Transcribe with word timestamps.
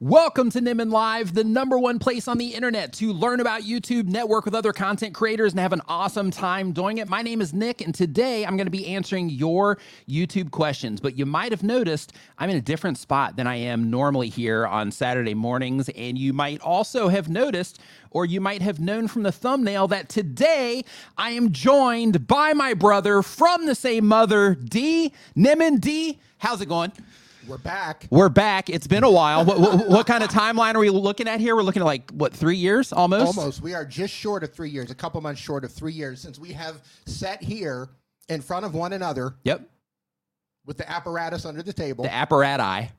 Welcome 0.00 0.50
to 0.50 0.60
Nimmin 0.60 0.90
Live, 0.90 1.32
the 1.32 1.44
number 1.44 1.78
one 1.78 1.98
place 1.98 2.26
on 2.26 2.38
the 2.38 2.48
internet 2.48 2.92
to 2.94 3.12
learn 3.12 3.38
about 3.40 3.62
YouTube, 3.62 4.06
network 4.06 4.44
with 4.44 4.54
other 4.54 4.72
content 4.72 5.14
creators, 5.14 5.52
and 5.52 5.60
have 5.60 5.72
an 5.72 5.80
awesome 5.88 6.30
time 6.30 6.72
doing 6.72 6.98
it. 6.98 7.08
My 7.08 7.22
name 7.22 7.40
is 7.40 7.54
Nick, 7.54 7.80
and 7.80 7.94
today 7.94 8.44
I'm 8.44 8.56
going 8.56 8.66
to 8.66 8.70
be 8.70 8.88
answering 8.88 9.30
your 9.30 9.78
YouTube 10.08 10.50
questions. 10.50 11.00
But 11.00 11.16
you 11.16 11.24
might 11.24 11.52
have 11.52 11.62
noticed 11.62 12.12
I'm 12.36 12.50
in 12.50 12.56
a 12.56 12.60
different 12.60 12.98
spot 12.98 13.36
than 13.36 13.46
I 13.46 13.56
am 13.56 13.88
normally 13.88 14.28
here 14.28 14.66
on 14.66 14.90
Saturday 14.90 15.34
mornings. 15.34 15.88
And 15.90 16.18
you 16.18 16.32
might 16.32 16.60
also 16.60 17.08
have 17.08 17.28
noticed, 17.28 17.80
or 18.10 18.26
you 18.26 18.40
might 18.40 18.62
have 18.62 18.80
known 18.80 19.06
from 19.06 19.22
the 19.22 19.32
thumbnail, 19.32 19.88
that 19.88 20.08
today 20.08 20.84
I 21.16 21.30
am 21.30 21.52
joined 21.52 22.26
by 22.26 22.52
my 22.54 22.74
brother 22.74 23.22
from 23.22 23.66
the 23.66 23.74
same 23.74 24.06
mother, 24.06 24.56
D. 24.56 25.12
Nimmin 25.36 25.80
D. 25.80 26.18
How's 26.38 26.60
it 26.60 26.66
going? 26.66 26.92
We're 27.48 27.58
back. 27.58 28.08
We're 28.10 28.28
back. 28.28 28.68
It's 28.70 28.88
been 28.88 29.04
a 29.04 29.10
while. 29.10 29.44
What, 29.44 29.60
what, 29.60 29.88
what, 29.88 30.06
kind 30.06 30.24
of 30.24 30.30
timeline 30.30 30.74
are 30.74 30.80
we 30.80 30.90
looking 30.90 31.28
at 31.28 31.38
here? 31.38 31.54
We're 31.54 31.62
looking 31.62 31.82
at 31.82 31.86
like 31.86 32.10
what 32.10 32.32
three 32.32 32.56
years 32.56 32.92
almost. 32.92 33.38
Almost. 33.38 33.62
We 33.62 33.74
are 33.74 33.84
just 33.84 34.12
short 34.12 34.42
of 34.42 34.52
three 34.52 34.70
years. 34.70 34.90
A 34.90 34.94
couple 34.94 35.20
months 35.20 35.40
short 35.40 35.64
of 35.64 35.72
three 35.72 35.92
years 35.92 36.20
since 36.20 36.38
we 36.38 36.52
have 36.52 36.82
sat 37.06 37.40
here 37.42 37.88
in 38.28 38.40
front 38.40 38.66
of 38.66 38.74
one 38.74 38.92
another. 38.92 39.36
Yep. 39.44 39.68
With 40.64 40.76
the 40.76 40.90
apparatus 40.90 41.44
under 41.44 41.62
the 41.62 41.72
table. 41.72 42.02
The 42.02 42.10
apparati 42.10 42.90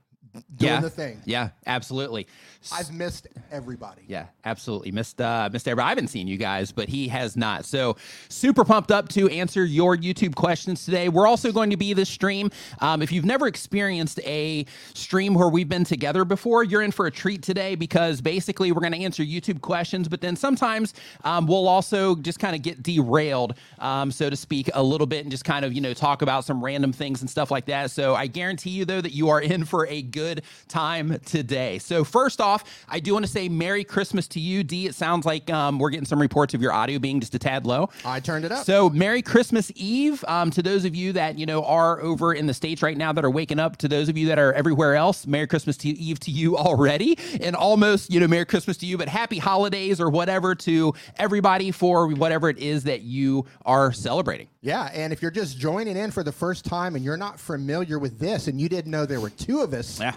doing 0.56 0.74
yeah. 0.74 0.82
the 0.82 0.90
thing. 0.90 1.22
Yeah, 1.26 1.50
absolutely. 1.66 2.28
I've 2.72 2.92
missed 2.92 3.28
everybody. 3.52 4.02
Yeah, 4.08 4.28
absolutely. 4.46 4.92
Missed 4.92 5.22
uh 5.22 5.50
missed 5.52 5.68
everybody. 5.68 5.86
I 5.86 5.90
haven't 5.90 6.08
seen 6.10 6.28
you 6.28 6.38
guys, 6.38 6.72
but 6.72 6.90
he 6.90 7.08
has 7.08 7.38
not. 7.38 7.66
So 7.66 7.96
super 8.30 8.66
pumped 8.66 8.92
up 8.92 9.10
to 9.10 9.30
answer 9.30 9.64
your 9.64 9.96
YouTube 9.96 10.36
questions 10.36 10.86
today. 10.86 11.10
We're 11.10 11.28
also 11.28 11.52
going 11.52 11.70
to 11.70 11.78
be 11.78 11.94
this 11.94 12.10
stream. 12.10 12.52
Um, 12.80 13.02
if 13.02 13.12
you've 13.12 13.26
never 13.26 13.48
experienced 13.48 14.20
a 14.26 14.66
stream 14.94 15.34
where 15.34 15.50
we've 15.50 15.70
been 15.70 15.84
together 15.84 16.26
before, 16.26 16.64
you're 16.64 16.82
in 16.82 16.92
for 16.92 17.08
a 17.08 17.12
treat 17.12 17.42
today 17.42 17.76
because 17.76 18.22
basically 18.22 18.72
we're 18.72 18.82
going 18.82 18.94
to 18.94 19.04
answer 19.04 19.24
YouTube 19.24 19.62
questions, 19.62 20.08
but 20.08 20.22
then 20.22 20.36
sometimes 20.36 20.94
um, 21.24 21.48
we'll 21.48 21.68
also 21.68 22.16
just 22.16 22.40
kind 22.40 22.56
of 22.56 22.62
get 22.62 22.84
derailed, 22.84 23.56
um, 23.80 24.12
so 24.12 24.30
to 24.30 24.36
speak, 24.36 24.70
a 24.74 24.84
little 24.84 25.08
bit 25.08 25.22
and 25.22 25.32
just 25.32 25.46
kind 25.46 25.64
of 25.64 25.74
you 25.74 25.82
know 25.82 25.94
talk 25.94 26.22
about 26.22 26.44
some 26.44 26.64
random 26.64 26.92
things 26.92 27.22
and 27.22 27.30
stuff 27.30 27.52
like 27.52 27.66
that. 27.66 27.92
So 27.92 28.16
I 28.16 28.28
guarantee 28.28 28.72
you 28.72 28.86
though 28.86 29.02
that 29.02 29.14
you 29.14 29.30
are 29.30 29.42
in 29.42 29.66
for 29.66 29.88
a 29.88 30.02
good 30.02 30.27
good 30.28 30.44
time 30.68 31.20
today. 31.26 31.80
So, 31.80 32.04
first 32.04 32.42
off, 32.42 32.64
I 32.90 33.00
do 33.00 33.14
want 33.14 33.26
to 33.26 33.32
say 33.32 33.48
Merry 33.48 33.84
Christmas 33.84 34.28
to 34.30 34.40
you, 34.40 34.64
D. 34.64 34.86
It 34.88 34.96
sounds 34.96 35.26
like 35.26 35.50
um, 35.50 35.80
we're 35.80 35.90
getting 35.90 36.06
some 36.06 36.20
reports 36.20 36.54
of 36.54 36.62
your 36.62 36.74
audio 36.74 37.00
being 37.00 37.20
just 37.20 37.34
a 37.36 37.40
tad 37.40 37.66
low. 37.66 37.90
I 38.04 38.20
turned 38.20 38.44
it 38.44 38.52
up. 38.52 38.66
So, 38.66 38.90
Merry 38.90 39.22
Christmas 39.22 39.72
Eve 39.76 40.24
um, 40.28 40.52
to 40.52 40.62
those 40.62 40.84
of 40.84 40.96
you 40.96 41.14
that, 41.14 41.38
you 41.40 41.46
know, 41.46 41.64
are 41.64 42.02
over 42.02 42.34
in 42.34 42.46
the 42.46 42.54
States 42.54 42.82
right 42.82 42.98
now 42.98 43.14
that 43.14 43.24
are 43.24 43.30
waking 43.30 43.60
up, 43.60 43.78
to 43.78 43.88
those 43.88 44.10
of 44.10 44.18
you 44.18 44.28
that 44.28 44.38
are 44.38 44.52
everywhere 44.54 44.96
else, 44.96 45.26
Merry 45.26 45.48
Christmas 45.48 45.78
to 45.78 45.90
Eve 45.90 46.20
to 46.22 46.32
you 46.32 46.58
already. 46.58 47.18
And 47.40 47.56
almost, 47.56 48.12
you 48.12 48.20
know, 48.20 48.28
Merry 48.28 48.46
Christmas 48.46 48.76
to 48.78 48.86
you, 48.86 48.98
but 48.98 49.08
happy 49.08 49.38
holidays 49.38 50.02
or 50.02 50.10
whatever 50.10 50.56
to 50.56 50.94
everybody 51.18 51.72
for 51.72 52.10
whatever 52.10 52.50
it 52.50 52.58
is 52.58 52.84
that 52.84 53.02
you 53.02 53.46
are 53.66 53.94
celebrating. 53.94 54.50
Yeah, 54.62 54.90
and 54.94 55.14
if 55.14 55.22
you're 55.22 55.32
just 55.32 55.58
joining 55.58 55.96
in 55.96 56.12
for 56.12 56.24
the 56.24 56.32
first 56.34 56.66
time 56.66 56.96
and 56.96 57.06
you're 57.06 57.16
not 57.16 57.40
familiar 57.40 57.98
with 57.98 58.20
this 58.20 58.48
and 58.48 58.60
you 58.60 58.68
didn't 58.68 58.92
know 58.92 59.06
there 59.06 59.22
were 59.22 59.30
two 59.30 59.62
of 59.62 59.74
us. 59.74 60.00
Yeah. 60.02 60.17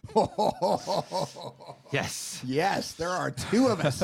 yes. 1.91 2.41
Yes, 2.43 2.93
there 2.93 3.09
are 3.09 3.31
two 3.31 3.67
of 3.67 3.79
us. 3.81 4.03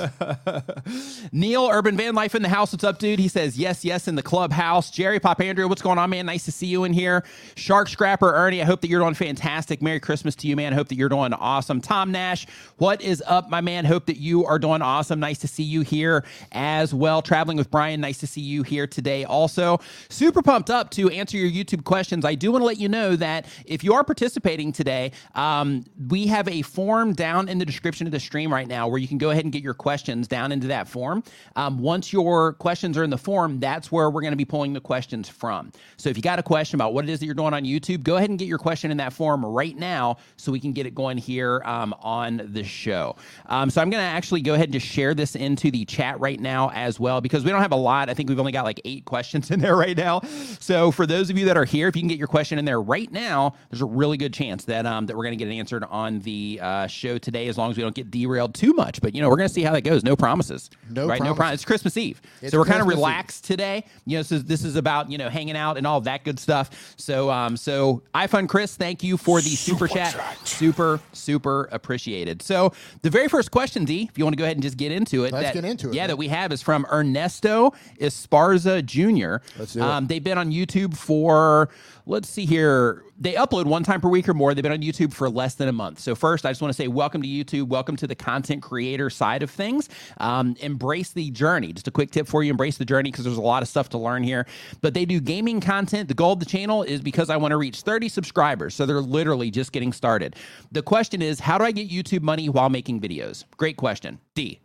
Neil, 1.31 1.69
Urban 1.71 1.97
Van 1.97 2.13
Life 2.13 2.35
in 2.35 2.41
the 2.41 2.49
house. 2.49 2.71
What's 2.71 2.83
up, 2.83 2.99
dude? 2.99 3.19
He 3.19 3.27
says, 3.27 3.57
yes, 3.57 3.83
yes, 3.83 4.07
in 4.07 4.15
the 4.15 4.21
clubhouse. 4.23 4.91
Jerry 4.91 5.19
Pop 5.19 5.41
Andrew, 5.41 5.67
what's 5.67 5.81
going 5.81 5.97
on, 5.97 6.09
man? 6.09 6.25
Nice 6.25 6.45
to 6.45 6.51
see 6.51 6.67
you 6.67 6.83
in 6.83 6.93
here. 6.93 7.23
Shark 7.55 7.89
Scrapper 7.89 8.33
Ernie, 8.33 8.61
I 8.61 8.65
hope 8.65 8.81
that 8.81 8.89
you're 8.89 9.01
doing 9.01 9.15
fantastic. 9.15 9.81
Merry 9.81 9.99
Christmas 9.99 10.35
to 10.35 10.47
you, 10.47 10.55
man. 10.55 10.73
I 10.73 10.75
hope 10.75 10.87
that 10.89 10.95
you're 10.95 11.09
doing 11.09 11.33
awesome. 11.33 11.81
Tom 11.81 12.11
Nash, 12.11 12.45
what 12.77 13.01
is 13.01 13.23
up, 13.25 13.49
my 13.49 13.61
man? 13.61 13.85
Hope 13.85 14.05
that 14.05 14.17
you 14.17 14.45
are 14.45 14.59
doing 14.59 14.81
awesome. 14.81 15.19
Nice 15.19 15.39
to 15.39 15.47
see 15.47 15.63
you 15.63 15.81
here 15.81 16.23
as 16.51 16.93
well. 16.93 17.21
Traveling 17.21 17.57
with 17.57 17.71
Brian, 17.71 18.01
nice 18.01 18.19
to 18.19 18.27
see 18.27 18.41
you 18.41 18.63
here 18.63 18.85
today 18.87 19.23
also. 19.23 19.79
Super 20.09 20.41
pumped 20.41 20.69
up 20.69 20.91
to 20.91 21.09
answer 21.09 21.37
your 21.37 21.49
YouTube 21.49 21.83
questions. 21.83 22.23
I 22.23 22.35
do 22.35 22.51
want 22.51 22.61
to 22.61 22.65
let 22.65 22.77
you 22.77 22.89
know 22.89 23.15
that 23.15 23.45
if 23.65 23.83
you 23.83 23.93
are 23.93 24.03
participating 24.03 24.71
today, 24.71 25.11
um, 25.35 25.85
we 26.09 26.27
have 26.27 26.47
a 26.47 26.61
form 26.61 27.13
down 27.13 27.49
in 27.49 27.57
the 27.57 27.65
description 27.65 28.05
of 28.05 28.11
the 28.11 28.19
stream 28.19 28.53
right 28.53 28.67
now 28.67 28.87
where 28.87 28.99
you 28.99 29.07
can 29.07 29.17
go 29.17 29.31
ahead 29.31 29.43
and 29.43 29.51
get 29.51 29.63
your 29.63 29.73
questions 29.73 30.27
down 30.27 30.51
into 30.51 30.67
that 30.67 30.87
form. 30.87 31.23
Um, 31.55 31.79
once 31.79 32.13
your 32.13 32.53
questions 32.53 32.97
are 32.97 33.03
in 33.03 33.09
the 33.09 33.17
form, 33.17 33.59
that's 33.59 33.91
where 33.91 34.09
we're 34.09 34.21
going 34.21 34.31
to 34.31 34.37
be 34.37 34.45
pulling 34.45 34.73
the 34.73 34.81
questions 34.81 35.27
from. 35.27 35.71
So 35.97 36.09
if 36.09 36.17
you 36.17 36.23
got 36.23 36.39
a 36.39 36.43
question 36.43 36.75
about 36.75 36.93
what 36.93 37.05
it 37.05 37.09
is 37.09 37.19
that 37.19 37.25
you're 37.25 37.35
doing 37.35 37.53
on 37.53 37.63
YouTube, 37.63 38.03
go 38.03 38.17
ahead 38.17 38.29
and 38.29 38.37
get 38.37 38.47
your 38.47 38.59
question 38.59 38.91
in 38.91 38.97
that 38.97 39.13
form 39.13 39.45
right 39.45 39.75
now 39.75 40.17
so 40.35 40.51
we 40.51 40.59
can 40.59 40.71
get 40.71 40.85
it 40.85 40.93
going 40.93 41.17
here 41.17 41.61
um, 41.65 41.95
on 42.01 42.41
the 42.53 42.63
show. 42.63 43.15
Um, 43.47 43.69
so 43.69 43.81
I'm 43.81 43.89
going 43.89 44.01
to 44.01 44.07
actually 44.07 44.41
go 44.41 44.53
ahead 44.53 44.65
and 44.65 44.73
just 44.73 44.85
share 44.85 45.15
this 45.15 45.35
into 45.35 45.71
the 45.71 45.85
chat 45.85 46.19
right 46.19 46.39
now 46.39 46.69
as 46.71 46.99
well 46.99 47.21
because 47.21 47.43
we 47.43 47.51
don't 47.51 47.61
have 47.61 47.71
a 47.71 47.75
lot. 47.75 48.09
I 48.09 48.13
think 48.13 48.29
we've 48.29 48.39
only 48.39 48.51
got 48.51 48.65
like 48.65 48.81
eight 48.85 49.05
questions 49.05 49.49
in 49.51 49.59
there 49.59 49.75
right 49.75 49.97
now. 49.97 50.21
So 50.59 50.91
for 50.91 51.07
those 51.07 51.29
of 51.29 51.37
you 51.37 51.45
that 51.45 51.57
are 51.57 51.65
here, 51.65 51.87
if 51.87 51.95
you 51.95 52.01
can 52.01 52.09
get 52.09 52.19
your 52.19 52.27
question 52.27 52.59
in 52.59 52.65
there 52.65 52.81
right 52.81 53.11
now, 53.11 53.55
there's 53.71 53.81
a 53.81 53.85
really 53.85 54.17
good 54.17 54.33
chance 54.33 54.65
that 54.65 54.85
um, 54.85 55.07
that 55.07 55.17
we're 55.17 55.23
going 55.23 55.37
to 55.37 55.43
get 55.43 55.51
it 55.51 55.57
answered 55.57 55.86
on 55.89 56.19
the 56.19 56.59
uh, 56.61 56.87
show 56.87 57.17
today, 57.17 57.47
as 57.47 57.57
long 57.57 57.71
as 57.71 57.77
we 57.77 57.83
don't 57.83 57.95
get 57.95 58.11
derailed 58.11 58.53
too 58.53 58.73
much. 58.73 59.01
But 59.01 59.15
you 59.15 59.21
know, 59.21 59.29
we're 59.29 59.37
going 59.37 59.47
to 59.47 59.53
see 59.53 59.63
how 59.63 59.73
that 59.73 59.81
goes. 59.81 60.03
No 60.03 60.15
promises. 60.15 60.69
No 60.89 61.07
right. 61.07 61.17
Promises. 61.17 61.25
No 61.25 61.35
promises. 61.35 61.53
It's 61.55 61.65
Christmas 61.65 61.97
Eve, 61.97 62.21
it's 62.41 62.51
so 62.51 62.59
we're 62.59 62.65
kind 62.65 62.81
of 62.81 62.87
relaxed 62.87 63.45
Eve. 63.45 63.47
today. 63.47 63.85
You 64.05 64.17
know, 64.17 64.21
so 64.23 64.39
this 64.39 64.63
is 64.63 64.75
about 64.75 65.11
you 65.11 65.17
know 65.17 65.29
hanging 65.29 65.57
out 65.57 65.77
and 65.77 65.87
all 65.87 66.01
that 66.01 66.23
good 66.23 66.39
stuff. 66.39 66.95
So 66.97 67.29
um, 67.29 67.57
so 67.57 68.03
iFun 68.13 68.47
Chris, 68.47 68.75
thank 68.75 69.03
you 69.03 69.17
for 69.17 69.41
the 69.41 69.49
super, 69.49 69.87
super 69.87 69.99
chat. 69.99 70.13
chat. 70.13 70.47
Super 70.47 70.99
super 71.13 71.69
appreciated. 71.71 72.41
So 72.41 72.73
the 73.01 73.09
very 73.09 73.27
first 73.27 73.51
question, 73.51 73.85
D, 73.85 74.07
if 74.09 74.17
you 74.17 74.23
want 74.23 74.33
to 74.33 74.37
go 74.37 74.43
ahead 74.43 74.57
and 74.57 74.63
just 74.63 74.77
get 74.77 74.91
into 74.91 75.23
it. 75.25 75.33
Let's 75.33 75.47
that, 75.47 75.53
get 75.53 75.65
into 75.65 75.89
it. 75.89 75.95
Yeah, 75.95 76.03
man. 76.03 76.09
that 76.09 76.17
we 76.17 76.27
have 76.27 76.51
is 76.51 76.61
from 76.61 76.85
Ernesto 76.91 77.73
Esparza 77.99 78.85
Jr. 78.85 79.43
Let's 79.59 79.73
do 79.73 79.79
it. 79.79 79.83
Um, 79.83 80.07
they've 80.07 80.23
been 80.23 80.37
on 80.37 80.51
YouTube 80.51 80.95
for 80.95 81.69
let's 82.07 82.29
see 82.29 82.45
here. 82.45 83.03
They 83.19 83.33
upload 83.33 83.65
one 83.65 83.83
time 83.83 83.99
per 83.99 84.07
week 84.07 84.29
or 84.29 84.33
more. 84.33 84.53
They've 84.53 84.63
been 84.63 84.71
on 84.71 84.81
YouTube 84.81 85.11
for 85.13 85.29
less 85.29 85.55
than 85.55 85.67
a 85.67 85.71
month. 85.73 85.99
So 85.99 86.15
first, 86.15 86.45
I 86.45 86.51
just 86.51 86.61
want 86.61 86.73
to 86.73 86.77
say 86.77 86.87
welcome 86.87 87.21
to 87.21 87.27
YouTube. 87.27 87.67
Welcome 87.67 87.95
to 87.97 88.07
the 88.07 88.15
content 88.15 88.63
creator 88.63 89.09
side 89.09 89.43
of 89.43 89.51
things. 89.51 89.89
Um, 90.19 90.55
embrace 90.59 91.11
the 91.11 91.29
journey. 91.31 91.73
Just 91.73 91.87
a 91.87 91.91
quick 91.91 92.11
tip 92.11 92.27
for 92.27 92.43
you: 92.43 92.51
embrace 92.51 92.77
the 92.77 92.85
journey 92.85 93.11
because 93.11 93.25
there's 93.25 93.37
a 93.37 93.41
lot 93.41 93.61
of 93.61 93.67
stuff 93.67 93.89
to 93.89 93.97
learn 93.97 94.23
here. 94.23 94.47
But 94.81 94.93
they 94.93 95.05
do 95.05 95.19
gaming 95.19 95.59
content. 95.59 96.07
The 96.07 96.13
goal 96.13 96.33
of 96.33 96.39
the 96.39 96.45
channel 96.45 96.83
is 96.83 97.01
because 97.01 97.29
I 97.29 97.37
want 97.37 97.51
to 97.51 97.57
reach 97.57 97.81
30 97.81 98.09
subscribers. 98.09 98.73
So 98.73 98.85
they're 98.85 99.01
literally 99.01 99.51
just 99.51 99.71
getting 99.71 99.91
started. 99.91 100.35
The 100.71 100.81
question 100.81 101.21
is, 101.21 101.39
how 101.39 101.57
do 101.57 101.65
I 101.65 101.71
get 101.71 101.89
YouTube 101.89 102.21
money 102.21 102.49
while 102.49 102.69
making 102.69 103.01
videos? 103.01 103.43
Great 103.57 103.77
question. 103.77 104.19
D. 104.33 104.59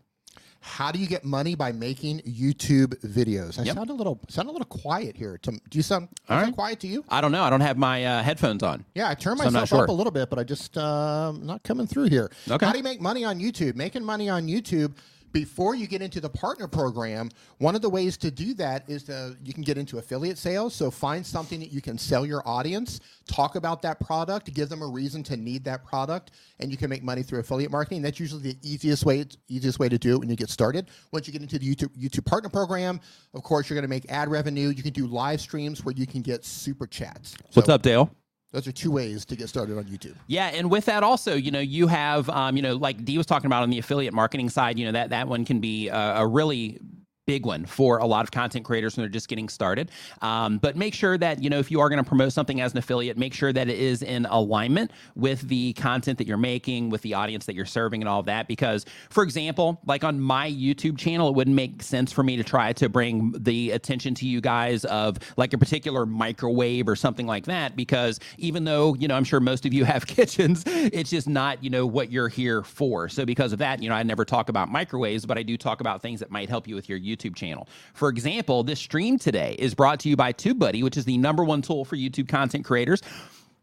How 0.64 0.92
do 0.92 1.00
you 1.00 1.08
get 1.08 1.24
money 1.24 1.56
by 1.56 1.72
making 1.72 2.20
YouTube 2.20 2.94
videos? 3.04 3.58
I 3.58 3.64
Yep. 3.64 3.74
sound 3.74 3.90
a 3.90 3.92
little 3.92 4.20
sound 4.28 4.48
a 4.48 4.52
little 4.52 4.64
quiet 4.66 5.16
here. 5.16 5.36
To, 5.42 5.50
do 5.50 5.58
you 5.72 5.82
sound, 5.82 6.08
sound 6.28 6.54
quiet 6.54 6.78
to 6.80 6.86
you? 6.86 7.04
I 7.08 7.20
don't 7.20 7.32
know. 7.32 7.42
I 7.42 7.50
don't 7.50 7.60
have 7.62 7.76
my 7.76 8.04
uh, 8.04 8.22
headphones 8.22 8.62
on. 8.62 8.84
Yeah, 8.94 9.08
I 9.08 9.14
turned 9.14 9.40
So 9.40 9.50
myself 9.50 9.72
up 9.72 9.88
a 9.88 9.92
little 9.92 10.12
bit, 10.12 10.30
but 10.30 10.38
I 10.38 10.44
just 10.44 10.78
um 10.78 11.44
not 11.44 11.64
coming 11.64 11.88
through 11.88 12.10
here. 12.10 12.30
Okay. 12.48 12.64
How 12.64 12.70
do 12.70 12.78
you 12.78 12.84
make 12.84 13.00
money 13.00 13.24
on 13.24 13.40
YouTube? 13.40 13.74
Making 13.74 14.04
money 14.04 14.28
on 14.28 14.46
YouTube 14.46 14.92
before 15.32 15.74
you 15.74 15.86
get 15.86 16.02
into 16.02 16.20
the 16.20 16.28
partner 16.28 16.68
program, 16.68 17.30
one 17.58 17.74
of 17.74 17.82
the 17.82 17.88
ways 17.88 18.16
to 18.18 18.30
do 18.30 18.54
that 18.54 18.88
is 18.88 19.04
to 19.04 19.36
you 19.42 19.52
can 19.52 19.62
get 19.62 19.78
into 19.78 19.98
affiliate 19.98 20.38
sales. 20.38 20.74
So 20.74 20.90
find 20.90 21.24
something 21.24 21.60
that 21.60 21.72
you 21.72 21.80
can 21.80 21.98
sell 21.98 22.24
your 22.26 22.46
audience, 22.46 23.00
talk 23.26 23.56
about 23.56 23.82
that 23.82 24.00
product, 24.00 24.52
give 24.54 24.68
them 24.68 24.82
a 24.82 24.86
reason 24.86 25.22
to 25.24 25.36
need 25.36 25.64
that 25.64 25.84
product, 25.84 26.32
and 26.60 26.70
you 26.70 26.76
can 26.76 26.90
make 26.90 27.02
money 27.02 27.22
through 27.22 27.40
affiliate 27.40 27.70
marketing. 27.70 28.02
That's 28.02 28.20
usually 28.20 28.42
the 28.42 28.56
easiest 28.62 29.04
way 29.04 29.24
easiest 29.48 29.78
way 29.78 29.88
to 29.88 29.98
do 29.98 30.14
it 30.14 30.18
when 30.18 30.28
you 30.28 30.36
get 30.36 30.50
started. 30.50 30.90
Once 31.12 31.26
you 31.26 31.32
get 31.32 31.42
into 31.42 31.58
the 31.58 31.74
YouTube 31.74 31.90
YouTube 31.96 32.26
partner 32.26 32.48
program, 32.48 33.00
of 33.34 33.42
course 33.42 33.68
you're 33.68 33.76
going 33.76 33.82
to 33.82 33.88
make 33.88 34.10
ad 34.10 34.30
revenue. 34.30 34.68
You 34.68 34.82
can 34.82 34.92
do 34.92 35.06
live 35.06 35.40
streams 35.40 35.84
where 35.84 35.94
you 35.94 36.06
can 36.06 36.22
get 36.22 36.44
super 36.44 36.86
chats. 36.86 37.34
What's 37.54 37.68
up, 37.68 37.82
Dale? 37.82 38.10
Those 38.52 38.68
are 38.68 38.72
two 38.72 38.90
ways 38.90 39.24
to 39.24 39.36
get 39.36 39.48
started 39.48 39.78
on 39.78 39.84
YouTube. 39.84 40.14
Yeah, 40.26 40.48
and 40.48 40.70
with 40.70 40.84
that 40.84 41.02
also, 41.02 41.34
you 41.34 41.50
know, 41.50 41.60
you 41.60 41.86
have, 41.86 42.28
um, 42.28 42.54
you 42.56 42.62
know, 42.62 42.76
like 42.76 43.04
Dee 43.04 43.16
was 43.16 43.26
talking 43.26 43.46
about 43.46 43.62
on 43.62 43.70
the 43.70 43.78
affiliate 43.78 44.12
marketing 44.12 44.50
side, 44.50 44.78
you 44.78 44.84
know, 44.84 44.92
that 44.92 45.10
that 45.10 45.26
one 45.26 45.44
can 45.44 45.60
be 45.60 45.88
a, 45.88 46.16
a 46.16 46.26
really 46.26 46.78
big 47.26 47.46
one 47.46 47.64
for 47.64 47.98
a 47.98 48.06
lot 48.06 48.24
of 48.24 48.32
content 48.32 48.64
creators 48.64 48.96
when 48.96 49.02
they're 49.02 49.10
just 49.10 49.28
getting 49.28 49.48
started. 49.48 49.90
Um, 50.22 50.58
but 50.58 50.76
make 50.76 50.92
sure 50.92 51.16
that, 51.18 51.42
you 51.42 51.50
know, 51.50 51.60
if 51.60 51.70
you 51.70 51.78
are 51.80 51.88
going 51.88 52.02
to 52.02 52.08
promote 52.08 52.32
something 52.32 52.60
as 52.60 52.72
an 52.72 52.78
affiliate, 52.78 53.16
make 53.16 53.32
sure 53.32 53.52
that 53.52 53.68
it 53.68 53.78
is 53.78 54.02
in 54.02 54.26
alignment 54.26 54.90
with 55.14 55.42
the 55.42 55.72
content 55.74 56.18
that 56.18 56.26
you're 56.26 56.36
making, 56.36 56.90
with 56.90 57.00
the 57.02 57.14
audience 57.14 57.46
that 57.46 57.54
you're 57.54 57.64
serving 57.64 58.02
and 58.02 58.08
all 58.08 58.18
of 58.18 58.26
that. 58.26 58.48
Because, 58.48 58.84
for 59.10 59.22
example, 59.22 59.80
like 59.86 60.02
on 60.02 60.20
my 60.20 60.50
YouTube 60.50 60.98
channel, 60.98 61.28
it 61.28 61.36
wouldn't 61.36 61.54
make 61.54 61.80
sense 61.82 62.10
for 62.10 62.24
me 62.24 62.36
to 62.36 62.42
try 62.42 62.72
to 62.72 62.88
bring 62.88 63.32
the 63.38 63.70
attention 63.70 64.14
to 64.16 64.26
you 64.26 64.40
guys 64.40 64.84
of 64.86 65.18
like 65.36 65.52
a 65.52 65.58
particular 65.58 66.04
microwave 66.04 66.88
or 66.88 66.96
something 66.96 67.26
like 67.26 67.44
that. 67.44 67.76
Because 67.76 68.18
even 68.38 68.64
though, 68.64 68.94
you 68.94 69.06
know, 69.06 69.14
I'm 69.14 69.24
sure 69.24 69.38
most 69.38 69.64
of 69.64 69.72
you 69.72 69.84
have 69.92 70.08
kitchens, 70.08 70.64
it's 70.66 71.10
just 71.10 71.28
not, 71.28 71.62
you 71.62 71.70
know, 71.70 71.86
what 71.86 72.10
you're 72.10 72.28
here 72.28 72.64
for. 72.64 73.08
So 73.08 73.24
because 73.24 73.52
of 73.52 73.60
that, 73.60 73.80
you 73.80 73.88
know, 73.88 73.94
I 73.94 74.02
never 74.02 74.24
talk 74.24 74.48
about 74.48 74.72
microwaves, 74.72 75.24
but 75.24 75.38
I 75.38 75.44
do 75.44 75.56
talk 75.56 75.80
about 75.80 76.02
things 76.02 76.18
that 76.18 76.32
might 76.32 76.48
help 76.48 76.66
you 76.66 76.74
with 76.74 76.88
your 76.88 76.98
YouTube 76.98 77.11
channel. 77.34 77.68
For 77.94 78.08
example, 78.08 78.62
this 78.62 78.80
stream 78.80 79.18
today 79.18 79.56
is 79.58 79.74
brought 79.74 80.00
to 80.00 80.08
you 80.08 80.16
by 80.16 80.32
TubeBuddy, 80.32 80.82
which 80.82 80.96
is 80.96 81.04
the 81.04 81.18
number 81.18 81.44
one 81.44 81.62
tool 81.62 81.84
for 81.84 81.96
YouTube 81.96 82.28
content 82.28 82.64
creators. 82.64 83.02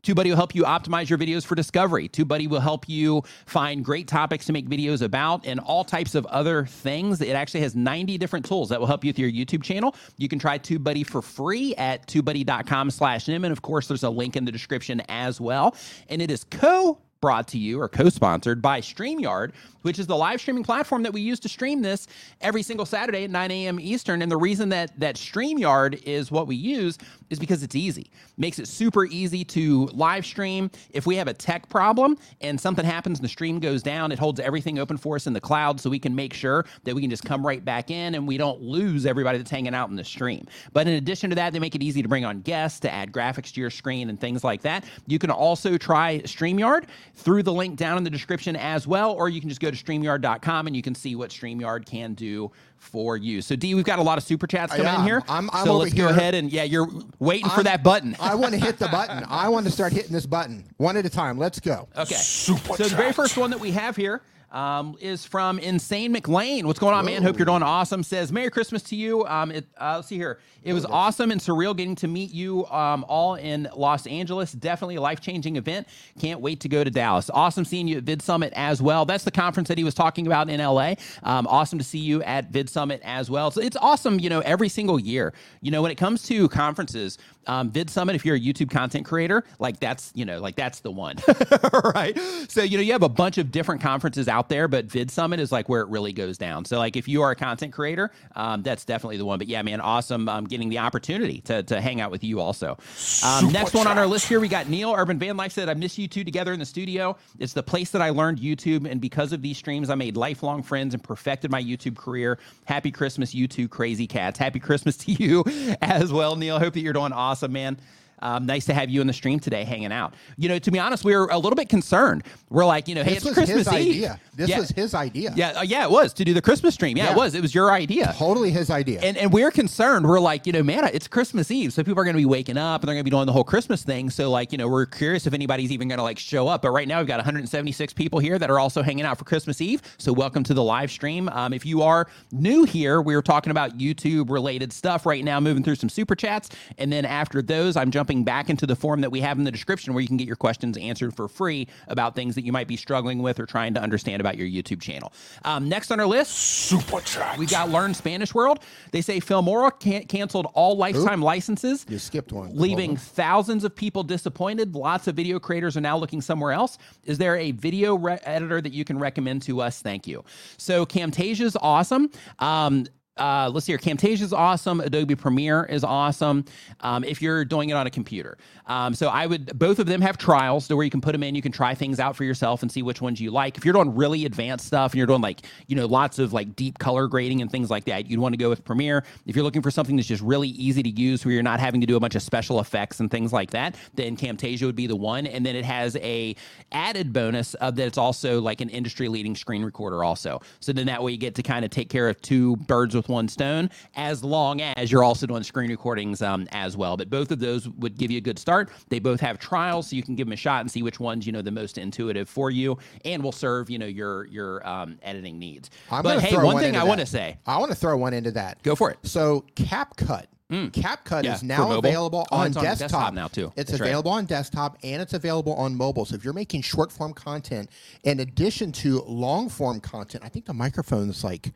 TubeBuddy 0.04 0.30
will 0.30 0.36
help 0.36 0.56
you 0.56 0.64
optimize 0.64 1.10
your 1.10 1.20
videos 1.20 1.46
for 1.46 1.56
discovery. 1.56 2.08
TubeBuddy 2.08 2.50
will 2.50 2.62
help 2.62 2.88
you 2.88 3.24
find 3.46 3.84
great 3.84 4.08
topics 4.08 4.46
to 4.46 4.54
make 4.54 4.70
videos 4.70 5.02
about 5.02 5.46
and 5.46 5.60
all 5.60 5.84
types 5.84 6.16
of 6.16 6.26
other 6.28 6.66
things. 6.66 7.22
It 7.22 7.32
actually 7.32 7.62
has 7.62 7.76
90 7.76 8.18
different 8.18 8.46
tools 8.46 8.70
that 8.70 8.80
will 8.80 8.88
help 8.88 9.04
you 9.04 9.10
with 9.10 9.20
your 9.20 9.30
YouTube 9.30 9.64
channel. 9.64 9.96
You 10.18 10.30
can 10.30 10.40
try 10.40 10.58
TubeBuddy 10.58 11.06
for 11.06 11.22
free 11.22 11.76
at 11.76 12.08
tubebuddy.com 12.08 12.92
slash 12.92 13.28
nim. 13.28 13.44
And 13.44 13.52
of 13.52 13.62
course, 13.62 13.88
there's 13.88 14.04
a 14.04 14.10
link 14.10 14.36
in 14.36 14.46
the 14.46 14.52
description 14.52 15.02
as 15.10 15.42
well. 15.42 15.76
And 16.08 16.22
it 16.22 16.32
is 16.32 16.46
co 16.46 17.00
brought 17.22 17.48
to 17.50 17.58
you 17.58 17.82
or 17.82 17.90
co-sponsored 17.90 18.62
by 18.62 18.80
StreamYard, 18.82 19.52
which 19.82 20.00
is 20.00 20.08
the 20.08 20.16
live 20.16 20.40
streaming 20.40 20.64
platform 20.64 21.04
that 21.04 21.14
we 21.14 21.22
use 21.22 21.40
to 21.40 21.50
stream 21.50 21.82
this 21.82 22.08
every 22.42 22.62
single 22.64 22.86
Saturday 22.86 23.24
at 23.24 23.30
9 23.30 23.52
a.m. 23.52 23.80
Eastern. 23.80 24.22
And 24.22 24.32
the 24.32 24.38
reason 24.38 24.70
that 24.70 24.98
that 25.00 25.16
StreamYard 25.16 26.02
is 26.04 26.32
what 26.32 26.48
we 26.48 26.56
use 26.56 26.98
is 27.30 27.40
because 27.40 27.64
it's 27.64 27.76
easy. 27.76 28.12
Makes 28.38 28.60
it 28.60 28.68
super 28.68 29.06
easy 29.06 29.44
to 29.46 29.86
live 29.88 30.26
stream. 30.26 30.72
If 30.92 31.06
we 31.06 31.16
have 31.16 31.28
a 31.28 31.34
tech 31.34 31.70
problem 31.70 32.18
and 32.42 32.60
something 32.60 32.86
happens 32.86 33.20
and 33.20 33.26
the 33.26 33.30
stream 33.30 33.60
goes 33.60 33.84
down, 33.84 34.12
it 34.12 34.20
holds 34.20 34.40
everything 34.40 34.80
open 34.80 34.98
for 34.98 35.16
us 35.16 35.28
in 35.28 35.34
the 35.34 35.42
cloud 35.42 35.80
so 35.80 35.90
we 35.90 36.00
can 36.00 36.16
make 36.16 36.34
sure 36.34 36.66
that 36.84 36.96
we 36.96 37.02
can 37.02 37.10
just 37.10 37.24
come 37.24 37.46
right 37.46 37.64
back 37.64 37.92
in 37.92 38.16
and 38.16 38.28
we 38.28 38.38
don't 38.38 38.62
lose 38.62 39.06
everybody 39.06 39.38
that's 39.38 39.52
hanging 39.52 39.76
out 39.76 39.90
in 39.90 39.96
the 39.96 40.04
stream. 40.04 40.46
But 40.74 40.88
in 40.88 40.94
addition 40.94 41.30
to 41.30 41.36
that, 41.36 41.54
they 41.54 41.60
make 41.60 41.76
it 41.76 41.84
easy 41.84 42.02
to 42.02 42.08
bring 42.08 42.26
on 42.26 42.42
guests, 42.42 42.80
to 42.82 42.92
add 42.92 43.12
graphics 43.12 43.54
to 43.54 43.62
your 43.62 43.70
screen 43.70 44.10
and 44.10 44.20
things 44.20 44.44
like 44.44 44.62
that. 44.64 44.86
You 45.08 45.20
can 45.20 45.32
also 45.32 45.78
try 45.78 46.20
StreamYard 46.20 46.86
through 47.16 47.44
the 47.44 47.54
link 47.54 47.76
down 47.78 47.98
in 47.98 48.04
the 48.04 48.10
description 48.10 48.56
as 48.56 48.88
well, 48.88 49.12
or 49.12 49.30
you 49.30 49.40
can 49.40 49.50
just 49.50 49.62
go 49.62 49.70
to 49.72 49.78
StreamYard.com 49.78 50.68
and 50.68 50.76
you 50.76 50.82
can 50.82 50.96
see 50.96 51.16
what 51.16 51.30
StreamYard 51.32 51.86
can 51.86 52.14
do 52.14 52.52
for 52.78 53.18
you. 53.18 53.42
So, 53.42 53.56
D, 53.56 53.76
we've 53.76 53.84
got 53.84 54.00
a 54.00 54.04
lot 54.04 54.18
of 54.18 54.24
super 54.24 54.48
chats 54.48 54.72
coming 54.72 54.86
Yeah, 54.86 55.00
in 55.00 55.06
here. 55.06 55.24
I'm- 55.28 55.50
I'm 55.52 55.66
so 55.66 55.72
over 55.74 55.84
let's 55.84 55.94
go 55.94 56.08
ahead 56.08 56.34
and 56.34 56.52
yeah, 56.52 56.64
you're 56.64 56.88
waiting 57.20 57.50
for 57.50 57.56
I'm- 57.58 57.64
that 57.66 57.84
button. 57.84 58.16
I 58.20 58.36
want 58.36 58.54
to 58.54 58.60
hit 58.60 58.80
the 58.80 58.88
button. 58.88 59.26
I 59.28 59.50
want 59.50 59.66
to 59.66 59.72
start 59.72 59.92
hitting 59.94 60.14
this 60.14 60.26
button 60.26 60.64
one 60.78 60.96
at 60.96 61.06
a 61.06 61.10
time. 61.10 61.38
Let's 61.38 61.60
go. 61.60 61.88
Okay. 61.98 62.16
so 62.16 62.54
the 62.78 62.86
very 62.96 63.12
first 63.14 63.36
one 63.38 63.50
that 63.52 63.60
we 63.60 63.72
have 63.72 63.96
here 63.96 64.22
um, 64.52 64.98
is 65.00 65.26
from 65.26 65.60
Insane 65.60 66.12
McLean. 66.12 66.68
What's 66.68 66.80
going 66.80 66.94
on, 66.94 67.06
man? 67.06 67.24
Hope 67.24 67.38
you're 67.38 67.46
doing 67.46 67.64
awesome. 67.64 68.04
Says 68.04 68.32
Merry 68.32 68.50
Christmas 68.50 68.82
to 68.84 68.96
you. 68.96 69.26
Um, 69.28 69.52
it, 69.52 69.68
uh, 69.80 69.96
let's 69.98 70.08
see 70.08 70.18
here. 70.18 70.40
It 70.64 70.74
was 70.74 70.86
awesome 70.86 71.32
and 71.32 71.40
surreal 71.40 71.76
getting 71.76 71.96
to 71.96 72.08
meet 72.08 72.34
you 72.34 72.66
um, 72.68 73.06
all 73.08 73.36
in 73.36 73.70
Los 73.76 74.06
Angeles. 74.08 74.52
Definitely 74.52 74.96
a 74.96 75.02
life 75.02 75.22
changing 75.22 75.56
event. 75.56 75.88
Can't 76.20 76.42
wait 76.42 76.60
to 76.62 76.70
go 76.70 76.84
to 76.84 76.90
Dallas. 76.90 77.30
Awesome 77.30 77.64
seeing 77.64 77.88
you 77.88 77.98
at 77.98 78.04
Vid 78.04 78.22
Summit 78.22 78.52
as 78.56 78.82
well. 78.82 79.06
That's 79.06 79.24
the 79.24 79.32
conference 79.32 79.70
that 79.70 79.78
he 79.78 79.84
was 79.84 79.94
talking 79.94 80.28
about 80.28 80.50
in 80.50 80.60
LA. 80.60 80.96
Um, 81.24 81.48
awesome 81.48 81.80
to 81.80 81.86
see 81.86 82.00
you 82.00 82.22
at 82.24 82.52
Vid 82.52 82.70
Summit 82.70 83.02
as 83.04 83.30
well. 83.30 83.52
So 83.52 83.62
it's 83.62 83.78
awesome, 83.78 84.20
you 84.20 84.30
know, 84.30 84.40
every 84.42 84.70
single 84.70 85.00
year. 85.00 85.34
You 85.62 85.72
know, 85.72 85.82
when 85.82 85.92
it 85.92 85.98
comes 85.98 86.24
to 86.24 86.50
conferences, 86.50 87.18
um, 87.48 87.72
Vid 87.72 87.90
Summit, 87.90 88.16
if 88.16 88.26
you're 88.26 88.36
a 88.36 88.40
YouTube 88.40 88.70
content 88.70 89.06
creator, 89.06 89.44
like 89.60 89.80
that's, 89.80 90.12
you 90.14 90.26
know, 90.26 90.40
like 90.40 90.56
that's 90.56 90.82
the 90.82 90.92
one. 90.92 91.16
right. 91.96 92.18
So, 92.48 92.64
you 92.64 92.78
know, 92.78 92.84
you 92.84 92.92
have 92.92 93.04
a 93.04 93.10
bunch 93.10 93.38
of 93.38 93.52
different 93.52 93.82
conferences 93.82 94.28
out 94.28 94.39
there, 94.48 94.70
but 94.70 94.86
Vid 94.86 95.12
Summit 95.12 95.42
is 95.42 95.52
like 95.52 95.68
where 95.68 95.82
it 95.82 95.90
really 95.90 96.14
goes 96.14 96.38
down. 96.38 96.64
So, 96.64 96.78
like, 96.78 96.96
if 96.96 97.08
you 97.08 97.24
are 97.24 97.32
a 97.32 97.36
content 97.36 97.74
creator, 97.74 98.12
um, 98.36 98.62
that's 98.64 98.86
definitely 98.86 99.18
the 99.18 99.26
one. 99.26 99.40
But 99.40 99.48
yeah, 99.48 99.62
man, 99.62 99.82
awesome 99.82 100.30
um, 100.30 100.46
getting 100.46 100.70
the 100.70 100.78
opportunity 100.78 101.42
to, 101.42 101.64
to 101.64 101.82
hang 101.82 102.00
out 102.00 102.12
with 102.12 102.24
you 102.24 102.40
also. 102.40 102.78
Um, 103.26 103.52
next 103.52 103.74
one 103.74 103.88
on 103.88 103.98
our 103.98 104.08
list 104.08 104.28
here, 104.28 104.40
we 104.40 104.48
got 104.48 104.70
Neil 104.70 104.94
Urban 104.96 105.20
Van 105.20 105.36
Life 105.36 105.52
said, 105.52 105.68
I 105.68 105.74
miss 105.74 105.98
you 105.98 106.08
two 106.08 106.24
together 106.24 106.54
in 106.54 106.60
the 106.60 106.66
studio. 106.66 107.18
It's 107.40 107.54
the 107.54 107.64
place 107.64 107.92
that 107.92 108.02
I 108.02 108.12
learned 108.12 108.40
YouTube. 108.40 108.90
And 108.90 109.02
because 109.02 109.34
of 109.34 109.42
these 109.42 109.58
streams, 109.58 109.90
I 109.90 109.96
made 109.96 110.16
lifelong 110.16 110.64
friends 110.64 110.94
and 110.94 111.04
perfected 111.04 111.52
my 111.52 111.62
YouTube 111.62 111.98
career. 111.98 112.40
Happy 112.66 112.92
Christmas, 112.92 113.34
you 113.34 113.48
two 113.48 113.68
crazy 113.68 114.08
cats. 114.08 114.40
Happy 114.40 114.60
Christmas 114.60 114.98
to 115.06 115.12
you 115.12 115.44
as 115.82 116.14
well, 116.14 116.36
Neil. 116.36 116.60
Hope 116.60 116.74
that 116.76 116.82
you're 116.82 116.94
doing 116.94 117.12
awesome, 117.12 117.52
man. 117.52 117.78
Um, 118.22 118.46
nice 118.46 118.66
to 118.66 118.74
have 118.74 118.90
you 118.90 119.02
in 119.02 119.08
the 119.08 119.14
stream 119.14 119.40
today, 119.40 119.64
hanging 119.64 119.92
out. 119.92 120.14
You 120.38 120.50
know, 120.50 120.60
to 120.60 120.72
be 120.72 120.80
honest, 120.80 121.04
we 121.06 121.16
were 121.16 121.28
a 121.28 121.38
little 121.38 121.56
bit 121.56 121.70
concerned. 121.70 122.24
We're 122.50 122.66
like, 122.66 122.88
you 122.88 122.96
know, 122.96 123.04
hey, 123.04 123.16
This 123.16 123.18
it's 123.18 123.26
was 123.26 123.34
Christmas 123.36 123.68
his 123.68 123.74
Eve. 123.76 123.90
idea. 123.96 124.20
This 124.36 124.50
yeah. 124.50 124.60
was 124.60 124.70
his 124.70 124.94
idea. 124.94 125.34
Yeah, 125.36 125.60
uh, 125.60 125.62
yeah, 125.62 125.84
it 125.84 125.92
was 125.92 126.14
to 126.14 126.24
do 126.26 126.34
the 126.34 126.42
Christmas 126.42 126.74
stream. 126.74 126.98
Yeah, 126.98 127.12
it 127.12 127.18
was. 127.18 127.36
It 127.36 127.42
was 127.42 127.54
your 127.54 127.72
idea. 127.72 128.14
Totally 128.18 128.52
his 128.52 128.70
idea. 128.70 129.02
And, 129.02 129.18
and 129.18 129.32
we're 129.34 129.52
concerned. 129.52 130.08
We're 130.08 130.20
like, 130.20 130.48
you 130.48 130.54
know, 130.54 130.64
man, 130.64 130.90
it's 130.94 131.08
Christmas 131.08 131.52
Eve, 131.52 131.74
so 131.74 131.84
people 131.84 132.00
are 132.02 132.06
going 132.06 132.16
to 132.16 132.22
be 132.22 132.26
waking 132.26 132.58
up 132.58 132.82
and 132.82 132.88
they're 132.88 132.96
going 132.96 133.04
to 133.04 133.10
be 133.10 133.12
doing 133.12 133.26
the 133.26 133.34
whole 133.34 133.44
Christmas 133.44 133.84
thing. 133.84 134.10
So, 134.10 134.30
like, 134.32 134.52
you 134.52 134.58
know, 134.58 134.68
we're 134.68 134.86
curious 134.86 135.28
if 135.28 135.34
anybody's 135.34 135.72
even 135.72 135.88
going 135.88 135.98
to 135.98 136.04
like 136.04 136.20
show 136.20 136.48
up. 136.48 136.62
But 136.62 136.72
right 136.72 136.88
now, 136.88 137.00
we've 137.00 137.08
got 137.08 137.18
176 137.18 137.94
people 137.94 138.20
here 138.20 138.40
that 138.40 138.50
are 138.50 138.60
also 138.60 138.82
hanging 138.82 139.06
out 139.06 139.18
for 139.18 139.26
Christmas 139.26 139.62
Eve. 139.62 139.82
So, 139.98 140.14
welcome 140.14 140.44
to 140.46 140.54
the 140.54 140.64
live 140.64 140.92
stream. 140.92 141.30
Um, 141.30 141.54
if 141.54 141.66
you 141.66 141.82
are 141.82 142.08
new 142.32 142.64
here, 142.64 143.02
we 143.02 143.16
are 143.16 143.22
talking 143.22 143.52
about 143.52 143.78
YouTube 143.78 144.30
related 144.30 144.72
stuff 144.74 145.06
right 145.06 145.24
now, 145.24 145.40
moving 145.40 145.64
through 145.64 145.76
some 145.76 145.90
super 145.90 146.16
chats, 146.16 146.50
and 146.78 146.92
then 146.92 147.06
after 147.06 147.42
those, 147.42 147.76
I'm 147.76 147.92
jumping 147.92 148.09
back 148.10 148.50
into 148.50 148.66
the 148.66 148.76
form 148.76 149.02
that 149.02 149.12
we 149.12 149.22
have 149.22 149.38
in 149.38 149.44
the 149.44 149.52
description 149.52 149.94
where 149.94 150.02
you 150.02 150.08
can 150.08 150.18
get 150.18 150.26
your 150.28 150.36
questions 150.36 150.78
answered 150.78 151.16
for 151.16 151.28
free 151.28 151.68
about 151.88 152.16
things 152.16 152.36
that 152.36 152.44
you 152.44 152.52
might 152.52 152.68
be 152.68 152.76
struggling 152.76 153.22
with 153.22 153.40
or 153.40 153.46
trying 153.46 153.74
to 153.76 153.82
understand 153.82 154.20
about 154.20 154.36
your 154.38 154.48
YouTube 154.48 154.82
channel. 154.82 155.14
Um, 155.46 155.70
next 155.70 155.92
on 155.92 156.00
our 156.00 156.08
list, 156.08 156.32
Super 156.32 157.02
chat. 157.02 157.38
we 157.38 157.46
got 157.46 157.70
Learn 157.70 157.94
Spanish 157.94 158.34
World. 158.34 158.60
They 158.92 159.02
say 159.02 159.20
Filmora 159.20 159.80
can- 159.80 160.06
canceled 160.06 160.48
all 160.54 160.76
lifetime 160.76 161.22
licenses. 161.22 161.86
You 161.88 162.00
skipped 162.00 162.32
one. 162.32 162.56
Leaving 162.56 162.92
on. 162.92 162.98
thousands 162.98 163.64
of 163.64 163.76
people 163.76 164.04
disappointed. 164.04 164.76
Lots 164.76 165.08
of 165.08 165.16
video 165.16 165.40
creators 165.40 165.78
are 165.78 165.82
now 165.82 165.98
looking 165.98 166.22
somewhere 166.22 166.52
else. 166.52 166.78
Is 167.06 167.18
there 167.20 167.36
a 167.38 167.52
video 167.52 167.96
re- 167.96 168.20
editor 168.24 168.60
that 168.62 168.74
you 168.74 168.84
can 168.84 168.98
recommend 168.98 169.44
to 169.44 169.62
us? 169.62 169.82
Thank 169.82 170.08
you. 170.08 170.24
So 170.58 170.86
Camtasia 170.86 171.42
is 171.42 171.58
awesome. 171.62 172.10
Um, 172.40 172.86
uh, 173.20 173.50
let's 173.54 173.66
see 173.66 173.74
here. 173.74 173.80
Camtasia 173.80 174.22
is 174.22 174.34
awesome. 174.34 174.80
Adobe 174.80 175.16
Premiere 175.16 175.66
is 175.66 175.84
awesome. 175.84 176.46
Um, 176.82 177.04
if 177.04 177.22
you're 177.22 177.46
doing 177.46 177.70
it 177.70 177.74
on 177.74 177.86
a 177.88 177.90
computer, 177.90 178.38
um, 178.66 178.94
so 178.94 179.08
I 179.08 179.26
would. 179.26 179.58
Both 179.58 179.80
of 179.80 179.88
them 179.88 180.02
have 180.02 180.18
trials 180.18 180.68
to 180.68 180.76
where 180.76 180.86
you 180.86 180.92
can 180.92 181.02
put 181.02 181.12
them 181.12 181.24
in. 181.24 181.36
You 181.36 181.42
can 181.42 181.52
try 181.52 181.76
things 181.76 182.00
out 182.00 182.16
for 182.16 182.24
yourself 182.24 182.62
and 182.62 182.72
see 182.72 182.82
which 182.82 183.02
ones 183.02 183.20
you 183.20 183.32
like. 183.32 183.58
If 183.58 183.66
you're 183.66 183.74
doing 183.74 183.96
really 183.96 184.26
advanced 184.26 184.68
stuff 184.68 184.92
and 184.92 184.98
you're 184.98 185.08
doing 185.08 185.22
like 185.22 185.42
you 185.68 185.76
know 185.76 185.86
lots 185.86 186.20
of 186.20 186.34
like 186.34 186.56
deep 186.56 186.80
color 186.80 187.08
grading 187.08 187.42
and 187.42 187.52
things 187.52 187.70
like 187.70 187.86
that, 187.86 188.10
you'd 188.10 188.20
want 188.20 188.34
to 188.34 188.38
go 188.38 188.50
with 188.50 188.64
Premiere. 188.64 189.04
If 189.26 189.36
you're 189.36 189.44
looking 189.44 189.62
for 189.62 189.72
something 189.72 189.96
that's 189.96 190.08
just 190.08 190.24
really 190.24 190.50
easy 190.50 190.84
to 190.84 190.90
use, 190.90 191.26
where 191.26 191.34
you're 191.34 191.44
not 191.44 191.60
having 191.60 191.82
to 191.82 191.88
do 191.88 191.96
a 191.96 192.00
bunch 192.00 192.16
of 192.16 192.22
special 192.22 192.60
effects 192.60 193.00
and 193.00 193.12
things 193.12 193.34
like 193.34 193.52
that, 193.52 193.76
then 193.96 194.16
Camtasia 194.16 194.66
would 194.66 194.76
be 194.76 194.88
the 194.88 194.96
one. 194.96 195.28
And 195.28 195.46
then 195.46 195.56
it 195.56 195.66
has 195.66 195.96
a 195.98 196.36
added 196.72 197.12
bonus 197.12 197.54
of 197.56 197.76
that 197.76 197.88
it's 197.88 197.98
also 197.98 198.40
like 198.40 198.62
an 198.62 198.70
industry 198.70 199.08
leading 199.10 199.36
screen 199.36 199.64
recorder 199.64 200.04
also. 200.04 200.42
So 200.60 200.72
then 200.72 200.86
that 200.88 201.04
way 201.04 201.12
you 201.12 201.18
get 201.18 201.36
to 201.36 201.44
kind 201.44 201.66
of 201.66 201.72
take 201.72 201.90
care 201.90 202.08
of 202.08 202.22
two 202.22 202.56
birds 202.56 202.96
with 202.96 203.09
one 203.10 203.28
stone, 203.28 203.70
as 203.96 204.24
long 204.24 204.62
as 204.62 204.92
you're 204.92 205.04
also 205.04 205.26
doing 205.28 205.44
screen 205.44 205.70
recordings 205.70 206.22
um, 206.22 206.48
as 206.52 206.78
well. 206.78 206.96
But 206.96 207.10
both 207.10 207.32
of 207.32 207.40
those 207.40 207.68
would 207.70 207.98
give 207.98 208.12
you 208.12 208.18
a 208.20 208.22
good 208.22 208.40
start. 208.40 208.70
They 208.90 209.00
both 209.00 209.20
have 209.20 209.40
trials, 209.40 209.90
so 209.90 209.96
you 209.96 210.04
can 210.04 210.16
give 210.16 210.28
them 210.28 210.34
a 210.34 210.38
shot 210.38 210.62
and 210.62 210.72
see 210.72 210.84
which 210.84 211.00
one's 211.00 211.26
you 211.26 211.32
know 211.34 211.42
the 211.42 211.52
most 211.52 211.78
intuitive 211.78 212.30
for 212.30 212.52
you, 212.52 212.78
and 213.06 213.22
will 213.24 213.32
serve 213.32 213.70
you 213.70 213.80
know 213.80 213.86
your 213.88 214.26
your 214.28 214.66
um, 214.68 214.98
editing 215.02 215.38
needs. 215.40 215.70
I'm 215.92 216.04
but 216.04 216.22
hey, 216.22 216.32
throw 216.32 216.46
one 216.46 216.60
thing 216.60 216.76
I 216.76 216.84
want 216.84 217.00
to 217.00 217.06
say, 217.06 217.38
I 217.46 217.58
want 217.58 217.72
to 217.72 217.76
throw 217.76 217.98
one 217.98 218.14
into 218.14 218.32
that. 218.32 218.62
Go 218.64 218.76
for 218.76 218.92
it. 218.92 219.00
So 219.04 219.46
CapCut. 219.56 220.26
CapCut 220.52 221.24
Yeah, 221.26 221.36
is 221.36 221.44
now 221.44 221.74
available 221.78 222.26
Oh, 222.32 222.38
on, 222.38 222.48
it's 222.48 222.58
on 222.58 222.64
desktop. 222.64 222.90
desktop 222.90 223.14
now, 223.14 223.28
too. 223.28 223.54
It's 223.56 223.70
That's 223.70 223.82
right. 223.82 223.88
available 223.90 224.10
on 224.10 224.26
desktop 224.26 224.78
and 224.82 225.00
it's 225.00 225.14
available 225.14 225.54
on 225.54 225.76
mobile. 225.76 226.06
So 226.06 226.16
if 226.16 226.24
you're 226.24 226.34
making 226.34 226.64
short 226.64 226.92
form 226.92 227.14
content 227.14 227.70
in 228.04 228.20
addition 228.22 228.72
to 228.72 229.02
long 229.04 229.48
form 229.50 229.80
content, 229.80 230.24
I 230.26 230.30
think 230.30 230.46
the 230.46 230.54
microphone's 230.56 231.24
like 231.24 231.52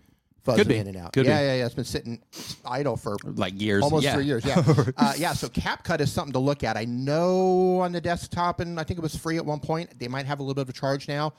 fuzzing 0.46 0.68
be. 0.68 0.78
in 0.78 0.88
and 0.88 0.98
out. 0.98 1.14
Could 1.14 1.26
yeah, 1.26 1.40
be. 1.40 1.46
yeah, 1.46 1.56
yeah. 1.56 1.66
It's 1.66 1.76
been 1.76 1.84
sitting 1.84 2.22
idle 2.66 2.98
for 2.98 3.18
like 3.24 3.60
years, 3.60 3.84
almost 3.84 4.04
yeah. 4.04 4.16
three 4.16 4.26
years. 4.26 4.46
Yeah, 4.46 4.64
uh, 4.98 5.14
yeah. 5.18 5.34
So 5.34 5.48
CapCut 5.48 6.00
is 6.00 6.12
something 6.12 6.34
to 6.34 6.40
look 6.40 6.64
at. 6.64 6.78
I 6.78 6.86
know 6.86 7.80
on 7.80 7.92
the 7.92 8.02
desktop, 8.02 8.60
and 8.60 8.80
I 8.80 8.84
think 8.84 8.98
it 9.00 9.04
was 9.04 9.16
free 9.16 9.38
at 9.38 9.46
one 9.46 9.60
point. 9.60 10.00
They 10.00 10.08
might 10.08 10.26
have 10.26 10.40
a 10.40 10.44
little 10.44 10.56
bit 10.56 10.64
of 10.64 10.70
a 10.70 10.74
charge 10.74 11.08
now, 11.08 11.34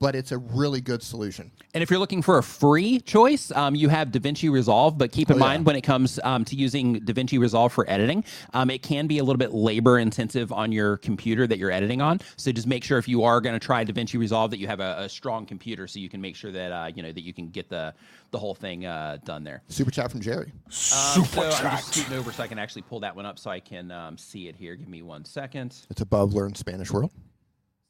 but 0.00 0.14
it's 0.14 0.30
a 0.30 0.38
really 0.38 0.80
good 0.80 1.02
solution. 1.02 1.50
And 1.74 1.82
if 1.82 1.90
you're 1.90 1.98
looking 1.98 2.22
for 2.22 2.38
a 2.38 2.42
free 2.42 3.00
choice, 3.00 3.50
um, 3.50 3.74
you 3.74 3.88
have 3.88 4.08
DaVinci 4.08 4.50
Resolve. 4.50 4.96
But 4.96 5.10
keep 5.10 5.28
in 5.28 5.36
Oh, 5.36 5.38
yeah. 5.38 5.44
mind 5.44 5.66
when 5.66 5.74
it 5.76 5.80
comes 5.82 6.20
um, 6.22 6.44
to 6.46 6.56
using 6.56 7.00
DaVinci 7.00 7.38
Resolve 7.38 7.72
for 7.72 7.88
editing, 7.90 8.24
um, 8.54 8.70
it 8.70 8.82
can 8.82 9.06
be 9.08 9.18
a 9.18 9.24
little 9.24 9.38
bit 9.38 9.52
labor 9.52 9.98
intensive 9.98 10.52
on 10.52 10.70
your 10.70 10.98
computer 10.98 11.46
that 11.48 11.58
you're 11.58 11.72
editing 11.72 12.00
on. 12.00 12.20
So 12.36 12.52
just 12.52 12.66
make 12.68 12.84
sure 12.84 12.98
if 12.98 13.08
you 13.08 13.24
are 13.24 13.40
going 13.40 13.54
to 13.58 13.64
try 13.64 13.84
DaVinci 13.84 14.18
Resolve 14.20 14.50
that 14.52 14.58
you 14.58 14.68
have 14.68 14.80
a, 14.80 14.96
a 15.00 15.08
strong 15.08 15.46
computer 15.46 15.88
so 15.88 15.98
you 15.98 16.08
can 16.08 16.20
make 16.20 16.36
sure 16.36 16.52
that 16.52 16.70
uh, 16.72 16.90
you 16.94 17.02
know 17.02 17.10
that 17.12 17.22
you 17.22 17.32
can 17.32 17.48
get 17.48 17.68
the 17.68 17.92
the 18.30 18.38
whole 18.38 18.54
thing 18.54 18.86
uh, 18.86 19.18
done 19.24 19.42
there. 19.42 19.62
Super 19.68 19.90
chat 19.90 20.10
from 20.12 20.20
Jerry. 20.20 20.52
Um, 20.66 20.70
Super 20.70 21.50
so 21.50 21.64
I'm 21.64 21.76
just 21.76 21.94
scooting 21.94 22.18
over 22.18 22.30
so 22.30 22.42
I 22.42 22.46
can 22.46 22.58
actually 22.58 22.82
pull 22.82 23.00
that 23.00 23.16
one 23.16 23.26
up 23.26 23.38
so 23.38 23.50
I 23.50 23.58
can 23.58 23.90
um, 23.90 24.16
see 24.18 24.48
it 24.48 24.54
here. 24.54 24.76
Give 24.76 24.88
me 24.88 25.02
one 25.02 25.24
second. 25.24 25.74
It's 25.90 26.02
above 26.02 26.34
Learn 26.34 26.54
Spanish 26.54 26.90
World. 26.92 27.10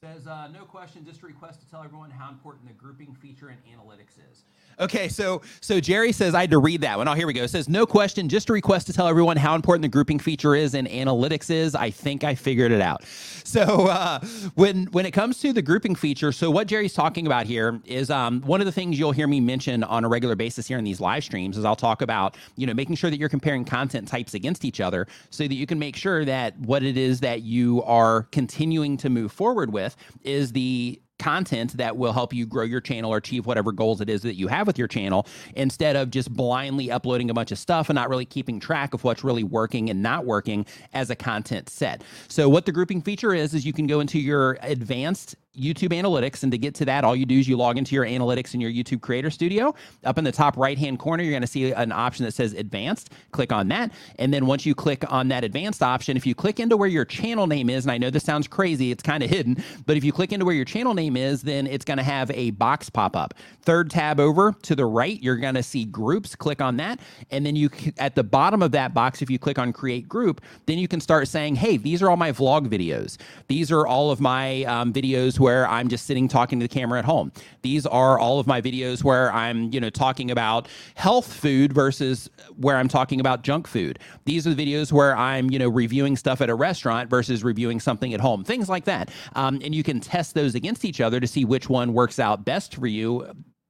Says, 0.04 0.28
uh, 0.28 0.46
no 0.46 0.62
question, 0.62 1.04
just 1.04 1.24
a 1.24 1.26
request 1.26 1.58
to 1.60 1.68
tell 1.68 1.82
everyone 1.82 2.08
how 2.08 2.30
important 2.30 2.68
the 2.68 2.72
grouping 2.72 3.16
feature 3.16 3.50
in 3.50 3.56
analytics 3.66 4.14
is. 4.30 4.44
Okay, 4.80 5.08
so 5.08 5.42
so 5.60 5.80
Jerry 5.80 6.12
says 6.12 6.34
I 6.34 6.42
had 6.42 6.50
to 6.50 6.58
read 6.58 6.82
that 6.82 6.98
one. 6.98 7.08
Oh, 7.08 7.14
here 7.14 7.26
we 7.26 7.32
go. 7.32 7.42
It 7.42 7.48
says, 7.48 7.68
no 7.68 7.84
question, 7.84 8.28
just 8.28 8.48
a 8.48 8.52
request 8.52 8.86
to 8.86 8.92
tell 8.92 9.08
everyone 9.08 9.36
how 9.36 9.54
important 9.54 9.82
the 9.82 9.88
grouping 9.88 10.20
feature 10.20 10.54
is 10.54 10.74
and 10.74 10.86
analytics 10.86 11.50
is. 11.50 11.74
I 11.74 11.90
think 11.90 12.22
I 12.22 12.34
figured 12.34 12.72
it 12.72 12.80
out. 12.80 13.04
So 13.48 13.86
uh, 13.86 14.20
when 14.56 14.88
when 14.88 15.06
it 15.06 15.12
comes 15.12 15.40
to 15.40 15.54
the 15.54 15.62
grouping 15.62 15.94
feature, 15.94 16.32
so 16.32 16.50
what 16.50 16.66
Jerry's 16.66 16.92
talking 16.92 17.24
about 17.24 17.46
here 17.46 17.80
is 17.86 18.10
um, 18.10 18.42
one 18.42 18.60
of 18.60 18.66
the 18.66 18.72
things 18.72 18.98
you'll 18.98 19.12
hear 19.12 19.26
me 19.26 19.40
mention 19.40 19.82
on 19.84 20.04
a 20.04 20.08
regular 20.08 20.36
basis 20.36 20.68
here 20.68 20.76
in 20.76 20.84
these 20.84 21.00
live 21.00 21.24
streams 21.24 21.56
is 21.56 21.64
I'll 21.64 21.74
talk 21.74 22.02
about 22.02 22.36
you 22.56 22.66
know 22.66 22.74
making 22.74 22.96
sure 22.96 23.08
that 23.08 23.16
you're 23.16 23.30
comparing 23.30 23.64
content 23.64 24.06
types 24.06 24.34
against 24.34 24.66
each 24.66 24.82
other 24.82 25.06
so 25.30 25.44
that 25.44 25.54
you 25.54 25.64
can 25.64 25.78
make 25.78 25.96
sure 25.96 26.26
that 26.26 26.58
what 26.58 26.82
it 26.82 26.98
is 26.98 27.20
that 27.20 27.40
you 27.40 27.82
are 27.84 28.24
continuing 28.24 28.98
to 28.98 29.08
move 29.08 29.32
forward 29.32 29.72
with 29.72 29.96
is 30.24 30.52
the 30.52 31.00
content 31.18 31.76
that 31.76 31.96
will 31.96 32.12
help 32.12 32.32
you 32.32 32.46
grow 32.46 32.64
your 32.64 32.80
channel 32.80 33.12
or 33.12 33.16
achieve 33.18 33.46
whatever 33.46 33.72
goals 33.72 34.00
it 34.00 34.08
is 34.08 34.22
that 34.22 34.34
you 34.34 34.48
have 34.48 34.66
with 34.66 34.78
your 34.78 34.88
channel 34.88 35.26
instead 35.54 35.96
of 35.96 36.10
just 36.10 36.32
blindly 36.32 36.90
uploading 36.90 37.30
a 37.30 37.34
bunch 37.34 37.52
of 37.52 37.58
stuff 37.58 37.88
and 37.88 37.94
not 37.94 38.08
really 38.08 38.24
keeping 38.24 38.60
track 38.60 38.94
of 38.94 39.04
what's 39.04 39.24
really 39.24 39.44
working 39.44 39.90
and 39.90 40.02
not 40.02 40.24
working 40.26 40.64
as 40.92 41.10
a 41.10 41.16
content 41.16 41.68
set. 41.68 42.02
So 42.28 42.48
what 42.48 42.66
the 42.66 42.72
grouping 42.72 43.02
feature 43.02 43.34
is 43.34 43.54
is 43.54 43.66
you 43.66 43.72
can 43.72 43.86
go 43.86 44.00
into 44.00 44.18
your 44.18 44.58
advanced 44.62 45.36
YouTube 45.56 45.92
Analytics. 45.92 46.42
And 46.42 46.52
to 46.52 46.58
get 46.58 46.74
to 46.76 46.84
that, 46.86 47.04
all 47.04 47.16
you 47.16 47.26
do 47.26 47.38
is 47.38 47.48
you 47.48 47.56
log 47.56 47.78
into 47.78 47.94
your 47.94 48.04
analytics 48.04 48.54
in 48.54 48.60
your 48.60 48.70
YouTube 48.70 49.00
Creator 49.00 49.30
Studio. 49.30 49.74
Up 50.04 50.18
in 50.18 50.24
the 50.24 50.32
top 50.32 50.56
right 50.56 50.78
hand 50.78 50.98
corner, 50.98 51.22
you're 51.22 51.32
going 51.32 51.42
to 51.42 51.46
see 51.48 51.72
an 51.72 51.92
option 51.92 52.24
that 52.24 52.32
says 52.32 52.52
Advanced. 52.52 53.12
Click 53.32 53.52
on 53.52 53.68
that. 53.68 53.92
And 54.18 54.32
then 54.32 54.46
once 54.46 54.66
you 54.66 54.74
click 54.74 55.04
on 55.10 55.28
that 55.28 55.44
Advanced 55.44 55.82
option, 55.82 56.16
if 56.16 56.26
you 56.26 56.34
click 56.34 56.60
into 56.60 56.76
where 56.76 56.88
your 56.88 57.04
channel 57.04 57.46
name 57.46 57.70
is, 57.70 57.84
and 57.84 57.92
I 57.92 57.98
know 57.98 58.10
this 58.10 58.24
sounds 58.24 58.46
crazy, 58.46 58.90
it's 58.90 59.02
kind 59.02 59.22
of 59.22 59.30
hidden, 59.30 59.62
but 59.86 59.96
if 59.96 60.04
you 60.04 60.12
click 60.12 60.32
into 60.32 60.44
where 60.44 60.54
your 60.54 60.64
channel 60.64 60.94
name 60.94 61.16
is, 61.16 61.42
then 61.42 61.66
it's 61.66 61.84
going 61.84 61.98
to 61.98 62.04
have 62.04 62.30
a 62.32 62.50
box 62.52 62.90
pop 62.90 63.16
up. 63.16 63.34
Third 63.62 63.90
tab 63.90 64.20
over 64.20 64.52
to 64.62 64.76
the 64.76 64.86
right, 64.86 65.22
you're 65.22 65.36
going 65.36 65.54
to 65.54 65.62
see 65.62 65.84
groups. 65.84 66.36
Click 66.36 66.60
on 66.60 66.76
that. 66.76 67.00
And 67.30 67.44
then 67.44 67.56
you, 67.56 67.70
at 67.98 68.14
the 68.14 68.24
bottom 68.24 68.62
of 68.62 68.72
that 68.72 68.94
box, 68.94 69.22
if 69.22 69.30
you 69.30 69.38
click 69.38 69.58
on 69.58 69.72
Create 69.72 70.08
Group, 70.08 70.40
then 70.66 70.78
you 70.78 70.88
can 70.88 71.00
start 71.00 71.28
saying, 71.28 71.56
hey, 71.56 71.76
these 71.76 72.02
are 72.02 72.10
all 72.10 72.16
my 72.16 72.32
vlog 72.32 72.68
videos. 72.68 73.16
These 73.48 73.72
are 73.72 73.86
all 73.86 74.10
of 74.10 74.20
my 74.20 74.64
um, 74.64 74.92
videos 74.92 75.37
where 75.38 75.68
I'm 75.68 75.88
just 75.88 76.06
sitting 76.06 76.28
talking 76.28 76.58
to 76.60 76.64
the 76.64 76.72
camera 76.72 76.98
at 76.98 77.04
home. 77.04 77.32
These 77.62 77.86
are 77.86 78.18
all 78.18 78.38
of 78.38 78.46
my 78.46 78.60
videos 78.60 79.04
where 79.04 79.32
I'm, 79.32 79.72
you 79.72 79.80
know, 79.80 79.90
talking 79.90 80.30
about 80.30 80.68
health 80.94 81.32
food 81.32 81.72
versus 81.72 82.30
where 82.56 82.76
I'm 82.76 82.88
talking 82.88 83.20
about 83.20 83.42
junk 83.42 83.66
food. 83.66 83.98
These 84.24 84.46
are 84.46 84.54
the 84.54 84.66
videos 84.66 84.92
where 84.92 85.16
I'm, 85.16 85.50
you 85.50 85.58
know, 85.58 85.68
reviewing 85.68 86.16
stuff 86.16 86.40
at 86.40 86.50
a 86.50 86.54
restaurant 86.54 87.10
versus 87.10 87.44
reviewing 87.44 87.80
something 87.80 88.14
at 88.14 88.20
home. 88.20 88.44
Things 88.44 88.68
like 88.68 88.84
that. 88.84 89.10
Um, 89.34 89.60
and 89.62 89.74
you 89.74 89.82
can 89.82 90.00
test 90.00 90.34
those 90.34 90.54
against 90.54 90.84
each 90.84 91.00
other 91.00 91.20
to 91.20 91.26
see 91.26 91.44
which 91.44 91.68
one 91.68 91.92
works 91.92 92.18
out 92.18 92.44
best 92.44 92.74
for 92.76 92.86
you 92.86 93.26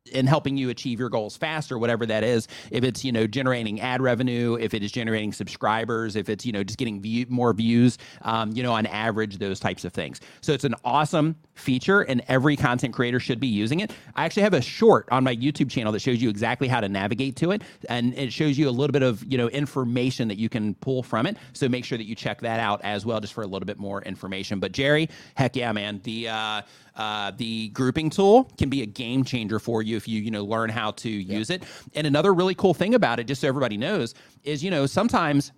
in 0.09 0.27
helping 0.27 0.57
you 0.57 0.71
achieve 0.71 0.99
your 0.99 1.09
goals 1.09 1.37
faster, 1.37 1.79
whatever 1.79 2.07
that 2.07 2.25
is. 2.25 2.49
If 2.71 2.85
it's 2.85 3.05
you 3.05 3.13
know 3.13 3.27
generating 3.27 3.81
ad 3.81 4.03
revenue, 4.03 4.57
if 4.61 4.75
it 4.75 4.83
is 4.83 4.93
generating 4.93 5.33
subscribers, 5.33 6.17
if 6.17 6.29
it's 6.29 6.45
you 6.45 6.53
know 6.53 6.65
just 6.65 6.79
getting 6.79 7.01
view, 7.01 7.27
more 7.29 7.53
views, 7.53 7.99
um, 8.23 8.53
you 8.53 8.63
know 8.63 8.73
on 8.73 8.87
average, 8.87 9.39
those 9.39 9.61
types 9.61 9.85
of 9.85 9.93
things. 9.93 10.21
So 10.41 10.53
it's 10.53 10.65
an 10.65 10.75
awesome 10.85 11.37
feature, 11.55 12.03
and 12.03 12.23
every 12.29 12.57
content 12.57 12.95
creator 12.95 13.21
should 13.21 13.41
be 13.41 13.49
using 13.49 13.81
it. 13.81 13.93
I 14.15 14.25
actually 14.25 14.43
have 14.45 14.55
a 14.55 14.63
short 14.63 15.09
on 15.11 15.25
my 15.25 15.35
YouTube 15.35 15.71
channel 15.71 15.93
that 15.93 16.01
shows 16.01 16.23
you 16.23 16.29
exactly 16.29 16.69
how 16.69 16.81
to 16.81 16.89
navigate 16.89 17.37
to 17.37 17.51
it, 17.51 17.63
and 17.89 18.15
it 18.15 18.33
shows 18.33 18.59
you 18.59 18.69
a 18.69 18.71
little 18.71 18.93
bit 18.93 19.03
of 19.03 19.25
you 19.31 19.39
know 19.39 19.49
information 19.49 20.29
that 20.29 20.39
you 20.39 20.49
can 20.49 20.75
pull 20.77 21.03
from 21.03 21.27
it. 21.27 21.37
So 21.53 21.69
make 21.69 21.85
sure 21.85 21.99
that 21.99 22.05
you 22.05 22.15
check 22.15 22.41
that 22.41 22.61
out 22.61 22.81
as 22.83 23.05
well, 23.05 23.21
just 23.21 23.35
for 23.35 23.43
a 23.43 23.47
little 23.47 23.67
bit 23.67 23.79
more 23.79 24.03
information. 24.03 24.61
But 24.61 24.73
Jerry, 24.73 25.09
heck 25.35 25.57
yeah, 25.57 25.73
man, 25.73 26.01
the 26.05 26.29
uh, 26.29 26.63
uh, 26.99 27.31
the 27.37 27.69
grouping 27.71 28.11
tool 28.11 28.45
can 28.59 28.69
be 28.69 28.83
a 28.83 28.87
game 28.87 29.25
changer 29.25 29.59
for 29.59 29.83
you 29.83 29.97
if 29.97 30.07
you 30.07 30.21
you 30.21 30.31
know 30.31 30.45
learn 30.45 30.69
how 30.69 30.91
to 30.91 31.09
use 31.09 31.49
it. 31.49 31.63
And 31.95 32.07
another 32.07 32.35
really 32.35 32.55
cool 32.55 32.75
thing 32.75 32.95
about 32.95 33.21
it, 33.21 33.25
just 33.25 33.41
so 33.41 33.49
everybody 33.49 33.77
knows, 33.77 34.15
is 34.45 34.63
you 34.63 34.71
know 34.71 34.85
sometimes 34.87 35.53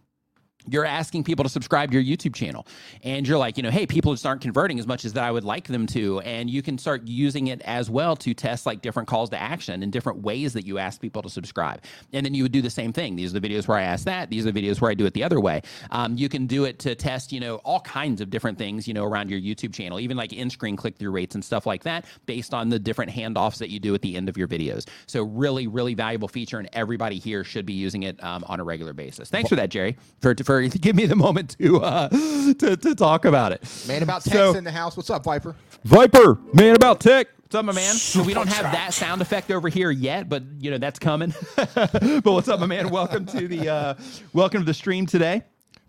you're 0.68 0.84
asking 0.84 1.24
people 1.24 1.42
to 1.44 1.48
subscribe 1.48 1.90
to 1.90 2.00
your 2.00 2.16
YouTube 2.16 2.34
channel. 2.34 2.66
And 3.02 3.26
you're 3.26 3.38
like, 3.38 3.56
you 3.56 3.62
know, 3.62 3.70
hey, 3.70 3.86
people 3.86 4.12
just 4.12 4.26
aren't 4.26 4.40
converting 4.40 4.78
as 4.78 4.86
much 4.86 5.04
as 5.04 5.12
that 5.14 5.24
I 5.24 5.30
would 5.30 5.44
like 5.44 5.66
them 5.66 5.86
to. 5.88 6.20
And 6.20 6.50
you 6.50 6.62
can 6.62 6.78
start 6.78 7.06
using 7.06 7.48
it 7.48 7.60
as 7.62 7.90
well 7.90 8.16
to 8.16 8.34
test 8.34 8.66
like 8.66 8.82
different 8.82 9.08
calls 9.08 9.30
to 9.30 9.40
action 9.40 9.82
and 9.82 9.92
different 9.92 10.22
ways 10.22 10.52
that 10.52 10.66
you 10.66 10.78
ask 10.78 11.00
people 11.00 11.22
to 11.22 11.30
subscribe. 11.30 11.82
And 12.12 12.24
then 12.24 12.34
you 12.34 12.42
would 12.42 12.52
do 12.52 12.62
the 12.62 12.70
same 12.70 12.92
thing. 12.92 13.16
These 13.16 13.34
are 13.34 13.40
the 13.40 13.48
videos 13.48 13.68
where 13.68 13.78
I 13.78 13.82
ask 13.82 14.04
that. 14.04 14.30
These 14.30 14.46
are 14.46 14.52
the 14.52 14.60
videos 14.60 14.80
where 14.80 14.90
I 14.90 14.94
do 14.94 15.06
it 15.06 15.14
the 15.14 15.24
other 15.24 15.40
way. 15.40 15.62
Um, 15.90 16.16
you 16.16 16.28
can 16.28 16.46
do 16.46 16.64
it 16.64 16.78
to 16.80 16.94
test, 16.94 17.32
you 17.32 17.40
know, 17.40 17.56
all 17.56 17.80
kinds 17.80 18.20
of 18.20 18.30
different 18.30 18.58
things, 18.58 18.86
you 18.86 18.94
know, 18.94 19.04
around 19.04 19.30
your 19.30 19.40
YouTube 19.40 19.72
channel, 19.72 20.00
even 20.00 20.16
like 20.16 20.32
in 20.32 20.50
screen 20.50 20.76
click 20.76 20.96
through 20.96 21.10
rates 21.10 21.34
and 21.34 21.44
stuff 21.44 21.66
like 21.66 21.82
that 21.84 22.04
based 22.26 22.54
on 22.54 22.68
the 22.68 22.78
different 22.78 23.10
handoffs 23.10 23.58
that 23.58 23.70
you 23.70 23.78
do 23.80 23.94
at 23.94 24.02
the 24.02 24.16
end 24.16 24.28
of 24.28 24.36
your 24.36 24.48
videos. 24.48 24.88
So, 25.06 25.22
really, 25.22 25.66
really 25.66 25.94
valuable 25.94 26.28
feature. 26.28 26.58
And 26.58 26.68
everybody 26.72 27.18
here 27.18 27.44
should 27.44 27.66
be 27.66 27.72
using 27.72 28.02
it 28.02 28.22
um, 28.22 28.44
on 28.46 28.60
a 28.60 28.64
regular 28.64 28.92
basis. 28.92 29.30
Thanks 29.30 29.48
for 29.48 29.56
that, 29.56 29.70
Jerry, 29.70 29.96
for, 30.20 30.34
for 30.44 30.49
give 30.80 30.96
me 30.96 31.06
the 31.06 31.16
moment 31.16 31.56
to 31.60 31.80
uh, 31.80 32.08
to, 32.08 32.76
to 32.76 32.94
talk 32.94 33.24
about 33.24 33.52
it. 33.52 33.62
Man 33.86 34.02
about 34.02 34.22
tech's 34.24 34.36
So- 34.36 34.54
in 34.54 34.64
the 34.64 34.72
house. 34.72 34.96
What's 34.96 35.10
up, 35.10 35.24
Viper? 35.24 35.54
Viper, 35.84 36.38
man 36.52 36.76
about 36.76 37.00
tech. 37.00 37.28
What's 37.42 37.54
up, 37.54 37.64
my 37.64 37.72
man? 37.72 37.94
So 37.94 38.22
we 38.22 38.34
don't 38.34 38.48
have 38.48 38.70
that 38.72 38.92
sound 38.94 39.22
effect 39.22 39.50
over 39.50 39.68
here 39.68 39.90
yet, 39.90 40.28
but 40.28 40.42
you 40.60 40.70
know 40.70 40.78
that's 40.78 40.98
coming. 40.98 41.34
but 41.74 42.22
what's 42.24 42.48
up, 42.48 42.60
my 42.60 42.66
man? 42.66 42.90
Welcome 42.90 43.26
to 43.26 43.48
the 43.48 43.68
uh, 43.68 43.94
welcome 44.32 44.60
to 44.60 44.64
the 44.66 44.74
stream 44.74 45.06
today. 45.06 45.42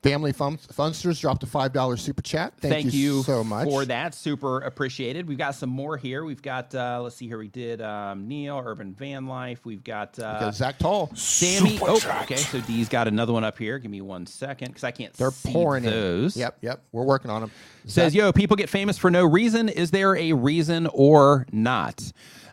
Family 0.03 0.31
Fun- 0.33 0.57
Funsters 0.57 1.21
dropped 1.21 1.43
a 1.43 1.45
five 1.45 1.73
dollar 1.73 1.95
super 1.95 2.23
chat. 2.23 2.53
Thank, 2.57 2.73
Thank, 2.73 2.93
you, 2.93 3.21
so 3.21 3.43
much 3.43 3.67
for 3.67 3.85
that. 3.85 4.15
Super 4.15 4.59
appreciated. 4.61 5.27
We've 5.27 5.37
got 5.37 5.53
some 5.53 5.69
more 5.69 5.95
here. 5.95 6.25
We've 6.25 6.41
got 6.41 6.73
uh, 6.73 7.01
let's 7.03 7.15
see 7.15 7.27
here. 7.27 7.37
We 7.37 7.49
did 7.49 7.81
um, 7.83 8.27
Neil 8.27 8.59
Urban 8.65 8.95
Van 8.95 9.27
Life. 9.27 9.63
We've 9.63 9.83
got 9.83 10.17
uh, 10.17 10.39
Because 10.39 10.55
Zach 10.57 10.79
Tall, 10.79 11.11
Sammy. 11.15 11.77
Super 11.77 11.85
Oh, 11.91 11.99
chat. 11.99 12.23
okay. 12.23 12.35
So 12.37 12.59
D's 12.61 12.89
got 12.89 13.07
another 13.07 13.31
one 13.31 13.43
up 13.43 13.59
here. 13.59 13.77
Give 13.77 13.91
me 13.91 14.01
one 14.01 14.25
second 14.25 14.69
because 14.69 14.83
I 14.83 14.89
can't 14.89 15.13
they're 15.13 15.29
see 15.29 15.51
pouring 15.51 15.83
those. 15.83 16.35
in. 16.35 16.41
Yep, 16.41 16.57
yep. 16.61 16.83
We're 16.91 17.03
working 17.05 17.29
on 17.29 17.41
them. 17.41 17.51
Says, 17.85 18.15
yo, 18.15 18.31
people 18.33 18.55
get 18.57 18.69
famous 18.69 18.97
for 18.97 19.11
no 19.11 19.23
reason. 19.25 19.69
Is 19.69 19.91
there 19.91 20.15
a 20.15 20.33
reason 20.33 20.87
or 20.93 21.45
not? 21.51 22.01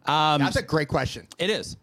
Um, 0.04 0.40
That's 0.40 0.56
a 0.56 0.62
great 0.62 0.88
question. 0.88 1.26
it 1.38 1.48
is. 1.50 1.76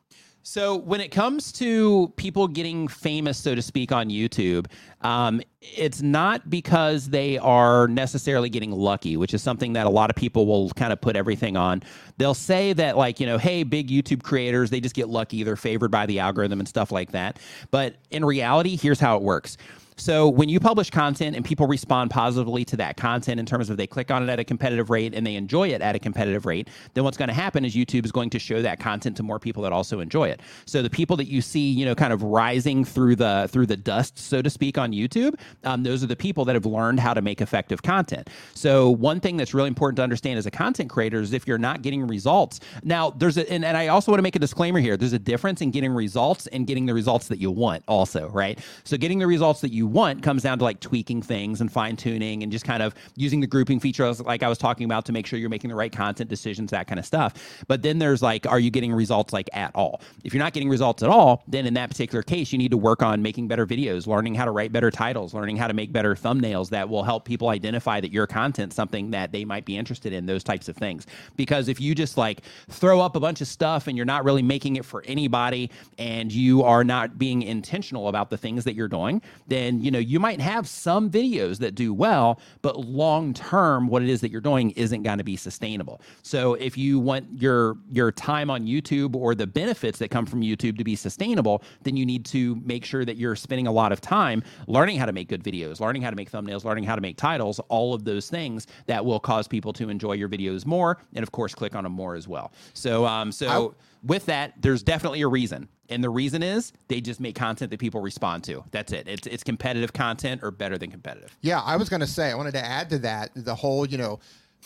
So 0.47 0.75
when 0.75 1.01
it 1.01 1.09
comes 1.09 1.51
to 1.53 2.13
people 2.17 2.47
getting 2.47 2.87
famous, 2.87 3.39
so 3.39 3.55
to 3.55 3.63
speak, 3.63 3.91
on 3.91 4.09
YouTube, 4.09 4.67
um, 5.01 5.41
it's 5.59 6.03
not 6.03 6.51
because 6.51 7.09
they 7.09 7.39
are 7.39 7.87
necessarily 7.87 8.47
getting 8.51 8.71
lucky, 8.71 9.17
which 9.17 9.33
is 9.33 9.41
something 9.41 9.73
that 9.73 9.87
a 9.87 9.89
lot 9.89 10.11
of 10.11 10.15
people 10.15 10.45
will 10.45 10.69
kind 10.69 10.93
of 10.93 11.01
put 11.01 11.15
everything 11.15 11.57
on. 11.57 11.81
They'll 12.17 12.35
say 12.35 12.73
that, 12.73 12.95
like, 12.95 13.19
you 13.19 13.25
know, 13.25 13.39
hey, 13.39 13.63
big 13.63 13.89
YouTube 13.89 14.21
creators, 14.21 14.69
they 14.69 14.79
just 14.79 14.93
get 14.93 15.09
lucky, 15.09 15.41
they're 15.41 15.55
favored 15.55 15.89
by 15.89 16.05
the 16.05 16.19
algorithm 16.19 16.59
and 16.59 16.69
stuff 16.69 16.91
like 16.91 17.11
that. 17.13 17.39
But 17.71 17.95
in 18.11 18.23
reality, 18.23 18.75
here's 18.77 18.99
how 18.99 19.17
it 19.17 19.23
works. 19.23 19.57
So 19.97 20.27
when 20.27 20.49
you 20.49 20.59
publish 20.59 20.89
content 20.89 21.35
and 21.35 21.45
people 21.45 21.67
respond 21.67 22.11
positively 22.11 22.65
to 22.65 22.77
that 22.77 22.97
content 22.97 23.39
in 23.39 23.45
terms 23.45 23.69
of 23.69 23.77
they 23.77 23.87
click 23.87 24.11
on 24.11 24.23
it 24.23 24.29
at 24.29 24.39
a 24.39 24.43
competitive 24.43 24.89
rate 24.89 25.13
and 25.13 25.25
they 25.25 25.35
enjoy 25.35 25.69
it 25.69 25.81
at 25.81 25.95
a 25.95 25.99
competitive 25.99 26.45
rate, 26.45 26.69
then 26.93 27.03
what's 27.03 27.17
going 27.17 27.29
to 27.29 27.33
happen 27.33 27.63
is 27.63 27.75
YouTube 27.75 28.03
is 28.03 28.11
going 28.11 28.29
to 28.31 28.39
show 28.39 28.61
that 28.61 28.79
content 28.79 29.15
to 29.17 29.23
more 29.23 29.39
people 29.39 29.63
that 29.63 29.71
also 29.71 30.01
enjoy 30.01 30.27
it. 30.27 30.41
So 30.65 30.81
the 30.81 30.89
people 30.89 31.15
that 31.17 31.27
you 31.27 31.41
see, 31.41 31.71
you 31.71 31.85
know, 31.85 31.95
kind 31.95 32.11
of 32.11 32.23
rising 32.23 32.83
through 32.83 33.15
the 33.15 33.47
through 33.51 33.67
the 33.67 33.77
dust, 33.77 34.17
so 34.19 34.41
to 34.41 34.49
speak, 34.49 34.77
on 34.77 34.91
YouTube, 34.91 35.39
um, 35.63 35.83
those 35.83 36.03
are 36.03 36.07
the 36.07 36.15
people 36.15 36.43
that 36.45 36.55
have 36.55 36.65
learned 36.65 36.99
how 36.99 37.13
to 37.13 37.21
make 37.21 37.39
effective 37.39 37.81
content. 37.81 38.29
So 38.53 38.89
one 38.89 39.19
thing 39.19 39.37
that's 39.37 39.53
really 39.53 39.69
important 39.69 39.97
to 39.97 40.03
understand 40.03 40.37
as 40.37 40.45
a 40.45 40.51
content 40.51 40.89
creator 40.89 41.21
is 41.21 41.31
if 41.33 41.47
you're 41.47 41.57
not 41.57 41.81
getting 41.81 42.05
results. 42.05 42.59
Now 42.83 43.11
there's 43.11 43.37
a 43.37 43.49
and, 43.51 43.63
and 43.63 43.77
I 43.77 43.87
also 43.87 44.11
want 44.11 44.19
to 44.19 44.23
make 44.23 44.35
a 44.35 44.39
disclaimer 44.39 44.79
here. 44.79 44.97
There's 44.97 45.13
a 45.13 45.19
difference 45.19 45.61
in 45.61 45.71
getting 45.71 45.91
results 45.91 46.47
and 46.47 46.67
getting 46.67 46.85
the 46.85 46.93
results 46.93 47.27
that 47.29 47.39
you 47.39 47.51
want 47.51 47.83
also, 47.87 48.27
right? 48.29 48.59
So 48.83 48.97
getting 48.97 49.19
the 49.19 49.27
results 49.27 49.61
that 49.61 49.71
you 49.71 49.84
want 49.85 50.23
comes 50.23 50.43
down 50.43 50.57
to 50.59 50.63
like 50.63 50.79
tweaking 50.79 51.21
things 51.21 51.61
and 51.61 51.71
fine 51.71 51.95
tuning 51.95 52.43
and 52.43 52.51
just 52.51 52.65
kind 52.65 52.83
of 52.83 52.93
using 53.15 53.39
the 53.39 53.47
grouping 53.47 53.79
features 53.79 54.21
like 54.21 54.43
I 54.43 54.49
was 54.49 54.57
talking 54.57 54.85
about 54.85 55.05
to 55.05 55.11
make 55.11 55.25
sure 55.25 55.39
you're 55.39 55.49
making 55.49 55.69
the 55.69 55.75
right 55.75 55.91
content 55.91 56.29
decisions, 56.29 56.71
that 56.71 56.87
kind 56.87 56.99
of 56.99 57.05
stuff. 57.05 57.63
But 57.67 57.81
then 57.81 57.99
there's 57.99 58.21
like, 58.21 58.45
are 58.45 58.59
you 58.59 58.71
getting 58.71 58.93
results 58.93 59.33
like 59.33 59.49
at 59.53 59.71
all? 59.75 60.01
If 60.23 60.33
you're 60.33 60.43
not 60.43 60.53
getting 60.53 60.69
results 60.69 61.03
at 61.03 61.09
all, 61.09 61.43
then 61.47 61.65
in 61.65 61.73
that 61.75 61.89
particular 61.89 62.23
case, 62.23 62.51
you 62.51 62.57
need 62.57 62.71
to 62.71 62.77
work 62.77 63.01
on 63.01 63.21
making 63.21 63.47
better 63.47 63.65
videos, 63.65 64.07
learning 64.07 64.35
how 64.35 64.45
to 64.45 64.51
write 64.51 64.71
better 64.71 64.91
titles, 64.91 65.33
learning 65.33 65.57
how 65.57 65.67
to 65.67 65.73
make 65.73 65.91
better 65.91 66.15
thumbnails 66.15 66.69
that 66.69 66.87
will 66.87 67.03
help 67.03 67.25
people 67.25 67.49
identify 67.49 67.99
that 68.01 68.11
your 68.11 68.27
content's 68.27 68.75
something 68.75 69.11
that 69.11 69.31
they 69.31 69.45
might 69.45 69.65
be 69.65 69.77
interested 69.77 70.13
in, 70.13 70.25
those 70.25 70.43
types 70.43 70.69
of 70.69 70.75
things. 70.75 71.07
Because 71.35 71.67
if 71.67 71.79
you 71.79 71.95
just 71.95 72.17
like 72.17 72.41
throw 72.69 73.01
up 73.01 73.15
a 73.15 73.19
bunch 73.19 73.41
of 73.41 73.47
stuff 73.47 73.87
and 73.87 73.97
you're 73.97 74.05
not 74.05 74.23
really 74.23 74.41
making 74.41 74.75
it 74.75 74.85
for 74.85 75.03
anybody 75.05 75.71
and 75.97 76.31
you 76.31 76.63
are 76.63 76.83
not 76.83 77.17
being 77.17 77.41
intentional 77.41 78.07
about 78.07 78.29
the 78.29 78.37
things 78.37 78.63
that 78.63 78.75
you're 78.75 78.87
doing, 78.87 79.21
then 79.47 79.74
then 79.75 79.85
you 79.85 79.91
know 79.91 79.99
you 79.99 80.19
might 80.19 80.41
have 80.41 80.67
some 80.67 81.09
videos 81.09 81.59
that 81.59 81.75
do 81.75 81.93
well, 81.93 82.39
but 82.61 82.79
long 82.79 83.33
term, 83.33 83.87
what 83.87 84.01
it 84.01 84.09
is 84.09 84.21
that 84.21 84.31
you're 84.31 84.41
doing 84.41 84.71
isn't 84.71 85.03
going 85.03 85.17
to 85.17 85.23
be 85.23 85.35
sustainable. 85.35 86.01
So 86.23 86.55
if 86.55 86.77
you 86.77 86.99
want 86.99 87.25
your 87.41 87.77
your 87.91 88.11
time 88.11 88.49
on 88.49 88.65
YouTube 88.65 89.15
or 89.15 89.35
the 89.35 89.47
benefits 89.47 89.99
that 89.99 90.09
come 90.09 90.25
from 90.25 90.41
YouTube 90.41 90.77
to 90.77 90.83
be 90.83 90.95
sustainable, 90.95 91.63
then 91.83 91.97
you 91.97 92.05
need 92.05 92.25
to 92.25 92.55
make 92.65 92.85
sure 92.85 93.05
that 93.05 93.17
you're 93.17 93.35
spending 93.35 93.67
a 93.67 93.71
lot 93.71 93.91
of 93.91 94.01
time 94.01 94.43
learning 94.67 94.97
how 94.97 95.05
to 95.05 95.13
make 95.13 95.27
good 95.27 95.43
videos, 95.43 95.79
learning 95.79 96.01
how 96.01 96.09
to 96.09 96.15
make 96.15 96.31
thumbnails, 96.31 96.63
learning 96.63 96.83
how 96.83 96.95
to 96.95 97.01
make 97.01 97.17
titles, 97.17 97.59
all 97.69 97.93
of 97.93 98.03
those 98.05 98.29
things 98.29 98.67
that 98.87 99.05
will 99.05 99.19
cause 99.19 99.47
people 99.47 99.73
to 99.73 99.89
enjoy 99.89 100.13
your 100.13 100.29
videos 100.29 100.65
more, 100.65 100.97
and 101.13 101.23
of 101.23 101.31
course, 101.31 101.53
click 101.55 101.75
on 101.75 101.83
them 101.83 101.93
more 101.93 102.15
as 102.15 102.27
well. 102.27 102.51
So, 102.73 103.05
um, 103.05 103.31
so. 103.31 103.47
I- 103.47 103.85
with 104.05 104.27
that, 104.27 104.53
there's 104.61 104.83
definitely 104.83 105.21
a 105.21 105.27
reason. 105.27 105.69
And 105.89 106.03
the 106.03 106.09
reason 106.09 106.41
is 106.41 106.73
they 106.87 107.01
just 107.01 107.19
make 107.19 107.35
content 107.35 107.71
that 107.71 107.79
people 107.79 108.01
respond 108.01 108.43
to. 108.45 108.63
That's 108.71 108.91
it. 108.91 109.07
It's, 109.07 109.27
it's 109.27 109.43
competitive 109.43 109.93
content 109.93 110.41
or 110.43 110.51
better 110.51 110.77
than 110.77 110.91
competitive. 110.91 111.35
Yeah, 111.41 111.61
I 111.61 111.75
was 111.75 111.89
going 111.89 111.99
to 111.99 112.07
say, 112.07 112.31
I 112.31 112.35
wanted 112.35 112.53
to 112.53 112.65
add 112.65 112.89
to 112.91 112.99
that 112.99 113.31
the 113.35 113.53
whole, 113.53 113.85
you 113.85 113.97
know, 113.97 114.19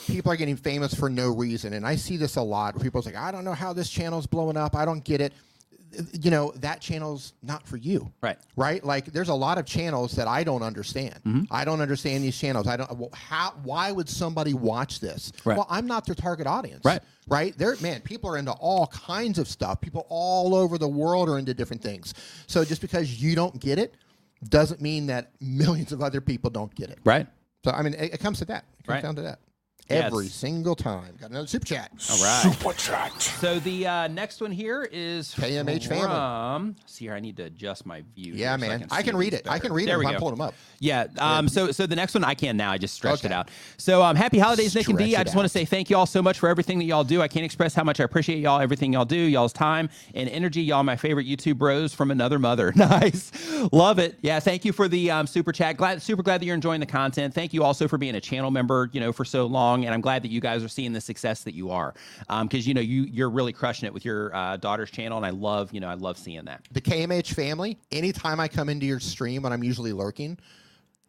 people 0.07 0.31
are 0.31 0.37
getting 0.37 0.55
famous 0.55 0.93
for 0.93 1.09
no 1.09 1.29
reason. 1.29 1.73
And 1.73 1.85
I 1.85 1.95
see 1.95 2.17
this 2.17 2.37
a 2.37 2.41
lot 2.41 2.75
where 2.75 2.83
people's 2.83 3.05
like, 3.05 3.15
I 3.15 3.31
don't 3.31 3.43
know 3.43 3.53
how 3.53 3.73
this 3.73 3.89
channel's 3.89 4.27
blowing 4.27 4.55
up. 4.57 4.75
I 4.75 4.85
don't 4.85 5.03
get 5.03 5.19
it. 5.19 5.33
You 6.13 6.29
know, 6.29 6.51
that 6.57 6.81
channel's 6.81 7.33
not 7.41 7.67
for 7.67 7.77
you. 7.77 8.11
Right. 8.21 8.37
Right? 8.55 8.83
Like, 8.83 9.05
there's 9.05 9.29
a 9.29 9.33
lot 9.33 9.57
of 9.57 9.65
channels 9.65 10.11
that 10.13 10.27
I 10.27 10.43
don't 10.43 10.61
understand. 10.61 11.15
Mm-hmm. 11.25 11.43
I 11.49 11.65
don't 11.65 11.81
understand 11.81 12.23
these 12.23 12.37
channels. 12.37 12.67
I 12.67 12.77
don't, 12.77 12.95
well, 12.97 13.09
how, 13.13 13.53
why 13.63 13.91
would 13.91 14.07
somebody 14.07 14.53
watch 14.53 14.99
this? 14.99 15.31
Right. 15.43 15.57
Well, 15.57 15.65
I'm 15.69 15.87
not 15.87 16.05
their 16.05 16.15
target 16.15 16.45
audience. 16.47 16.85
Right. 16.85 17.01
Right? 17.27 17.57
There, 17.57 17.75
man, 17.81 18.01
people 18.01 18.29
are 18.29 18.37
into 18.37 18.51
all 18.51 18.87
kinds 18.87 19.39
of 19.39 19.47
stuff. 19.47 19.81
People 19.81 20.05
all 20.09 20.53
over 20.53 20.77
the 20.77 20.87
world 20.87 21.27
are 21.29 21.39
into 21.39 21.53
different 21.53 21.81
things. 21.81 22.13
So 22.47 22.63
just 22.63 22.81
because 22.81 23.21
you 23.21 23.35
don't 23.35 23.59
get 23.59 23.79
it 23.79 23.95
doesn't 24.47 24.81
mean 24.81 25.07
that 25.07 25.31
millions 25.41 25.91
of 25.91 26.01
other 26.01 26.21
people 26.21 26.49
don't 26.49 26.73
get 26.75 26.89
it. 26.89 26.99
Right. 27.03 27.27
So 27.65 27.71
I 27.71 27.81
mean, 27.81 27.93
it, 27.95 28.13
it 28.13 28.19
comes 28.19 28.39
to 28.39 28.45
that. 28.45 28.65
It 28.79 28.83
comes 28.85 28.95
Right. 28.95 29.03
down 29.03 29.15
to 29.15 29.21
that. 29.23 29.39
Yes. 29.89 30.05
Every 30.05 30.27
single 30.27 30.75
time. 30.75 31.15
Got 31.19 31.31
another 31.31 31.47
super 31.47 31.65
chat. 31.65 31.91
All 32.11 32.23
right. 32.23 32.41
Super 32.53 32.73
chat. 32.73 33.21
So 33.21 33.59
the 33.59 33.87
uh, 33.87 34.07
next 34.07 34.39
one 34.39 34.51
here 34.51 34.87
is 34.91 35.33
KMH 35.33 35.87
family. 35.87 36.75
See 36.85 37.05
here, 37.05 37.15
I 37.15 37.19
need 37.19 37.37
to 37.37 37.43
adjust 37.43 37.85
my 37.85 38.03
view. 38.15 38.33
Yeah, 38.33 38.57
here 38.57 38.67
so 38.67 38.77
man. 38.77 38.87
I 38.91 39.01
can 39.01 39.17
read 39.17 39.33
these 39.33 39.39
it. 39.39 39.49
I 39.49 39.57
can 39.57 39.73
read 39.73 39.87
there 39.87 39.95
it 39.95 39.99
we 39.99 40.05
I'm 40.05 40.13
go. 40.13 40.19
pulling 40.19 40.35
them 40.35 40.41
up. 40.41 40.53
Yeah. 40.79 41.07
Um. 41.17 41.49
So 41.49 41.71
so 41.71 41.87
the 41.87 41.95
next 41.95 42.13
one 42.13 42.23
I 42.23 42.35
can 42.35 42.55
now. 42.55 42.71
I 42.71 42.77
just 42.77 42.93
stretched 42.93 43.25
it 43.25 43.31
out. 43.31 43.49
So 43.77 44.03
um. 44.03 44.15
Happy 44.15 44.37
holidays, 44.37 44.75
Nick 44.75 44.87
and 44.89 44.97
Stretch 44.97 45.09
D. 45.09 45.15
I 45.15 45.21
it 45.21 45.23
just 45.23 45.35
want 45.35 45.45
to 45.45 45.49
say 45.49 45.65
thank 45.65 45.89
you 45.89 45.97
all 45.97 46.05
so 46.05 46.21
much 46.21 46.37
for 46.37 46.49
everything 46.49 46.77
that 46.79 46.85
y'all 46.85 47.03
do. 47.03 47.21
I 47.21 47.27
can't 47.27 47.45
express 47.45 47.73
how 47.73 47.83
much 47.83 47.99
I 47.99 48.03
appreciate 48.03 48.39
y'all. 48.39 48.61
Everything 48.61 48.93
y'all 48.93 49.05
do. 49.05 49.17
Y'all's 49.17 49.53
time 49.53 49.89
and 50.13 50.29
energy. 50.29 50.61
Y'all 50.61 50.83
my 50.83 50.95
favorite 50.95 51.25
YouTube 51.25 51.57
bros 51.57 51.93
from 51.93 52.11
another 52.11 52.37
mother. 52.37 52.71
nice. 52.75 53.31
Love 53.71 53.97
it. 53.97 54.19
Yeah. 54.21 54.39
Thank 54.39 54.65
you 54.65 54.71
for 54.71 54.87
the 54.87 55.09
um, 55.09 55.25
super 55.25 55.51
chat. 55.51 55.77
Glad 55.77 56.01
super 56.01 56.21
glad 56.21 56.41
that 56.41 56.45
you're 56.45 56.55
enjoying 56.55 56.79
the 56.79 56.85
content. 56.85 57.33
Thank 57.33 57.53
you 57.53 57.63
also 57.63 57.87
for 57.87 57.97
being 57.97 58.15
a 58.15 58.21
channel 58.21 58.51
member. 58.51 58.89
You 58.91 58.99
know 58.99 59.11
for 59.11 59.25
so 59.25 59.45
long, 59.45 59.78
and 59.85 59.93
I'm 59.93 60.01
glad 60.01 60.23
that 60.23 60.31
you 60.31 60.41
guys 60.41 60.63
are 60.63 60.69
seeing 60.69 60.93
the 60.93 61.01
success 61.01 61.43
that 61.43 61.53
you 61.53 61.71
are. 61.71 61.93
Um. 62.27 62.47
Because 62.47 62.67
you 62.67 62.73
know 62.73 62.81
you 62.81 63.03
you're 63.03 63.29
really 63.29 63.53
crushing 63.53 63.85
it 63.87 63.93
with 63.93 64.05
your 64.05 64.35
uh, 64.35 64.57
daughter's 64.57 64.91
channel, 64.91 65.17
and 65.17 65.25
I 65.25 65.29
love 65.29 65.71
you 65.73 65.79
know 65.79 65.89
I 65.89 65.93
love 65.93 66.17
seeing 66.17 66.45
that. 66.45 66.67
The 66.71 66.81
KMH 66.81 67.33
family. 67.33 67.77
Anytime 67.91 68.39
I 68.39 68.47
come 68.47 68.69
into 68.69 68.85
your 68.85 68.99
stream 68.99 69.43
when 69.43 69.53
I'm 69.53 69.63
usually 69.63 69.93
lurking, 69.93 70.37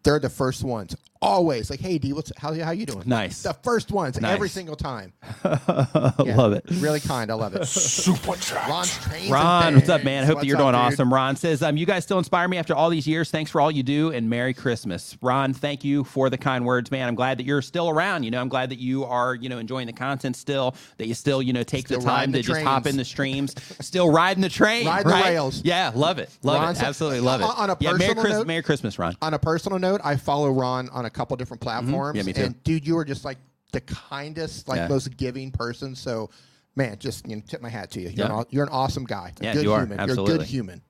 they're 0.02 0.18
the 0.18 0.30
first 0.30 0.64
ones. 0.64 0.96
Always 1.22 1.68
like, 1.68 1.80
hey 1.80 1.98
D, 1.98 2.14
what's 2.14 2.32
how 2.38 2.54
how 2.54 2.70
you 2.70 2.86
doing? 2.86 3.02
Nice. 3.04 3.42
The 3.42 3.52
first 3.52 3.92
ones 3.92 4.18
every 4.24 4.48
single 4.48 4.74
time. 4.74 5.12
love 5.44 6.52
it. 6.54 6.64
Really 6.76 7.00
kind. 7.00 7.30
I 7.30 7.34
love 7.34 7.54
it. 7.54 7.66
Super 7.66 8.36
chat. 8.36 8.66
Ron's 8.68 8.96
trains 8.98 9.24
and 9.24 9.32
Ron, 9.32 9.74
what's 9.74 9.88
up, 9.90 10.02
man 10.02 10.22
I 10.22 10.26
Hope 10.26 10.38
that 10.38 10.46
you're 10.46 10.56
up, 10.56 10.62
doing 10.62 10.72
dude? 10.72 10.80
awesome. 10.80 11.12
Ron 11.12 11.36
says, 11.36 11.62
um, 11.62 11.76
you 11.76 11.84
guys 11.84 12.04
still 12.04 12.16
inspire 12.16 12.48
me 12.48 12.56
after 12.56 12.74
all 12.74 12.88
these 12.88 13.06
years. 13.06 13.30
Thanks 13.30 13.50
for 13.50 13.60
all 13.60 13.70
you 13.70 13.82
do 13.82 14.10
and 14.12 14.30
Merry 14.30 14.54
Christmas. 14.54 15.18
Ron, 15.20 15.52
thank 15.52 15.84
you 15.84 16.04
for 16.04 16.30
the 16.30 16.38
kind 16.38 16.64
words, 16.64 16.90
man. 16.90 17.06
I'm 17.06 17.14
glad 17.14 17.38
that 17.38 17.44
you're 17.44 17.60
still 17.60 17.90
around. 17.90 18.22
You 18.22 18.30
know, 18.30 18.40
I'm 18.40 18.48
glad 18.48 18.70
that 18.70 18.78
you 18.78 19.04
are, 19.04 19.34
you 19.34 19.50
know, 19.50 19.58
enjoying 19.58 19.88
the 19.88 19.92
content 19.92 20.36
still, 20.36 20.74
that 20.96 21.06
you 21.06 21.12
still, 21.12 21.42
you 21.42 21.52
know, 21.52 21.62
take 21.62 21.86
Still 21.86 22.00
the 22.00 22.06
time 22.06 22.14
riding 22.16 22.32
to 22.32 22.38
the 22.38 22.42
just 22.44 22.62
hop 22.62 22.86
in 22.86 22.96
the 22.96 23.04
streams, 23.04 23.54
still 23.80 24.10
riding 24.10 24.40
the 24.40 24.48
train. 24.48 24.86
Riding 24.86 25.06
the 25.08 25.12
right? 25.12 25.24
rails. 25.26 25.62
Yeah, 25.64 25.92
love 25.94 26.18
it. 26.18 26.30
Love 26.42 26.62
Ron 26.62 26.72
it. 26.72 26.76
said- 26.78 26.86
Absolutely 26.86 27.20
love 27.20 27.42
it. 27.42 27.44
On- 27.44 27.56
on 27.56 27.70
a 27.70 27.76
yeah, 27.78 27.90
Merry, 27.92 27.98
personal 28.14 28.22
Christ- 28.24 28.36
note- 28.38 28.46
Merry 28.46 28.62
Christmas, 28.62 28.98
Ron. 28.98 29.16
on 29.20 29.34
a 29.34 29.38
personal 29.38 29.78
note, 29.78 29.89
I 30.04 30.16
follow 30.16 30.50
Ron 30.50 30.88
on 30.90 31.04
a 31.06 31.10
couple 31.10 31.36
different 31.36 31.60
platforms. 31.60 32.16
Mm-hmm. 32.16 32.16
Yeah, 32.16 32.22
me 32.22 32.32
too. 32.32 32.42
And 32.44 32.62
dude, 32.64 32.86
you 32.86 32.96
are 32.98 33.04
just 33.04 33.24
like 33.24 33.38
the 33.72 33.80
kindest, 33.82 34.68
like 34.68 34.76
Yeah. 34.78 34.88
most 34.88 35.16
giving 35.16 35.50
person. 35.50 35.94
So, 35.94 36.30
man, 36.76 36.96
just 36.98 37.26
you 37.28 37.36
know, 37.36 37.42
tip 37.46 37.60
my 37.62 37.68
hat 37.68 37.90
to 37.92 38.00
you. 38.00 38.08
You're, 38.08 38.18
Yeah. 38.18 38.24
an, 38.26 38.30
aw- 38.32 38.44
you're 38.50 38.64
an 38.64 38.70
awesome 38.70 39.04
guy. 39.04 39.32
A 39.40 39.44
Yeah, 39.44 39.52
good 39.54 39.62
you 39.64 39.72
are. 39.72 39.80
human. 39.80 39.98
You're 39.98 40.06
a 40.06 40.10
Absolutely. 40.10 40.38
good 40.38 40.46
human. 40.46 40.82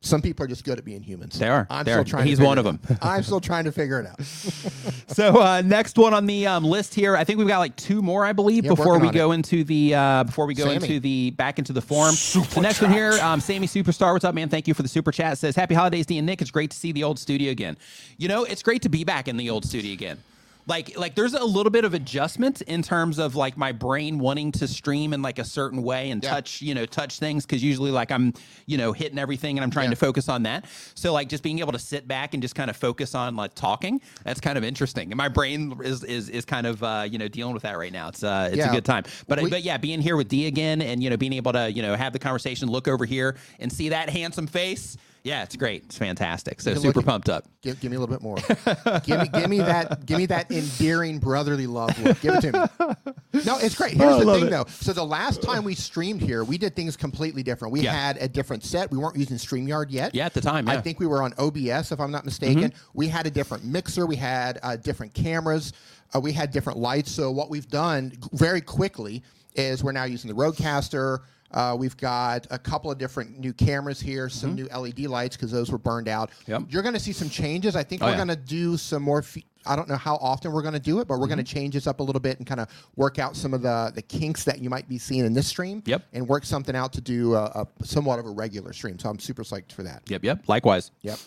Some 0.00 0.22
people 0.22 0.44
are 0.44 0.48
just 0.48 0.64
good 0.64 0.78
at 0.78 0.84
being 0.84 1.02
humans. 1.02 1.36
They 1.38 1.48
are. 1.48 1.66
I'm 1.68 1.84
They 1.84 1.90
still 1.90 2.02
are. 2.02 2.04
trying. 2.04 2.22
to 2.24 2.28
He's 2.28 2.40
one 2.40 2.56
of 2.56 2.64
them. 2.64 2.78
I'm 3.02 3.24
still 3.24 3.40
trying 3.40 3.64
to 3.64 3.72
figure 3.72 3.98
it 4.00 4.06
out. 4.06 4.20
So 5.08 5.40
uh, 5.40 5.62
next 5.62 5.98
one 5.98 6.14
on 6.14 6.26
the 6.26 6.46
um, 6.46 6.62
list 6.62 6.94
here, 6.94 7.16
I 7.16 7.24
think 7.24 7.38
we've 7.40 7.48
got 7.48 7.58
like 7.58 7.74
two 7.74 8.02
more, 8.02 8.24
I 8.24 8.32
believe, 8.32 8.64
Yeah, 8.64 8.68
before 8.74 8.98
we 9.00 9.10
go 9.10 9.32
into 9.32 9.64
the 9.64 9.94
uh, 9.94 10.24
before 10.24 10.46
we 10.46 10.54
go 10.54 10.64
Sammy. 10.64 10.76
into 10.76 11.00
the 11.00 11.30
back 11.30 11.58
into 11.58 11.72
the 11.72 11.80
forum. 11.80 12.14
Super 12.14 12.46
the 12.56 12.60
next 12.60 12.80
one 12.80 12.92
here, 12.92 13.12
um, 13.22 13.40
Sammy 13.40 13.66
Superstar, 13.66 14.12
what's 14.12 14.24
up, 14.24 14.34
man? 14.34 14.48
Thank 14.48 14.68
you 14.68 14.74
for 14.74 14.82
the 14.82 14.88
super 14.88 15.10
chat. 15.10 15.38
Says 15.38 15.56
happy 15.56 15.74
holidays, 15.74 16.06
D 16.06 16.18
and 16.18 16.26
Nick. 16.26 16.40
It's 16.42 16.52
great 16.52 16.70
to 16.70 16.76
see 16.76 16.92
the 16.92 17.02
old 17.02 17.18
studio 17.18 17.50
again. 17.50 17.76
You 18.18 18.28
know, 18.28 18.44
it's 18.44 18.62
great 18.62 18.82
to 18.82 18.88
be 18.88 19.02
back 19.02 19.26
in 19.26 19.36
the 19.38 19.50
old 19.50 19.64
studio 19.64 19.92
again. 19.92 20.18
Like, 20.68 20.98
like 20.98 21.14
there's 21.14 21.32
a 21.32 21.42
little 21.44 21.70
bit 21.70 21.86
of 21.86 21.94
adjustment 21.94 22.60
in 22.62 22.82
terms 22.82 23.18
of 23.18 23.34
like 23.34 23.56
my 23.56 23.72
brain 23.72 24.18
wanting 24.18 24.52
to 24.52 24.68
stream 24.68 25.14
in 25.14 25.22
like 25.22 25.38
a 25.38 25.44
certain 25.44 25.82
way 25.82 26.10
and 26.10 26.22
Yeah. 26.22 26.28
touch, 26.30 26.60
you 26.60 26.74
know, 26.74 26.84
touch 26.84 27.18
things 27.18 27.46
because 27.46 27.64
usually 27.64 27.90
like 27.90 28.12
I'm, 28.12 28.34
you 28.66 28.76
know, 28.76 28.92
hitting 28.92 29.18
everything 29.18 29.56
and 29.56 29.64
I'm 29.64 29.70
trying 29.70 29.86
Yeah. 29.86 29.90
to 29.94 29.96
focus 29.96 30.28
on 30.28 30.42
that. 30.42 30.66
So 30.94 31.14
like 31.14 31.30
just 31.30 31.42
being 31.42 31.60
able 31.60 31.72
to 31.72 31.78
sit 31.78 32.06
back 32.06 32.34
and 32.34 32.42
just 32.42 32.54
kind 32.54 32.68
of 32.68 32.76
focus 32.76 33.14
on 33.14 33.34
like 33.34 33.54
talking, 33.54 34.02
that's 34.24 34.40
kind 34.40 34.58
of 34.58 34.62
interesting. 34.64 35.10
And 35.10 35.16
my 35.16 35.28
brain 35.28 35.74
is 35.82 36.04
is, 36.04 36.28
is 36.28 36.44
kind 36.44 36.66
of 36.66 36.82
uh, 36.82 37.06
you 37.10 37.16
know 37.18 37.28
dealing 37.28 37.54
with 37.54 37.62
that 37.62 37.78
right 37.78 37.92
now. 37.92 38.08
It's 38.08 38.22
uh, 38.22 38.48
it's 38.52 38.58
Yeah. 38.58 38.70
a 38.70 38.74
good 38.74 38.84
time. 38.84 39.04
But 39.26 39.40
We- 39.42 39.48
but 39.48 39.62
yeah, 39.62 39.78
being 39.78 40.02
here 40.02 40.16
with 40.18 40.28
D 40.28 40.46
again 40.46 40.82
and 40.82 41.02
you 41.02 41.08
know 41.08 41.16
being 41.16 41.32
able 41.32 41.52
to 41.54 41.72
you 41.72 41.80
know 41.80 41.96
have 41.96 42.12
the 42.12 42.18
conversation, 42.18 42.68
look 42.68 42.88
over 42.88 43.06
here 43.06 43.36
and 43.58 43.72
see 43.72 43.88
that 43.88 44.10
handsome 44.10 44.46
face. 44.46 44.98
Yeah, 45.28 45.42
it's 45.42 45.54
great. 45.56 45.84
It's 45.84 45.98
fantastic. 45.98 46.60
So 46.60 46.74
super 46.74 47.00
look 47.00 47.06
pumped 47.06 47.28
up. 47.28 47.44
Give, 47.62 47.78
give 47.80 47.90
me 47.90 47.96
a 47.96 48.00
little 48.00 48.14
bit 48.14 48.22
more. 48.22 48.36
give 49.04 49.20
me, 49.20 49.28
give 49.28 49.50
me 49.50 49.58
that, 49.58 50.06
give 50.06 50.16
me 50.18 50.26
that 50.26 50.50
endearing 50.50 51.18
brotherly 51.18 51.66
love 51.66 51.96
look. 52.02 52.20
Give 52.20 52.34
it 52.34 52.40
to 52.40 52.52
me. 52.52 53.42
No, 53.44 53.58
it's 53.58 53.74
great. 53.74 53.92
Here's 53.92 54.14
I 54.14 54.24
the 54.24 54.32
thing, 54.34 54.46
it. 54.46 54.50
though. 54.50 54.64
So 54.68 54.92
the 54.92 55.04
last 55.04 55.42
time 55.42 55.64
we 55.64 55.74
streamed 55.74 56.22
here, 56.22 56.44
we 56.44 56.56
did 56.56 56.74
things 56.74 56.96
completely 56.96 57.42
different. 57.42 57.72
We 57.72 57.80
Yeah. 57.82 57.92
had 57.92 58.16
a 58.16 58.28
different 58.28 58.64
set. 58.64 58.90
We 58.90 58.96
weren't 58.98 59.16
using 59.16 59.36
Streamyard 59.36 59.86
yet. 59.90 60.14
Yeah, 60.14 60.26
at 60.26 60.34
the 60.34 60.40
time, 60.40 60.68
I 60.68 60.80
think 60.80 60.98
we 60.98 61.06
were 61.06 61.22
on 61.22 61.34
OBS, 61.38 61.92
if 61.92 62.00
I'm 62.00 62.10
not 62.10 62.24
mistaken. 62.24 62.72
We 62.94 63.06
had 63.08 63.26
a 63.26 63.30
different 63.30 63.64
mixer. 63.64 64.06
We 64.06 64.16
had 64.16 64.58
uh, 64.62 64.76
different 64.76 65.12
cameras. 65.14 65.72
Uh, 66.14 66.20
we 66.20 66.32
had 66.32 66.50
different 66.52 66.78
lights. 66.78 67.10
So 67.12 67.30
what 67.30 67.50
we've 67.50 67.68
done 67.68 68.12
g- 68.12 68.18
very 68.32 68.62
quickly 68.62 69.22
is 69.54 69.84
we're 69.84 69.92
now 69.92 70.04
using 70.04 70.28
the 70.28 70.36
RodeCaster. 70.36 71.18
Uh, 71.50 71.74
we've 71.78 71.96
got 71.96 72.46
a 72.50 72.58
couple 72.58 72.90
of 72.90 72.98
different 72.98 73.38
new 73.38 73.52
cameras 73.52 74.00
here, 74.00 74.28
some 74.28 74.54
new 74.54 74.66
LED 74.66 75.00
lights 75.00 75.36
because 75.36 75.50
those 75.50 75.70
were 75.70 75.78
burned 75.78 76.08
out. 76.08 76.30
Yep. 76.46 76.64
You're 76.68 76.82
going 76.82 76.94
to 76.94 77.00
see 77.00 77.12
some 77.12 77.30
changes. 77.30 77.74
I 77.76 77.82
think 77.82 78.02
Oh, 78.02 78.06
we're 78.06 78.10
yeah. 78.12 78.16
going 78.16 78.28
to 78.28 78.36
do 78.36 78.76
some 78.76 79.02
more. 79.02 79.22
Fe- 79.22 79.44
I 79.66 79.74
don't 79.76 79.88
know 79.88 79.96
how 79.96 80.16
often 80.16 80.52
we're 80.52 80.62
going 80.62 80.74
to 80.74 80.80
do 80.80 81.00
it, 81.00 81.08
but 81.08 81.18
we're 81.18 81.26
going 81.26 81.38
to 81.38 81.44
Mm-hmm. 81.44 81.52
change 81.58 81.74
this 81.74 81.86
up 81.86 82.00
a 82.00 82.02
little 82.02 82.20
bit 82.20 82.38
and 82.38 82.46
kind 82.46 82.60
of 82.60 82.68
work 82.96 83.18
out 83.18 83.34
some 83.36 83.54
of 83.54 83.62
the 83.62 83.92
the 83.94 84.02
kinks 84.02 84.44
that 84.44 84.60
you 84.60 84.68
might 84.70 84.88
be 84.88 84.98
seeing 84.98 85.24
in 85.24 85.32
this 85.34 85.46
stream. 85.46 85.82
Yep. 85.86 86.04
And 86.12 86.28
work 86.28 86.44
something 86.44 86.74
out 86.76 86.92
to 86.94 87.00
do 87.00 87.34
a, 87.34 87.44
a 87.44 87.66
somewhat 87.84 88.18
of 88.18 88.26
a 88.26 88.30
regular 88.30 88.72
stream. 88.72 88.98
So 88.98 89.08
I'm 89.08 89.18
super 89.18 89.42
psyched 89.42 89.72
for 89.72 89.82
that. 89.84 90.02
Yep, 90.08 90.24
yep. 90.24 90.42
Likewise. 90.48 90.90
Yep. 91.02 91.18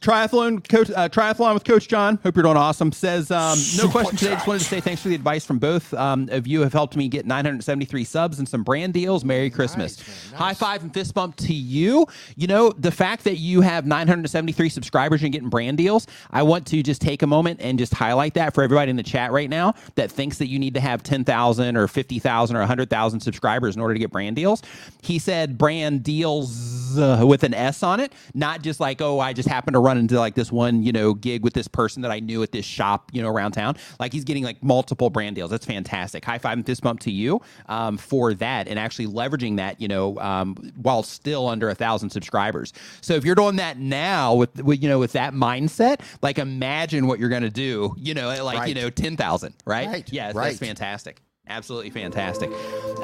Triathlon 0.00 0.66
coach, 0.68 0.90
uh, 0.90 1.08
triathlon 1.08 1.54
with 1.54 1.64
Coach 1.64 1.88
John. 1.88 2.18
Hope 2.22 2.36
you're 2.36 2.42
doing 2.42 2.56
awesome. 2.56 2.92
Says 2.92 3.30
um, 3.30 3.58
no 3.76 3.88
question 3.88 4.16
today. 4.16 4.34
Just 4.34 4.46
wanted 4.46 4.60
to 4.60 4.64
say 4.64 4.80
thanks 4.80 5.02
for 5.02 5.08
the 5.08 5.14
advice 5.14 5.44
from 5.44 5.58
both 5.58 5.92
um, 5.94 6.28
of 6.30 6.46
you. 6.46 6.60
Have 6.60 6.72
helped 6.72 6.96
me 6.96 7.08
get 7.08 7.26
973 7.26 8.04
subs 8.04 8.38
and 8.38 8.48
some 8.48 8.62
brand 8.62 8.92
deals. 8.92 9.24
Merry 9.24 9.50
Christmas. 9.50 9.98
man, 9.98 10.30
nice. 10.32 10.40
High 10.40 10.54
five 10.54 10.82
and 10.82 10.92
fist 10.92 11.14
bump 11.14 11.36
to 11.36 11.54
you. 11.54 12.06
You 12.36 12.46
know 12.46 12.70
the 12.70 12.90
fact 12.90 13.24
that 13.24 13.36
you 13.36 13.62
have 13.62 13.86
973 13.86 14.68
subscribers 14.68 15.22
and 15.22 15.32
getting 15.32 15.48
brand 15.48 15.78
deals. 15.78 16.06
I 16.30 16.42
want 16.42 16.66
to 16.68 16.82
just 16.82 17.00
take 17.00 17.22
a 17.22 17.26
moment 17.26 17.60
and 17.62 17.78
just 17.78 17.94
highlight 17.94 18.34
that 18.34 18.54
for 18.54 18.62
everybody 18.62 18.90
in 18.90 18.96
the 18.96 19.02
chat 19.02 19.32
right 19.32 19.48
now 19.50 19.74
that 19.94 20.10
thinks 20.10 20.38
that 20.38 20.48
you 20.48 20.58
need 20.58 20.74
to 20.74 20.80
have 20.80 21.02
10,000 21.02 21.76
or 21.76 21.88
50,000 21.88 22.56
or 22.56 22.60
100,000 22.60 23.20
subscribers 23.20 23.74
in 23.76 23.82
order 23.82 23.94
to 23.94 24.00
get 24.00 24.10
brand 24.10 24.36
deals. 24.36 24.62
He 25.02 25.18
said 25.18 25.58
brand 25.58 26.02
deals 26.02 26.98
uh, 26.98 27.24
with 27.26 27.42
an 27.42 27.54
S 27.54 27.82
on 27.82 28.00
it, 28.00 28.12
not 28.34 28.62
just 28.62 28.80
like 28.80 29.00
oh 29.00 29.20
I 29.20 29.32
just 29.32 29.48
happened 29.48 29.74
to 29.74 29.85
run 29.86 29.98
into 29.98 30.18
like 30.18 30.34
this 30.34 30.50
one 30.50 30.82
you 30.82 30.92
know 30.92 31.14
gig 31.14 31.42
with 31.44 31.54
this 31.54 31.68
person 31.68 32.02
that 32.02 32.10
I 32.10 32.20
knew 32.20 32.42
at 32.42 32.52
this 32.52 32.64
shop 32.64 33.10
you 33.12 33.22
know 33.22 33.28
around 33.28 33.52
town. 33.52 33.76
Like 34.00 34.12
he's 34.12 34.24
getting 34.24 34.44
like 34.44 34.62
multiple 34.62 35.10
brand 35.10 35.36
deals. 35.36 35.50
That's 35.50 35.64
fantastic. 35.66 36.24
High 36.24 36.38
five 36.38 36.58
and 36.58 36.66
fist 36.66 36.82
bump 36.82 37.00
to 37.00 37.10
you 37.10 37.40
um, 37.66 37.96
for 37.96 38.34
that 38.34 38.68
and 38.68 38.78
actually 38.78 39.06
leveraging 39.06 39.56
that 39.58 39.80
you 39.80 39.88
know 39.88 40.18
um, 40.18 40.54
while 40.76 41.02
still 41.02 41.48
under 41.48 41.68
a 41.70 41.74
thousand 41.74 42.10
subscribers. 42.10 42.72
So 43.00 43.14
if 43.14 43.24
you're 43.24 43.34
doing 43.34 43.56
that 43.56 43.78
now 43.78 44.34
with, 44.34 44.62
with 44.62 44.82
you 44.82 44.88
know 44.88 44.98
with 44.98 45.12
that 45.12 45.32
mindset, 45.32 46.00
like 46.22 46.38
imagine 46.38 47.06
what 47.06 47.18
you're 47.18 47.28
gonna 47.30 47.50
do. 47.50 47.94
You 47.96 48.14
know 48.14 48.30
at 48.30 48.44
like 48.44 48.68
you 48.68 48.74
know 48.74 48.90
ten 48.90 49.16
thousand, 49.16 49.54
right? 49.64 49.86
Right, 49.86 50.12
Yeah, 50.12 50.32
right. 50.34 50.48
that's 50.48 50.58
fantastic. 50.58 51.22
Absolutely 51.48 51.90
fantastic. 51.90 52.50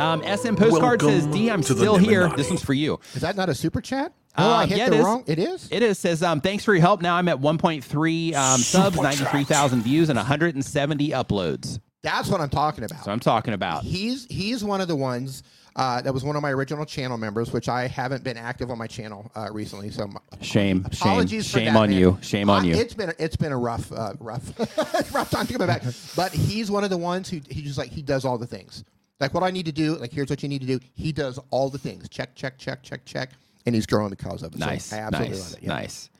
Um, 0.00 0.20
SM 0.22 0.56
Postcard 0.56 1.00
says, 1.00 1.24
Welcome 1.24 1.30
D, 1.30 1.48
I'm 1.48 1.62
still 1.62 1.96
here. 1.96 2.28
This 2.30 2.48
one's 2.48 2.64
for 2.64 2.74
you. 2.74 2.98
Is 3.14 3.22
that 3.22 3.36
not 3.36 3.48
a 3.48 3.54
super 3.54 3.80
chat? 3.80 4.12
Oh, 4.38 4.50
I 4.50 4.62
Um, 4.62 4.68
hit 4.68 4.78
yeah, 4.78 4.88
the 4.88 4.94
it 4.96 4.98
is. 4.98 5.04
wrong. 5.04 5.24
It 5.26 5.38
is. 5.38 5.68
It 5.70 5.82
is. 5.82 5.98
Says, 5.98 6.22
um, 6.22 6.40
thanks 6.40 6.64
for 6.64 6.72
your 6.72 6.80
help. 6.80 7.02
Now 7.02 7.16
I'm 7.16 7.28
at 7.28 7.38
1.3 7.40 8.34
um, 8.34 8.60
subs, 8.60 8.96
93,000 9.00 9.82
views, 9.82 10.08
and 10.08 10.16
170 10.16 11.08
uploads. 11.10 11.80
That's 12.02 12.28
what 12.28 12.40
I'm 12.40 12.48
talking 12.50 12.84
about. 12.84 13.04
So 13.04 13.12
I'm 13.12 13.20
talking 13.20 13.54
about. 13.54 13.84
He's 13.84 14.26
he's 14.26 14.64
one 14.64 14.80
of 14.80 14.88
the 14.88 14.96
ones 14.96 15.42
uh, 15.76 16.02
that 16.02 16.12
was 16.12 16.24
one 16.24 16.34
of 16.34 16.42
my 16.42 16.50
original 16.50 16.84
channel 16.84 17.16
members, 17.16 17.52
which 17.52 17.68
I 17.68 17.86
haven't 17.86 18.24
been 18.24 18.36
active 18.36 18.70
on 18.72 18.78
my 18.78 18.88
channel 18.88 19.30
uh, 19.36 19.48
recently. 19.52 19.90
So 19.90 20.10
Shame, 20.40 20.82
shame, 20.82 20.86
apologies 20.92 21.46
for 21.50 21.58
shame 21.58 21.74
that, 21.74 21.76
on 21.78 21.90
man. 21.90 21.98
you. 21.98 22.18
Shame 22.20 22.50
on 22.50 22.64
you. 22.64 22.74
It's 22.74 22.94
been 22.94 23.12
it's 23.20 23.36
been 23.36 23.52
a 23.52 23.56
rough 23.58 23.92
uh, 23.92 24.14
rough 24.18 24.58
rough 25.14 25.30
time 25.30 25.46
to 25.46 25.56
come 25.56 25.66
back. 25.66 25.84
But 26.16 26.32
he's 26.32 26.70
one 26.72 26.82
of 26.82 26.90
the 26.90 26.98
ones 26.98 27.28
who 27.28 27.40
he 27.48 27.62
just 27.62 27.78
like 27.78 27.90
he 27.90 28.02
does 28.02 28.24
all 28.24 28.36
the 28.38 28.46
things. 28.48 28.82
Like 29.20 29.32
what 29.32 29.44
I 29.44 29.52
need 29.52 29.66
to 29.66 29.72
do. 29.72 29.94
Like 29.96 30.10
here's 30.12 30.28
what 30.28 30.42
you 30.42 30.48
need 30.48 30.62
to 30.62 30.66
do. 30.66 30.80
He 30.94 31.12
does 31.12 31.38
all 31.50 31.70
the 31.70 31.78
things. 31.78 32.08
Check 32.08 32.34
check 32.34 32.58
check 32.58 32.82
check 32.82 33.04
check, 33.04 33.30
and 33.66 33.74
he's 33.74 33.86
growing 33.86 34.10
the 34.10 34.16
because 34.16 34.42
of 34.42 34.54
it. 34.54 34.60
So 34.60 34.66
Nice, 34.66 34.92
I 34.92 34.98
absolutely 34.98 35.36
nice, 35.36 35.50
love 35.50 35.58
it. 35.58 35.62
Yeah. 35.64 35.68
nice. 35.68 36.10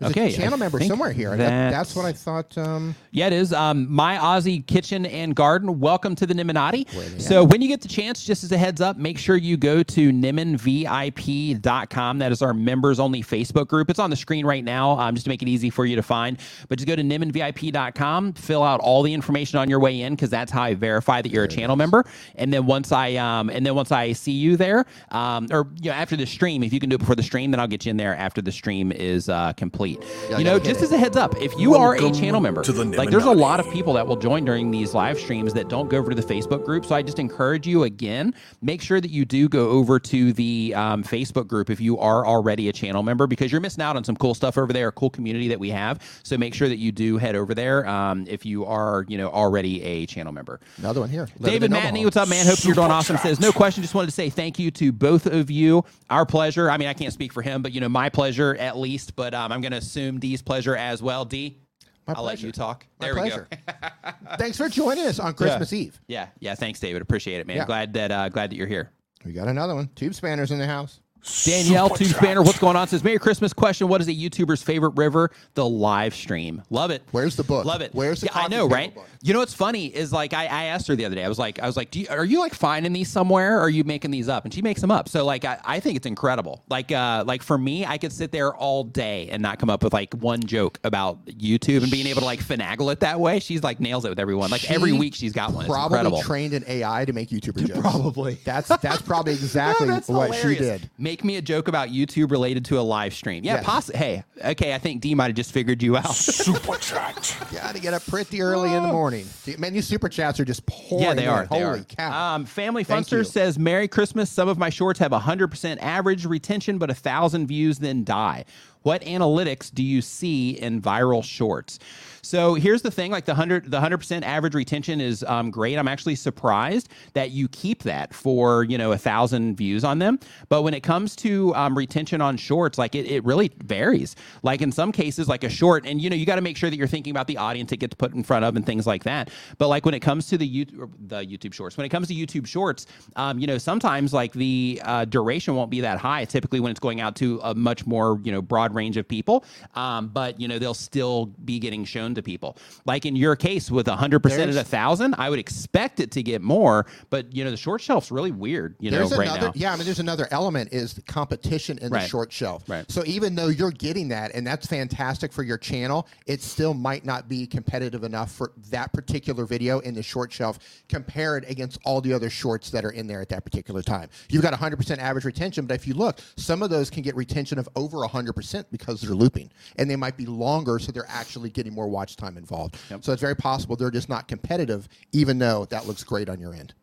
There's 0.00 0.10
Okay, 0.12 0.28
a 0.28 0.32
channel 0.36 0.54
I 0.54 0.58
member 0.58 0.80
somewhere 0.80 1.12
here. 1.12 1.30
That- 1.30 1.38
that's- 1.38 1.72
that's 1.72 1.96
what 1.96 2.04
I 2.04 2.12
thought. 2.12 2.56
Um, 2.58 2.94
Yeah, 3.12 3.28
it 3.28 3.32
is. 3.32 3.52
Um, 3.52 3.86
My 3.90 4.16
Aussie 4.16 4.66
Kitchen 4.66 5.06
and 5.06 5.34
Garden. 5.34 5.80
Welcome 5.80 6.14
to 6.16 6.26
the 6.26 6.34
Nimminati. 6.34 7.20
So, 7.20 7.44
when 7.44 7.62
you 7.62 7.68
get 7.68 7.80
the 7.80 7.88
chance, 7.88 8.24
just 8.24 8.44
as 8.44 8.52
a 8.52 8.58
heads 8.58 8.80
up, 8.80 8.98
make 8.98 9.18
sure 9.18 9.36
you 9.36 9.56
go 9.56 9.82
to 9.82 10.12
nimminvip.com. 10.12 12.18
That 12.18 12.32
is 12.32 12.42
our 12.42 12.52
members 12.54 13.00
only 13.00 13.22
Facebook 13.22 13.68
group. 13.68 13.88
It's 13.90 13.98
on 13.98 14.10
the 14.10 14.16
screen 14.16 14.44
right 14.44 14.64
now, 14.64 14.98
um, 14.98 15.14
just 15.14 15.24
to 15.24 15.30
make 15.30 15.42
it 15.42 15.48
easy 15.48 15.70
for 15.70 15.86
you 15.86 15.96
to 15.96 16.02
find. 16.02 16.38
But 16.68 16.78
just 16.78 16.86
go 16.86 16.96
to 16.96 17.02
nimminvip.com, 17.02 18.34
fill 18.34 18.62
out 18.62 18.80
all 18.80 19.02
the 19.02 19.14
information 19.14 19.58
on 19.58 19.70
your 19.70 19.80
way 19.80 20.02
in, 20.02 20.14
because 20.14 20.30
that's 20.30 20.52
how 20.52 20.62
I 20.62 20.74
verify 20.74 21.22
that 21.22 21.30
you're 21.32 21.44
a 21.44 21.48
channel 21.48 21.76
member. 21.76 22.04
And 22.34 22.52
then 22.52 22.66
once 22.66 22.92
I 22.92 23.14
um, 23.14 23.48
and 23.50 23.64
then 23.64 23.74
once 23.74 23.92
I 23.92 24.12
see 24.12 24.32
you 24.32 24.56
there, 24.56 24.84
um, 25.10 25.46
or 25.50 25.68
you 25.80 25.90
know, 25.90 25.96
after 25.96 26.16
the 26.16 26.26
stream, 26.26 26.62
if 26.62 26.72
you 26.72 26.80
can 26.80 26.90
do 26.90 26.96
it 26.96 27.00
before 27.00 27.14
the 27.16 27.22
stream, 27.22 27.50
then 27.50 27.60
I'll 27.60 27.66
get 27.66 27.86
you 27.86 27.90
in 27.90 27.96
there 27.96 28.14
after 28.16 28.42
the 28.42 28.52
stream 28.52 28.92
is 28.92 29.28
uh, 29.28 29.52
complete. 29.54 29.85
Yeah, 29.92 30.38
you 30.38 30.44
know, 30.44 30.58
just 30.58 30.82
as 30.82 30.92
a 30.92 30.98
heads 30.98 31.16
up, 31.16 31.36
if 31.36 31.56
you 31.58 31.74
are 31.74 31.94
a 31.94 32.10
channel 32.12 32.40
member, 32.40 32.62
the 32.62 32.84
like 32.84 33.10
there's 33.10 33.24
a 33.24 33.30
lot 33.30 33.60
of 33.60 33.70
people 33.72 33.92
that 33.94 34.06
will 34.06 34.16
join 34.16 34.44
during 34.44 34.70
these 34.70 34.94
live 34.94 35.18
streams 35.18 35.54
that 35.54 35.68
don't 35.68 35.88
go 35.88 35.98
over 35.98 36.10
to 36.10 36.16
the 36.20 36.34
Facebook 36.34 36.64
group. 36.64 36.84
So 36.84 36.94
I 36.94 37.02
just 37.02 37.18
encourage 37.18 37.66
you 37.66 37.84
again, 37.84 38.34
make 38.62 38.82
sure 38.82 39.00
that 39.00 39.10
you 39.10 39.24
do 39.24 39.48
go 39.48 39.70
over 39.70 39.98
to 39.98 40.32
the 40.32 40.74
um, 40.74 41.02
Facebook 41.02 41.46
group 41.46 41.70
if 41.70 41.80
you 41.80 41.98
are 41.98 42.26
already 42.26 42.68
a 42.68 42.72
channel 42.72 43.02
member 43.02 43.26
because 43.26 43.52
you're 43.52 43.60
missing 43.60 43.82
out 43.82 43.96
on 43.96 44.04
some 44.04 44.16
cool 44.16 44.34
stuff 44.34 44.58
over 44.58 44.72
there, 44.72 44.88
a 44.88 44.92
cool 44.92 45.10
community 45.10 45.48
that 45.48 45.60
we 45.60 45.70
have. 45.70 46.00
So 46.22 46.36
make 46.36 46.54
sure 46.54 46.68
that 46.68 46.78
you 46.78 46.92
do 46.92 47.18
head 47.18 47.36
over 47.36 47.54
there 47.54 47.86
um, 47.86 48.26
if 48.28 48.44
you 48.44 48.64
are, 48.66 49.04
you 49.08 49.18
know, 49.18 49.28
already 49.28 49.82
a 49.82 50.06
channel 50.06 50.32
member. 50.32 50.60
another 50.78 51.00
one 51.00 51.10
here. 51.10 51.28
David 51.40 51.70
Matney, 51.70 52.04
what's 52.04 52.16
up, 52.16 52.28
man? 52.28 52.46
Hope 52.46 52.62
you're 52.64 52.74
doing 52.74 52.90
awesome. 52.90 53.16
Says 53.18 53.40
no 53.40 53.52
question. 53.52 53.82
Just 53.82 53.94
wanted 53.94 54.06
to 54.06 54.12
say 54.12 54.30
thank 54.30 54.58
you 54.58 54.70
to 54.72 54.92
both 54.92 55.26
of 55.26 55.50
you. 55.50 55.84
Our 56.10 56.26
pleasure. 56.26 56.70
I 56.70 56.76
mean, 56.76 56.88
I 56.88 56.94
can't 56.94 57.12
speak 57.12 57.32
for 57.32 57.42
him, 57.42 57.62
but 57.62 57.72
you 57.72 57.80
know, 57.80 57.88
my 57.88 58.08
pleasure 58.08 58.54
at 58.56 58.76
least. 58.76 59.16
But 59.16 59.34
um, 59.34 59.52
I'm 59.52 59.60
going 59.60 59.72
to 59.72 59.75
assume 59.76 60.18
D's 60.20 60.42
pleasure 60.42 60.76
as 60.76 61.02
well. 61.02 61.24
D, 61.24 61.58
will 62.06 62.14
let 62.14 62.22
pleasure. 62.22 62.46
you 62.46 62.52
talk. 62.52 62.86
My 63.00 63.06
there 63.06 63.14
pleasure. 63.14 63.48
we 63.50 63.56
go. 63.56 64.10
Thanks 64.38 64.56
for 64.56 64.68
joining 64.68 65.06
us 65.06 65.18
on 65.18 65.34
Christmas 65.34 65.72
Eve. 65.72 66.00
Yeah, 66.08 66.28
yeah. 66.40 66.54
Thanks, 66.54 66.80
David. 66.80 67.02
Appreciate 67.02 67.40
it, 67.40 67.46
man. 67.46 67.56
Yeah. 67.58 67.66
Glad 67.66 67.92
that 67.94 68.10
uh, 68.10 68.28
glad 68.28 68.50
that 68.50 68.56
you're 68.56 68.66
here. 68.66 68.90
We 69.24 69.32
got 69.32 69.48
another 69.48 69.74
one. 69.74 69.88
Tube 69.94 70.14
spanners 70.14 70.50
in 70.50 70.58
the 70.58 70.66
house. 70.66 71.00
Danielle 71.44 71.88
Super 71.88 71.98
Tube 71.98 72.08
chat. 72.08 72.16
Spanner, 72.16 72.42
what's 72.42 72.58
going 72.58 72.76
on? 72.76 72.86
Says 72.88 73.02
Merry 73.02 73.18
Christmas 73.18 73.52
question. 73.52 73.88
What 73.88 74.00
is 74.00 74.08
a 74.08 74.12
YouTuber's 74.12 74.62
favorite 74.62 74.90
river? 74.96 75.30
The 75.54 75.66
live 75.68 76.14
stream. 76.14 76.62
Love 76.70 76.90
it. 76.90 77.02
Where's 77.10 77.36
the 77.36 77.42
book? 77.44 77.64
Love 77.64 77.80
it. 77.80 77.90
Where's 77.94 78.20
the 78.20 78.26
Yeah, 78.26 78.42
I 78.42 78.48
know, 78.48 78.68
right? 78.68 78.94
book? 78.94 79.06
You 79.22 79.32
know 79.32 79.40
what's 79.40 79.54
funny 79.54 79.86
is 79.86 80.12
like 80.12 80.32
I, 80.32 80.44
I 80.46 80.64
asked 80.66 80.86
her 80.88 80.94
the 80.94 81.04
other 81.04 81.16
day. 81.16 81.24
I 81.24 81.28
was 81.28 81.38
like, 81.38 81.58
I 81.60 81.66
was 81.66 81.76
like, 81.76 81.90
Do 81.90 82.00
you, 82.00 82.06
are 82.10 82.24
you 82.24 82.38
like 82.38 82.54
finding 82.54 82.92
these 82.92 83.08
somewhere? 83.10 83.58
Or 83.58 83.62
are 83.62 83.70
you 83.70 83.82
making 83.82 84.12
these 84.12 84.28
up? 84.28 84.44
And 84.44 84.54
she 84.54 84.62
makes 84.62 84.80
them 84.80 84.90
up. 84.92 85.08
So 85.08 85.24
like 85.24 85.44
I, 85.44 85.58
I 85.64 85.80
think 85.80 85.96
it's 85.96 86.06
incredible. 86.06 86.62
Like 86.68 86.92
uh 86.92 87.24
like 87.26 87.42
for 87.42 87.58
me, 87.58 87.84
I 87.84 87.98
could 87.98 88.12
sit 88.12 88.30
there 88.30 88.54
all 88.54 88.84
day 88.84 89.28
and 89.30 89.42
not 89.42 89.58
come 89.58 89.68
up 89.70 89.82
with 89.82 89.92
like 89.92 90.14
one 90.14 90.40
joke 90.42 90.78
about 90.84 91.24
YouTube 91.26 91.82
and 91.82 91.90
being 91.90 92.06
able 92.06 92.20
to 92.20 92.26
like 92.26 92.40
finagle 92.40 92.92
it 92.92 93.00
that 93.00 93.18
way. 93.18 93.40
She's 93.40 93.62
like 93.64 93.80
nails 93.80 94.04
it 94.04 94.10
with 94.10 94.20
everyone. 94.20 94.50
Like 94.50 94.70
every 94.70 94.92
week 94.92 95.14
she's 95.14 95.32
got 95.32 95.52
one. 95.52 95.64
It's 95.64 95.72
Probably 95.74 95.98
incredible. 95.98 96.22
trained 96.22 96.54
in 96.54 96.64
AI 96.68 97.04
to 97.04 97.12
make 97.12 97.30
YouTuber 97.30 97.66
jokes. 97.66 97.80
Probably. 97.80 98.34
That's 98.44 98.68
that's 98.68 99.02
probably 99.02 99.32
exactly 99.34 99.88
Oh, 99.88 99.90
that's 99.90 100.08
what 100.08 100.32
hilarious. 100.34 100.58
she 100.58 100.64
did. 100.64 100.90
Make 100.98 101.15
me 101.24 101.36
a 101.36 101.42
joke 101.42 101.68
about 101.68 101.88
YouTube 101.90 102.30
related 102.30 102.64
to 102.66 102.78
a 102.78 102.82
live 102.82 103.14
stream. 103.14 103.44
Yeah, 103.44 103.54
Yes. 103.56 103.64
poss- 103.64 103.90
Hey, 103.94 104.24
okay. 104.44 104.74
I 104.74 104.78
think 104.78 105.00
D 105.00 105.14
might 105.14 105.26
have 105.26 105.34
just 105.34 105.52
figured 105.52 105.82
you 105.82 105.96
out. 105.96 106.14
Super 106.14 106.76
chat. 106.78 107.36
You 107.52 107.58
got 107.58 107.74
to 107.74 107.80
get 107.80 107.94
up 107.94 108.04
pretty 108.06 108.40
early 108.42 108.72
in 108.72 108.82
the 108.82 108.88
morning. 108.88 109.26
Man, 109.58 109.72
these 109.72 109.86
super 109.86 110.08
chats 110.08 110.38
are 110.40 110.44
just 110.44 110.66
pouring. 110.66 111.04
yeah, 111.04 111.14
they 111.14 111.24
in. 111.24 111.28
are. 111.28 111.46
They 111.46 111.60
Holy 111.60 111.80
are. 111.80 111.84
cow! 111.84 112.34
Um, 112.34 112.44
Family 112.44 112.84
Thank 112.84 113.06
Funster 113.06 113.18
you. 113.18 113.24
says, 113.24 113.58
"Merry 113.58 113.88
Christmas." 113.88 114.30
Some 114.30 114.48
of 114.48 114.58
my 114.58 114.70
shorts 114.70 114.98
have 115.00 115.12
100% 115.12 115.78
average 115.80 116.24
retention, 116.26 116.78
but 116.78 116.90
a 116.90 116.94
thousand 116.94 117.46
views 117.46 117.78
then 117.78 118.04
die. 118.04 118.44
What 118.82 119.02
analytics 119.02 119.72
do 119.74 119.82
you 119.82 120.00
see 120.00 120.50
in 120.50 120.80
viral 120.80 121.24
shorts? 121.24 121.78
So 122.26 122.54
here's 122.54 122.82
the 122.82 122.90
thing: 122.90 123.12
like 123.12 123.24
the 123.24 123.36
hundred, 123.36 123.70
the 123.70 123.80
hundred 123.80 123.98
percent 123.98 124.24
average 124.24 124.54
retention 124.54 125.00
is 125.00 125.22
um, 125.22 125.52
great. 125.52 125.78
I'm 125.78 125.86
actually 125.86 126.16
surprised 126.16 126.88
that 127.12 127.30
you 127.30 127.46
keep 127.46 127.84
that 127.84 128.12
for 128.12 128.64
you 128.64 128.76
know 128.76 128.90
a 128.90 128.98
thousand 128.98 129.56
views 129.56 129.84
on 129.84 130.00
them. 130.00 130.18
But 130.48 130.62
when 130.62 130.74
it 130.74 130.82
comes 130.82 131.14
to 131.16 131.54
um, 131.54 131.78
retention 131.78 132.20
on 132.20 132.36
shorts, 132.36 132.78
like 132.78 132.96
it, 132.96 133.06
it 133.06 133.24
really 133.24 133.52
varies. 133.62 134.16
Like 134.42 134.60
in 134.60 134.72
some 134.72 134.90
cases, 134.90 135.28
like 135.28 135.44
a 135.44 135.48
short, 135.48 135.86
and 135.86 136.02
you 136.02 136.10
know 136.10 136.16
you 136.16 136.26
got 136.26 136.34
to 136.34 136.40
make 136.40 136.56
sure 136.56 136.68
that 136.68 136.76
you're 136.76 136.88
thinking 136.88 137.12
about 137.12 137.28
the 137.28 137.36
audience 137.36 137.70
it 137.70 137.76
gets 137.76 137.94
put 137.94 138.12
in 138.12 138.24
front 138.24 138.44
of 138.44 138.56
and 138.56 138.66
things 138.66 138.88
like 138.88 139.04
that. 139.04 139.30
But 139.58 139.68
like 139.68 139.84
when 139.84 139.94
it 139.94 140.00
comes 140.00 140.26
to 140.26 140.36
the 140.36 140.48
YouTube, 140.48 140.90
the 141.06 141.24
YouTube 141.24 141.54
shorts, 141.54 141.76
when 141.76 141.86
it 141.86 141.90
comes 141.90 142.08
to 142.08 142.14
YouTube 142.14 142.48
shorts, 142.48 142.86
um, 143.14 143.38
you 143.38 143.46
know 143.46 143.58
sometimes 143.58 144.12
like 144.12 144.32
the 144.32 144.82
uh, 144.84 145.04
duration 145.04 145.54
won't 145.54 145.70
be 145.70 145.80
that 145.82 145.98
high. 145.98 146.24
Typically 146.24 146.58
when 146.58 146.72
it's 146.72 146.80
going 146.80 147.00
out 147.00 147.14
to 147.16 147.38
a 147.44 147.54
much 147.54 147.86
more 147.86 148.20
you 148.24 148.32
know 148.32 148.42
broad 148.42 148.74
range 148.74 148.96
of 148.96 149.06
people, 149.06 149.44
um, 149.76 150.08
but 150.08 150.40
you 150.40 150.48
know 150.48 150.58
they'll 150.58 150.74
still 150.74 151.26
be 151.44 151.60
getting 151.60 151.84
shown 151.84 152.15
to 152.16 152.22
people. 152.22 152.56
Like 152.84 153.06
in 153.06 153.16
your 153.16 153.36
case 153.36 153.70
with 153.70 153.86
100 153.88 154.20
percent 154.20 154.42
at 154.42 154.46
There's- 154.54 154.66
a 154.66 154.68
thousand, 154.68 155.14
I 155.18 155.30
would 155.30 155.38
expect 155.38 156.00
it 156.00 156.10
to 156.12 156.22
get 156.22 156.42
more. 156.42 156.86
But 157.10 157.34
you 157.34 157.44
know 157.44 157.50
the 157.50 157.56
short 157.56 157.80
shelf's 157.80 158.10
really 158.10 158.32
weird. 158.32 158.76
You 158.80 158.90
know 158.90 158.98
There's 158.98 159.16
right 159.16 159.28
another, 159.28 159.46
now. 159.48 159.52
yeah. 159.54 159.72
I 159.72 159.76
mean, 159.76 159.84
there's 159.86 159.98
another 160.00 160.28
element 160.30 160.72
is 160.72 160.94
the 160.94 161.02
competition 161.02 161.78
in 161.78 161.90
Right. 161.92 162.02
the 162.02 162.08
short 162.08 162.32
shelf. 162.32 162.68
Right. 162.68 162.90
So 162.90 163.02
even 163.06 163.34
though 163.34 163.48
you're 163.48 163.70
getting 163.70 164.08
that, 164.08 164.32
and 164.34 164.46
that's 164.46 164.66
fantastic 164.66 165.32
for 165.32 165.42
your 165.42 165.58
channel, 165.58 166.06
it 166.26 166.42
still 166.42 166.74
might 166.74 167.04
not 167.04 167.28
be 167.28 167.46
competitive 167.46 168.04
enough 168.04 168.32
for 168.32 168.52
that 168.70 168.92
particular 168.92 169.44
video 169.44 169.78
in 169.80 169.94
the 169.94 170.02
short 170.02 170.32
shelf 170.32 170.58
compared 170.88 171.44
against 171.48 171.78
all 171.84 172.00
the 172.00 172.12
other 172.12 172.30
shorts 172.30 172.70
that 172.70 172.84
are 172.84 172.90
in 172.90 173.06
there 173.06 173.20
at 173.20 173.28
that 173.28 173.44
particular 173.44 173.82
time. 173.82 174.08
You've 174.28 174.42
got 174.42 174.52
100% 174.54 174.98
average 174.98 175.24
retention, 175.24 175.66
but 175.66 175.74
if 175.74 175.86
you 175.86 175.94
look, 175.94 176.18
some 176.36 176.62
of 176.62 176.70
those 176.70 176.90
can 176.90 177.02
get 177.02 177.14
retention 177.16 177.58
of 177.58 177.68
over 177.76 177.98
100% 177.98 178.64
because 178.70 179.00
they're 179.00 179.10
looping, 179.14 179.50
and 179.76 179.90
they 179.90 179.96
might 179.96 180.16
be 180.16 180.26
longer, 180.26 180.78
so 180.78 180.92
they're 180.92 181.04
actually 181.08 181.50
getting 181.50 181.72
more 181.74 181.88
watch 181.88 182.05
time 182.14 182.36
involved. 182.36 182.76
So 183.00 183.12
it's 183.12 183.20
very 183.22 183.34
possible 183.34 183.74
they're 183.74 183.90
just 183.90 184.08
not 184.08 184.28
competitive, 184.28 184.88
even 185.12 185.38
though 185.38 185.64
that 185.66 185.86
looks 185.86 186.04
great 186.04 186.28
on 186.28 186.38
your 186.38 186.54
end. 186.54 186.74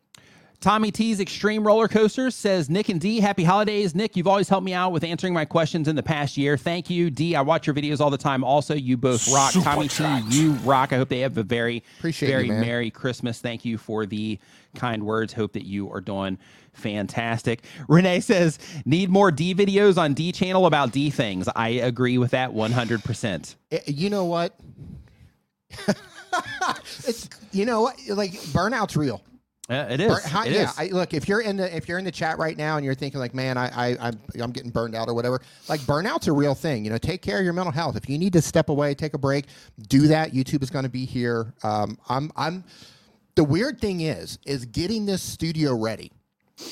Tommy 0.64 0.90
T's 0.90 1.20
Extreme 1.20 1.66
Roller 1.66 1.88
Coaster 1.88 2.30
says, 2.30 2.70
Nick 2.70 2.88
and 2.88 2.98
D, 2.98 3.20
happy 3.20 3.44
holidays. 3.44 3.94
Nick, 3.94 4.16
you've 4.16 4.26
always 4.26 4.48
helped 4.48 4.64
me 4.64 4.72
out 4.72 4.92
with 4.92 5.04
answering 5.04 5.34
my 5.34 5.44
questions 5.44 5.88
in 5.88 5.94
the 5.94 6.02
past 6.02 6.38
year. 6.38 6.56
Thank 6.56 6.88
you. 6.88 7.10
D, 7.10 7.36
I 7.36 7.42
watch 7.42 7.66
your 7.66 7.74
videos 7.74 8.00
all 8.00 8.08
the 8.08 8.16
time. 8.16 8.42
Also, 8.42 8.74
you 8.74 8.96
both 8.96 9.28
rock. 9.28 9.52
Super 9.52 9.64
Tommy. 9.64 9.88
T, 9.88 10.04
you 10.30 10.52
rock. 10.64 10.94
I 10.94 10.96
hope 10.96 11.10
they 11.10 11.20
have 11.20 11.36
a 11.36 11.42
very, 11.42 11.84
Appreciate 11.98 12.30
very 12.30 12.48
man. 12.48 12.62
Merry 12.62 12.90
Christmas. 12.90 13.42
Thank 13.42 13.66
you 13.66 13.76
for 13.76 14.06
the 14.06 14.38
kind 14.74 15.04
words. 15.04 15.34
Hope 15.34 15.52
that 15.52 15.66
you 15.66 15.92
are 15.92 16.00
doing 16.00 16.38
fantastic. 16.72 17.64
Renee 17.86 18.20
says, 18.20 18.58
need 18.86 19.10
more 19.10 19.30
D 19.30 19.54
videos 19.54 19.98
on 19.98 20.14
D 20.14 20.32
channel 20.32 20.64
about 20.64 20.92
D 20.92 21.10
things. 21.10 21.46
I 21.54 21.68
agree 21.68 22.16
with 22.16 22.30
that 22.30 22.52
100%. 22.52 23.56
Eh, 23.70 23.80
you 23.86 24.08
know 24.08 24.24
what? 24.24 24.58
it's 27.06 27.28
you 27.52 27.66
know 27.66 27.82
what 27.82 27.96
like 28.08 28.32
burnout's 28.32 28.96
real. 28.96 29.22
Uh, 29.70 29.86
it 29.88 29.98
is. 29.98 30.24
How- 30.24 30.44
It 30.44 30.52
yeah, 30.52 30.64
is. 30.64 30.74
I, 30.78 30.86
look 30.88 31.14
if 31.14 31.26
you're 31.26 31.40
in 31.40 31.56
the 31.56 31.74
if 31.74 31.88
you're 31.88 31.98
in 31.98 32.04
the 32.04 32.12
chat 32.12 32.38
right 32.38 32.56
now 32.56 32.76
and 32.76 32.84
you're 32.84 32.94
thinking 32.94 33.18
like, 33.18 33.34
man, 33.34 33.56
I, 33.56 33.92
I 33.92 34.08
I'm 34.08 34.18
I'm 34.38 34.50
getting 34.52 34.70
burned 34.70 34.94
out 34.94 35.08
or 35.08 35.14
whatever. 35.14 35.40
Like 35.68 35.80
burnout's 35.82 36.28
a 36.28 36.32
real 36.32 36.54
thing. 36.54 36.84
You 36.84 36.90
know, 36.90 36.98
take 36.98 37.22
care 37.22 37.38
of 37.38 37.44
your 37.44 37.54
mental 37.54 37.72
health. 37.72 37.96
If 37.96 38.08
you 38.08 38.18
need 38.18 38.34
to 38.34 38.42
step 38.42 38.68
away, 38.68 38.94
take 38.94 39.14
a 39.14 39.18
break, 39.18 39.46
do 39.88 40.06
that. 40.08 40.32
YouTube 40.32 40.62
is 40.62 40.68
going 40.70 40.84
to 40.84 40.90
be 40.90 41.06
here. 41.06 41.54
Um, 41.62 41.98
I'm 42.08 42.30
I'm. 42.36 42.64
The 43.36 43.44
weird 43.44 43.80
thing 43.80 44.02
is, 44.02 44.38
is 44.46 44.64
getting 44.66 45.06
this 45.06 45.22
studio 45.22 45.74
ready. 45.74 46.12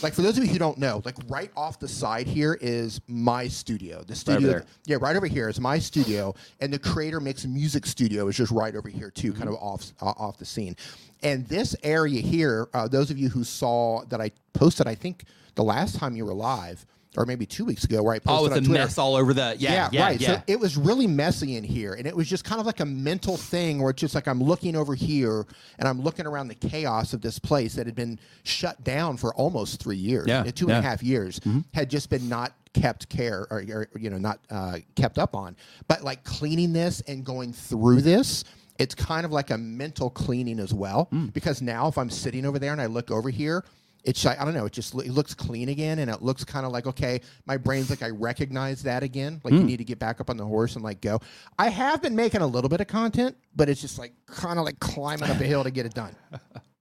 Like 0.02 0.14
for 0.14 0.22
those 0.22 0.38
of 0.38 0.44
you 0.44 0.50
who 0.50 0.58
don't 0.58 0.78
know, 0.78 1.02
like 1.04 1.16
right 1.26 1.50
off 1.56 1.80
the 1.80 1.88
side 1.88 2.26
here 2.26 2.56
is 2.60 3.00
my 3.08 3.48
studio. 3.48 4.04
The 4.04 4.14
studio, 4.14 4.48
there. 4.48 4.64
yeah, 4.84 4.96
right 5.00 5.16
over 5.16 5.26
here 5.26 5.48
is 5.48 5.60
my 5.60 5.78
studio, 5.78 6.34
and 6.60 6.72
the 6.72 6.78
Creator 6.78 7.20
Mix 7.20 7.44
Music 7.44 7.86
Studio 7.86 8.28
is 8.28 8.36
just 8.36 8.52
right 8.52 8.74
over 8.76 8.88
here 8.88 9.10
too, 9.10 9.32
kind 9.32 9.48
of 9.48 9.56
off 9.56 9.92
uh, 10.00 10.12
off 10.16 10.38
the 10.38 10.44
scene. 10.44 10.76
And 11.24 11.46
this 11.46 11.74
area 11.82 12.20
here, 12.20 12.68
uh, 12.74 12.86
those 12.86 13.10
of 13.10 13.18
you 13.18 13.28
who 13.28 13.42
saw 13.42 14.04
that 14.04 14.20
I 14.20 14.30
posted, 14.52 14.86
I 14.86 14.94
think 14.94 15.24
the 15.54 15.64
last 15.64 15.96
time 15.96 16.16
you 16.16 16.24
were 16.24 16.34
live, 16.34 16.86
or 17.16 17.26
maybe 17.26 17.44
two 17.44 17.64
weeks 17.64 17.84
ago, 17.84 18.02
where 18.02 18.14
I 18.14 18.18
Oh, 18.26 18.38
posted 18.38 18.42
with 18.42 18.52
on 18.56 18.62
the 18.62 18.68
Twitter. 18.70 18.84
mess 18.84 18.98
all 18.98 19.14
over 19.16 19.34
the 19.34 19.54
yeah 19.58 19.88
yeah 19.92 20.02
right. 20.04 20.20
yeah. 20.20 20.36
So 20.36 20.42
it 20.46 20.58
was 20.58 20.76
really 20.76 21.06
messy 21.06 21.56
in 21.56 21.64
here, 21.64 21.94
and 21.94 22.06
it 22.06 22.16
was 22.16 22.28
just 22.28 22.44
kind 22.44 22.60
of 22.60 22.66
like 22.66 22.80
a 22.80 22.86
mental 22.86 23.36
thing 23.36 23.80
where 23.82 23.90
it's 23.90 24.00
just 24.00 24.14
like 24.14 24.26
I'm 24.28 24.42
looking 24.42 24.76
over 24.76 24.94
here 24.94 25.46
and 25.78 25.86
I'm 25.88 26.00
looking 26.00 26.26
around 26.26 26.48
the 26.48 26.54
chaos 26.54 27.12
of 27.12 27.20
this 27.20 27.38
place 27.38 27.74
that 27.74 27.86
had 27.86 27.94
been 27.94 28.18
shut 28.44 28.82
down 28.84 29.16
for 29.16 29.34
almost 29.34 29.82
three 29.82 29.96
years, 29.96 30.26
Yeah, 30.28 30.42
two 30.44 30.68
and 30.70 30.78
a 30.78 30.80
yeah. 30.82 30.94
Mm-hmm. 30.96 31.06
years, 31.06 31.40
had 31.74 31.90
just 31.90 32.08
been 32.10 32.28
not 32.28 32.52
kept 32.74 33.08
care 33.10 33.46
or, 33.50 33.58
or 33.70 33.88
you 33.98 34.08
know 34.08 34.16
not 34.18 34.40
uh, 34.50 34.78
kept 34.96 35.18
up 35.18 35.34
on. 35.36 35.54
But 35.88 36.02
like 36.04 36.24
cleaning 36.24 36.72
this 36.72 37.02
and 37.02 37.24
going 37.24 37.52
through 37.52 38.00
this. 38.02 38.44
It's 38.78 38.94
kind 38.94 39.26
of 39.26 39.30
like 39.30 39.50
a 39.50 39.58
mental 39.58 40.08
cleaning 40.10 40.58
as 40.58 40.72
well, 40.72 41.08
Mm. 41.12 41.32
because 41.34 41.60
now 41.60 41.88
if 41.88 41.98
I'm 41.98 42.08
sitting 42.10 42.46
over 42.46 42.58
there 42.58 42.72
and 42.72 42.80
I 42.80 42.86
look 42.86 43.10
over 43.10 43.28
here, 43.28 43.64
it's 44.04 44.24
like, 44.24 44.40
I 44.40 44.44
don't 44.44 44.54
know. 44.54 44.64
It 44.66 44.72
just 44.72 44.94
it 44.94 45.10
looks 45.12 45.32
clean 45.34 45.68
again, 45.68 45.98
and 46.00 46.10
it 46.10 46.22
looks 46.22 46.44
kind 46.44 46.66
of 46.66 46.72
like 46.72 46.86
okay. 46.86 47.20
My 47.46 47.56
brain's 47.56 47.88
like 47.90 48.02
I 48.02 48.10
recognize 48.10 48.82
that 48.82 49.02
again. 49.02 49.40
Like 49.44 49.54
Hmm. 49.54 49.60
you 49.60 49.64
need 49.66 49.76
to 49.78 49.84
get 49.84 49.98
back 49.98 50.20
up 50.20 50.28
on 50.30 50.36
the 50.36 50.44
horse 50.44 50.74
and 50.74 50.84
like 50.84 51.00
go. 51.00 51.20
I 51.58 51.68
have 51.68 52.02
been 52.02 52.16
making 52.16 52.40
a 52.40 52.46
little 52.46 52.68
bit 52.68 52.80
of 52.80 52.86
content, 52.88 53.36
but 53.54 53.68
it's 53.68 53.80
just 53.80 53.98
like 53.98 54.12
kind 54.26 54.58
of 54.58 54.64
like 54.64 54.80
climbing 54.80 55.30
up 55.30 55.40
a 55.40 55.44
hill 55.44 55.62
to 55.64 55.70
get 55.70 55.86
it 55.86 55.94
done. 55.94 56.14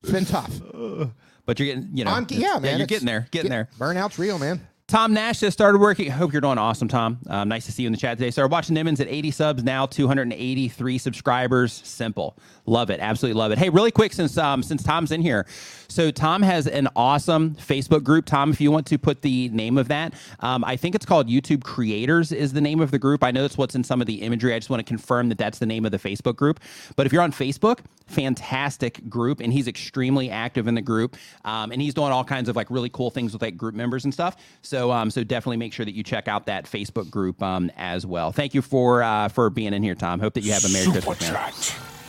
It's 0.04 0.12
been 0.12 0.26
tough. 0.26 0.52
but 1.46 1.60
you're 1.60 1.68
getting 1.76 1.90
you 1.94 2.06
know 2.06 2.12
I'm, 2.12 2.26
yeah, 2.30 2.58
man. 2.60 2.64
you're 2.64 2.86
it's- 2.86 2.88
getting 2.88 3.06
there 3.06 3.28
getting 3.32 3.52
there. 3.52 3.70
Burnout's 3.78 4.18
real, 4.18 4.40
man. 4.40 4.68
Tom 4.88 5.14
Nash 5.14 5.40
just 5.40 5.56
started 5.58 5.78
working. 5.80 6.10
I 6.12 6.16
Hope 6.16 6.34
you're 6.34 6.42
doing 6.42 6.58
awesome, 6.58 6.90
Tom. 6.90 7.20
Um, 7.28 7.48
nice 7.48 7.66
to 7.68 7.72
see 7.72 7.84
you 7.84 7.88
in 7.88 7.94
the 7.94 7.98
chat 7.98 8.18
today. 8.18 8.30
Started 8.30 8.52
watching 8.52 8.74
Nimmins 8.76 9.00
at 9.00 9.08
80 9.08 9.32
subs, 9.32 9.64
now 9.64 9.86
283 9.86 10.98
subscribers. 10.98 11.72
Simple. 11.86 12.38
Love 12.66 12.90
it. 12.90 13.00
Absolutely 13.00 13.40
love 13.40 13.52
it. 13.52 13.58
Hey, 13.58 13.70
really 13.70 13.92
quick, 13.92 14.14
since 14.14 14.38
um, 14.38 14.64
since 14.64 14.84
Tom's 14.84 15.12
in 15.12 15.22
here. 15.22 15.46
So 15.88 16.10
Tom 16.10 16.42
has 16.42 16.68
an 16.68 16.88
awesome 16.96 17.56
Facebook 17.56 18.04
group. 18.04 18.26
Tom, 18.26 18.52
if 18.52 18.62
you 18.62 18.72
want 18.72 18.88
to 18.88 18.98
put 18.98 19.22
the 19.24 19.50
name 19.50 19.78
of 19.78 19.90
that, 19.90 20.14
um, 20.40 20.64
I 20.64 20.78
think 20.78 20.96
it's 20.96 21.06
called 21.06 21.28
YouTube 21.28 21.64
Creators 21.64 22.32
is 22.32 22.54
the 22.54 22.62
name 22.62 22.80
of 22.80 22.92
the 22.92 23.00
group. 23.00 23.24
I 23.24 23.32
know 23.32 23.42
that's 23.42 23.58
what's 23.58 23.76
in 23.76 23.84
some 23.84 24.00
of 24.00 24.08
the 24.08 24.22
imagery. 24.22 24.54
I 24.54 24.60
just 24.60 24.70
want 24.70 24.80
to 24.80 24.86
confirm 24.86 25.28
that 25.30 25.38
that's 25.38 25.60
the 25.60 25.66
name 25.66 25.86
of 25.86 25.92
the 25.92 26.00
Facebook 26.00 26.38
group. 26.38 26.62
But 26.96 27.08
if 27.08 27.12
you're 27.12 27.22
on 27.22 27.34
Facebook, 27.34 27.80
fantastic 28.08 29.10
group, 29.10 29.42
and 29.42 29.52
he's 29.52 29.68
extremely 29.68 30.30
active 30.30 30.68
in 30.68 30.76
the 30.76 30.82
group, 30.82 31.18
um, 31.44 31.72
and 31.72 31.82
he's 31.82 31.94
doing 31.94 32.12
all 32.12 32.24
kinds 32.24 32.48
of 32.48 32.56
like 32.56 32.70
really 32.70 32.90
cool 32.90 33.10
things 33.10 33.34
with 33.34 33.42
like 33.42 33.58
group 33.58 33.76
members 33.76 34.06
and 34.06 34.14
stuff. 34.14 34.38
So, 34.62 34.92
um, 34.92 35.12
so 35.12 35.24
definitely 35.24 35.58
make 35.58 35.74
sure 35.74 35.86
that 35.86 35.94
you 35.94 36.04
check 36.04 36.28
out 36.28 36.46
that 36.46 36.66
Facebook 36.66 37.10
group 37.10 37.42
um, 37.44 37.72
as 37.76 38.06
well. 38.06 38.32
Thank 38.32 38.54
you 38.54 38.62
for 38.62 39.04
uh, 39.04 39.28
for 39.28 39.50
being 39.50 39.74
in 39.74 39.84
here, 39.84 39.96
Tom. 39.96 40.20
Hope 40.20 40.36
that 40.36 40.42
you 40.42 40.54
have 40.54 40.64
a 40.64 40.70
Merry 40.70 40.86
Christmas, 40.86 41.22
man. 41.22 42.01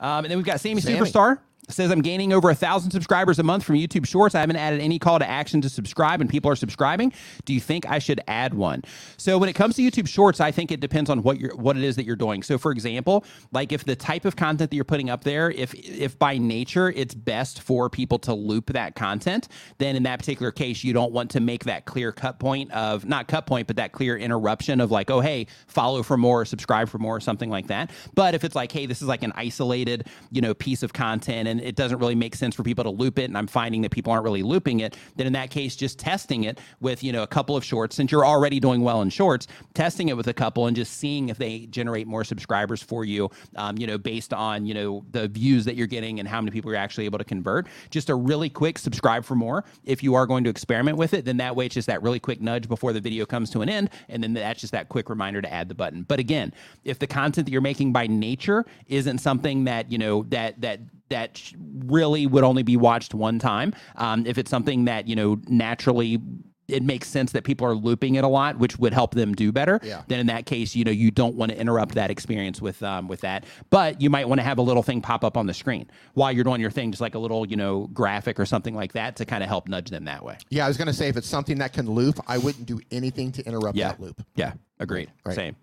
Um, 0.00 0.24
and 0.24 0.30
then 0.30 0.38
we've 0.38 0.46
got 0.46 0.60
Sammy, 0.60 0.80
Sammy. 0.80 0.98
Superstar. 0.98 1.38
Says 1.70 1.90
I'm 1.90 2.00
gaining 2.00 2.32
over 2.32 2.48
a 2.48 2.54
thousand 2.54 2.92
subscribers 2.92 3.38
a 3.38 3.42
month 3.42 3.62
from 3.62 3.76
YouTube 3.76 4.06
Shorts. 4.06 4.34
I 4.34 4.40
haven't 4.40 4.56
added 4.56 4.80
any 4.80 4.98
call 4.98 5.18
to 5.18 5.28
action 5.28 5.60
to 5.60 5.68
subscribe, 5.68 6.20
and 6.20 6.30
people 6.30 6.50
are 6.50 6.56
subscribing. 6.56 7.12
Do 7.44 7.52
you 7.52 7.60
think 7.60 7.88
I 7.88 7.98
should 7.98 8.20
add 8.26 8.54
one? 8.54 8.82
So 9.18 9.36
when 9.36 9.50
it 9.50 9.52
comes 9.52 9.76
to 9.76 9.82
YouTube 9.82 10.08
Shorts, 10.08 10.40
I 10.40 10.50
think 10.50 10.72
it 10.72 10.80
depends 10.80 11.10
on 11.10 11.22
what 11.22 11.38
you're 11.38 11.54
what 11.54 11.76
it 11.76 11.82
is 11.84 11.96
that 11.96 12.06
you're 12.06 12.16
doing. 12.16 12.42
So 12.42 12.56
for 12.56 12.72
example, 12.72 13.24
like 13.52 13.72
if 13.72 13.84
the 13.84 13.96
type 13.96 14.24
of 14.24 14.36
content 14.36 14.70
that 14.70 14.76
you're 14.76 14.84
putting 14.84 15.10
up 15.10 15.24
there, 15.24 15.50
if 15.50 15.74
if 15.74 16.18
by 16.18 16.38
nature 16.38 16.90
it's 16.90 17.14
best 17.14 17.60
for 17.60 17.90
people 17.90 18.18
to 18.20 18.32
loop 18.32 18.72
that 18.72 18.94
content, 18.94 19.48
then 19.76 19.94
in 19.94 20.04
that 20.04 20.20
particular 20.20 20.50
case, 20.50 20.82
you 20.82 20.94
don't 20.94 21.12
want 21.12 21.30
to 21.32 21.40
make 21.40 21.64
that 21.64 21.84
clear 21.84 22.12
cut 22.12 22.38
point 22.38 22.72
of 22.72 23.04
not 23.04 23.28
cut 23.28 23.46
point, 23.46 23.66
but 23.66 23.76
that 23.76 23.92
clear 23.92 24.16
interruption 24.16 24.80
of 24.80 24.90
like, 24.90 25.10
oh 25.10 25.20
hey, 25.20 25.46
follow 25.66 26.02
for 26.02 26.16
more, 26.16 26.46
subscribe 26.46 26.88
for 26.88 26.98
more, 26.98 27.16
or 27.16 27.20
something 27.20 27.50
like 27.50 27.66
that. 27.66 27.90
But 28.14 28.34
if 28.34 28.42
it's 28.42 28.54
like, 28.54 28.72
hey, 28.72 28.86
this 28.86 29.02
is 29.02 29.08
like 29.08 29.22
an 29.22 29.32
isolated, 29.36 30.06
you 30.30 30.40
know, 30.40 30.54
piece 30.54 30.82
of 30.82 30.94
content 30.94 31.46
and 31.46 31.57
it 31.60 31.76
doesn't 31.76 31.98
really 31.98 32.14
make 32.14 32.34
sense 32.34 32.54
for 32.54 32.62
people 32.62 32.84
to 32.84 32.90
loop 32.90 33.18
it, 33.18 33.24
and 33.24 33.36
I'm 33.36 33.46
finding 33.46 33.82
that 33.82 33.90
people 33.90 34.12
aren't 34.12 34.24
really 34.24 34.42
looping 34.42 34.80
it, 34.80 34.96
then 35.16 35.26
in 35.26 35.32
that 35.34 35.50
case, 35.50 35.76
just 35.76 35.98
testing 35.98 36.44
it 36.44 36.60
with, 36.80 37.02
you 37.02 37.12
know, 37.12 37.22
a 37.22 37.26
couple 37.26 37.56
of 37.56 37.64
shorts, 37.64 37.96
since 37.96 38.12
you're 38.12 38.26
already 38.26 38.60
doing 38.60 38.82
well 38.82 39.02
in 39.02 39.10
shorts, 39.10 39.46
testing 39.74 40.08
it 40.08 40.16
with 40.16 40.28
a 40.28 40.32
couple 40.32 40.66
and 40.66 40.76
just 40.76 40.94
seeing 40.94 41.28
if 41.28 41.38
they 41.38 41.66
generate 41.66 42.06
more 42.06 42.24
subscribers 42.24 42.82
for 42.82 43.04
you, 43.04 43.30
um, 43.56 43.76
you 43.78 43.86
know, 43.86 43.98
based 43.98 44.32
on, 44.32 44.66
you 44.66 44.74
know, 44.74 45.04
the 45.10 45.28
views 45.28 45.64
that 45.64 45.76
you're 45.76 45.86
getting 45.86 46.18
and 46.18 46.28
how 46.28 46.40
many 46.40 46.50
people 46.50 46.70
you're 46.70 46.80
actually 46.80 47.04
able 47.04 47.18
to 47.18 47.24
convert. 47.24 47.66
Just 47.90 48.10
a 48.10 48.14
really 48.14 48.48
quick 48.48 48.78
subscribe 48.78 49.24
for 49.24 49.34
more. 49.34 49.64
If 49.84 50.02
you 50.02 50.14
are 50.14 50.26
going 50.26 50.44
to 50.44 50.50
experiment 50.50 50.96
with 50.96 51.14
it, 51.14 51.24
then 51.24 51.36
that 51.38 51.56
way 51.56 51.66
it's 51.66 51.74
just 51.74 51.88
that 51.88 52.02
really 52.02 52.20
quick 52.20 52.40
nudge 52.40 52.68
before 52.68 52.92
the 52.92 53.00
video 53.00 53.26
comes 53.26 53.50
to 53.50 53.62
an 53.62 53.68
end. 53.68 53.90
And 54.08 54.22
then 54.22 54.34
that's 54.34 54.60
just 54.60 54.72
that 54.72 54.88
quick 54.88 55.08
reminder 55.08 55.42
to 55.42 55.52
add 55.52 55.68
the 55.68 55.74
button. 55.74 56.02
But 56.02 56.18
again, 56.18 56.52
if 56.84 56.98
the 56.98 57.06
content 57.06 57.46
that 57.46 57.52
you're 57.52 57.60
making 57.60 57.92
by 57.92 58.06
nature 58.06 58.64
isn't 58.86 59.18
something 59.18 59.64
that, 59.64 59.90
you 59.90 59.98
know, 59.98 60.24
that, 60.28 60.60
that, 60.60 60.80
that 61.08 61.40
really 61.86 62.26
would 62.26 62.44
only 62.44 62.62
be 62.62 62.76
watched 62.76 63.14
one 63.14 63.38
time. 63.38 63.74
Um, 63.96 64.26
if 64.26 64.38
it's 64.38 64.50
something 64.50 64.84
that 64.86 65.08
you 65.08 65.16
know 65.16 65.38
naturally 65.48 66.20
it 66.68 66.82
makes 66.82 67.08
sense 67.08 67.32
that 67.32 67.44
people 67.44 67.66
are 67.66 67.74
looping 67.74 68.16
it 68.16 68.24
a 68.24 68.28
lot, 68.28 68.58
which 68.58 68.78
would 68.78 68.92
help 68.92 69.14
them 69.14 69.34
do 69.34 69.50
better. 69.50 69.80
Yeah. 69.82 70.02
Then 70.06 70.20
in 70.20 70.26
that 70.26 70.44
case, 70.44 70.76
you 70.76 70.84
know, 70.84 70.90
you 70.90 71.10
don't 71.10 71.34
want 71.34 71.50
to 71.50 71.58
interrupt 71.58 71.94
that 71.94 72.10
experience 72.10 72.60
with 72.60 72.82
um, 72.82 73.08
with 73.08 73.22
that. 73.22 73.44
But 73.70 74.02
you 74.02 74.10
might 74.10 74.28
want 74.28 74.38
to 74.40 74.44
have 74.44 74.58
a 74.58 74.62
little 74.62 74.82
thing 74.82 75.00
pop 75.00 75.24
up 75.24 75.38
on 75.38 75.46
the 75.46 75.54
screen 75.54 75.90
while 76.12 76.30
you're 76.30 76.44
doing 76.44 76.60
your 76.60 76.70
thing, 76.70 76.90
just 76.92 77.00
like 77.00 77.14
a 77.14 77.18
little 77.18 77.46
you 77.46 77.56
know 77.56 77.86
graphic 77.94 78.38
or 78.38 78.44
something 78.44 78.74
like 78.74 78.92
that 78.92 79.16
to 79.16 79.24
kind 79.24 79.42
of 79.42 79.48
help 79.48 79.66
nudge 79.66 79.88
them 79.88 80.04
that 80.04 80.22
way. 80.22 80.36
Yeah, 80.50 80.66
I 80.66 80.68
was 80.68 80.76
going 80.76 80.88
to 80.88 80.92
say 80.92 81.08
if 81.08 81.16
it's 81.16 81.26
something 81.26 81.56
that 81.58 81.72
can 81.72 81.88
loop, 81.90 82.20
I 82.26 82.36
wouldn't 82.36 82.66
do 82.66 82.80
anything 82.90 83.32
to 83.32 83.46
interrupt 83.46 83.76
Yeah. 83.78 83.88
that 83.92 84.00
loop. 84.00 84.22
Yeah. 84.34 84.52
Agreed. 84.78 85.10
Right. 85.24 85.34
Same. 85.34 85.56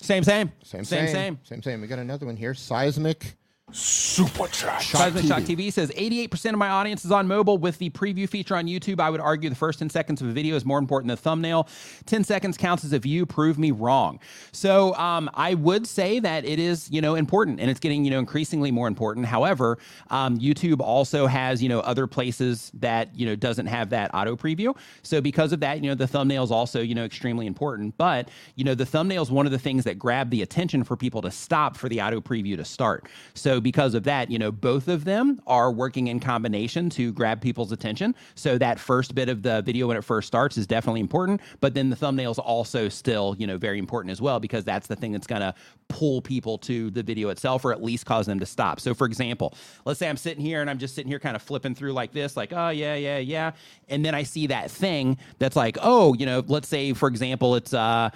Same. 0.00 0.24
Same. 0.24 0.50
Same, 0.64 0.84
Same. 0.84 1.06
Same. 1.06 1.38
same, 1.44 1.62
same. 1.62 1.80
We 1.80 1.86
got 1.86 2.00
another 2.00 2.26
one 2.26 2.36
here. 2.36 2.54
Seismic. 2.54 3.36
Super 3.70 4.46
chat. 4.48 4.82
Seismic 4.82 5.24
TV. 5.24 5.28
Shock 5.28 5.42
TV 5.44 5.72
says 5.72 5.90
88% 5.92 6.52
of 6.52 6.58
my 6.58 6.68
audience 6.68 7.06
is 7.06 7.10
on 7.10 7.26
mobile 7.26 7.56
with 7.56 7.78
the 7.78 7.88
preview 7.90 8.28
feature 8.28 8.54
on 8.54 8.66
YouTube. 8.66 9.00
I 9.00 9.08
would 9.08 9.20
argue 9.20 9.48
the 9.48 9.56
first 9.56 9.78
10 9.78 9.88
seconds 9.88 10.20
of 10.20 10.28
a 10.28 10.32
video 10.32 10.56
is 10.56 10.64
more 10.66 10.78
important 10.78 11.08
than 11.08 11.16
the 11.16 11.22
thumbnail. 11.22 11.68
10 12.04 12.22
seconds 12.24 12.58
counts 12.58 12.84
as 12.84 12.92
a 12.92 12.98
view. 12.98 13.24
Prove 13.24 13.58
me 13.58 13.70
wrong. 13.70 14.20
So 14.52 14.94
um, 14.96 15.30
I 15.32 15.54
would 15.54 15.86
say 15.86 16.20
that 16.20 16.44
it 16.44 16.58
is, 16.58 16.90
you 16.90 17.00
know, 17.00 17.14
important 17.14 17.60
and 17.60 17.70
it's 17.70 17.80
getting, 17.80 18.04
you 18.04 18.10
know, 18.10 18.18
increasingly 18.18 18.70
more 18.70 18.88
important. 18.88 19.24
However, 19.24 19.78
um, 20.10 20.38
YouTube 20.38 20.80
also 20.80 21.26
has, 21.26 21.62
you 21.62 21.70
know, 21.70 21.80
other 21.80 22.06
places 22.06 22.70
that, 22.74 23.14
you 23.18 23.24
know, 23.24 23.34
doesn't 23.34 23.66
have 23.66 23.88
that 23.90 24.10
auto 24.12 24.36
preview. 24.36 24.76
So 25.02 25.22
because 25.22 25.52
of 25.52 25.60
that, 25.60 25.82
you 25.82 25.88
know, 25.88 25.94
the 25.94 26.06
thumbnail 26.06 26.44
is 26.44 26.50
also, 26.50 26.82
you 26.82 26.94
know, 26.94 27.04
extremely 27.04 27.46
important. 27.46 27.96
But, 27.96 28.28
you 28.54 28.64
know, 28.64 28.74
the 28.74 28.86
thumbnail 28.86 29.22
is 29.22 29.30
one 29.30 29.46
of 29.46 29.52
the 29.52 29.58
things 29.58 29.84
that 29.84 29.98
grab 29.98 30.28
the 30.28 30.42
attention 30.42 30.84
for 30.84 30.94
people 30.94 31.22
to 31.22 31.30
stop 31.30 31.78
for 31.78 31.88
the 31.88 32.02
auto 32.02 32.20
preview 32.20 32.56
to 32.56 32.66
start. 32.66 33.08
So 33.32 33.51
because 33.60 33.94
of 33.94 34.04
that, 34.04 34.30
you 34.30 34.38
know, 34.38 34.52
both 34.52 34.88
of 34.88 35.04
them 35.04 35.40
are 35.46 35.72
working 35.72 36.08
in 36.08 36.20
combination 36.20 36.90
to 36.90 37.12
grab 37.12 37.40
people's 37.40 37.72
attention. 37.72 38.14
So 38.34 38.58
that 38.58 38.78
first 38.78 39.14
bit 39.14 39.28
of 39.28 39.42
the 39.42 39.62
video 39.62 39.88
when 39.88 39.96
it 39.96 40.04
first 40.04 40.28
starts 40.28 40.56
is 40.56 40.66
definitely 40.66 41.00
important, 41.00 41.40
but 41.60 41.74
then 41.74 41.90
the 41.90 41.96
thumbnail 41.96 42.30
is 42.30 42.38
also 42.38 42.88
still, 42.88 43.36
you 43.38 43.46
know, 43.46 43.58
very 43.58 43.78
important 43.78 44.10
as 44.10 44.20
well 44.20 44.40
because 44.40 44.64
that's 44.64 44.86
the 44.86 44.96
thing 44.96 45.12
that's 45.12 45.26
going 45.26 45.42
to 45.42 45.54
pull 45.88 46.22
people 46.22 46.56
to 46.58 46.90
the 46.90 47.02
video 47.02 47.28
itself 47.28 47.64
or 47.64 47.72
at 47.72 47.82
least 47.82 48.06
cause 48.06 48.26
them 48.26 48.40
to 48.40 48.46
stop. 48.46 48.80
So 48.80 48.94
for 48.94 49.06
example, 49.06 49.54
let's 49.84 49.98
say 49.98 50.08
I'm 50.08 50.16
sitting 50.16 50.42
here 50.42 50.60
and 50.60 50.70
I'm 50.70 50.78
just 50.78 50.94
sitting 50.94 51.08
here 51.10 51.18
kind 51.18 51.36
of 51.36 51.42
flipping 51.42 51.74
through 51.74 51.92
like 51.92 52.12
this 52.12 52.36
like, 52.36 52.52
"Oh, 52.52 52.70
yeah, 52.70 52.94
yeah, 52.94 53.18
yeah." 53.18 53.52
And 53.88 54.04
then 54.04 54.14
I 54.14 54.22
see 54.22 54.46
that 54.48 54.70
thing 54.70 55.18
that's 55.38 55.56
like, 55.56 55.76
"Oh, 55.82 56.14
you 56.14 56.24
know, 56.26 56.42
let's 56.46 56.68
say 56.68 56.92
for 56.94 57.08
example, 57.08 57.54
it's 57.56 57.74
uh 57.74 58.10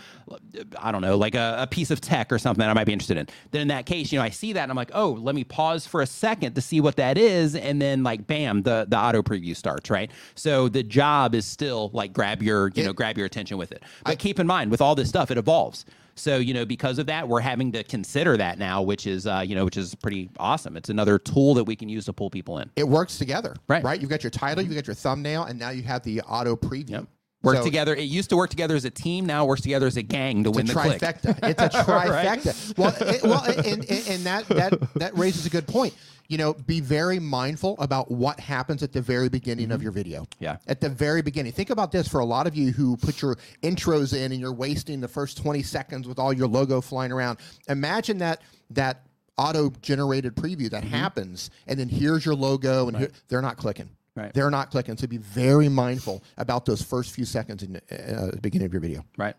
I 0.78 0.92
don't 0.92 1.02
know, 1.02 1.16
like 1.16 1.34
a, 1.34 1.56
a 1.60 1.66
piece 1.66 1.90
of 1.90 2.00
tech 2.00 2.32
or 2.32 2.38
something 2.38 2.60
that 2.60 2.70
I 2.70 2.72
might 2.72 2.84
be 2.84 2.92
interested 2.92 3.18
in." 3.18 3.28
Then 3.50 3.62
in 3.62 3.68
that 3.68 3.86
case, 3.86 4.10
you 4.12 4.18
know, 4.18 4.24
I 4.24 4.30
see 4.30 4.54
that 4.54 4.62
and 4.62 4.72
I'm 4.72 4.76
like, 4.76 4.92
"Oh, 4.94 5.10
let 5.26 5.34
me 5.34 5.44
pause 5.44 5.86
for 5.86 6.00
a 6.00 6.06
second 6.06 6.54
to 6.54 6.62
see 6.62 6.80
what 6.80 6.96
that 6.96 7.18
is." 7.18 7.54
And 7.54 7.82
then 7.82 8.02
like 8.02 8.26
bam, 8.26 8.62
the 8.62 8.86
the 8.88 8.98
auto 8.98 9.22
preview 9.22 9.54
starts, 9.54 9.90
right? 9.90 10.10
So 10.34 10.68
the 10.68 10.82
job 10.82 11.34
is 11.34 11.44
still 11.44 11.90
like 11.92 12.12
grab 12.12 12.42
your, 12.42 12.70
you 12.74 12.84
know, 12.84 12.92
grab 12.92 13.18
your 13.18 13.26
attention 13.26 13.58
with 13.58 13.72
it. 13.72 13.82
But 14.04 14.18
keep 14.18 14.38
in 14.40 14.46
mind 14.46 14.70
with 14.70 14.80
all 14.80 14.94
this 14.94 15.08
stuff, 15.08 15.30
it 15.30 15.36
evolves. 15.38 15.84
So 16.16 16.38
you 16.38 16.54
know, 16.54 16.64
because 16.64 16.98
of 16.98 17.06
that, 17.06 17.28
we're 17.28 17.40
having 17.40 17.72
to 17.72 17.84
consider 17.84 18.36
that 18.38 18.58
now, 18.58 18.80
which 18.82 19.06
is 19.06 19.26
uh, 19.26 19.44
you 19.46 19.54
know, 19.54 19.66
which 19.66 19.76
is 19.76 19.94
pretty 19.94 20.30
awesome. 20.38 20.76
It's 20.76 20.88
another 20.88 21.18
tool 21.18 21.54
that 21.54 21.64
we 21.64 21.76
can 21.76 21.88
use 21.90 22.06
to 22.06 22.12
pull 22.12 22.30
people 22.30 22.58
in. 22.58 22.70
It 22.74 22.88
works 22.88 23.18
together. 23.18 23.54
Right. 23.68 23.84
Right. 23.84 24.00
You've 24.00 24.10
got 24.10 24.24
your 24.24 24.30
title, 24.30 24.64
you've 24.64 24.74
got 24.74 24.86
your 24.86 24.94
thumbnail, 24.94 25.44
and 25.44 25.58
now 25.58 25.70
you 25.70 25.82
have 25.82 26.02
the 26.02 26.22
auto 26.22 26.56
preview. 26.56 26.90
Yep. 26.90 27.06
Work 27.46 27.56
So- 27.58 27.64
together. 27.64 27.94
It 27.94 28.02
used 28.02 28.28
to 28.30 28.36
work 28.36 28.50
together 28.50 28.76
as 28.76 28.84
a 28.84 28.90
team. 28.90 29.24
Now 29.24 29.44
it 29.44 29.48
works 29.48 29.62
together 29.62 29.86
as 29.86 29.96
a 29.96 30.02
gang 30.02 30.44
to 30.44 30.50
win 30.50 30.66
It's 30.66 30.74
the 30.74 30.80
a 30.80 30.82
click. 30.82 31.00
trifecta. 31.00 31.38
It's 31.48 31.62
a 31.62 31.68
trifecta. 31.84 32.76
Well, 32.78 32.94
it, 33.00 33.22
well, 33.22 33.42
and, 33.44 33.88
and, 33.88 34.08
and 34.08 34.24
that 34.24 34.48
that 34.48 34.94
that 34.96 35.16
raises 35.16 35.46
a 35.46 35.50
good 35.50 35.66
point. 35.66 35.94
You 36.28 36.38
know, 36.38 36.54
be 36.54 36.80
very 36.80 37.20
mindful 37.20 37.76
about 37.78 38.10
what 38.10 38.40
happens 38.40 38.82
at 38.82 38.92
the 38.92 39.00
very 39.00 39.28
beginning 39.28 39.70
of 39.70 39.80
your 39.80 39.92
video. 39.92 40.22
Mm-hmm. 40.22 40.42
Yeah. 40.44 40.56
At 40.66 40.80
the 40.80 40.88
very 40.88 41.22
beginning. 41.22 41.52
Think 41.52 41.70
about 41.70 41.92
this 41.92 42.08
for 42.08 42.18
a 42.18 42.24
lot 42.24 42.48
of 42.48 42.56
you 42.56 42.72
who 42.72 42.96
put 42.96 43.22
your 43.22 43.36
intros 43.62 44.12
in 44.12 44.32
and 44.32 44.40
you're 44.40 44.52
wasting 44.52 45.00
the 45.00 45.06
first 45.06 45.36
20 45.38 45.62
seconds 45.62 46.08
with 46.08 46.18
all 46.18 46.32
your 46.32 46.48
logo 46.48 46.80
flying 46.80 47.12
around. 47.12 47.38
Imagine 47.68 48.18
that 48.18 48.42
that 48.70 49.02
auto 49.38 49.70
generated 49.82 50.34
preview 50.34 50.56
Mm-hmm. 50.68 50.68
that 50.70 50.82
happens 50.84 51.50
and 51.68 51.78
then 51.78 51.88
here's 51.88 52.24
your 52.26 52.34
logo 52.34 52.88
and 52.88 52.96
here, 52.96 53.10
they're 53.28 53.40
not 53.42 53.56
clicking. 53.56 53.90
Right. 54.16 54.32
They're 54.32 54.50
not 54.50 54.70
clicking. 54.70 54.96
So 54.96 55.06
be 55.06 55.18
very 55.18 55.68
mindful 55.68 56.24
about 56.38 56.64
those 56.64 56.82
first 56.82 57.12
few 57.12 57.26
seconds 57.26 57.62
in 57.62 57.76
uh, 57.76 58.30
the 58.32 58.40
beginning 58.40 58.66
of 58.66 58.72
your 58.72 58.80
video. 58.80 59.04
Right. 59.18 59.36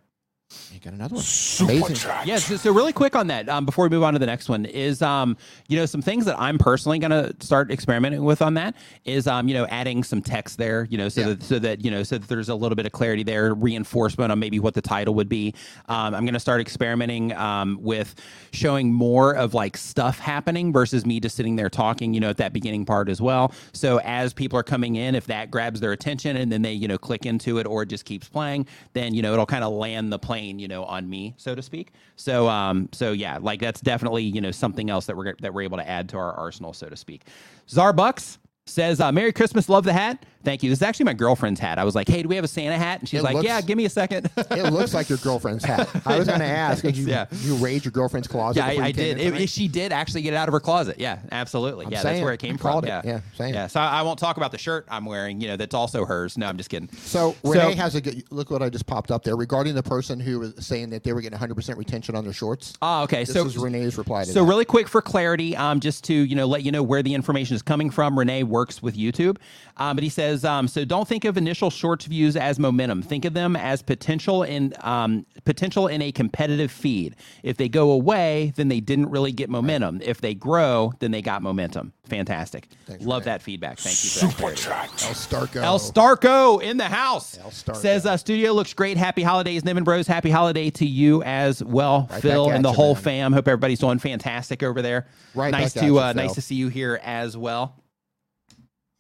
You 0.71 0.79
got 0.79 0.93
another 0.93 1.15
one. 1.15 1.23
Super 1.25 1.71
Amazing. 1.73 2.09
Yeah, 2.23 2.37
so, 2.37 2.55
so 2.55 2.71
really 2.71 2.93
quick 2.93 3.17
on 3.17 3.27
that, 3.27 3.49
um, 3.49 3.65
before 3.65 3.83
we 3.83 3.89
move 3.89 4.03
on 4.03 4.13
to 4.13 4.19
the 4.19 4.25
next 4.25 4.47
one, 4.47 4.63
is 4.63 5.01
um, 5.01 5.35
you 5.67 5.77
know 5.77 5.85
some 5.85 6.01
things 6.01 6.23
that 6.23 6.39
I'm 6.39 6.57
personally 6.57 6.99
going 6.99 7.11
to 7.11 7.35
start 7.45 7.69
experimenting 7.69 8.23
with 8.23 8.41
on 8.41 8.53
that 8.53 8.75
is 9.03 9.27
um, 9.27 9.49
you 9.49 9.53
know 9.53 9.65
adding 9.65 10.05
some 10.05 10.21
text 10.21 10.57
there, 10.57 10.87
you 10.89 10.97
know, 10.97 11.09
so 11.09 11.21
Yeah. 11.21 11.27
that 11.27 11.43
so 11.43 11.59
that 11.59 11.83
you 11.83 11.91
know 11.91 12.01
so 12.03 12.17
that 12.17 12.29
there's 12.29 12.47
a 12.47 12.55
little 12.55 12.77
bit 12.77 12.85
of 12.85 12.93
clarity 12.93 13.23
there, 13.23 13.53
reinforcement 13.55 14.31
on 14.31 14.39
maybe 14.39 14.57
what 14.59 14.73
the 14.73 14.81
title 14.81 15.15
would 15.15 15.27
be. 15.27 15.53
Um, 15.89 16.15
I'm 16.15 16.23
going 16.23 16.33
to 16.33 16.39
start 16.39 16.61
experimenting 16.61 17.33
um, 17.33 17.77
with 17.81 18.15
showing 18.53 18.93
more 18.93 19.35
of 19.35 19.53
like 19.53 19.75
stuff 19.75 20.17
happening 20.17 20.71
versus 20.71 21.05
me 21.05 21.19
just 21.19 21.35
sitting 21.35 21.57
there 21.57 21.69
talking, 21.69 22.13
you 22.13 22.21
know, 22.21 22.29
at 22.29 22.37
that 22.37 22.53
beginning 22.53 22.85
part 22.85 23.09
as 23.09 23.21
well. 23.21 23.51
So 23.73 23.99
as 23.99 24.33
people 24.33 24.57
are 24.57 24.63
coming 24.63 24.95
in, 24.95 25.13
if 25.13 25.25
that 25.25 25.51
grabs 25.51 25.81
their 25.81 25.91
attention 25.91 26.37
and 26.37 26.49
then 26.49 26.61
they 26.61 26.71
you 26.73 26.87
know 26.87 26.97
click 26.97 27.25
into 27.25 27.57
it 27.57 27.67
or 27.67 27.83
it 27.83 27.87
just 27.89 28.05
keeps 28.05 28.29
playing, 28.29 28.65
then 28.93 29.13
you 29.13 29.21
know 29.21 29.33
it'll 29.33 29.45
kind 29.45 29.65
of 29.65 29.73
land 29.73 30.13
the 30.13 30.19
plane, 30.19 30.36
you 30.45 30.67
know, 30.67 30.83
on 30.85 31.09
me, 31.09 31.33
so 31.37 31.55
to 31.55 31.61
speak. 31.61 31.91
So 32.15 32.47
um, 32.47 32.89
so 32.91 33.11
yeah, 33.11 33.37
like 33.41 33.59
that's 33.59 33.81
definitely 33.81 34.23
you 34.23 34.41
know 34.41 34.51
something 34.51 34.89
else 34.89 35.05
that 35.05 35.17
we're 35.17 35.35
that 35.41 35.53
we're 35.53 35.63
able 35.63 35.77
to 35.77 35.87
add 35.87 36.09
to 36.09 36.17
our 36.17 36.33
arsenal, 36.33 36.73
so 36.73 36.87
to 36.89 36.95
speak. 36.95 37.27
Zarbucks 37.67 38.37
says, 38.65 38.99
uh, 38.99 39.11
"Merry 39.11 39.31
Christmas, 39.33 39.69
love 39.69 39.83
the 39.83 39.93
hat. 39.93 40.25
Thank 40.43 40.63
you. 40.63 40.69
This 40.69 40.79
is 40.79 40.83
actually 40.83 41.05
my 41.05 41.13
girlfriend's 41.13 41.59
hat. 41.59 41.77
I 41.77 41.83
was 41.83 41.95
like, 41.95 42.07
hey, 42.07 42.21
do 42.23 42.29
we 42.29 42.35
have 42.35 42.45
a 42.45 42.47
Santa 42.47 42.77
hat? 42.77 42.99
And 43.01 43.09
she's 43.09 43.19
It 43.19 43.23
like, 43.23 43.35
looks- 43.35 43.45
yeah, 43.47 43.59
give 43.61 43.77
me 43.77 43.85
a 43.85 43.89
second. 43.89 44.29
It 44.51 44.71
looks 44.71 44.93
like 44.93 45.09
your 45.09 45.17
girlfriend's 45.17 45.63
hat. 45.65 45.89
I 46.05 46.17
was 46.17 46.27
going 46.27 46.39
to 46.39 46.45
ask, 46.45 46.83
did 46.83 46.95
you, 46.95 47.07
Yeah. 47.07 47.25
you 47.41 47.55
raid 47.55 47.83
your 47.83 47.91
girlfriend's 47.91 48.27
closet? 48.27 48.59
Yeah, 48.59 48.67
I, 48.83 48.85
I 48.87 48.91
did. 48.91 49.19
It, 49.19 49.49
she 49.49 49.67
did 49.67 49.91
actually 49.91 50.21
get 50.21 50.33
it 50.33 50.37
out 50.37 50.47
of 50.47 50.53
her 50.53 50.59
closet. 50.59 50.99
Yeah, 50.99 51.19
absolutely. 51.31 51.85
I'm 51.85 51.91
yeah, 51.91 52.01
saying 52.01 52.15
that's 52.17 52.23
where 52.23 52.33
it. 52.33 52.39
came 52.39 52.55
I 52.55 52.57
from. 52.57 52.83
it. 52.85 52.87
Yeah, 52.87 53.01
Yeah, 53.03 53.19
saying 53.35 53.53
yeah. 53.53 53.67
So 53.67 53.79
I 53.79 54.01
won't 54.03 54.19
talk 54.19 54.37
about 54.37 54.51
the 54.51 54.57
shirt 54.57 54.85
I'm 54.89 55.05
wearing. 55.05 55.41
You 55.41 55.49
know, 55.49 55.57
that's 55.57 55.73
also 55.75 56.05
hers. 56.05 56.37
No, 56.37 56.47
I'm 56.47 56.57
just 56.57 56.69
kidding. 56.69 56.89
So 56.97 57.35
Renee 57.43 57.73
has 57.75 57.95
a 57.95 58.01
good 58.01 58.23
look. 58.29 58.49
What 58.49 58.61
I 58.61 58.69
just 58.69 58.85
popped 58.85 59.11
up 59.11 59.23
there 59.23 59.35
regarding 59.35 59.75
the 59.75 59.83
person 59.83 60.19
who 60.19 60.39
was 60.39 60.53
saying 60.65 60.89
that 60.91 61.03
they 61.03 61.11
were 61.13 61.21
getting 61.21 61.33
100 61.35 61.55
percent 61.55 61.77
retention 61.77 62.15
on 62.15 62.23
their 62.23 62.33
shorts. 62.33 62.73
Oh, 62.81 63.03
okay. 63.03 63.25
So 63.25 63.33
this 63.33 63.41
so 63.43 63.47
is 63.49 63.57
Renee's 63.57 63.97
reply 63.97 64.23
to 64.23 64.31
So 64.31 64.43
that. 64.43 64.49
really 64.49 64.65
quick 64.65 64.87
for 64.87 65.01
clarity, 65.01 65.55
um, 65.55 65.79
just 65.79 66.03
to 66.05 66.13
you 66.13 66.35
know 66.35 66.45
let 66.45 66.63
you 66.63 66.71
know 66.71 66.83
where 66.83 67.03
the 67.03 67.13
information 67.13 67.55
is 67.55 67.61
coming 67.61 67.89
from. 67.89 68.17
Renee 68.17 68.43
works 68.43 68.81
with 68.81 68.95
YouTube, 68.95 69.37
um, 69.77 69.95
but 69.97 70.03
he 70.03 70.09
says 70.09 70.36
um, 70.45 70.67
so. 70.67 70.85
Don't 70.85 71.07
think 71.07 71.25
of 71.25 71.37
initial 71.37 71.69
shorts 71.69 72.05
views 72.05 72.35
as 72.35 72.59
momentum. 72.59 73.01
Think 73.01 73.25
of 73.25 73.33
them 73.33 73.55
as 73.55 73.81
potential 73.81 74.43
in 74.43 74.73
um, 74.81 75.25
potential 75.45 75.87
in 75.87 76.01
a 76.01 76.11
competitive 76.11 76.71
feed. 76.71 77.15
If 77.43 77.57
they 77.57 77.69
go 77.69 77.91
away, 77.91 78.53
then 78.55 78.67
they 78.67 78.79
didn't 78.79 79.09
really 79.09 79.31
get 79.31 79.49
momentum. 79.49 80.01
If 80.03 80.21
they 80.21 80.33
grow, 80.33 80.93
then 80.99 81.11
they 81.11 81.21
got 81.21 81.41
momentum. 81.41 81.93
Fantastic. 82.05 82.69
Thanks, 82.85 83.03
Love 83.05 83.23
Renee. 83.23 83.31
that 83.33 83.41
feedback. 83.41 83.79
Thank 83.79 84.01
you 84.03 84.09
for 84.09 84.19
that 84.19 84.31
Super 84.31 84.41
clarity. 84.55 84.61
chat. 84.63 85.05
El 85.07 85.13
Starco. 85.13 85.61
El 85.61 85.79
Starco 85.79 86.61
in 86.61 86.77
the 86.77 86.85
house. 86.85 87.37
El 87.37 87.49
Starco. 87.51 87.75
Says 87.75 88.05
uh, 88.05 88.15
studio 88.15 88.53
looks 88.53 88.73
great. 88.73 88.95
Happy 88.97 89.23
holidays, 89.23 89.65
Niven 89.65 89.83
Bros. 89.83 90.07
Happy 90.07 90.29
holiday 90.29 90.69
to 90.69 90.85
you 90.85 91.21
as 91.23 91.61
well, 91.63 92.07
Right 92.09 92.21
Phil, 92.21 92.49
and 92.49 92.63
the 92.63 92.69
you, 92.69 92.75
whole 92.75 92.93
man. 92.93 93.03
fam. 93.03 93.33
Hope 93.33 93.47
everybody's 93.49 93.79
doing 93.79 93.99
fantastic 93.99 94.63
over 94.63 94.81
there. 94.81 95.07
Right 95.35 95.51
nice 95.51 95.73
back 95.73 95.77
at 95.77 95.79
to 95.81 95.85
you, 95.85 95.99
uh, 95.99 96.13
nice 96.13 96.33
to 96.35 96.41
see 96.41 96.55
you 96.55 96.69
here 96.69 96.99
as 97.03 97.35
well. 97.35 97.75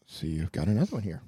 See, 0.07 0.27
you've 0.27 0.51
got 0.51 0.67
another 0.67 0.91
one 0.95 1.03
here. 1.03 1.21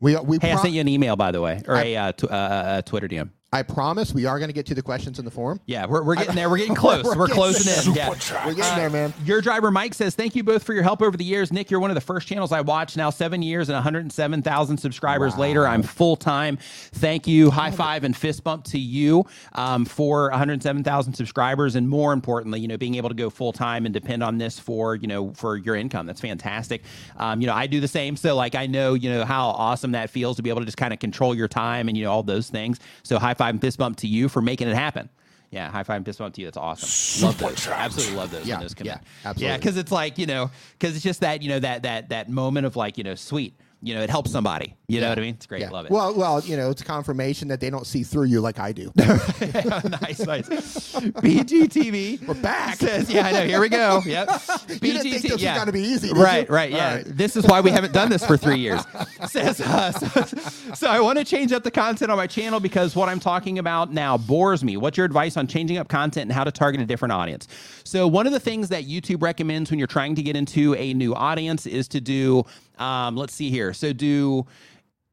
We 0.00 0.16
we 0.16 0.38
Hey, 0.40 0.52
I 0.52 0.56
sent 0.56 0.74
you 0.74 0.80
an 0.80 0.88
email 0.88 1.16
by 1.16 1.32
the 1.32 1.40
way, 1.40 1.62
or 1.66 1.74
a 1.76 1.96
uh, 1.96 2.12
tw- 2.12 2.24
uh, 2.24 2.26
uh, 2.26 2.82
Twitter 2.82 3.08
DM. 3.08 3.30
I 3.50 3.62
promise 3.62 4.12
we 4.12 4.26
are 4.26 4.38
going 4.38 4.50
to 4.50 4.54
get 4.54 4.66
to 4.66 4.74
the 4.74 4.82
questions 4.82 5.18
in 5.18 5.24
the 5.24 5.30
forum. 5.30 5.58
Yeah, 5.64 5.86
we're, 5.86 6.02
we're 6.02 6.16
getting 6.16 6.34
there. 6.34 6.50
We're 6.50 6.58
getting 6.58 6.74
close. 6.74 7.02
We're 7.02 7.16
we're 7.16 7.28
getting 7.28 7.42
closing 7.42 7.92
in. 7.92 7.96
Yeah. 7.96 8.10
We're 8.44 8.52
getting 8.52 8.76
there, 8.76 8.90
man. 8.90 9.14
Your 9.24 9.40
driver 9.40 9.70
Mike 9.70 9.94
says, 9.94 10.14
Thank 10.14 10.36
you 10.36 10.44
both 10.44 10.62
for 10.62 10.74
your 10.74 10.82
help 10.82 11.00
over 11.00 11.16
the 11.16 11.24
years. 11.24 11.50
Nick, 11.50 11.70
you're 11.70 11.80
one 11.80 11.90
of 11.90 11.94
the 11.94 12.02
first 12.02 12.28
channels 12.28 12.52
I 12.52 12.60
watched. 12.60 12.98
Now, 12.98 13.08
seven 13.08 13.40
years 13.40 13.70
and 13.70 13.74
107,000 13.74 14.76
subscribers 14.76 15.38
later, 15.38 15.66
I'm 15.66 15.82
full 15.82 16.14
time. 16.14 16.58
Thank 16.92 17.26
you. 17.26 17.50
High 17.50 17.70
five 17.70 18.04
and 18.04 18.14
fist 18.14 18.44
bump 18.44 18.64
to 18.64 18.78
you 18.78 19.24
um, 19.54 19.86
for 19.86 20.28
107,000 20.28 21.14
subscribers. 21.14 21.74
And 21.74 21.88
more 21.88 22.12
importantly, 22.12 22.60
you 22.60 22.68
know, 22.68 22.76
being 22.76 22.96
able 22.96 23.08
to 23.08 23.14
go 23.14 23.30
full 23.30 23.54
time 23.54 23.86
and 23.86 23.94
depend 23.94 24.22
on 24.22 24.36
this 24.36 24.58
for, 24.58 24.94
you 24.94 25.06
know, 25.06 25.32
for 25.32 25.56
your 25.56 25.74
income. 25.74 26.04
That's 26.04 26.20
fantastic. 26.20 26.82
Um, 27.16 27.40
you 27.40 27.46
know, 27.46 27.54
I 27.54 27.66
do 27.66 27.80
the 27.80 27.88
same. 27.88 28.14
So, 28.18 28.36
like, 28.36 28.54
I 28.54 28.66
know, 28.66 28.92
you 28.92 29.08
know, 29.10 29.24
how 29.24 29.48
awesome 29.48 29.92
that 29.92 30.10
feels 30.10 30.36
to 30.36 30.42
be 30.42 30.50
able 30.50 30.60
to 30.60 30.66
just 30.66 30.76
kind 30.76 30.92
of 30.92 30.98
control 30.98 31.34
your 31.34 31.48
time 31.48 31.88
and, 31.88 31.96
you 31.96 32.04
know, 32.04 32.12
all 32.12 32.22
those 32.22 32.50
things. 32.50 32.78
So, 33.04 33.18
high 33.18 33.37
five 33.38 33.54
and 33.54 33.60
fist 33.60 33.78
bump 33.78 33.96
to 33.98 34.06
you 34.06 34.28
for 34.28 34.42
making 34.42 34.68
it 34.68 34.74
happen. 34.74 35.08
Yeah, 35.50 35.70
high 35.70 35.82
five 35.82 35.96
and 35.96 36.04
fist 36.04 36.18
bump 36.18 36.34
to 36.34 36.42
you. 36.42 36.46
That's 36.48 36.58
awesome. 36.58 37.26
love 37.26 37.38
those. 37.38 37.66
Absolutely 37.66 38.16
love 38.16 38.30
those. 38.30 38.46
Yeah, 38.46 38.56
when 38.56 38.62
those 38.62 38.74
come 38.74 38.86
yeah, 38.86 38.94
in. 38.94 39.00
absolutely. 39.24 39.46
Yeah, 39.46 39.56
because 39.56 39.76
it's 39.78 39.92
like 39.92 40.18
you 40.18 40.26
know, 40.26 40.50
because 40.78 40.94
it's 40.94 41.04
just 41.04 41.20
that 41.22 41.42
you 41.42 41.48
know 41.48 41.60
that 41.60 41.84
that 41.84 42.10
that 42.10 42.28
moment 42.28 42.66
of 42.66 42.76
like 42.76 42.98
you 42.98 43.04
know, 43.04 43.14
sweet. 43.14 43.54
You 43.80 43.94
know, 43.94 44.02
it 44.02 44.10
helps 44.10 44.32
somebody. 44.32 44.74
You 44.88 45.00
know 45.00 45.08
what 45.10 45.18
I 45.18 45.20
mean? 45.20 45.34
It's 45.34 45.46
great. 45.46 45.60
Yeah. 45.60 45.70
Love 45.70 45.84
it. 45.84 45.92
Well, 45.92 46.14
well, 46.14 46.40
you 46.40 46.56
know, 46.56 46.70
it's 46.70 46.82
confirmation 46.82 47.46
that 47.48 47.60
they 47.60 47.70
don't 47.70 47.86
see 47.86 48.02
through 48.02 48.24
you 48.24 48.40
like 48.40 48.58
I 48.58 48.72
do. 48.72 48.90
nice, 48.96 50.18
nice. 50.20 50.48
BGTV. 50.96 52.26
We're 52.26 52.34
back. 52.34 52.76
Says, 52.78 53.08
yeah, 53.08 53.26
I 53.26 53.32
know. 53.32 53.46
Here 53.46 53.60
we 53.60 53.68
go. 53.68 54.02
Yep. 54.08 54.28
You 54.68 54.78
didn't 54.78 55.10
this 55.10 55.32
was 55.32 55.42
yeah. 55.42 55.56
gonna 55.56 55.72
be 55.72 55.82
easy, 55.82 56.12
right, 56.14 56.48
you? 56.48 56.54
right. 56.54 56.70
Yeah. 56.70 56.88
All 56.88 56.94
right. 56.96 57.04
This 57.06 57.36
is 57.36 57.44
why 57.44 57.60
we 57.60 57.70
haven't 57.70 57.92
done 57.92 58.08
this 58.08 58.24
for 58.24 58.38
three 58.38 58.58
years. 58.58 58.80
Says, 59.26 59.60
uh, 59.60 59.92
so, 59.92 60.38
so 60.74 60.88
I 60.88 61.00
want 61.00 61.18
to 61.18 61.24
change 61.24 61.52
up 61.52 61.62
the 61.62 61.70
content 61.70 62.10
on 62.10 62.16
my 62.16 62.26
channel 62.26 62.58
because 62.58 62.96
what 62.96 63.08
I'm 63.08 63.20
talking 63.20 63.58
about 63.58 63.92
now 63.92 64.16
bores 64.16 64.64
me. 64.64 64.76
What's 64.78 64.96
your 64.96 65.04
advice 65.04 65.36
on 65.36 65.46
changing 65.46 65.76
up 65.76 65.88
content 65.88 66.24
and 66.24 66.32
how 66.32 66.44
to 66.44 66.50
target 66.50 66.80
a 66.80 66.86
different 66.86 67.12
audience? 67.12 67.48
So 67.84 68.08
one 68.08 68.26
of 68.26 68.32
the 68.32 68.40
things 68.40 68.70
that 68.70 68.84
YouTube 68.84 69.22
recommends 69.22 69.70
when 69.70 69.78
you're 69.78 69.86
trying 69.86 70.14
to 70.14 70.22
get 70.22 70.36
into 70.36 70.74
a 70.76 70.94
new 70.94 71.14
audience 71.14 71.66
is 71.66 71.86
to 71.88 72.00
do, 72.00 72.44
um, 72.78 73.16
let's 73.16 73.34
see 73.34 73.50
here. 73.50 73.72
So 73.72 73.92
do 73.92 74.46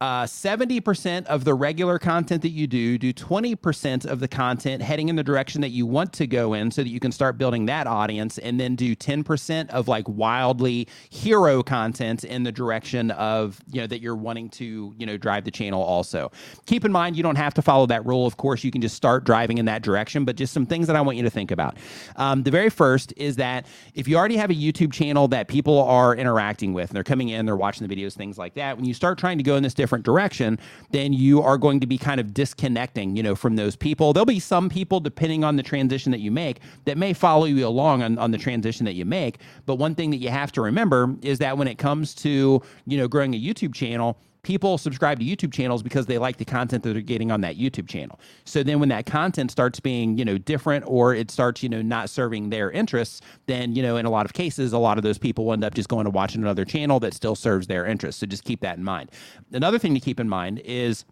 uh, 0.02 0.26
70% 0.26 1.26
of 1.28 1.46
the 1.46 1.54
regular 1.54 1.98
content 1.98 2.42
that 2.42 2.50
you 2.50 2.68
do, 2.68 2.98
do 2.98 3.14
20% 3.14 4.06
of 4.06 4.20
the 4.20 4.28
content 4.28 4.82
heading 4.82 5.08
in 5.08 5.16
the 5.16 5.24
direction 5.24 5.62
that 5.62 5.70
you 5.70 5.86
want 5.86 6.12
to 6.12 6.28
go 6.28 6.54
in 6.54 6.70
so 6.70 6.84
that 6.84 6.90
you 6.90 7.00
can 7.00 7.14
start 7.14 7.38
building 7.38 7.66
that 7.68 7.88
audience, 7.88 8.38
and 8.40 8.60
then 8.60 8.76
do 8.76 8.94
10% 8.94 9.70
of 9.70 9.88
like 9.88 10.04
wildly 10.10 10.86
hero 11.10 11.64
content 11.64 12.26
in 12.26 12.44
the 12.44 12.52
direction 12.52 13.10
of, 13.12 13.62
you 13.72 13.80
know, 13.80 13.88
that 13.88 14.02
you're 14.02 14.18
wanting 14.18 14.50
to, 14.50 14.94
you 14.98 15.06
know, 15.06 15.16
drive 15.16 15.46
the 15.46 15.52
channel 15.52 15.82
also. 15.82 16.30
Keep 16.66 16.84
in 16.84 16.92
mind, 16.92 17.16
you 17.16 17.24
don't 17.24 17.38
have 17.38 17.54
to 17.54 17.62
follow 17.62 17.86
that 17.86 18.06
rule. 18.06 18.28
Of 18.28 18.36
course, 18.36 18.66
you 18.66 18.72
can 18.72 18.82
just 18.82 18.96
start 18.96 19.24
driving 19.24 19.60
in 19.60 19.66
that 19.66 19.82
direction, 19.82 20.26
but 20.26 20.36
just 20.36 20.52
some 20.52 20.66
things 20.66 20.88
that 20.88 20.98
I 20.98 21.02
want 21.02 21.16
you 21.16 21.24
to 21.24 21.30
think 21.30 21.52
about. 21.52 21.78
Um, 22.18 22.44
the 22.44 22.52
very 22.52 22.70
first 22.70 23.14
is 23.16 23.38
that 23.38 23.66
if 23.94 24.10
you 24.10 24.18
already 24.18 24.36
have 24.36 24.50
a 24.50 24.56
YouTube 24.56 24.92
channel 24.92 25.30
that 25.30 25.48
people 25.48 25.82
are 25.84 26.14
interacting 26.14 26.74
with, 26.74 26.90
and 26.90 26.98
they're 26.98 27.04
coming 27.04 27.30
in, 27.30 27.46
they're 27.46 27.56
watching 27.56 27.88
the 27.88 27.96
videos, 27.96 28.14
things 28.14 28.38
like 28.38 28.56
that, 28.56 28.76
when 28.76 28.84
you 28.84 28.94
start 28.94 29.18
trying 29.18 29.38
to 29.38 29.44
go 29.44 29.56
in 29.56 29.64
this 29.64 29.74
different 29.74 29.85
direction, 30.04 30.60
then 30.92 31.14
you 31.14 31.42
are 31.42 31.58
going 31.58 31.80
to 31.80 31.88
be 31.88 31.98
kind 31.98 32.20
of 32.20 32.34
disconnecting, 32.34 33.16
you 33.16 33.24
know, 33.24 33.36
from 33.36 33.56
those 33.56 33.76
people. 33.76 34.14
There'll 34.14 34.26
be 34.26 34.40
some 34.40 34.70
people, 34.70 35.00
depending 35.00 35.44
on 35.44 35.56
the 35.56 35.64
transition 35.64 36.12
that 36.12 36.20
you 36.20 36.32
make, 36.32 36.60
that 36.86 36.98
may 36.98 37.14
follow 37.14 37.46
you 37.46 37.68
along 37.68 38.04
on, 38.04 38.18
on 38.18 38.32
the 38.32 38.38
transition 38.38 38.86
that 38.86 38.94
you 38.94 39.06
make. 39.06 39.40
But 39.66 39.76
one 39.76 39.96
thing 39.96 40.12
that 40.12 40.18
you 40.18 40.30
have 40.30 40.52
to 40.54 40.62
remember 40.62 41.16
is 41.22 41.40
that 41.40 41.58
when 41.58 41.68
it 41.68 41.78
comes 41.78 42.14
to, 42.16 42.62
you 42.86 42.98
know, 42.98 43.08
growing 43.08 43.34
a 43.34 43.40
YouTube 43.40 43.74
channel, 43.74 44.18
people 44.46 44.78
subscribe 44.78 45.20
to 45.20 45.26
YouTube 45.26 45.52
channels 45.52 45.82
because 45.82 46.06
they 46.06 46.20
like 46.20 46.38
the 46.38 46.46
content 46.46 46.84
that 46.84 46.94
they're 46.94 47.02
getting 47.02 47.32
on 47.32 47.42
that 47.42 47.58
YouTube 47.58 47.90
channel. 47.90 48.20
So 48.46 48.62
then 48.62 48.80
when 48.80 48.90
that 48.90 49.08
content 49.08 49.50
starts 49.50 49.80
being, 49.80 50.20
you 50.20 50.24
know, 50.24 50.38
different 50.38 50.86
or 50.88 51.16
it 51.16 51.32
starts, 51.32 51.64
you 51.64 51.68
know, 51.68 51.82
not 51.82 52.12
serving 52.12 52.52
their 52.52 52.70
interests, 52.70 53.22
then, 53.48 53.76
you 53.76 53.82
know, 53.82 53.98
in 53.98 54.06
a 54.06 54.10
lot 54.12 54.24
of 54.24 54.34
cases, 54.34 54.72
a 54.72 54.78
lot 54.78 55.00
of 55.00 55.04
those 55.04 55.18
people 55.18 55.52
end 55.52 55.64
up 55.64 55.74
just 55.74 55.90
going 55.90 56.06
to 56.06 56.12
watch 56.12 56.36
another 56.36 56.64
channel 56.64 57.00
that 57.00 57.16
still 57.16 57.36
serves 57.36 57.66
their 57.66 57.88
interests. 57.88 58.22
So 58.22 58.28
just 58.28 58.44
keep 58.44 58.62
that 58.62 58.78
in 58.78 58.84
mind. 58.84 59.10
Another 59.52 59.80
thing 59.80 59.96
to 59.96 60.00
keep 60.00 60.20
in 60.20 60.30
mind 60.30 60.62
is 60.64 61.06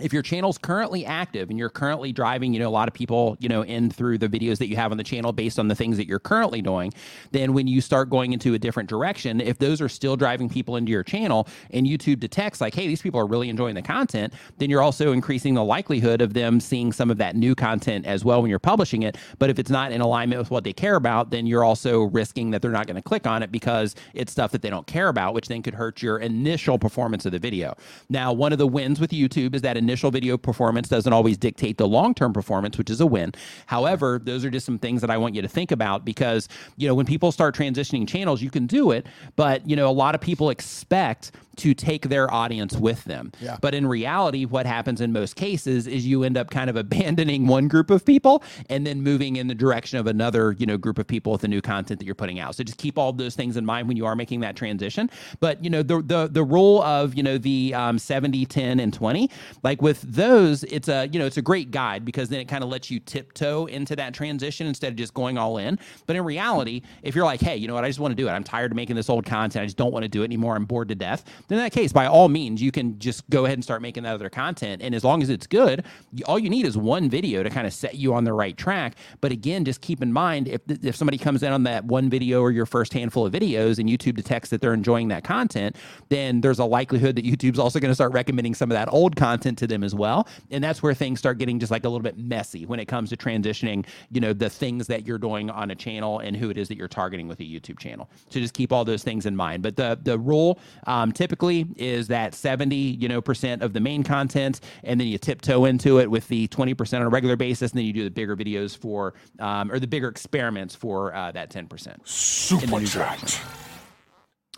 if 0.00 0.12
your 0.12 0.22
channel's 0.22 0.58
currently 0.58 1.04
active 1.04 1.50
and 1.50 1.58
you're 1.58 1.70
currently 1.70 2.12
driving, 2.12 2.52
you 2.52 2.60
know, 2.60 2.68
a 2.68 2.70
lot 2.70 2.88
of 2.88 2.94
people, 2.94 3.36
you 3.40 3.48
know, 3.48 3.62
in 3.62 3.90
through 3.90 4.18
the 4.18 4.28
videos 4.28 4.58
that 4.58 4.68
you 4.68 4.76
have 4.76 4.90
on 4.90 4.98
the 4.98 5.04
channel 5.04 5.32
based 5.32 5.58
on 5.58 5.68
the 5.68 5.74
things 5.74 5.96
that 5.96 6.06
you're 6.06 6.18
currently 6.18 6.62
doing, 6.62 6.92
then 7.32 7.52
when 7.52 7.66
you 7.66 7.80
start 7.80 8.10
going 8.10 8.32
into 8.32 8.54
a 8.54 8.58
different 8.58 8.88
direction, 8.88 9.40
if 9.40 9.58
those 9.58 9.80
are 9.80 9.88
still 9.88 10.16
driving 10.16 10.48
people 10.48 10.76
into 10.76 10.90
your 10.90 11.02
channel 11.02 11.46
and 11.70 11.86
YouTube 11.86 12.20
detects 12.20 12.60
like, 12.60 12.74
hey, 12.74 12.86
these 12.86 13.02
people 13.02 13.20
are 13.20 13.26
really 13.26 13.48
enjoying 13.48 13.74
the 13.74 13.82
content, 13.82 14.32
then 14.58 14.70
you're 14.70 14.82
also 14.82 15.12
increasing 15.12 15.54
the 15.54 15.64
likelihood 15.64 16.20
of 16.20 16.34
them 16.34 16.60
seeing 16.60 16.92
some 16.92 17.10
of 17.10 17.18
that 17.18 17.36
new 17.36 17.54
content 17.54 18.06
as 18.06 18.24
well 18.24 18.40
when 18.42 18.50
you're 18.50 18.58
publishing 18.58 19.02
it. 19.02 19.16
But 19.38 19.50
if 19.50 19.58
it's 19.58 19.70
not 19.70 19.92
in 19.92 20.00
alignment 20.00 20.38
with 20.38 20.50
what 20.50 20.64
they 20.64 20.72
care 20.72 20.96
about, 20.96 21.30
then 21.30 21.46
you're 21.46 21.64
also 21.64 22.02
risking 22.02 22.50
that 22.50 22.62
they're 22.62 22.70
not 22.70 22.86
going 22.86 22.96
to 22.96 23.02
click 23.02 23.26
on 23.26 23.42
it 23.42 23.52
because 23.52 23.94
it's 24.14 24.32
stuff 24.32 24.52
that 24.52 24.62
they 24.62 24.70
don't 24.70 24.86
care 24.86 25.08
about, 25.08 25.34
which 25.34 25.48
then 25.48 25.62
could 25.62 25.74
hurt 25.74 26.02
your 26.02 26.18
initial 26.18 26.78
performance 26.78 27.26
of 27.26 27.32
the 27.32 27.38
video. 27.38 27.76
Now, 28.08 28.32
one 28.32 28.52
of 28.52 28.58
the 28.58 28.66
wins 28.66 29.00
with 29.00 29.10
YouTube 29.10 29.54
is 29.54 29.62
that 29.62 29.76
initial 29.76 29.89
video 29.96 30.36
performance 30.36 30.88
doesn't 30.88 31.12
always 31.12 31.36
dictate 31.36 31.78
the 31.78 31.88
long 31.88 32.14
term 32.14 32.32
performance, 32.32 32.78
which 32.78 32.90
is 32.90 33.00
a 33.00 33.06
win. 33.06 33.32
However, 33.66 34.20
those 34.22 34.44
are 34.44 34.50
just 34.50 34.66
some 34.66 34.78
things 34.78 35.00
that 35.00 35.10
I 35.10 35.16
want 35.16 35.34
you 35.34 35.42
to 35.42 35.48
think 35.48 35.72
about 35.72 36.04
because, 36.04 36.48
you 36.76 36.86
know, 36.86 36.94
when 36.94 37.06
people 37.06 37.32
start 37.32 37.54
transitioning 37.54 38.06
channels, 38.06 38.42
you 38.42 38.50
can 38.50 38.66
do 38.66 38.90
it, 38.90 39.06
but, 39.36 39.68
you 39.68 39.76
know, 39.76 39.88
a 39.88 39.92
lot 39.92 40.14
of 40.14 40.20
people 40.20 40.50
expect 40.50 41.32
to 41.60 41.74
take 41.74 42.08
their 42.08 42.32
audience 42.32 42.76
with 42.76 43.04
them. 43.04 43.32
Yeah. 43.40 43.58
But 43.60 43.74
in 43.74 43.86
reality, 43.86 44.46
what 44.46 44.66
happens 44.66 45.00
in 45.00 45.12
most 45.12 45.36
cases 45.36 45.86
is 45.86 46.06
you 46.06 46.24
end 46.24 46.36
up 46.36 46.50
kind 46.50 46.70
of 46.70 46.76
abandoning 46.84 47.46
one 47.46 47.68
group 47.68 47.90
of 47.90 48.04
people 48.04 48.42
and 48.68 48.86
then 48.86 49.02
moving 49.02 49.36
in 49.36 49.46
the 49.46 49.54
direction 49.54 49.98
of 49.98 50.06
another, 50.06 50.52
you 50.52 50.66
know, 50.66 50.78
group 50.78 50.98
of 50.98 51.06
people 51.06 51.32
with 51.32 51.42
the 51.42 51.48
new 51.48 51.60
content 51.60 52.00
that 52.00 52.06
you're 52.06 52.14
putting 52.14 52.40
out. 52.40 52.54
So 52.54 52.64
just 52.64 52.78
keep 52.78 52.98
all 52.98 53.12
those 53.12 53.34
things 53.34 53.56
in 53.56 53.66
mind 53.66 53.88
when 53.88 53.96
you 53.96 54.06
are 54.06 54.16
making 54.16 54.40
that 54.40 54.56
transition. 54.56 55.10
But 55.40 55.62
you 55.62 55.70
know, 55.70 55.82
the 55.82 56.02
the 56.02 56.28
the 56.28 56.44
rule 56.44 56.82
of 56.82 57.14
you 57.14 57.22
know 57.22 57.36
the 57.38 57.74
um, 57.74 57.98
70, 57.98 58.46
10, 58.46 58.80
and 58.80 58.92
20, 58.92 59.30
like 59.62 59.82
with 59.82 60.00
those, 60.02 60.64
it's 60.64 60.88
a 60.88 61.08
you 61.08 61.18
know 61.18 61.26
it's 61.26 61.36
a 61.36 61.42
great 61.42 61.70
guide 61.70 62.04
because 62.04 62.30
then 62.30 62.40
it 62.40 62.48
kind 62.48 62.64
of 62.64 62.70
lets 62.70 62.90
you 62.90 63.00
tiptoe 63.00 63.66
into 63.66 63.94
that 63.96 64.14
transition 64.14 64.66
instead 64.66 64.88
of 64.88 64.96
just 64.96 65.12
going 65.14 65.36
all 65.36 65.58
in. 65.58 65.78
But 66.06 66.16
in 66.16 66.24
reality, 66.24 66.82
if 67.02 67.14
you're 67.14 67.24
like, 67.24 67.40
hey, 67.40 67.56
you 67.56 67.68
know 67.68 67.74
what, 67.74 67.84
I 67.84 67.88
just 67.88 68.00
want 68.00 68.12
to 68.12 68.16
do 68.16 68.28
it. 68.28 68.32
I'm 68.32 68.44
tired 68.44 68.72
of 68.72 68.76
making 68.76 68.96
this 68.96 69.10
old 69.10 69.26
content. 69.26 69.62
I 69.62 69.66
just 69.66 69.76
don't 69.76 69.92
want 69.92 70.04
to 70.04 70.08
do 70.08 70.22
it 70.22 70.24
anymore. 70.24 70.56
I'm 70.56 70.64
bored 70.64 70.88
to 70.88 70.94
death. 70.94 71.24
Then 71.50 71.58
in 71.58 71.64
that 71.64 71.72
case, 71.72 71.92
by 71.92 72.06
all 72.06 72.28
means, 72.28 72.62
you 72.62 72.70
can 72.70 72.96
just 73.00 73.28
go 73.28 73.44
ahead 73.44 73.56
and 73.56 73.64
start 73.64 73.82
making 73.82 74.04
that 74.04 74.14
other 74.14 74.30
content. 74.30 74.82
And 74.82 74.94
as 74.94 75.02
long 75.02 75.20
as 75.20 75.30
it's 75.30 75.48
good, 75.48 75.84
all 76.26 76.38
you 76.38 76.48
need 76.48 76.64
is 76.64 76.78
one 76.78 77.10
video 77.10 77.42
to 77.42 77.50
kind 77.50 77.66
of 77.66 77.72
set 77.72 77.96
you 77.96 78.14
on 78.14 78.22
the 78.22 78.32
right 78.32 78.56
track. 78.56 78.94
But 79.20 79.32
again, 79.32 79.64
just 79.64 79.80
keep 79.80 80.00
in 80.00 80.12
mind 80.12 80.46
if 80.46 80.60
if 80.68 80.94
somebody 80.94 81.18
comes 81.18 81.42
in 81.42 81.52
on 81.52 81.64
that 81.64 81.84
one 81.84 82.08
video 82.08 82.40
or 82.40 82.52
your 82.52 82.66
first 82.66 82.92
handful 82.92 83.26
of 83.26 83.32
videos 83.32 83.80
and 83.80 83.88
YouTube 83.88 84.14
detects 84.14 84.50
that 84.50 84.60
they're 84.60 84.72
enjoying 84.72 85.08
that 85.08 85.24
content, 85.24 85.74
then 86.08 86.40
there's 86.40 86.60
a 86.60 86.64
likelihood 86.64 87.16
that 87.16 87.24
YouTube's 87.24 87.58
also 87.58 87.80
going 87.80 87.90
to 87.90 87.96
start 87.96 88.12
recommending 88.12 88.54
some 88.54 88.70
of 88.70 88.76
that 88.76 88.88
old 88.92 89.16
content 89.16 89.58
to 89.58 89.66
them 89.66 89.82
as 89.82 89.92
well. 89.92 90.28
And 90.52 90.62
that's 90.62 90.84
where 90.84 90.94
things 90.94 91.18
start 91.18 91.38
getting 91.38 91.58
just 91.58 91.72
like 91.72 91.84
a 91.84 91.88
little 91.88 92.04
bit 92.04 92.16
messy 92.16 92.64
when 92.64 92.78
it 92.78 92.86
comes 92.86 93.10
to 93.10 93.16
transitioning, 93.16 93.84
you 94.12 94.20
know, 94.20 94.32
the 94.32 94.48
things 94.48 94.86
that 94.86 95.04
you're 95.04 95.18
doing 95.18 95.50
on 95.50 95.72
a 95.72 95.74
channel 95.74 96.20
and 96.20 96.36
who 96.36 96.48
it 96.48 96.58
is 96.58 96.68
that 96.68 96.76
you're 96.76 96.86
targeting 96.86 97.26
with 97.26 97.40
a 97.40 97.44
YouTube 97.44 97.80
channel. 97.80 98.08
So 98.28 98.38
just 98.38 98.54
keep 98.54 98.72
all 98.72 98.84
those 98.84 99.02
things 99.02 99.26
in 99.26 99.34
mind. 99.34 99.64
But 99.64 99.74
the 99.74 99.98
the 100.00 100.16
rule 100.16 100.60
um, 100.86 101.10
typically 101.10 101.39
is 101.76 102.08
that 102.08 102.34
70, 102.34 102.76
you 102.76 103.08
know, 103.08 103.20
percent 103.20 103.62
of 103.62 103.72
the 103.72 103.80
main 103.80 104.02
content, 104.02 104.60
and 104.84 105.00
then 105.00 105.06
you 105.08 105.18
tiptoe 105.18 105.64
into 105.64 105.98
it 105.98 106.10
with 106.10 106.28
the 106.28 106.48
20% 106.48 106.96
on 106.96 107.02
a 107.02 107.08
regular 107.08 107.36
basis, 107.36 107.72
and 107.72 107.78
then 107.78 107.86
you 107.86 107.92
do 107.92 108.04
the 108.04 108.10
bigger 108.10 108.36
videos 108.36 108.76
for 108.76 109.14
um, 109.38 109.70
or 109.70 109.78
the 109.78 109.86
bigger 109.86 110.08
experiments 110.08 110.74
for 110.74 111.14
uh, 111.14 111.32
that 111.32 111.50
10%. 111.50 111.96
Super 112.06 112.84
chat. 112.86 113.40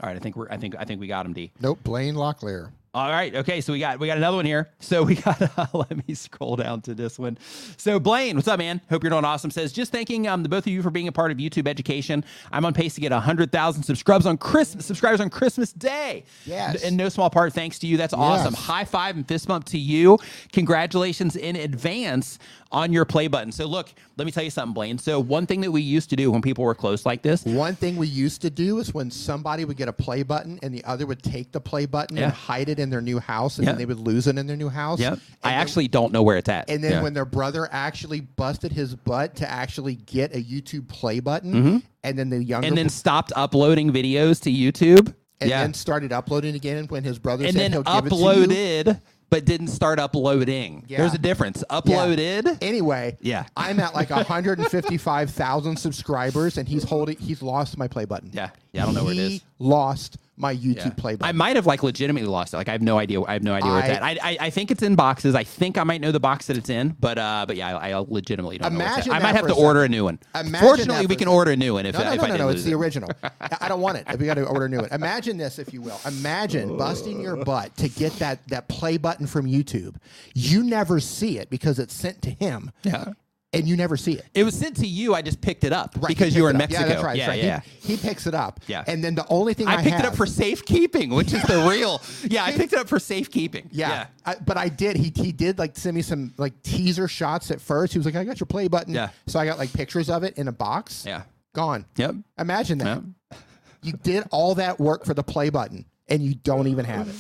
All 0.01 0.09
right, 0.09 0.16
I 0.16 0.20
think 0.20 0.37
we're 0.37 0.49
I 0.51 0.57
think 0.57 0.74
I 0.78 0.85
think 0.85 1.01
we 1.01 1.07
got 1.07 1.26
him, 1.26 1.33
D. 1.33 1.53
Nope, 1.61 1.80
Blaine 1.85 2.14
Locklear. 2.14 2.72
All 2.95 3.09
right. 3.09 3.34
Okay. 3.34 3.62
So 3.62 3.72
we 3.72 3.78
got 3.78 3.99
we 3.99 4.07
got 4.07 4.18
another 4.18 4.36
one 4.36 4.45
here. 4.45 4.68
So 4.80 5.03
we 5.03 5.14
got. 5.16 5.40
Uh, 5.62 5.66
let 5.74 6.09
me 6.09 6.14
scroll 6.14 6.57
down 6.57 6.80
to 6.80 6.95
this 6.95 7.18
one. 7.18 7.36
So 7.76 8.01
Blaine, 8.01 8.36
what's 8.36 8.49
up, 8.49 8.59
man? 8.59 8.80
Hope 8.88 9.03
you're 9.03 9.11
doing 9.11 9.24
awesome. 9.24 9.51
Says 9.51 9.70
just 9.72 9.93
thanking 9.93 10.26
um 10.26 10.43
the 10.43 10.49
both 10.49 10.66
of 10.66 10.72
you 10.72 10.82
for 10.82 10.90
being 10.90 11.09
a 11.09 11.12
part 11.12 11.30
of 11.30 11.36
YouTube 11.38 11.68
education. 11.68 12.24
I'm 12.51 12.64
on 12.64 12.72
pace 12.74 12.95
to 12.95 13.01
get 13.01 13.12
hundred 13.12 13.53
thousand 13.53 13.82
subscribers 13.82 14.24
on 14.26 14.38
Christmas 14.38 14.86
subscribers 14.86 15.20
on 15.20 15.28
Christmas 15.30 15.72
Day. 15.72 16.24
Yes. 16.47 16.82
In 16.82 16.97
no 16.97 17.09
small 17.11 17.28
part 17.30 17.53
thanks 17.53 17.78
to 17.80 17.86
you. 17.86 17.97
That's 17.97 18.14
awesome. 18.14 18.55
Yes. 18.55 18.62
High 18.64 18.84
five 18.84 19.16
and 19.16 19.26
fist 19.28 19.47
bump 19.49 19.64
to 19.66 19.78
you. 19.78 20.18
Congratulations 20.53 21.36
in 21.36 21.57
advance 21.57 22.38
on 22.70 22.93
your 22.93 23.05
play 23.05 23.26
button. 23.28 23.53
So 23.53 23.66
look, 23.66 23.93
let 24.16 24.24
me 24.24 24.32
tell 24.32 24.45
you 24.45 24.51
something, 24.51 24.72
Blaine. 24.72 24.97
So 24.97 25.20
one 25.20 25.47
thing 25.47 25.61
that 25.61 25.70
we 25.70 25.82
used 25.82 26.09
to 26.11 26.16
do 26.16 26.30
when 26.30 26.40
people 26.40 26.64
were 26.64 26.74
close 26.74 27.05
like 27.05 27.20
this. 27.22 27.45
One 27.45 27.74
thing 27.74 27.97
we 27.97 28.07
used 28.07 28.40
to 28.43 28.51
do 28.51 28.78
is 28.78 28.95
when 28.95 29.11
somebody 29.11 29.64
would 29.66 29.76
get 29.76 29.88
a 29.88 29.93
play 29.93 30.22
button 30.22 30.59
and 30.62 30.72
the 30.74 30.82
other 30.84 31.05
would 31.07 31.22
take 31.22 31.53
the 31.53 31.61
play 31.61 31.84
button 31.84 32.16
Yeah. 32.16 32.24
and 32.24 32.32
hide 32.32 32.70
it 32.70 32.78
in 32.83 32.91
their 32.91 33.01
new 33.01 33.18
house, 33.18 33.57
and 33.57 33.64
Yeah. 33.66 33.72
then 33.72 33.78
they 33.78 33.87
would 33.87 33.99
lose 34.01 34.26
it 34.26 34.37
in 34.37 34.47
their 34.47 34.57
new 34.57 34.68
house. 34.68 35.01
Yep. 35.01 35.18
I 35.43 35.51
then- 35.53 35.59
actually 35.61 35.89
don't 35.89 36.12
know 36.12 36.22
where 36.22 36.37
it's 36.37 36.49
at. 36.51 36.68
And 36.68 36.85
then 36.85 36.93
Yeah. 36.93 37.03
when 37.03 37.14
their 37.14 37.24
brother 37.24 37.66
actually 37.72 38.20
busted 38.20 38.72
his 38.72 38.95
butt 38.95 39.37
to 39.37 39.51
actually 39.51 39.95
get 39.95 40.35
a 40.37 40.43
YouTube 40.43 40.89
play 40.89 41.20
button, 41.20 41.83
and 42.05 42.18
then 42.18 42.28
the 42.28 42.45
younger 42.45 42.66
Mm-hmm. 42.66 42.72
and 42.72 42.76
then 42.78 42.89
stopped 42.91 43.33
uploading 43.35 43.91
videos 43.93 44.41
to 44.43 44.51
YouTube. 44.53 45.14
and 45.41 45.51
yeah. 45.51 45.62
then 45.62 45.74
started 45.74 46.12
uploading 46.12 46.55
again 46.55 46.85
when 46.87 47.03
his 47.03 47.18
brother 47.18 47.45
and 47.45 47.53
said 47.55 47.62
then 47.62 47.72
he'll 47.72 47.83
give 47.83 48.07
it 48.07 48.11
to 48.11 48.14
you. 48.14 48.22
uploaded, 48.22 49.01
but 49.28 49.45
didn't 49.45 49.68
start 49.68 49.99
uploading. 49.99 50.85
Yeah. 50.87 50.99
There's 50.99 51.14
a 51.14 51.18
difference. 51.18 51.64
Yeah. 51.68 51.80
Uploaded. 51.80 52.59
Anyway, 52.62 53.16
Yeah. 53.20 53.47
I'm 53.57 53.80
at 53.80 53.93
like 53.93 54.11
155,000 54.76 55.76
subscribers, 55.78 56.59
and 56.59 56.68
he's 56.68 56.85
holding. 56.85 57.16
He's 57.18 57.43
lost 57.43 57.76
my 57.76 57.89
play 57.89 58.05
button. 58.05 58.30
Yeah. 58.33 58.51
Yeah, 58.72 58.83
I 58.83 58.87
don't 58.87 58.95
know 58.95 59.03
where 59.05 59.12
it 59.14 59.16
He 59.16 59.35
is. 59.37 59.43
Lost 59.63 60.19
my 60.39 60.57
YouTube 60.57 60.77
Yeah. 60.77 60.89
play 60.91 61.17
I 61.21 61.31
might 61.33 61.57
have 61.57 61.67
like 61.67 61.83
legitimately 61.83 62.27
lost 62.29 62.53
it. 62.55 62.57
Like 62.57 62.69
I 62.69 62.73
have 62.73 62.81
no 62.83 62.99
idea. 62.99 63.21
I 63.23 63.35
have 63.35 63.43
no 63.43 63.53
idea 63.55 63.71
where 63.71 63.81
it's 63.81 63.89
I- 63.91 63.93
at. 63.93 64.03
I, 64.03 64.11
I 64.31 64.37
I 64.47 64.51
think 64.51 64.71
it's 64.71 64.83
in 64.83 64.97
boxes. 64.97 65.35
I 65.35 65.45
think 65.45 65.77
I 65.79 65.85
might 65.85 66.01
know 66.01 66.11
the 66.11 66.19
box 66.21 66.47
that 66.47 66.57
it's 66.57 66.71
in, 66.71 66.97
but 66.99 67.17
uh, 67.19 67.45
but 67.47 67.57
yeah, 67.57 67.77
I, 67.77 67.91
I 67.93 67.99
legitimately 68.09 68.59
don't 68.59 68.73
know. 68.73 68.81
Imagine 68.81 69.13
at. 69.13 69.21
I 69.21 69.23
might 69.23 69.37
have 69.37 69.47
to 69.47 69.55
order 69.55 69.85
a 69.85 69.89
new 69.89 70.05
one. 70.05 70.19
Imagine 70.35 70.67
Fortunately, 70.67 71.07
we 71.07 71.17
can 71.17 71.29
order 71.29 71.53
a 71.53 71.57
new 71.57 71.75
one 71.75 71.87
if, 71.87 71.95
No, 71.95 72.01
uh, 72.01 72.05
no, 72.05 72.13
if 72.13 72.19
no, 72.19 72.25
I 72.25 72.29
no, 72.31 72.37
no. 72.39 72.49
It's 72.49 72.65
the 72.65 72.75
original. 72.75 73.11
I- 73.23 73.31
I 73.61 73.69
don't 73.69 73.81
want 73.83 73.99
it. 73.99 74.19
We 74.19 74.27
got 74.27 74.35
to 74.35 74.45
order 74.47 74.65
a 74.65 74.69
new 74.69 74.79
one. 74.79 74.89
Imagine 74.91 75.37
this, 75.37 75.59
if 75.59 75.73
you 75.73 75.81
will. 75.83 76.01
Imagine 76.07 76.77
busting 76.79 77.21
your 77.21 77.37
butt 77.45 77.77
to 77.77 77.89
get 77.89 78.13
that 78.19 78.47
that 78.49 78.69
play 78.69 78.97
button 78.97 79.27
from 79.27 79.47
YouTube. 79.47 79.97
You 80.35 80.65
never 80.65 80.99
see 80.99 81.39
it 81.39 81.51
because 81.51 81.79
it's 81.79 81.95
sent 81.95 82.21
to 82.23 82.31
him, 82.31 82.71
Yeah. 82.83 83.13
And 83.55 83.69
you 83.69 83.77
never 83.77 83.97
see 83.97 84.13
it. 84.15 84.25
It 84.35 84.45
was 84.45 84.55
sent 84.55 84.77
to 84.79 84.87
you. 84.87 85.15
I 85.15 85.23
just 85.23 85.41
picked 85.41 85.65
it 85.65 85.73
up 85.73 85.95
Right, 85.97 86.09
because 86.09 86.35
you 86.35 86.43
were 86.43 86.51
in. 86.51 86.57
Mexico. 86.57 86.83
Yeah, 86.83 86.89
that's 86.89 87.03
right. 87.03 87.17
Yeah, 87.19 87.29
right. 87.29 87.43
yeah. 87.43 87.61
He, 87.81 87.97
he 87.97 88.09
picks 88.09 88.27
it 88.27 88.35
up. 88.35 88.61
Yeah. 88.67 88.85
And 88.87 89.03
then 89.05 89.15
the 89.15 89.27
only 89.29 89.53
thing 89.55 89.69
I, 89.69 89.75
I 89.77 89.83
picked 89.83 89.97
it 89.97 90.01
up 90.01 90.05
have- 90.05 90.17
for 90.17 90.27
safekeeping, 90.27 91.11
which 91.11 91.33
is 91.33 91.43
the 91.43 91.59
real. 91.71 92.01
Yeah, 92.25 92.45
I 92.45 92.53
picked 92.53 92.73
it 92.73 92.79
up 92.79 92.89
for 92.89 92.99
safekeeping. 92.99 93.69
Yeah, 93.73 94.07
I, 94.25 94.37
but 94.37 94.57
I 94.57 94.69
did. 94.69 94.97
He 94.97 95.13
he 95.15 95.33
did 95.33 95.59
like 95.59 95.77
send 95.77 95.95
me 95.95 96.03
some 96.03 96.33
like 96.39 96.61
teaser 96.63 97.09
shots 97.09 97.51
at 97.51 97.61
first. 97.61 97.93
He 97.93 97.99
was 97.99 98.07
like, 98.07 98.17
"I 98.17 98.25
got 98.25 98.41
your 98.41 98.47
play 98.47 98.69
button." 98.69 98.95
Yeah. 98.95 99.11
So 99.27 99.39
I 99.39 99.45
got 99.45 99.59
like 99.59 99.73
pictures 99.73 100.09
of 100.09 100.23
it 100.23 100.39
in 100.39 100.49
a 100.49 100.53
box. 100.53 101.05
Yeah. 101.07 101.23
Gone. 101.55 101.85
Yep. 101.97 102.15
Imagine 102.39 102.79
that. 102.79 103.03
Yep. 103.31 103.39
You 103.83 103.93
did 103.93 104.25
all 104.31 104.55
that 104.55 104.79
work 104.81 105.05
for 105.05 105.13
the 105.13 105.23
play 105.25 105.51
button, 105.51 105.85
and 106.09 106.23
you 106.23 106.35
don't 106.35 106.69
even 106.69 106.85
have 106.85 107.09
it. 107.09 107.15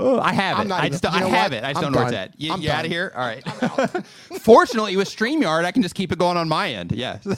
Oh, 0.00 0.20
I 0.20 0.32
have 0.32 0.64
it. 0.64 0.70
I 0.70 0.78
even- 0.86 0.92
just 0.92 1.02
you 1.04 1.10
I 1.10 1.18
have 1.28 1.50
what? 1.50 1.58
it. 1.58 1.64
I 1.64 1.72
just 1.72 1.76
I'm 1.78 1.82
don't 1.82 1.92
know 1.92 1.98
where 1.98 2.06
it's 2.08 2.16
at. 2.16 2.40
You, 2.40 2.52
I'm 2.52 2.60
you 2.62 2.70
out 2.70 2.84
of 2.84 2.90
here? 2.90 3.12
All 3.16 3.26
right. 3.26 3.44
Fortunately, 4.40 4.96
with 4.96 5.08
StreamYard, 5.08 5.64
I 5.64 5.72
can 5.72 5.82
just 5.82 5.94
keep 5.96 6.12
it 6.12 6.18
going 6.18 6.36
on 6.36 6.48
my 6.48 6.70
end. 6.72 6.92
Yeah. 6.92 7.18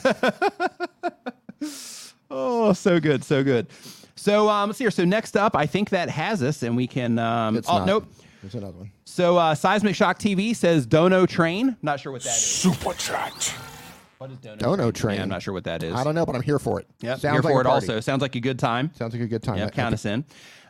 oh, 2.29 2.73
so 2.73 2.99
good, 2.99 3.23
so 3.23 3.43
good. 3.43 3.67
So 4.15 4.49
um, 4.49 4.69
let's 4.69 4.77
see 4.77 4.83
here. 4.83 4.91
So 4.91 5.05
next 5.05 5.35
up, 5.35 5.55
I 5.55 5.65
think 5.65 5.89
that 5.89 6.09
has 6.09 6.43
us, 6.43 6.63
and 6.63 6.75
we 6.75 6.87
can. 6.87 7.17
Um, 7.19 7.57
It's 7.57 7.67
oh 7.69 7.79
not. 7.79 7.87
nope. 7.87 8.05
There's 8.41 8.55
another 8.55 8.77
one. 8.77 8.91
So 9.05 9.37
uh, 9.37 9.55
Seismic 9.55 9.95
Shock 9.95 10.19
TV 10.19 10.55
says 10.55 10.85
Dono 10.85 11.25
Train. 11.25 11.77
Not 11.81 11.99
sure 11.99 12.11
what 12.11 12.23
that 12.23 12.29
is. 12.29 12.35
Super 12.41 12.93
chat. 12.93 13.53
What 14.17 14.31
is 14.31 14.37
Dono, 14.37 14.55
Dono 14.57 14.75
Train? 14.75 14.85
Yeah, 14.85 14.91
Train. 15.17 15.21
I'm 15.23 15.29
not 15.29 15.41
sure 15.41 15.53
what 15.53 15.63
that 15.63 15.81
is. 15.83 15.93
I 15.95 16.03
don't 16.03 16.13
know, 16.15 16.25
but 16.25 16.35
I'm 16.35 16.41
here 16.43 16.59
for 16.59 16.79
it. 16.79 16.87
Yep. 17.01 17.19
Sounds 17.19 17.21
Here 17.21 17.31
like 17.33 17.41
for 17.41 17.57
a 17.57 17.61
it 17.61 17.63
party. 17.65 17.87
also. 17.87 17.99
Sounds 17.99 18.21
like 18.21 18.35
a 18.35 18.39
good 18.39 18.59
time. 18.59 18.91
Sounds 18.95 19.13
like 19.13 19.21
a 19.23 19.27
good 19.27 19.41
time. 19.43 19.57
Yeah, 19.57 19.65
I- 19.67 19.69
count 19.69 19.93
I- 19.93 19.95
us 19.95 20.05
in. 20.05 20.23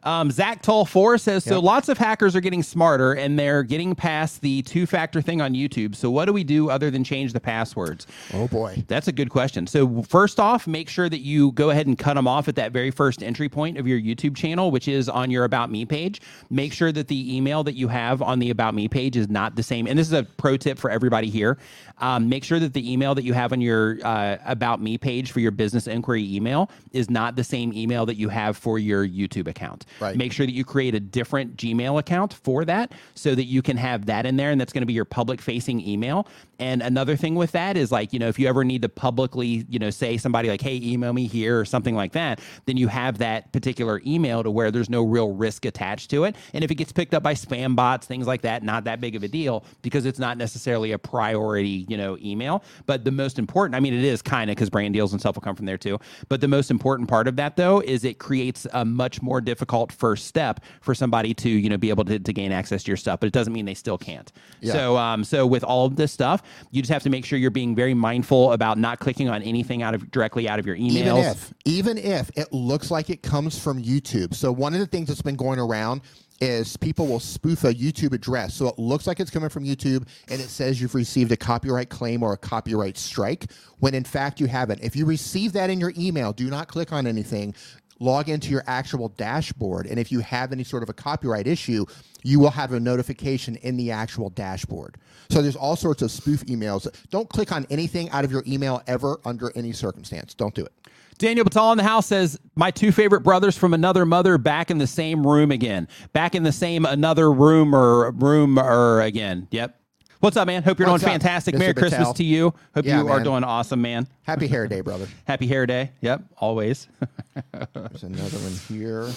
Um, 0.04 0.32
Zach 0.32 0.62
Toll 0.62 0.86
four 0.86 1.18
says 1.18 1.43
so. 1.43 1.56
Yep. 1.56 1.64
Lots 1.64 1.89
of 1.89 1.97
hackers 1.97 2.36
are 2.36 2.41
getting 2.41 2.64
smarter, 2.64 3.14
and 3.14 3.38
they're 3.38 3.64
getting 3.64 3.93
past 3.95 4.41
the 4.41 4.62
two-factor 4.64 5.22
thing 5.22 5.41
on 5.41 5.54
YouTube. 5.54 5.95
So 5.95 6.10
what 6.10 6.26
do 6.26 6.34
we 6.34 6.43
do 6.43 6.70
other 6.70 6.89
than 6.89 7.04
change 7.04 7.34
the 7.34 7.39
passwords? 7.39 8.08
Oh 8.34 8.47
boy. 8.47 8.84
That's 8.88 9.08
a 9.08 9.12
good 9.12 9.30
question. 9.30 9.68
So 9.68 10.02
first 10.04 10.39
off, 10.39 10.66
make 10.68 10.89
sure 10.89 11.10
that 11.10 11.20
you 11.20 11.52
go 11.52 11.70
ahead 11.70 11.88
and 11.88 11.97
cut 11.97 12.16
them 12.16 12.28
off 12.28 12.47
at 12.47 12.56
that 12.56 12.72
very 12.72 12.91
first 12.91 13.22
entry 13.22 13.49
point 13.49 13.78
of 13.78 13.88
your 13.88 13.99
YouTube 13.99 14.36
channel, 14.36 14.72
which 14.72 14.88
is 14.88 15.08
on 15.08 15.30
your 15.30 15.43
About 15.43 15.72
Me 15.72 15.86
page. 15.86 16.22
Make 16.49 16.74
sure 16.74 16.91
that 16.91 17.08
the 17.08 17.36
email 17.36 17.64
that 17.64 17.76
you 17.76 17.88
have 17.88 18.22
on 18.22 18.39
the 18.39 18.49
About 18.49 18.74
Me 18.74 18.88
page 18.88 19.18
is 19.18 19.30
not 19.30 19.56
the 19.56 19.64
same. 19.64 19.88
And 19.88 19.99
this 19.99 20.08
is 20.08 20.14
a 20.14 20.24
pro 20.24 20.58
tip 20.58 20.80
for 20.80 20.89
everybody 20.89 21.30
here. 21.30 21.58
Um, 21.99 22.28
make 22.28 22.43
sure 22.43 22.60
that 22.60 22.74
the 22.74 22.91
email 22.91 23.14
that 23.14 23.24
you 23.24 23.34
have 23.34 23.52
on 23.54 23.62
your 23.62 23.99
uh, 24.04 24.38
About 24.45 24.82
Me 24.82 24.97
page 24.97 25.32
for 25.32 25.39
your 25.39 25.52
business 25.52 25.86
inquiry 25.86 26.24
email 26.36 26.72
is 26.91 27.10
not 27.10 27.36
the 27.36 27.43
same 27.43 27.72
email 27.74 28.06
that 28.08 28.16
you 28.16 28.30
have 28.30 28.58
for 28.58 28.80
your 28.80 29.08
YouTube 29.08 29.47
account. 29.47 29.86
Right. 30.00 30.16
Make 30.16 30.32
sure 30.34 30.46
that 30.46 30.54
you 30.54 30.66
create 30.66 30.96
a 30.96 31.00
different 31.00 31.58
Gmail 31.58 32.00
account 32.00 32.34
for 32.34 32.66
that 32.66 32.92
so 33.16 33.36
that 33.36 33.46
you 33.46 33.62
can 33.62 33.78
have 33.78 34.06
that 34.08 34.26
in 34.26 34.38
there 34.38 34.52
and 34.52 34.60
that's 34.60 34.74
going 34.74 34.82
to 34.82 34.88
be 34.88 34.94
your 34.94 35.06
public 35.06 35.42
facing 35.42 35.86
email. 35.86 36.28
And 36.62 36.84
another 36.84 37.16
thing 37.16 37.34
with 37.34 37.54
that 37.54 37.76
is 37.76 37.92
like, 37.92 38.14
you 38.14 38.20
know, 38.20 38.28
if 38.28 38.38
you 38.38 38.48
ever 38.48 38.64
need 38.64 38.84
to 38.84 38.89
publicly, 38.89 39.66
you 39.68 39.80
know, 39.80 39.89
say 39.89 40.18
somebody 40.18 40.48
like, 40.48 40.62
hey, 40.62 40.80
email 40.84 41.12
me 41.12 41.26
here 41.26 41.60
or 41.60 41.66
something 41.66 41.96
like 41.96 42.12
that, 42.12 42.39
then 42.66 42.78
you 42.78 42.88
have 42.88 43.18
that 43.18 43.52
particular 43.52 44.00
email 44.06 44.44
to 44.44 44.52
where 44.52 44.70
there's 44.70 44.89
no 44.89 45.02
real 45.02 45.34
risk 45.34 45.66
attached 45.66 46.12
to 46.12 46.26
it. 46.26 46.36
And 46.54 46.64
if 46.64 46.70
it 46.70 46.76
gets 46.76 46.92
picked 46.92 47.16
up 47.16 47.24
by 47.24 47.34
spam 47.34 47.76
bots, 47.76 48.06
things 48.06 48.28
like 48.28 48.42
that, 48.42 48.62
not 48.62 48.84
that 48.84 49.02
big 49.02 49.16
of 49.16 49.24
a 49.24 49.28
deal 49.28 49.66
because 49.82 50.06
it's 50.06 50.20
not 50.20 50.38
necessarily 50.38 50.92
a 50.92 51.00
priority, 51.00 51.88
you 51.89 51.98
know, 51.98 52.16
email. 52.22 52.64
But 52.86 53.06
the 53.06 53.12
most 53.12 53.39
important, 53.39 53.74
I 53.74 53.80
mean, 53.80 53.96
it 53.96 54.04
is 54.04 54.22
kind 54.22 54.52
of 54.52 54.56
because 54.56 54.70
brand 54.70 54.94
deals 54.94 55.14
and 55.14 55.20
stuff 55.20 55.36
will 55.36 55.42
come 55.42 55.56
from 55.56 55.66
there 55.66 55.80
too. 55.80 56.00
But 56.30 56.42
the 56.42 56.48
most 56.48 56.70
important 56.70 57.10
part 57.10 57.28
of 57.28 57.38
that 57.38 57.56
though 57.56 57.80
is 57.80 58.04
it 58.04 58.20
creates 58.20 58.68
a 58.74 58.86
much 58.86 59.20
more 59.24 59.42
difficult 59.42 59.81
first 59.90 60.28
step 60.28 60.60
for 60.82 60.94
somebody 60.94 61.34
to, 61.36 61.50
you 61.50 61.70
know, 61.70 61.78
be 61.78 61.90
able 61.90 62.04
to, 62.06 62.20
to 62.20 62.34
gain 62.34 62.52
access 62.52 62.84
to 62.84 62.88
your 62.90 62.98
stuff. 62.98 63.22
But 63.22 63.28
it 63.28 63.34
doesn't 63.34 63.54
mean 63.54 63.66
they 63.66 63.74
still 63.74 63.98
can't. 63.98 64.30
Yeah. 64.60 64.74
So, 64.74 64.98
um, 64.98 65.24
so 65.24 65.48
with 65.48 65.64
all 65.64 65.86
of 65.86 65.96
this 65.96 66.12
stuff, 66.12 66.44
you 66.72 66.82
just 66.82 66.92
have 66.92 67.04
to 67.04 67.10
make 67.10 67.24
sure 67.24 67.40
you're 67.40 67.52
being 67.52 67.74
very 67.74 67.94
mindful 67.94 68.52
about 68.52 68.78
not 68.78 69.00
clicking 69.00 69.30
on 69.30 69.42
anything 69.44 69.82
out 69.82 69.94
of 69.94 70.12
directly 70.12 70.50
out 70.50 70.60
of 70.60 70.66
your 70.66 70.76
emails. 70.76 70.92
Even 70.92 71.18
if, 71.18 71.54
even 71.66 71.98
if 71.98 72.32
it 72.36 72.52
looks 72.52 72.92
like 72.92 73.10
it 73.10 73.24
comes 73.24 73.58
from 73.58 73.82
YouTube. 73.82 74.34
So 74.34 74.52
one 74.52 74.74
of 74.74 74.80
the 74.80 74.88
things 74.88 75.08
that's 75.08 75.22
been 75.22 75.36
going 75.36 75.60
around 75.60 76.02
is 76.42 76.76
people 76.76 77.06
will 77.06 77.20
spoof 77.20 77.64
a 77.64 77.74
YouTube 77.74 78.14
address. 78.14 78.56
So 78.56 78.68
it 78.68 78.80
looks 78.80 79.06
like 79.06 79.20
it's 79.20 79.30
coming 79.30 79.50
from 79.50 79.64
YouTube 79.64 80.08
and 80.28 80.42
it 80.42 80.50
says 80.50 80.82
you've 80.82 80.96
received 80.96 81.32
a 81.32 81.38
copyright 81.38 81.90
claim 81.90 82.24
or 82.24 82.34
a 82.34 82.38
copyright 82.38 82.98
strike 82.98 83.52
when 83.80 83.94
in 83.94 84.04
fact 84.04 84.40
you 84.40 84.48
haven't. 84.48 84.82
If 84.84 84.96
you 84.96 85.06
receive 85.06 85.54
that 85.54 85.70
in 85.70 85.80
your 85.80 85.94
email, 85.98 86.34
do 86.34 86.50
not 86.50 86.68
click 86.68 86.92
on 86.92 87.06
anything. 87.06 87.54
Log 88.02 88.30
into 88.30 88.49
your 88.49 88.64
actual 88.68 89.10
dashboard. 89.10 89.86
And 89.86 89.99
if 89.99 90.12
you 90.12 90.20
have 90.22 90.52
any 90.52 90.64
sort 90.64 90.84
of 90.84 90.89
a 90.89 90.93
copyright 90.93 91.47
issue, 91.47 91.86
you 92.24 92.39
will 92.39 92.49
have 92.49 92.74
a 92.74 92.80
notification 92.80 93.56
in 93.58 93.78
the 93.78 93.91
actual 93.91 94.30
dashboard. 94.32 94.97
So 95.30 95.41
there's 95.41 95.56
all 95.56 95.76
sorts 95.76 96.02
of 96.02 96.12
spoof 96.12 96.43
emails. 96.45 96.88
Don't 97.10 97.30
click 97.30 97.52
on 97.52 97.66
anything 97.70 98.10
out 98.10 98.26
of 98.26 98.32
your 98.32 98.43
email 98.47 98.82
ever 98.88 99.20
under 99.24 99.56
any 99.56 99.72
circumstance. 99.72 100.34
Don't 100.34 100.54
do 100.54 100.66
it. 100.66 100.74
Daniel 101.20 101.45
Batal 101.45 101.72
in 101.72 101.78
the 101.78 101.84
house 101.84 102.08
says, 102.08 102.39
My 102.56 102.72
two 102.72 102.91
favorite 102.91 103.22
brothers 103.22 103.56
from 103.56 103.76
another 103.76 104.08
mother 104.08 104.39
back 104.39 104.72
in 104.72 104.80
the 104.80 104.88
same 104.88 105.26
room 105.26 105.52
again. 105.52 105.88
Back 106.14 106.34
in 106.34 106.41
the 106.41 106.52
same 106.52 106.84
another 106.86 107.32
room 107.32 107.76
or 107.76 108.10
room 108.12 108.58
or 108.58 109.02
again. 109.02 109.47
Yep. 109.52 109.81
What's 110.22 110.38
up, 110.38 110.46
man? 110.46 110.62
Hope 110.62 110.78
you're 110.78 110.88
What's 110.88 111.04
doing 111.04 111.16
up, 111.16 111.22
fantastic. 111.22 111.56
Mr. 111.56 111.60
Merry 111.60 111.74
Christmas 111.74 112.14
to 112.14 112.24
you. 112.24 112.54
Hope 112.76 112.86
Yeah, 112.86 113.02
you 113.02 113.08
are 113.10 113.18
man. 113.18 113.24
doing 113.26 113.44
awesome, 113.44 113.82
man. 113.82 114.08
Happy 114.22 114.46
Hair 114.48 114.68
Day, 114.70 114.82
brother. 114.82 115.08
Happy 115.26 115.48
hair 115.48 115.66
day. 115.66 115.90
Yep, 116.02 116.22
always. 116.38 116.88
There's 117.74 118.04
another 118.04 118.38
one 118.38 118.54
here. 118.68 119.10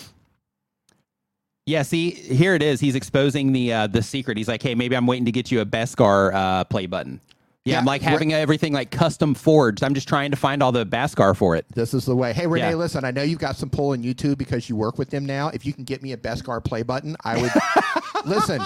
yeah, 1.67 1.83
see, 1.83 2.11
here 2.11 2.55
it 2.55 2.63
is. 2.63 2.81
He's 2.81 2.95
exposing 2.95 3.53
the 3.53 3.71
uh, 3.73 3.87
the 3.87 4.03
secret. 4.03 4.39
He's 4.39 4.49
like, 4.49 4.63
hey, 4.63 4.75
maybe 4.75 4.97
I'm 4.97 5.07
waiting 5.07 5.27
to 5.27 5.33
get 5.33 5.51
you 5.53 5.61
a 5.61 5.67
Beskar 5.67 6.33
uh, 6.33 6.65
play 6.65 6.87
button. 6.87 7.21
Yeah, 7.65 7.75
Yeah, 7.75 7.79
I'm 7.81 7.87
like 7.87 8.03
having 8.03 8.35
everything 8.35 8.75
like 8.75 8.91
custom 8.91 9.35
forged. 9.35 9.83
I'm 9.83 9.95
just 9.95 10.07
trying 10.07 10.31
to 10.33 10.37
find 10.37 10.63
all 10.63 10.71
the 10.71 10.85
Beskar 10.85 11.35
for 11.35 11.57
it. 11.57 11.65
This 11.75 11.95
is 11.95 12.05
the 12.05 12.15
way. 12.15 12.35
Hey, 12.35 12.47
Renee, 12.47 12.71
Yeah. 12.71 12.77
listen, 12.77 13.07
I 13.07 13.11
know 13.11 13.23
you've 13.23 13.39
got 13.39 13.57
some 13.57 13.71
pull 13.71 13.95
in 13.95 14.03
YouTube 14.03 14.37
because 14.37 14.69
you 14.69 14.77
work 14.77 14.99
with 14.99 15.09
them 15.09 15.25
now. 15.25 15.49
If 15.49 15.65
you 15.65 15.73
can 15.73 15.85
get 15.85 16.03
me 16.03 16.13
a 16.13 16.17
Beskar 16.19 16.63
play 16.63 16.83
button, 16.83 17.17
I 17.25 17.41
would. 17.41 17.51
listen, 18.27 18.61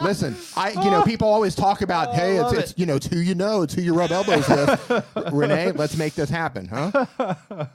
listen. 0.00 0.36
I, 0.56 0.70
you 0.70 0.90
know, 0.90 1.02
people 1.04 1.28
always 1.28 1.54
talk 1.54 1.82
about, 1.82 2.14
hey, 2.14 2.34
it's, 2.34 2.42
love 2.42 2.54
it's, 2.58 2.74
you 2.76 2.84
know, 2.84 2.96
it's 2.96 3.06
who 3.06 3.18
you 3.20 3.36
know, 3.36 3.62
it's 3.62 3.74
who 3.74 3.82
you 3.82 3.94
rub 3.94 4.10
elbows 4.10 4.48
with. 4.48 5.06
Renee, 5.32 5.70
let's 5.72 5.96
make 5.96 6.14
this 6.14 6.28
happen, 6.30 6.66
huh? 6.66 7.06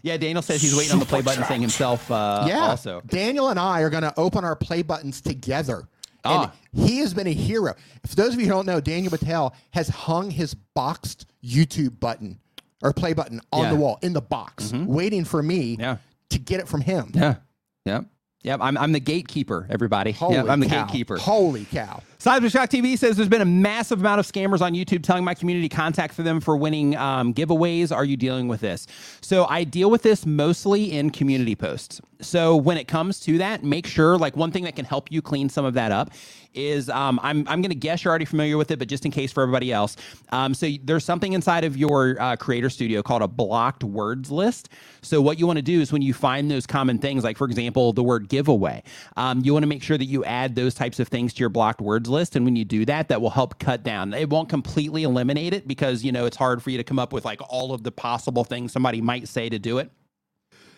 Yeah, 0.00 0.16
Daniel 0.16 0.42
says 0.42 0.62
he's 0.62 0.76
waiting 0.76 0.92
on 0.92 1.00
the 1.00 1.04
play 1.04 1.22
button 1.22 1.42
thing 1.42 1.60
himself. 1.60 2.08
Uh, 2.08 2.44
Yeah. 2.46 2.68
Also, 2.68 3.02
Daniel 3.06 3.48
and 3.48 3.58
I 3.58 3.80
are 3.80 3.90
going 3.90 4.04
to 4.04 4.14
open 4.16 4.44
our 4.44 4.54
play 4.54 4.82
buttons 4.82 5.20
together. 5.20 5.88
And 6.28 6.50
Ah. 6.50 6.52
he 6.74 6.98
has 6.98 7.14
been 7.14 7.26
a 7.26 7.32
hero. 7.32 7.74
For 8.06 8.14
those 8.16 8.34
of 8.34 8.40
you 8.40 8.46
who 8.46 8.52
don't 8.52 8.66
know, 8.66 8.80
Daniel 8.80 9.10
Patel 9.10 9.54
has 9.70 9.88
hung 9.88 10.30
his 10.30 10.54
boxed 10.54 11.26
YouTube 11.44 11.98
button 12.00 12.38
or 12.82 12.92
play 12.92 13.12
button 13.12 13.40
on 13.52 13.60
Yeah. 13.60 13.64
Mm-hmm. 13.66 13.74
the 13.76 13.80
wall 13.82 13.98
in 14.02 14.12
the 14.12 14.20
box, 14.20 14.72
waiting 14.72 15.24
for 15.24 15.42
me 15.42 15.76
Yeah. 15.78 15.96
to 16.30 16.38
get 16.38 16.60
it 16.60 16.68
from 16.68 16.80
him. 16.82 17.10
yeah, 17.14 17.36
yep, 17.84 18.04
yep. 18.42 18.60
I'm 18.62 18.76
I'm 18.78 18.92
the 18.92 19.00
gatekeeper. 19.00 19.66
Everybody. 19.70 20.12
Holy 20.12 20.34
Yep, 20.36 20.48
I'm 20.48 20.60
the 20.60 20.66
cow. 20.66 20.84
gatekeeper. 20.84 21.16
Holy 21.18 21.64
cow. 21.64 22.02
Cyber 22.28 22.52
Shock 22.52 22.68
TV 22.68 22.98
says 22.98 23.16
there's 23.16 23.26
been 23.26 23.40
a 23.40 23.46
massive 23.46 24.00
amount 24.00 24.20
of 24.20 24.26
scammers 24.26 24.60
on 24.60 24.74
YouTube 24.74 25.02
telling 25.02 25.24
my 25.24 25.32
community 25.32 25.70
contact 25.70 26.12
for 26.12 26.22
them 26.22 26.42
for 26.42 26.58
winning 26.58 26.94
um, 26.94 27.32
giveaways. 27.32 27.90
Are 27.90 28.04
you 28.04 28.18
dealing 28.18 28.48
with 28.48 28.60
this? 28.60 28.86
So 29.22 29.46
I 29.46 29.64
deal 29.64 29.90
with 29.90 30.02
this 30.02 30.26
mostly 30.26 30.92
in 30.92 31.08
community 31.08 31.56
posts. 31.56 32.02
So 32.20 32.56
when 32.56 32.76
it 32.76 32.86
comes 32.86 33.20
to 33.20 33.38
that, 33.38 33.64
make 33.64 33.86
sure 33.86 34.18
like 34.18 34.36
one 34.36 34.50
thing 34.50 34.64
that 34.64 34.76
can 34.76 34.84
help 34.84 35.10
you 35.10 35.22
clean 35.22 35.48
some 35.48 35.64
of 35.64 35.72
that 35.74 35.90
up 35.90 36.10
is 36.54 36.88
um, 36.90 37.20
I'm 37.22 37.46
I'm 37.48 37.62
going 37.62 37.70
to 37.70 37.76
guess 37.76 38.02
you're 38.02 38.10
already 38.10 38.24
familiar 38.24 38.56
with 38.56 38.70
it, 38.70 38.78
but 38.78 38.88
just 38.88 39.04
in 39.04 39.12
case 39.12 39.30
for 39.30 39.42
everybody 39.42 39.72
else, 39.72 39.96
um, 40.30 40.54
so 40.54 40.68
there's 40.82 41.04
something 41.04 41.32
inside 41.34 41.62
of 41.64 41.76
your 41.76 42.20
uh, 42.20 42.36
Creator 42.36 42.70
Studio 42.70 43.02
called 43.02 43.22
a 43.22 43.28
blocked 43.28 43.84
words 43.84 44.30
list. 44.30 44.70
So 45.02 45.20
what 45.20 45.38
you 45.38 45.46
want 45.46 45.58
to 45.58 45.62
do 45.62 45.80
is 45.80 45.92
when 45.92 46.02
you 46.02 46.12
find 46.12 46.50
those 46.50 46.66
common 46.66 46.98
things, 46.98 47.22
like 47.22 47.36
for 47.36 47.44
example 47.44 47.92
the 47.92 48.02
word 48.02 48.28
giveaway, 48.28 48.82
um, 49.16 49.42
you 49.44 49.52
want 49.52 49.62
to 49.62 49.68
make 49.68 49.82
sure 49.82 49.96
that 49.96 50.06
you 50.06 50.24
add 50.24 50.56
those 50.56 50.74
types 50.74 50.98
of 50.98 51.08
things 51.08 51.32
to 51.34 51.40
your 51.40 51.50
blocked 51.50 51.80
words 51.80 52.08
list. 52.08 52.17
And 52.18 52.44
when 52.44 52.56
you 52.56 52.64
do 52.64 52.84
that, 52.86 53.08
that 53.08 53.20
will 53.20 53.30
help 53.30 53.58
cut 53.58 53.82
down. 53.82 54.12
It 54.12 54.28
won't 54.28 54.48
completely 54.48 55.04
eliminate 55.04 55.54
it 55.54 55.68
because 55.68 56.04
you 56.04 56.12
know 56.12 56.26
it's 56.26 56.36
hard 56.36 56.62
for 56.62 56.70
you 56.70 56.78
to 56.78 56.84
come 56.84 56.98
up 56.98 57.12
with 57.12 57.24
like 57.24 57.40
all 57.48 57.72
of 57.72 57.82
the 57.82 57.92
possible 57.92 58.44
things 58.44 58.72
somebody 58.72 59.00
might 59.00 59.28
say 59.28 59.48
to 59.48 59.58
do 59.58 59.78
it. 59.78 59.90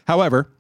However, 0.07 0.53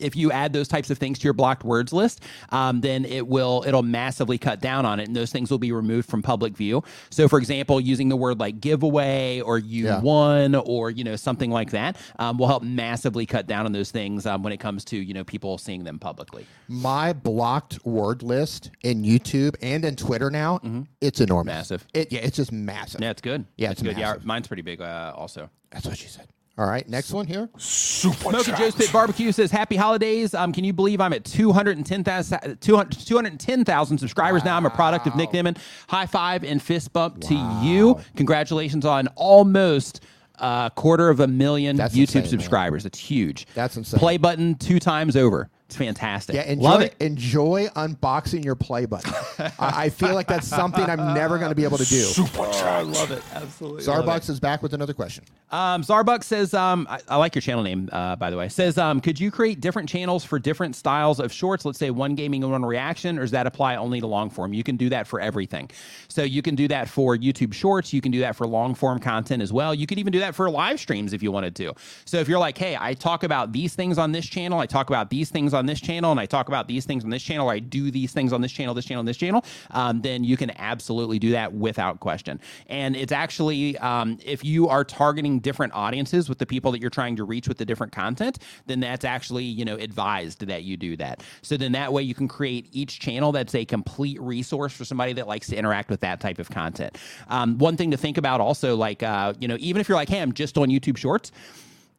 if 0.00 0.16
you 0.16 0.30
add 0.32 0.52
those 0.52 0.68
types 0.68 0.90
of 0.90 0.98
things 0.98 1.18
to 1.18 1.24
your 1.24 1.32
blocked 1.32 1.64
words 1.64 1.92
list, 1.92 2.22
um, 2.50 2.80
then 2.80 3.04
it 3.04 3.26
will 3.26 3.64
it'll 3.66 3.82
massively 3.82 4.38
cut 4.38 4.60
down 4.60 4.84
on 4.86 5.00
it, 5.00 5.06
and 5.08 5.16
those 5.16 5.30
things 5.32 5.50
will 5.50 5.58
be 5.58 5.72
removed 5.72 6.08
from 6.08 6.22
public 6.22 6.56
view. 6.56 6.82
So, 7.10 7.28
for 7.28 7.38
example, 7.38 7.80
using 7.80 8.08
the 8.08 8.16
word 8.16 8.38
like 8.40 8.60
giveaway 8.60 9.40
or 9.40 9.58
you 9.58 9.86
Yeah. 9.86 10.00
won 10.00 10.54
or 10.54 10.90
you 10.90 11.04
know 11.04 11.16
something 11.16 11.50
like 11.50 11.70
that 11.70 11.96
um, 12.18 12.38
will 12.38 12.48
help 12.48 12.62
massively 12.62 13.26
cut 13.26 13.46
down 13.46 13.66
on 13.66 13.72
those 13.72 13.90
things 13.90 14.26
um, 14.26 14.42
when 14.42 14.52
it 14.52 14.58
comes 14.58 14.84
to 14.86 14.96
you 14.96 15.14
know 15.14 15.24
people 15.24 15.58
seeing 15.58 15.84
them 15.84 15.98
publicly. 15.98 16.46
My 16.68 17.12
blocked 17.12 17.84
word 17.84 18.22
list 18.22 18.70
in 18.82 19.02
YouTube 19.04 19.56
and 19.62 19.84
in 19.84 19.96
Twitter 19.96 20.30
now, 20.30 20.60
it's 21.00 21.20
enormous. 21.20 21.52
Mm-hmm. 21.52 21.56
Massive. 21.58 21.86
It, 21.94 22.12
yeah, 22.12 22.20
it's 22.20 22.36
just 22.36 22.52
massive. 22.52 23.00
Yeah, 23.00 23.10
it's 23.10 23.22
good. 23.22 23.44
Yeah, 23.56 23.70
it's 23.70 23.80
it's 23.80 23.88
good. 23.88 23.98
Yeah, 23.98 24.16
mine's 24.24 24.46
pretty 24.48 24.62
big. 24.62 24.80
Uh, 24.80 25.12
also. 25.16 25.48
That's 25.70 25.86
what 25.86 25.98
she 25.98 26.06
said. 26.08 26.28
All 26.58 26.66
right, 26.66 26.88
next 26.88 27.12
one 27.12 27.26
here. 27.26 27.50
Super 27.58 28.30
Smoky 28.30 28.52
Joe's 28.52 28.74
Pit 28.74 28.90
Barbecue 28.90 29.30
says, 29.30 29.50
Happy 29.50 29.76
holidays. 29.76 30.32
Um, 30.32 30.52
can 30.52 30.64
you 30.64 30.72
believe 30.72 31.02
I'm 31.02 31.12
at 31.12 31.24
210,000 31.24 32.60
200 32.62 32.98
210,000 32.98 33.98
subscribers 33.98 34.42
now? 34.42 34.56
I'm 34.56 34.64
a 34.64 34.70
product 34.70 35.06
of 35.06 35.14
Nick 35.16 35.30
Nimmin. 35.30 35.58
High 35.88 36.06
five 36.06 36.44
and 36.44 36.62
fist 36.62 36.94
bump 36.94 37.20
to 37.24 37.34
you. 37.62 38.00
Congratulations 38.16 38.86
on 38.86 39.08
almost 39.16 40.00
a 40.38 40.70
quarter 40.74 41.10
of 41.10 41.20
a 41.20 41.26
million 41.26 41.76
That's 41.76 41.94
YouTube 41.94 42.00
insane, 42.00 42.22
man. 42.22 42.30
subscribers. 42.30 42.86
It's 42.86 42.98
huge. 42.98 43.46
That's 43.54 43.76
insane. 43.76 43.98
Play 44.00 44.16
button 44.16 44.54
two 44.54 44.78
times 44.78 45.14
over. 45.14 45.50
It's 45.66 45.74
fantastic. 45.74 46.36
Yeah, 46.36 46.42
enjoy, 46.44 46.64
Love 46.64 46.80
it. 46.82 46.94
enjoy 47.00 47.66
unboxing 47.74 48.44
your 48.44 48.54
play 48.54 48.86
button. 48.86 49.12
I, 49.58 49.86
I 49.86 49.88
feel 49.88 50.14
like 50.14 50.28
that's 50.28 50.46
something 50.46 50.84
I'm 50.84 51.12
never 51.12 51.38
going 51.38 51.48
to 51.48 51.56
be 51.56 51.64
able 51.64 51.78
to 51.78 51.84
do. 51.84 52.08
I 52.38 52.82
Love 52.82 53.10
it. 53.10 53.20
Absolutely. 53.32 53.82
Starbucks 53.82 54.30
is 54.30 54.38
back 54.38 54.62
with 54.62 54.74
another 54.74 54.94
question. 54.94 55.24
Um, 55.50 55.82
Zarbuck 55.82 56.22
says, 56.22 56.54
um, 56.54 56.86
I, 56.88 57.00
I 57.08 57.16
like 57.16 57.34
your 57.34 57.42
channel 57.42 57.64
name, 57.64 57.88
uh, 57.92 58.14
by 58.14 58.30
the 58.30 58.36
way. 58.36 58.48
Says, 58.48 58.78
um, 58.78 59.00
could 59.00 59.18
you 59.18 59.32
create 59.32 59.60
different 59.60 59.88
channels 59.88 60.24
for 60.24 60.38
different 60.38 60.76
styles 60.76 61.18
of 61.18 61.32
shorts? 61.32 61.64
Let's 61.64 61.80
say 61.80 61.90
one 61.90 62.14
gaming 62.14 62.44
and 62.44 62.52
one 62.52 62.64
reaction, 62.64 63.18
or 63.18 63.22
does 63.22 63.32
that 63.32 63.48
apply 63.48 63.74
only 63.74 64.00
to 64.00 64.06
long 64.06 64.30
form? 64.30 64.52
You 64.52 64.62
can 64.62 64.76
do 64.76 64.88
that 64.90 65.08
for 65.08 65.20
everything. 65.20 65.68
So 66.08 66.22
you 66.22 66.42
can 66.42 66.54
do 66.54 66.68
that 66.68 66.88
for 66.88 67.16
YouTube 67.16 67.52
Shorts. 67.52 67.92
You 67.92 68.00
can 68.00 68.12
do 68.12 68.20
that 68.20 68.36
for 68.36 68.46
long 68.46 68.76
form 68.76 69.00
content 69.00 69.42
as 69.42 69.52
well. 69.52 69.74
You 69.74 69.88
could 69.88 69.98
even 69.98 70.12
do 70.12 70.20
that 70.20 70.36
for 70.36 70.48
live 70.48 70.78
streams 70.78 71.12
if 71.12 71.24
you 71.24 71.32
wanted 71.32 71.56
to. 71.56 71.74
So 72.04 72.18
if 72.18 72.28
you're 72.28 72.38
like, 72.38 72.56
hey, 72.56 72.76
I 72.78 72.94
talk 72.94 73.24
about 73.24 73.50
these 73.52 73.74
things 73.74 73.98
on 73.98 74.12
this 74.12 74.26
channel, 74.26 74.60
I 74.60 74.66
talk 74.66 74.90
about 74.90 75.10
these 75.10 75.28
things 75.30 75.54
on 75.56 75.66
this 75.66 75.80
channel, 75.80 76.12
and 76.12 76.20
I 76.20 76.26
talk 76.26 76.46
about 76.46 76.68
these 76.68 76.84
things 76.84 77.02
on 77.02 77.10
this 77.10 77.22
channel, 77.22 77.48
or 77.48 77.52
I 77.52 77.58
do 77.58 77.90
these 77.90 78.12
things 78.12 78.32
on 78.32 78.40
this 78.40 78.52
channel, 78.52 78.74
this 78.74 78.84
channel, 78.84 79.02
this 79.02 79.16
channel, 79.16 79.44
um, 79.72 80.02
then 80.02 80.22
you 80.22 80.36
can 80.36 80.52
absolutely 80.58 81.18
do 81.18 81.32
that 81.32 81.52
without 81.52 81.98
question. 81.98 82.40
And 82.68 82.94
it's 82.94 83.12
actually, 83.12 83.76
um, 83.78 84.18
if 84.24 84.44
you 84.44 84.68
are 84.68 84.84
targeting 84.84 85.40
different 85.40 85.72
audiences 85.74 86.28
with 86.28 86.38
the 86.38 86.46
people 86.46 86.70
that 86.72 86.80
you're 86.80 86.90
trying 86.90 87.16
to 87.16 87.24
reach 87.24 87.48
with 87.48 87.58
the 87.58 87.64
different 87.64 87.92
content, 87.92 88.38
then 88.66 88.80
that's 88.80 89.04
actually, 89.04 89.44
you 89.44 89.64
know, 89.64 89.74
advised 89.76 90.46
that 90.46 90.62
you 90.62 90.76
do 90.76 90.96
that. 90.98 91.22
So 91.42 91.56
then 91.56 91.72
that 91.72 91.92
way 91.92 92.02
you 92.02 92.14
can 92.14 92.28
create 92.28 92.68
each 92.72 93.00
channel 93.00 93.32
that's 93.32 93.54
a 93.54 93.64
complete 93.64 94.20
resource 94.20 94.72
for 94.72 94.84
somebody 94.84 95.14
that 95.14 95.26
likes 95.26 95.48
to 95.48 95.56
interact 95.56 95.90
with 95.90 96.00
that 96.00 96.20
type 96.20 96.38
of 96.38 96.50
content. 96.50 96.98
Um, 97.28 97.58
one 97.58 97.76
thing 97.76 97.90
to 97.90 97.96
think 97.96 98.18
about 98.18 98.40
also, 98.40 98.76
like, 98.76 99.02
uh, 99.02 99.32
you 99.40 99.48
know, 99.48 99.56
even 99.58 99.80
if 99.80 99.88
you're 99.88 99.96
like, 99.96 100.08
hey, 100.08 100.20
I'm 100.20 100.32
just 100.32 100.58
on 100.58 100.68
YouTube 100.68 100.96
Shorts, 100.96 101.32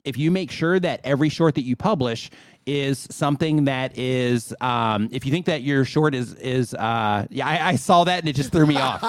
if 0.06 0.18
you 0.18 0.32
make 0.32 0.52
sure 0.52 0.80
that 0.80 1.02
every 1.04 1.30
short 1.30 1.56
that 1.56 1.64
you 1.64 1.76
publish 1.76 2.30
is 2.68 3.08
something 3.10 3.64
that 3.66 3.98
is 3.98 4.54
um, 4.62 5.08
if 5.12 5.26
you 5.26 5.32
think 5.32 5.46
that 5.48 5.64
your 5.64 5.86
short 5.86 6.14
is 6.14 6.34
is 6.36 6.74
uh, 6.74 7.26
yeah 7.32 7.48
I, 7.48 7.70
I 7.70 7.76
saw 7.78 8.04
that 8.04 8.20
and 8.20 8.28
it 8.28 8.34
just 8.36 8.52
threw 8.52 8.68
me 8.68 8.76
off 8.78 9.02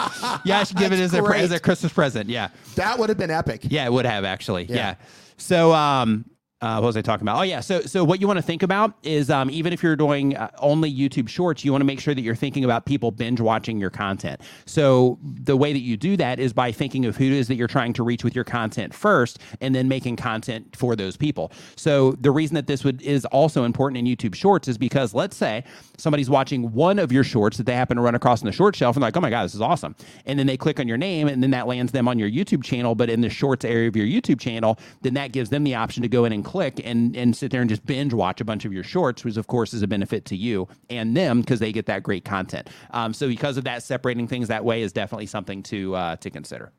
yeah 0.45 0.61
i 0.61 0.65
should 0.65 0.77
give 0.77 0.93
it 0.93 1.01
as 1.01 1.13
a, 1.13 1.23
as 1.23 1.51
a 1.53 1.59
christmas 1.61 1.93
present 1.93 2.29
yeah 2.31 2.49
That 2.77 2.99
would 2.99 3.09
have 3.09 3.19
been 3.19 3.31
epic. 3.31 3.63
yeah 3.65 3.85
it 3.85 3.93
would 3.93 4.07
have 4.07 4.25
actually 4.25 4.65
yeah, 4.65 4.75
Yeah. 4.77 4.95
so 5.37 5.73
um 5.73 6.25
uh, 6.61 6.81
what 6.81 6.87
was 6.89 6.97
I 6.97 7.03
talking 7.03 7.23
about? 7.23 7.39
Oh 7.39 7.43
yeah. 7.43 7.61
So 7.61 7.83
so 7.83 8.03
what 8.03 8.21
you 8.21 8.27
want 8.27 8.39
to 8.39 8.43
think 8.43 8.65
about 8.65 8.95
is 9.05 9.31
um, 9.31 9.49
even 9.49 9.73
if 9.73 9.81
you're 9.81 9.95
doing 9.95 10.37
uh, 10.37 10.51
only 10.59 10.93
YouTube 10.93 11.29
Shorts, 11.29 11.65
you 11.65 11.71
want 11.71 11.83
to 11.83 11.87
make 11.87 12.01
sure 12.01 12.15
that 12.15 12.21
you're 12.21 12.35
thinking 12.35 12.65
about 12.65 12.85
people 12.85 13.13
binge 13.13 13.41
watching 13.41 13.79
your 13.79 13.91
content. 13.91 14.41
So 14.67 15.19
the 15.23 15.57
way 15.57 15.73
that 15.73 15.79
you 15.81 15.97
do 15.97 16.17
that 16.17 16.41
is 16.41 16.53
by 16.53 16.73
thinking 16.73 17.07
of 17.07 17.17
who 17.17 17.27
it 17.27 17.33
is 17.33 17.47
that 17.47 17.55
you're 17.55 17.69
trying 17.69 17.93
to 17.93 18.03
reach 18.03 18.25
with 18.25 18.35
your 18.35 18.43
content 18.43 18.93
first, 18.93 19.39
and 19.61 19.73
then 19.73 19.87
making 19.87 20.17
content 20.17 20.75
for 20.75 20.97
those 20.97 21.17
people. 21.17 21.53
So 21.77 22.13
the 22.13 22.33
reason 22.33 22.57
that 22.57 22.67
this 22.67 22.83
would 22.83 23.03
is 23.03 23.25
also 23.27 23.63
important 23.63 23.99
in 23.99 24.17
YouTube 24.17 24.35
Shorts 24.35 24.67
is 24.67 24.77
because 24.77 25.15
let's 25.15 25.37
say 25.37 25.63
somebody's 25.97 26.29
watching 26.29 26.73
one 26.73 26.99
of 26.99 27.13
your 27.13 27.23
shorts 27.23 27.57
that 27.59 27.67
they 27.67 27.75
happen 27.75 27.97
to 27.99 28.03
run 28.03 28.17
across 28.17 28.43
in 28.43 28.47
the 28.47 28.53
short 28.53 28.75
shelf 28.75 28.97
and 28.97 29.03
like, 29.03 29.17
oh 29.17 29.21
my 29.21 29.31
god, 29.31 29.45
this 29.45 29.55
is 29.55 29.61
awesome, 29.61 29.95
and 30.27 30.37
then 30.37 30.49
they 30.49 30.57
click 30.57 30.81
on 30.81 30.89
your 30.89 30.99
name, 30.99 31.29
and 31.29 31.41
then 31.41 31.53
that 31.53 31.69
lands 31.69 31.93
them 31.93 32.09
on 32.09 32.19
your 32.19 32.29
YouTube 32.29 32.65
channel, 32.65 32.97
but 32.97 33.09
in 33.09 33.21
the 33.21 33.31
Shorts 33.31 33.65
area 33.65 33.87
of 33.87 33.95
your 33.95 34.07
YouTube 34.07 34.41
channel, 34.41 34.77
then 35.03 35.15
that 35.15 35.31
gives 35.31 35.51
them 35.51 35.63
the 35.63 35.77
option 35.77 36.03
to 36.03 36.09
go 36.09 36.25
in 36.25 36.33
and 36.33 36.48
click 36.49 36.81
and 36.83 37.15
and 37.15 37.37
sit 37.37 37.51
there 37.51 37.61
and 37.61 37.69
just 37.69 37.85
binge 37.85 38.15
watch 38.15 38.41
a 38.41 38.45
bunch 38.45 38.65
of 38.65 38.73
your 38.73 38.83
shorts, 38.83 39.23
which 39.23 39.37
of 39.37 39.47
course 39.49 39.75
is 39.75 39.83
a 39.83 39.87
benefit 39.87 40.25
to 40.25 40.35
you 40.35 40.67
and 40.89 41.15
them 41.15 41.43
because 41.43 41.61
they 41.61 41.73
get 41.73 41.85
that 41.87 42.03
great 42.03 42.25
content. 42.25 42.71
Um, 42.91 43.13
so 43.13 43.29
because 43.29 43.59
of 43.59 43.65
that, 43.65 43.83
separating 43.83 44.27
things 44.27 44.49
that 44.49 44.65
way 44.65 44.81
is 44.81 44.91
definitely 44.93 45.27
something 45.27 45.63
to 45.65 45.95
uh, 45.95 46.17
to 46.17 46.31
consider. 46.31 46.73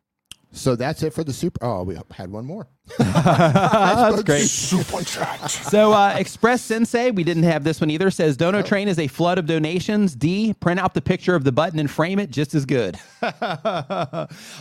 So 0.52 0.76
that's 0.76 1.04
it 1.04 1.14
for 1.14 1.24
the 1.24 1.32
super. 1.32 1.64
Oh, 1.64 1.84
we 1.84 1.96
had 2.12 2.32
one 2.32 2.46
more. 2.46 2.68
That's 2.98 4.24
great. 4.24 4.48
Super 4.48 5.04
chat. 5.06 5.52
So 5.52 5.94
uh, 5.94 6.16
Express 6.18 6.64
Sensei, 6.64 7.12
we 7.12 7.24
didn't 7.24 7.44
have 7.44 7.64
this 7.64 7.80
one 7.80 7.92
either. 7.92 8.10
Says 8.10 8.36
Dono 8.36 8.64
Train 8.64 8.88
is 8.88 8.98
a 8.98 9.06
flood 9.08 9.38
of 9.38 9.46
donations. 9.46 10.16
D, 10.16 10.56
print 10.56 10.80
out 10.80 10.96
the 10.96 11.02
picture 11.02 11.36
of 11.36 11.44
the 11.44 11.52
button 11.52 11.78
and 11.78 11.90
frame 11.90 12.18
it 12.18 12.32
just 12.32 12.56
as 12.56 12.66
good. 12.66 12.98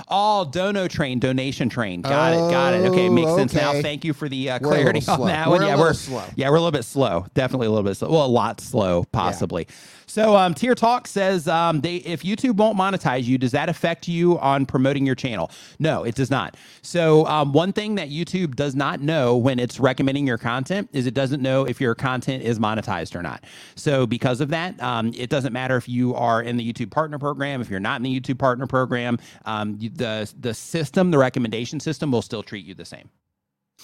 All 0.08 0.44
Dono 0.44 0.88
Train 0.88 1.18
donation 1.20 1.70
train. 1.70 2.02
Got 2.02 2.34
it. 2.34 2.50
Got 2.50 2.74
it. 2.74 2.86
Okay, 2.90 3.08
makes 3.08 3.34
sense 3.34 3.54
now. 3.54 3.72
Thank 3.80 4.04
you 4.04 4.12
for 4.12 4.28
the 4.28 4.50
uh, 4.50 4.58
We're 4.60 4.66
a 4.66 4.70
little 4.70 4.82
clarity 4.82 4.98
on 5.08 5.16
slow. 5.16 5.26
that 5.26 5.48
We're 5.48 5.56
one. 5.58 5.66
yeah, 5.66 5.76
we're 5.78 5.92
slow. 5.94 6.24
Yeah, 6.36 6.48
we're 6.50 6.56
a 6.56 6.60
little 6.60 6.70
bit 6.70 6.84
slow. 6.84 7.26
Definitely 7.32 7.68
a 7.68 7.70
little 7.70 7.88
bit 7.88 7.96
slow. 7.96 8.10
Well, 8.10 8.26
a 8.26 8.28
lot 8.28 8.60
slow, 8.60 9.04
possibly. 9.04 9.68
So, 10.08 10.36
um, 10.36 10.54
Tier 10.54 10.74
Talk 10.74 11.06
says 11.06 11.46
um, 11.46 11.82
they 11.82 11.96
if 11.96 12.22
YouTube 12.22 12.56
won't 12.56 12.78
monetize 12.78 13.24
you, 13.24 13.36
does 13.36 13.52
that 13.52 13.68
affect 13.68 14.08
you 14.08 14.38
on 14.38 14.64
promoting 14.64 15.04
your 15.04 15.14
channel? 15.14 15.50
No, 15.78 16.02
it 16.02 16.14
does 16.14 16.30
not. 16.30 16.56
So, 16.80 17.26
um, 17.26 17.52
one 17.52 17.72
thing 17.74 17.96
that 17.96 18.08
YouTube 18.08 18.56
does 18.56 18.74
not 18.74 19.00
know 19.00 19.36
when 19.36 19.58
it's 19.58 19.78
recommending 19.78 20.26
your 20.26 20.38
content 20.38 20.88
is 20.94 21.06
it 21.06 21.12
doesn't 21.14 21.42
know 21.42 21.64
if 21.66 21.78
your 21.80 21.94
content 21.94 22.42
is 22.42 22.58
monetized 22.58 23.14
or 23.14 23.22
not. 23.22 23.44
So, 23.74 24.06
because 24.06 24.40
of 24.40 24.48
that, 24.48 24.82
um, 24.82 25.12
it 25.14 25.28
doesn't 25.28 25.52
matter 25.52 25.76
if 25.76 25.88
you 25.88 26.14
are 26.14 26.42
in 26.42 26.56
the 26.56 26.72
YouTube 26.72 26.90
Partner 26.90 27.18
Program, 27.18 27.60
if 27.60 27.68
you're 27.68 27.78
not 27.78 27.96
in 27.96 28.02
the 28.02 28.20
YouTube 28.20 28.38
Partner 28.38 28.66
Program, 28.66 29.18
um, 29.44 29.76
you- 29.78 29.90
the 29.90 30.32
the 30.40 30.54
system, 30.54 31.10
the 31.10 31.18
recommendation 31.18 31.80
system, 31.80 32.10
will 32.10 32.22
still 32.22 32.42
treat 32.42 32.64
you 32.64 32.74
the 32.74 32.84
same. 32.84 33.10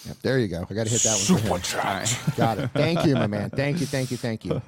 Yep, 0.07 0.17
there 0.21 0.39
you 0.39 0.47
go. 0.47 0.65
I 0.69 0.73
got 0.73 0.85
to 0.85 0.91
hit 0.91 1.01
that 1.01 1.11
one. 1.13 1.39
Super 1.39 1.59
chat. 1.59 2.19
Got 2.35 2.59
it. 2.59 2.69
Thank 2.73 3.05
you, 3.05 3.15
my 3.15 3.27
man. 3.27 3.49
Thank 3.49 3.79
you. 3.79 3.85
Thank 3.85 4.11
you. 4.11 4.17
Thank 4.17 4.45
you. 4.45 4.61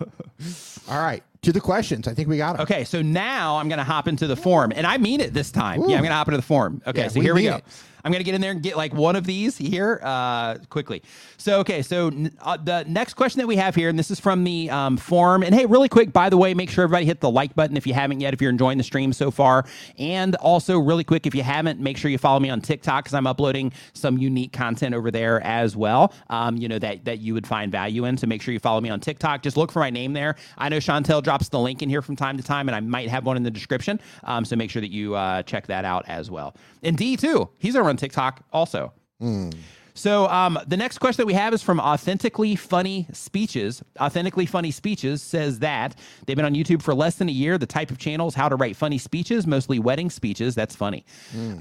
All 0.89 0.97
right, 1.03 1.21
to 1.41 1.51
the 1.51 1.59
questions. 1.59 2.07
I 2.07 2.13
think 2.13 2.27
we 2.29 2.37
got 2.37 2.53
them. 2.53 2.61
Okay, 2.63 2.83
so 2.85 3.01
now 3.01 3.57
I'm 3.57 3.67
going 3.69 3.77
to 3.77 3.83
hop 3.83 4.07
into 4.07 4.25
the 4.25 4.35
form, 4.37 4.71
and 4.75 4.87
I 4.87 4.97
mean 4.97 5.19
it 5.21 5.33
this 5.33 5.51
time. 5.51 5.81
Ooh. 5.81 5.89
Yeah, 5.89 5.97
I'm 5.97 6.01
going 6.03 6.11
to 6.11 6.15
hop 6.15 6.27
into 6.27 6.37
the 6.37 6.43
form. 6.43 6.81
Okay, 6.87 7.01
Yeah, 7.01 7.07
so 7.09 7.19
we 7.19 7.25
here 7.25 7.35
we 7.35 7.43
go. 7.43 7.55
it. 7.57 7.63
I'm 8.07 8.13
going 8.13 8.21
to 8.21 8.23
get 8.23 8.35
in 8.35 8.41
there 8.41 8.51
and 8.51 8.63
get 8.63 8.77
like 8.77 8.93
one 8.93 9.17
of 9.17 9.25
these 9.25 9.57
here 9.57 9.99
uh, 10.01 10.59
quickly. 10.69 11.03
So, 11.35 11.59
okay, 11.59 11.81
so 11.81 12.09
uh, 12.41 12.55
the 12.55 12.85
next 12.87 13.15
question 13.15 13.39
that 13.39 13.47
we 13.47 13.57
have 13.57 13.75
here, 13.75 13.89
and 13.89 13.99
this 13.99 14.09
is 14.09 14.17
from 14.17 14.45
the 14.45 14.69
um, 14.69 14.95
form. 14.95 15.43
And 15.43 15.53
hey, 15.53 15.65
really 15.65 15.89
quick, 15.89 16.13
by 16.13 16.29
the 16.29 16.37
way, 16.37 16.53
make 16.53 16.69
sure 16.69 16.85
everybody 16.85 17.05
hit 17.05 17.19
the 17.19 17.29
like 17.29 17.53
button 17.53 17.75
if 17.75 17.85
you 17.85 17.93
haven't 17.93 18.21
yet, 18.21 18.33
if 18.33 18.41
you're 18.41 18.49
enjoying 18.49 18.77
the 18.77 18.83
stream 18.85 19.11
so 19.11 19.29
far. 19.29 19.65
And 19.97 20.35
also, 20.35 20.79
really 20.79 21.03
quick, 21.03 21.27
if 21.27 21.35
you 21.35 21.43
haven't, 21.43 21.81
make 21.81 21.97
sure 21.97 22.09
you 22.09 22.17
follow 22.17 22.39
me 22.39 22.49
on 22.49 22.61
TikTok 22.61 23.03
because 23.03 23.13
I'm 23.13 23.27
uploading 23.27 23.73
some 23.91 24.17
unique 24.17 24.53
content 24.53 24.95
over 24.95 25.11
there 25.11 25.41
as 25.41 25.75
well. 25.75 26.13
Um, 26.29 26.55
you 26.55 26.69
know 26.69 26.79
that 26.79 27.03
that 27.03 27.19
you 27.19 27.33
would 27.33 27.45
find 27.45 27.73
value 27.73 28.05
in. 28.05 28.17
So 28.17 28.25
make 28.25 28.41
sure 28.41 28.53
you 28.53 28.59
follow 28.61 28.79
me 28.79 28.89
on 28.89 29.01
TikTok. 29.01 29.41
Just 29.41 29.57
look 29.57 29.69
for 29.69 29.79
my 29.79 29.89
name 29.89 30.13
there. 30.13 30.37
I 30.57 30.69
know 30.69 30.77
Chantel 30.77 31.21
drops 31.21 31.49
the 31.49 31.59
link 31.59 31.81
in 31.81 31.89
here 31.89 32.01
from 32.01 32.15
time 32.15 32.37
to 32.37 32.43
time, 32.43 32.69
and 32.69 32.75
I 32.77 32.79
might 32.79 33.09
have 33.09 33.25
one 33.25 33.35
in 33.35 33.43
the 33.43 33.51
description. 33.51 33.99
Um, 34.23 34.45
so 34.45 34.55
make 34.55 34.69
sure 34.69 34.81
that 34.81 34.91
you 34.91 35.13
uh, 35.15 35.43
check 35.43 35.67
that 35.67 35.83
out 35.83 36.05
as 36.07 36.31
well. 36.31 36.55
And 36.83 36.95
D 36.95 37.17
too, 37.17 37.49
he's 37.57 37.75
over 37.75 37.89
on 37.89 37.96
TikTok 37.97 38.41
also. 38.51 38.93
Hmm. 39.19 39.49
So 39.97 40.27
um, 40.27 40.59
the 40.67 40.77
next 40.77 40.99
question 40.99 41.23
that 41.23 41.25
we 41.25 41.33
have 41.33 41.55
is 41.55 41.63
from 41.63 41.79
Authentically 41.79 42.55
Funny 42.55 43.07
Speeches. 43.13 43.83
Authentically 43.99 44.45
Funny 44.45 44.69
Speeches 44.69 45.23
says 45.23 45.57
that 45.59 45.95
they've 46.25 46.35
been 46.35 46.45
on 46.45 46.53
YouTube 46.53 46.83
for 46.83 46.93
less 46.93 47.15
than 47.15 47.29
a 47.29 47.31
year. 47.31 47.57
The 47.57 47.65
type 47.65 47.89
of 47.89 47.97
channel 47.97 48.27
is 48.27 48.35
how 48.35 48.47
to 48.47 48.55
write 48.55 48.75
funny 48.75 48.99
speeches, 48.99 49.47
mostly 49.47 49.79
wedding 49.79 50.11
speeches. 50.11 50.53
That's 50.53 50.75
funny. 50.75 51.03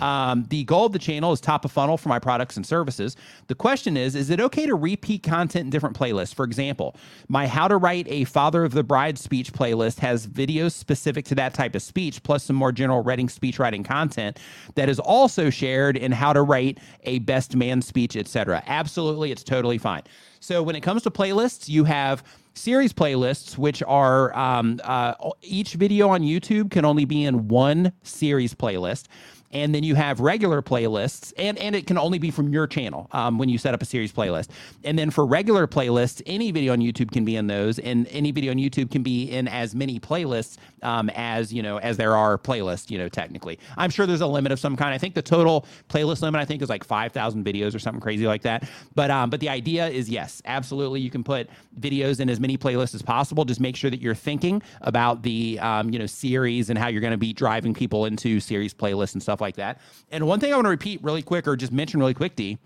Um, 0.02 0.44
the 0.50 0.64
goal 0.64 0.84
of 0.84 0.92
the 0.92 0.98
channel 0.98 1.32
is 1.32 1.40
top 1.40 1.64
of 1.64 1.72
funnel 1.72 1.96
for 1.96 2.10
my 2.10 2.18
products 2.18 2.58
and 2.58 2.66
services. 2.66 3.16
The 3.46 3.54
question 3.54 3.96
is, 3.96 4.14
is 4.14 4.28
it 4.28 4.38
okay 4.38 4.66
to 4.66 4.74
repeat 4.74 5.22
content 5.22 5.64
in 5.64 5.70
different 5.70 5.98
playlists? 5.98 6.34
For 6.34 6.44
example, 6.44 6.94
my 7.28 7.46
How 7.46 7.68
to 7.68 7.78
Write 7.78 8.06
a 8.08 8.24
Father 8.24 8.64
of 8.64 8.72
the 8.72 8.84
Bride 8.84 9.18
speech 9.18 9.54
playlist 9.54 9.98
has 10.00 10.26
videos 10.26 10.72
specific 10.72 11.24
to 11.26 11.34
that 11.36 11.54
type 11.54 11.74
of 11.74 11.80
speech, 11.80 12.22
plus 12.22 12.44
some 12.44 12.56
more 12.56 12.70
general 12.70 13.02
wedding 13.02 13.30
speech 13.30 13.58
writing 13.58 13.82
content 13.82 14.38
that 14.74 14.90
is 14.90 15.00
also 15.00 15.48
shared 15.48 15.96
in 15.96 16.12
How 16.12 16.34
to 16.34 16.42
Write 16.42 16.80
a 17.04 17.20
Best 17.20 17.56
Man 17.56 17.80
speech, 17.80 18.14
etc. 18.26 18.62
Absolutely, 18.66 19.30
it's 19.30 19.44
totally 19.44 19.78
fine. 19.78 20.02
So 20.40 20.62
when 20.62 20.74
it 20.74 20.80
comes 20.80 21.02
to 21.04 21.10
playlists, 21.10 21.68
you 21.68 21.84
have 21.84 22.24
series 22.54 22.92
playlists, 22.92 23.56
which 23.56 23.82
are 23.84 24.36
um, 24.36 24.80
uh, 24.82 25.14
each 25.42 25.74
video 25.74 26.08
on 26.08 26.22
YouTube 26.22 26.70
can 26.70 26.84
only 26.84 27.04
be 27.04 27.24
in 27.24 27.46
one 27.46 27.92
series 28.02 28.52
playlist. 28.52 29.04
And 29.52 29.72
then 29.72 29.84
you 29.84 29.94
have 29.94 30.18
regular 30.18 30.60
playlists, 30.60 31.32
and, 31.38 31.56
and 31.58 31.76
it 31.76 31.86
can 31.86 31.96
only 31.96 32.18
be 32.18 32.32
from 32.32 32.52
your 32.52 32.66
channel 32.66 33.08
um, 33.12 33.38
when 33.38 33.48
you 33.48 33.58
set 33.58 33.74
up 33.74 33.80
a 33.80 33.84
series 33.86 34.12
playlist. 34.12 34.48
And 34.82 34.98
then 34.98 35.10
for 35.10 35.24
regular 35.24 35.68
playlists, 35.68 36.20
any 36.26 36.50
video 36.50 36.72
on 36.72 36.80
YouTube 36.80 37.12
can 37.12 37.24
be 37.24 37.36
in 37.36 37.46
those, 37.46 37.78
and 37.78 38.08
any 38.08 38.32
video 38.32 38.50
on 38.50 38.58
YouTube 38.58 38.90
can 38.90 39.04
be 39.04 39.30
in 39.30 39.46
as 39.46 39.74
many 39.74 40.00
playlists 40.00 40.56
um, 40.82 41.10
as 41.10 41.52
you 41.52 41.62
know 41.62 41.78
as 41.78 41.96
there 41.96 42.16
are 42.16 42.38
playlists. 42.38 42.90
You 42.90 42.98
know, 42.98 43.08
technically, 43.08 43.58
I'm 43.76 43.90
sure 43.90 44.06
there's 44.06 44.20
a 44.20 44.26
limit 44.26 44.52
of 44.52 44.58
some 44.58 44.76
kind. 44.76 44.92
I 44.94 44.98
think 44.98 45.14
the 45.14 45.22
total 45.22 45.66
playlist 45.88 46.22
limit 46.22 46.40
I 46.40 46.44
think 46.44 46.62
is 46.62 46.68
like 46.68 46.84
5,000 46.84 47.44
videos 47.44 47.74
or 47.74 47.78
something 47.78 48.00
crazy 48.00 48.26
like 48.26 48.42
that. 48.42 48.68
But 48.94 49.10
um, 49.10 49.30
but 49.30 49.40
the 49.40 49.48
idea 49.48 49.88
is 49.88 50.08
yes, 50.08 50.42
absolutely, 50.44 51.00
you 51.00 51.10
can 51.10 51.24
put 51.24 51.48
videos 51.80 52.20
in 52.20 52.30
as 52.30 52.40
many 52.40 52.56
playlists 52.58 52.94
as 52.94 53.02
possible. 53.02 53.44
Just 53.44 53.60
make 53.60 53.76
sure 53.76 53.90
that 53.90 54.00
you're 54.00 54.14
thinking 54.14 54.62
about 54.82 55.22
the 55.22 55.58
um, 55.60 55.90
you 55.90 55.98
know 55.98 56.06
series 56.06 56.70
and 56.70 56.78
how 56.78 56.88
you're 56.88 57.00
going 57.00 57.10
to 57.12 57.18
be 57.18 57.32
driving 57.32 57.74
people 57.74 58.06
into 58.06 58.40
series 58.40 58.74
playlists 58.74 59.14
and 59.14 59.22
stuff 59.22 59.40
like 59.40 59.56
that. 59.56 59.80
And 60.10 60.26
one 60.26 60.40
thing 60.40 60.52
I 60.52 60.56
want 60.56 60.66
to 60.66 60.70
repeat 60.70 61.02
really 61.02 61.22
quick, 61.22 61.46
or 61.46 61.56
just 61.56 61.72
mention 61.72 62.00
really 62.00 62.14
quick, 62.14 62.36
D, 62.36 62.58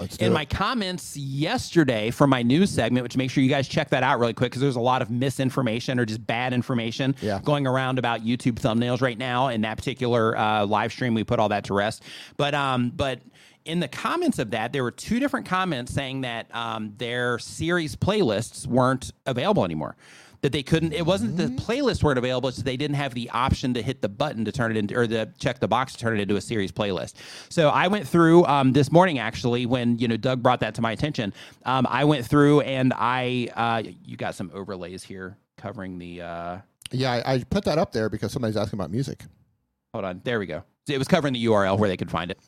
in 0.00 0.26
it. 0.26 0.30
my 0.30 0.44
comments 0.44 1.16
yesterday 1.16 2.10
for 2.10 2.26
my 2.26 2.42
news 2.42 2.70
segment, 2.70 3.02
which 3.02 3.16
make 3.16 3.30
sure 3.30 3.42
you 3.42 3.50
guys 3.50 3.68
check 3.68 3.90
that 3.90 4.02
out 4.02 4.18
really 4.18 4.32
quick 4.32 4.50
because 4.50 4.62
there's 4.62 4.76
a 4.76 4.80
lot 4.80 5.02
of 5.02 5.10
misinformation 5.10 5.98
or 5.98 6.04
just 6.04 6.26
bad 6.26 6.52
information 6.52 7.14
Yeah. 7.20 7.40
going 7.42 7.66
around 7.66 7.98
about 7.98 8.24
YouTube 8.24 8.54
thumbnails 8.54 9.00
right 9.00 9.18
now. 9.18 9.48
In 9.48 9.60
that 9.62 9.76
particular 9.76 10.36
uh, 10.36 10.66
live 10.66 10.92
stream, 10.92 11.14
we 11.14 11.24
put 11.24 11.38
all 11.38 11.48
that 11.50 11.64
to 11.64 11.74
rest. 11.74 12.02
But 12.36 12.54
um, 12.54 12.90
but 12.94 13.20
in 13.64 13.80
the 13.80 13.88
comments 13.88 14.38
of 14.38 14.50
that, 14.52 14.72
there 14.72 14.82
were 14.82 14.90
two 14.90 15.20
different 15.20 15.46
comments 15.46 15.92
saying 15.92 16.22
that 16.22 16.46
um, 16.54 16.94
their 16.96 17.38
series 17.38 17.94
playlists 17.94 18.66
weren't 18.66 19.12
available 19.26 19.64
anymore. 19.64 19.96
That 20.42 20.52
they 20.52 20.62
couldn't. 20.62 20.94
It 20.94 21.04
wasn't 21.04 21.36
the 21.36 21.48
playlists 21.48 22.02
weren't 22.02 22.18
available. 22.18 22.48
It's 22.48 22.62
they 22.62 22.78
didn't 22.78 22.96
have 22.96 23.12
the 23.12 23.28
option 23.30 23.74
to 23.74 23.82
hit 23.82 24.00
the 24.00 24.08
button 24.08 24.46
to 24.46 24.52
turn 24.52 24.70
it 24.70 24.78
into, 24.78 24.96
or 24.96 25.06
the 25.06 25.30
check 25.38 25.60
the 25.60 25.68
box 25.68 25.92
to 25.92 25.98
turn 25.98 26.18
it 26.18 26.22
into 26.22 26.36
a 26.36 26.40
series 26.40 26.72
playlist. 26.72 27.14
So 27.50 27.68
I 27.68 27.88
went 27.88 28.08
through 28.08 28.46
um, 28.46 28.72
this 28.72 28.90
morning 28.90 29.18
actually 29.18 29.66
when 29.66 29.98
you 29.98 30.08
know 30.08 30.16
Doug 30.16 30.42
brought 30.42 30.60
that 30.60 30.74
to 30.76 30.82
my 30.82 30.92
attention. 30.92 31.34
Um, 31.66 31.86
I 31.90 32.04
went 32.04 32.24
through 32.24 32.62
and 32.62 32.94
I 32.96 33.48
uh, 33.54 33.82
you 34.04 34.16
got 34.16 34.34
some 34.34 34.50
overlays 34.54 35.02
here 35.02 35.36
covering 35.58 35.98
the. 35.98 36.22
Uh, 36.22 36.58
yeah, 36.90 37.12
I, 37.12 37.34
I 37.34 37.44
put 37.44 37.64
that 37.66 37.78
up 37.78 37.92
there 37.92 38.08
because 38.08 38.32
somebody's 38.32 38.56
asking 38.56 38.78
about 38.78 38.90
music. 38.90 39.24
hold 39.92 40.04
on, 40.04 40.22
there 40.24 40.38
we 40.38 40.46
go. 40.46 40.64
It 40.90 40.98
was 40.98 41.08
covering 41.08 41.34
the 41.34 41.44
URL 41.46 41.78
where 41.78 41.88
they 41.88 41.96
could 41.96 42.10
find 42.10 42.30
it. 42.30 42.38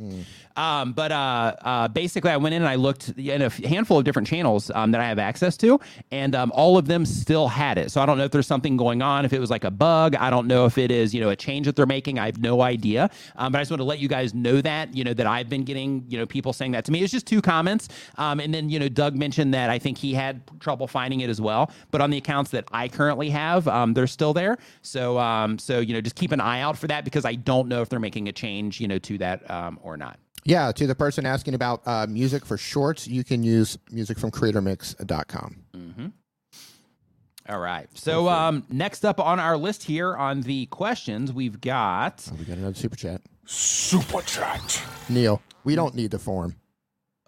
Um, 0.57 0.93
but 0.93 1.13
uh, 1.13 1.55
uh, 1.63 1.89
basically, 1.89 2.31
I 2.31 2.37
went 2.37 2.55
in 2.55 2.63
and 2.63 2.69
I 2.69 2.75
looked 2.75 3.11
in 3.11 3.43
a 3.43 3.49
handful 3.49 3.99
of 3.99 4.05
different 4.05 4.29
channels 4.29 4.71
um, 4.75 4.91
that 4.91 5.01
I 5.01 5.05
have 5.05 5.19
access 5.19 5.57
to, 5.59 5.81
and 6.11 6.35
um, 6.35 6.53
all 6.55 6.77
of 6.77 6.87
them 6.87 7.07
still 7.07 7.49
had 7.49 7.79
it. 7.79 7.91
So 7.91 8.01
I 8.01 8.07
don't 8.07 8.19
know 8.19 8.25
if 8.25 8.31
there's 8.33 8.47
something 8.47 8.77
going 8.77 9.03
on, 9.03 9.25
if 9.25 9.33
it 9.33 9.39
was 9.39 9.51
like 9.51 9.65
a 9.65 9.71
bug. 9.71 10.15
I 10.17 10.31
don't 10.31 10.47
know 10.47 10.67
if 10.67 10.79
it 10.79 10.91
is, 10.91 11.15
you 11.15 11.21
know, 11.21 11.31
a 11.31 11.37
change 11.37 11.67
that 11.67 11.77
they're 11.77 11.87
making. 11.87 12.19
I 12.19 12.27
have 12.27 12.39
no 12.39 12.61
idea. 12.61 13.11
Um, 13.37 13.53
but 13.53 13.59
I 13.59 13.63
just 13.63 13.71
want 13.71 13.81
to 13.81 13.85
let 13.85 13.99
you 13.99 14.09
guys 14.09 14.35
know 14.35 14.61
that, 14.61 14.95
you 14.95 15.05
know, 15.05 15.15
that 15.15 15.27
I've 15.27 15.49
been 15.49 15.65
getting, 15.65 16.05
you 16.09 16.19
know, 16.19 16.27
people 16.27 16.53
saying 16.53 16.73
that 16.73 16.85
to 16.87 16.93
me. 16.93 17.03
It's 17.03 17.13
just 17.13 17.27
two 17.27 17.41
comments, 17.41 17.89
um, 18.19 18.41
and 18.41 18.53
then 18.53 18.69
you 18.69 18.79
know, 18.79 18.89
Doug 18.89 19.17
mentioned 19.17 19.55
that 19.55 19.71
I 19.71 19.79
think 19.79 19.99
he 19.99 20.15
had 20.15 20.43
trouble 20.61 20.87
finding 20.87 21.21
it 21.21 21.31
as 21.31 21.41
well. 21.41 21.71
But 21.91 22.01
on 22.01 22.11
the 22.11 22.19
accounts 22.19 22.51
that 22.51 22.65
I 22.73 22.89
currently 22.89 23.31
have, 23.31 23.67
um, 23.69 23.95
they're 23.95 24.07
still 24.07 24.35
there. 24.35 24.59
So, 24.83 25.57
so 25.59 25.81
you 25.81 25.95
know, 25.95 26.01
just 26.01 26.17
keep 26.17 26.33
an 26.33 26.41
eye 26.41 26.61
out 26.61 26.77
for 26.77 26.87
that 26.89 27.05
because 27.05 27.25
I 27.25 27.35
don't 27.35 27.69
know 27.69 27.83
if 27.83 27.89
they're 27.89 28.01
making 28.01 28.29
a 28.29 28.32
change, 28.33 28.81
you 28.81 28.89
know, 28.89 28.99
to 28.99 29.19
that 29.19 29.49
um, 29.51 29.79
or 29.83 29.97
not. 29.97 30.19
Yeah, 30.45 30.73
to 30.73 30.87
the 30.87 30.95
person 30.95 31.25
asking 31.25 31.55
about 31.55 31.83
uh, 31.87 32.07
music 32.09 32.45
for 32.45 32.57
shorts, 32.57 33.07
you 33.07 33.23
can 33.23 33.45
use 33.45 33.79
music 33.91 34.19
from 34.19 34.31
creatormix.com. 34.33 36.13
All 37.49 37.59
right. 37.59 37.89
So 37.95 38.29
um, 38.29 38.65
next 38.71 39.05
up 39.05 39.19
on 39.21 39.41
our 39.41 39.57
list 39.57 39.85
here 39.85 40.17
on 40.17 40.43
the 40.43 40.67
questions, 40.67 41.33
we've 41.33 41.61
got. 41.61 42.29
Oh, 42.31 42.37
we 42.39 42.45
got 42.45 42.57
another 42.57 42.75
super 42.75 42.97
chat. 42.97 43.21
Super 43.47 44.23
chat. 44.23 44.83
Neil, 45.09 45.43
we 45.65 45.75
don't 45.75 45.95
need 45.95 46.13
the 46.13 46.19
form. 46.19 46.55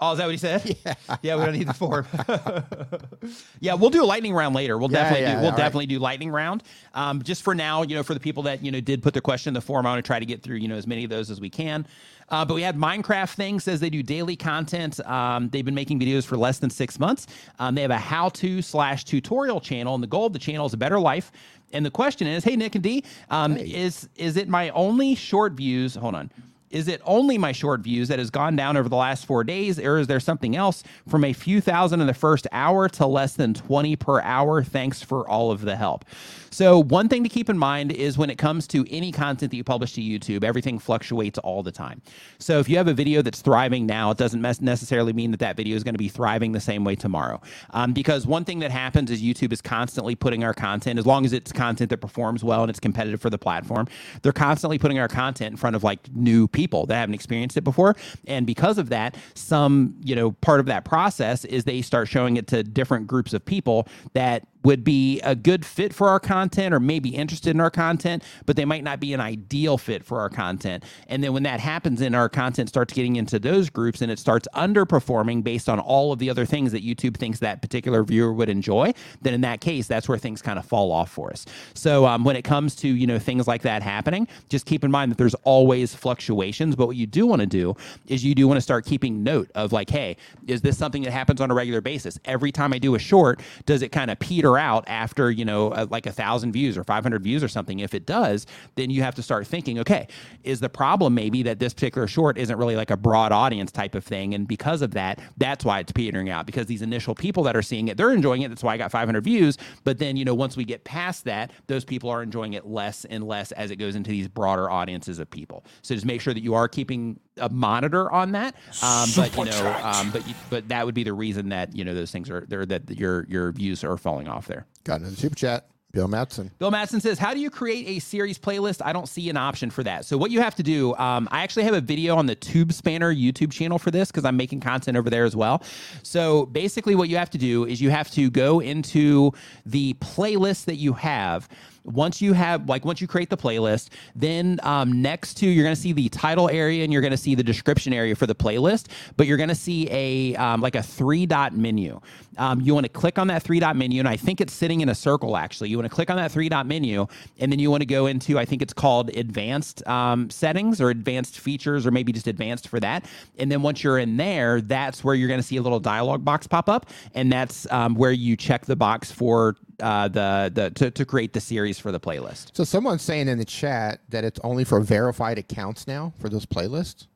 Oh, 0.05 0.13
is 0.13 0.19
that 0.19 0.25
what 0.27 0.31
he 0.33 0.37
said? 0.39 0.77
Yeah. 0.85 0.95
Yeah, 1.23 1.37
we 1.37 1.45
don't 1.45 1.55
need 1.55 1.69
the 1.69 1.75
form. 1.75 2.07
yeah, 3.61 3.75
we'll 3.75 3.91
do 3.91 4.03
a 4.03 4.07
lightning 4.07 4.35
round 4.35 4.55
later. 4.55 4.77
We'll 4.79 4.91
Yeah, 4.91 5.03
definitely 5.03 5.23
yeah, 5.23 5.35
do. 5.35 5.37
We'll 5.39 5.47
all 5.47 5.51
right. 5.53 5.57
definitely 5.59 5.87
do 5.87 5.99
lightning 5.99 6.31
round. 6.31 6.63
Um, 6.93 7.23
just 7.23 7.43
for 7.43 7.55
now, 7.55 7.83
you 7.83 7.95
know, 7.95 8.03
for 8.03 8.15
the 8.15 8.21
people 8.21 8.43
that 8.45 8.63
you 8.65 8.71
know 8.71 8.81
did 8.81 9.03
put 9.03 9.15
their 9.15 9.23
question 9.23 9.51
in 9.51 9.55
the 9.55 9.61
form, 9.61 9.87
I 9.87 9.91
want 9.91 10.05
to 10.05 10.07
try 10.07 10.19
to 10.19 10.27
get 10.27 10.43
through 10.43 10.57
you 10.57 10.69
know 10.69 10.75
as 10.77 10.87
many 10.87 11.05
of 11.05 11.11
those 11.11 11.31
as 11.31 11.41
we 11.41 11.49
can. 11.51 11.87
Uh, 12.29 12.45
but 12.45 12.55
we 12.55 12.63
had 12.63 12.77
Minecraft 12.77 13.35
thing 13.35 13.61
says 13.61 13.81
they 13.81 13.91
do 13.91 14.03
daily 14.03 14.37
content. 14.37 14.99
Um, 15.07 15.49
they've 15.51 15.65
been 15.65 15.75
making 15.75 16.01
videos 16.01 16.25
for 16.25 16.37
less 16.37 16.59
than 16.59 16.71
six 16.71 16.99
months. 16.99 17.27
Um, 17.59 17.75
they 17.75 17.83
have 17.83 17.91
a 17.91 17.99
how-to 17.99 18.63
slash 18.63 19.05
tutorial 19.05 19.61
channel, 19.61 19.95
and 19.95 20.03
the 20.03 20.07
goal 20.09 20.27
of 20.27 20.33
the 20.33 20.39
channel 20.39 20.65
is 20.67 20.73
a 20.73 20.79
better 20.79 20.99
life. 20.99 21.31
And 21.73 21.85
the 21.85 21.91
question 21.91 22.27
is, 22.27 22.45
hey 22.45 22.57
Nick 22.57 22.75
and 22.75 22.85
D, 22.85 23.05
um, 23.31 23.57
is 23.57 24.09
is 24.17 24.37
it 24.37 24.49
my 24.49 24.71
only 24.71 25.15
short 25.15 25.53
views? 25.53 25.95
Hold 25.95 26.15
on. 26.15 26.31
Is 26.75 26.89
it 26.89 27.01
only 27.05 27.39
my 27.39 27.53
short 27.53 27.83
views 27.83 28.09
that 28.09 28.19
has 28.19 28.31
gone 28.31 28.57
down 28.57 28.77
over 28.77 28.89
the 28.89 28.97
last 28.97 29.27
four 29.27 29.45
days, 29.45 29.79
or 29.79 29.99
is 29.99 30.09
there 30.09 30.19
something 30.19 30.57
else 30.57 30.83
from 31.09 31.23
a 31.23 31.33
few 31.33 31.61
thousand 31.61 32.01
in 32.01 32.09
the 32.09 32.15
first 32.15 32.49
hour 32.51 32.89
to 32.89 33.07
less 33.07 33.35
than 33.35 33.55
20 33.55 33.95
per 33.95 34.21
hour? 34.23 34.65
Thanks 34.65 35.01
for 35.01 35.27
all 35.29 35.53
of 35.53 35.61
the 35.61 35.77
help. 35.77 36.05
So, 36.51 36.81
one 36.81 37.09
thing 37.09 37.25
to 37.25 37.29
keep 37.29 37.49
in 37.49 37.59
mind 37.59 37.91
is 37.91 38.17
when 38.19 38.31
it 38.31 38.39
comes 38.39 38.69
to 38.69 38.85
any 38.89 39.11
content 39.11 39.51
that 39.51 39.57
you 39.57 39.65
publish 39.65 39.93
to 39.95 40.01
YouTube, 40.01 40.45
everything 40.45 40.79
fluctuates 40.79 41.37
all 41.39 41.65
the 41.65 41.73
time. 41.73 42.01
So, 42.39 42.61
if 42.61 42.69
you 42.69 42.77
have 42.77 42.87
a 42.87 42.95
video 42.95 43.23
that's 43.23 43.41
thriving 43.41 43.87
now, 43.87 44.13
it 44.13 44.19
doesn't 44.19 44.41
necessarily 44.41 45.13
mean 45.13 45.33
that 45.33 45.41
that 45.41 45.57
video 45.57 45.77
is 45.77 45.83
going 45.83 45.95
to 45.95 45.99
be 45.99 46.09
thriving 46.09 46.53
the 46.53 46.61
same 46.61 46.85
way 46.85 46.95
tomorrow. 46.95 47.41
Um, 47.71 47.93
because 47.93 48.25
one 48.25 48.45
thing 48.45 48.61
that 48.61 48.71
happens 48.71 49.11
is 49.11 49.21
YouTube 49.21 49.53
is 49.53 49.61
constantly 49.61 50.15
putting 50.15 50.45
our 50.45 50.55
content, 50.55 50.99
as 50.99 51.07
long 51.07 51.25
as 51.25 51.33
it's 51.33 51.51
content 51.53 51.91
that 51.91 51.99
performs 51.99 52.45
well 52.45 52.63
and 52.63 52.71
it's 52.71 52.81
competitive 52.81 53.21
for 53.21 53.31
the 53.31 53.39
platform, 53.39 53.89
they're 54.23 54.33
constantly 54.33 54.79
putting 54.79 55.01
our 55.01 55.09
content 55.09 55.53
in 55.53 55.57
front 55.57 55.75
of 55.75 55.83
like 55.83 56.09
new 56.15 56.47
people 56.47 56.64
that 56.87 56.97
haven't 56.97 57.15
experienced 57.15 57.57
it 57.57 57.65
before. 57.65 57.97
And 58.27 58.47
because 58.47 58.79
of 58.79 58.89
that, 58.91 59.17
some, 59.35 59.95
you 60.03 60.15
know, 60.17 60.33
part 60.33 60.61
of 60.61 60.67
that 60.67 60.85
process 60.85 61.45
is 61.45 61.65
they 61.65 61.83
start 61.83 62.09
showing 62.09 62.37
it 62.37 62.47
to 62.49 62.63
different 62.63 63.07
groups 63.07 63.33
of 63.33 63.45
people 63.45 63.87
that 64.15 64.47
would 64.65 64.83
be 64.83 65.21
a 65.21 65.35
good 65.35 65.65
fit 65.65 65.95
for 65.95 66.09
our 66.09 66.19
content 66.19 66.75
or 66.75 66.81
maybe 66.81 67.11
interested 67.11 67.51
in 67.51 67.61
our 67.61 67.71
content, 67.71 68.25
but 68.47 68.57
they 68.57 68.65
might 68.65 68.83
not 68.83 68.99
be 68.99 69.13
an 69.13 69.21
ideal 69.21 69.79
fit 69.79 70.05
for 70.05 70.21
our 70.21 70.31
content. 70.31 70.83
And 71.07 71.23
then 71.23 71.33
when 71.33 71.43
that 71.45 71.61
happens 71.61 72.01
and 72.01 72.17
our 72.17 72.29
content 72.29 72.69
starts 72.71 72.93
getting 72.93 73.17
into 73.17 73.39
those 73.39 73.71
groups 73.71 74.01
and 74.01 74.11
it 74.11 74.19
starts 74.19 74.49
underperforming 74.55 75.45
based 75.45 75.69
on 75.69 75.79
all 75.79 76.13
of 76.13 76.19
the 76.19 76.31
other 76.31 76.47
things 76.47 76.73
that 76.73 76.83
YouTube 76.83 77.17
thinks 77.17 77.39
that 77.41 77.61
particular 77.63 78.03
viewer 78.03 78.33
would 78.33 78.49
enjoy, 78.49 78.93
then 79.23 79.35
in 79.35 79.43
that 79.43 79.61
case, 79.61 79.87
that's 79.87 80.09
where 80.09 80.19
things 80.19 80.41
kind 80.41 80.59
of 80.59 80.65
fall 80.65 80.91
off 80.91 81.11
for 81.11 81.31
us. 81.31 81.45
So 81.75 82.07
um, 82.07 82.25
when 82.25 82.37
it 82.37 82.43
comes 82.43 82.75
to, 82.77 82.89
you 82.89 83.07
know, 83.07 83.19
things 83.19 83.47
like 83.47 83.63
that 83.63 83.83
happening, 83.83 84.27
just 84.49 84.65
keep 84.65 84.83
in 84.83 84.91
mind 84.91 85.11
that 85.11 85.19
there's 85.19 85.35
always 85.45 85.95
fluctuations. 85.95 86.75
But 86.75 86.87
what 86.87 86.97
you 86.97 87.07
do 87.07 87.27
want 87.27 87.41
to 87.41 87.47
do 87.47 87.77
is 88.07 88.25
you 88.25 88.35
do 88.35 88.49
want 88.49 88.57
to 88.57 88.63
start 88.63 88.87
keeping 88.87 89.23
note 89.23 89.51
of 89.55 89.73
like, 89.73 89.91
hey, 89.91 90.17
is 90.47 90.63
this 90.63 90.79
something 90.79 91.03
that 91.03 91.13
happens 91.13 91.41
on 91.43 91.51
a 91.51 91.55
regular 91.55 91.83
basis? 91.83 92.19
Every 92.25 92.51
time 92.51 92.73
I 92.73 92.79
do 92.79 92.95
a 92.95 92.99
short, 92.99 93.43
does 93.67 93.83
it 93.83 93.93
kind 93.93 94.11
of 94.11 94.19
peter 94.19 94.54
out 94.59 94.85
after 94.87 95.31
you 95.31 95.45
know 95.45 95.69
uh, 95.69 95.87
like 95.91 96.07
a 96.07 96.13
thousand 96.13 96.53
views 96.53 96.77
or 96.77 96.85
500 96.85 97.23
views 97.23 97.43
or 97.43 97.49
something. 97.49 97.81
If 97.81 97.95
it 97.95 98.07
does 98.07 98.47
then 98.75 98.91
you 98.91 99.03
have 99.03 99.15
to 99.15 99.23
start 99.23 99.47
thinking 99.47 99.79
okay 99.81 100.09
is 100.43 100.61
the 100.61 100.69
problem 100.69 101.15
maybe 101.15 101.43
that 101.43 101.59
this 101.59 101.75
particular 101.75 102.07
short 102.07 102.39
isn't 102.39 102.57
really 102.57 102.77
like 102.77 102.91
a 102.91 102.97
broad 102.97 103.33
audience 103.33 103.73
type 103.73 103.95
of 103.95 104.05
thing? 104.05 104.35
And 104.35 104.47
because 104.47 104.83
of 104.83 104.93
that 104.93 105.21
that's 105.37 105.65
why 105.65 105.81
it's 105.81 105.93
petering 105.93 106.31
out 106.31 106.47
because 106.47 106.67
these 106.67 106.83
initial 106.83 107.15
people 107.15 107.43
that 107.45 107.57
are 107.57 107.63
seeing 107.63 107.89
it 107.89 107.97
they're 107.97 108.13
enjoying 108.13 108.43
it. 108.43 108.49
That's 108.49 108.63
why 108.63 108.75
i 108.75 108.77
got 108.77 108.91
500 108.91 109.23
views. 109.23 109.59
But 109.85 109.99
then 109.99 110.17
you 110.17 110.25
know 110.25 110.35
once 110.35 110.57
we 110.57 110.65
get 110.65 110.85
past 110.85 111.25
that 111.25 111.53
those 111.67 111.85
people 111.85 112.11
are 112.11 112.23
enjoying 112.23 112.55
it 112.55 112.67
less 112.67 113.05
and 113.05 113.27
less 113.27 113.53
as 113.53 113.71
it 113.71 113.77
goes 113.77 113.95
into 113.95 114.11
these 114.11 114.29
broader 114.29 114.71
audiences 114.71 115.19
of 115.19 115.31
people. 115.31 115.65
So 115.83 115.95
just 115.95 116.07
make 116.07 116.21
sure 116.21 116.35
that 116.35 116.43
you 116.43 116.55
are 116.55 116.69
keeping 116.69 117.19
a 117.39 117.49
monitor 117.49 118.11
on 118.13 118.33
that. 118.33 118.55
Um, 118.83 119.09
but 119.17 119.37
you 119.37 119.45
know 119.47 119.81
um, 119.83 120.11
but 120.11 120.27
you, 120.27 120.35
but 120.51 120.69
that 120.69 120.87
would 120.87 120.95
be 120.95 121.05
the 121.05 121.13
reason 121.13 121.49
that 121.51 121.75
you 121.75 121.85
know 121.85 121.95
those 121.95 122.11
things 122.11 122.31
are 122.31 122.45
there 122.49 122.65
that 122.67 122.91
your 122.91 123.27
your 123.29 123.53
views 123.53 123.85
are 123.85 123.97
falling 123.97 124.29
off 124.29 124.44
there 124.47 124.67
Got 124.85 125.01
another 125.01 125.17
super 125.17 125.35
chat. 125.35 125.67
Bill 125.95 126.09
Matson. 126.09 126.51
Bill 126.59 126.73
Matson 126.73 127.01
says, 127.01 127.21
How 127.21 127.33
do 127.33 127.41
you 127.41 127.51
create 127.51 127.87
a 127.87 128.01
series 128.01 128.37
playlist? 128.37 128.83
I 128.85 128.93
don't 128.93 129.09
see 129.09 129.31
an 129.31 129.37
option 129.37 129.71
for 129.71 129.85
that. 129.85 130.05
So, 130.05 130.19
what 130.19 130.33
you 130.33 130.41
have 130.41 130.57
to 130.57 130.63
do, 130.63 130.95
um, 130.97 131.29
I 131.31 131.43
actually 131.43 131.63
have 131.65 131.75
a 131.75 131.81
video 131.81 132.17
on 132.17 132.27
the 132.27 132.35
Tube 132.35 132.73
Spanner 132.73 133.15
YouTube 133.15 133.53
channel 133.53 133.79
for 133.79 133.93
this 133.93 134.11
because 134.11 134.25
I'm 134.25 134.37
making 134.37 134.61
content 134.61 134.97
over 134.97 135.09
there 135.09 135.25
as 135.25 135.37
well. 135.37 135.63
So, 136.03 136.47
basically, 136.47 136.97
what 136.97 137.09
you 137.09 137.17
have 137.17 137.31
to 137.31 137.39
do 137.39 137.65
is 137.65 137.81
you 137.81 137.91
have 137.91 138.11
to 138.11 138.29
go 138.29 138.61
into 138.61 139.31
the 139.65 139.95
playlist 139.95 140.65
that 140.65 140.77
you 140.77 140.95
have 140.95 141.49
once 141.85 142.23
you 142.23 142.33
have 142.33 142.69
like 142.69 142.85
once 142.85 143.01
you 143.01 143.07
create 143.07 143.31
the 143.31 143.37
playlist 143.37 143.91
then 144.17 144.59
um, 144.63 145.03
next 145.03 145.35
to 145.35 145.47
you're 145.47 145.65
going 145.65 145.75
to 145.75 145.81
see 145.81 145.93
the 145.93 146.09
title 146.09 146.49
area 146.49 146.83
and 146.83 146.93
you're 146.93 147.03
going 147.03 147.11
to 147.11 147.17
see 147.17 147.35
the 147.35 147.43
description 147.43 147.93
area 147.93 148.15
for 148.15 148.27
the 148.27 148.35
playlist 148.35 148.87
but 149.17 149.27
you're 149.27 149.37
going 149.37 149.49
to 149.49 149.55
see 149.55 149.89
a 149.91 150.35
um, 150.37 150.61
like 150.61 150.75
a 150.75 150.83
three 150.83 151.27
dot 151.27 151.55
menu. 151.55 152.01
Um, 152.37 152.61
you 152.61 152.75
want 152.75 152.85
to 152.85 152.91
click 152.91 153.19
on 153.19 153.29
that 153.29 153.43
three 153.43 153.61
dot 153.61 153.77
menu 153.77 154.01
and 154.01 154.09
i 154.09 154.17
think 154.17 154.41
it's 154.41 154.53
sitting 154.53 154.81
in 154.81 154.89
a 154.89 154.95
circle 154.95 155.37
actually. 155.37 155.69
You 155.69 155.77
want 155.77 155.89
to 155.89 155.95
click 155.95 156.11
on 156.11 156.17
that 156.17 156.33
three 156.33 156.49
dot 156.49 156.67
menu 156.67 157.07
and 157.39 157.53
then 157.53 157.59
you 157.59 157.71
want 157.71 157.83
to 157.83 157.87
go 157.87 158.07
into 158.07 158.39
i 158.39 158.45
think 158.45 158.63
it's 158.63 158.73
called 158.73 159.15
advanced 159.17 159.87
um, 159.87 160.31
settings 160.31 160.81
or 160.81 160.91
advanced 160.91 161.39
features 161.39 161.87
or 161.87 161.91
maybe 161.91 162.13
just 162.13 162.27
advanced 162.27 162.69
for 162.69 162.81
that. 162.81 163.05
And 163.39 163.51
then 163.51 163.63
once 163.63 163.85
you're 163.85 163.99
in 163.99 164.17
there 164.17 164.61
that's 164.61 165.05
where 165.05 165.15
you're 165.15 165.29
going 165.29 165.41
to 165.41 165.47
see 165.47 165.57
a 165.57 165.63
little 165.63 165.81
dialog 165.81 166.25
box 166.25 166.47
pop 166.47 166.69
up 166.69 166.87
and 167.15 167.31
that's 167.31 167.71
um, 167.71 167.95
where 167.95 168.13
you 168.13 168.37
check 168.37 168.67
the 168.67 168.77
box 168.77 169.13
for 169.13 169.57
uh, 169.81 170.09
the 170.09 170.51
the 170.55 170.71
to, 170.71 170.91
to 170.91 171.05
create 171.05 171.33
the 171.33 171.41
series 171.41 171.79
for 171.79 171.93
the 171.93 172.01
playlist. 172.01 172.57
So 172.57 172.65
someone's 172.65 173.03
saying 173.03 173.29
in 173.29 173.39
the 173.39 173.45
chat 173.45 174.01
that 174.09 174.25
it's 174.25 174.41
only 174.43 174.65
for 174.65 174.81
verified 174.81 175.39
accounts 175.39 175.87
now 175.87 176.13
for 176.19 176.29
those 176.29 176.47
playlists. 176.47 177.07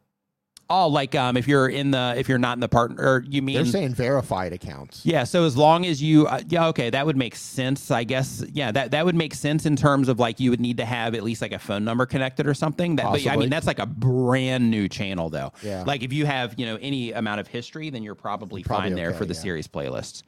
Oh, 0.70 0.86
like 0.86 1.14
um, 1.14 1.38
if 1.38 1.48
you're 1.48 1.68
in 1.68 1.92
the 1.92 2.14
if 2.18 2.28
you're 2.28 2.36
not 2.36 2.58
in 2.58 2.60
the 2.60 2.68
partner, 2.68 3.02
or 3.02 3.24
you 3.26 3.40
mean 3.40 3.56
they're 3.56 3.64
saying 3.64 3.94
verified 3.94 4.52
accounts? 4.52 5.00
Yeah. 5.04 5.24
So 5.24 5.44
as 5.44 5.56
long 5.56 5.86
as 5.86 6.02
you, 6.02 6.26
uh, 6.26 6.42
yeah, 6.46 6.66
okay, 6.68 6.90
that 6.90 7.06
would 7.06 7.16
make 7.16 7.36
sense, 7.36 7.90
I 7.90 8.04
guess. 8.04 8.44
Yeah, 8.52 8.70
that 8.72 8.90
that 8.90 9.06
would 9.06 9.14
make 9.14 9.32
sense 9.32 9.64
in 9.64 9.76
terms 9.76 10.10
of 10.10 10.18
like 10.18 10.40
you 10.40 10.50
would 10.50 10.60
need 10.60 10.76
to 10.76 10.84
have 10.84 11.14
at 11.14 11.22
least 11.22 11.40
like 11.40 11.52
a 11.52 11.58
phone 11.58 11.84
number 11.84 12.04
connected 12.04 12.46
or 12.46 12.52
something. 12.52 12.96
That, 12.96 13.10
but 13.10 13.26
I 13.26 13.36
mean 13.36 13.48
that's 13.48 13.66
like 13.66 13.78
a 13.78 13.86
brand 13.86 14.70
new 14.70 14.90
channel 14.90 15.30
though. 15.30 15.52
Yeah. 15.62 15.84
Like 15.86 16.02
if 16.02 16.12
you 16.12 16.26
have 16.26 16.54
you 16.58 16.66
know 16.66 16.76
any 16.82 17.12
amount 17.12 17.40
of 17.40 17.46
history, 17.46 17.88
then 17.88 18.02
you're 18.02 18.14
probably, 18.14 18.62
probably 18.62 18.82
fine 18.82 18.92
okay, 18.92 19.02
there 19.02 19.14
for 19.14 19.24
the 19.24 19.32
yeah. 19.32 19.40
series 19.40 19.68
playlist. 19.68 20.22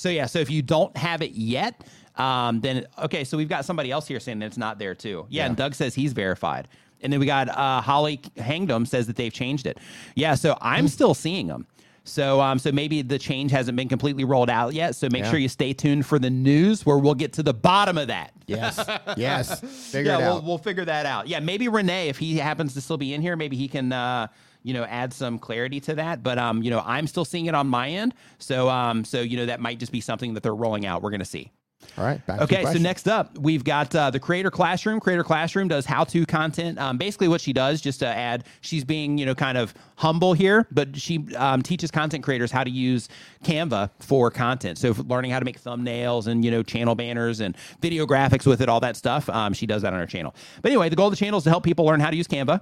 So 0.00 0.08
yeah, 0.08 0.24
so 0.24 0.38
if 0.38 0.50
you 0.50 0.62
don't 0.62 0.96
have 0.96 1.20
it 1.20 1.32
yet, 1.32 1.82
um, 2.16 2.60
then 2.62 2.86
okay, 2.98 3.22
so 3.22 3.36
we've 3.36 3.50
got 3.50 3.66
somebody 3.66 3.90
else 3.90 4.08
here 4.08 4.18
saying 4.18 4.38
that 4.38 4.46
it's 4.46 4.56
not 4.56 4.78
there 4.78 4.94
too. 4.94 5.26
Yeah, 5.28 5.42
yeah. 5.42 5.46
and 5.48 5.56
Doug 5.56 5.74
says 5.74 5.94
he's 5.94 6.14
verified. 6.14 6.68
And 7.02 7.12
then 7.12 7.20
we 7.20 7.26
got 7.26 7.50
uh, 7.50 7.82
Holly 7.82 8.20
Hangdom 8.36 8.86
says 8.86 9.06
that 9.08 9.16
they've 9.16 9.32
changed 9.32 9.66
it. 9.66 9.76
Yeah, 10.14 10.36
so 10.36 10.56
I'm 10.62 10.84
hmm. 10.84 10.88
still 10.88 11.12
seeing 11.12 11.48
them. 11.48 11.66
So, 12.04 12.40
um, 12.40 12.58
so 12.58 12.72
maybe 12.72 13.02
the 13.02 13.18
change 13.18 13.50
hasn't 13.50 13.76
been 13.76 13.88
completely 13.88 14.24
rolled 14.24 14.48
out 14.48 14.72
yet. 14.72 14.96
So 14.96 15.08
make 15.10 15.24
yeah. 15.24 15.30
sure 15.30 15.38
you 15.38 15.48
stay 15.48 15.74
tuned 15.74 16.06
for 16.06 16.18
the 16.18 16.30
news 16.30 16.86
where 16.86 16.96
we'll 16.96 17.14
get 17.14 17.34
to 17.34 17.42
the 17.42 17.54
bottom 17.54 17.98
of 17.98 18.08
that. 18.08 18.32
Yes, 18.46 18.82
yes, 19.18 19.60
figure 19.92 20.12
yeah, 20.12 20.18
we'll. 20.18 20.40
We'll 20.40 20.58
figure 20.58 20.86
that 20.86 21.04
out. 21.04 21.28
Yeah, 21.28 21.40
maybe 21.40 21.68
Renee, 21.68 22.08
if 22.08 22.16
he 22.16 22.38
happens 22.38 22.72
to 22.72 22.80
still 22.80 22.96
be 22.96 23.12
in 23.12 23.20
here, 23.20 23.36
maybe 23.36 23.56
he 23.56 23.68
can. 23.68 23.92
Uh, 23.92 24.28
you 24.62 24.74
know 24.74 24.84
add 24.84 25.12
some 25.12 25.38
clarity 25.38 25.80
to 25.80 25.94
that 25.94 26.22
but 26.22 26.38
um 26.38 26.62
you 26.62 26.70
know 26.70 26.82
i'm 26.84 27.06
still 27.06 27.24
seeing 27.24 27.46
it 27.46 27.54
on 27.54 27.66
my 27.66 27.88
end 27.88 28.14
so 28.38 28.68
um 28.68 29.04
so 29.04 29.20
you 29.20 29.36
know 29.36 29.46
that 29.46 29.60
might 29.60 29.78
just 29.78 29.92
be 29.92 30.00
something 30.00 30.34
that 30.34 30.42
they're 30.42 30.54
rolling 30.54 30.86
out 30.86 31.02
we're 31.02 31.10
going 31.10 31.20
to 31.20 31.24
see 31.24 31.50
all 31.98 32.04
right. 32.04 32.20
okay. 32.28 32.64
So 32.64 32.78
next 32.78 33.08
up, 33.08 33.36
we've 33.38 33.64
got 33.64 33.94
uh, 33.94 34.10
the 34.10 34.20
Creator 34.20 34.50
Classroom. 34.50 35.00
Creator 35.00 35.24
Classroom 35.24 35.68
does 35.68 35.86
how-to 35.86 36.24
content. 36.26 36.78
Um, 36.78 36.98
basically, 36.98 37.28
what 37.28 37.40
she 37.40 37.52
does, 37.52 37.80
just 37.80 38.00
to 38.00 38.06
add, 38.06 38.44
she's 38.60 38.84
being 38.84 39.18
you 39.18 39.26
know 39.26 39.34
kind 39.34 39.58
of 39.58 39.74
humble 39.96 40.32
here, 40.32 40.66
but 40.70 40.96
she 40.96 41.26
um, 41.36 41.62
teaches 41.62 41.90
content 41.90 42.22
creators 42.22 42.50
how 42.50 42.64
to 42.64 42.70
use 42.70 43.08
Canva 43.44 43.90
for 43.98 44.30
content. 44.30 44.78
So 44.78 44.94
learning 45.06 45.30
how 45.30 45.38
to 45.38 45.44
make 45.44 45.60
thumbnails 45.60 46.26
and 46.26 46.44
you 46.44 46.50
know 46.50 46.62
channel 46.62 46.94
banners 46.94 47.40
and 47.40 47.56
video 47.80 48.06
graphics 48.06 48.46
with 48.46 48.60
it, 48.60 48.68
all 48.68 48.80
that 48.80 48.96
stuff. 48.96 49.28
Um, 49.28 49.52
she 49.52 49.66
does 49.66 49.82
that 49.82 49.92
on 49.92 50.00
her 50.00 50.06
channel. 50.06 50.34
But 50.62 50.70
anyway, 50.70 50.90
the 50.90 50.96
goal 50.96 51.08
of 51.08 51.12
the 51.12 51.16
channel 51.16 51.38
is 51.38 51.44
to 51.44 51.50
help 51.50 51.64
people 51.64 51.86
learn 51.86 52.00
how 52.00 52.10
to 52.10 52.16
use 52.16 52.28
Canva. 52.28 52.60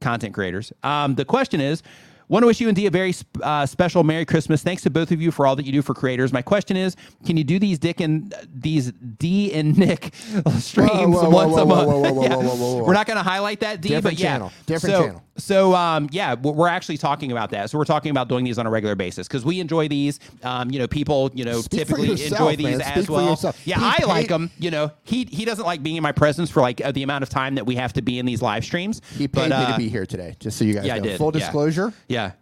Content 0.00 0.34
creators. 0.34 0.72
Um, 0.82 1.14
the 1.14 1.24
question 1.24 1.60
is 1.60 1.82
Want 2.28 2.42
to 2.42 2.46
wish 2.48 2.60
you 2.60 2.66
and 2.66 2.74
Dee 2.74 2.86
a 2.86 2.90
very 2.90 3.14
uh, 3.42 3.66
special 3.66 4.02
Merry 4.02 4.24
Christmas. 4.24 4.62
Thanks 4.62 4.82
to 4.82 4.90
both 4.90 5.12
of 5.12 5.22
you 5.22 5.30
for 5.30 5.46
all 5.46 5.54
that 5.54 5.64
you 5.64 5.70
do 5.70 5.80
for 5.80 5.94
creators. 5.94 6.32
My 6.32 6.42
question 6.42 6.76
is, 6.76 6.96
can 7.24 7.36
you 7.36 7.44
do 7.44 7.60
these 7.60 7.78
Dick 7.78 8.00
and 8.00 8.34
these 8.52 8.90
D 8.92 9.52
and 9.52 9.78
Nick 9.78 10.12
streams 10.58 11.14
whoa, 11.14 11.30
whoa, 11.30 11.30
once 11.30 11.54
whoa, 11.54 11.62
a 11.62 11.66
month? 11.66 12.86
We're 12.86 12.94
not 12.94 13.06
going 13.06 13.16
to 13.16 13.22
highlight 13.22 13.60
that 13.60 13.80
D, 13.80 13.90
Different 13.90 14.16
but 14.16 14.22
yeah, 14.22 14.32
channel. 14.32 14.52
different 14.66 14.96
so, 14.96 15.02
channel. 15.04 15.22
So 15.38 15.74
um, 15.74 16.08
yeah, 16.12 16.34
we're 16.34 16.68
actually 16.68 16.98
talking 16.98 17.32
about 17.32 17.50
that. 17.50 17.70
So 17.70 17.78
we're 17.78 17.84
talking 17.84 18.10
about 18.10 18.28
doing 18.28 18.44
these 18.44 18.58
on 18.58 18.66
a 18.66 18.70
regular 18.70 18.94
basis 18.94 19.28
because 19.28 19.44
we 19.44 19.60
enjoy 19.60 19.88
these. 19.88 20.18
Um, 20.42 20.70
you 20.70 20.78
know, 20.78 20.86
people 20.86 21.30
you 21.34 21.44
know 21.44 21.60
Speak 21.60 21.80
typically 21.80 22.08
yourself, 22.08 22.32
enjoy 22.32 22.56
these 22.56 22.78
man. 22.78 22.80
as 22.82 23.04
Speak 23.04 23.10
well. 23.10 23.36
He 23.36 23.70
Yeah, 23.70 23.78
I 23.80 23.96
paid- 23.98 24.06
like 24.06 24.28
them. 24.28 24.50
You 24.58 24.70
know, 24.70 24.92
he 25.04 25.24
he 25.24 25.44
doesn't 25.44 25.64
like 25.64 25.82
being 25.82 25.96
in 25.96 26.02
my 26.02 26.12
presence 26.12 26.50
for 26.50 26.60
like 26.60 26.84
uh, 26.84 26.92
the 26.92 27.02
amount 27.02 27.22
of 27.22 27.28
time 27.28 27.54
that 27.56 27.66
we 27.66 27.76
have 27.76 27.92
to 27.94 28.02
be 28.02 28.18
in 28.18 28.26
these 28.26 28.42
live 28.42 28.64
streams. 28.64 29.00
He 29.16 29.28
paid 29.28 29.50
but, 29.50 29.58
me 29.58 29.64
uh, 29.64 29.72
to 29.72 29.78
be 29.78 29.88
here 29.88 30.06
today, 30.06 30.36
just 30.40 30.58
so 30.58 30.64
you 30.64 30.74
guys 30.74 30.86
yeah, 30.86 30.94
I 30.94 30.98
did. 31.00 31.18
Full 31.18 31.32
Yeah. 31.34 31.40
disclosure. 31.40 31.92
Yeah. 32.08 32.32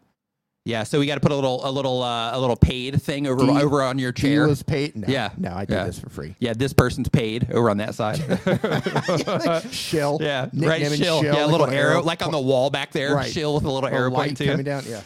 Yeah, 0.67 0.85
so 0.85 0.99
we 0.99 1.05
got 1.07 1.17
to 1.17 1.21
put 1.21 1.31
a 1.31 1.35
little, 1.35 1.61
a 1.67 1.71
little, 1.71 2.03
uh, 2.03 2.35
a 2.35 2.41
little 2.41 2.57
paid 2.57 3.03
thing 3.03 3.27
over 3.27 3.43
over 3.43 3.83
on 3.83 3.99
your 3.99 4.13
chair. 4.13 4.49
was 4.49 4.63
paid. 4.63 4.97
No, 4.97 5.07
Yeah. 5.09 5.29
No, 5.37 5.53
I 5.55 5.67
did 5.67 5.75
Yeah. 5.75 5.85
this 5.85 5.99
for 5.99 6.09
free. 6.09 6.37
yeah, 6.39 6.55
this 6.55 6.73
person's 6.73 7.09
paid 7.11 7.51
over 7.53 7.69
on 7.69 7.77
that 7.77 7.95
side. 7.95 8.17
Shill. 9.73 10.19
yeah, 10.23 10.49
right. 10.55 10.81
Shill. 10.87 10.97
Shill, 10.97 11.25
Yeah, 11.25 11.45
a 11.45 11.49
little 11.49 11.67
an 11.67 11.75
arrow, 11.75 12.03
like 12.03 12.25
on 12.25 12.33
the 12.33 12.41
wall 12.41 12.71
back 12.71 12.93
there. 12.93 13.15
Right. 13.15 13.31
Shill 13.31 13.55
with 13.55 13.65
a 13.65 13.67
little 13.67 13.83
Little 13.83 13.99
arrow 13.99 14.11
light 14.11 14.29
point 14.29 14.39
too. 14.39 14.47
coming 14.47 14.65
down. 14.65 14.85
Yeah. 14.89 15.01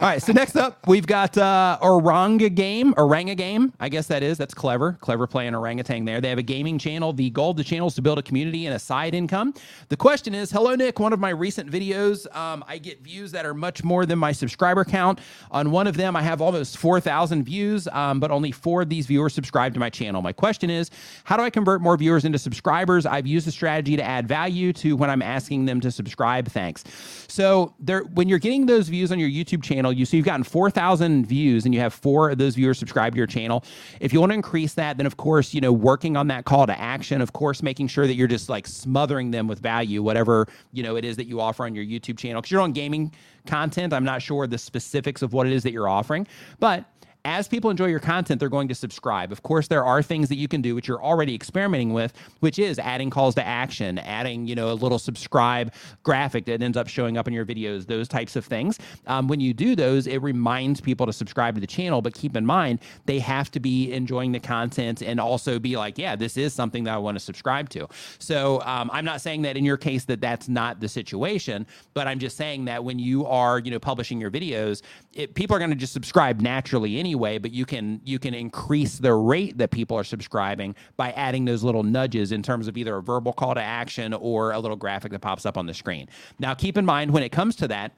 All 0.00 0.06
right, 0.06 0.22
so 0.22 0.32
next 0.32 0.56
up, 0.56 0.86
we've 0.86 1.06
got 1.06 1.36
uh, 1.36 1.78
Oranga 1.82 2.54
Game, 2.54 2.94
Oranga 2.94 3.36
Game. 3.36 3.74
I 3.80 3.90
guess 3.90 4.06
that 4.06 4.22
is. 4.22 4.38
That's 4.38 4.54
clever. 4.54 4.96
Clever 5.02 5.26
playing 5.26 5.54
orangutan 5.54 6.06
there. 6.06 6.22
They 6.22 6.30
have 6.30 6.38
a 6.38 6.42
gaming 6.42 6.78
channel. 6.78 7.12
The 7.12 7.28
goal 7.28 7.50
of 7.50 7.58
the 7.58 7.64
channel 7.64 7.88
is 7.88 7.94
to 7.96 8.00
build 8.00 8.18
a 8.18 8.22
community 8.22 8.64
and 8.64 8.74
a 8.74 8.78
side 8.78 9.14
income. 9.14 9.52
The 9.90 9.98
question 9.98 10.34
is 10.34 10.50
Hello, 10.50 10.74
Nick. 10.74 10.98
One 10.98 11.12
of 11.12 11.20
my 11.20 11.28
recent 11.28 11.70
videos, 11.70 12.34
um, 12.34 12.64
I 12.66 12.78
get 12.78 13.02
views 13.02 13.30
that 13.32 13.44
are 13.44 13.52
much 13.52 13.84
more 13.84 14.06
than 14.06 14.18
my 14.18 14.32
subscriber 14.32 14.86
count. 14.86 15.18
On 15.50 15.70
one 15.70 15.86
of 15.86 15.98
them, 15.98 16.16
I 16.16 16.22
have 16.22 16.40
almost 16.40 16.78
4,000 16.78 17.42
views, 17.42 17.86
um, 17.88 18.20
but 18.20 18.30
only 18.30 18.52
four 18.52 18.80
of 18.80 18.88
these 18.88 19.04
viewers 19.04 19.34
subscribe 19.34 19.74
to 19.74 19.80
my 19.80 19.90
channel. 19.90 20.22
My 20.22 20.32
question 20.32 20.70
is 20.70 20.90
How 21.24 21.36
do 21.36 21.42
I 21.42 21.50
convert 21.50 21.82
more 21.82 21.98
viewers 21.98 22.24
into 22.24 22.38
subscribers? 22.38 23.04
I've 23.04 23.26
used 23.26 23.46
the 23.46 23.52
strategy 23.52 23.98
to 23.98 24.02
add 24.02 24.26
value 24.26 24.72
to 24.72 24.96
when 24.96 25.10
I'm 25.10 25.20
asking 25.20 25.66
them 25.66 25.78
to 25.82 25.90
subscribe. 25.90 26.48
Thanks. 26.48 26.84
So, 27.28 27.74
there, 27.78 28.04
when 28.04 28.30
you're 28.30 28.38
getting 28.38 28.64
those 28.64 28.88
views 28.88 29.12
on 29.12 29.18
your 29.18 29.28
YouTube 29.28 29.62
channel, 29.62 29.89
you 29.90 30.04
see 30.04 30.16
you've 30.16 30.26
gotten 30.26 30.44
4,000 30.44 31.26
views 31.26 31.64
and 31.64 31.74
you 31.74 31.80
have 31.80 31.92
four 31.92 32.30
of 32.30 32.38
those 32.38 32.54
viewers 32.54 32.78
subscribe 32.78 33.12
to 33.12 33.18
your 33.18 33.26
channel. 33.26 33.64
If 34.00 34.12
you 34.12 34.20
want 34.20 34.30
to 34.30 34.34
increase 34.34 34.74
that, 34.74 34.96
then 34.96 35.06
of 35.06 35.16
course, 35.16 35.54
you 35.54 35.60
know, 35.60 35.72
working 35.72 36.16
on 36.16 36.28
that 36.28 36.44
call 36.44 36.66
to 36.66 36.78
action, 36.80 37.20
of 37.20 37.32
course, 37.32 37.62
making 37.62 37.88
sure 37.88 38.06
that 38.06 38.14
you're 38.14 38.28
just 38.28 38.48
like 38.48 38.66
smothering 38.66 39.30
them 39.30 39.46
with 39.46 39.60
value, 39.60 40.02
whatever, 40.02 40.46
you 40.72 40.82
know, 40.82 40.96
it 40.96 41.04
is 41.04 41.16
that 41.16 41.26
you 41.26 41.40
offer 41.40 41.64
on 41.64 41.74
your 41.74 41.84
YouTube 41.84 42.18
channel. 42.18 42.40
Because 42.40 42.50
you're 42.50 42.60
on 42.60 42.72
gaming 42.72 43.12
content. 43.46 43.92
I'm 43.92 44.04
not 44.04 44.22
sure 44.22 44.46
the 44.46 44.58
specifics 44.58 45.22
of 45.22 45.32
what 45.32 45.46
it 45.46 45.52
is 45.52 45.62
that 45.62 45.72
you're 45.72 45.88
offering, 45.88 46.26
but 46.58 46.84
as 47.24 47.48
people 47.48 47.70
enjoy 47.70 47.86
your 47.86 48.00
content, 48.00 48.40
they're 48.40 48.48
going 48.48 48.68
to 48.68 48.74
subscribe. 48.74 49.32
Of 49.32 49.42
course, 49.42 49.68
there 49.68 49.84
are 49.84 50.02
things 50.02 50.28
that 50.28 50.36
you 50.36 50.48
can 50.48 50.62
do 50.62 50.74
which 50.74 50.88
you're 50.88 51.02
already 51.02 51.34
experimenting 51.34 51.92
with, 51.92 52.12
which 52.40 52.58
is 52.58 52.78
adding 52.78 53.10
calls 53.10 53.34
to 53.36 53.46
action, 53.46 53.98
adding 53.98 54.46
you 54.46 54.54
know 54.54 54.70
a 54.70 54.74
little 54.74 54.98
subscribe 54.98 55.72
graphic 56.02 56.46
that 56.46 56.62
ends 56.62 56.76
up 56.76 56.88
showing 56.88 57.16
up 57.16 57.28
in 57.28 57.34
your 57.34 57.44
videos, 57.44 57.86
those 57.86 58.08
types 58.08 58.36
of 58.36 58.44
things. 58.44 58.78
Um, 59.06 59.28
when 59.28 59.40
you 59.40 59.52
do 59.52 59.76
those, 59.76 60.06
it 60.06 60.18
reminds 60.18 60.80
people 60.80 61.06
to 61.06 61.12
subscribe 61.12 61.54
to 61.54 61.60
the 61.60 61.66
channel. 61.66 62.02
But 62.02 62.14
keep 62.14 62.36
in 62.36 62.46
mind, 62.46 62.80
they 63.06 63.18
have 63.18 63.50
to 63.52 63.60
be 63.60 63.92
enjoying 63.92 64.32
the 64.32 64.40
content 64.40 65.02
and 65.02 65.20
also 65.20 65.58
be 65.58 65.76
like, 65.76 65.98
yeah, 65.98 66.16
this 66.16 66.36
is 66.36 66.52
something 66.52 66.84
that 66.84 66.94
I 66.94 66.98
want 66.98 67.16
to 67.16 67.20
subscribe 67.20 67.68
to. 67.70 67.88
So 68.18 68.60
um, 68.62 68.90
I'm 68.92 69.04
not 69.04 69.20
saying 69.20 69.42
that 69.42 69.56
in 69.56 69.64
your 69.64 69.76
case 69.76 70.04
that 70.04 70.20
that's 70.20 70.48
not 70.48 70.80
the 70.80 70.88
situation, 70.88 71.66
but 71.94 72.06
I'm 72.06 72.18
just 72.18 72.36
saying 72.36 72.64
that 72.66 72.82
when 72.82 72.98
you 72.98 73.26
are 73.26 73.58
you 73.58 73.70
know 73.70 73.78
publishing 73.78 74.20
your 74.20 74.30
videos, 74.30 74.82
it, 75.12 75.34
people 75.34 75.56
are 75.56 75.58
going 75.58 75.70
to 75.70 75.76
just 75.76 75.92
subscribe 75.92 76.40
naturally 76.40 76.98
anyway 76.98 77.38
but 77.38 77.50
you 77.50 77.66
can 77.66 78.00
you 78.04 78.18
can 78.18 78.34
increase 78.34 78.98
the 78.98 79.12
rate 79.12 79.58
that 79.58 79.70
people 79.70 79.96
are 79.96 80.04
subscribing 80.04 80.74
by 80.96 81.10
adding 81.12 81.44
those 81.44 81.62
little 81.62 81.82
nudges 81.82 82.32
in 82.32 82.42
terms 82.42 82.68
of 82.68 82.76
either 82.76 82.96
a 82.96 83.02
verbal 83.02 83.32
call 83.32 83.54
to 83.54 83.62
action 83.62 84.14
or 84.14 84.52
a 84.52 84.58
little 84.58 84.76
graphic 84.76 85.12
that 85.12 85.20
pops 85.20 85.46
up 85.46 85.56
on 85.56 85.66
the 85.66 85.74
screen. 85.74 86.08
Now, 86.38 86.54
keep 86.54 86.76
in 86.76 86.84
mind 86.84 87.10
when 87.10 87.22
it 87.22 87.30
comes 87.30 87.56
to 87.56 87.68
that, 87.68 87.92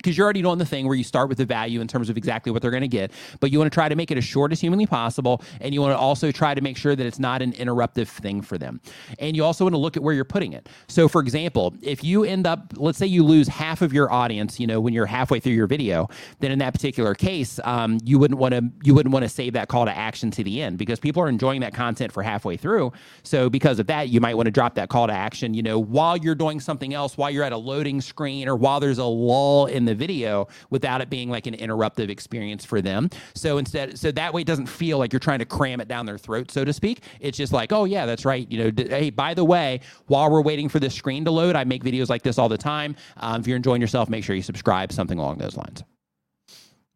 because 0.00 0.16
you're 0.16 0.24
already 0.24 0.42
doing 0.42 0.58
the 0.58 0.64
thing 0.64 0.86
where 0.86 0.96
you 0.96 1.04
start 1.04 1.28
with 1.28 1.38
the 1.38 1.44
value 1.44 1.80
in 1.80 1.88
terms 1.88 2.08
of 2.08 2.16
exactly 2.16 2.50
what 2.50 2.62
they're 2.62 2.70
going 2.70 2.80
to 2.80 2.88
get, 2.88 3.12
but 3.38 3.50
you 3.50 3.58
want 3.58 3.70
to 3.70 3.74
try 3.74 3.88
to 3.88 3.94
make 3.94 4.10
it 4.10 4.16
as 4.16 4.24
short 4.24 4.50
as 4.50 4.60
humanly 4.60 4.86
possible, 4.86 5.42
and 5.60 5.74
you 5.74 5.80
want 5.80 5.92
to 5.92 5.98
also 5.98 6.32
try 6.32 6.54
to 6.54 6.60
make 6.60 6.76
sure 6.76 6.96
that 6.96 7.06
it's 7.06 7.18
not 7.18 7.42
an 7.42 7.52
interruptive 7.52 8.08
thing 8.08 8.40
for 8.40 8.56
them. 8.56 8.80
And 9.18 9.36
you 9.36 9.44
also 9.44 9.64
want 9.64 9.74
to 9.74 9.78
look 9.78 9.96
at 9.96 10.02
where 10.02 10.14
you're 10.14 10.24
putting 10.24 10.52
it. 10.52 10.68
So, 10.88 11.06
for 11.06 11.20
example, 11.20 11.74
if 11.82 12.02
you 12.02 12.24
end 12.24 12.46
up, 12.46 12.72
let's 12.76 12.98
say 12.98 13.06
you 13.06 13.24
lose 13.24 13.48
half 13.48 13.82
of 13.82 13.92
your 13.92 14.10
audience, 14.10 14.58
you 14.58 14.66
know, 14.66 14.80
when 14.80 14.94
you're 14.94 15.06
halfway 15.06 15.38
through 15.38 15.52
your 15.52 15.66
video, 15.66 16.08
then 16.40 16.50
in 16.50 16.58
that 16.60 16.72
particular 16.72 17.14
case, 17.14 17.60
um, 17.64 17.98
you 18.04 18.18
wouldn't 18.18 18.40
want 18.40 18.54
to 18.54 18.62
you 18.82 18.94
wouldn't 18.94 19.12
want 19.12 19.24
to 19.24 19.28
save 19.28 19.52
that 19.52 19.68
call 19.68 19.84
to 19.84 19.96
action 19.96 20.30
to 20.30 20.42
the 20.42 20.62
end 20.62 20.78
because 20.78 20.98
people 20.98 21.22
are 21.22 21.28
enjoying 21.28 21.60
that 21.60 21.74
content 21.74 22.12
for 22.12 22.22
halfway 22.22 22.56
through. 22.56 22.92
So, 23.22 23.50
because 23.50 23.78
of 23.78 23.86
that, 23.88 24.08
you 24.08 24.20
might 24.20 24.36
want 24.36 24.46
to 24.46 24.50
drop 24.50 24.74
that 24.76 24.88
call 24.88 25.06
to 25.06 25.12
action, 25.12 25.54
you 25.54 25.62
know, 25.62 25.78
while 25.78 26.16
you're 26.16 26.34
doing 26.34 26.60
something 26.60 26.94
else, 26.94 27.18
while 27.18 27.30
you're 27.30 27.44
at 27.44 27.52
a 27.52 27.58
loading 27.58 28.00
screen, 28.00 28.48
or 28.48 28.56
while 28.56 28.80
there's 28.80 28.98
a 28.98 29.04
lull 29.04 29.66
in 29.66 29.84
the 29.84 29.89
the 29.90 29.94
video 29.94 30.48
without 30.70 31.00
it 31.00 31.10
being 31.10 31.28
like 31.28 31.46
an 31.46 31.54
interruptive 31.54 32.08
experience 32.08 32.64
for 32.64 32.80
them. 32.80 33.10
So 33.34 33.58
instead, 33.58 33.98
so 33.98 34.10
that 34.12 34.32
way 34.32 34.42
it 34.42 34.46
doesn't 34.46 34.66
feel 34.66 34.98
like 34.98 35.12
you're 35.12 35.20
trying 35.20 35.40
to 35.40 35.44
cram 35.44 35.80
it 35.80 35.88
down 35.88 36.06
their 36.06 36.18
throat, 36.18 36.50
so 36.50 36.64
to 36.64 36.72
speak. 36.72 37.02
It's 37.20 37.36
just 37.36 37.52
like, 37.52 37.72
oh 37.72 37.84
yeah, 37.84 38.06
that's 38.06 38.24
right. 38.24 38.50
You 38.50 38.64
know, 38.64 38.70
d- 38.70 38.88
hey, 38.88 39.10
by 39.10 39.34
the 39.34 39.44
way, 39.44 39.80
while 40.06 40.30
we're 40.30 40.42
waiting 40.42 40.68
for 40.68 40.78
the 40.80 40.88
screen 40.88 41.24
to 41.24 41.30
load, 41.30 41.56
I 41.56 41.64
make 41.64 41.84
videos 41.84 42.08
like 42.08 42.22
this 42.22 42.38
all 42.38 42.48
the 42.48 42.58
time. 42.58 42.96
Um, 43.18 43.40
if 43.40 43.46
you're 43.46 43.56
enjoying 43.56 43.80
yourself, 43.80 44.08
make 44.08 44.24
sure 44.24 44.36
you 44.36 44.42
subscribe, 44.42 44.92
something 44.92 45.18
along 45.18 45.38
those 45.38 45.56
lines. 45.56 45.82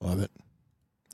Love 0.01 0.21
it. 0.21 0.31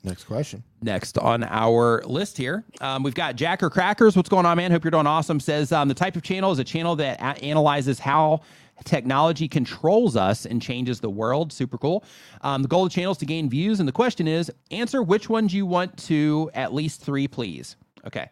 Next 0.03 0.23
question. 0.23 0.63
Next 0.81 1.17
on 1.19 1.43
our 1.43 2.01
list 2.05 2.35
here, 2.35 2.63
um, 2.81 3.03
we've 3.03 3.13
got 3.13 3.35
Jacker 3.35 3.69
Crackers. 3.69 4.15
What's 4.15 4.29
going 4.29 4.47
on, 4.47 4.57
man? 4.57 4.71
Hope 4.71 4.83
you're 4.83 4.91
doing 4.91 5.05
awesome. 5.05 5.39
Says 5.39 5.71
um, 5.71 5.87
the 5.87 5.93
type 5.93 6.15
of 6.15 6.23
channel 6.23 6.51
is 6.51 6.57
a 6.57 6.63
channel 6.63 6.95
that 6.95 7.19
a- 7.19 7.43
analyzes 7.43 7.99
how 7.99 8.41
technology 8.83 9.47
controls 9.47 10.15
us 10.15 10.45
and 10.45 10.61
changes 10.61 10.99
the 10.99 11.09
world. 11.09 11.51
Super 11.53 11.77
cool. 11.77 12.03
Um, 12.41 12.61
the 12.61 12.67
goal 12.67 12.83
of 12.83 12.91
the 12.91 12.95
channel 12.95 13.11
is 13.11 13.17
to 13.19 13.25
gain 13.25 13.49
views, 13.49 13.79
and 13.79 13.87
the 13.87 13.93
question 13.93 14.27
is 14.27 14.51
answer 14.71 15.01
which 15.03 15.29
ones 15.29 15.53
you 15.53 15.65
want 15.65 15.97
to 16.05 16.49
at 16.53 16.73
least 16.73 17.01
three, 17.01 17.27
please. 17.27 17.75
Okay. 18.05 18.29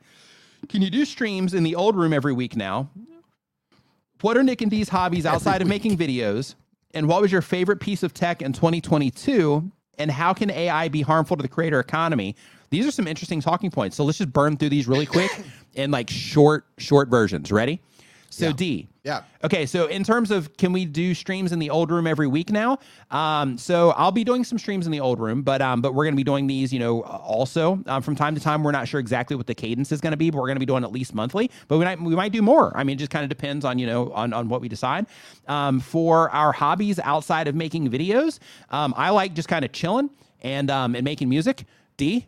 Can 0.68 0.82
you 0.82 0.90
do 0.90 1.06
streams 1.06 1.54
in 1.54 1.64
the 1.64 1.76
old 1.76 1.96
room 1.96 2.14
every 2.14 2.34
week 2.34 2.56
now? 2.56 2.90
What 4.22 4.36
are 4.36 4.44
Nick 4.44 4.62
and 4.62 4.70
D's 4.70 4.90
hobbies 4.90 5.26
outside 5.26 5.62
of 5.62 5.68
making 5.68 5.98
videos? 5.98 6.56
And 6.94 7.08
what 7.08 7.22
was 7.22 7.32
your 7.32 7.42
favorite 7.42 7.80
piece 7.80 8.04
of 8.04 8.14
tech 8.14 8.42
in 8.42 8.52
2022? 8.52 9.72
And 9.98 10.12
how 10.12 10.34
can 10.34 10.50
AI 10.50 10.90
be 10.90 11.02
harmful 11.02 11.38
to 11.38 11.42
the 11.42 11.48
creator 11.48 11.80
economy? 11.80 12.36
These 12.70 12.86
are 12.86 12.92
some 12.92 13.08
interesting 13.08 13.42
talking 13.42 13.72
points. 13.72 13.96
So 13.96 14.04
let's 14.04 14.18
just 14.18 14.34
burn 14.34 14.58
through 14.58 14.70
these 14.70 14.88
really 14.88 15.06
quick 15.06 15.32
in 15.74 15.92
like 15.92 16.10
short, 16.10 16.66
short 16.78 17.10
versions. 17.10 17.52
Ready? 17.52 17.82
So 18.30 18.48
Yeah. 18.48 18.52
D. 18.54 18.88
Yeah. 19.04 19.22
Okay, 19.44 19.66
so 19.66 19.88
in 19.88 20.04
terms 20.04 20.30
of 20.30 20.56
can 20.58 20.72
we 20.72 20.86
do 20.86 21.14
streams 21.14 21.52
in 21.52 21.60
the 21.60 21.70
old 21.70 21.90
room 21.90 22.06
every 22.06 22.28
week 22.28 22.52
now? 22.52 22.78
Um, 23.10 23.58
so 23.58 23.92
I'll 23.92 24.12
be 24.12 24.24
doing 24.24 24.44
some 24.44 24.60
streams 24.60 24.86
in 24.86 24.92
the 24.92 25.00
old 25.00 25.20
room, 25.20 25.42
but 25.42 25.62
um, 25.62 25.82
but 25.82 25.96
we're 25.96 26.06
gonna 26.06 26.16
be 26.16 26.24
doing 26.24 26.46
these, 26.46 26.72
you 26.72 26.80
know, 26.80 27.02
also 27.04 27.82
um, 27.88 28.02
from 28.02 28.16
time 28.16 28.36
to 28.36 28.42
time. 28.42 28.64
We're 28.64 28.72
not 28.72 28.88
sure 28.88 29.00
exactly 29.00 29.36
what 29.36 29.48
the 29.48 29.56
cadence 29.56 29.92
is 29.92 30.02
gonna 30.02 30.18
be, 30.18 30.30
but 30.30 30.38
we're 30.40 30.48
gonna 30.48 30.60
be 30.60 30.66
doing 30.66 30.84
at 30.84 30.92
least 30.92 31.16
monthly. 31.16 31.50
But 31.68 31.78
we 31.78 31.86
might 31.86 32.02
we 32.02 32.16
might 32.16 32.32
do 32.32 32.42
more. 32.42 32.76
I 32.78 32.84
mean, 32.84 32.98
it 32.98 33.00
just 33.00 33.12
kind 33.12 33.24
of 33.24 33.30
depends 33.30 33.66
on 33.66 33.80
you 33.80 33.88
know 33.88 34.12
on 34.12 34.34
on 34.34 34.50
what 34.50 34.62
we 34.62 34.70
decide. 34.70 35.08
Um, 35.48 35.80
for 35.80 36.30
our 36.32 36.52
hobbies 36.52 37.00
outside 37.00 37.48
of 37.48 37.56
making 37.56 37.90
videos, 37.90 38.40
um, 38.70 38.94
I 38.96 39.10
like 39.10 39.34
just 39.34 39.48
kind 39.48 39.66
of 39.66 39.72
chilling 39.72 40.10
and 40.42 40.70
um, 40.70 40.96
and 40.96 41.04
making 41.04 41.30
music. 41.30 41.66
D. 41.98 42.28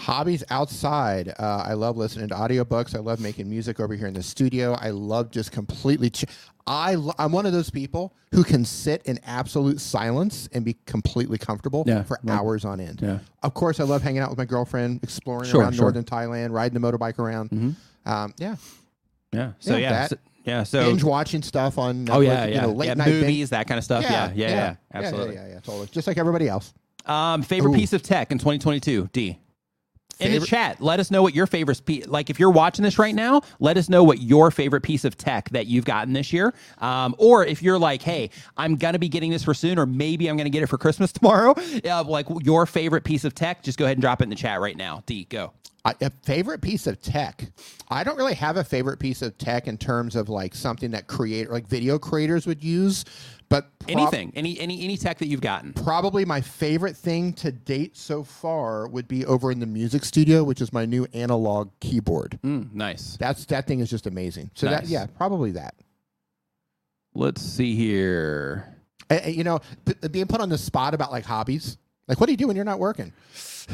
Hobbies 0.00 0.42
outside. 0.50 1.28
Uh, 1.38 1.64
I 1.66 1.74
love 1.74 1.96
listening 1.96 2.28
to 2.28 2.34
audiobooks. 2.34 2.94
I 2.96 3.00
love 3.00 3.20
making 3.20 3.48
music 3.50 3.78
over 3.80 3.94
here 3.94 4.06
in 4.06 4.14
the 4.14 4.22
studio. 4.22 4.72
I 4.80 4.90
love 4.90 5.30
just 5.30 5.52
completely. 5.52 6.10
Ch- 6.10 6.24
I 6.66 6.94
lo- 6.94 7.12
I'm 7.18 7.32
one 7.32 7.46
of 7.46 7.52
those 7.52 7.68
people 7.70 8.14
who 8.32 8.42
can 8.44 8.64
sit 8.64 9.02
in 9.04 9.18
absolute 9.24 9.80
silence 9.80 10.48
and 10.52 10.64
be 10.64 10.76
completely 10.86 11.36
comfortable 11.38 11.84
Yeah, 11.86 12.02
for 12.04 12.18
love- 12.22 12.38
hours 12.38 12.64
on 12.64 12.80
end. 12.80 13.00
yeah. 13.02 13.18
Of 13.42 13.54
course, 13.54 13.78
I 13.80 13.84
love 13.84 14.02
hanging 14.02 14.20
out 14.20 14.30
with 14.30 14.38
my 14.38 14.44
girlfriend, 14.44 15.00
exploring 15.02 15.50
Sure, 15.50 15.60
around 15.60 15.74
sure. 15.74 15.82
northern 15.82 16.04
Thailand, 16.04 16.50
riding 16.52 16.80
the 16.80 16.86
motorbike 16.92 17.18
around. 17.18 17.76
Um, 18.06 18.34
yeah, 18.38 18.56
Yeah. 19.32 19.52
So 19.60 19.76
Yeah, 19.76 19.78
yeah. 19.90 20.06
so, 20.06 20.16
yeah. 20.44 20.62
So. 20.64 20.84
binge 20.86 21.04
watching 21.04 21.42
stuff 21.42 21.76
on. 21.78 22.08
Oh 22.08 22.20
Netflix, 22.20 22.24
yeah, 22.24 22.44
you 22.46 22.54
yeah, 22.54 22.60
know, 22.62 22.72
late 22.72 22.86
yeah, 22.86 22.94
night 22.94 23.04
binge- 23.06 23.20
movies, 23.22 23.50
that 23.50 23.66
kind 23.68 23.78
of 23.78 23.84
stuff. 23.84 24.02
Yeah, 24.04 24.32
yeah, 24.34 24.48
yeah, 24.48 24.74
absolutely. 24.94 25.34
Yeah, 25.34 25.46
yeah, 25.46 25.52
yeah, 25.54 25.60
totally. 25.60 25.88
Just 25.92 26.06
like 26.06 26.16
everybody 26.18 26.48
else. 26.48 26.72
Um, 27.06 27.42
favorite 27.42 27.72
Ooh. 27.72 27.76
piece 27.76 27.92
of 27.92 28.02
tech 28.02 28.30
in 28.32 28.38
2022, 28.38 29.08
D. 29.12 29.38
In 30.20 30.40
the 30.40 30.46
chat, 30.46 30.80
let 30.80 31.00
us 31.00 31.10
know 31.10 31.22
what 31.22 31.34
your 31.34 31.46
favorite 31.46 31.80
piece. 31.84 32.06
Like, 32.06 32.30
if 32.30 32.38
you're 32.38 32.50
watching 32.50 32.82
this 32.82 32.98
right 32.98 33.14
now, 33.14 33.42
let 33.58 33.76
us 33.76 33.88
know 33.88 34.04
what 34.04 34.20
your 34.20 34.50
favorite 34.50 34.82
piece 34.82 35.04
of 35.04 35.16
tech 35.16 35.48
that 35.50 35.66
you've 35.66 35.84
gotten 35.84 36.12
this 36.12 36.32
year. 36.32 36.54
Um, 36.78 37.14
or 37.18 37.44
if 37.44 37.62
you're 37.62 37.78
like, 37.78 38.02
hey, 38.02 38.30
I'm 38.56 38.76
gonna 38.76 38.98
be 38.98 39.08
getting 39.08 39.30
this 39.30 39.44
for 39.44 39.54
soon, 39.54 39.78
or 39.78 39.86
maybe 39.86 40.28
I'm 40.28 40.36
gonna 40.36 40.50
get 40.50 40.62
it 40.62 40.68
for 40.68 40.78
Christmas 40.78 41.12
tomorrow. 41.20 41.54
Uh, 41.84 42.04
like 42.04 42.26
your 42.40 42.66
favorite 42.66 43.04
piece 43.04 43.24
of 43.24 43.34
tech, 43.34 43.62
just 43.62 43.78
go 43.78 43.84
ahead 43.84 43.96
and 43.96 44.02
drop 44.02 44.20
it 44.20 44.24
in 44.24 44.30
the 44.30 44.36
chat 44.36 44.60
right 44.60 44.76
now. 44.76 45.02
D, 45.06 45.24
go. 45.24 45.52
I, 45.84 45.94
a 46.00 46.10
favorite 46.22 46.60
piece 46.60 46.86
of 46.86 47.00
tech. 47.00 47.50
I 47.88 48.04
don't 48.04 48.16
really 48.16 48.34
have 48.34 48.56
a 48.56 48.64
favorite 48.64 48.98
piece 48.98 49.22
of 49.22 49.38
tech 49.38 49.66
in 49.66 49.78
terms 49.78 50.14
of 50.14 50.28
like 50.28 50.54
something 50.54 50.90
that 50.90 51.06
creator, 51.06 51.50
like 51.50 51.66
video 51.66 51.98
creators 51.98 52.46
would 52.46 52.62
use, 52.62 53.04
but 53.48 53.70
Anything, 53.88 54.32
any 54.36 54.60
any 54.60 54.82
any 54.84 54.96
tech 54.96 55.18
that 55.18 55.26
you've 55.26 55.40
gotten. 55.40 55.72
Probably 55.72 56.24
my 56.24 56.40
favorite 56.40 56.96
thing 56.96 57.32
to 57.34 57.50
date 57.50 57.96
so 57.96 58.22
far 58.22 58.86
would 58.86 59.08
be 59.08 59.26
over 59.26 59.50
in 59.50 59.58
the 59.58 59.66
music 59.66 60.04
studio, 60.04 60.44
which 60.44 60.60
is 60.60 60.72
my 60.72 60.86
new 60.86 61.06
analog 61.12 61.70
keyboard. 61.80 62.38
Mm, 62.44 62.72
nice. 62.72 63.16
That's 63.18 63.44
that 63.46 63.66
thing 63.66 63.80
is 63.80 63.90
just 63.90 64.06
amazing. 64.06 64.50
So 64.54 64.66
that 64.66 64.86
yeah, 64.86 65.06
probably 65.16 65.52
that. 65.52 65.74
Let's 67.14 67.42
see 67.42 67.74
here. 67.74 68.76
Uh, 69.10 69.18
you 69.26 69.42
know, 69.42 69.60
being 70.12 70.26
put 70.26 70.40
on 70.40 70.48
the 70.48 70.58
spot 70.58 70.94
about 70.94 71.10
like 71.10 71.24
hobbies. 71.24 71.76
Like, 72.06 72.20
what 72.20 72.26
do 72.26 72.32
you 72.32 72.36
do 72.36 72.46
when 72.46 72.56
you're 72.56 72.64
not 72.64 72.78
working? 72.78 73.12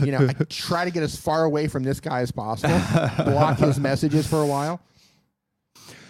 You 0.03 0.13
know, 0.13 0.27
I 0.29 0.33
try 0.49 0.85
to 0.85 0.91
get 0.91 1.03
as 1.03 1.17
far 1.17 1.45
away 1.45 1.69
from 1.69 1.83
this 1.83 2.01
guy 2.01 2.21
as 2.21 2.31
possible, 2.31 2.79
block 3.25 3.59
his 3.59 3.79
messages 3.81 4.27
for 4.27 4.43
a 4.43 4.47
while. 4.47 4.81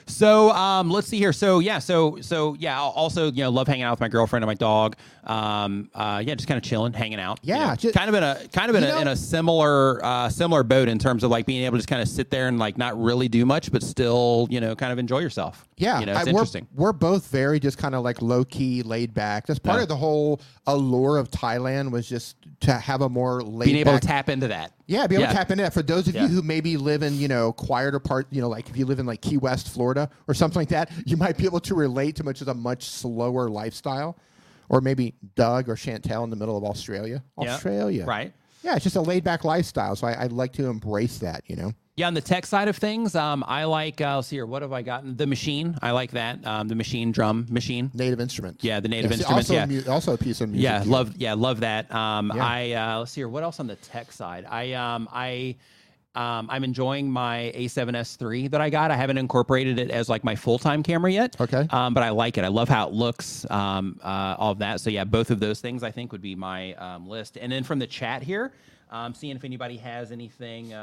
So 0.09 0.53
um, 0.53 0.89
let's 0.89 1.09
see 1.09 1.19
here. 1.19 1.33
So 1.33 1.59
yeah, 1.59 1.81
so 1.81 2.19
so 2.21 2.55
yeah. 2.61 2.79
I'll 2.81 2.91
Also, 2.91 3.33
you 3.33 3.43
know, 3.43 3.51
love 3.51 3.67
hanging 3.67 3.83
out 3.83 3.91
with 3.91 4.01
my 4.01 4.07
girlfriend 4.07 4.45
and 4.45 4.49
my 4.49 4.55
dog. 4.55 4.95
Um, 5.25 5.91
uh, 5.97 6.23
yeah, 6.25 6.37
just 6.37 6.47
kind 6.47 6.57
of 6.57 6.63
chilling, 6.63 6.93
hanging 6.93 7.19
out. 7.19 7.41
you 7.43 7.53
Yeah, 7.55 7.71
know. 7.71 7.75
ju- 7.75 7.91
kind 7.91 8.09
of 8.09 8.15
in 8.15 8.23
a 8.23 8.37
kind 8.53 8.71
of 8.71 8.77
in 8.77 8.85
a, 8.85 8.89
know- 8.89 8.99
in 9.01 9.09
a 9.09 9.17
similar 9.17 10.03
uh, 10.05 10.29
similar 10.29 10.63
boat 10.63 10.87
in 10.89 11.01
terms 11.01 11.25
of 11.25 11.33
like 11.33 11.45
being 11.45 11.65
able 11.65 11.73
to 11.77 11.79
just 11.79 11.89
kind 11.89 12.01
of 12.01 12.07
sit 12.09 12.31
there 12.31 12.47
and 12.47 12.57
like 12.57 12.79
not 12.79 12.97
really 13.03 13.27
do 13.27 13.45
much, 13.45 13.73
but 13.73 13.83
still 13.83 14.47
you 14.49 14.61
know 14.61 14.77
kind 14.77 14.93
of 14.93 15.01
enjoy 15.01 15.19
yourself. 15.19 15.67
Yeah, 15.77 15.99
you 15.99 16.07
know, 16.07 16.13
I- 16.13 16.19
it's 16.19 16.27
we're, 16.27 16.31
interesting. 16.31 16.69
We're 16.77 16.93
both 16.93 17.27
very 17.33 17.59
just 17.59 17.77
kind 17.77 17.97
of 17.97 18.05
like 18.05 18.23
low 18.23 18.45
key, 18.45 18.83
laid 18.85 19.13
back. 19.13 19.47
That's 19.49 19.59
part 19.59 19.79
Yeah. 19.79 19.83
of 19.83 19.89
the 19.89 19.97
whole 19.97 20.41
allure 20.69 21.17
of 21.19 21.33
Thailand 21.33 21.91
was 21.91 22.09
just 22.09 22.37
to 22.61 22.73
have 22.73 23.03
a 23.03 23.09
more 23.09 23.43
laid 23.43 23.67
Being 23.67 23.77
able 23.79 23.93
back. 23.93 24.01
to 24.03 24.07
tap 24.07 24.29
into 24.29 24.49
that. 24.49 24.73
yeah, 24.87 25.07
be 25.07 25.15
able 25.17 25.27
to 25.27 25.33
tap 25.33 25.51
into 25.51 25.63
that. 25.63 25.75
For 25.75 25.83
those 25.83 26.09
of 26.09 26.15
Yeah. 26.15 26.23
you 26.23 26.29
who 26.29 26.43
maybe 26.43 26.77
live 26.77 27.03
in, 27.03 27.19
you 27.19 27.29
know, 27.29 27.53
quieter 27.53 27.99
part, 28.01 28.27
you 28.31 28.41
know, 28.41 28.49
like 28.49 28.69
if 28.71 28.77
you 28.77 28.87
live 28.87 28.99
in 28.99 29.05
like 29.07 29.21
Key 29.21 29.37
West, 29.37 29.69
Florida, 29.69 30.09
or 30.27 30.35
something 30.35 30.59
like 30.61 30.69
that, 30.71 30.91
you 31.05 31.17
might 31.17 31.37
be 31.37 31.45
able 31.45 31.61
to 31.61 31.75
relate 31.75 32.17
to 32.17 32.25
much 32.25 32.41
of 32.41 32.49
a 32.49 32.55
much 32.55 32.85
slower 32.85 33.49
lifestyle, 33.51 34.17
or 34.69 34.81
maybe 34.81 35.15
Doug 35.35 35.69
or 35.69 35.75
Chantel 35.77 36.25
in 36.25 36.31
the 36.31 36.37
middle 36.37 36.57
of 36.57 36.65
Australia. 36.65 37.23
Yeah. 37.41 37.55
Australia, 37.55 38.05
Right. 38.07 38.33
Yeah, 38.63 38.75
it's 38.75 38.85
just 38.85 38.97
a 38.97 39.01
laid 39.03 39.23
back 39.23 39.45
lifestyle. 39.45 39.95
So 39.95 40.07
I, 40.09 40.25
I'd 40.25 40.33
like 40.33 40.53
to 40.55 40.67
embrace 40.67 41.19
that. 41.19 41.45
You 41.47 41.57
know. 41.57 41.73
Yeah, 41.97 42.09
on 42.09 42.13
the 42.15 42.21
tech 42.21 42.45
side 42.45 42.69
of 42.69 42.77
things, 42.77 43.15
um, 43.15 43.43
I 43.49 43.65
like. 43.65 44.03
Uh, 44.03 44.17
let's 44.17 44.29
see 44.29 44.37
here. 44.37 44.45
What 44.45 44.61
have 44.61 44.71
I 44.71 44.83
gotten? 44.83 45.17
The 45.17 45.25
Maschine. 45.25 45.79
I 45.81 45.93
like 45.93 46.11
that. 46.11 46.47
Um, 46.47 46.69
the 46.69 46.75
Maschine 46.75 47.11
drum 47.11 47.47
machine. 47.49 47.91
Native 47.95 48.21
instruments. 48.21 48.63
Yeah, 48.63 48.81
the 48.81 48.89
native 48.89 49.11
Yes, 49.13 49.21
instruments. 49.21 49.49
Also, 49.51 49.55
yeah. 49.55 49.65
mu- 49.65 49.91
also 49.91 50.13
a 50.13 50.19
piece 50.19 50.43
of 50.43 50.51
music. 50.51 50.63
Yeah, 50.63 50.83
love 50.85 51.15
yeah, 51.17 51.33
love 51.33 51.61
that. 51.61 51.91
Um, 51.95 52.31
Yeah. 52.35 52.45
I 52.45 52.73
uh, 52.73 52.99
let's 52.99 53.13
see 53.13 53.21
here. 53.23 53.31
What 53.31 53.45
else 53.45 53.61
on 53.61 53.67
the 53.67 53.77
tech 53.77 54.13
side? 54.13 54.45
I 54.45 54.75
um, 54.75 55.09
I 55.11 55.57
um, 56.15 56.49
I'm 56.51 56.65
enjoying 56.65 57.11
my 57.11 57.51
A7S3 57.57 58.51
that 58.51 58.61
I 58.61 58.69
got. 58.69 58.91
I 58.91 58.97
haven't 58.97 59.17
incorporated 59.17 59.79
it 59.79 59.91
as 59.91 60.11
like 60.11 60.23
my 60.23 60.37
full 60.37 60.59
time 60.59 60.83
camera 60.83 61.11
yet. 61.11 61.41
Okay. 61.41 61.67
Um, 61.71 61.95
but 61.95 62.03
I 62.03 62.11
like 62.11 62.37
it. 62.37 62.45
I 62.45 62.49
love 62.49 62.69
how 62.69 62.89
it 62.89 62.93
looks. 62.93 63.51
Um, 63.51 63.99
uh, 64.05 64.37
all 64.39 64.53
of 64.53 64.59
that. 64.59 64.83
So 64.83 64.91
yeah, 64.91 65.05
both 65.05 65.31
of 65.31 65.41
those 65.41 65.63
things 65.63 65.83
I 65.83 65.93
think 65.93 66.13
would 66.13 66.21
be 66.23 66.35
my 66.35 66.75
um, 66.75 67.09
list. 67.09 67.39
And 67.41 67.51
then 67.51 67.65
from 67.65 67.79
the 67.79 67.87
chat 67.87 68.23
here, 68.23 68.53
um, 68.91 69.15
seeing 69.15 69.35
if 69.35 69.45
anybody 69.45 69.79
has 69.79 70.13
anything. 70.13 70.75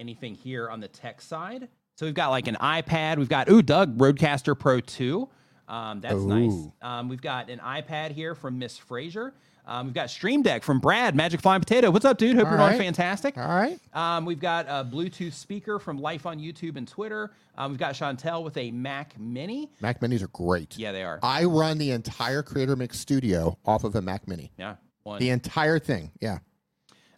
Anything 0.00 0.34
here 0.34 0.68
on 0.68 0.80
the 0.80 0.88
tech 0.88 1.20
side. 1.20 1.68
So 1.96 2.06
we've 2.06 2.14
got 2.14 2.30
like 2.30 2.48
an 2.48 2.56
iPad. 2.56 3.18
We've 3.18 3.28
got 3.28 3.48
ooh 3.48 3.62
Doug 3.62 3.96
RodeCaster 3.96 4.58
Pro 4.58 4.80
2. 4.80 5.28
Um, 5.68 6.00
that's 6.00 6.16
nice. 6.16 6.68
Um, 6.82 7.08
we've 7.08 7.22
got 7.22 7.48
an 7.48 7.60
iPad 7.60 8.10
here 8.10 8.34
from 8.34 8.58
Miss 8.58 8.76
Fraser. 8.76 9.34
Um, 9.66 9.86
we've 9.86 9.94
got 9.94 10.10
Stream 10.10 10.42
Deck 10.42 10.62
from 10.62 10.78
Brad 10.78 11.14
Magic 11.14 11.40
Flying 11.40 11.60
Potato. 11.60 11.90
What's 11.90 12.04
up, 12.04 12.18
dude? 12.18 12.36
Hope 12.36 12.46
All 12.46 12.50
you're 12.50 12.58
doing 12.58 12.70
right. 12.70 12.78
fantastic. 12.78 13.38
All 13.38 13.48
right. 13.48 13.78
Um, 13.94 14.26
we've 14.26 14.40
got 14.40 14.66
a 14.68 14.84
Bluetooth 14.84 15.32
speaker 15.32 15.78
from 15.78 15.98
Life 15.98 16.26
on 16.26 16.38
YouTube 16.38 16.76
and 16.76 16.86
Twitter. 16.86 17.30
Um, 17.56 17.70
we've 17.70 17.80
got 17.80 17.94
Chantel 17.94 18.44
with 18.44 18.56
a 18.58 18.70
Mac 18.72 19.18
Mini. 19.18 19.70
Mac 19.80 20.00
Minis 20.00 20.22
are 20.22 20.28
great. 20.28 20.76
Yeah, 20.76 20.92
they 20.92 21.02
are. 21.02 21.18
I 21.22 21.44
run 21.44 21.78
the 21.78 21.92
entire 21.92 22.42
Creator 22.42 22.76
Mix 22.76 22.98
studio 22.98 23.56
off 23.64 23.84
of 23.84 23.94
a 23.94 24.02
Mac 24.02 24.28
Mini. 24.28 24.52
yeah, 24.58 24.74
one. 25.04 25.18
The 25.18 25.30
entire 25.30 25.78
thing. 25.78 26.10
Yeah. 26.20 26.40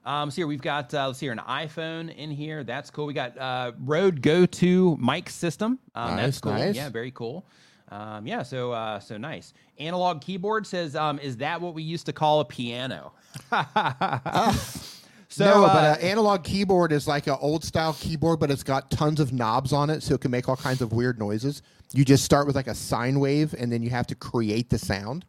Um, 0.07 0.31
so 0.31 0.37
here 0.37 0.47
we've 0.47 0.63
got 0.63 0.95
uh, 0.95 1.09
let's 1.09 1.19
see 1.19 1.27
here 1.27 1.33
an 1.33 1.39
iPhone 1.41 2.15
in 2.15 2.31
here. 2.31 2.63
That's 2.63 2.91
cool. 2.91 3.07
We 3.07 3.13
got 3.13 3.37
uh, 3.37 3.73
Rode 3.81 4.23
Go 4.23 4.47
to 4.47 4.97
mic 4.99 5.29
system. 5.29 5.81
Um, 5.97 6.17
that's 6.17 6.37
Nice, 6.37 6.41
cool. 6.41 6.53
nice. 6.53 6.77
Yeah, 6.77 6.89
very 6.89 7.11
cool. 7.11 7.45
Um, 7.89 8.27
yeah, 8.27 8.43
so 8.43 8.73
uh, 8.73 9.01
so 9.01 9.17
nice. 9.17 9.53
Analog 9.79 10.21
keyboard 10.21 10.67
says, 10.67 10.95
um, 10.97 11.19
is 11.19 11.37
that 11.39 11.61
what 11.61 11.75
we 11.75 11.83
used 11.83 12.07
to 12.07 12.13
call 12.13 12.41
a 12.41 12.45
piano? 12.45 13.13
so 15.29 15.45
no, 15.45 15.65
uh, 15.65 15.73
but 15.73 15.99
an 15.99 16.05
analog 16.09 16.45
keyboard 16.45 16.93
is 16.93 17.07
like 17.07 17.27
an 17.27 17.37
old 17.41 17.65
style 17.65 17.95
keyboard, 17.99 18.41
but 18.41 18.51
it's 18.51 18.63
got 18.63 18.91
tons 18.91 19.21
of 19.21 19.33
knobs 19.33 19.73
on 19.73 19.91
it, 19.91 20.03
so 20.03 20.15
it 20.15 20.21
can 20.21 20.31
make 20.31 20.49
all 20.49 20.57
kinds 20.57 20.81
of 20.81 20.93
weird 20.93 21.19
noises. 21.19 21.63
You 21.93 22.05
just 22.05 22.25
start 22.25 22.47
with 22.47 22.57
like 22.57 22.67
a 22.69 22.75
sine 22.75 23.21
wave, 23.21 23.55
and 23.59 23.71
then 23.73 23.83
you 23.83 23.91
have 23.91 24.07
to 24.09 24.15
create 24.15 24.71
the 24.71 24.79
sound. 24.79 25.25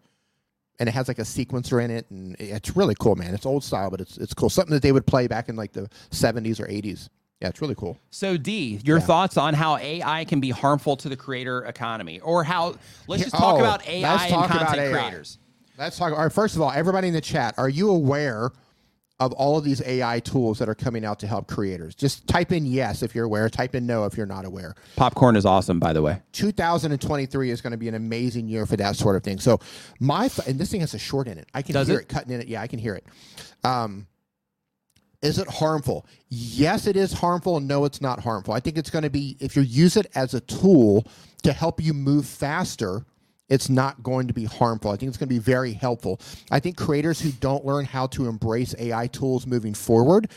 And 0.79 0.87
it 0.87 0.91
has 0.91 1.07
like 1.07 1.17
a 1.17 1.23
sequencer 1.23 1.83
in 1.83 1.89
it, 1.89 2.05
and 2.11 2.35
it's 2.39 2.75
really 2.75 2.93
cool, 2.99 3.15
man. 3.15 3.33
It's 3.33 3.47
old 3.47 3.63
style, 3.63 3.89
but 3.89 3.99
it's 3.99 4.17
it's 4.17 4.33
cool. 4.33 4.49
Something 4.49 4.73
that 4.73 4.83
they 4.83 4.91
would 4.91 5.07
play 5.07 5.25
back 5.27 5.49
in 5.49 5.55
like 5.55 5.73
the 5.73 5.89
'70s 6.11 6.59
or 6.59 6.67
'80s. 6.67 7.09
Yeah, 7.41 7.49
it's 7.49 7.61
really 7.61 7.75
cool. 7.75 7.97
So, 8.09 8.35
D, 8.37 8.79
your 8.83 8.97
Yeah. 8.99 9.03
thoughts 9.05 9.37
on 9.37 9.53
how 9.53 9.77
AI 9.77 10.25
can 10.25 10.39
be 10.39 10.49
harmful 10.51 10.95
to 10.97 11.09
the 11.09 11.15
creator 11.15 11.63
economy, 11.65 12.19
or 12.19 12.43
how? 12.43 12.75
Let's 13.07 13.23
just 13.23 13.35
talk 13.35 13.55
Oh, 13.55 13.59
about 13.59 13.87
AI 13.87 14.27
and 14.27 14.47
content 14.47 14.79
AI. 14.79 14.91
creators. 14.91 15.39
Let's 15.77 15.97
talk. 15.97 16.13
All 16.13 16.19
right, 16.19 16.31
first 16.31 16.55
of 16.55 16.61
all, 16.61 16.71
everybody 16.71 17.07
in 17.07 17.13
the 17.13 17.21
chat, 17.21 17.55
are 17.57 17.69
you 17.69 17.89
aware 17.89 18.51
of 19.19 19.33
all 19.33 19.57
of 19.57 19.63
these 19.63 19.81
AI 19.81 20.19
tools 20.19 20.59
that 20.59 20.69
are 20.69 20.75
coming 20.75 21.03
out 21.03 21.19
to 21.19 21.27
help 21.27 21.47
creators? 21.47 21.95
Just 21.95 22.27
type 22.27 22.51
in 22.51 22.65
yes 22.65 23.01
if 23.01 23.15
you're 23.15 23.25
aware. 23.25 23.49
Type 23.49 23.73
in 23.75 23.85
no 23.85 24.05
if 24.05 24.15
you're 24.15 24.25
not 24.27 24.45
aware. 24.45 24.75
Popcorn 24.95 25.35
is 25.35 25.45
awesome, 25.45 25.79
by 25.79 25.93
the 25.93 26.01
way. 26.01 26.21
2023 26.33 27.49
is 27.49 27.61
going 27.61 27.71
to 27.71 27.77
be 27.77 27.87
an 27.87 27.95
amazing 27.95 28.47
year 28.47 28.65
for 28.65 28.77
that 28.77 28.95
sort 28.95 29.15
of 29.15 29.23
thing. 29.23 29.39
So 29.39 29.59
my 29.99 30.29
and 30.45 30.59
this 30.59 30.71
thing 30.71 30.81
has 30.81 30.93
a 30.93 30.99
short 30.99 31.27
in 31.27 31.37
it. 31.37 31.47
I 31.53 31.61
can 31.61 31.73
Does 31.73 31.87
hear 31.87 31.99
it? 31.99 32.03
it? 32.03 32.09
cutting 32.09 32.33
in 32.33 32.41
it. 32.41 32.47
Yeah, 32.47 32.61
I 32.61 32.67
can 32.67 32.79
hear 32.79 32.95
it. 32.95 33.05
Um, 33.63 34.07
is 35.23 35.39
it 35.39 35.47
harmful? 35.47 36.05
Yes, 36.29 36.85
it 36.85 36.95
is 36.95 37.11
harmful. 37.11 37.59
No, 37.59 37.85
it's 37.85 38.01
not 38.01 38.19
harmful. 38.19 38.53
I 38.53 38.59
think 38.59 38.77
it's 38.77 38.91
going 38.91 39.03
to 39.03 39.09
be 39.09 39.35
if 39.39 39.55
you 39.55 39.63
use 39.63 39.97
it 39.97 40.05
as 40.13 40.35
a 40.35 40.41
tool 40.41 41.07
to 41.41 41.53
help 41.53 41.81
you 41.81 41.93
move 41.93 42.27
faster. 42.27 43.03
It's 43.49 43.69
not 43.69 44.03
going 44.03 44.27
to 44.27 44.33
be 44.33 44.45
harmful. 44.45 44.91
I 44.91 44.97
think 44.97 45.09
it's 45.09 45.17
going 45.17 45.29
to 45.29 45.33
be 45.35 45.39
very 45.39 45.73
helpful. 45.73 46.19
I 46.51 46.59
think 46.59 46.77
creators 46.77 47.19
who 47.21 47.31
don't 47.31 47.65
learn 47.65 47.85
how 47.85 48.07
to 48.07 48.27
embrace 48.27 48.75
AI 48.77 49.07
tools 49.07 49.47
moving 49.47 49.73
forward, 49.73 50.29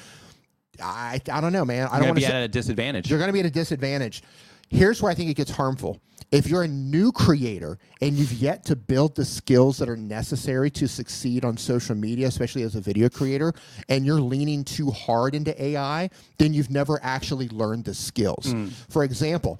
I, 0.82 1.20
I 1.30 1.40
don't 1.40 1.52
know, 1.52 1.64
man. 1.64 1.88
I 1.88 1.96
You're 1.96 1.98
don't 2.00 2.08
want 2.08 2.16
be 2.16 2.22
to 2.22 2.34
at 2.34 2.42
a 2.44 2.48
disadvantage. 2.48 3.10
you're 3.10 3.18
going 3.18 3.28
to 3.28 3.32
be 3.32 3.40
at 3.40 3.46
a 3.46 3.50
disadvantage. 3.50 4.22
Here's 4.70 5.02
where 5.02 5.10
I 5.10 5.14
think 5.14 5.30
it 5.30 5.34
gets 5.34 5.50
harmful. 5.50 6.00
If 6.30 6.46
you're 6.46 6.62
a 6.62 6.68
new 6.68 7.10
creator 7.10 7.76
and 8.00 8.16
you've 8.16 8.32
yet 8.34 8.64
to 8.66 8.76
build 8.76 9.16
the 9.16 9.24
skills 9.24 9.78
that 9.78 9.88
are 9.88 9.96
necessary 9.96 10.70
to 10.72 10.86
succeed 10.86 11.44
on 11.44 11.56
social 11.56 11.96
media, 11.96 12.28
especially 12.28 12.62
as 12.62 12.76
a 12.76 12.80
video 12.80 13.08
creator, 13.08 13.52
and 13.88 14.06
you're 14.06 14.20
leaning 14.20 14.62
too 14.62 14.92
hard 14.92 15.34
into 15.34 15.60
AI, 15.60 16.08
then 16.38 16.54
you've 16.54 16.70
never 16.70 17.00
actually 17.02 17.48
learned 17.48 17.84
the 17.84 17.94
skills. 17.94 18.54
Mm. 18.54 18.70
For 18.88 19.02
example, 19.02 19.58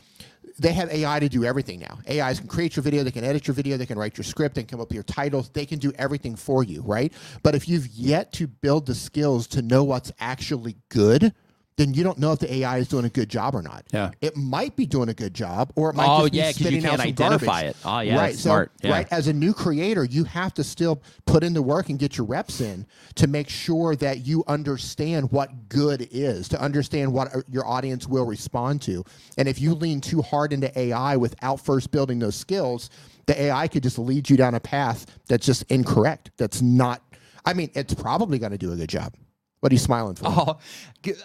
they 0.61 0.75
have 0.75 0.91
AI 0.91 1.19
to 1.21 1.29
do 1.29 1.45
everything 1.45 1.81
now. 1.81 1.99
AIs 2.09 2.39
can 2.39 2.49
create 2.49 2.77
your 2.77 2.83
video, 2.83 3.03
they 3.03 3.11
can 3.11 3.25
edit 3.25 3.47
your 3.47 3.55
video, 3.55 3.79
they 3.79 3.87
can 3.87 3.99
write 3.99 4.19
your 4.19 4.25
script, 4.25 4.55
they 4.55 4.63
can 4.63 4.69
come 4.69 4.81
up 4.81 4.89
with 4.89 4.95
your 4.95 5.05
titles, 5.05 5.49
they 5.49 5.65
can 5.65 5.79
do 5.79 5.91
everything 5.97 6.37
for 6.37 6.63
you, 6.63 6.83
right? 6.83 7.13
But 7.43 7.55
if 7.55 7.67
you've 7.67 7.87
yet 7.89 8.33
to 8.35 8.47
build 8.47 8.85
the 8.85 8.95
skills 8.95 9.47
to 9.49 9.63
know 9.63 9.83
what's 9.85 10.13
actually 10.21 10.77
good, 10.91 11.33
then 11.77 11.95
you 11.95 12.05
don't 12.05 12.19
know 12.19 12.33
if 12.33 12.39
the 12.41 12.53
AI 12.57 12.79
is 12.79 12.89
doing 12.89 13.07
a 13.07 13.09
good 13.09 13.29
job 13.31 13.55
or 13.55 13.63
not. 13.63 13.87
Yeah. 13.93 14.11
It 14.21 14.37
might 14.37 14.77
be 14.77 14.85
doing 14.85 15.09
a 15.09 15.15
good 15.15 15.33
job, 15.33 15.73
or 15.77 15.91
it 15.91 15.97
might 15.97 16.07
Oh, 16.09 16.21
just 16.29 16.33
be 16.33 16.39
yeah, 16.39 16.47
you 16.49 16.53
spitting 16.53 16.85
out 16.85 16.99
can't 16.99 17.01
some 17.01 17.09
identify 17.09 17.47
garbage. 17.63 17.71
it. 17.71 17.77
Oh, 17.85 18.01
yeah, 18.01 18.17
right. 18.19 18.35
so. 18.35 18.67
Yeah. 18.83 18.91
right, 18.91 19.09
as 19.11 19.29
a 19.29 19.33
new 19.33 19.55
creator, 19.55 20.05
you 20.05 20.25
have 20.25 20.53
to 20.55 20.65
still 20.65 21.01
put 21.27 21.43
in 21.43 21.55
the 21.55 21.63
work 21.63 21.89
and 21.89 21.99
get 21.99 22.19
your 22.19 22.27
reps 22.27 22.61
in 22.61 22.87
to 23.15 23.27
make 23.27 23.49
sure 23.49 23.97
that 23.97 24.27
you 24.27 24.45
understand 24.47 25.31
what 25.33 25.69
good 25.71 26.07
is, 26.11 26.49
to 26.51 26.61
understand 26.61 27.13
what 27.13 27.35
uh, 27.35 27.41
your 27.51 27.67
audience 27.67 28.07
will 28.07 28.27
respond 28.27 28.83
to. 28.83 29.03
And 29.39 29.49
if 29.49 29.59
you 29.61 29.75
lean 29.75 30.01
too 30.03 30.21
hard 30.23 30.53
into 30.53 30.77
AI 30.79 31.17
without 31.17 31.61
first 31.61 31.91
building 31.93 32.19
those 32.19 32.37
skills, 32.37 32.91
the 33.27 33.41
AI 33.41 33.69
could 33.69 33.83
just 33.85 33.99
lead 33.99 34.29
you 34.29 34.37
down 34.37 34.55
a 34.55 34.61
path 34.61 35.07
that's 35.29 35.47
just 35.47 35.63
incorrect. 35.71 36.31
That's 36.37 36.61
not. 36.61 37.03
I 37.47 37.55
mean, 37.55 37.71
it's 37.75 37.95
probably 37.95 38.39
going 38.39 38.53
to 38.53 38.59
do 38.59 38.73
a 38.73 38.77
good 38.77 38.91
job. 38.91 39.15
What 39.61 39.73
are 39.73 39.75
you 39.75 39.79
smiling 39.79 40.15
for? 40.15 40.25
Oh, 40.27 40.59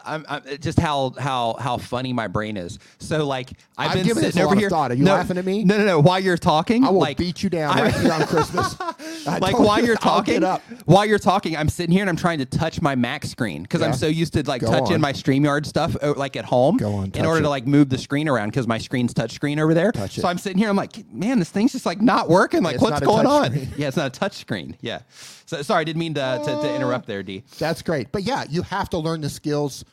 I'm, 0.05 0.25
I'm, 0.27 0.43
just 0.59 0.77
how 0.79 1.13
how 1.17 1.55
how 1.59 1.77
funny 1.77 2.11
my 2.11 2.27
brain 2.27 2.57
is. 2.57 2.79
So 2.99 3.25
like 3.25 3.51
I've, 3.77 3.89
I've 3.89 3.93
been 3.95 4.05
given 4.05 4.23
this 4.23 4.33
sitting 4.33 4.45
a 4.45 4.51
over 4.51 4.59
here. 4.59 4.69
thought. 4.69 4.91
Are 4.91 4.95
you 4.95 5.05
no, 5.05 5.13
laughing 5.13 5.38
at 5.38 5.45
me? 5.45 5.63
No, 5.63 5.77
no, 5.77 5.86
no. 5.86 5.99
While 6.01 6.19
you're 6.19 6.38
talking, 6.38 6.83
I 6.83 6.89
will 6.89 6.99
like, 6.99 7.17
beat 7.17 7.43
you 7.43 7.49
down 7.49 7.77
right 7.77 7.93
here 7.93 8.11
on 8.11 8.21
Christmas. 8.27 8.75
I 8.79 9.38
like 9.39 9.57
while 9.57 9.79
you, 9.79 9.88
you're 9.88 9.95
talking, 9.95 10.41
while 10.86 11.05
you're 11.05 11.19
talking, 11.19 11.55
I'm 11.55 11.69
sitting 11.69 11.91
here 11.91 12.01
and 12.01 12.09
I'm 12.09 12.17
trying 12.17 12.39
to 12.39 12.45
touch 12.45 12.81
my 12.81 12.95
Mac 12.95 13.25
screen 13.25 13.63
because 13.63 13.81
I'm 13.81 13.93
so 13.93 14.07
used 14.07 14.33
to 14.33 14.43
like 14.43 14.61
Go 14.61 14.67
touching 14.67 14.95
on. 14.95 15.01
my 15.01 15.13
Streamyard 15.13 15.65
stuff 15.65 15.95
uh, 16.01 16.13
like 16.15 16.36
at 16.36 16.45
home 16.45 16.75
Go 16.77 16.93
on, 16.95 17.11
in 17.13 17.25
order 17.25 17.41
to 17.41 17.49
like 17.49 17.65
move 17.65 17.89
the 17.89 17.97
screen 17.97 18.27
around 18.27 18.49
because 18.49 18.67
my 18.67 18.77
screen's 18.77 19.13
touch 19.13 19.31
screen 19.31 19.59
over 19.59 19.73
there. 19.73 19.93
Touch 19.93 20.17
it. 20.17 20.21
So 20.21 20.27
I'm 20.27 20.38
sitting 20.38 20.57
here, 20.57 20.69
I'm 20.69 20.75
like, 20.75 21.09
man, 21.11 21.39
this 21.39 21.49
thing's 21.49 21.71
just 21.71 21.86
like 21.86 22.01
not 22.01 22.29
working. 22.29 22.63
Like, 22.63 22.75
It's 22.75 22.83
what's 22.83 22.99
going 22.99 23.25
on? 23.25 23.51
screen. 23.51 23.69
Yeah, 23.77 23.88
it's 23.88 23.97
not 23.97 24.07
a 24.07 24.19
touch 24.19 24.33
screen. 24.33 24.77
Yeah. 24.81 25.01
So 25.45 25.61
sorry, 25.61 25.81
I 25.81 25.83
didn't 25.83 25.99
mean 25.99 26.15
to, 26.15 26.41
to, 26.43 26.61
to 26.61 26.75
interrupt 26.75 27.07
there, 27.07 27.23
D. 27.23 27.43
That's 27.59 27.81
great. 27.81 28.11
But 28.11 28.24
yeah, 28.26 28.43
you 28.49 28.63
have 28.63 28.89
to 28.89 28.97
learn 28.97 29.21
the 29.21 29.30
skills 29.30 29.86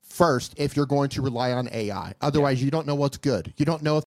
first 0.00 0.54
if 0.56 0.76
you're 0.76 0.86
going 0.86 1.10
to 1.10 1.22
rely 1.22 1.52
on 1.52 1.68
AI. 1.70 2.14
Otherwise, 2.20 2.62
you 2.62 2.70
don't 2.70 2.86
know 2.86 2.94
what's 2.94 3.18
good. 3.18 3.52
You 3.56 3.66
don't 3.66 3.82
know 3.82 3.98
if 3.98 4.04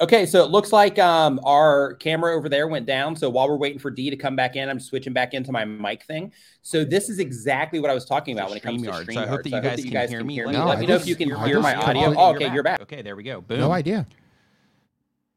Okay, 0.00 0.26
so 0.26 0.42
it 0.44 0.50
looks 0.50 0.72
like 0.72 0.98
um, 0.98 1.38
our 1.44 1.94
camera 1.94 2.34
over 2.34 2.48
there 2.48 2.66
went 2.66 2.86
down. 2.86 3.14
So 3.14 3.30
while 3.30 3.48
we're 3.48 3.56
waiting 3.56 3.78
for 3.78 3.88
D 3.88 4.10
to 4.10 4.16
come 4.16 4.34
back 4.34 4.56
in, 4.56 4.68
I'm 4.68 4.80
switching 4.80 5.12
back 5.12 5.32
into 5.32 5.52
my 5.52 5.64
mic 5.64 6.02
thing. 6.02 6.32
So 6.62 6.84
this 6.84 7.08
is 7.08 7.20
exactly 7.20 7.78
what 7.78 7.88
I 7.88 7.94
was 7.94 8.04
talking 8.04 8.36
about 8.36 8.48
when 8.48 8.56
it 8.56 8.64
comes 8.64 8.82
to 8.82 8.88
StreamYard. 8.88 9.04
StreamYard. 9.04 9.14
So 9.14 9.20
I 9.20 9.26
hope 9.26 9.42
that 9.44 9.84
you 9.84 9.92
guys 9.92 10.10
can 10.10 10.28
hear 10.28 10.46
me. 10.46 10.52
No, 10.52 10.66
Let 10.66 10.78
I 10.78 10.80
me 10.80 10.86
know 10.88 10.96
if 10.96 11.06
you 11.06 11.14
can 11.14 11.32
I 11.32 11.46
hear 11.46 11.60
my 11.60 11.76
audio. 11.76 12.14
Oh, 12.18 12.34
okay, 12.34 12.52
you're 12.52 12.64
back. 12.64 12.80
Okay, 12.80 13.02
there 13.02 13.14
we 13.14 13.22
go. 13.22 13.42
Boom. 13.42 13.60
no 13.60 13.70
idea. 13.70 14.08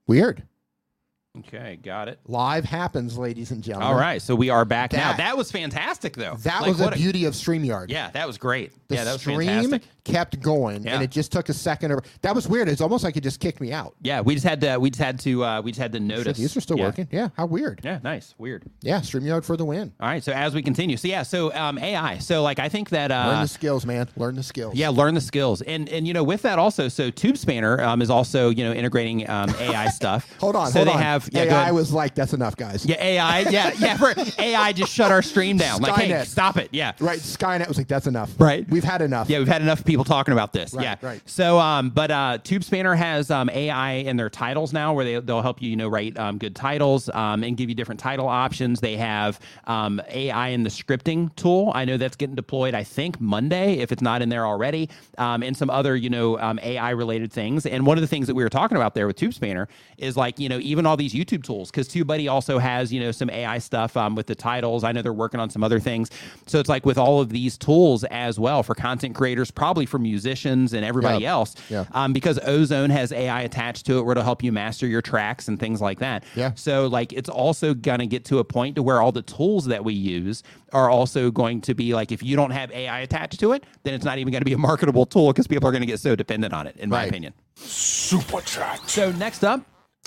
Weird. 0.07 0.41
Okay, 1.39 1.77
got 1.83 2.07
it. 2.07 2.19
Live 2.27 2.63
happens, 2.65 3.17
ladies 3.17 3.51
and 3.51 3.61
gentlemen. 3.63 3.89
All 3.89 3.99
right, 3.99 4.21
so 4.21 4.35
we 4.35 4.49
are 4.49 4.63
back 4.65 4.93
now. 4.93 5.09
That- 5.11 5.17
That 5.17 5.37
was 5.37 5.51
fantastic, 5.51 6.15
though. 6.15 6.35
That 6.43 6.61
Like, 6.61 6.69
was 6.69 6.77
the 6.77 6.91
beauty 6.91 7.25
of 7.25 7.33
StreamYard. 7.33 7.89
Yeah, 7.89 8.09
that 8.11 8.25
was 8.27 8.37
great. 8.37 8.71
The 8.87 8.95
yeah, 8.95 9.03
that 9.05 9.13
was 9.13 9.21
stream 9.21 9.39
fantastic. 9.41 9.81
kept 10.03 10.39
going, 10.39 10.83
Yeah. 10.83 10.93
and 10.93 11.03
it 11.03 11.09
just 11.11 11.31
took 11.31 11.49
a 11.49 11.53
second. 11.53 11.91
Or, 11.91 12.03
that 12.21 12.35
was 12.35 12.47
weird. 12.47 12.69
It's 12.69 12.81
almost 12.81 13.03
like 13.03 13.17
it 13.17 13.21
just 13.21 13.39
kicked 13.39 13.59
me 13.59 13.73
out. 13.73 13.95
Yeah, 14.01 14.21
we 14.21 14.35
just 14.35 14.45
had 14.45 14.61
to. 14.61 14.77
We 14.77 14.91
just 14.91 15.01
had 15.01 15.19
to. 15.21 15.43
Uh, 15.43 15.61
we 15.61 15.71
just 15.71 15.81
had 15.81 15.91
to 15.93 15.99
notice. 15.99 16.37
these 16.37 16.55
are 16.55 16.61
still 16.61 16.77
yeah. 16.77 16.85
working. 16.85 17.07
Yeah, 17.11 17.29
how 17.35 17.47
weird. 17.47 17.81
Yeah, 17.83 17.99
nice. 18.03 18.35
Weird. 18.37 18.63
Yeah, 18.81 18.99
StreamYard 18.99 19.43
for 19.43 19.57
the 19.57 19.65
win. 19.65 19.91
All 19.99 20.07
right, 20.07 20.23
so 20.23 20.31
as 20.31 20.53
we 20.53 20.61
continue, 20.61 20.95
so 20.97 21.07
yeah, 21.07 21.23
so 21.23 21.51
um, 21.53 21.77
AI. 21.79 22.19
So 22.19 22.43
like, 22.43 22.59
I 22.59 22.69
think 22.69 22.89
that 22.91 23.11
uh, 23.11 23.27
Learn 23.27 23.41
the 23.41 23.47
skills, 23.47 23.85
man. 23.85 24.07
Learn 24.15 24.35
the 24.35 24.43
skills. 24.43 24.75
Yeah, 24.75 24.89
learn 24.89 25.15
the 25.15 25.21
skills, 25.21 25.61
and 25.63 25.89
and 25.89 26.07
you 26.07 26.13
know 26.13 26.23
with 26.23 26.43
that 26.43 26.59
also, 26.59 26.87
so 26.87 27.09
TubeSpanner 27.11 27.81
um, 27.83 28.01
is 28.03 28.09
also 28.11 28.49
you 28.51 28.63
know 28.63 28.71
integrating 28.71 29.27
um, 29.29 29.49
AI 29.59 29.87
stuff. 29.89 30.31
Hold 30.39 30.55
on. 30.55 30.67
so 30.71 30.79
hold 30.79 30.87
they 30.89 30.93
on. 30.93 30.99
have 31.01 31.24
yeah, 31.31 31.45
go 31.45 31.55
AI 31.55 31.71
was 31.71 31.91
like, 31.93 32.15
that's 32.15 32.33
enough, 32.33 32.55
guys. 32.55 32.85
yeah 32.85 32.95
AI 33.03 33.39
yeah 33.49 33.71
yeah 33.77 33.97
for 33.97 34.13
AI 34.39 34.71
just 34.73 34.91
shut 34.93 35.11
our 35.11 35.21
stream 35.21 35.57
down 35.57 35.81
like 35.81 35.93
hey 35.95 36.09
Skynet. 36.11 36.25
stop 36.25 36.57
it 36.57 36.69
yeah 36.71 36.93
Right. 36.99 37.19
Skynet 37.19 37.67
was 37.67 37.77
like, 37.77 37.87
that's 37.87 38.07
enough. 38.07 38.31
Right. 38.39 38.67
We've 38.69 38.83
had 38.83 39.01
enough. 39.01 39.29
yeah 39.29 39.39
we've 39.39 39.47
had 39.47 39.61
enough 39.61 39.83
people 39.85 40.03
talking 40.05 40.31
about 40.33 40.53
this 40.53 40.73
Right, 40.73 40.83
yeah 40.83 40.95
right. 41.01 41.21
so 41.25 41.59
um 41.59 41.89
but 41.89 42.11
uh 42.11 42.37
TubeSpanner 42.43 42.95
has 42.97 43.31
um 43.31 43.49
AI 43.49 43.93
in 43.93 44.17
their 44.17 44.29
titles 44.29 44.73
now 44.73 44.93
where 44.93 45.05
they 45.05 45.19
they'll 45.19 45.41
help 45.41 45.61
you 45.61 45.69
you 45.69 45.75
know 45.75 45.87
write 45.87 46.17
um, 46.19 46.37
good 46.37 46.55
titles 46.55 47.09
um 47.13 47.43
and 47.43 47.57
give 47.57 47.69
you 47.69 47.75
different 47.75 47.99
title 47.99 48.27
options 48.27 48.79
they 48.79 48.97
have 48.97 49.39
um 49.65 50.01
AI 50.09 50.49
in 50.49 50.63
the 50.63 50.69
scripting 50.69 51.33
tool 51.35 51.71
I 51.75 51.85
know 51.85 51.97
that's 51.97 52.15
getting 52.15 52.35
deployed 52.35 52.73
I 52.75 52.83
think 52.83 53.19
Monday 53.19 53.75
if 53.79 53.91
it's 53.91 54.01
not 54.01 54.21
in 54.21 54.29
there 54.29 54.45
already 54.45 54.89
um 55.17 55.41
and 55.43 55.55
some 55.57 55.69
other 55.69 55.95
you 55.95 56.09
know 56.09 56.37
um, 56.39 56.59
AI 56.61 56.91
related 56.91 57.31
things 57.31 57.65
and 57.65 57.85
one 57.85 57.97
of 57.97 58.01
the 58.01 58.07
things 58.07 58.27
that 58.27 58.35
we 58.35 58.43
were 58.43 58.49
talking 58.49 58.77
about 58.77 58.93
there 58.93 59.07
with 59.07 59.15
TubeSpanner 59.17 59.67
is 59.97 60.15
like 60.17 60.39
you 60.39 60.49
know 60.49 60.59
even 60.59 60.85
all 60.85 60.97
these 60.97 61.14
YouTube 61.15 61.43
tools 61.43 61.71
because 61.71 61.87
TubeBuddy 61.87 62.29
also 62.29 62.59
has 62.59 62.91
you 62.91 62.99
know 62.99 63.11
some 63.11 63.29
AI 63.29 63.57
stuff 63.59 63.95
um, 63.95 64.15
with 64.15 64.27
the 64.27 64.35
titles 64.35 64.83
I 64.83 64.91
know 64.91 65.01
they're 65.01 65.13
working 65.13 65.39
on 65.39 65.49
some 65.49 65.63
other 65.63 65.79
things 65.79 66.09
so 66.45 66.59
it's 66.59 66.69
like 66.69 66.85
with 66.85 66.97
all 66.97 67.21
of 67.21 67.29
these 67.29 67.57
tools 67.57 68.03
as 68.05 68.39
well 68.39 68.61
for 68.63 68.75
content 68.75 69.15
creators 69.15 69.51
probably 69.51 69.85
for 69.85 69.97
musicians 69.99 70.73
and 70.73 70.83
everybody 70.85 71.23
Yeah. 71.23 71.31
else 71.31 71.55
Yeah. 71.69 71.85
um, 71.93 72.13
because 72.13 72.39
Ozone 72.39 72.89
has 72.89 73.11
AI 73.11 73.41
attached 73.41 73.85
to 73.87 73.99
it 73.99 74.01
where 74.03 74.11
it'll 74.11 74.23
help 74.23 74.43
you 74.43 74.51
master 74.51 74.87
your 74.87 75.01
tracks 75.01 75.47
and 75.47 75.59
things 75.59 75.81
like 75.81 75.99
that. 75.99 76.23
Yeah. 76.35 76.51
So 76.55 76.87
like 76.87 77.13
it's 77.13 77.29
also 77.29 77.73
gonna 77.73 78.05
get 78.07 78.25
to 78.25 78.39
a 78.39 78.43
point 78.43 78.75
to 78.75 78.83
where 78.83 79.01
all 79.01 79.11
the 79.11 79.21
tools 79.21 79.65
that 79.65 79.83
we 79.85 79.93
use 79.93 80.43
are 80.73 80.89
also 80.89 81.31
going 81.31 81.61
to 81.61 81.73
be 81.73 81.93
like 81.93 82.11
if 82.11 82.21
you 82.21 82.35
don't 82.35 82.51
have 82.51 82.71
AI 82.71 82.99
attached 82.99 83.39
to 83.39 83.53
it, 83.53 83.63
then 83.83 83.93
it's 83.93 84.03
not 84.03 84.17
even 84.17 84.33
gonna 84.33 84.43
be 84.45 84.53
a 84.53 84.57
marketable 84.57 85.05
tool 85.05 85.31
because 85.31 85.47
people 85.47 85.69
are 85.69 85.71
gonna 85.71 85.85
get 85.85 85.99
so 85.99 86.15
dependent 86.15 86.53
on 86.53 86.67
it, 86.67 86.75
in 86.77 86.89
my 86.89 87.05
opinion. 87.05 87.33
Super 87.55 88.41
chat. 88.41 88.81
So 88.89 89.11
next 89.13 89.43
up 89.43 89.61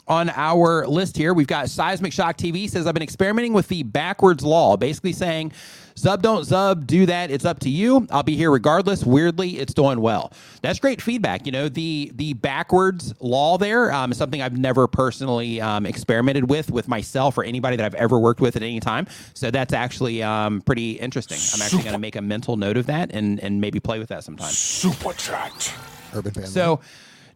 on 0.08 0.30
our 0.30 0.86
list 0.86 1.16
here, 1.16 1.34
we've 1.34 1.46
got 1.46 1.68
Seismic 1.68 2.12
Shock 2.12 2.36
TV 2.38 2.68
says 2.68 2.86
I've 2.86 2.94
been 2.94 3.02
experimenting 3.02 3.52
with 3.52 3.68
the 3.68 3.82
backwards 3.82 4.42
law, 4.42 4.76
basically 4.76 5.12
saying 5.12 5.52
sub 5.94 6.22
don't 6.22 6.44
sub, 6.44 6.86
do 6.86 7.06
that. 7.06 7.30
It's 7.30 7.44
up 7.44 7.60
to 7.60 7.68
you. 7.68 8.06
I'll 8.10 8.22
be 8.22 8.36
here 8.36 8.50
regardless. 8.50 9.04
Weirdly, 9.04 9.58
it's 9.58 9.74
doing 9.74 10.00
well. 10.00 10.32
That's 10.62 10.78
great 10.78 11.02
feedback. 11.02 11.44
You 11.44 11.52
know, 11.52 11.68
the 11.68 12.10
the 12.14 12.32
backwards 12.34 13.14
law 13.20 13.58
there 13.58 13.92
um, 13.92 14.10
is 14.12 14.18
something 14.18 14.40
I've 14.40 14.56
never 14.56 14.86
personally 14.86 15.60
um, 15.60 15.84
experimented 15.84 16.48
with 16.48 16.70
with 16.70 16.88
myself 16.88 17.36
or 17.36 17.44
anybody 17.44 17.76
that 17.76 17.84
I've 17.84 17.94
ever 17.94 18.18
worked 18.18 18.40
with 18.40 18.56
at 18.56 18.62
any 18.62 18.80
time. 18.80 19.06
So 19.34 19.50
that's 19.50 19.72
actually 19.72 20.22
um, 20.22 20.62
pretty 20.62 20.92
interesting. 20.92 21.38
I'm 21.54 21.62
actually 21.62 21.82
going 21.82 21.94
to 21.94 21.98
make 21.98 22.16
a 22.16 22.22
mental 22.22 22.56
note 22.56 22.76
of 22.76 22.86
that 22.86 23.10
and 23.12 23.40
and 23.40 23.60
maybe 23.60 23.80
play 23.80 23.98
with 23.98 24.08
that 24.08 24.24
sometime. 24.24 24.50
Super 24.50 25.12
chat. 25.12 25.74
Urban 26.14 26.32
Family. 26.32 26.48
So 26.48 26.80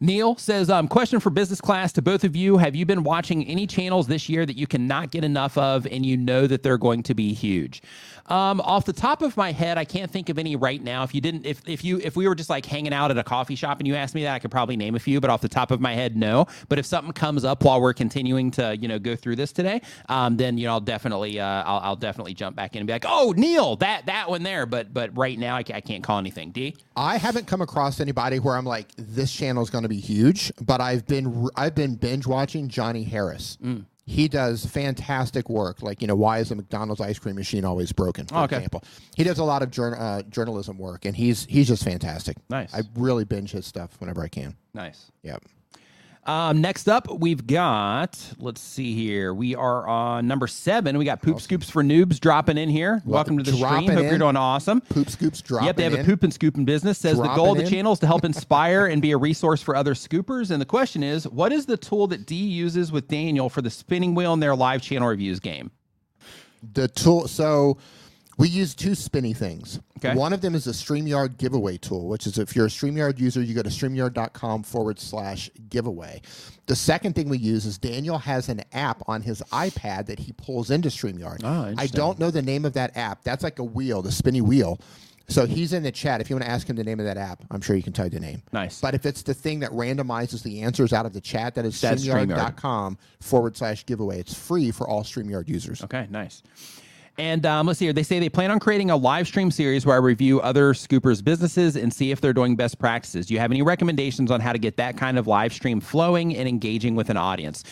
Neil 0.02 0.34
says, 0.34 0.68
um, 0.68 0.88
question 0.88 1.20
for 1.20 1.30
business 1.30 1.60
class 1.60 1.92
to 1.92 2.02
both 2.02 2.24
of 2.24 2.34
you. 2.34 2.56
Have 2.56 2.74
you 2.74 2.84
been 2.84 3.04
watching 3.04 3.46
any 3.46 3.68
channels 3.68 4.08
this 4.08 4.28
year 4.28 4.44
that 4.44 4.56
you 4.56 4.66
cannot 4.66 5.12
get 5.12 5.22
enough 5.22 5.56
of 5.56 5.86
and 5.86 6.04
you 6.04 6.16
know 6.16 6.48
that 6.48 6.64
they're 6.64 6.76
going 6.76 7.04
to 7.04 7.14
be 7.14 7.32
huge? 7.32 7.84
Um, 8.26 8.60
off 8.62 8.84
the 8.84 8.92
top 8.92 9.22
of 9.22 9.36
my 9.36 9.52
head, 9.52 9.78
I 9.78 9.84
can't 9.84 10.10
think 10.10 10.28
of 10.28 10.38
any 10.38 10.56
right 10.56 10.82
now. 10.82 11.04
If 11.04 11.14
you 11.14 11.20
didn't, 11.20 11.46
if, 11.46 11.60
if 11.68 11.84
you, 11.84 12.00
if 12.02 12.16
we 12.16 12.26
were 12.26 12.34
just 12.34 12.50
like 12.50 12.66
hanging 12.66 12.92
out 12.92 13.12
at 13.12 13.18
a 13.18 13.22
coffee 13.22 13.54
shop 13.54 13.78
and 13.78 13.86
you 13.86 13.94
asked 13.94 14.16
me 14.16 14.24
that, 14.24 14.34
I 14.34 14.38
could 14.40 14.50
probably 14.50 14.76
name 14.76 14.96
a 14.96 14.98
few, 14.98 15.20
but 15.20 15.30
off 15.30 15.40
the 15.40 15.48
top 15.48 15.70
of 15.70 15.80
my 15.80 15.94
head, 15.94 16.16
no. 16.16 16.46
But 16.68 16.80
if 16.80 16.86
something 16.86 17.12
comes 17.12 17.44
up 17.44 17.62
while 17.62 17.80
we're 17.80 17.92
continuing 17.92 18.50
to, 18.52 18.76
you 18.76 18.88
know, 18.88 18.98
go 18.98 19.14
through 19.14 19.36
this 19.36 19.52
today, 19.52 19.82
um, 20.08 20.36
then, 20.36 20.58
you 20.58 20.66
know, 20.66 20.72
I'll 20.72 20.80
definitely, 20.80 21.38
uh, 21.38 21.46
I'll, 21.46 21.78
I'll 21.78 21.96
definitely 21.96 22.34
jump 22.34 22.56
back 22.56 22.74
in 22.74 22.80
and 22.80 22.88
be 22.88 22.92
like, 22.92 23.04
oh, 23.06 23.34
Neil, 23.36 23.76
that, 23.76 24.06
that 24.06 24.28
one 24.28 24.42
there. 24.42 24.66
But, 24.66 24.92
but 24.92 25.16
right 25.16 25.38
now 25.38 25.54
I, 25.54 25.64
I 25.74 25.80
can't 25.80 26.02
call 26.02 26.18
anything. 26.18 26.50
D? 26.50 26.76
I 26.96 27.18
haven't 27.18 27.46
come 27.46 27.60
across 27.60 28.00
anybody 28.00 28.40
where 28.40 28.56
I'm 28.56 28.66
like, 28.66 28.88
this 28.96 29.32
channel 29.32 29.62
is 29.62 29.70
going 29.70 29.82
to 29.82 29.88
be 29.88 29.91
huge, 29.96 30.52
but 30.60 30.80
I've 30.80 31.06
been 31.06 31.48
I've 31.56 31.74
been 31.74 31.94
binge 31.96 32.26
watching 32.26 32.68
Johnny 32.68 33.02
Harris. 33.04 33.58
Mm. 33.62 33.86
He 34.04 34.26
does 34.26 34.66
fantastic 34.66 35.48
work. 35.48 35.80
Like 35.80 36.00
you 36.02 36.08
know, 36.08 36.16
why 36.16 36.38
is 36.38 36.48
the 36.48 36.56
McDonald's 36.56 37.00
ice 37.00 37.18
cream 37.18 37.36
machine 37.36 37.64
always 37.64 37.92
broken? 37.92 38.26
For 38.26 38.34
Oh, 38.36 38.42
okay. 38.44 38.56
example, 38.56 38.82
he 39.16 39.22
does 39.24 39.38
a 39.38 39.44
lot 39.44 39.62
of 39.62 39.70
jour- 39.70 39.96
uh, 39.98 40.22
journalism 40.22 40.76
work, 40.76 41.04
and 41.04 41.14
he's 41.14 41.44
he's 41.46 41.68
just 41.68 41.84
fantastic. 41.84 42.36
Nice. 42.50 42.74
I 42.74 42.82
really 42.96 43.24
binge 43.24 43.52
his 43.52 43.64
stuff 43.66 43.90
whenever 44.00 44.22
I 44.22 44.28
can. 44.28 44.56
Nice. 44.74 45.12
Yep. 45.22 45.44
Um, 46.24 46.60
next 46.60 46.88
up, 46.88 47.10
we've 47.10 47.44
got, 47.48 48.16
let's 48.38 48.60
see 48.60 48.94
here. 48.94 49.34
We 49.34 49.56
are 49.56 49.88
on 49.88 50.28
number 50.28 50.46
seven. 50.46 50.96
We 50.96 51.04
got 51.04 51.20
Poop 51.20 51.40
Scoops 51.40 51.68
for 51.68 51.82
Noobs 51.82 52.20
dropping 52.20 52.58
in 52.58 52.68
here. 52.68 53.02
Welcome 53.04 53.38
to 53.38 53.42
the 53.42 53.50
stream. 53.50 53.68
Dropping 53.68 53.90
Hope 53.90 54.04
you're 54.04 54.18
doing 54.18 54.36
awesome. 54.36 54.82
Poop 54.82 55.10
scoops 55.10 55.42
drop. 55.42 55.64
Yep, 55.64 55.76
they 55.76 55.82
have 55.82 55.94
a 55.94 56.04
poop 56.04 56.22
and 56.22 56.32
scooping 56.32 56.64
business. 56.64 56.98
Says 56.98 57.18
the 57.18 57.34
goal 57.34 57.52
of 57.52 57.58
the 57.58 57.64
in. 57.64 57.70
channel 57.70 57.92
is 57.92 57.98
to 57.98 58.06
help 58.06 58.24
inspire 58.26 58.86
and 58.86 59.02
be 59.02 59.10
a 59.10 59.16
resource 59.16 59.62
for 59.62 59.74
other 59.74 59.94
scoopers. 59.94 60.52
And 60.52 60.60
the 60.60 60.66
question 60.66 61.02
is, 61.02 61.26
what 61.26 61.52
is 61.52 61.66
the 61.66 61.76
tool 61.76 62.06
that 62.08 62.24
D 62.24 62.36
uses 62.36 62.92
with 62.92 63.08
Daniel 63.08 63.48
for 63.48 63.60
the 63.60 63.70
spinning 63.70 64.14
wheel 64.14 64.32
in 64.32 64.38
their 64.38 64.54
live 64.54 64.80
channel 64.80 65.08
reviews 65.08 65.40
game? 65.40 65.72
the 66.72 66.88
tool. 66.88 67.28
So 67.28 67.78
we 68.42 68.48
use 68.48 68.74
two 68.74 68.96
spinny 68.96 69.32
things. 69.32 69.78
Okay. 69.98 70.16
One 70.16 70.32
of 70.32 70.40
them 70.40 70.56
is 70.56 70.66
a 70.66 70.72
StreamYard 70.72 71.38
giveaway 71.38 71.78
tool, 71.78 72.08
which 72.08 72.26
is 72.26 72.38
if 72.38 72.56
you're 72.56 72.66
a 72.66 72.68
StreamYard 72.68 73.20
user, 73.20 73.40
you 73.40 73.54
go 73.54 73.62
to 73.62 73.70
StreamYard.com 73.70 74.64
forward 74.64 74.98
slash 74.98 75.48
giveaway. 75.68 76.20
The 76.66 76.74
second 76.74 77.14
thing 77.14 77.28
we 77.28 77.38
use 77.38 77.66
is 77.66 77.78
Daniel 77.78 78.18
has 78.18 78.48
an 78.48 78.62
app 78.72 79.00
on 79.06 79.22
his 79.22 79.42
iPad 79.52 80.06
that 80.06 80.18
he 80.18 80.32
pulls 80.32 80.72
into 80.72 80.88
StreamYard. 80.88 81.42
Oh, 81.44 81.72
I 81.78 81.86
don't 81.86 82.18
know 82.18 82.32
the 82.32 82.42
name 82.42 82.64
of 82.64 82.72
that 82.72 82.96
app. 82.96 83.22
That's 83.22 83.44
like 83.44 83.60
a 83.60 83.64
wheel, 83.64 84.02
the 84.02 84.10
spinny 84.10 84.40
wheel. 84.40 84.80
So 85.28 85.46
he's 85.46 85.72
in 85.72 85.84
the 85.84 85.92
chat. 85.92 86.20
If 86.20 86.28
you 86.28 86.34
want 86.34 86.44
to 86.44 86.50
ask 86.50 86.68
him 86.68 86.74
the 86.74 86.82
name 86.82 86.98
of 86.98 87.06
that 87.06 87.16
app, 87.16 87.44
I'm 87.52 87.60
sure 87.60 87.76
you 87.76 87.82
can 87.84 87.92
tell 87.92 88.06
you 88.06 88.10
the 88.10 88.18
name. 88.18 88.42
Nice. 88.52 88.80
But 88.80 88.94
if 88.94 89.06
it's 89.06 89.22
the 89.22 89.34
thing 89.34 89.60
that 89.60 89.70
randomizes 89.70 90.42
the 90.42 90.62
answers 90.62 90.92
out 90.92 91.06
of 91.06 91.12
the 91.12 91.20
chat, 91.20 91.54
that 91.54 91.64
is 91.64 91.80
StreamYard.com 91.80 92.98
forward 93.20 93.56
slash 93.56 93.86
giveaway. 93.86 94.18
It's 94.18 94.34
free 94.34 94.72
for 94.72 94.88
all 94.88 95.04
StreamYard 95.04 95.48
users. 95.48 95.84
Okay, 95.84 96.08
nice. 96.10 96.42
And 97.18 97.44
um, 97.44 97.66
let's 97.66 97.78
see 97.78 97.84
here. 97.84 97.92
They 97.92 98.02
say 98.02 98.18
they 98.18 98.30
plan 98.30 98.50
on 98.50 98.58
creating 98.58 98.90
a 98.90 98.96
live 98.96 99.26
stream 99.26 99.50
series 99.50 99.84
where 99.84 99.94
I 99.94 99.98
review 99.98 100.40
other 100.40 100.72
scoopers' 100.72 101.22
businesses 101.22 101.76
and 101.76 101.92
see 101.92 102.10
if 102.10 102.20
they're 102.20 102.32
doing 102.32 102.56
best 102.56 102.78
practices. 102.78 103.26
Do 103.26 103.34
you 103.34 103.40
have 103.40 103.50
any 103.50 103.60
recommendations 103.60 104.30
on 104.30 104.40
how 104.40 104.52
to 104.52 104.58
get 104.58 104.78
that 104.78 104.96
kind 104.96 105.18
of 105.18 105.26
live 105.26 105.52
stream 105.52 105.80
flowing 105.80 106.34
and 106.34 106.48
engaging 106.48 106.94
with 106.94 107.10
an 107.10 107.18
audience? 107.18 107.64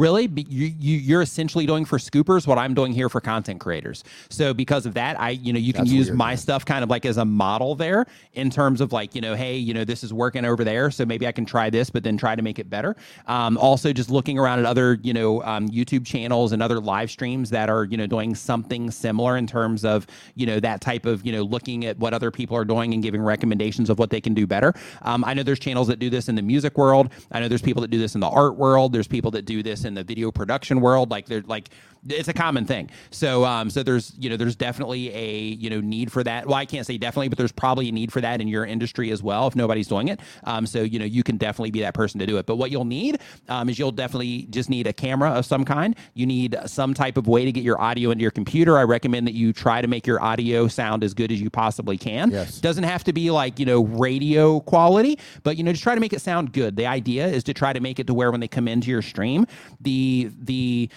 Really, 0.00 0.30
you, 0.34 0.72
you, 0.78 0.96
you're 0.96 1.20
essentially 1.20 1.66
doing 1.66 1.84
for 1.84 1.98
scoopers 1.98 2.46
what 2.46 2.56
I'm 2.56 2.72
doing 2.72 2.92
here 2.94 3.10
for 3.10 3.20
content 3.20 3.60
creators. 3.60 4.02
So 4.30 4.54
because 4.54 4.86
of 4.86 4.94
that, 4.94 5.20
I 5.20 5.30
you 5.30 5.52
know 5.52 5.58
you 5.58 5.74
can 5.74 5.84
That's 5.84 5.92
use 5.92 6.06
weird, 6.06 6.16
my 6.16 6.30
man. 6.30 6.36
stuff 6.38 6.64
kind 6.64 6.82
of 6.82 6.88
like 6.88 7.04
as 7.04 7.18
a 7.18 7.24
model 7.26 7.74
there 7.74 8.06
in 8.32 8.48
terms 8.48 8.80
of 8.80 8.92
like 8.92 9.14
you 9.14 9.20
know 9.20 9.34
hey 9.34 9.56
you 9.58 9.74
know 9.74 9.84
this 9.84 10.02
is 10.02 10.14
working 10.14 10.46
over 10.46 10.64
there 10.64 10.90
so 10.90 11.04
maybe 11.04 11.26
i 11.26 11.32
can 11.32 11.44
try 11.44 11.68
this 11.68 11.90
but 11.90 12.02
then 12.02 12.16
try 12.16 12.34
to 12.34 12.40
make 12.40 12.58
it 12.58 12.70
better. 12.70 12.96
Um, 13.26 13.58
also 13.58 13.92
just 13.92 14.08
looking 14.08 14.38
around 14.38 14.60
at 14.60 14.64
other 14.64 14.98
you 15.02 15.12
know 15.12 15.42
um, 15.42 15.68
youtube 15.68 16.06
channels 16.06 16.52
and 16.52 16.62
other 16.62 16.80
live 16.80 17.10
streams 17.10 17.50
that 17.50 17.68
are 17.68 17.84
you 17.84 17.98
know 17.98 18.06
doing 18.06 18.34
something 18.34 18.90
similar 18.90 19.36
in 19.36 19.46
terms 19.46 19.84
of 19.84 20.06
you 20.34 20.46
know 20.46 20.60
that 20.60 20.80
type 20.80 21.04
of 21.04 21.26
you 21.26 21.32
know 21.32 21.42
looking 21.42 21.84
at 21.84 21.98
what 21.98 22.14
other 22.14 22.30
people 22.30 22.56
are 22.56 22.64
doing 22.64 22.94
and 22.94 23.02
giving 23.02 23.20
recommendations 23.20 23.90
of 23.90 23.98
what 23.98 24.08
they 24.08 24.20
can 24.20 24.32
do 24.32 24.46
better. 24.46 24.72
Um, 25.02 25.24
i 25.26 25.34
know 25.34 25.42
there's 25.42 25.58
channels 25.58 25.88
that 25.88 25.98
do 25.98 26.08
this 26.08 26.30
in 26.30 26.36
the 26.36 26.42
music 26.42 26.78
world. 26.78 27.10
I 27.32 27.40
know 27.40 27.48
there's 27.48 27.60
people 27.60 27.82
that 27.82 27.90
do 27.90 27.98
this 27.98 28.14
in 28.14 28.20
the 28.20 28.28
art 28.28 28.56
world. 28.56 28.92
There's 28.94 29.08
people 29.08 29.30
that 29.32 29.44
do 29.44 29.62
this 29.62 29.84
in 29.84 29.89
the 29.94 30.04
video 30.04 30.30
production 30.30 30.80
world 30.80 31.10
like 31.10 31.26
they're 31.26 31.42
like 31.42 31.70
it's 32.08 32.28
a 32.28 32.32
common 32.32 32.64
thing. 32.64 32.90
So 33.10 33.44
um 33.44 33.68
so 33.70 33.82
there's 33.82 34.14
you 34.18 34.30
know 34.30 34.36
there's 34.36 34.56
definitely 34.56 35.14
a 35.14 35.38
you 35.38 35.68
know 35.68 35.80
need 35.80 36.10
for 36.10 36.24
that. 36.24 36.46
Well 36.46 36.54
i 36.54 36.64
can't 36.64 36.86
say 36.86 36.96
definitely 36.96 37.28
but 37.28 37.38
there's 37.38 37.52
probably 37.52 37.88
a 37.88 37.92
need 37.92 38.12
for 38.12 38.20
that 38.20 38.40
in 38.40 38.48
your 38.48 38.64
industry 38.64 39.10
as 39.10 39.22
well 39.22 39.46
if 39.46 39.54
nobody's 39.54 39.88
doing 39.88 40.08
it. 40.08 40.20
Um 40.44 40.66
so 40.66 40.82
you 40.82 40.98
know 40.98 41.04
you 41.04 41.22
can 41.22 41.36
definitely 41.36 41.70
be 41.70 41.80
that 41.80 41.94
person 41.94 42.18
to 42.20 42.26
do 42.26 42.38
it. 42.38 42.46
But 42.46 42.56
what 42.56 42.70
you'll 42.70 42.84
need 42.84 43.20
um, 43.48 43.68
is 43.68 43.78
you'll 43.78 43.92
definitely 43.92 44.42
just 44.50 44.70
need 44.70 44.86
a 44.86 44.92
camera 44.92 45.30
of 45.30 45.44
some 45.44 45.64
kind. 45.64 45.94
You 46.14 46.26
need 46.26 46.56
some 46.66 46.94
type 46.94 47.16
of 47.16 47.26
way 47.26 47.44
to 47.44 47.52
get 47.52 47.64
your 47.64 47.80
audio 47.80 48.10
into 48.10 48.22
your 48.22 48.30
computer. 48.30 48.78
I 48.78 48.84
recommend 48.84 49.26
that 49.26 49.34
you 49.34 49.52
try 49.52 49.82
to 49.82 49.88
make 49.88 50.06
your 50.06 50.22
audio 50.22 50.68
sound 50.68 51.04
as 51.04 51.14
good 51.14 51.30
as 51.30 51.40
you 51.40 51.50
possibly 51.50 51.98
can. 51.98 52.30
Yes. 52.30 52.60
doesn't 52.60 52.84
have 52.84 53.04
to 53.04 53.12
be 53.12 53.30
like 53.30 53.58
you 53.58 53.66
know 53.66 53.84
radio 53.84 54.60
quality 54.60 55.18
but 55.42 55.56
you 55.56 55.64
know 55.64 55.72
just 55.72 55.82
try 55.82 55.94
to 55.94 56.00
make 56.00 56.12
it 56.12 56.20
sound 56.20 56.52
good. 56.52 56.76
The 56.76 56.86
idea 56.86 57.26
is 57.26 57.44
to 57.44 57.54
try 57.54 57.72
to 57.72 57.80
make 57.80 57.98
it 57.98 58.06
to 58.06 58.14
where 58.14 58.30
when 58.30 58.40
they 58.40 58.48
come 58.48 58.68
into 58.68 58.90
your 58.90 59.02
stream 59.02 59.46
the 59.80 60.30
the 60.38 60.90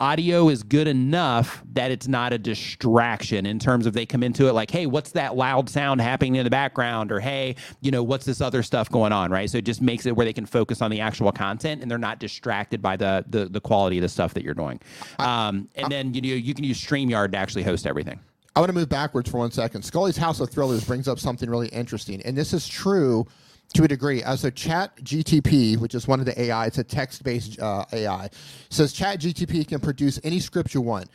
audio 0.00 0.48
is 0.48 0.62
good 0.62 0.88
enough 0.88 1.62
that 1.72 1.90
it's 1.90 2.08
not 2.08 2.32
a 2.32 2.38
distraction 2.38 3.46
in 3.46 3.58
terms 3.58 3.86
of 3.86 3.94
they 3.94 4.06
come 4.06 4.22
into 4.22 4.48
it 4.48 4.52
like, 4.52 4.70
hey, 4.70 4.86
what's 4.86 5.12
that 5.12 5.36
loud 5.36 5.68
sound 5.68 6.00
happening 6.00 6.36
in 6.36 6.44
the 6.44 6.50
background? 6.50 7.10
Or 7.10 7.20
hey, 7.20 7.56
you 7.80 7.90
know, 7.90 8.02
what's 8.02 8.26
this 8.26 8.40
other 8.40 8.62
stuff 8.62 8.90
going 8.90 9.12
on, 9.12 9.30
right? 9.30 9.48
So 9.48 9.58
it 9.58 9.64
just 9.64 9.80
makes 9.80 10.06
it 10.06 10.14
where 10.14 10.26
they 10.26 10.32
can 10.32 10.46
focus 10.46 10.82
on 10.82 10.90
the 10.90 11.00
actual 11.00 11.32
content 11.32 11.82
and 11.82 11.90
they're 11.90 11.98
not 11.98 12.18
distracted 12.18 12.82
by 12.82 12.96
the 12.96 13.24
the, 13.28 13.46
the 13.46 13.60
quality 13.60 13.98
of 13.98 14.02
the 14.02 14.08
stuff 14.08 14.34
that 14.34 14.42
you're 14.42 14.54
doing. 14.54 14.80
Um, 15.18 15.68
and 15.74 15.90
then 15.90 16.14
you 16.14 16.20
know 16.20 16.28
you 16.28 16.54
can 16.54 16.64
use 16.64 16.82
StreamYard 16.82 17.32
to 17.32 17.38
actually 17.38 17.62
host 17.62 17.86
everything. 17.86 18.20
I 18.54 18.60
want 18.60 18.70
to 18.70 18.74
move 18.74 18.88
backwards 18.88 19.30
for 19.30 19.38
one 19.38 19.50
second. 19.50 19.82
Scully's 19.82 20.16
House 20.16 20.40
of 20.40 20.48
Thrillers 20.50 20.84
brings 20.84 21.08
up 21.08 21.18
something 21.18 21.48
really 21.48 21.68
interesting, 21.68 22.22
and 22.22 22.36
this 22.36 22.54
is 22.54 22.66
true 22.66 23.26
to 23.74 23.84
a 23.84 23.88
degree. 23.88 24.22
As 24.22 24.44
a 24.44 24.50
Chat 24.50 24.96
GTP, 25.02 25.78
which 25.78 25.94
is 25.94 26.08
one 26.08 26.20
of 26.20 26.26
the 26.26 26.40
AI, 26.40 26.66
it's 26.66 26.78
a 26.78 26.84
text-based 26.84 27.60
uh, 27.60 27.84
AI, 27.92 28.30
says 28.70 28.92
Chat 28.92 29.20
GTP 29.20 29.66
can 29.66 29.80
produce 29.80 30.20
any 30.24 30.40
script 30.40 30.74
you 30.74 30.80
want. 30.80 31.08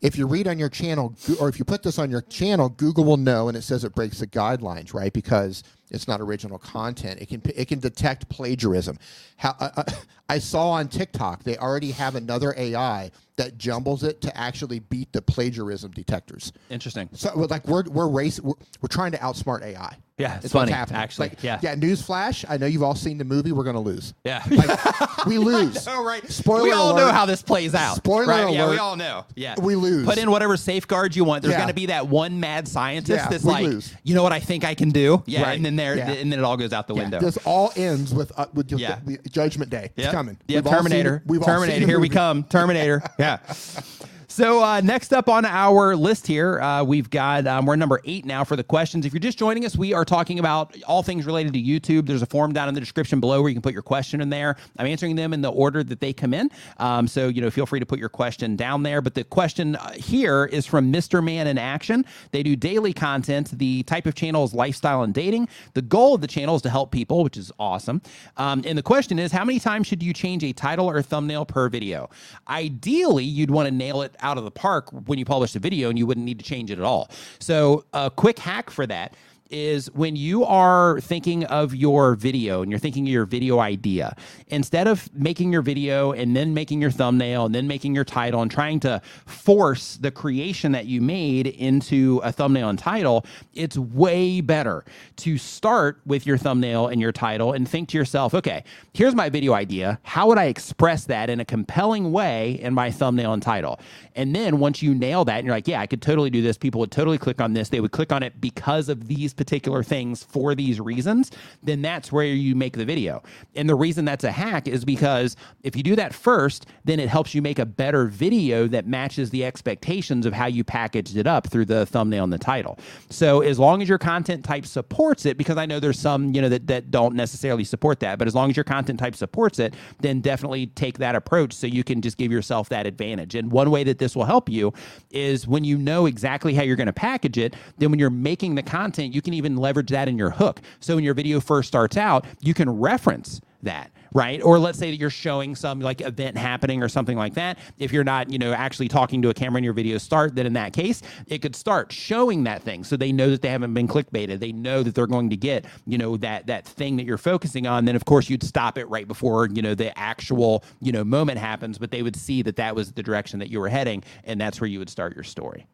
If 0.00 0.18
you 0.18 0.26
read 0.26 0.48
on 0.48 0.58
your 0.58 0.68
channel, 0.68 1.14
or 1.40 1.48
if 1.48 1.58
you 1.60 1.64
put 1.64 1.82
this 1.82 1.98
on 1.98 2.10
your 2.10 2.22
channel, 2.22 2.68
Google 2.68 3.04
will 3.04 3.16
know, 3.16 3.48
and 3.48 3.56
it 3.56 3.62
says 3.62 3.84
it 3.84 3.94
breaks 3.94 4.18
the 4.18 4.26
guidelines, 4.26 4.92
right? 4.92 5.12
Because 5.12 5.62
it's 5.90 6.08
not 6.08 6.20
original 6.20 6.58
content. 6.58 7.20
It 7.20 7.28
can 7.28 7.42
it 7.54 7.68
can 7.68 7.78
detect 7.78 8.28
plagiarism. 8.28 8.98
How, 9.36 9.54
uh, 9.60 9.70
uh, 9.76 9.84
I 10.28 10.38
saw 10.38 10.70
on 10.70 10.88
TikTok 10.88 11.44
they 11.44 11.56
already 11.56 11.92
have 11.92 12.16
another 12.16 12.54
AI 12.56 13.12
that 13.36 13.56
jumbles 13.58 14.02
it 14.04 14.20
to 14.22 14.36
actually 14.36 14.78
beat 14.80 15.12
the 15.12 15.22
plagiarism 15.22 15.90
detectors. 15.92 16.52
Interesting. 16.70 17.08
So 17.12 17.36
like 17.38 17.66
we're 17.66 17.84
we're 17.84 18.08
race 18.08 18.40
we're, 18.40 18.54
we're 18.80 18.88
trying 18.88 19.12
to 19.12 19.18
outsmart 19.18 19.62
AI. 19.62 19.96
Yeah, 20.18 20.36
it's 20.36 20.44
It's 20.44 20.52
funny, 20.52 20.70
what's 20.70 20.78
happening. 20.78 21.00
actually. 21.00 21.28
Like, 21.30 21.42
Yeah. 21.42 21.58
yeah. 21.62 21.74
Newsflash. 21.74 22.44
I 22.48 22.56
know 22.58 22.66
you've 22.66 22.82
all 22.82 22.94
seen 22.94 23.16
the 23.18 23.24
movie. 23.24 23.50
We're 23.50 23.64
gonna 23.64 23.80
lose. 23.80 24.12
Yeah. 24.24 24.42
Like, 24.50 25.26
we 25.26 25.38
lose. 25.50 25.88
Oh, 25.88 26.04
right. 26.04 26.30
Spoiler 26.30 26.62
we 26.64 26.70
all 26.72 26.92
alert. 26.92 27.06
know 27.06 27.12
how 27.12 27.24
this 27.26 27.42
plays 27.42 27.74
out. 27.74 27.96
Spoiler 27.96 28.26
right? 28.26 28.52
Yeah, 28.54 28.68
we 28.70 28.76
all 28.78 28.94
know. 28.94 29.24
Yeah. 29.34 29.54
We 29.60 29.74
lose. 29.74 30.06
Put 30.06 30.18
in 30.18 30.30
whatever 30.30 30.56
safeguards 30.58 31.16
you 31.16 31.24
want. 31.24 31.42
There's 31.42 31.52
Yeah. 31.52 31.58
going 31.58 31.68
to 31.68 31.74
be 31.74 31.86
that 31.86 32.06
one 32.08 32.38
mad 32.38 32.68
scientist 32.68 33.24
Yeah, 33.24 33.28
that's 33.28 33.42
like, 33.44 33.64
lose. 33.64 33.94
you 34.04 34.14
know 34.14 34.22
what 34.22 34.32
I 34.32 34.38
think 34.38 34.64
I 34.64 34.74
can 34.74 34.90
do? 34.90 35.22
Yeah. 35.26 35.42
Right. 35.42 35.56
And 35.56 35.64
then 35.64 35.76
there, 35.76 35.96
Yeah. 35.96 36.10
and 36.12 36.30
then 36.30 36.38
it 36.38 36.44
all 36.44 36.58
goes 36.58 36.72
out 36.74 36.86
the 36.86 36.94
Yeah, 36.94 37.02
window. 37.02 37.18
This 37.20 37.38
all 37.44 37.72
ends 37.74 38.14
with 38.14 38.32
uh, 38.38 38.46
with 38.52 38.70
Yeah. 38.70 38.98
Judgment 39.30 39.70
Day. 39.70 39.92
It's 39.96 40.04
Yep. 40.04 40.12
coming. 40.12 40.36
We've 40.46 40.58
all 40.66 40.72
seen 40.72 40.82
Terminator. 40.82 41.16
it. 41.16 41.22
We've 41.26 41.42
Terminator. 41.44 41.86
Here 41.86 41.98
we 41.98 42.10
come. 42.10 42.44
Terminator. 42.44 43.02
yeah. 43.22 43.38
So 44.32 44.62
uh, 44.64 44.80
next 44.80 45.12
up 45.12 45.28
on 45.28 45.44
our 45.44 45.94
list 45.94 46.26
here, 46.26 46.58
uh, 46.58 46.82
we've 46.82 47.10
got 47.10 47.46
um, 47.46 47.66
we're 47.66 47.76
number 47.76 48.00
eight 48.06 48.24
now 48.24 48.44
for 48.44 48.56
the 48.56 48.64
questions. 48.64 49.04
If 49.04 49.12
you're 49.12 49.20
just 49.20 49.36
joining 49.36 49.66
us, 49.66 49.76
we 49.76 49.92
are 49.92 50.06
talking 50.06 50.38
about 50.38 50.74
all 50.84 51.02
things 51.02 51.26
related 51.26 51.52
to 51.52 51.60
YouTube. 51.60 52.06
There's 52.06 52.22
a 52.22 52.26
form 52.26 52.54
down 52.54 52.66
in 52.66 52.72
the 52.74 52.80
description 52.80 53.20
below 53.20 53.42
where 53.42 53.50
you 53.50 53.54
can 53.54 53.60
put 53.60 53.74
your 53.74 53.82
question 53.82 54.22
in 54.22 54.30
there. 54.30 54.56
I'm 54.78 54.86
answering 54.86 55.16
them 55.16 55.34
in 55.34 55.42
the 55.42 55.50
order 55.50 55.84
that 55.84 56.00
they 56.00 56.14
come 56.14 56.32
in. 56.32 56.50
Um, 56.78 57.06
so 57.06 57.28
you 57.28 57.42
know, 57.42 57.50
feel 57.50 57.66
free 57.66 57.78
to 57.78 57.84
put 57.84 57.98
your 57.98 58.08
question 58.08 58.56
down 58.56 58.82
there. 58.84 59.02
But 59.02 59.12
the 59.12 59.24
question 59.24 59.76
uh, 59.76 59.92
here 59.92 60.46
is 60.46 60.64
from 60.64 60.90
Mr. 60.90 61.22
Man 61.22 61.46
in 61.46 61.58
Action. 61.58 62.02
They 62.30 62.42
do 62.42 62.56
daily 62.56 62.94
content. 62.94 63.50
The 63.58 63.82
type 63.82 64.06
of 64.06 64.14
channel 64.14 64.44
is 64.44 64.54
lifestyle 64.54 65.02
and 65.02 65.12
dating. 65.12 65.50
The 65.74 65.82
goal 65.82 66.14
of 66.14 66.22
the 66.22 66.26
channel 66.26 66.56
is 66.56 66.62
to 66.62 66.70
help 66.70 66.90
people, 66.90 67.22
which 67.22 67.36
is 67.36 67.52
awesome. 67.58 68.00
Um, 68.38 68.62
and 68.64 68.78
the 68.78 68.82
question 68.82 69.18
is, 69.18 69.30
how 69.30 69.44
many 69.44 69.60
times 69.60 69.88
should 69.88 70.02
you 70.02 70.14
change 70.14 70.42
a 70.42 70.54
title 70.54 70.88
or 70.88 71.02
thumbnail 71.02 71.44
per 71.44 71.68
video? 71.68 72.08
Ideally, 72.48 73.24
you'd 73.24 73.50
want 73.50 73.68
to 73.68 73.74
nail 73.74 74.00
it 74.00 74.16
out 74.22 74.38
of 74.38 74.44
the 74.44 74.50
park 74.50 74.90
when 75.06 75.18
you 75.18 75.24
publish 75.24 75.52
the 75.52 75.58
video, 75.58 75.88
and 75.88 75.98
you 75.98 76.06
wouldn't 76.06 76.24
need 76.24 76.38
to 76.38 76.44
change 76.44 76.70
it 76.70 76.78
at 76.78 76.84
all. 76.84 77.10
So, 77.38 77.84
a 77.92 78.10
quick 78.10 78.38
hack 78.38 78.70
for 78.70 78.86
that 78.86 79.14
is 79.52 79.86
when 79.92 80.16
you 80.16 80.44
are 80.44 80.98
thinking 81.00 81.44
of 81.44 81.74
your 81.74 82.14
video 82.14 82.62
and 82.62 82.70
you're 82.70 82.78
thinking 82.78 83.04
of 83.06 83.12
your 83.12 83.26
video 83.26 83.60
idea, 83.60 84.16
instead 84.48 84.88
of 84.88 85.12
making 85.14 85.52
your 85.52 85.62
video 85.62 86.12
and 86.12 86.34
then 86.34 86.54
making 86.54 86.80
your 86.80 86.90
thumbnail 86.90 87.44
and 87.44 87.54
then 87.54 87.68
making 87.68 87.94
your 87.94 88.04
title 88.04 88.40
and 88.40 88.50
trying 88.50 88.80
to 88.80 89.00
force 89.26 89.98
the 89.98 90.10
creation 90.10 90.72
that 90.72 90.86
you 90.86 91.00
made 91.00 91.46
into 91.46 92.20
a 92.24 92.32
thumbnail 92.32 92.70
and 92.70 92.78
title, 92.78 93.24
it's 93.52 93.76
way 93.76 94.40
better 94.40 94.84
to 95.16 95.36
start 95.36 96.00
with 96.06 96.26
your 96.26 96.38
thumbnail 96.38 96.88
and 96.88 97.00
your 97.00 97.12
title 97.12 97.52
and 97.52 97.68
think 97.68 97.88
to 97.90 97.98
yourself, 97.98 98.34
okay, 98.34 98.64
here's 98.94 99.14
my 99.14 99.28
video 99.28 99.52
idea. 99.52 100.00
How 100.02 100.26
would 100.28 100.38
I 100.38 100.46
express 100.46 101.04
that 101.04 101.28
in 101.28 101.40
a 101.40 101.44
compelling 101.44 102.10
way 102.10 102.52
in 102.62 102.72
my 102.72 102.90
thumbnail 102.90 103.34
and 103.34 103.42
title? 103.42 103.78
And 104.14 104.34
then 104.34 104.58
once 104.58 104.82
you 104.82 104.94
nail 104.94 105.24
that 105.26 105.38
and 105.38 105.46
you're 105.46 105.54
like, 105.54 105.68
yeah, 105.68 105.80
I 105.80 105.86
could 105.86 106.00
totally 106.00 106.30
do 106.30 106.40
this, 106.40 106.56
people 106.56 106.80
would 106.80 106.90
totally 106.90 107.18
click 107.18 107.40
on 107.40 107.52
this. 107.52 107.68
They 107.68 107.80
would 107.80 107.92
click 107.92 108.12
on 108.12 108.22
it 108.22 108.40
because 108.40 108.88
of 108.88 109.08
these 109.08 109.32
particular 109.42 109.82
things 109.82 110.22
for 110.22 110.54
these 110.54 110.80
reasons, 110.80 111.32
then 111.64 111.82
that's 111.82 112.12
where 112.12 112.26
you 112.26 112.54
make 112.54 112.76
the 112.76 112.84
video. 112.84 113.24
And 113.56 113.68
the 113.68 113.74
reason 113.74 114.04
that's 114.04 114.22
a 114.22 114.30
hack 114.30 114.68
is 114.68 114.84
because 114.84 115.34
if 115.64 115.74
you 115.74 115.82
do 115.82 115.96
that 115.96 116.14
first, 116.14 116.66
then 116.84 117.00
it 117.00 117.08
helps 117.08 117.34
you 117.34 117.42
make 117.42 117.58
a 117.58 117.66
better 117.66 118.06
video 118.06 118.68
that 118.68 118.86
matches 118.86 119.30
the 119.30 119.44
expectations 119.44 120.26
of 120.26 120.32
how 120.32 120.46
you 120.46 120.62
packaged 120.62 121.16
it 121.16 121.26
up 121.26 121.48
through 121.48 121.64
the 121.64 121.84
thumbnail 121.86 122.22
and 122.22 122.32
the 122.32 122.38
title. 122.38 122.78
So 123.10 123.40
as 123.40 123.58
long 123.58 123.82
as 123.82 123.88
your 123.88 123.98
content 123.98 124.44
type 124.44 124.64
supports 124.64 125.26
it, 125.26 125.36
because 125.36 125.56
I 125.56 125.66
know 125.66 125.80
there's 125.80 125.98
some, 125.98 126.32
you 126.32 126.40
know, 126.40 126.48
that, 126.48 126.68
that 126.68 126.92
don't 126.92 127.16
necessarily 127.16 127.64
support 127.64 127.98
that, 127.98 128.20
but 128.20 128.28
as 128.28 128.36
long 128.36 128.48
as 128.48 128.56
your 128.56 128.62
content 128.62 129.00
type 129.00 129.16
supports 129.16 129.58
it, 129.58 129.74
then 129.98 130.20
definitely 130.20 130.68
take 130.68 130.98
that 130.98 131.16
approach 131.16 131.52
so 131.52 131.66
you 131.66 131.82
can 131.82 132.00
just 132.00 132.16
give 132.16 132.30
yourself 132.30 132.68
that 132.68 132.86
advantage. 132.86 133.34
And 133.34 133.50
one 133.50 133.72
way 133.72 133.82
that 133.82 133.98
this 133.98 134.14
will 134.14 134.24
help 134.24 134.48
you 134.48 134.72
is 135.10 135.48
when 135.48 135.64
you 135.64 135.78
know 135.78 136.06
exactly 136.06 136.54
how 136.54 136.62
you're 136.62 136.76
going 136.76 136.86
to 136.86 136.92
package 136.92 137.38
it, 137.38 137.56
then 137.78 137.90
when 137.90 137.98
you're 137.98 138.08
making 138.08 138.54
the 138.54 138.62
content, 138.62 139.12
you 139.12 139.20
can 139.20 139.31
even 139.34 139.56
leverage 139.56 139.90
that 139.90 140.08
in 140.08 140.18
your 140.18 140.30
hook. 140.30 140.60
So 140.80 140.94
when 140.94 141.04
your 141.04 141.14
video 141.14 141.40
first 141.40 141.68
starts 141.68 141.96
out, 141.96 142.24
you 142.40 142.54
can 142.54 142.68
reference 142.70 143.40
that 143.62 143.90
right? 144.14 144.42
Or 144.42 144.58
let's 144.58 144.78
say 144.78 144.90
that 144.90 144.96
you're 144.96 145.10
showing 145.10 145.54
some 145.54 145.80
like 145.80 146.00
event 146.00 146.36
happening 146.36 146.82
or 146.82 146.88
something 146.88 147.16
like 147.16 147.34
that. 147.34 147.58
If 147.78 147.92
you're 147.92 148.04
not 148.04 148.30
you 148.30 148.38
know 148.38 148.52
actually 148.52 148.88
talking 148.88 149.22
to 149.22 149.30
a 149.30 149.34
camera 149.34 149.58
in 149.58 149.64
your 149.64 149.72
video 149.72 149.98
start 149.98 150.34
then 150.34 150.46
in 150.46 150.52
that 150.54 150.72
case 150.72 151.02
it 151.26 151.38
could 151.38 151.56
start 151.56 151.92
showing 151.92 152.44
that 152.44 152.62
thing. 152.62 152.84
So 152.84 152.96
they 152.96 153.12
know 153.12 153.30
that 153.30 153.42
they 153.42 153.48
haven't 153.48 153.74
been 153.74 153.88
clickbaited. 153.88 154.40
They 154.40 154.52
know 154.52 154.82
that 154.82 154.94
they're 154.94 155.06
going 155.06 155.30
to 155.30 155.36
get 155.36 155.64
you 155.86 155.98
know 155.98 156.16
that 156.18 156.46
that 156.46 156.66
thing 156.66 156.96
that 156.96 157.06
you're 157.06 157.18
focusing 157.18 157.66
on. 157.66 157.84
Then 157.84 157.96
of 157.96 158.04
course 158.04 158.28
you'd 158.28 158.42
stop 158.42 158.78
it 158.78 158.88
right 158.88 159.08
before 159.08 159.48
you 159.52 159.62
know 159.62 159.74
the 159.74 159.96
actual 159.98 160.64
you 160.80 160.92
know 160.92 161.04
moment 161.04 161.38
happens 161.38 161.78
but 161.78 161.90
they 161.90 162.02
would 162.02 162.16
see 162.16 162.42
that 162.42 162.56
that 162.56 162.74
was 162.74 162.92
the 162.92 163.02
direction 163.02 163.38
that 163.38 163.50
you 163.50 163.60
were 163.60 163.68
heading 163.68 164.02
and 164.24 164.40
that's 164.40 164.60
where 164.60 164.68
you 164.68 164.78
would 164.78 164.90
start 164.90 165.14
your 165.14 165.24
story. 165.24 165.66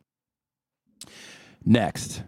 Next 1.65 2.23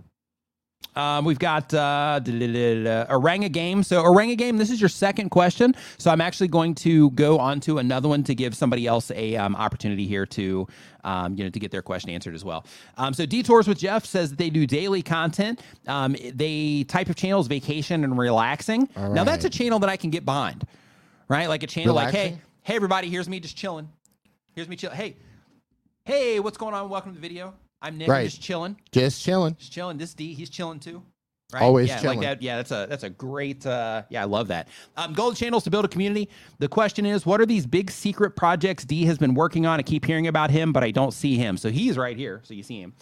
um, 0.96 1.24
we've 1.24 1.38
got 1.38 1.72
uh, 1.72 2.20
Oranga 2.24 3.50
Game. 3.50 3.82
So, 3.82 4.02
Oranga 4.02 4.36
Game, 4.36 4.56
this 4.56 4.70
is 4.70 4.80
your 4.80 4.88
second 4.88 5.30
question. 5.30 5.74
So, 5.98 6.10
I'm 6.10 6.20
actually 6.20 6.48
going 6.48 6.74
to 6.76 7.10
go 7.10 7.38
on 7.38 7.60
to 7.60 7.78
another 7.78 8.08
one 8.08 8.24
to 8.24 8.34
give 8.34 8.54
somebody 8.54 8.86
else 8.86 9.10
a 9.12 9.36
um, 9.36 9.54
opportunity 9.56 10.06
here 10.06 10.26
to, 10.26 10.66
um, 11.04 11.34
you 11.34 11.44
know, 11.44 11.50
to 11.50 11.58
get 11.58 11.70
their 11.70 11.82
question 11.82 12.10
answered 12.10 12.34
as 12.34 12.44
well. 12.44 12.64
Um, 12.96 13.14
so, 13.14 13.26
Detours 13.26 13.68
with 13.68 13.78
Jeff 13.78 14.04
says 14.04 14.30
that 14.30 14.38
they 14.38 14.50
do 14.50 14.66
daily 14.66 15.02
content. 15.02 15.60
Um, 15.86 16.16
they 16.34 16.84
type 16.84 17.08
of 17.08 17.16
channel 17.16 17.40
is 17.40 17.46
vacation 17.46 18.04
and 18.04 18.18
relaxing. 18.18 18.88
Now, 18.96 19.24
that's 19.24 19.44
a 19.44 19.50
channel 19.50 19.78
that 19.80 19.88
I 19.88 19.96
can 19.96 20.10
get 20.10 20.24
behind, 20.24 20.66
right? 21.28 21.48
Like 21.48 21.62
a 21.62 21.66
channel 21.66 21.94
like, 21.94 22.14
hey, 22.14 22.38
hey, 22.62 22.76
everybody, 22.76 23.08
here's 23.08 23.28
me 23.28 23.40
just 23.40 23.56
chilling. 23.56 23.88
Here's 24.54 24.68
me 24.68 24.76
chill. 24.76 24.90
Hey, 24.90 25.16
hey, 26.04 26.40
what's 26.40 26.58
going 26.58 26.74
on? 26.74 26.88
Welcome 26.88 27.12
to 27.12 27.20
the 27.20 27.26
video. 27.26 27.54
I'm 27.82 27.96
Nick. 27.98 28.08
I'm 28.08 28.12
Right. 28.12 28.24
just 28.24 28.42
chilling. 28.42 28.76
Just 28.92 29.22
chilling. 29.22 29.56
He's 29.58 29.68
chilling. 29.68 29.98
This 29.98 30.14
D, 30.14 30.34
he's 30.34 30.50
chilling 30.50 30.80
too. 30.80 31.02
Right? 31.52 31.62
Always 31.62 31.88
yeah, 31.88 32.00
chilling. 32.00 32.18
Like 32.18 32.38
that. 32.38 32.42
Yeah, 32.42 32.56
that's 32.56 32.70
a 32.70 32.86
that's 32.88 33.02
a 33.02 33.10
great. 33.10 33.66
Uh, 33.66 34.02
yeah, 34.08 34.22
I 34.22 34.24
love 34.26 34.48
that. 34.48 34.68
Um, 34.96 35.14
Gold 35.14 35.34
channels 35.36 35.64
to 35.64 35.70
build 35.70 35.84
a 35.84 35.88
community. 35.88 36.28
The 36.60 36.68
question 36.68 37.04
is, 37.04 37.26
what 37.26 37.40
are 37.40 37.46
these 37.46 37.66
big 37.66 37.90
secret 37.90 38.36
projects 38.36 38.84
D 38.84 39.04
has 39.06 39.18
been 39.18 39.34
working 39.34 39.66
on? 39.66 39.80
I 39.80 39.82
keep 39.82 40.04
hearing 40.04 40.28
about 40.28 40.50
him, 40.50 40.72
but 40.72 40.84
I 40.84 40.92
don't 40.92 41.12
see 41.12 41.36
him. 41.36 41.56
So 41.56 41.68
he's 41.70 41.98
right 41.98 42.16
here. 42.16 42.40
So 42.44 42.54
you 42.54 42.62
see 42.62 42.80
him. 42.80 42.92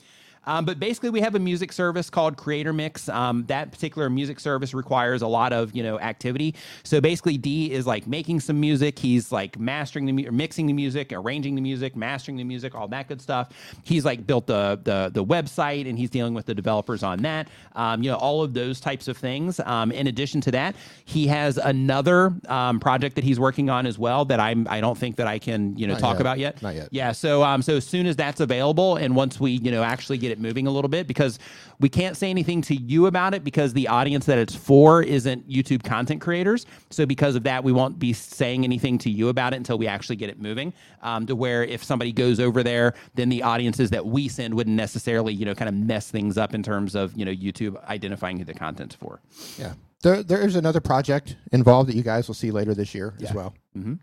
Um, 0.48 0.64
but 0.64 0.80
basically, 0.80 1.10
we 1.10 1.20
have 1.20 1.34
a 1.34 1.38
music 1.38 1.72
service 1.72 2.08
called 2.08 2.38
Creator 2.38 2.72
Mix. 2.72 3.06
Um, 3.10 3.44
that 3.48 3.70
particular 3.70 4.08
music 4.08 4.40
service 4.40 4.72
requires 4.72 5.20
a 5.20 5.26
lot 5.26 5.52
of 5.52 5.76
you 5.76 5.82
know 5.82 6.00
activity. 6.00 6.54
So 6.84 7.02
basically, 7.02 7.36
D 7.36 7.70
is 7.70 7.86
like 7.86 8.06
making 8.06 8.40
some 8.40 8.58
music. 8.58 8.98
He's 8.98 9.30
like 9.30 9.58
mastering 9.58 10.06
the 10.06 10.12
mu- 10.12 10.26
or 10.26 10.32
mixing 10.32 10.66
the 10.66 10.72
music, 10.72 11.12
arranging 11.12 11.54
the 11.54 11.60
music, 11.60 11.94
mastering 11.94 12.38
the 12.38 12.44
music, 12.44 12.74
all 12.74 12.88
that 12.88 13.08
good 13.08 13.20
stuff. 13.20 13.50
He's 13.84 14.06
like 14.06 14.26
built 14.26 14.46
the 14.46 14.80
the 14.82 15.10
the 15.12 15.22
website, 15.22 15.86
and 15.86 15.98
he's 15.98 16.08
dealing 16.08 16.32
with 16.32 16.46
the 16.46 16.54
developers 16.54 17.02
on 17.02 17.20
that. 17.22 17.48
Um, 17.76 18.02
you 18.02 18.10
know, 18.10 18.16
all 18.16 18.42
of 18.42 18.54
those 18.54 18.80
types 18.80 19.06
of 19.06 19.18
things. 19.18 19.60
Um, 19.60 19.92
in 19.92 20.06
addition 20.06 20.40
to 20.42 20.50
that, 20.52 20.76
he 21.04 21.26
has 21.26 21.58
another 21.58 22.32
um, 22.48 22.80
project 22.80 23.16
that 23.16 23.24
he's 23.24 23.38
working 23.38 23.68
on 23.68 23.84
as 23.84 23.98
well 23.98 24.24
that 24.24 24.40
I'm 24.40 24.66
I 24.70 24.80
don't 24.80 24.96
think 24.96 25.16
that 25.16 25.26
I 25.26 25.38
can 25.38 25.76
you 25.76 25.86
know 25.86 25.92
Not 25.92 26.00
talk 26.00 26.14
yet. 26.14 26.20
about 26.22 26.38
yet. 26.38 26.62
Not 26.62 26.74
yet. 26.74 26.88
Yeah. 26.90 27.12
So 27.12 27.42
um, 27.42 27.60
so 27.60 27.76
as 27.76 27.86
soon 27.86 28.06
as 28.06 28.16
that's 28.16 28.40
available, 28.40 28.96
and 28.96 29.14
once 29.14 29.38
we 29.38 29.50
you 29.50 29.70
know 29.70 29.82
actually 29.82 30.16
get 30.16 30.32
it 30.32 30.37
moving 30.38 30.66
a 30.66 30.70
little 30.70 30.88
bit, 30.88 31.06
because 31.06 31.38
we 31.80 31.88
can't 31.88 32.16
say 32.16 32.30
anything 32.30 32.62
to 32.62 32.74
you 32.74 33.06
about 33.06 33.34
it 33.34 33.44
because 33.44 33.72
the 33.72 33.88
audience 33.88 34.26
that 34.26 34.38
it's 34.38 34.54
for 34.54 35.02
isn't 35.02 35.48
YouTube 35.48 35.82
content 35.82 36.20
creators. 36.20 36.66
So 36.90 37.06
because 37.06 37.34
of 37.34 37.42
that, 37.44 37.64
we 37.64 37.72
won't 37.72 37.98
be 37.98 38.12
saying 38.12 38.64
anything 38.64 38.98
to 38.98 39.10
you 39.10 39.28
about 39.28 39.52
it 39.52 39.56
until 39.56 39.78
we 39.78 39.86
actually 39.86 40.16
get 40.16 40.30
it 40.30 40.40
moving. 40.40 40.72
Um, 41.02 41.26
to 41.26 41.36
where 41.36 41.64
if 41.64 41.84
somebody 41.84 42.12
goes 42.12 42.40
over 42.40 42.62
there, 42.62 42.94
then 43.14 43.28
the 43.28 43.42
audiences 43.42 43.90
that 43.90 44.04
we 44.06 44.28
send 44.28 44.54
wouldn't 44.54 44.76
necessarily 44.76 45.32
you 45.32 45.44
know 45.44 45.54
kind 45.54 45.68
of 45.68 45.74
mess 45.74 46.10
things 46.10 46.36
up 46.38 46.54
in 46.54 46.62
terms 46.62 46.94
of 46.94 47.16
you 47.16 47.24
know 47.24 47.32
YouTube 47.32 47.82
identifying 47.86 48.38
who 48.38 48.44
the 48.44 48.54
content's 48.54 48.94
for. 48.94 49.20
Yeah. 49.58 49.74
There, 50.02 50.22
there 50.22 50.46
is 50.46 50.54
another 50.54 50.80
project 50.80 51.36
involved 51.50 51.88
that 51.88 51.96
you 51.96 52.04
guys 52.04 52.28
will 52.28 52.34
see 52.36 52.52
later 52.52 52.72
this 52.72 52.94
year 52.94 53.14
as 53.20 53.32
well 53.34 53.52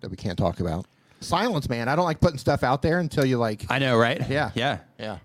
that 0.02 0.10
we 0.10 0.18
can't 0.18 0.38
talk 0.38 0.60
about. 0.60 0.86
silence, 1.22 1.70
man. 1.70 1.88
I 1.88 1.96
don't 1.96 2.06
like 2.06 2.20
putting 2.20 2.38
stuff 2.38 2.64
out 2.64 2.82
there 2.82 3.00
until 3.00 3.26
you 3.26 3.38
like. 3.38 3.66
I 3.70 3.80
know, 3.80 3.98
right? 3.98 4.22
Yeah. 4.30 4.52
Yeah. 4.56 4.80
Yeah. 5.00 5.18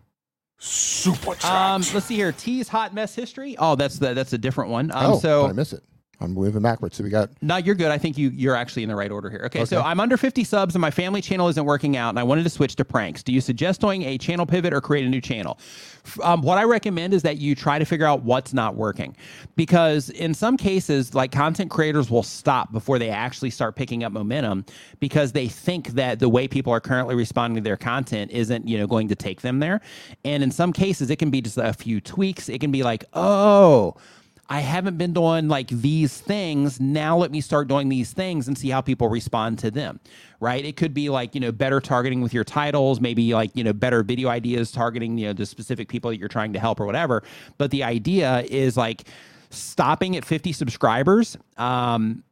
Super 0.61 1.35
tracked. 1.35 1.45
Um, 1.47 1.83
let's 1.95 2.07
see 2.07 2.17
here. 2.17 2.33
T's 2.33 2.69
hot 2.69 2.93
mess 2.93 3.15
history. 3.15 3.57
Oh, 3.59 3.77
that's 3.77 3.99
the 3.99 4.13
that's 4.13 4.35
a 4.35 4.39
different 4.39 4.71
one. 4.71 4.91
Um, 4.93 5.13
oh, 5.13 5.19
so 5.19 5.47
I 5.47 5.53
miss 5.53 5.73
it. 5.73 5.83
I'm 6.21 6.35
moving 6.35 6.63
backwards. 6.63 6.97
So 6.97 7.05
we 7.05 7.11
got. 7.11 7.31
No, 7.41 7.57
you're 7.57 7.75
good. 7.75 7.91
I 7.91 7.99
think 7.99 8.19
you 8.19 8.29
you're 8.31 8.55
actually 8.55 8.83
in 8.83 8.89
the 8.89 8.97
right 8.97 9.11
order 9.11 9.31
here. 9.31 9.43
Okay, 9.47 9.65
so 9.65 9.81
I'm 9.81 10.01
under 10.01 10.17
50 10.17 10.45
subs 10.45 10.75
and 10.75 10.81
my 10.81 10.91
family 10.91 11.23
channel 11.23 11.49
isn't 11.49 11.65
working 11.65 11.97
out, 11.97 12.11
and 12.11 12.19
I 12.19 12.23
wanted 12.23 12.43
to 12.45 12.51
switch 12.51 12.77
to 12.77 12.85
pranks. 12.85 13.23
Do 13.23 13.33
you 13.33 13.41
suggest 13.41 13.81
doing 13.81 14.03
a 14.03 14.19
channel 14.19 14.45
pivot 14.45 14.75
or 14.75 14.81
create 14.81 15.07
a 15.07 15.09
new 15.09 15.21
channel? 15.21 15.59
Um, 16.23 16.43
what 16.43 16.59
I 16.59 16.65
recommend 16.65 17.15
is 17.15 17.23
that 17.23 17.39
you 17.39 17.55
try 17.55 17.79
to 17.79 17.85
figure 17.85 18.07
out 18.07 18.23
what's 18.23 18.53
not 18.53 18.75
working, 18.75 19.17
because 19.57 20.11
in 20.11 20.35
some 20.35 20.57
cases, 20.57 21.15
like 21.15 21.33
content 21.33 21.71
creators 21.71 22.11
will 22.11 22.23
stop 22.23 22.71
before 22.73 22.99
they 22.99 23.11
actually 23.11 23.51
start 23.51 23.77
picking 23.77 24.05
up 24.05 24.13
momentum 24.13 24.65
because 24.99 25.33
they 25.33 25.49
think 25.49 25.89
that 25.89 26.19
the 26.19 26.29
way 26.29 26.47
people 26.47 26.73
are 26.73 26.81
currently 26.81 27.15
responding 27.15 27.63
to 27.63 27.67
their 27.67 27.77
content 27.77 28.31
isn't 28.31 28.69
you 28.69 28.77
know 28.77 28.87
going 28.87 29.09
to 29.09 29.15
take 29.15 29.41
them 29.41 29.59
there, 29.59 29.81
and 30.25 30.43
in 30.43 30.51
some 30.51 30.73
cases, 30.73 31.09
it 31.09 31.17
can 31.17 31.31
be 31.31 31.41
just 31.41 31.57
a 31.57 31.73
few 31.73 32.01
tweaks. 32.01 32.51
It 32.51 32.61
can 32.61 32.71
be 32.71 32.83
like, 32.83 33.05
oh. 33.15 33.97
I 34.53 34.59
haven't 34.61 34.99
been 34.99 35.13
doing 35.13 35.47
like 35.47 35.69
these 35.69 36.21
things. 36.21 36.81
Now 36.81 37.17
let 37.17 37.31
me 37.31 37.41
start 37.41 37.69
doing 37.69 37.89
these 37.89 38.13
things 38.13 38.49
and 38.49 38.59
see 38.59 38.69
how 38.69 38.81
people 38.81 39.09
respond 39.09 39.61
to 39.61 39.71
them. 39.71 40.01
Right? 40.41 40.65
It 40.65 40.77
could 40.77 40.93
be 40.93 41.09
like, 41.09 41.37
you 41.37 41.41
know, 41.41 41.53
better 41.53 41.81
targeting 41.81 42.21
with 42.21 42.35
your 42.35 42.43
titles, 42.43 43.01
maybe 43.01 43.33
like, 43.33 43.53
you 43.55 43.63
know, 43.63 43.73
better 43.73 44.03
video 44.03 44.29
ideas 44.29 44.73
targeting, 44.73 45.17
you 45.19 45.29
know, 45.29 45.33
the 45.33 45.47
specific 45.47 45.89
people 45.89 46.11
that 46.11 46.19
you're 46.19 46.29
trying 46.29 46.53
to 46.55 46.59
help 46.59 46.81
or 46.81 46.87
whatever. 46.87 47.23
But 47.59 47.71
the 47.71 47.85
idea 47.85 48.41
is 48.49 48.77
like 48.77 49.05
stopping 49.51 50.17
at 50.17 50.25
50 50.25 50.53
subscribers. 50.53 51.37
Um, 51.57 52.25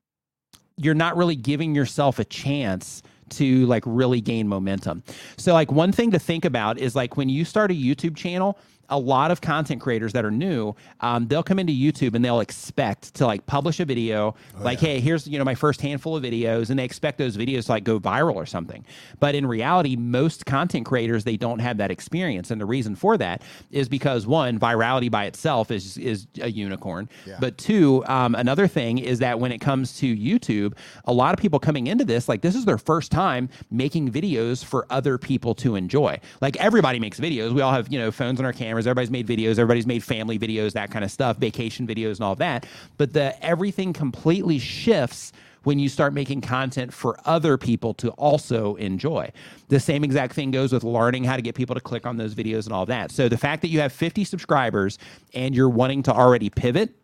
you're 0.76 0.94
not 0.94 1.16
really 1.16 1.36
giving 1.36 1.74
yourself 1.74 2.18
a 2.18 2.24
chance 2.24 3.02
to 3.30 3.66
like 3.66 3.84
really 3.86 4.20
gain 4.20 4.48
momentum. 4.48 5.04
So 5.36 5.52
like 5.52 5.70
one 5.70 5.92
thing 5.92 6.10
to 6.12 6.18
think 6.18 6.44
about 6.44 6.78
is 6.78 6.96
like 6.96 7.16
when 7.16 7.28
you 7.28 7.44
start 7.44 7.70
a 7.70 7.74
YouTube 7.74 8.16
channel, 8.16 8.58
a 8.90 8.98
lot 8.98 9.30
of 9.30 9.40
content 9.40 9.80
creators 9.80 10.12
that 10.12 10.24
are 10.24 10.30
new, 10.30 10.74
um, 11.00 11.26
they'll 11.28 11.42
come 11.42 11.58
into 11.58 11.72
YouTube 11.72 12.14
and 12.14 12.24
they'll 12.24 12.40
expect 12.40 13.14
to 13.14 13.26
like 13.26 13.44
publish 13.46 13.80
a 13.80 13.84
video, 13.84 14.34
like, 14.60 14.80
hey, 14.80 15.00
here's 15.00 15.26
you 15.26 15.38
know 15.38 15.44
my 15.44 15.54
first 15.54 15.80
handful 15.80 16.16
of 16.16 16.22
videos, 16.22 16.70
and 16.70 16.78
they 16.78 16.84
expect 16.84 17.18
those 17.18 17.36
videos 17.36 17.66
to 17.66 17.72
like 17.72 17.84
go 17.84 18.00
viral 18.00 18.34
or 18.34 18.46
something. 18.46 18.84
But 19.20 19.34
in 19.34 19.46
reality, 19.46 19.96
most 19.96 20.46
content 20.46 20.86
creators 20.86 21.24
they 21.24 21.36
don't 21.36 21.58
have 21.58 21.76
that 21.78 21.90
experience, 21.90 22.50
and 22.50 22.60
the 22.60 22.66
reason 22.66 22.94
for 22.96 23.16
that 23.18 23.42
is 23.70 23.88
because 23.88 24.26
one, 24.26 24.58
virality 24.58 25.10
by 25.10 25.24
itself 25.26 25.70
is 25.70 25.96
is 25.98 26.26
a 26.40 26.50
unicorn, 26.50 27.08
but 27.40 27.58
two, 27.58 28.04
um, 28.06 28.34
another 28.34 28.66
thing 28.66 28.98
is 28.98 29.18
that 29.18 29.38
when 29.38 29.52
it 29.52 29.60
comes 29.60 29.96
to 29.98 30.16
YouTube, 30.16 30.74
a 31.04 31.12
lot 31.12 31.34
of 31.34 31.40
people 31.40 31.58
coming 31.58 31.86
into 31.86 32.04
this, 32.04 32.28
like 32.28 32.42
this 32.42 32.54
is 32.54 32.64
their 32.64 32.78
first 32.78 33.10
time 33.12 33.48
making 33.70 34.10
videos 34.10 34.64
for 34.64 34.86
other 34.90 35.18
people 35.18 35.54
to 35.56 35.76
enjoy. 35.76 36.18
Like 36.40 36.56
everybody 36.56 36.98
makes 36.98 37.20
videos. 37.20 37.52
We 37.52 37.60
all 37.60 37.72
have, 37.72 37.92
you 37.92 37.98
know, 37.98 38.10
phones 38.10 38.38
on 38.40 38.46
our 38.46 38.52
cameras. 38.52 38.77
Everybody's 38.86 39.10
made 39.10 39.26
videos. 39.26 39.52
Everybody's 39.52 39.86
made 39.86 40.02
family 40.02 40.38
videos, 40.38 40.72
that 40.72 40.90
kind 40.90 41.04
of 41.04 41.10
stuff, 41.10 41.36
vacation 41.36 41.86
videos 41.86 42.16
and 42.16 42.22
all 42.22 42.32
of 42.32 42.38
that. 42.38 42.66
But 42.96 43.12
the 43.12 43.42
everything 43.44 43.92
completely 43.92 44.58
shifts 44.58 45.32
when 45.64 45.78
you 45.78 45.88
start 45.88 46.14
making 46.14 46.40
content 46.40 46.92
for 46.92 47.18
other 47.24 47.58
people 47.58 47.92
to 47.94 48.10
also 48.12 48.74
enjoy. 48.76 49.30
The 49.68 49.80
same 49.80 50.04
exact 50.04 50.34
thing 50.34 50.50
goes 50.50 50.72
with 50.72 50.84
learning 50.84 51.24
how 51.24 51.36
to 51.36 51.42
get 51.42 51.54
people 51.54 51.74
to 51.74 51.80
click 51.80 52.06
on 52.06 52.16
those 52.16 52.34
videos 52.34 52.64
and 52.64 52.72
all 52.72 52.86
that. 52.86 53.10
So 53.10 53.28
the 53.28 53.36
fact 53.36 53.62
that 53.62 53.68
you 53.68 53.80
have 53.80 53.92
50 53.92 54.24
subscribers 54.24 54.98
and 55.34 55.54
you're 55.54 55.68
wanting 55.68 56.02
to 56.04 56.12
already 56.12 56.48
pivot, 56.48 56.94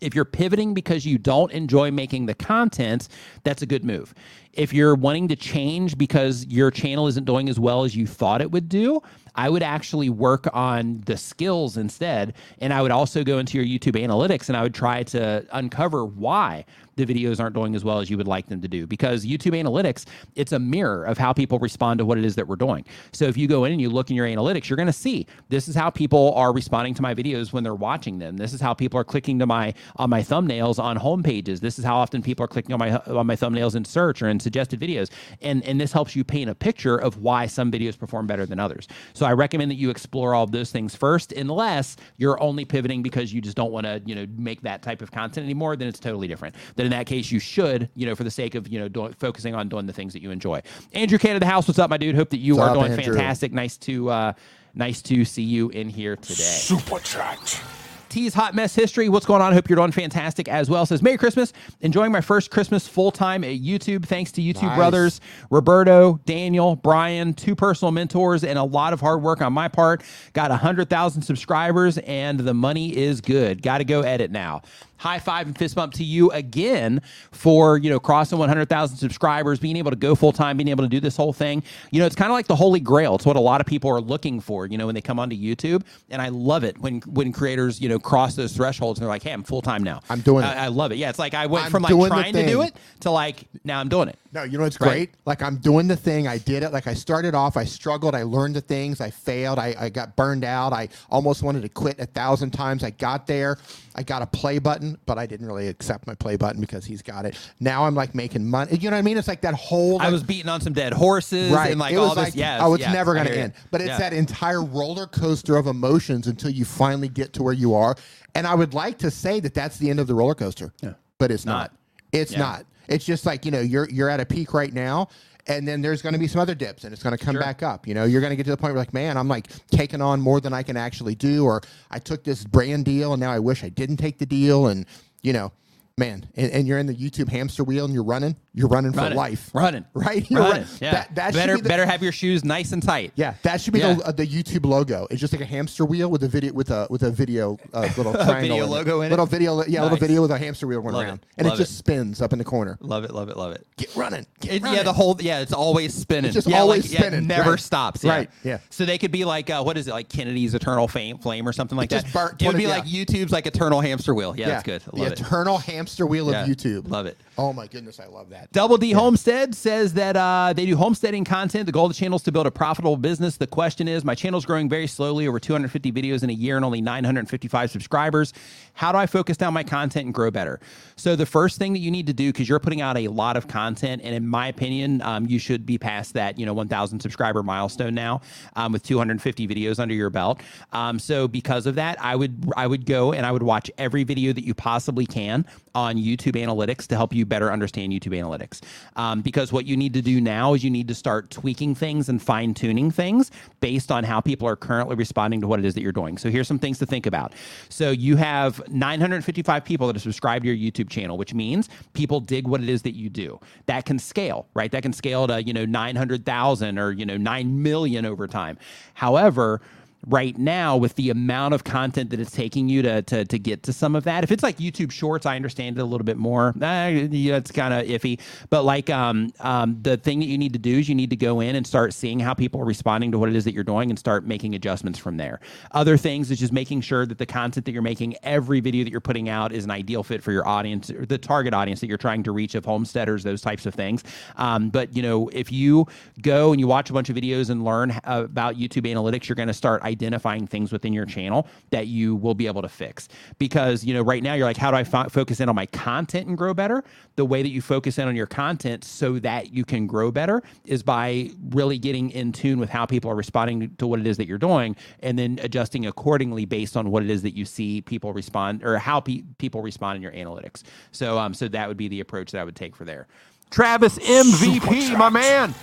if 0.00 0.14
you're 0.14 0.24
pivoting 0.24 0.74
because 0.74 1.06
you 1.06 1.18
don't 1.18 1.50
enjoy 1.50 1.90
making 1.90 2.26
the 2.26 2.34
content, 2.34 3.08
that's 3.42 3.62
a 3.62 3.66
good 3.66 3.84
move. 3.84 4.14
If 4.52 4.72
you're 4.72 4.94
wanting 4.94 5.28
to 5.28 5.36
change 5.36 5.96
because 5.96 6.46
your 6.46 6.70
channel 6.70 7.06
isn't 7.06 7.24
doing 7.24 7.48
as 7.48 7.60
well 7.60 7.84
as 7.84 7.94
you 7.94 8.06
thought 8.06 8.40
it 8.40 8.50
would 8.50 8.68
do, 8.68 9.02
I 9.34 9.48
would 9.48 9.62
actually 9.62 10.10
work 10.10 10.48
on 10.52 11.02
the 11.06 11.16
skills 11.16 11.76
instead. 11.76 12.34
And 12.60 12.72
I 12.72 12.82
would 12.82 12.90
also 12.90 13.22
go 13.22 13.38
into 13.38 13.56
your 13.56 13.64
YouTube 13.64 13.96
analytics 13.96 14.48
and 14.48 14.56
I 14.56 14.62
would 14.62 14.74
try 14.74 15.04
to 15.04 15.46
uncover 15.52 16.04
why 16.04 16.64
the 16.96 17.06
videos 17.06 17.40
aren't 17.40 17.54
doing 17.54 17.76
as 17.76 17.84
well 17.84 18.00
as 18.00 18.10
you 18.10 18.16
would 18.16 18.26
like 18.26 18.48
them 18.48 18.60
to 18.60 18.68
do. 18.68 18.86
Because 18.86 19.24
YouTube 19.24 19.54
analytics, 19.54 20.04
it's 20.34 20.52
a 20.52 20.58
mirror 20.58 21.04
of 21.04 21.16
how 21.16 21.32
people 21.32 21.58
respond 21.60 21.98
to 21.98 22.04
what 22.04 22.18
it 22.18 22.24
is 22.24 22.34
that 22.34 22.48
we're 22.48 22.56
doing. 22.56 22.84
So 23.12 23.26
if 23.26 23.36
you 23.36 23.46
go 23.46 23.64
in 23.64 23.72
and 23.72 23.80
you 23.80 23.88
look 23.88 24.10
in 24.10 24.16
your 24.16 24.26
analytics, 24.26 24.68
you're 24.68 24.76
going 24.76 24.86
to 24.86 24.92
see 24.92 25.26
this 25.48 25.68
is 25.68 25.76
how 25.76 25.90
people 25.90 26.34
are 26.34 26.52
responding 26.52 26.94
to 26.94 27.02
my 27.02 27.14
videos 27.14 27.52
when 27.52 27.62
they're 27.62 27.74
watching 27.74 28.18
them. 28.18 28.36
This 28.36 28.52
is 28.52 28.60
how 28.60 28.74
people 28.74 28.98
are 28.98 29.04
clicking 29.04 29.38
to 29.38 29.46
my 29.46 29.72
on 29.96 30.10
my 30.10 30.20
thumbnails 30.20 30.82
on 30.82 30.96
home 30.96 31.22
pages. 31.22 31.60
This 31.60 31.78
is 31.78 31.84
how 31.84 31.96
often 31.96 32.20
people 32.20 32.44
are 32.44 32.48
clicking 32.48 32.72
on 32.72 32.80
my 32.80 32.96
on 32.96 33.26
my 33.26 33.36
thumbnails 33.36 33.76
in 33.76 33.84
search 33.84 34.20
or 34.20 34.28
in 34.28 34.40
suggested 34.48 34.80
videos. 34.80 35.10
And 35.42 35.62
and 35.64 35.80
this 35.80 35.92
helps 35.92 36.16
you 36.16 36.24
paint 36.24 36.48
a 36.48 36.54
picture 36.54 36.96
of 36.96 37.18
why 37.18 37.46
some 37.46 37.70
videos 37.70 37.98
perform 37.98 38.26
better 38.26 38.46
than 38.46 38.58
others. 38.58 38.88
So 39.12 39.26
I 39.26 39.32
recommend 39.32 39.70
that 39.70 39.76
you 39.76 39.90
explore 39.90 40.34
all 40.34 40.44
of 40.44 40.52
those 40.52 40.70
things 40.72 40.94
first, 40.94 41.32
unless 41.32 41.96
you're 42.16 42.40
only 42.42 42.64
pivoting 42.64 43.02
because 43.02 43.32
you 43.32 43.40
just 43.40 43.56
don't 43.56 43.72
want 43.72 43.84
to, 43.86 44.00
you 44.06 44.14
know, 44.14 44.26
make 44.36 44.62
that 44.62 44.82
type 44.82 45.02
of 45.02 45.10
content 45.10 45.44
anymore. 45.44 45.76
Then 45.76 45.88
it's 45.88 46.00
totally 46.00 46.28
different. 46.28 46.54
Then 46.76 46.86
in 46.86 46.92
that 46.92 47.06
case, 47.06 47.30
you 47.30 47.38
should, 47.38 47.88
you 47.94 48.06
know, 48.06 48.14
for 48.14 48.24
the 48.24 48.30
sake 48.30 48.54
of 48.54 48.68
you 48.68 48.78
know 48.78 48.88
doing, 48.88 49.12
focusing 49.14 49.54
on 49.54 49.68
doing 49.68 49.86
the 49.86 49.92
things 49.92 50.12
that 50.14 50.22
you 50.22 50.30
enjoy. 50.30 50.62
Andrew 50.92 51.18
Canada 51.18 51.46
House, 51.46 51.68
what's 51.68 51.78
up, 51.78 51.90
my 51.90 51.98
dude? 51.98 52.14
Hope 52.14 52.30
that 52.30 52.38
you 52.38 52.56
What's 52.56 52.68
are 52.68 52.70
up, 52.70 52.78
doing 52.80 52.92
Andrew? 52.92 53.14
fantastic. 53.14 53.52
Nice 53.52 53.76
to 53.78 54.10
uh, 54.10 54.32
nice 54.74 55.02
to 55.02 55.24
see 55.24 55.42
you 55.42 55.68
in 55.70 55.88
here 55.88 56.16
today. 56.16 56.42
Super 56.42 56.98
tracked. 57.00 57.60
T's 58.08 58.34
Hot 58.34 58.54
Mess 58.54 58.74
History. 58.74 59.08
What's 59.08 59.26
going 59.26 59.42
on? 59.42 59.52
Hope 59.52 59.68
you're 59.68 59.76
doing 59.76 59.92
fantastic 59.92 60.48
as 60.48 60.68
well. 60.70 60.86
Says 60.86 61.02
Merry 61.02 61.16
Christmas. 61.18 61.52
Enjoying 61.80 62.12
my 62.12 62.20
first 62.20 62.50
Christmas 62.50 62.88
full 62.88 63.10
time 63.10 63.44
at 63.44 63.60
YouTube. 63.60 64.04
Thanks 64.04 64.32
to 64.32 64.40
YouTube 64.42 64.62
Nice. 64.62 64.76
brothers 64.76 65.20
Roberto, 65.50 66.20
Daniel, 66.24 66.76
Brian, 66.76 67.34
two 67.34 67.54
personal 67.54 67.92
mentors, 67.92 68.44
and 68.44 68.58
a 68.58 68.64
lot 68.64 68.92
of 68.92 69.00
hard 69.00 69.22
work 69.22 69.40
on 69.42 69.52
my 69.52 69.68
part. 69.68 70.02
Got 70.32 70.50
100,000 70.50 71.22
subscribers, 71.22 71.98
and 71.98 72.40
the 72.40 72.54
money 72.54 72.96
is 72.96 73.20
good. 73.20 73.62
Got 73.62 73.78
to 73.78 73.84
go 73.84 74.00
edit 74.02 74.30
now. 74.30 74.62
High 74.98 75.18
five 75.18 75.46
and 75.46 75.56
fist 75.56 75.74
bump 75.74 75.94
to 75.94 76.04
you 76.04 76.30
again 76.32 77.02
for 77.30 77.78
you 77.78 77.90
know 77.90 77.98
crossing 77.98 78.38
100,000 78.38 78.96
subscribers, 78.96 79.58
being 79.58 79.76
able 79.76 79.90
to 79.90 79.96
go 79.96 80.14
full 80.14 80.32
time, 80.32 80.56
being 80.56 80.68
able 80.68 80.84
to 80.84 80.88
do 80.88 81.00
this 81.00 81.16
whole 81.16 81.32
thing. 81.32 81.62
You 81.90 82.00
know, 82.00 82.06
it's 82.06 82.16
kind 82.16 82.30
of 82.30 82.34
like 82.34 82.46
the 82.46 82.56
holy 82.56 82.80
grail. 82.80 83.14
It's 83.14 83.26
what 83.26 83.36
a 83.36 83.40
lot 83.40 83.60
of 83.60 83.66
people 83.66 83.90
are 83.90 84.00
looking 84.00 84.40
for. 84.40 84.66
You 84.66 84.78
know, 84.78 84.86
when 84.86 84.94
they 84.94 85.00
come 85.00 85.18
onto 85.18 85.36
YouTube, 85.36 85.82
and 86.10 86.20
I 86.20 86.28
love 86.28 86.64
it 86.64 86.78
when 86.78 87.00
when 87.00 87.32
creators 87.32 87.80
you 87.80 87.88
know 87.88 87.98
cross 87.98 88.34
those 88.36 88.54
thresholds 88.54 88.98
and 88.98 89.04
they're 89.04 89.08
like, 89.08 89.22
"Hey, 89.22 89.32
I'm 89.32 89.42
full 89.42 89.62
time 89.62 89.82
now." 89.82 90.00
I'm 90.10 90.20
doing 90.20 90.44
I, 90.44 90.52
it. 90.52 90.56
I 90.56 90.66
love 90.68 90.92
it. 90.92 90.98
Yeah, 90.98 91.10
it's 91.10 91.18
like 91.18 91.34
I 91.34 91.46
went 91.46 91.66
I'm 91.66 91.70
from 91.70 91.82
like 91.82 92.08
trying 92.08 92.32
to 92.34 92.46
do 92.46 92.62
it 92.62 92.74
to 93.00 93.10
like 93.10 93.44
now 93.64 93.80
I'm 93.80 93.88
doing 93.88 94.08
it. 94.08 94.18
No, 94.30 94.42
you 94.42 94.58
know 94.58 94.64
what's 94.64 94.78
Right. 94.80 94.88
great? 94.90 95.10
Like 95.24 95.42
I'm 95.42 95.56
doing 95.56 95.88
the 95.88 95.96
thing. 95.96 96.28
I 96.28 96.36
did 96.38 96.62
it. 96.62 96.70
Like 96.72 96.86
I 96.86 96.92
started 96.94 97.34
off. 97.34 97.56
I 97.56 97.64
struggled. 97.64 98.14
I 98.14 98.24
learned 98.24 98.56
the 98.56 98.60
things. 98.60 99.00
I 99.00 99.10
failed. 99.10 99.58
I, 99.58 99.74
I 99.78 99.88
got 99.88 100.16
burned 100.16 100.44
out. 100.44 100.72
I 100.74 100.88
almost 101.10 101.42
wanted 101.42 101.62
to 101.62 101.68
quit 101.70 101.98
a 101.98 102.04
thousand 102.06 102.50
times. 102.50 102.84
I 102.84 102.90
got 102.90 103.26
there. 103.26 103.56
I 103.94 104.02
got 104.02 104.20
a 104.20 104.26
play 104.26 104.58
button, 104.58 104.98
but 105.06 105.18
I 105.18 105.24
didn't 105.26 105.46
really 105.46 105.68
accept 105.68 106.06
my 106.06 106.14
play 106.14 106.36
button 106.36 106.60
because 106.60 106.84
he's 106.84 107.00
got 107.00 107.24
it. 107.24 107.36
Now 107.58 107.84
I'm 107.86 107.94
like 107.94 108.14
making 108.14 108.44
money. 108.48 108.76
You 108.76 108.90
know 108.90 108.96
what 108.96 109.00
I 109.00 109.02
mean? 109.02 109.16
It's 109.16 109.28
like 109.28 109.40
that 109.40 109.54
whole. 109.54 110.00
I 110.00 110.10
was 110.10 110.22
beating 110.22 110.48
on 110.50 110.60
some 110.60 110.74
dead 110.74 110.92
horses 110.92 111.50
right. 111.50 111.70
and 111.70 111.80
like 111.80 111.94
it 111.94 111.96
all 111.96 112.08
was 112.08 112.16
this. 112.16 112.24
like, 112.26 112.36
yeah, 112.36 112.58
oh, 112.60 112.74
it's 112.74 112.82
yeah, 112.82 112.92
never 112.92 113.14
going 113.14 113.26
to 113.26 113.36
end. 113.36 113.54
But 113.70 113.80
it's 113.80 113.88
Yeah. 113.88 113.98
that 113.98 114.12
entire 114.12 114.62
roller 114.62 115.06
coaster 115.06 115.56
of 115.56 115.66
emotions 115.66 116.26
until 116.26 116.50
you 116.50 116.64
finally 116.66 117.08
get 117.08 117.32
to 117.34 117.42
where 117.42 117.54
you 117.54 117.74
are. 117.74 117.96
And 118.34 118.46
I 118.46 118.54
would 118.54 118.74
like 118.74 118.98
to 118.98 119.10
say 119.10 119.40
that 119.40 119.54
that's 119.54 119.78
the 119.78 119.88
end 119.88 120.00
of 120.00 120.06
the 120.06 120.14
roller 120.14 120.34
coaster. 120.34 120.72
Yeah. 120.82 120.92
But 121.16 121.30
it's 121.30 121.46
Not. 121.46 121.52
not. 121.72 121.72
It's 122.12 122.32
Yeah. 122.32 122.38
not. 122.38 122.66
It's 122.88 123.04
just 123.04 123.26
like 123.26 123.44
you 123.44 123.50
know 123.50 123.60
you're 123.60 123.88
you're 123.90 124.08
at 124.08 124.20
a 124.20 124.26
peak 124.26 124.54
right 124.54 124.72
now. 124.72 125.08
And 125.50 125.66
then 125.66 125.80
there's 125.80 126.02
going 126.02 126.12
to 126.12 126.18
be 126.18 126.26
some 126.26 126.42
other 126.42 126.54
dips, 126.54 126.84
and 126.84 126.92
it's 126.92 127.02
going 127.02 127.16
to 127.16 127.24
come 127.24 127.32
Sure. 127.32 127.40
back 127.40 127.62
up. 127.62 127.88
You 127.88 127.94
know, 127.94 128.04
you're 128.04 128.20
going 128.20 128.32
to 128.32 128.36
get 128.36 128.42
to 128.44 128.50
the 128.50 128.56
point 128.58 128.74
where, 128.74 128.82
like, 128.82 128.92
man, 128.92 129.16
I'm 129.16 129.28
like 129.28 129.48
taking 129.70 130.02
on 130.02 130.20
more 130.20 130.42
than 130.42 130.52
I 130.52 130.62
can 130.62 130.76
actually 130.76 131.14
do, 131.14 131.46
or 131.46 131.62
I 131.90 131.98
took 132.00 132.22
this 132.22 132.44
brand 132.44 132.84
deal, 132.84 133.14
and 133.14 133.20
now 133.20 133.30
I 133.32 133.38
wish 133.38 133.64
I 133.64 133.70
didn't 133.70 133.96
take 133.96 134.18
the 134.18 134.26
deal, 134.26 134.66
and 134.66 134.84
you 135.22 135.32
know, 135.32 135.50
man, 135.98 136.26
and, 136.36 136.50
and 136.52 136.66
you're 136.68 136.78
in 136.78 136.86
the 136.86 136.94
YouTube 136.94 137.28
hamster 137.28 137.64
wheel, 137.64 137.84
and 137.84 137.92
you're 137.92 138.04
running, 138.04 138.36
you're 138.54 138.68
running, 138.68 138.92
for 138.92 139.10
life, 139.10 139.50
Running. 139.52 139.84
right? 139.94 140.28
You're 140.30 140.40
Running. 140.40 140.62
run- 140.62 140.70
Yeah. 140.80 140.90
That, 140.92 141.14
that 141.16 141.34
better 141.34 141.56
be 141.56 141.60
the- 141.62 141.68
better 141.68 141.84
have 141.86 142.02
your 142.02 142.12
shoes 142.12 142.44
nice 142.44 142.72
and 142.72 142.82
tight. 142.82 143.12
yeah, 143.16 143.34
that 143.42 143.60
should 143.60 143.72
be 143.72 143.80
Yeah. 143.80 143.94
the, 143.94 144.04
uh, 144.06 144.12
the 144.12 144.26
YouTube 144.26 144.64
logo. 144.64 145.06
It's 145.10 145.20
just 145.20 145.32
like 145.32 145.42
a 145.42 145.46
hamster 145.46 145.84
wheel 145.84 146.08
with 146.10 146.22
a 146.24 146.28
video 146.28 146.52
with 146.52 146.70
a 146.70 146.86
with 146.90 147.02
a 147.02 147.10
video 147.10 147.58
uh, 147.74 147.80
little 147.96 148.12
triangle 148.12 148.34
video 148.40 148.64
in 148.64 148.70
logo 148.70 149.00
in 149.02 149.06
it? 149.06 149.10
little 149.10 149.26
video, 149.26 149.62
yeah, 149.64 149.82
a 149.82 149.84
little 149.84 149.98
video 149.98 150.22
with 150.22 150.30
a 150.30 150.38
hamster 150.38 150.66
wheel 150.66 150.80
going 150.80 150.94
Love 150.94 151.02
it. 151.02 151.06
around, 151.08 151.26
and 151.36 151.46
Love 151.48 151.56
it 151.58 151.62
just 151.62 151.72
it. 151.72 151.76
spins 151.76 152.22
up 152.22 152.32
in 152.32 152.38
the 152.38 152.44
corner. 152.44 152.78
Love 152.80 153.04
it, 153.04 153.10
love 153.12 153.28
it, 153.28 153.36
love 153.36 153.52
it. 153.52 153.66
Get 153.76 153.94
running, 153.96 154.26
get 154.40 154.54
It- 154.54 154.62
running. 154.62 154.76
yeah, 154.78 154.82
the 154.84 154.92
whole 154.92 155.16
yeah, 155.20 155.40
it's 155.40 155.52
always 155.52 155.94
spinning. 155.94 156.26
It's 156.26 156.34
just 156.34 156.46
yeah, 156.46 156.60
always 156.60 156.84
like, 156.84 156.92
yeah, 156.92 157.06
it 157.06 157.10
spinning, 157.10 157.26
never 157.26 157.50
right. 157.52 157.60
stops. 157.60 158.04
Yeah. 158.04 158.12
Right, 158.12 158.30
yeah. 158.44 158.58
So 158.70 158.84
they 158.84 158.98
could 158.98 159.10
be 159.12 159.24
like, 159.24 159.50
uh, 159.50 159.62
what 159.62 159.76
is 159.76 159.88
it, 159.88 159.92
like 159.92 160.08
Kennedy's 160.08 160.54
Eternal 160.54 160.86
Fame 160.88 161.18
Flame 161.18 161.48
or 161.48 161.52
something 161.52 161.76
like 161.76 161.90
It 161.92 161.96
just 161.96 162.06
that? 162.06 162.12
burnt- 162.12 162.42
it 162.42 162.46
would 162.46 162.56
be 162.56 162.66
like 162.66 162.84
YouTube's 162.84 163.32
like 163.32 163.46
Eternal 163.46 163.80
Hamster 163.80 164.14
Wheel. 164.14 164.34
Yeah, 164.36 164.48
that's 164.48 164.62
good. 164.62 164.82
It. 164.94 165.12
eternal 165.20 165.58
hamster 165.58 165.87
hamster 165.88 166.06
wheel 166.06 166.30
Yeah, 166.30 166.42
of 166.42 166.48
YouTube. 166.48 166.90
love 166.90 167.06
it. 167.06 167.16
Oh 167.38 167.52
my 167.52 167.66
goodness, 167.66 168.00
I 168.00 168.06
love 168.06 168.30
that. 168.30 168.50
Double 168.52 168.76
D 168.76 168.92
Homestead 168.92 169.54
says 169.54 169.94
that 169.94 170.16
uh, 170.16 170.52
they 170.54 170.66
do 170.66 170.76
homesteading 170.76 171.24
content. 171.24 171.66
The 171.66 171.72
goal 171.72 171.86
of 171.86 171.92
the 171.92 171.98
channel 171.98 172.16
is 172.16 172.22
to 172.24 172.32
build 172.32 172.46
a 172.46 172.50
profitable 172.50 172.96
business. 172.96 173.36
The 173.36 173.46
question 173.46 173.86
is, 173.88 174.04
my 174.04 174.14
channel 174.14 174.38
is 174.38 174.44
growing 174.44 174.68
very 174.68 174.86
slowly, 174.86 175.26
over 175.28 175.38
250 175.38 175.92
videos 175.92 176.22
in 176.22 176.30
a 176.30 176.32
year 176.32 176.56
and 176.56 176.64
only 176.64 176.80
955 176.82 177.70
subscribers. 177.70 178.32
How 178.74 178.92
do 178.92 178.98
I 178.98 179.06
focus 179.06 179.36
down 179.36 179.54
my 179.54 179.62
content 179.62 180.06
and 180.06 180.14
grow 180.14 180.30
better? 180.30 180.60
So 180.96 181.14
the 181.16 181.26
first 181.26 181.58
thing 181.58 181.72
that 181.72 181.78
you 181.78 181.90
need 181.90 182.08
to 182.08 182.12
do, 182.12 182.32
because 182.32 182.48
you're 182.48 182.58
putting 182.58 182.80
out 182.80 182.96
a 182.98 183.08
lot 183.08 183.36
of 183.36 183.46
content, 183.48 184.02
and 184.04 184.14
in 184.14 184.26
my 184.26 184.48
opinion, 184.48 185.00
um, 185.02 185.26
you 185.26 185.38
should 185.38 185.64
be 185.64 185.78
past 185.78 186.14
that, 186.14 186.38
you 186.38 186.44
know, 186.44 186.52
1,000 186.52 187.00
subscriber 187.00 187.42
milestone 187.44 187.94
now, 187.94 188.20
um, 188.56 188.72
with 188.72 188.82
250 188.82 189.46
videos 189.46 189.78
under 189.78 189.94
your 189.94 190.10
belt. 190.10 190.40
Um, 190.72 190.98
so 190.98 191.28
because 191.28 191.66
of 191.66 191.76
that, 191.76 192.02
I 192.02 192.16
would 192.16 192.52
I 192.56 192.66
would 192.66 192.84
go 192.84 193.12
and 193.12 193.24
I 193.24 193.30
would 193.32 193.42
watch 193.44 193.70
every 193.78 194.02
video 194.02 194.32
that 194.32 194.44
you 194.44 194.54
possibly 194.54 195.06
can 195.06 195.46
on 195.78 195.96
YouTube 195.96 196.34
Analytics 196.34 196.86
to 196.88 196.96
help 196.96 197.14
you 197.14 197.24
better 197.24 197.52
understand 197.52 197.92
YouTube 197.92 198.18
Analytics. 198.18 198.60
Um, 198.96 199.22
because 199.22 199.52
what 199.52 199.64
you 199.64 199.76
need 199.76 199.94
to 199.94 200.02
do 200.02 200.20
now 200.20 200.54
is 200.54 200.64
you 200.64 200.70
need 200.70 200.88
to 200.88 200.94
start 200.94 201.30
tweaking 201.30 201.74
things 201.74 202.08
and 202.08 202.20
fine 202.20 202.52
tuning 202.54 202.90
things 202.90 203.30
based 203.60 203.92
on 203.92 204.04
how 204.04 204.20
people 204.20 204.48
are 204.48 204.56
currently 204.56 204.96
responding 204.96 205.40
to 205.40 205.46
what 205.46 205.58
it 205.58 205.64
is 205.64 205.74
that 205.74 205.82
you're 205.82 205.92
doing. 205.92 206.18
So 206.18 206.30
here's 206.30 206.48
some 206.48 206.58
things 206.58 206.78
to 206.78 206.86
think 206.86 207.06
about. 207.06 207.32
So 207.68 207.90
you 207.90 208.16
have 208.16 208.60
955 208.68 209.64
people 209.64 209.86
that 209.86 209.96
have 209.96 210.02
subscribed 210.02 210.44
to 210.44 210.52
your 210.52 210.72
YouTube 210.72 210.90
channel, 210.90 211.16
which 211.16 211.32
means 211.32 211.68
people 211.92 212.20
dig 212.20 212.46
what 212.48 212.60
it 212.60 212.68
is 212.68 212.82
that 212.82 212.94
you 212.94 213.08
do. 213.08 213.38
That 213.66 213.84
can 213.84 213.98
scale, 213.98 214.48
right? 214.54 214.70
That 214.70 214.82
can 214.82 214.92
scale 214.92 215.26
to, 215.28 215.42
you 215.42 215.52
know, 215.52 215.64
900,000 215.64 216.78
or, 216.78 216.90
you 216.92 217.06
know, 217.06 217.16
9 217.16 217.62
million 217.62 218.04
over 218.04 218.26
time. 218.26 218.58
However, 218.94 219.60
right 220.06 220.38
now 220.38 220.76
with 220.76 220.94
the 220.94 221.10
amount 221.10 221.54
of 221.54 221.64
content 221.64 222.10
that 222.10 222.20
it's 222.20 222.30
taking 222.30 222.68
you 222.68 222.82
to, 222.82 223.02
to, 223.02 223.24
to 223.24 223.38
get 223.38 223.62
to 223.64 223.72
some 223.72 223.96
of 223.96 224.04
that. 224.04 224.24
If 224.24 224.30
it's 224.30 224.42
like 224.42 224.58
YouTube 224.58 224.90
Shorts, 224.92 225.26
I 225.26 225.36
understand 225.36 225.78
it 225.78 225.80
a 225.80 225.84
little 225.84 226.04
bit 226.04 226.16
more. 226.16 226.54
Yeah, 226.58 226.88
it's 226.88 227.50
kind 227.50 227.74
of 227.74 227.86
iffy. 227.86 228.20
But 228.50 228.62
like 228.62 228.90
um, 228.90 229.32
um, 229.40 229.78
the 229.82 229.96
thing 229.96 230.20
that 230.20 230.26
you 230.26 230.38
need 230.38 230.52
to 230.52 230.58
do 230.58 230.78
is 230.78 230.88
you 230.88 230.94
need 230.94 231.10
to 231.10 231.16
go 231.16 231.40
in 231.40 231.56
and 231.56 231.66
start 231.66 231.92
seeing 231.92 232.20
how 232.20 232.34
people 232.34 232.60
are 232.60 232.64
responding 232.64 233.12
to 233.12 233.18
what 233.18 233.28
it 233.28 233.36
is 233.36 233.44
that 233.44 233.54
you're 233.54 233.64
doing 233.64 233.90
and 233.90 233.98
start 233.98 234.24
making 234.26 234.54
adjustments 234.54 234.98
from 234.98 235.16
there. 235.16 235.40
Other 235.72 235.96
things 235.96 236.30
is 236.30 236.38
just 236.38 236.52
making 236.52 236.82
sure 236.82 237.04
that 237.04 237.18
the 237.18 237.26
content 237.26 237.66
that 237.66 237.72
you're 237.72 237.82
making, 237.82 238.16
every 238.22 238.60
video 238.60 238.84
that 238.84 238.90
you're 238.90 239.00
putting 239.00 239.28
out 239.28 239.52
is 239.52 239.64
an 239.64 239.70
ideal 239.70 240.02
fit 240.02 240.22
for 240.22 240.32
your 240.32 240.46
audience, 240.46 240.90
or 240.90 241.06
the 241.06 241.18
target 241.18 241.54
audience 241.54 241.80
that 241.80 241.88
you're 241.88 241.98
trying 241.98 242.22
to 242.22 242.32
reach 242.32 242.54
of 242.54 242.64
homesteaders, 242.64 243.24
those 243.24 243.42
types 243.42 243.66
of 243.66 243.74
things. 243.74 244.04
Um, 244.36 244.70
but 244.70 244.94
you 244.94 245.02
know, 245.02 245.28
if 245.32 245.50
you 245.50 245.86
go 246.22 246.52
and 246.52 246.60
you 246.60 246.66
watch 246.66 246.88
a 246.88 246.92
bunch 246.92 247.10
of 247.10 247.16
videos 247.16 247.50
and 247.50 247.64
learn 247.64 247.98
about 248.04 248.56
YouTube 248.56 248.86
analytics, 248.86 249.28
you're 249.28 249.36
going 249.36 249.48
to 249.48 249.54
start 249.54 249.82
identifying 249.88 250.46
things 250.46 250.72
within 250.72 250.92
your 250.92 251.06
channel 251.06 251.48
that 251.70 251.86
you 251.86 252.14
will 252.14 252.34
be 252.34 252.46
able 252.46 252.62
to 252.62 252.68
fix. 252.68 253.08
Because, 253.38 253.84
you 253.84 253.94
know, 253.94 254.02
right 254.02 254.22
now 254.22 254.34
you're 254.34 254.46
like, 254.46 254.56
how 254.56 254.70
do 254.70 254.76
I 254.76 254.84
fo- 254.84 255.08
focus 255.08 255.40
in 255.40 255.48
on 255.48 255.54
my 255.54 255.66
content 255.66 256.28
and 256.28 256.36
grow 256.36 256.54
better? 256.54 256.84
The 257.16 257.24
way 257.24 257.42
that 257.42 257.48
you 257.48 257.62
focus 257.62 257.98
in 257.98 258.06
on 258.06 258.14
your 258.14 258.26
content 258.26 258.84
so 258.84 259.18
that 259.20 259.52
you 259.52 259.64
can 259.64 259.86
grow 259.86 260.10
better 260.10 260.42
is 260.64 260.82
by 260.82 261.30
really 261.50 261.78
getting 261.78 262.10
in 262.10 262.32
tune 262.32 262.60
with 262.60 262.70
how 262.70 262.86
people 262.86 263.10
are 263.10 263.16
responding 263.16 263.74
to 263.76 263.86
what 263.86 264.00
it 264.00 264.06
is 264.06 264.16
that 264.18 264.28
you're 264.28 264.38
doing 264.38 264.76
and 265.00 265.18
then 265.18 265.38
adjusting 265.42 265.86
accordingly 265.86 266.44
based 266.44 266.76
on 266.76 266.90
what 266.90 267.02
it 267.02 267.10
is 267.10 267.22
that 267.22 267.34
you 267.34 267.44
see 267.44 267.80
people 267.80 268.12
respond 268.12 268.62
or 268.62 268.78
how 268.78 269.00
pe- 269.00 269.22
people 269.38 269.62
respond 269.62 269.96
in 269.96 270.02
your 270.02 270.12
analytics. 270.12 270.62
So, 270.92 271.18
um, 271.18 271.34
so 271.34 271.48
that 271.48 271.66
would 271.68 271.76
be 271.76 271.88
the 271.88 272.00
approach 272.00 272.32
that 272.32 272.40
I 272.40 272.44
would 272.44 272.56
take 272.56 272.76
for 272.76 272.84
there. 272.84 273.06
Travis 273.50 273.98
MVP, 273.98 274.96
my 274.98 275.08
man. 275.08 275.54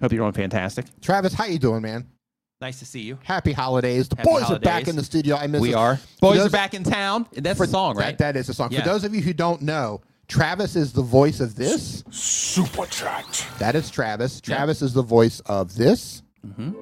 Hope 0.00 0.12
you're 0.12 0.22
doing 0.22 0.32
fantastic. 0.32 0.86
Travis, 1.00 1.32
how 1.32 1.44
you 1.44 1.58
doing, 1.58 1.82
man? 1.82 2.06
Nice 2.60 2.78
to 2.78 2.86
see 2.86 3.00
you. 3.00 3.18
Happy 3.24 3.52
holidays. 3.52 4.08
The 4.08 4.16
Happy 4.16 4.28
boys 4.28 4.50
are 4.50 4.58
back 4.58 4.88
in 4.88 4.96
the 4.96 5.04
studio. 5.04 5.36
I 5.36 5.46
miss 5.46 5.60
We 5.60 5.72
it. 5.72 5.74
are. 5.74 5.98
Boys 6.20 6.38
those- 6.38 6.46
are 6.46 6.50
back 6.50 6.72
in 6.72 6.84
town. 6.84 7.26
That's 7.32 7.58
the 7.58 7.66
song, 7.66 7.96
that- 7.96 8.02
right? 8.02 8.18
that 8.18 8.36
is 8.36 8.48
a 8.48 8.54
song. 8.54 8.70
Yeah. 8.70 8.80
For 8.82 8.88
those 8.88 9.04
of 9.04 9.14
you 9.14 9.20
who 9.20 9.32
don't 9.32 9.62
know, 9.62 10.00
Travis 10.28 10.74
is 10.76 10.92
the 10.92 11.02
voice 11.02 11.40
of 11.40 11.56
this. 11.56 12.04
Super 12.10 12.86
chat. 12.86 13.46
That 13.58 13.74
is 13.74 13.90
Travis. 13.90 14.40
Travis 14.40 14.80
is 14.80 14.94
the 14.94 15.02
voice 15.02 15.40
of 15.40 15.74
this 15.74 16.22
mm-hmm. 16.46 16.72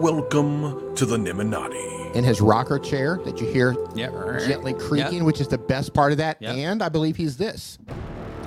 Welcome 0.00 0.94
to 0.96 1.06
the 1.06 1.16
Nimminati. 1.16 2.14
in 2.14 2.24
his 2.24 2.40
rocker 2.40 2.78
chair 2.78 3.20
that 3.24 3.40
you 3.40 3.46
hear 3.46 3.76
yeah. 3.94 4.08
gently 4.46 4.74
creaking, 4.74 5.24
which 5.24 5.40
is 5.40 5.48
the 5.48 5.58
best 5.58 5.94
part 5.94 6.12
of 6.12 6.18
that. 6.18 6.36
Yep. 6.40 6.56
And 6.56 6.82
I 6.82 6.88
believe 6.88 7.16
he's 7.16 7.36
this. 7.36 7.78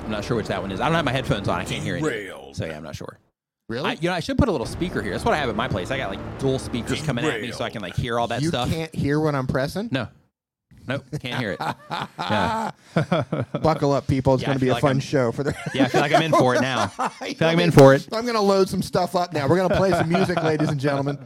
I'm 0.03 0.11
not 0.11 0.25
sure 0.25 0.35
which 0.37 0.47
that 0.47 0.61
one 0.61 0.71
is. 0.71 0.79
I 0.81 0.85
don't 0.85 0.95
have 0.95 1.05
my 1.05 1.11
headphones 1.11 1.47
on. 1.47 1.59
I 1.59 1.65
can't 1.65 1.83
hear 1.83 1.95
it. 1.95 2.01
Derailed. 2.01 2.57
So 2.57 2.65
yeah, 2.65 2.77
I'm 2.77 2.83
not 2.83 2.95
sure. 2.95 3.17
Really? 3.69 3.89
I, 3.89 3.93
you 3.93 4.09
know, 4.09 4.13
I 4.13 4.19
should 4.19 4.37
put 4.37 4.49
a 4.49 4.51
little 4.51 4.67
speaker 4.67 5.01
here. 5.01 5.11
That's 5.13 5.23
what 5.23 5.33
I 5.33 5.37
have 5.37 5.49
at 5.49 5.55
my 5.55 5.67
place. 5.69 5.91
I 5.91 5.97
got 5.97 6.09
like 6.09 6.39
dual 6.39 6.59
speakers 6.59 7.01
coming 7.01 7.23
at 7.25 7.41
me, 7.41 7.51
so 7.51 7.63
I 7.63 7.69
can 7.69 7.81
like 7.81 7.95
hear 7.95 8.19
all 8.19 8.27
that 8.27 8.41
stuff. 8.41 8.43
you 8.43 8.49
stuff. 8.49 8.69
can't 8.69 8.95
hear 8.95 9.19
what 9.19 9.33
I'm 9.33 9.47
pressing? 9.47 9.87
No, 9.91 10.09
nope, 10.87 11.05
can't 11.21 11.39
hear 11.39 11.51
it. 11.53 11.59
yeah, 12.19 12.71
Buckle 13.61 13.93
up, 13.93 14.07
people. 14.07 14.33
It's 14.33 14.43
Yeah, 14.43 14.49
I 14.49 14.51
going 14.51 14.59
to 14.59 14.59
be 14.59 14.65
feel 14.67 14.73
a 14.73 14.75
like 14.75 14.81
fun 14.81 14.89
I'm- 14.91 14.99
show 14.99 15.31
for 15.31 15.43
the. 15.43 15.55
yeah. 15.73 15.85
I 15.85 15.87
feel 15.87 16.01
like 16.01 16.13
I'm 16.13 16.21
in 16.23 16.31
for 16.31 16.53
it 16.55 16.61
now. 16.61 16.91
I 16.99 17.07
feel 17.07 17.27
like 17.29 17.41
I'm 17.41 17.59
in 17.59 17.71
for 17.71 17.93
it. 17.93 18.07
I'm 18.11 18.23
going 18.23 18.35
to 18.35 18.41
load 18.41 18.67
some 18.67 18.81
stuff 18.81 19.15
up 19.15 19.31
now. 19.31 19.47
We're 19.47 19.55
going 19.57 19.69
to 19.69 19.75
play 19.77 19.91
some 19.91 20.09
music, 20.09 20.41
ladies 20.43 20.67
and 20.69 20.79
gentlemen. 20.79 21.17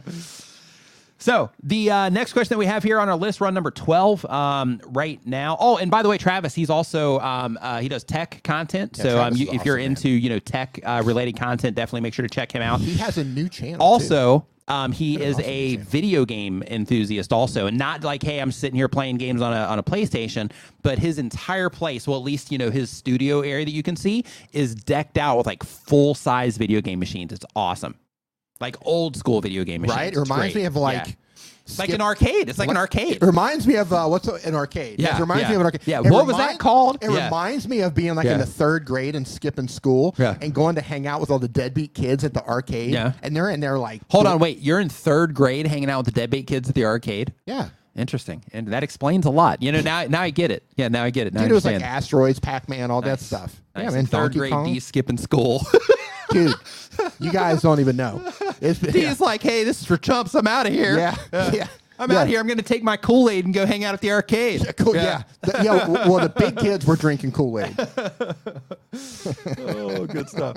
So 1.18 1.50
the 1.62 1.90
uh, 1.90 2.08
next 2.10 2.32
question 2.32 2.54
that 2.54 2.58
we 2.58 2.66
have 2.66 2.82
here 2.82 3.00
on 3.00 3.08
our 3.08 3.16
list, 3.16 3.40
run 3.40 3.54
number 3.54 3.70
twelve, 3.70 4.24
um, 4.26 4.80
right 4.86 5.20
now. 5.24 5.56
Oh, 5.58 5.76
and 5.78 5.90
by 5.90 6.02
the 6.02 6.08
way, 6.08 6.18
Travis, 6.18 6.54
he's 6.54 6.70
also 6.70 7.18
um, 7.20 7.58
uh, 7.60 7.80
he 7.80 7.88
does 7.88 8.04
tech 8.04 8.42
content. 8.44 8.96
so 8.96 9.22
um, 9.22 9.34
you, 9.34 9.46
if 9.52 9.64
you're 9.64 9.76
awesome, 9.76 9.82
man. 9.82 9.90
into 9.92 10.08
you 10.08 10.28
know 10.28 10.38
tech 10.38 10.78
uh, 10.84 11.02
related 11.04 11.36
content, 11.38 11.74
definitely 11.76 12.02
make 12.02 12.14
sure 12.14 12.26
to 12.26 12.34
check 12.34 12.52
him 12.52 12.62
out. 12.62 12.80
He 12.80 12.96
has 12.98 13.18
a 13.18 13.24
new 13.24 13.48
channel. 13.48 13.78
too. 13.78 13.82
Also, 13.82 14.46
um, 14.68 14.92
he 14.92 15.20
is 15.22 15.36
awesome 15.36 15.48
a 15.48 15.76
channel. 15.76 15.90
video 15.90 16.24
game 16.24 16.62
enthusiast, 16.64 17.32
also, 17.32 17.66
and 17.66 17.78
not 17.78 18.02
like, 18.02 18.22
hey, 18.22 18.40
I'm 18.40 18.52
sitting 18.52 18.76
here 18.76 18.88
playing 18.88 19.16
games 19.16 19.40
on 19.40 19.52
a 19.52 19.60
on 19.60 19.78
a 19.78 19.82
PlayStation, 19.82 20.50
but 20.82 20.98
his 20.98 21.18
entire 21.18 21.70
place, 21.70 22.06
well, 22.06 22.18
at 22.18 22.24
least 22.24 22.50
you 22.52 22.58
know 22.58 22.70
his 22.70 22.90
studio 22.90 23.40
area 23.40 23.64
that 23.64 23.70
you 23.70 23.82
can 23.82 23.96
see, 23.96 24.24
is 24.52 24.74
decked 24.74 25.18
out 25.18 25.38
with 25.38 25.46
like 25.46 25.62
full 25.62 26.14
size 26.14 26.56
video 26.56 26.80
game 26.80 26.98
machines. 26.98 27.32
It's 27.32 27.44
awesome, 27.54 27.94
like 28.60 28.76
old 28.82 29.16
school 29.16 29.40
video 29.40 29.64
game 29.64 29.82
machines. 29.82 29.96
right? 29.96 30.12
It 30.12 30.18
reminds 30.18 30.54
me 30.54 30.64
of 30.64 30.76
like. 30.76 31.06
Yeah. 31.06 31.12
Like 31.80 31.88
an 31.88 32.00
arcade. 32.00 32.48
It's 32.48 32.60
like 32.60 32.68
an 32.70 32.76
arcade. 32.76 33.16
It 33.16 33.22
reminds 33.22 33.66
me 33.66 33.74
of 33.74 33.92
uh, 33.92 34.06
what's 34.06 34.28
an 34.28 34.54
arcade? 34.54 35.00
Yeah, 35.00 35.16
it 35.16 35.20
reminds 35.20 35.42
yeah. 35.42 35.48
me 35.48 35.54
of 35.56 35.60
an 35.62 35.64
arcade. 35.64 35.80
Yeah, 35.84 35.98
It 36.04 36.12
what 36.12 36.24
was 36.24 36.36
that 36.36 36.60
called? 36.60 36.98
It 37.02 37.10
Yeah. 37.10 37.24
reminds 37.24 37.66
me 37.66 37.80
of 37.80 37.92
being 37.92 38.14
like 38.14 38.26
in 38.26 38.38
the 38.38 38.46
third 38.46 38.84
grade 38.84 39.16
and 39.16 39.26
skipping 39.26 39.66
school 39.66 40.14
and 40.16 40.54
going 40.54 40.76
to 40.76 40.80
hang 40.80 41.08
out 41.08 41.20
with 41.20 41.28
all 41.28 41.40
the 41.40 41.48
deadbeat 41.48 41.92
kids 41.92 42.22
at 42.22 42.34
the 42.34 42.44
arcade. 42.46 42.92
Yeah. 42.92 43.14
and 43.20 43.34
they're 43.34 43.50
in 43.50 43.58
there 43.58 43.80
like, 43.80 44.02
Hold 44.10 44.28
on, 44.28 44.38
wait. 44.38 44.58
You're 44.60 44.78
in 44.78 44.88
third 44.88 45.34
grade, 45.34 45.66
hanging 45.66 45.90
out 45.90 46.04
with 46.06 46.14
the 46.14 46.20
deadbeat 46.20 46.46
kids 46.46 46.68
at 46.68 46.76
the 46.76 46.84
arcade. 46.84 47.32
yeah. 47.46 47.70
Interesting, 47.96 48.44
and 48.52 48.68
that 48.68 48.82
explains 48.82 49.24
a 49.24 49.30
lot. 49.30 49.62
You 49.62 49.72
know, 49.72 49.80
now 49.80 50.04
now 50.04 50.20
I 50.20 50.28
get 50.28 50.50
it. 50.50 50.64
Yeah, 50.76 50.88
now 50.88 51.02
I 51.02 51.08
get 51.08 51.26
it. 51.26 51.32
Now 51.32 51.40
Dude, 51.40 51.52
it 51.52 51.54
was 51.54 51.64
like 51.64 51.80
asteroids, 51.80 52.38
Pac 52.38 52.68
Man, 52.68 52.90
all 52.90 53.00
that 53.00 53.20
stuff. 53.20 53.58
Nice. 53.74 53.84
Yeah, 53.84 53.90
man. 53.96 54.04
third 54.04 54.20
Donkey 54.34 54.38
grade 54.38 54.52
Kong. 54.52 54.66
D 54.66 54.80
skipping 54.80 55.16
school. 55.16 55.66
Dude, 56.30 56.54
you 57.20 57.30
guys 57.32 57.62
don't 57.62 57.80
even 57.80 57.96
know. 57.96 58.20
It's 58.60 58.80
He's 58.92 58.94
yeah. 58.94 59.14
like, 59.20 59.42
hey, 59.42 59.64
this 59.64 59.80
is 59.80 59.86
for 59.86 59.96
chumps. 59.96 60.34
I'm 60.34 60.46
out 60.46 60.66
of 60.66 60.72
here. 60.72 60.96
Yeah, 60.96 61.16
yeah. 61.52 61.68
I'm 61.98 62.10
Yeah. 62.12 62.18
out 62.20 62.28
here. 62.28 62.38
I'm 62.40 62.46
going 62.46 62.58
to 62.58 62.62
take 62.62 62.82
my 62.82 62.96
Kool 62.98 63.30
Aid 63.30 63.46
and 63.46 63.54
go 63.54 63.64
hang 63.64 63.82
out 63.84 63.94
at 63.94 64.00
the 64.02 64.10
arcade. 64.12 64.74
Cool, 64.76 64.94
yeah. 64.96 65.22
The- 65.40 65.62
yeah. 65.64 65.78
w- 65.86 66.10
Well, 66.10 66.20
the 66.20 66.28
big 66.28 66.58
kids 66.58 66.84
were 66.84 66.96
drinking 66.96 67.32
Kool 67.32 67.58
Aid. 67.60 67.74
Oh, 69.58 70.06
good 70.06 70.28
stuff. 70.28 70.56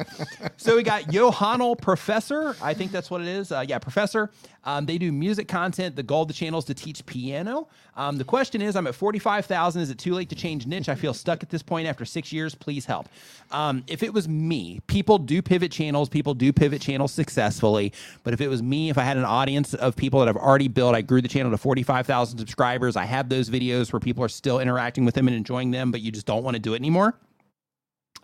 so 0.58 0.76
we 0.76 0.84
got 0.84 1.12
Johanel 1.12 1.76
Professor. 1.76 2.56
I 2.62 2.74
think 2.74 2.91
that's 2.91 3.10
what 3.10 3.22
it 3.22 3.28
is. 3.28 3.52
Uh, 3.52 3.66
yeah, 3.68 3.80
Professor. 3.80 4.32
Um, 4.64 4.86
they 4.86 4.98
do 4.98 5.11
music 5.11 5.48
content. 5.48 5.95
The 5.95 6.03
goal 6.03 6.23
of 6.23 6.27
the 6.27 6.34
channel 6.34 6.60
is 6.60 6.65
to 6.65 6.73
teach 6.73 7.06
piano. 7.06 7.68
Um, 7.95 8.18
the 8.18 8.23
question 8.23 8.61
is, 8.61 8.76
I'm 8.76 8.88
at 8.88 8.95
45,000. 8.95 9.81
Is 9.81 9.90
it 9.90 9.98
too 9.98 10.14
late 10.14 10.30
to 10.30 10.36
change 10.36 10.68
niche? 10.68 10.90
I 10.90 10.95
feel 10.95 11.14
stuck 11.14 11.44
at 11.44 11.49
this 11.49 11.64
point 11.64 11.88
after 11.88 12.06
six 12.06 12.34
years. 12.34 12.56
Please 12.56 12.86
help. 12.86 13.07
Um, 13.52 13.84
if 13.88 14.03
it 14.03 14.14
was 14.14 14.27
me, 14.27 14.81
people 14.88 15.18
do 15.18 15.41
pivot 15.41 15.72
channels. 15.72 16.10
People 16.10 16.34
do 16.34 16.52
pivot 16.52 16.81
channels 16.81 17.14
successfully. 17.14 17.94
But 18.23 18.34
if 18.34 18.41
it 18.41 18.48
was 18.48 18.61
me, 18.61 18.90
if 18.90 18.98
I 18.98 19.03
had 19.03 19.18
an 19.18 19.26
audience 19.26 19.73
of 19.73 19.95
people 19.95 20.19
that 20.19 20.30
I've 20.30 20.38
already 20.38 20.68
built, 20.68 20.95
I 20.95 21.02
grew 21.02 21.22
the 21.22 21.27
channel 21.27 21.52
to 21.52 21.57
45,000 21.57 22.38
subscribers. 22.38 22.95
I 22.95 23.06
have 23.06 23.30
those 23.30 23.49
videos 23.49 23.94
where 23.94 23.99
people 23.99 24.23
are 24.23 24.30
still 24.30 24.60
interacting 24.60 25.06
with 25.06 25.15
them 25.15 25.27
and 25.27 25.36
enjoying 25.36 25.72
them, 25.72 25.91
but 25.91 26.02
you 26.02 26.11
just 26.11 26.26
don't 26.26 26.44
want 26.44 26.56
to 26.56 26.60
do 26.60 26.73
it 26.73 26.77
anymore. 26.77 27.18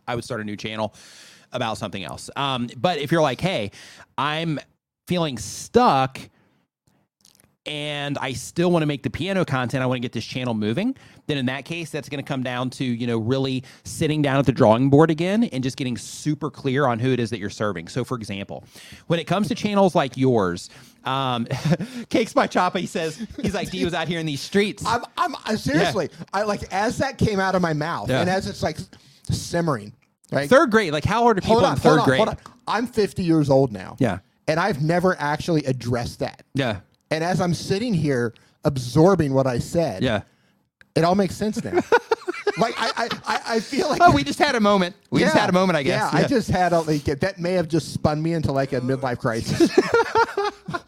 I 0.07 0.15
would 0.15 0.23
start 0.23 0.41
a 0.41 0.43
new 0.43 0.55
channel 0.55 0.93
about 1.51 1.77
something 1.77 2.03
else. 2.03 2.29
Um, 2.35 2.69
but 2.77 2.99
if 2.99 3.11
you're 3.11 3.21
like, 3.21 3.41
hey, 3.41 3.71
I'm 4.17 4.59
feeling 5.07 5.38
stuck 5.38 6.19
and 7.68 8.15
I 8.19 8.34
still 8.34 8.69
want 8.69 8.84
to 8.84 8.86
make 8.86 9.02
the 9.02 9.10
piano 9.10 9.44
content, 9.44 9.82
I 9.82 9.88
want 9.88 9.98
to 9.98 10.02
get 10.02 10.11
this 10.11 10.26
channel 10.26 10.53
moving, 10.53 10.95
then 11.26 11.38
in 11.38 11.48
that 11.48 11.65
case, 11.65 11.90
that's 11.90 12.10
going 12.10 12.23
to 12.23 12.27
come 12.27 12.44
down 12.44 12.69
to, 12.72 12.86
you 12.86 13.07
know, 13.07 13.18
really 13.18 13.64
sitting 13.84 14.22
down 14.22 14.38
at 14.38 14.45
the 14.45 14.52
drawing 14.52 14.91
board 14.91 15.10
again 15.10 15.45
and 15.45 15.64
just 15.64 15.76
getting 15.76 15.98
super 15.98 16.52
clear 16.52 16.86
on 16.86 16.99
who 16.99 17.11
it 17.11 17.19
is 17.19 17.32
that 17.32 17.40
you're 17.40 17.49
serving. 17.49 17.88
So, 17.88 18.03
for 18.03 18.18
example, 18.18 18.64
when 19.07 19.19
it 19.19 19.23
comes 19.26 19.48
to 19.48 19.56
channels 19.56 19.95
like 19.95 20.15
yours, 20.15 20.69
um, 21.06 21.48
Cakes 22.10 22.34
by 22.34 22.45
Choppa, 22.48 22.80
he 22.80 22.86
says, 22.86 23.26
he's 23.41 23.56
like, 23.56 23.72
D 23.72 23.84
was 23.84 23.95
out 23.95 24.07
here 24.07 24.19
in 24.19 24.27
these 24.27 24.41
streets. 24.41 24.84
I'm, 24.86 25.02
I'm 25.18 25.36
I, 25.45 25.56
seriously. 25.56 26.10
I 26.34 26.44
like 26.44 26.72
as 26.72 26.99
that 26.99 27.18
came 27.18 27.40
out 27.40 27.56
of 27.56 27.64
my 27.64 27.73
mouth, 27.73 28.10
Yeah. 28.10 28.22
and 28.22 28.30
as 28.30 28.48
it's 28.48 28.61
like 28.61 28.77
simmering. 29.32 29.91
Right. 30.32 30.49
third 30.49 30.69
grade, 30.69 30.91
like 30.94 31.06
how 31.06 31.23
old 31.27 31.32
are 31.38 31.41
people 31.41 31.53
hold 31.56 31.64
on, 31.65 31.73
in 31.73 31.80
third 31.80 31.99
on, 31.99 32.06
grade? 32.06 32.18
hold 32.18 32.30
on. 32.30 32.38
I'm 32.68 32.88
50 32.88 33.23
years 33.23 33.49
old 33.49 33.72
now. 33.72 33.95
Yeah. 33.99 34.19
And 34.47 34.59
I've 34.59 34.81
never 34.81 35.15
actually 35.19 35.65
addressed 35.65 36.19
that. 36.19 36.43
Yeah. 36.53 36.81
And 37.11 37.23
as 37.23 37.41
I'm 37.41 37.53
sitting 37.53 37.93
here 37.93 38.34
absorbing 38.63 39.34
what 39.34 39.47
I 39.47 39.59
said, 39.59 40.03
Yeah. 40.03 40.22
it 40.95 41.03
all 41.03 41.15
makes 41.15 41.35
sense 41.35 41.63
now. 41.63 41.72
like 42.57 42.73
I, 42.77 43.09
I, 43.26 43.41
I, 43.47 43.59
feel 43.59 43.89
like 43.89 44.01
Oh, 44.03 44.11
we 44.11 44.23
just 44.23 44.39
had 44.39 44.55
a 44.55 44.59
moment. 44.59 44.95
We 45.09 45.22
just 45.22 45.35
had 45.35 45.49
a 45.49 45.53
moment, 45.53 45.77
I 45.77 45.84
guess. 45.84 46.13
Yeah, 46.13 46.19
I 46.19 46.27
just 46.27 46.49
had 46.49 46.73
a 46.73 46.81
like 46.81 47.03
that 47.03 47.39
may 47.39 47.53
have 47.53 47.67
just 47.67 47.93
spun 47.93 48.22
me 48.22 48.34
into 48.34 48.51
like 48.51 48.73
a 48.73 48.81
midlife 48.81 49.19
crisis. 49.19 49.72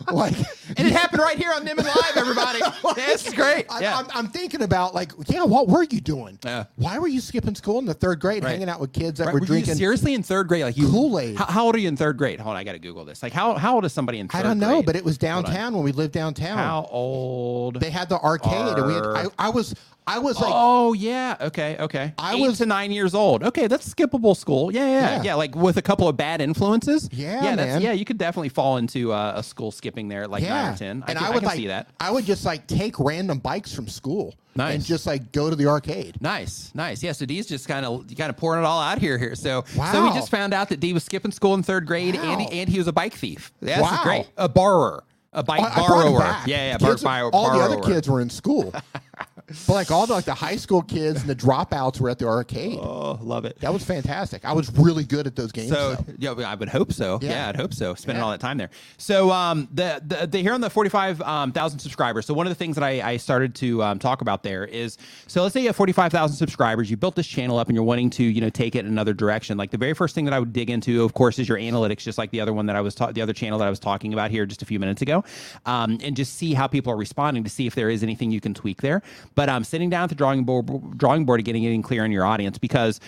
like, 0.12 0.36
and 0.76 0.80
it 0.88 0.92
happened 0.94 1.22
right 1.22 1.38
here 1.38 1.52
on 1.54 1.66
Nimmin 1.66 1.86
Live, 1.86 2.18
everybody. 2.18 2.60
this 2.96 3.28
is 3.28 3.34
great. 3.34 3.66
I, 3.70 3.80
Yeah. 3.82 3.98
I'm, 3.98 4.08
I'm 4.14 4.28
thinking 4.28 4.62
about 4.64 4.94
like, 4.94 5.12
yeah, 5.28 5.44
what 5.44 5.68
were 5.68 5.84
you 5.84 6.02
doing? 6.02 6.38
Yeah. 6.44 6.66
Why 6.76 6.98
were 7.00 7.08
you 7.08 7.22
skipping 7.22 7.56
school 7.56 7.80
in 7.80 7.86
the 7.86 7.94
third 7.94 8.20
grade, 8.20 8.44
Right. 8.44 8.52
hanging 8.52 8.70
out 8.70 8.80
with 8.80 8.94
kids 8.94 9.20
that 9.20 9.26
Right, 9.26 9.34
were 9.34 9.40
were 9.40 9.46
you 9.46 9.48
drinking? 9.48 9.76
seriously 9.76 10.14
in 10.14 10.24
third 10.24 10.48
grade? 10.48 10.64
Like 10.64 10.78
you 10.78 10.90
Kool-Aid. 10.90 11.38
How, 11.38 11.46
how 11.46 11.66
old 11.66 11.76
are 11.76 11.80
you 11.80 11.88
in 11.88 11.96
third 11.98 12.18
grade? 12.18 12.40
Hold 12.40 12.54
on, 12.56 12.60
I 12.60 12.64
got 12.64 12.74
to 12.74 12.80
Google 12.80 13.06
this. 13.06 13.24
Like 13.24 13.34
how 13.34 13.56
how 13.56 13.76
old 13.76 13.86
is 13.86 13.94
somebody 13.94 14.20
in 14.20 14.28
third 14.28 14.40
I 14.40 14.44
don't 14.44 14.60
know, 14.60 14.76
grade? 14.76 14.86
but 14.88 14.96
it 14.96 15.06
was 15.06 15.18
downtown 15.18 15.74
when 15.74 15.84
we 15.84 15.92
lived 15.92 16.14
downtown. 16.14 16.58
How 16.58 16.88
old? 16.92 17.80
They 17.80 17.90
had 17.90 18.10
the 18.10 18.20
arcade, 18.20 18.78
and 18.78 18.88
we 18.88 18.94
had, 18.94 19.06
I, 19.06 19.26
I 19.40 19.50
was 19.50 19.74
I 20.08 20.20
was 20.20 20.40
like, 20.40 20.54
oh 20.56 20.94
yeah, 20.94 21.36
okay, 21.42 21.76
okay. 21.80 22.14
I 22.18 22.36
Eight 22.36 22.42
was- 22.42 22.58
to 22.60 22.66
nine 22.66 22.92
years 22.92 23.14
old. 23.14 23.44
Okay, 23.44 23.68
that's 23.68 23.94
skippable 23.94 24.36
school. 24.38 24.72
Yeah, 24.74 24.86
yeah, 24.88 25.16
yeah. 25.18 25.24
Yeah. 25.24 25.34
Like 25.36 25.54
with 25.56 25.76
a 25.78 25.82
couple 25.82 26.08
of 26.08 26.16
bad 26.16 26.40
influences. 26.42 27.10
Yeah, 27.12 27.44
yeah, 27.44 27.56
that's, 27.58 27.68
man. 27.68 27.82
yeah. 27.82 27.92
You 27.92 28.06
could 28.06 28.18
definitely 28.18 28.50
fall 28.50 28.78
into 28.78 29.12
uh, 29.12 29.34
a 29.36 29.44
school 29.44 29.72
skipping 29.72 30.08
there, 30.08 30.24
at 30.24 30.32
like 30.32 30.44
nine 30.44 30.74
or 30.74 30.78
ten. 30.78 31.04
I 31.06 31.12
and 31.12 31.18
can, 31.18 31.18
I 31.18 31.28
I 31.28 31.30
would 31.32 31.40
can 31.40 31.48
like 31.48 31.58
see 31.58 31.68
that. 31.68 31.90
I 32.00 32.10
would 32.12 32.26
just 32.26 32.46
like 32.46 32.66
take 32.68 32.98
random 33.00 33.40
bikes 33.40 33.74
from 33.74 33.88
school 33.90 34.34
Nice. 34.56 34.76
and 34.76 34.84
just 34.86 35.06
like 35.06 35.32
go 35.34 35.50
to 35.50 35.56
the 35.56 35.68
arcade. 35.68 36.22
Nice, 36.22 36.72
nice. 36.74 37.04
Yeah, 37.04 37.12
so 37.12 37.26
Dee's 37.26 37.46
just 37.46 37.68
kind 37.68 37.86
of 37.86 38.08
kind 38.18 38.30
of 38.30 38.38
pouring 38.38 38.64
it 38.64 38.66
all 38.66 38.82
out 38.82 39.00
here 39.00 39.18
here. 39.18 39.36
So, 39.36 39.66
so 39.92 40.04
we 40.06 40.12
just 40.14 40.32
found 40.32 40.54
out 40.54 40.70
that 40.70 40.80
Dee 40.80 40.94
was 40.94 41.04
skipping 41.04 41.32
school 41.32 41.54
in 41.54 41.64
third 41.64 41.86
grade, 41.86 42.16
and, 42.16 42.24
Wow. 42.24 42.48
he, 42.50 42.62
and 42.62 42.70
he 42.70 42.78
was 42.78 42.88
a 42.88 42.94
bike 42.94 43.14
thief. 43.14 43.52
Yeah, 43.62 43.82
Wow. 43.82 44.00
great. 44.04 44.28
A 44.38 44.48
borrower, 44.48 45.04
a 45.34 45.44
bike 45.44 45.62
I- 45.62 45.84
I 45.84 45.88
borrower. 45.88 46.20
back. 46.20 46.48
Yeah, 46.48 46.70
yeah. 46.72 46.78
Bar- 46.78 46.92
kids- 46.92 47.04
bio- 47.04 47.30
all 47.32 47.52
the 47.58 47.64
other 47.64 47.82
kids 47.82 48.10
were 48.10 48.22
in 48.22 48.30
school, 48.30 48.74
but 49.48 49.70
like 49.74 49.92
all 49.92 50.06
the 50.06 50.14
like 50.14 50.26
the 50.26 50.34
high 50.34 50.58
school 50.58 50.82
kids 50.82 51.22
and 51.22 51.30
the 51.30 51.36
dropouts 51.36 52.02
were 52.02 52.10
at 52.10 52.20
the 52.20 52.28
arcade. 52.28 52.78
Oh, 52.80 53.18
love 53.22 53.46
it. 53.46 53.58
That 53.62 53.72
was 53.72 53.84
fantastic. 53.84 54.44
I 54.44 54.52
was 54.54 54.70
really 54.78 55.06
good 55.06 55.26
at 55.26 55.36
those 55.38 55.54
games. 55.54 55.70
So 55.70 55.96
though. 55.96 56.38
yeah, 56.40 56.50
I 56.50 56.56
would 56.56 56.68
hope 56.68 56.92
so. 56.92 57.18
Yeah, 57.22 57.30
Yeah. 57.32 57.50
I'd 57.50 57.56
hope 57.56 57.74
so. 57.74 57.96
Spending 57.96 58.20
Yeah. 58.20 58.26
all 58.26 58.32
that 58.32 58.42
time 58.42 58.58
there. 58.58 58.70
So 58.98 59.32
um, 59.32 59.70
the 59.74 60.02
the, 60.06 60.28
the 60.28 60.40
here 60.40 60.54
on 60.54 60.60
the 60.60 60.70
forty 60.70 60.90
five 60.90 61.22
um, 61.22 61.54
thousand 61.54 61.80
subscribers. 61.80 62.26
So 62.26 62.34
one 62.34 62.46
of 62.46 62.52
the 62.52 62.56
things 62.56 62.76
that 62.76 62.84
I, 62.84 63.02
I 63.12 63.18
started 63.18 63.56
to 63.56 63.82
um, 63.84 64.00
talk 64.00 64.22
about 64.22 64.44
there 64.44 64.66
is 64.66 64.98
so 65.28 65.44
let's 65.44 65.54
say 65.54 65.62
you 65.62 65.68
have 65.68 65.76
forty 65.78 65.94
five 65.94 66.12
thousand 66.12 66.36
subscribers. 66.36 66.92
You 66.92 66.98
built 66.98 67.16
this 67.16 67.28
channel 67.28 67.58
up 67.58 67.68
and 67.68 67.76
you're 67.76 67.86
wanting 67.86 68.10
to 68.12 68.24
you 68.24 68.42
know 68.42 68.50
take 68.50 68.76
it 68.76 68.80
in 68.80 68.88
another 68.88 69.14
direction. 69.14 69.58
Like 69.58 69.72
the 69.72 69.78
very 69.78 69.94
first 69.94 70.14
thing 70.14 70.26
that 70.26 70.34
I 70.34 70.40
would 70.40 70.52
dig 70.52 70.70
into, 70.70 71.04
of 71.04 71.14
course, 71.14 71.40
is 71.40 71.48
your 71.48 71.58
analytics, 71.58 72.00
just 72.00 72.18
like 72.18 72.32
the 72.32 72.42
other 72.42 72.52
one 72.54 72.66
that 72.66 72.76
I 72.76 72.82
was 72.82 72.96
ta- 72.96 73.14
the 73.14 73.22
other 73.22 73.34
channel 73.34 73.60
that 73.60 73.66
I 73.66 73.70
was 73.70 73.80
talking 73.80 74.12
about 74.12 74.30
here 74.30 74.46
just 74.46 74.62
a 74.62 74.66
few 74.66 74.80
minutes 74.80 75.02
ago, 75.02 75.24
um, 75.66 75.98
and 76.04 76.18
just 76.18 76.36
see 76.36 76.54
how 76.54 76.68
people 76.68 76.92
are 76.92 76.98
responding 76.98 77.46
to 77.46 77.50
see 77.50 77.66
if 77.66 77.76
there 77.76 77.90
is 77.90 78.04
anything 78.04 78.30
you 78.30 78.42
can 78.42 78.54
tweak 78.54 78.82
there. 78.82 79.02
But 79.38 79.50
um, 79.50 79.64
sitting 79.64 79.92
down 79.92 80.06
at 80.06 80.10
the 80.10 80.16
drawing 80.16 80.46
board 80.46 80.98
drawing 80.98 81.24
board 81.24 81.46
getting 81.46 81.62
getting 81.62 81.84
clear 81.84 82.04
on 82.04 82.12
your 82.12 82.26
audience 82.26 82.58
because 82.58 83.00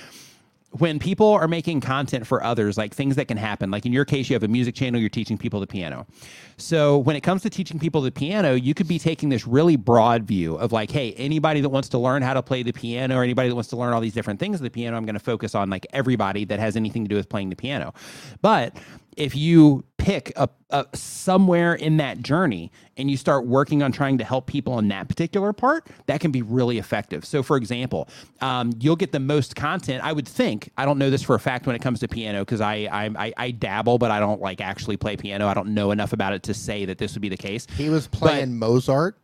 when 0.74 1.00
people 1.00 1.28
are 1.28 1.48
making 1.48 1.82
content 1.82 2.28
for 2.28 2.44
others, 2.44 2.78
like 2.78 2.94
things 2.94 3.16
that 3.16 3.28
can 3.28 3.38
happen, 3.38 3.72
like 3.72 3.88
in 3.88 3.92
your 3.92 4.06
case, 4.06 4.30
you 4.30 4.36
have 4.36 4.44
a 4.44 4.48
music 4.48 4.76
channel, 4.76 5.00
you're 5.02 5.10
teaching 5.10 5.40
people 5.40 5.60
the 5.60 5.66
piano. 5.66 6.06
So 6.58 7.00
when 7.00 7.16
it 7.16 7.22
comes 7.22 7.42
to 7.42 7.50
teaching 7.50 7.80
people 7.80 8.02
the 8.02 8.12
piano, 8.12 8.54
you 8.54 8.76
could 8.76 8.88
be 8.88 9.00
taking 9.00 9.30
this 9.30 9.48
really 9.48 9.76
broad 9.76 10.26
view 10.26 10.56
of 10.58 10.72
like, 10.72 10.92
hey, 10.92 11.14
anybody 11.14 11.62
that 11.62 11.70
wants 11.70 11.90
to 11.90 11.98
learn 11.98 12.22
how 12.22 12.36
to 12.36 12.44
play 12.44 12.62
the 12.62 12.72
piano 12.72 13.18
or 13.18 13.24
anybody 13.24 13.50
that 13.50 13.56
wants 13.56 13.72
to 13.72 13.78
learn 13.78 13.94
all 13.94 14.02
these 14.02 14.14
different 14.14 14.40
things 14.40 14.58
of 14.58 14.62
the 14.62 14.70
piano, 14.70 14.96
I'm 14.96 15.06
going 15.06 15.16
to 15.16 15.20
focus 15.20 15.56
on 15.56 15.72
like 15.72 15.88
everybody 15.92 16.46
that 16.46 16.60
has 16.60 16.76
anything 16.76 17.04
to 17.04 17.10
do 17.10 17.16
with 17.16 17.30
playing 17.30 17.50
the 17.50 17.56
piano. 17.56 17.96
But 18.44 18.78
if 19.20 19.36
you 19.36 19.84
pick 19.98 20.32
a, 20.38 20.50
a 20.70 20.86
somewhere 20.94 21.74
in 21.74 21.98
that 21.98 22.22
journey 22.22 22.72
and 22.96 23.12
you 23.12 23.18
start 23.18 23.46
working 23.46 23.84
on 23.84 23.92
trying 23.92 24.18
to 24.18 24.24
help 24.24 24.48
people 24.48 24.80
in 24.80 24.88
that 24.88 25.10
particular 25.10 25.52
part, 25.52 25.86
that 26.06 26.22
can 26.22 26.32
be 26.32 26.42
really 26.42 26.78
effective. 26.78 27.26
So, 27.26 27.44
for 27.44 27.58
example, 27.58 28.08
um, 28.40 28.72
you'll 28.80 28.96
get 28.96 29.12
the 29.12 29.20
most 29.20 29.58
content. 29.58 30.04
I 30.04 30.14
would 30.14 30.28
think. 30.28 30.72
I 30.78 30.86
don't 30.86 30.98
know 30.98 31.10
this 31.10 31.22
for 31.22 31.36
a 31.36 31.40
fact 31.40 31.68
when 31.68 31.76
it 31.76 31.82
comes 31.82 32.00
to 32.00 32.08
piano 32.08 32.40
because 32.40 32.62
I, 32.62 32.88
I 32.92 33.12
I 33.28 33.34
I 33.38 33.52
dabble, 33.52 33.98
but 33.98 34.10
I 34.10 34.20
don't 34.20 34.42
like 34.42 34.62
actually 34.62 34.96
play 34.96 35.18
piano. 35.18 35.48
I 35.48 35.54
don't 35.54 35.74
know 35.74 35.92
enough 35.92 36.14
about 36.14 36.34
it 36.34 36.44
to 36.44 36.54
say 36.54 36.86
that 36.86 36.98
this 36.98 37.14
would 37.14 37.22
be 37.22 37.30
the 37.30 37.38
case. 37.38 37.68
he 37.76 37.90
was 37.90 38.08
playing 38.08 38.58
Mozart. 38.58 39.18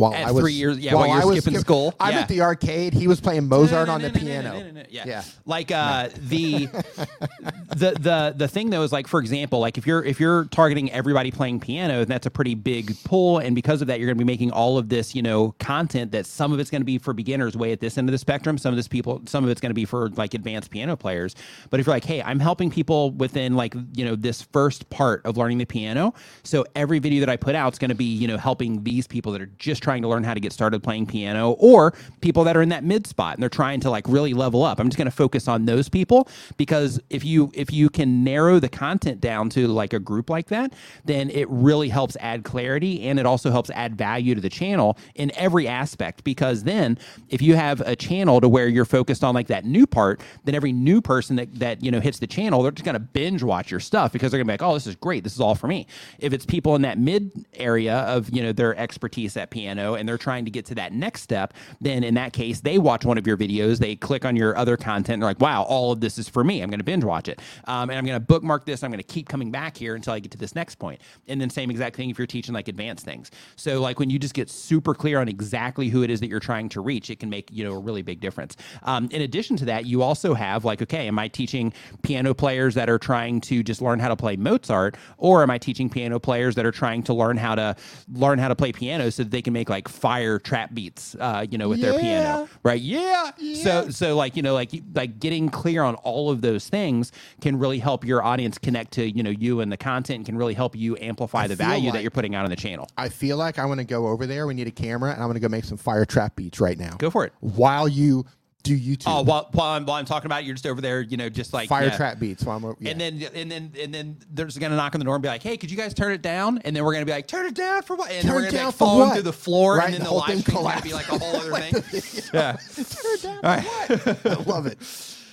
While 0.00 0.14
At 0.14 0.28
I 0.28 0.30
was 0.30 0.42
three 0.42 0.54
years- 0.54 0.78
yeah, 0.78 0.94
while 0.94 1.08
while 1.08 1.20
I 1.20 1.24
was 1.26 1.36
skipping 1.36 1.58
skip- 1.58 1.66
school, 1.66 1.94
I'm 2.00 2.14
yeah. 2.14 2.20
at 2.20 2.28
the 2.28 2.40
arcade. 2.40 2.94
He 2.94 3.06
was 3.06 3.20
playing 3.20 3.48
Mozart 3.48 3.90
on 3.90 4.00
the 4.00 4.08
piano. 4.08 4.72
Yeah. 4.88 5.04
Yeah. 5.06 5.22
Like 5.44 5.70
uh 5.70 6.08
the 6.16 6.66
the 7.76 7.96
the 8.00 8.34
the 8.34 8.48
thing 8.48 8.70
though 8.70 8.82
is 8.82 8.92
like 8.92 9.06
for 9.06 9.20
example, 9.20 9.60
like 9.60 9.76
if 9.76 9.86
you're 9.86 10.02
if 10.02 10.18
you're 10.18 10.46
targeting 10.46 10.90
everybody 10.90 11.30
playing 11.30 11.60
piano, 11.60 11.98
then 11.98 12.08
that's 12.08 12.24
a 12.24 12.30
pretty 12.30 12.54
big 12.54 12.96
pull 13.04 13.40
and 13.40 13.54
because 13.54 13.82
of 13.82 13.88
that 13.88 13.98
you're 14.00 14.06
going 14.06 14.16
to 14.16 14.24
be 14.24 14.30
making 14.32 14.50
all 14.52 14.78
of 14.78 14.88
this, 14.88 15.14
you 15.14 15.20
know, 15.20 15.54
content 15.58 16.12
that 16.12 16.24
some 16.24 16.50
of 16.50 16.60
it's 16.60 16.70
going 16.70 16.80
to 16.80 16.86
be 16.86 16.96
for 16.96 17.12
beginners 17.12 17.54
way 17.54 17.70
at 17.70 17.80
this 17.80 17.98
end 17.98 18.08
of 18.08 18.12
the 18.12 18.18
spectrum, 18.18 18.56
some 18.56 18.72
of 18.72 18.76
this 18.76 18.88
people 18.88 19.20
some 19.26 19.44
of 19.44 19.50
it's 19.50 19.60
going 19.60 19.70
to 19.70 19.74
be 19.74 19.84
for 19.84 20.08
like 20.10 20.32
advanced 20.32 20.70
piano 20.70 20.96
players. 20.96 21.34
But 21.68 21.78
if 21.78 21.86
you're 21.86 21.94
like, 21.94 22.04
"Hey, 22.04 22.22
I'm 22.22 22.40
helping 22.40 22.70
people 22.70 23.10
within 23.10 23.54
like, 23.54 23.74
you 23.92 24.06
know, 24.06 24.16
this 24.16 24.40
first 24.40 24.88
part 24.88 25.26
of 25.26 25.36
learning 25.36 25.58
the 25.58 25.66
piano." 25.66 26.14
So 26.42 26.64
every 26.74 27.00
video 27.00 27.20
that 27.20 27.28
I 27.28 27.36
put 27.36 27.54
out 27.54 27.74
is 27.74 27.78
going 27.78 27.90
to 27.90 27.94
be, 27.94 28.06
you 28.06 28.26
know, 28.26 28.38
helping 28.38 28.82
these 28.82 29.06
people 29.06 29.32
that 29.32 29.42
are 29.42 29.50
just 29.58 29.82
trying 29.82 29.89
to 29.98 30.08
learn 30.08 30.24
how 30.24 30.34
to 30.34 30.40
get 30.40 30.52
started 30.52 30.82
playing 30.82 31.06
piano 31.06 31.52
or 31.52 31.92
people 32.20 32.44
that 32.44 32.56
are 32.56 32.62
in 32.62 32.68
that 32.70 32.84
mid 32.84 33.06
spot 33.06 33.34
and 33.34 33.42
they're 33.42 33.48
trying 33.48 33.80
to 33.80 33.90
like 33.90 34.06
really 34.08 34.34
level 34.34 34.62
up. 34.62 34.78
I'm 34.78 34.88
just 34.88 34.96
going 34.96 35.06
to 35.06 35.16
focus 35.16 35.48
on 35.48 35.66
those 35.66 35.88
people 35.88 36.28
because 36.56 37.00
if 37.10 37.24
you 37.24 37.50
if 37.54 37.72
you 37.72 37.90
can 37.90 38.22
narrow 38.24 38.60
the 38.60 38.68
content 38.68 39.20
down 39.20 39.50
to 39.50 39.66
like 39.68 39.92
a 39.92 39.98
group 39.98 40.30
like 40.30 40.48
that, 40.48 40.72
then 41.04 41.30
it 41.30 41.48
really 41.50 41.88
helps 41.88 42.16
add 42.20 42.44
clarity 42.44 43.02
and 43.08 43.18
it 43.18 43.26
also 43.26 43.50
helps 43.50 43.70
add 43.70 43.96
value 43.96 44.34
to 44.34 44.40
the 44.40 44.48
channel 44.48 44.96
in 45.14 45.32
every 45.36 45.66
aspect 45.66 46.24
because 46.24 46.64
then 46.64 46.98
if 47.28 47.42
you 47.42 47.56
have 47.56 47.80
a 47.82 47.96
channel 47.96 48.40
to 48.40 48.48
where 48.48 48.68
you're 48.68 48.84
focused 48.84 49.24
on 49.24 49.34
like 49.34 49.48
that 49.48 49.64
new 49.64 49.86
part, 49.86 50.20
then 50.44 50.54
every 50.54 50.72
new 50.72 51.00
person 51.00 51.36
that 51.36 51.52
that 51.58 51.82
you 51.82 51.90
know 51.90 52.00
hits 52.00 52.18
the 52.18 52.26
channel, 52.26 52.62
they're 52.62 52.72
just 52.72 52.84
going 52.84 52.94
to 52.94 53.00
binge 53.00 53.42
watch 53.42 53.70
your 53.70 53.80
stuff 53.80 54.12
because 54.12 54.30
they're 54.30 54.38
going 54.38 54.46
to 54.46 54.50
be 54.50 54.64
like, 54.64 54.70
"Oh, 54.70 54.74
this 54.74 54.86
is 54.86 54.96
great. 54.96 55.24
This 55.24 55.34
is 55.34 55.40
all 55.40 55.54
for 55.54 55.66
me." 55.66 55.86
If 56.18 56.32
it's 56.32 56.46
people 56.46 56.74
in 56.74 56.82
that 56.82 56.98
mid 56.98 57.30
area 57.54 57.98
of, 58.00 58.30
you 58.30 58.42
know, 58.42 58.52
their 58.52 58.76
expertise 58.76 59.36
at 59.36 59.50
piano 59.50 59.79
and 59.80 60.08
they're 60.08 60.18
trying 60.18 60.44
to 60.44 60.50
get 60.50 60.66
to 60.66 60.74
that 60.76 60.92
next 60.92 61.22
step, 61.22 61.54
then 61.80 62.04
in 62.04 62.14
that 62.14 62.32
case, 62.32 62.60
they 62.60 62.78
watch 62.78 63.04
one 63.04 63.18
of 63.18 63.26
your 63.26 63.36
videos, 63.36 63.78
they 63.78 63.96
click 63.96 64.24
on 64.24 64.36
your 64.36 64.56
other 64.56 64.76
content, 64.76 65.14
and 65.14 65.22
they're 65.22 65.30
like, 65.30 65.40
wow, 65.40 65.62
all 65.62 65.92
of 65.92 66.00
this 66.00 66.18
is 66.18 66.28
for 66.28 66.44
me. 66.44 66.62
I'm 66.62 66.70
going 66.70 66.80
to 66.80 66.84
binge 66.84 67.04
watch 67.04 67.28
it. 67.28 67.40
Um, 67.66 67.90
and 67.90 67.98
I'm 67.98 68.04
going 68.04 68.16
to 68.16 68.24
bookmark 68.24 68.66
this. 68.66 68.82
I'm 68.82 68.90
going 68.90 68.98
to 68.98 69.04
keep 69.04 69.28
coming 69.28 69.50
back 69.50 69.76
here 69.76 69.94
until 69.94 70.12
I 70.12 70.20
get 70.20 70.32
to 70.32 70.38
this 70.38 70.54
next 70.54 70.76
point. 70.76 71.00
And 71.28 71.40
then, 71.40 71.50
same 71.50 71.70
exact 71.70 71.96
thing 71.96 72.10
if 72.10 72.18
you're 72.18 72.26
teaching 72.26 72.54
like 72.54 72.68
advanced 72.68 73.04
things. 73.04 73.30
So, 73.56 73.80
like 73.80 73.98
when 73.98 74.10
you 74.10 74.18
just 74.18 74.34
get 74.34 74.50
super 74.50 74.94
clear 74.94 75.20
on 75.20 75.28
exactly 75.28 75.88
who 75.88 76.02
it 76.02 76.10
is 76.10 76.20
that 76.20 76.28
you're 76.28 76.40
trying 76.40 76.68
to 76.70 76.80
reach, 76.80 77.10
it 77.10 77.18
can 77.18 77.30
make, 77.30 77.50
you 77.50 77.64
know, 77.64 77.72
a 77.72 77.78
really 77.78 78.02
big 78.02 78.20
difference. 78.20 78.56
Um, 78.82 79.08
in 79.10 79.22
addition 79.22 79.56
to 79.56 79.64
that, 79.66 79.86
you 79.86 80.02
also 80.02 80.34
have 80.34 80.64
like, 80.64 80.82
okay, 80.82 81.08
am 81.08 81.18
I 81.18 81.28
teaching 81.28 81.72
piano 82.02 82.34
players 82.34 82.74
that 82.74 82.88
are 82.88 82.98
trying 82.98 83.40
to 83.42 83.62
just 83.62 83.80
learn 83.80 83.98
how 83.98 84.08
to 84.08 84.16
play 84.16 84.36
Mozart, 84.36 84.96
or 85.18 85.42
am 85.42 85.50
I 85.50 85.58
teaching 85.58 85.88
piano 85.88 86.18
players 86.18 86.54
that 86.56 86.66
are 86.66 86.72
trying 86.72 87.02
to 87.04 87.14
learn 87.14 87.36
how 87.36 87.54
to 87.54 87.76
learn 88.12 88.38
how 88.38 88.48
to 88.48 88.56
play 88.56 88.72
piano 88.72 89.10
so 89.10 89.22
that 89.22 89.30
they 89.30 89.42
can 89.42 89.52
make 89.52 89.69
like 89.70 89.88
fire 89.88 90.38
trap 90.38 90.74
beats, 90.74 91.16
uh, 91.18 91.46
you 91.48 91.56
know, 91.56 91.68
with 91.68 91.80
their 91.80 91.98
piano, 91.98 92.48
right? 92.62 92.80
Yeah. 92.80 93.30
So, 93.54 93.90
so 93.90 94.16
like 94.16 94.36
you 94.36 94.42
know, 94.42 94.52
like 94.52 94.70
like 94.94 95.18
getting 95.18 95.48
clear 95.48 95.82
on 95.82 95.94
all 95.96 96.30
of 96.30 96.42
those 96.42 96.68
things 96.68 97.12
can 97.40 97.58
really 97.58 97.78
help 97.78 98.04
your 98.04 98.22
audience 98.22 98.58
connect 98.58 98.92
to 98.92 99.10
you 99.10 99.22
know 99.22 99.30
you 99.30 99.60
and 99.60 99.72
the 99.72 99.76
content, 99.76 100.26
can 100.26 100.36
really 100.36 100.54
help 100.54 100.76
you 100.76 100.96
amplify 101.00 101.46
the 101.46 101.56
feel 101.56 101.66
value 101.66 101.92
that 101.92 102.02
you're 102.02 102.10
putting 102.10 102.34
out 102.34 102.44
on 102.44 102.50
the 102.50 102.56
channel. 102.56 102.88
I 102.98 103.08
feel 103.08 103.36
like 103.36 103.58
I 103.58 103.64
want 103.64 103.78
to 103.78 103.84
go 103.84 104.08
over 104.08 104.26
there. 104.26 104.46
We 104.46 104.54
need 104.54 104.66
a 104.66 104.72
camera, 104.72 105.12
and 105.12 105.22
I'm 105.22 105.28
going 105.28 105.34
to 105.34 105.40
go 105.40 105.48
make 105.48 105.64
some 105.64 105.78
fire 105.78 106.04
trap 106.04 106.36
beats 106.36 106.60
right 106.60 106.78
now. 106.78 106.96
Go 106.98 107.10
for 107.10 107.24
it. 107.24 107.32
While 107.40 107.88
you 107.88 108.26
do 108.62 108.78
YouTube 108.78 109.04
Oh, 109.06 109.22
while, 109.22 109.48
while 109.52 109.68
I'm 109.76 109.86
while 109.86 109.96
I'm 109.96 110.04
talking 110.04 110.26
about 110.26 110.42
it, 110.42 110.46
you're 110.46 110.54
just 110.54 110.66
over 110.66 110.80
there, 110.80 111.00
you 111.00 111.16
know, 111.16 111.28
just 111.28 111.52
like 111.52 111.68
fire 111.68 111.86
yeah. 111.86 111.96
trap 111.96 112.18
beats. 112.18 112.44
While 112.44 112.56
I'm, 112.58 112.64
o- 112.64 112.76
yeah. 112.78 112.90
And 112.90 113.00
then 113.00 113.22
and 113.34 113.50
then 113.50 113.72
and 113.80 113.94
then 113.94 114.16
they're 114.32 114.46
gonna 114.46 114.76
knock 114.76 114.94
on 114.94 114.98
the 114.98 115.04
door 115.04 115.14
and 115.14 115.22
be 115.22 115.28
like, 115.28 115.42
"Hey, 115.42 115.56
could 115.56 115.70
you 115.70 115.76
guys 115.76 115.94
turn 115.94 116.12
it 116.12 116.22
down?" 116.22 116.58
And 116.64 116.74
then 116.76 116.84
we're 116.84 116.92
gonna 116.92 117.06
be 117.06 117.12
like, 117.12 117.26
"Turn 117.26 117.46
it 117.46 117.54
down 117.54 117.82
for 117.82 117.96
what?" 117.96 118.10
And 118.10 118.18
then 118.18 118.22
Turn 118.26 118.34
we're 118.34 118.40
gonna 118.42 118.52
be 118.58 118.64
like 118.64 118.74
falling 118.74 119.08
what? 119.08 119.12
through 119.14 119.22
the 119.22 119.32
floor, 119.32 119.76
Right, 119.76 119.86
and 119.86 119.94
then 119.94 120.00
the 120.00 120.04
the, 120.04 120.10
whole 120.10 120.18
live 120.18 120.28
thing 120.28 120.40
stream's 120.40 120.62
gonna 120.64 120.82
be 120.82 120.92
like 120.92 121.08
a 121.08 121.18
whole 121.18 121.36
other 121.36 121.52
thing. 121.68 122.22
yeah, 122.34 122.56
Turn 122.74 123.14
it 123.14 123.22
down 123.22 123.98
for 123.98 124.24
what? 124.24 124.26
I 124.26 124.42
love 124.50 124.66
it. 124.66 124.78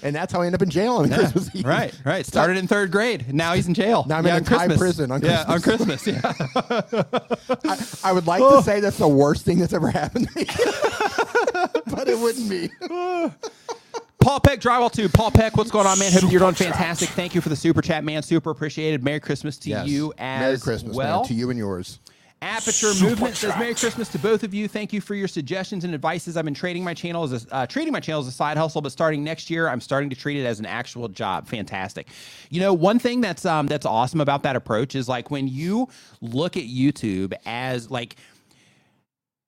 And 0.03 0.15
that's 0.15 0.31
how 0.31 0.41
I 0.41 0.45
end 0.45 0.55
up 0.55 0.61
in 0.61 0.69
jail 0.69 0.97
on 0.97 1.09
Christmas 1.09 1.49
Eve. 1.55 1.65
right, 1.65 1.93
right. 2.05 2.25
Started 2.25 2.57
in 2.57 2.67
third 2.67 2.91
grade. 2.91 3.33
Now 3.33 3.53
he's 3.53 3.67
in 3.67 3.73
jail. 3.73 4.05
Now 4.07 4.17
I'm 4.17 4.25
yeah, 4.25 4.37
in 4.37 4.37
on 4.37 4.41
a 4.41 4.45
Thai 4.45 4.57
Christmas. 4.67 4.77
prison 4.77 5.11
on 5.11 5.21
yeah, 5.21 5.45
on 5.47 5.61
Christmas. 5.61 6.07
Yeah. 6.07 6.21
I 8.03 8.11
would 8.11 8.27
like 8.27 8.41
to 8.41 8.47
oh. 8.47 8.61
say 8.61 8.79
that's 8.79 8.97
the 8.97 9.07
worst 9.07 9.45
thing 9.45 9.59
that's 9.59 9.73
ever 9.73 9.89
happened 9.89 10.29
to 10.29 10.39
me, 10.39 10.45
but 11.87 12.07
it 12.07 12.17
wouldn't 12.17 12.49
be. 12.49 12.69
Paul 14.19 14.39
Peck, 14.41 14.59
Drywall 14.59 14.91
Tube. 14.91 15.13
Paul 15.13 15.31
Peck, 15.31 15.55
what's 15.55 15.71
going 15.71 15.87
on, 15.87 15.97
man? 15.99 16.11
Hope 16.11 16.31
you're 16.31 16.39
doing 16.39 16.53
fantastic. 16.53 17.09
Thank 17.09 17.33
you 17.33 17.41
for 17.41 17.49
the 17.49 17.55
super 17.55 17.81
chat, 17.81 18.03
man. 18.03 18.21
Super 18.23 18.49
appreciated. 18.49 19.03
Merry 19.03 19.19
Christmas 19.19 19.57
to 19.59 19.69
you 19.85 20.13
as 20.17 20.41
Merry 20.41 20.59
Christmas, 20.59 20.95
well. 20.95 21.19
man, 21.19 21.27
to 21.27 21.33
you 21.33 21.49
and 21.49 21.57
yours. 21.57 21.99
Aperture 22.41 22.93
Super 22.93 23.09
Movement 23.09 23.35
says. 23.35 23.57
Merry 23.57 23.73
Christmas 23.73 24.09
to 24.09 24.19
both 24.19 24.43
of 24.43 24.53
you. 24.53 24.67
Thank 24.67 24.93
you 24.93 25.01
for 25.01 25.15
your 25.15 25.27
suggestions 25.27 25.83
and 25.83 25.93
advices. 25.93 26.37
I've 26.37 26.45
been 26.45 26.53
trading 26.53 26.83
my 26.83 26.93
channel 26.93 27.23
as 27.23 27.45
a, 27.45 27.55
uh, 27.55 27.65
treating 27.65 27.91
my 27.91 27.99
channel 27.99 28.21
as 28.21 28.27
a 28.27 28.31
side 28.31 28.57
hustle, 28.57 28.81
but 28.81 28.91
starting 28.91 29.23
next 29.23 29.49
year, 29.49 29.67
I'm 29.67 29.81
starting 29.81 30.09
to 30.11 30.15
treat 30.15 30.37
it 30.37 30.45
as 30.45 30.59
an 30.59 30.65
actual 30.65 31.07
job. 31.07 31.47
Fantastic. 31.47 32.07
You 32.49 32.59
know, 32.59 32.73
one 32.73 32.99
thing 32.99 33.21
that's 33.21 33.45
um, 33.45 33.67
that's 33.67 33.85
awesome 33.85 34.21
about 34.21 34.43
that 34.43 34.55
approach 34.55 34.95
is 34.95 35.09
like 35.09 35.31
when 35.31 35.47
you 35.47 35.87
look 36.21 36.57
at 36.57 36.63
YouTube 36.63 37.33
as 37.45 37.89
like 37.89 38.17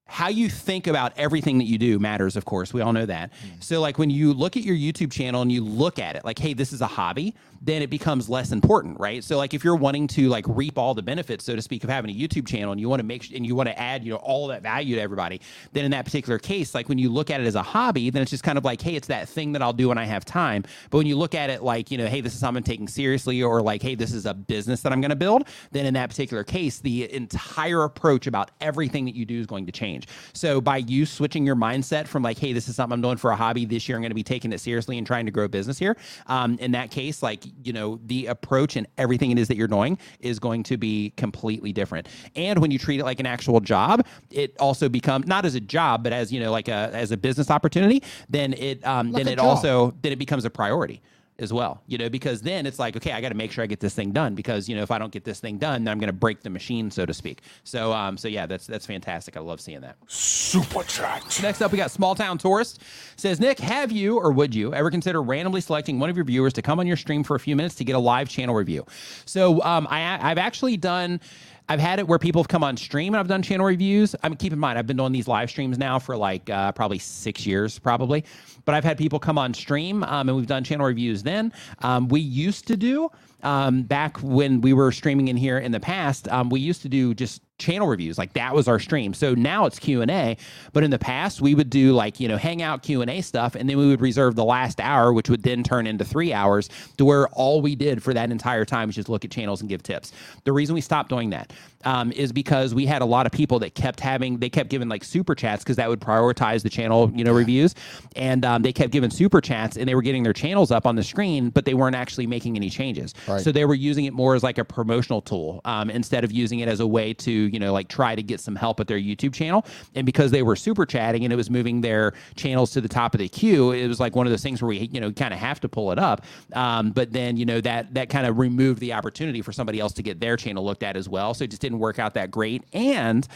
how 0.09 0.27
you 0.27 0.49
think 0.49 0.87
about 0.87 1.13
everything 1.17 1.57
that 1.59 1.65
you 1.65 1.77
do 1.77 1.99
matters, 1.99 2.35
of 2.35 2.45
course. 2.45 2.73
We 2.73 2.81
all 2.81 2.93
know 2.93 3.05
that. 3.05 3.31
Mm. 3.31 3.63
So, 3.63 3.79
like 3.79 3.97
when 3.97 4.09
you 4.09 4.33
look 4.33 4.57
at 4.57 4.63
your 4.63 4.75
YouTube 4.75 5.11
channel 5.11 5.41
and 5.41 5.51
you 5.51 5.63
look 5.63 5.99
at 5.99 6.15
it 6.15 6.25
like, 6.25 6.39
hey, 6.39 6.53
this 6.53 6.73
is 6.73 6.81
a 6.81 6.87
hobby, 6.87 7.35
then 7.61 7.81
it 7.81 7.89
becomes 7.89 8.29
less 8.29 8.51
important, 8.51 8.99
right? 8.99 9.23
So, 9.23 9.37
like 9.37 9.53
if 9.53 9.63
you're 9.63 9.75
wanting 9.75 10.07
to 10.07 10.29
like 10.29 10.45
reap 10.47 10.77
all 10.77 10.93
the 10.93 11.01
benefits, 11.01 11.45
so 11.45 11.55
to 11.55 11.61
speak, 11.61 11.83
of 11.83 11.89
having 11.89 12.09
a 12.09 12.13
YouTube 12.13 12.47
channel 12.47 12.71
and 12.71 12.81
you 12.81 12.89
want 12.89 12.99
to 12.99 13.05
make 13.05 13.31
and 13.33 13.45
you 13.45 13.55
want 13.55 13.69
to 13.69 13.79
add, 13.79 14.03
you 14.03 14.11
know, 14.11 14.17
all 14.17 14.47
that 14.47 14.63
value 14.63 14.95
to 14.95 15.01
everybody, 15.01 15.41
then 15.73 15.85
in 15.85 15.91
that 15.91 16.05
particular 16.05 16.39
case, 16.39 16.73
like 16.73 16.89
when 16.89 16.97
you 16.97 17.09
look 17.09 17.29
at 17.29 17.41
it 17.41 17.47
as 17.47 17.55
a 17.55 17.63
hobby, 17.63 18.09
then 18.09 18.21
it's 18.21 18.31
just 18.31 18.43
kind 18.43 18.57
of 18.57 18.65
like, 18.65 18.81
hey, 18.81 18.95
it's 18.95 19.07
that 19.07 19.29
thing 19.29 19.51
that 19.53 19.61
I'll 19.61 19.73
do 19.73 19.89
when 19.89 19.97
I 19.97 20.05
have 20.05 20.25
time. 20.25 20.63
But 20.89 20.97
when 20.97 21.07
you 21.07 21.17
look 21.17 21.35
at 21.35 21.49
it 21.49 21.61
like, 21.61 21.91
you 21.91 21.97
know, 21.97 22.07
hey, 22.07 22.21
this 22.21 22.33
is 22.33 22.39
something 22.39 22.59
I'm 22.59 22.63
taking 22.63 22.87
seriously, 22.87 23.43
or 23.43 23.61
like, 23.61 23.81
hey, 23.81 23.95
this 23.95 24.13
is 24.13 24.25
a 24.25 24.33
business 24.33 24.81
that 24.81 24.91
I'm 24.91 25.01
going 25.01 25.09
to 25.09 25.15
build, 25.15 25.47
then 25.71 25.85
in 25.85 25.93
that 25.93 26.09
particular 26.09 26.43
case, 26.43 26.79
the 26.79 27.11
entire 27.13 27.83
approach 27.83 28.27
about 28.27 28.51
everything 28.61 29.05
that 29.05 29.15
you 29.15 29.25
do 29.25 29.39
is 29.39 29.45
going 29.45 29.65
to 29.65 29.71
change. 29.71 29.98
So 30.33 30.61
by 30.61 30.77
you 30.77 31.05
switching 31.05 31.45
your 31.45 31.55
mindset 31.55 32.07
from 32.07 32.23
like, 32.23 32.37
hey, 32.37 32.53
this 32.53 32.67
is 32.67 32.75
something 32.75 32.93
I'm 32.93 33.01
doing 33.01 33.17
for 33.17 33.31
a 33.31 33.35
hobby 33.35 33.65
this 33.65 33.87
year, 33.87 33.97
I'm 33.97 34.01
going 34.01 34.11
to 34.11 34.15
be 34.15 34.23
taking 34.23 34.51
it 34.53 34.59
seriously 34.59 34.97
and 34.97 35.05
trying 35.05 35.25
to 35.25 35.31
grow 35.31 35.45
a 35.45 35.49
business 35.49 35.77
here. 35.77 35.97
Um, 36.27 36.57
in 36.59 36.71
that 36.71 36.91
case, 36.91 37.21
like, 37.23 37.43
you 37.63 37.73
know, 37.73 37.99
the 38.05 38.27
approach 38.27 38.75
and 38.75 38.87
everything 38.97 39.31
it 39.31 39.39
is 39.39 39.47
that 39.47 39.57
you're 39.57 39.67
doing 39.67 39.97
is 40.19 40.39
going 40.39 40.63
to 40.63 40.77
be 40.77 41.11
completely 41.17 41.73
different. 41.73 42.07
And 42.35 42.59
when 42.59 42.71
you 42.71 42.79
treat 42.79 42.99
it 42.99 43.03
like 43.03 43.19
an 43.19 43.25
actual 43.25 43.59
job, 43.59 44.05
it 44.31 44.55
also 44.59 44.89
becomes 44.89 45.27
not 45.27 45.45
as 45.45 45.55
a 45.55 45.59
job, 45.59 46.03
but 46.03 46.13
as, 46.13 46.31
you 46.31 46.39
know, 46.39 46.51
like 46.51 46.67
a, 46.67 46.91
as 46.93 47.11
a 47.11 47.17
business 47.17 47.49
opportunity, 47.49 48.03
then 48.29 48.53
it, 48.53 48.85
um, 48.85 49.11
Like 49.11 49.23
then 49.23 49.33
it 49.33 49.37
job. 49.37 49.45
also, 49.45 49.93
then 50.01 50.11
it 50.11 50.19
becomes 50.19 50.45
a 50.45 50.49
priority 50.49 51.01
as 51.39 51.53
well, 51.53 51.81
you 51.87 51.97
know, 51.97 52.09
because 52.09 52.41
then 52.41 52.65
it's 52.65 52.79
like, 52.79 52.95
okay, 52.95 53.11
I 53.11 53.21
got 53.21 53.29
to 53.29 53.35
make 53.35 53.51
sure 53.51 53.63
I 53.63 53.67
get 53.67 53.79
this 53.79 53.93
thing 53.93 54.11
done 54.11 54.35
because, 54.35 54.67
you 54.67 54.75
know, 54.75 54.83
if 54.83 54.91
I 54.91 54.99
don't 54.99 55.11
get 55.11 55.23
this 55.23 55.39
thing 55.39 55.57
done, 55.57 55.83
then 55.83 55.91
I'm 55.91 55.99
going 55.99 56.07
to 56.07 56.13
break 56.13 56.41
the 56.41 56.49
machine, 56.49 56.91
so 56.91 57.05
to 57.05 57.13
speak. 57.13 57.41
So, 57.63 57.93
um, 57.93 58.17
so 58.17 58.27
yeah, 58.27 58.45
that's, 58.45 58.67
that's 58.67 58.85
fantastic. 58.85 59.37
I 59.37 59.39
love 59.39 59.61
seeing 59.61 59.81
that. 59.81 59.97
Super 60.07 60.83
Chat. 60.83 61.39
Next 61.41 61.61
up, 61.61 61.71
we 61.71 61.77
got 61.77 61.91
Small 61.91 62.15
Town 62.15 62.37
Tourist. 62.37 62.81
Says, 63.15 63.39
Nick, 63.39 63.59
have 63.59 63.91
you 63.91 64.17
or 64.17 64.31
would 64.31 64.53
you 64.53 64.73
ever 64.73 64.91
consider 64.91 65.21
randomly 65.21 65.61
selecting 65.61 65.99
one 65.99 66.09
of 66.09 66.15
your 66.15 66.25
viewers 66.25 66.53
to 66.53 66.61
come 66.61 66.79
on 66.79 66.87
your 66.87 66.97
stream 66.97 67.23
for 67.23 67.35
a 67.35 67.39
few 67.39 67.55
minutes 67.55 67.75
to 67.75 67.83
get 67.83 67.95
a 67.95 67.99
live 67.99 68.29
channel 68.29 68.55
review? 68.55 68.85
So 69.25 69.61
um, 69.63 69.87
I, 69.89 70.31
I've 70.31 70.37
actually 70.37 70.77
done. 70.77 71.21
I've 71.69 71.79
had 71.79 71.99
it 71.99 72.07
where 72.07 72.17
people 72.17 72.41
have 72.41 72.47
come 72.47 72.63
on 72.63 72.75
stream 72.77 73.13
and 73.13 73.19
I've 73.19 73.27
done 73.27 73.43
channel 73.43 73.67
reviews. 73.67 74.15
I 74.23 74.29
mean, 74.29 74.37
keep 74.37 74.51
in 74.51 74.57
mind, 74.57 74.79
I've 74.79 74.87
been 74.87 74.97
doing 74.97 75.11
these 75.11 75.27
live 75.27 75.51
streams 75.51 75.77
now 75.77 75.99
for 75.99 76.17
like 76.17 76.49
uh, 76.49 76.71
probably 76.71 76.97
six 76.97 77.45
years, 77.45 77.77
probably. 77.77 78.25
But 78.65 78.73
I've 78.73 78.83
had 78.83 78.97
people 78.97 79.19
come 79.19 79.37
on 79.37 79.53
stream 79.53 80.03
um, 80.03 80.27
and 80.29 80.35
we've 80.35 80.47
done 80.47 80.63
channel 80.63 80.87
reviews 80.87 81.21
then. 81.21 81.53
Um, 81.79 82.07
we 82.07 82.21
used 82.21 82.65
to 82.67 82.75
do 82.75 83.09
um, 83.43 83.83
back 83.83 84.17
when 84.17 84.61
we 84.61 84.73
were 84.73 84.91
streaming 84.91 85.27
in 85.27 85.37
here 85.37 85.59
in 85.59 85.71
the 85.71 85.79
past. 85.79 86.27
Um, 86.29 86.49
we 86.49 86.59
used 86.59 86.81
to 86.81 86.89
do 86.89 87.13
just 87.13 87.43
channel 87.59 87.87
reviews. 87.87 88.17
Like 88.17 88.33
that 88.33 88.55
was 88.55 88.67
our 88.67 88.79
stream. 88.79 89.13
So 89.13 89.33
now 89.35 89.65
it's 89.65 89.79
q&a 89.79 90.37
but 90.73 90.83
in 90.83 90.91
the 90.91 90.99
past 90.99 91.41
we 91.41 91.55
would 91.55 91.69
do 91.69 91.93
like 91.93 92.19
you 92.19 92.27
know 92.27 92.37
hangout 92.37 92.83
q&a 92.83 93.21
stuff 93.21 93.55
and 93.55 93.69
then 93.69 93.77
we 93.77 93.87
would 93.87 94.01
reserve 94.01 94.35
the 94.35 94.43
last 94.43 94.79
hour 94.79 95.13
which 95.13 95.29
would 95.29 95.43
then 95.43 95.63
turn 95.63 95.87
into 95.87 96.03
three 96.05 96.33
hours 96.33 96.69
to 96.97 97.05
where 97.05 97.27
all 97.29 97.61
we 97.61 97.75
did 97.75 98.01
for 98.01 98.13
that 98.13 98.31
entire 98.31 98.65
time 98.65 98.87
was 98.87 98.95
just 98.95 99.09
look 99.09 99.25
at 99.25 99.31
channels 99.31 99.61
and 99.61 99.69
give 99.69 99.83
tips. 99.83 100.11
The 100.43 100.51
reason 100.51 100.75
we 100.75 100.81
stopped 100.81 101.09
doing 101.09 101.29
that 101.31 101.53
um, 101.85 102.11
is 102.11 102.31
because 102.31 102.75
we 102.75 102.85
had 102.85 103.01
a 103.01 103.05
lot 103.05 103.25
of 103.25 103.31
people 103.31 103.59
that 103.59 103.75
kept 103.75 103.99
having 103.99 104.37
they 104.39 104.49
kept 104.49 104.69
giving 104.69 104.89
like 104.89 105.03
super 105.03 105.35
chats 105.35 105.63
because 105.63 105.77
that 105.77 105.89
would 105.89 106.01
prioritize 106.01 106.63
the 106.63 106.69
channel 106.69 107.11
you 107.13 107.23
know 107.23 107.33
reviews. 107.33 107.75
And 108.15 108.43
um, 108.45 108.61
they 108.61 108.73
kept 108.73 108.91
giving 108.91 109.09
super 109.09 109.41
chats 109.41 109.77
and 109.77 109.87
they 109.87 109.95
were 109.95 110.01
getting 110.01 110.23
their 110.23 110.33
channels 110.33 110.71
up 110.71 110.85
on 110.85 110.95
the 110.95 111.03
screen 111.03 111.49
but 111.49 111.65
they 111.65 111.73
weren't 111.73 111.95
actually 111.95 112.27
making 112.27 112.55
any 112.55 112.69
changes. 112.69 113.13
Right. 113.27 113.41
so 113.41 113.51
they 113.51 113.65
were 113.65 113.75
using 113.75 114.05
it 114.05 114.13
more 114.13 114.35
as 114.35 114.43
like 114.43 114.57
a 114.57 114.65
promotional 114.65 115.21
tool 115.21 115.61
um, 115.65 115.89
instead 115.89 116.23
of 116.23 116.31
using 116.31 116.59
it 116.59 116.67
as 116.67 116.79
a 116.79 116.87
way 116.87 117.13
to 117.13 117.48
you 117.49 117.59
know 117.59 117.73
like 117.73 117.87
try 117.87 118.15
to 118.15 118.23
get 118.23 118.39
some 118.39 118.55
help 118.55 118.79
with 118.79 118.87
their 118.87 118.99
youtube 118.99 119.33
channel. 119.33 119.65
And 119.95 120.05
because 120.05 120.31
they 120.31 120.43
were 120.43 120.55
super 120.55 120.85
chatting 120.85 121.23
and 121.23 121.33
it 121.33 121.35
was 121.35 121.49
moving 121.49 121.81
their 121.81 122.13
channels 122.35 122.71
to 122.71 122.81
the 122.81 122.89
top 122.89 123.13
of 123.13 123.19
the 123.19 123.29
queue 123.29 123.71
it 123.71 123.87
was 123.87 123.99
like 123.99 124.15
one 124.15 124.27
of 124.27 124.31
those 124.31 124.43
things 124.43 124.61
where 124.61 124.69
we 124.69 124.89
you 124.91 124.99
know 124.99 125.11
kind 125.11 125.33
of 125.33 125.39
have 125.39 125.59
to 125.61 125.69
pull 125.69 125.91
it 125.91 125.99
up. 125.99 126.25
Um, 126.53 126.91
but 126.91 127.11
then 127.11 127.37
you 127.37 127.45
know 127.45 127.61
that 127.61 127.93
that 127.93 128.09
kind 128.09 128.27
of 128.27 128.37
removed 128.37 128.79
the 128.79 128.93
opportunity 128.93 129.41
for 129.41 129.51
somebody 129.51 129.79
else 129.79 129.93
to 129.93 130.03
get 130.03 130.19
their 130.19 130.37
channel 130.37 130.63
looked 130.63 130.83
at 130.83 130.95
as 130.95 131.09
well. 131.09 131.33
So 131.33 131.43
it 131.43 131.49
just 131.49 131.61
didn't 131.61 131.79
work 131.79 131.99
out 131.99 132.13
that 132.15 132.31
great. 132.31 132.63
And 132.73 133.27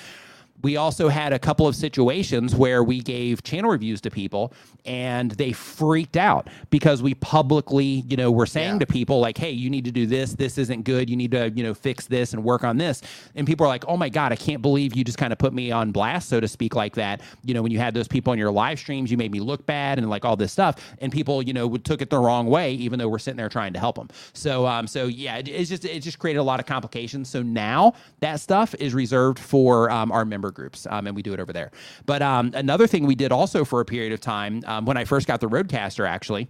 we 0.61 0.77
also 0.77 1.09
had 1.09 1.34
a 1.34 1.39
couple 1.39 1.67
of 1.67 1.75
situations 1.75 2.55
where 2.55 2.84
we 2.84 3.01
gave 3.01 3.43
channel 3.43 3.69
reviews 3.71 3.99
to 4.01 4.09
people 4.09 4.53
and 4.85 5.31
they 5.31 5.51
freaked 5.51 6.15
out 6.15 6.47
because 6.69 7.01
we 7.01 7.13
publicly, 7.15 8.03
you 8.07 8.15
know, 8.15 8.31
were 8.31 8.45
saying 8.45 8.73
Yeah. 8.73 8.80
to 8.80 8.85
people 8.85 9.19
like, 9.19 9.38
"Hey, 9.38 9.51
you 9.51 9.69
need 9.69 9.84
to 9.85 9.91
do 9.91 10.05
this. 10.05 10.34
This 10.34 10.57
isn't 10.57 10.84
good. 10.84 11.09
You 11.09 11.15
need 11.17 11.31
to, 11.31 11.49
you 11.49 11.63
know, 11.63 11.73
fix 11.73 12.05
this 12.07 12.34
and 12.34 12.43
work 12.43 12.63
on 12.63 12.77
this." 12.77 13.01
And 13.35 13.45
people 13.47 13.65
are 13.65 13.69
like, 13.69 13.84
"Oh 13.88 13.97
my 13.97 14.07
god, 14.09 14.31
I 14.31 14.35
can't 14.38 14.61
believe 14.61 14.95
you 14.95 15.03
just 15.03 15.17
kind 15.17 15.34
of 15.34 15.39
put 15.39 15.53
me 15.53 15.71
on 15.71 15.91
blast, 15.91 16.30
so 16.30 16.39
to 16.39 16.47
speak, 16.47 16.75
like 16.75 16.95
that." 16.95 17.21
You 17.43 17.53
know, 17.53 17.61
when 17.61 17.71
you 17.71 17.80
had 17.80 17.93
those 17.93 18.07
people 18.07 18.31
on 18.31 18.38
your 18.38 18.51
live 18.51 18.80
streams, 18.80 19.09
you 19.11 19.17
made 19.17 19.31
me 19.31 19.39
look 19.39 19.65
bad 19.65 19.97
and 19.99 20.09
like 20.09 20.23
all 20.25 20.35
this 20.35 20.51
stuff, 20.51 20.75
and 20.99 21.11
people, 21.11 21.41
you 21.41 21.53
know, 21.53 21.75
took 21.77 22.01
it 22.01 22.09
the 22.09 22.19
wrong 22.19 22.47
way, 22.47 22.73
even 22.73 22.99
though 22.99 23.07
we're 23.09 23.19
sitting 23.19 23.38
there 23.38 23.49
trying 23.49 23.73
to 23.73 23.80
help 23.80 23.95
them. 23.95 24.09
So, 24.34 24.65
um, 24.67 24.88
so 24.88 25.07
yeah, 25.07 25.38
it, 25.38 25.47
it's 25.49 25.69
just 25.69 25.84
it 25.85 25.99
just 26.01 26.19
created 26.19 26.39
a 26.39 26.43
lot 26.43 26.59
of 26.59 26.65
complications. 26.65 27.30
So 27.30 27.41
now 27.41 27.93
that 28.19 28.39
stuff 28.39 28.75
is 28.80 28.93
reserved 28.93 29.39
for 29.39 29.89
um, 29.91 30.11
our 30.11 30.25
member 30.44 30.52
groups, 30.52 30.86
um, 30.90 31.07
and 31.07 31.15
we 31.15 31.22
do 31.22 31.34
it 31.34 31.40
over 31.40 31.53
there. 31.53 31.72
But 32.06 32.22
um, 32.22 32.52
another 32.53 32.88
thing 32.88 33.06
we 33.06 33.15
did 33.15 33.32
also 33.32 33.64
for 33.64 33.80
a 33.80 33.86
period 33.86 34.11
of 34.11 34.20
time 34.20 34.61
um, 34.65 34.86
when 34.86 34.98
I 34.98 35.06
first 35.06 35.28
got 35.28 35.40
the 35.40 35.48
RodeCaster, 35.48 36.07
actually 36.07 36.49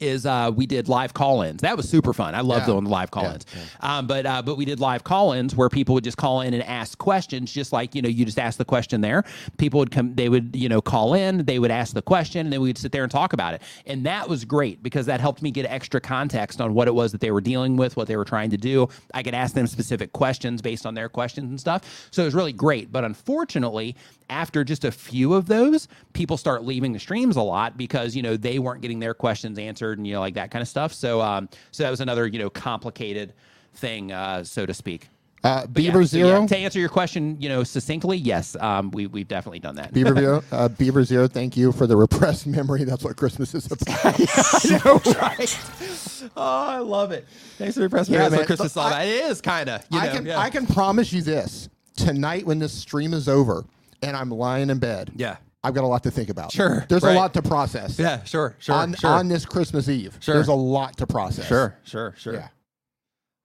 is 0.00 0.26
uh, 0.26 0.50
we 0.54 0.66
did 0.66 0.88
live 0.88 1.14
call-ins. 1.14 1.60
That 1.62 1.76
was 1.76 1.88
super 1.88 2.12
fun. 2.12 2.34
I 2.34 2.40
love 2.40 2.60
Yeah. 2.62 2.66
doing 2.66 2.84
the 2.84 2.90
live 2.90 3.10
call-ins. 3.10 3.46
Um, 3.80 4.06
but 4.06 4.26
uh, 4.26 4.42
but 4.42 4.56
we 4.56 4.64
did 4.64 4.80
live 4.80 5.04
call-ins 5.04 5.54
where 5.54 5.68
people 5.68 5.94
would 5.94 6.04
just 6.04 6.16
call 6.16 6.40
in 6.40 6.54
and 6.54 6.62
ask 6.64 6.98
questions, 6.98 7.52
just 7.52 7.72
like 7.72 7.94
you 7.94 8.02
know 8.02 8.08
you 8.08 8.24
just 8.24 8.38
ask 8.38 8.58
the 8.58 8.64
question 8.64 9.00
there. 9.00 9.24
People 9.58 9.78
would 9.80 9.90
come, 9.90 10.14
they 10.14 10.28
would 10.28 10.56
you 10.56 10.68
know 10.68 10.80
call 10.80 11.14
in, 11.14 11.44
they 11.44 11.58
would 11.58 11.70
ask 11.70 11.94
the 11.94 12.02
question, 12.02 12.46
and 12.46 12.52
then 12.52 12.60
we'd 12.60 12.78
sit 12.78 12.90
there 12.92 13.02
and 13.02 13.12
talk 13.12 13.32
about 13.32 13.54
it. 13.54 13.62
And 13.86 14.04
that 14.06 14.28
was 14.28 14.44
great 14.44 14.82
because 14.82 15.06
that 15.06 15.20
helped 15.20 15.42
me 15.42 15.50
get 15.50 15.66
extra 15.66 16.00
context 16.00 16.60
on 16.60 16.74
what 16.74 16.88
it 16.88 16.94
was 16.94 17.12
that 17.12 17.20
they 17.20 17.30
were 17.30 17.40
dealing 17.40 17.76
with, 17.76 17.96
what 17.96 18.08
they 18.08 18.16
were 18.16 18.24
trying 18.24 18.50
to 18.50 18.56
do. 18.56 18.88
I 19.14 19.22
could 19.22 19.34
ask 19.34 19.54
them 19.54 19.66
specific 19.66 20.12
questions 20.12 20.62
based 20.62 20.86
on 20.86 20.94
their 20.94 21.08
questions 21.08 21.50
and 21.50 21.60
stuff. 21.60 22.08
So 22.10 22.22
it 22.22 22.24
was 22.24 22.34
really 22.34 22.52
great. 22.52 22.90
But 22.90 23.04
unfortunately, 23.04 23.94
after 24.30 24.64
just 24.64 24.84
a 24.84 24.90
few 24.92 25.34
of 25.34 25.46
those, 25.46 25.88
people 26.12 26.36
start 26.36 26.64
leaving 26.64 26.92
the 26.92 26.98
streams 26.98 27.36
a 27.36 27.42
lot 27.42 27.76
because 27.76 28.16
you 28.16 28.22
know 28.22 28.36
they 28.36 28.58
weren't 28.58 28.80
getting 28.80 28.98
their 28.98 29.14
questions 29.14 29.58
answered 29.58 29.81
and 29.90 30.06
you 30.06 30.12
know 30.12 30.20
like 30.20 30.34
that 30.34 30.52
kind 30.52 30.62
of 30.62 30.68
stuff. 30.68 30.92
So 30.92 31.20
um, 31.20 31.48
so 31.72 31.82
that 31.82 31.90
was 31.90 32.00
another 32.00 32.28
you 32.28 32.38
know 32.38 32.48
complicated 32.48 33.32
thing, 33.74 34.12
uh, 34.12 34.44
so 34.44 34.64
to 34.64 34.72
speak. 34.72 35.08
Uh, 35.44 35.66
But 35.66 35.82
yeah, 35.82 35.90
Beaver 35.90 36.06
so 36.06 36.16
yeah, 36.18 36.24
Zero. 36.26 36.46
to 36.46 36.56
answer 36.56 36.78
your 36.78 36.88
question, 36.88 37.36
you 37.40 37.48
know 37.48 37.64
succinctly, 37.64 38.16
yes, 38.16 38.54
um, 38.60 38.92
we 38.92 39.08
we've 39.08 39.26
definitely 39.26 39.58
done 39.58 39.74
that. 39.74 39.92
Beaver 39.92 40.14
Zero, 40.14 40.44
uh, 40.52 40.68
Beaver 40.68 41.02
Zero, 41.02 41.26
thank 41.26 41.56
you 41.56 41.72
for 41.72 41.88
the 41.88 41.96
repressed 41.96 42.46
memory. 42.58 42.84
That's 42.84 43.02
what 43.02 43.16
Christmas 43.16 43.52
is 43.52 43.66
about. 43.66 43.82
oh, 46.36 46.38
I 46.68 46.78
love 46.78 47.10
it. 47.10 47.26
Thanks 47.58 47.74
for 47.74 47.80
the 47.80 47.90
press. 47.90 48.08
Yeah, 48.08 48.28
That's 48.28 48.36
what 48.36 48.46
Christmas 48.46 48.70
is 48.70 48.76
all 48.76 48.86
about. 48.86 49.04
It 49.04 49.24
is 49.24 49.40
kind 49.40 49.68
of. 49.68 49.84
You 49.90 49.98
know, 50.00 50.04
I 50.04 50.08
can 50.10 50.26
yeah. 50.26 50.38
I 50.38 50.50
can 50.50 50.64
promise 50.66 51.12
you 51.12 51.22
this: 51.22 51.68
tonight, 51.96 52.46
when 52.46 52.60
this 52.60 52.72
stream 52.72 53.12
is 53.12 53.28
over 53.28 53.64
and 54.02 54.16
I'm 54.16 54.30
lying 54.30 54.70
in 54.70 54.78
bed, 54.78 55.12
Yeah. 55.16 55.36
I've 55.64 55.74
got 55.74 55.84
a 55.84 55.86
lot 55.86 56.02
to 56.04 56.10
think 56.10 56.28
about. 56.28 56.50
Sure, 56.52 56.84
there's 56.88 57.02
right. 57.02 57.14
a 57.14 57.18
lot 57.18 57.34
to 57.34 57.42
process. 57.42 57.98
Yeah, 57.98 58.24
sure, 58.24 58.56
sure, 58.58 58.74
on 58.74 58.94
sure, 58.94 59.10
on 59.10 59.28
this 59.28 59.44
Christmas 59.46 59.88
Eve, 59.88 60.16
Sure. 60.20 60.34
there's 60.34 60.48
a 60.48 60.54
lot 60.54 60.96
to 60.98 61.06
process. 61.06 61.46
sure, 61.46 61.76
sure, 61.84 62.14
sure. 62.18 62.34
Yeah. 62.34 62.48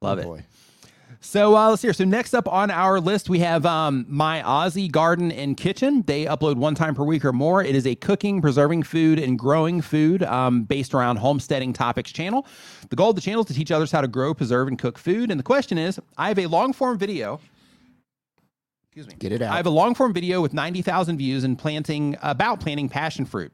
Love 0.02 0.18
Oh, 0.20 0.22
it. 0.22 0.26
boy. 0.26 0.44
So 1.20 1.56
uh, 1.58 1.70
let's 1.70 1.82
see 1.82 1.88
here. 1.88 1.94
So 1.94 2.06
next 2.06 2.34
up 2.36 2.48
on 2.48 2.70
our 2.70 3.00
list, 3.00 3.28
we 3.28 3.40
have 3.40 3.66
um, 3.66 4.06
My 4.08 4.42
Aussie 4.44 4.90
Garden 4.92 5.32
and 5.32 5.58
Kitchen. 5.58 6.04
They 6.06 6.26
upload 6.26 6.56
one 6.58 6.76
time 6.76 6.94
per 6.94 7.04
week 7.04 7.26
or 7.26 7.34
more. 7.34 7.64
It 7.64 7.76
is 7.76 7.88
a 7.88 7.96
cooking, 7.96 8.40
preserving 8.40 8.84
food, 8.84 9.18
and 9.18 9.38
growing 9.38 9.82
food 9.82 10.22
um, 10.24 10.64
based 10.64 10.94
around 10.94 11.18
homesteading 11.18 11.74
topics 11.74 12.12
channel. 12.12 12.46
The 12.90 12.96
goal 12.96 13.10
of 13.10 13.16
the 13.16 13.22
channel 13.22 13.42
is 13.42 13.48
to 13.48 13.54
teach 13.54 13.72
others 13.72 13.92
how 13.92 14.02
to 14.02 14.08
grow, 14.08 14.34
preserve, 14.36 14.68
and 14.68 14.78
cook 14.78 14.98
food. 15.00 15.32
And 15.32 15.40
the 15.40 15.44
question 15.44 15.78
is, 15.80 16.00
I 16.18 16.28
have 16.28 16.38
a 16.40 16.46
long 16.46 16.72
form 16.72 16.98
video. 17.00 17.40
Excuse 18.98 19.14
me. 19.14 19.20
Get 19.20 19.32
it 19.32 19.44
out. 19.44 19.54
I 19.54 19.58
have 19.58 19.68
a 19.68 19.72
long 19.72 19.94
form 19.94 20.12
video 20.12 20.42
with 20.42 20.56
90,000 20.56 21.20
views 21.20 21.44
and 21.44 21.56
planting 21.56 22.18
about 22.24 22.60
planting 22.60 22.90
passion 22.90 23.26
fruit. 23.26 23.52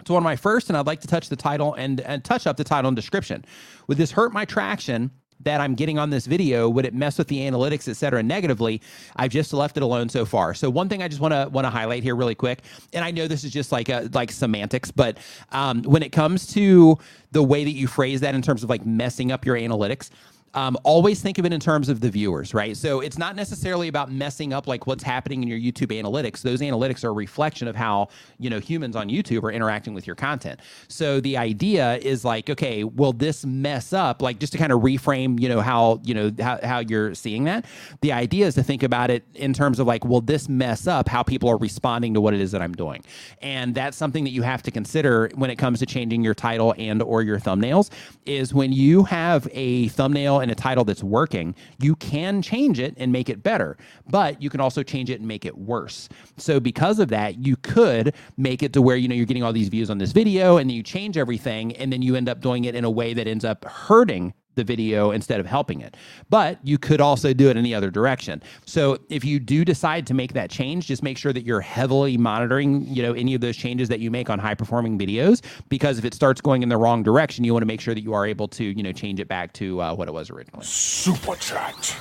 It's 0.00 0.10
one 0.10 0.18
of 0.18 0.24
my 0.24 0.36
first, 0.36 0.68
and 0.68 0.76
I'd 0.76 0.86
like 0.86 1.00
to 1.00 1.06
touch 1.06 1.30
the 1.30 1.36
title 1.36 1.72
and, 1.72 2.02
and 2.02 2.22
touch 2.22 2.46
up 2.46 2.58
the 2.58 2.64
title 2.64 2.88
and 2.88 2.96
description. 2.96 3.46
Would 3.88 3.96
this 3.96 4.10
hurt 4.10 4.34
my 4.34 4.44
traction 4.44 5.12
that 5.40 5.62
I'm 5.62 5.74
getting 5.74 5.98
on 5.98 6.10
this 6.10 6.26
video? 6.26 6.68
Would 6.68 6.84
it 6.84 6.92
mess 6.92 7.16
with 7.16 7.28
the 7.28 7.38
analytics, 7.38 7.88
et 7.88 7.96
cetera, 7.96 8.22
negatively? 8.22 8.82
I've 9.16 9.30
just 9.30 9.54
left 9.54 9.78
it 9.78 9.82
alone 9.82 10.10
so 10.10 10.26
far. 10.26 10.52
So 10.52 10.68
one 10.68 10.90
thing 10.90 11.02
I 11.02 11.08
just 11.08 11.22
want 11.22 11.32
to 11.32 11.48
want 11.50 11.64
to 11.64 11.70
highlight 11.70 12.02
here 12.02 12.14
really 12.14 12.34
quick, 12.34 12.64
and 12.92 13.02
I 13.02 13.12
know 13.12 13.26
this 13.26 13.44
is 13.44 13.50
just 13.50 13.72
like 13.72 13.88
a, 13.88 14.10
like 14.12 14.30
semantics, 14.30 14.90
but 14.90 15.16
um, 15.52 15.84
when 15.84 16.02
it 16.02 16.12
comes 16.12 16.46
to 16.48 16.98
the 17.32 17.42
way 17.42 17.64
that 17.64 17.72
you 17.72 17.86
phrase 17.86 18.20
that 18.20 18.34
in 18.34 18.42
terms 18.42 18.62
of 18.62 18.68
like 18.68 18.84
messing 18.84 19.32
up 19.32 19.46
your 19.46 19.56
analytics, 19.56 20.10
um, 20.54 20.76
always 20.84 21.20
think 21.20 21.38
of 21.38 21.44
it 21.44 21.52
in 21.52 21.60
terms 21.60 21.88
of 21.88 22.00
the 22.00 22.08
viewers, 22.08 22.54
right? 22.54 22.76
So 22.76 23.00
it's 23.00 23.18
not 23.18 23.34
necessarily 23.36 23.88
about 23.88 24.10
messing 24.10 24.52
up 24.52 24.66
like 24.68 24.86
what's 24.86 25.02
happening 25.02 25.42
in 25.42 25.48
your 25.48 25.58
YouTube 25.58 25.92
analytics. 26.00 26.42
Those 26.42 26.60
analytics 26.60 27.04
are 27.04 27.08
a 27.08 27.12
reflection 27.12 27.66
of 27.66 27.74
how 27.74 28.08
you 28.38 28.48
know 28.48 28.60
humans 28.60 28.94
on 28.94 29.08
YouTube 29.08 29.42
are 29.42 29.50
interacting 29.50 29.94
with 29.94 30.06
your 30.06 30.16
content. 30.16 30.60
So 30.88 31.20
the 31.20 31.36
idea 31.36 31.96
is 31.96 32.24
like, 32.24 32.48
okay, 32.50 32.84
will 32.84 33.12
this 33.12 33.44
mess 33.44 33.92
up? 33.92 34.22
Like 34.22 34.38
just 34.38 34.52
to 34.52 34.58
kind 34.58 34.72
of 34.72 34.80
reframe, 34.80 35.40
you 35.40 35.48
know 35.48 35.60
how 35.60 36.00
you 36.04 36.14
know 36.14 36.30
how, 36.38 36.58
how 36.62 36.78
you're 36.78 37.14
seeing 37.14 37.44
that. 37.44 37.66
The 38.00 38.12
idea 38.12 38.46
is 38.46 38.54
to 38.54 38.62
think 38.62 38.82
about 38.82 39.10
it 39.10 39.24
in 39.34 39.52
terms 39.52 39.80
of 39.80 39.86
like, 39.86 40.04
will 40.04 40.20
this 40.20 40.48
mess 40.48 40.86
up 40.86 41.08
how 41.08 41.22
people 41.22 41.48
are 41.48 41.58
responding 41.58 42.14
to 42.14 42.20
what 42.20 42.32
it 42.32 42.40
is 42.40 42.52
that 42.52 42.62
I'm 42.62 42.74
doing? 42.74 43.02
And 43.42 43.74
that's 43.74 43.96
something 43.96 44.22
that 44.24 44.30
you 44.30 44.42
have 44.42 44.62
to 44.62 44.70
consider 44.70 45.30
when 45.34 45.50
it 45.50 45.56
comes 45.56 45.80
to 45.80 45.86
changing 45.86 46.22
your 46.22 46.34
title 46.34 46.74
and 46.78 47.02
or 47.02 47.22
your 47.22 47.40
thumbnails. 47.40 47.90
Is 48.24 48.54
when 48.54 48.72
you 48.72 49.02
have 49.04 49.48
a 49.52 49.88
thumbnail 49.88 50.43
and 50.44 50.52
a 50.52 50.54
title 50.54 50.84
that's 50.84 51.02
working, 51.02 51.54
you 51.80 51.96
can 51.96 52.40
change 52.40 52.78
it 52.78 52.94
and 52.96 53.10
make 53.10 53.28
it 53.28 53.42
better, 53.42 53.76
but 54.08 54.40
you 54.40 54.50
can 54.50 54.60
also 54.60 54.82
change 54.82 55.10
it 55.10 55.18
and 55.18 55.26
make 55.26 55.44
it 55.44 55.56
worse. 55.58 56.08
So 56.36 56.60
because 56.60 56.98
of 56.98 57.08
that, 57.08 57.44
you 57.44 57.56
could 57.56 58.14
make 58.36 58.62
it 58.62 58.72
to 58.74 58.82
where 58.82 58.96
you 58.96 59.08
know 59.08 59.14
you're 59.14 59.26
getting 59.26 59.42
all 59.42 59.52
these 59.52 59.68
views 59.68 59.90
on 59.90 59.98
this 59.98 60.12
video 60.12 60.58
and 60.58 60.70
then 60.70 60.76
you 60.76 60.82
change 60.82 61.18
everything 61.18 61.74
and 61.76 61.92
then 61.92 62.02
you 62.02 62.14
end 62.14 62.28
up 62.28 62.40
doing 62.40 62.66
it 62.66 62.74
in 62.74 62.84
a 62.84 62.90
way 62.90 63.14
that 63.14 63.26
ends 63.26 63.44
up 63.44 63.64
hurting 63.64 64.32
the 64.54 64.64
video 64.64 65.10
instead 65.10 65.40
of 65.40 65.46
helping 65.46 65.80
it. 65.80 65.96
But 66.30 66.58
you 66.62 66.78
could 66.78 67.00
also 67.00 67.32
do 67.32 67.50
it 67.50 67.56
in 67.56 67.64
the 67.64 67.74
other 67.74 67.90
direction. 67.90 68.42
So 68.66 68.98
if 69.08 69.24
you 69.24 69.38
do 69.38 69.64
decide 69.64 70.06
to 70.08 70.14
make 70.14 70.32
that 70.34 70.50
change, 70.50 70.86
just 70.86 71.02
make 71.02 71.18
sure 71.18 71.32
that 71.32 71.44
you're 71.44 71.60
heavily 71.60 72.16
monitoring, 72.16 72.86
you 72.86 73.02
know, 73.02 73.12
any 73.12 73.34
of 73.34 73.40
those 73.40 73.56
changes 73.56 73.88
that 73.88 74.00
you 74.00 74.10
make 74.10 74.30
on 74.30 74.38
high 74.38 74.54
performing 74.54 74.98
videos 74.98 75.42
because 75.68 75.98
if 75.98 76.04
it 76.04 76.14
starts 76.14 76.40
going 76.40 76.62
in 76.62 76.68
the 76.68 76.76
wrong 76.76 77.02
direction, 77.02 77.44
you 77.44 77.52
want 77.52 77.62
to 77.62 77.66
make 77.66 77.80
sure 77.80 77.94
that 77.94 78.02
you 78.02 78.14
are 78.14 78.26
able 78.26 78.48
to, 78.48 78.64
you 78.64 78.82
know, 78.82 78.92
change 78.92 79.20
it 79.20 79.28
back 79.28 79.52
to 79.54 79.80
uh, 79.80 79.94
what 79.94 80.08
it 80.08 80.12
was 80.12 80.30
originally. 80.30 80.64
Super 80.64 81.36
chat. 81.36 81.96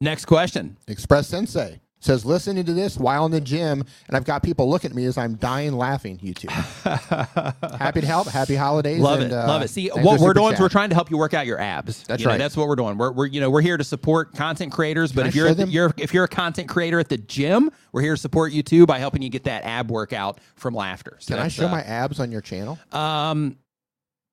Next 0.00 0.26
question. 0.26 0.76
Express 0.86 1.28
Sensei 1.28 1.80
says 2.00 2.24
listening 2.24 2.64
to 2.64 2.72
this 2.72 2.96
while 2.96 3.26
in 3.26 3.32
the 3.32 3.40
gym, 3.40 3.84
and 4.06 4.16
I've 4.16 4.24
got 4.24 4.42
people 4.42 4.68
look 4.70 4.84
at 4.84 4.94
me 4.94 5.04
as 5.06 5.18
I'm 5.18 5.34
dying 5.34 5.72
laughing. 5.72 6.18
YouTube. 6.18 6.50
happy 7.78 8.00
to 8.00 8.06
help. 8.06 8.28
Happy 8.28 8.54
holidays. 8.54 9.00
Love 9.00 9.20
and, 9.20 9.32
it, 9.32 9.34
uh, 9.36 9.46
love 9.48 9.62
it. 9.62 9.68
See, 9.70 9.88
what 9.88 10.20
we're 10.20 10.32
doing 10.34 10.54
is 10.54 10.60
we're 10.60 10.68
trying 10.68 10.90
to 10.90 10.94
help 10.94 11.10
you 11.10 11.18
work 11.18 11.34
out 11.34 11.46
your 11.46 11.58
abs. 11.60 12.04
That's 12.04 12.20
You 12.20 12.26
know, 12.26 12.32
right. 12.32 12.38
that's 12.38 12.56
what 12.56 12.68
we're 12.68 12.76
doing. 12.76 12.96
We're, 12.98 13.12
we're 13.12 13.26
you 13.26 13.40
know 13.40 13.50
we're 13.50 13.60
here 13.62 13.76
to 13.76 13.84
support 13.84 14.34
content 14.34 14.72
creators. 14.72 15.12
But 15.12 15.24
I 15.24 15.28
if 15.28 15.34
you're, 15.34 15.54
the- 15.54 15.66
you're 15.68 15.92
if 15.96 16.14
you're 16.14 16.24
a 16.24 16.28
content 16.28 16.68
creator 16.68 16.98
at 17.00 17.08
the 17.08 17.18
gym, 17.18 17.70
we're 17.92 18.02
here 18.02 18.14
to 18.14 18.20
support 18.20 18.52
you 18.52 18.62
too 18.62 18.86
by 18.86 18.98
helping 18.98 19.22
you 19.22 19.28
get 19.30 19.44
that 19.44 19.64
ab 19.64 19.90
workout 19.90 20.38
from 20.56 20.74
laughter. 20.74 21.16
So 21.20 21.34
Can 21.34 21.42
I 21.44 21.48
show 21.48 21.66
uh, 21.66 21.70
my 21.70 21.82
abs 21.82 22.20
on 22.20 22.30
your 22.30 22.40
channel? 22.40 22.78
Um, 22.92 23.56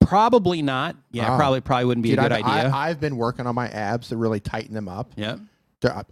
probably 0.01 0.61
not. 0.61 0.95
Yeah, 1.11 1.33
Oh. 1.33 1.37
probably 1.37 1.61
probably 1.61 1.85
wouldn't 1.85 2.03
be 2.03 2.09
Dude, 2.11 2.19
a 2.19 2.21
good 2.23 2.31
I've, 2.33 2.43
idea. 2.45 2.69
I, 2.71 2.89
I've 2.89 2.99
been 2.99 3.17
working 3.17 3.47
on 3.47 3.55
my 3.55 3.67
abs 3.69 4.09
to 4.09 4.17
really 4.17 4.39
tighten 4.39 4.73
them 4.75 4.87
up. 4.87 5.11
yeah, 5.15 5.37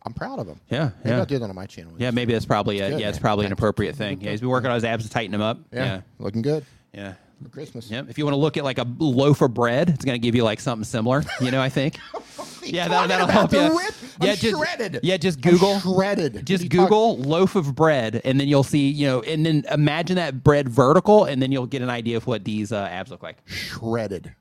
I'm 0.06 0.14
proud 0.14 0.40
of 0.40 0.48
him. 0.48 0.60
yeah, 0.70 0.90
Maybe 1.04 1.10
yeah. 1.14 1.20
I'll 1.20 1.26
do 1.26 1.40
that 1.40 1.50
on 1.50 1.56
my 1.56 1.66
channel. 1.66 1.94
Yeah, 1.98 2.12
maybe 2.12 2.34
that's 2.34 2.46
probably 2.46 2.80
a, 2.80 2.90
good, 2.92 3.00
yeah, 3.02 3.10
it's 3.10 3.18
man. 3.18 3.22
probably 3.22 3.46
an 3.46 3.52
appropriate 3.52 3.96
thing. 3.96 4.22
Yeah, 4.22 4.32
he's 4.32 4.40
been 4.42 4.50
working 4.50 4.70
on 4.70 4.76
his 4.76 4.84
abs 4.84 5.06
to 5.06 5.10
tighten 5.10 5.32
them 5.32 5.42
up. 5.42 5.60
Yeah. 5.72 5.86
Yeah, 5.86 6.02
Looking 6.20 6.42
good 6.42 6.66
yeah. 6.94 7.14
for 7.42 7.50
Christmas. 7.50 7.90
Yep. 7.90 8.10
If 8.10 8.18
you 8.18 8.26
want 8.26 8.34
to 8.34 8.40
look 8.40 8.58
at 8.58 8.64
like 8.64 8.78
a 8.78 8.86
loaf 9.00 9.42
of 9.42 9.54
bread, 9.54 9.90
it's 9.90 10.06
going 10.06 10.16
to 10.20 10.26
give 10.26 10.36
you 10.36 10.44
like 10.44 10.60
something 10.60 10.84
similar. 10.86 11.24
You 11.42 11.52
know, 11.52 11.62
I 11.62 11.70
think. 11.70 11.98
yeah, 12.64 12.88
that, 12.88 13.08
that'll 13.08 13.28
help 13.28 13.52
you. 13.52 13.60
I'm 13.60 14.28
Yeah, 14.28 14.36
just 14.36 14.56
shredded. 14.58 15.00
Yeah, 15.04 15.18
just 15.18 15.40
I'm 15.46 15.52
Google. 15.52 15.80
shredded. 15.80 16.46
Just 16.46 16.62
are 16.62 16.66
you 16.66 16.70
talking- 16.70 16.86
Google 16.86 17.18
loaf 17.18 17.56
of 17.56 17.74
bread, 17.76 18.22
and 18.24 18.40
then 18.40 18.48
you'll 18.48 18.64
see, 18.64 18.90
you 18.90 19.08
know, 19.08 19.22
and 19.22 19.46
then 19.46 19.66
imagine 19.72 20.16
that 20.18 20.44
bread 20.44 20.70
vertical, 20.70 21.26
and 21.26 21.42
then 21.42 21.52
you'll 21.52 21.66
get 21.68 21.82
an 21.82 21.90
idea 21.90 22.16
of 22.18 22.28
what 22.28 22.44
these 22.46 22.72
uh, 22.72 22.88
abs 22.92 23.12
look 23.12 23.24
like. 23.24 23.38
shredded. 23.46 24.34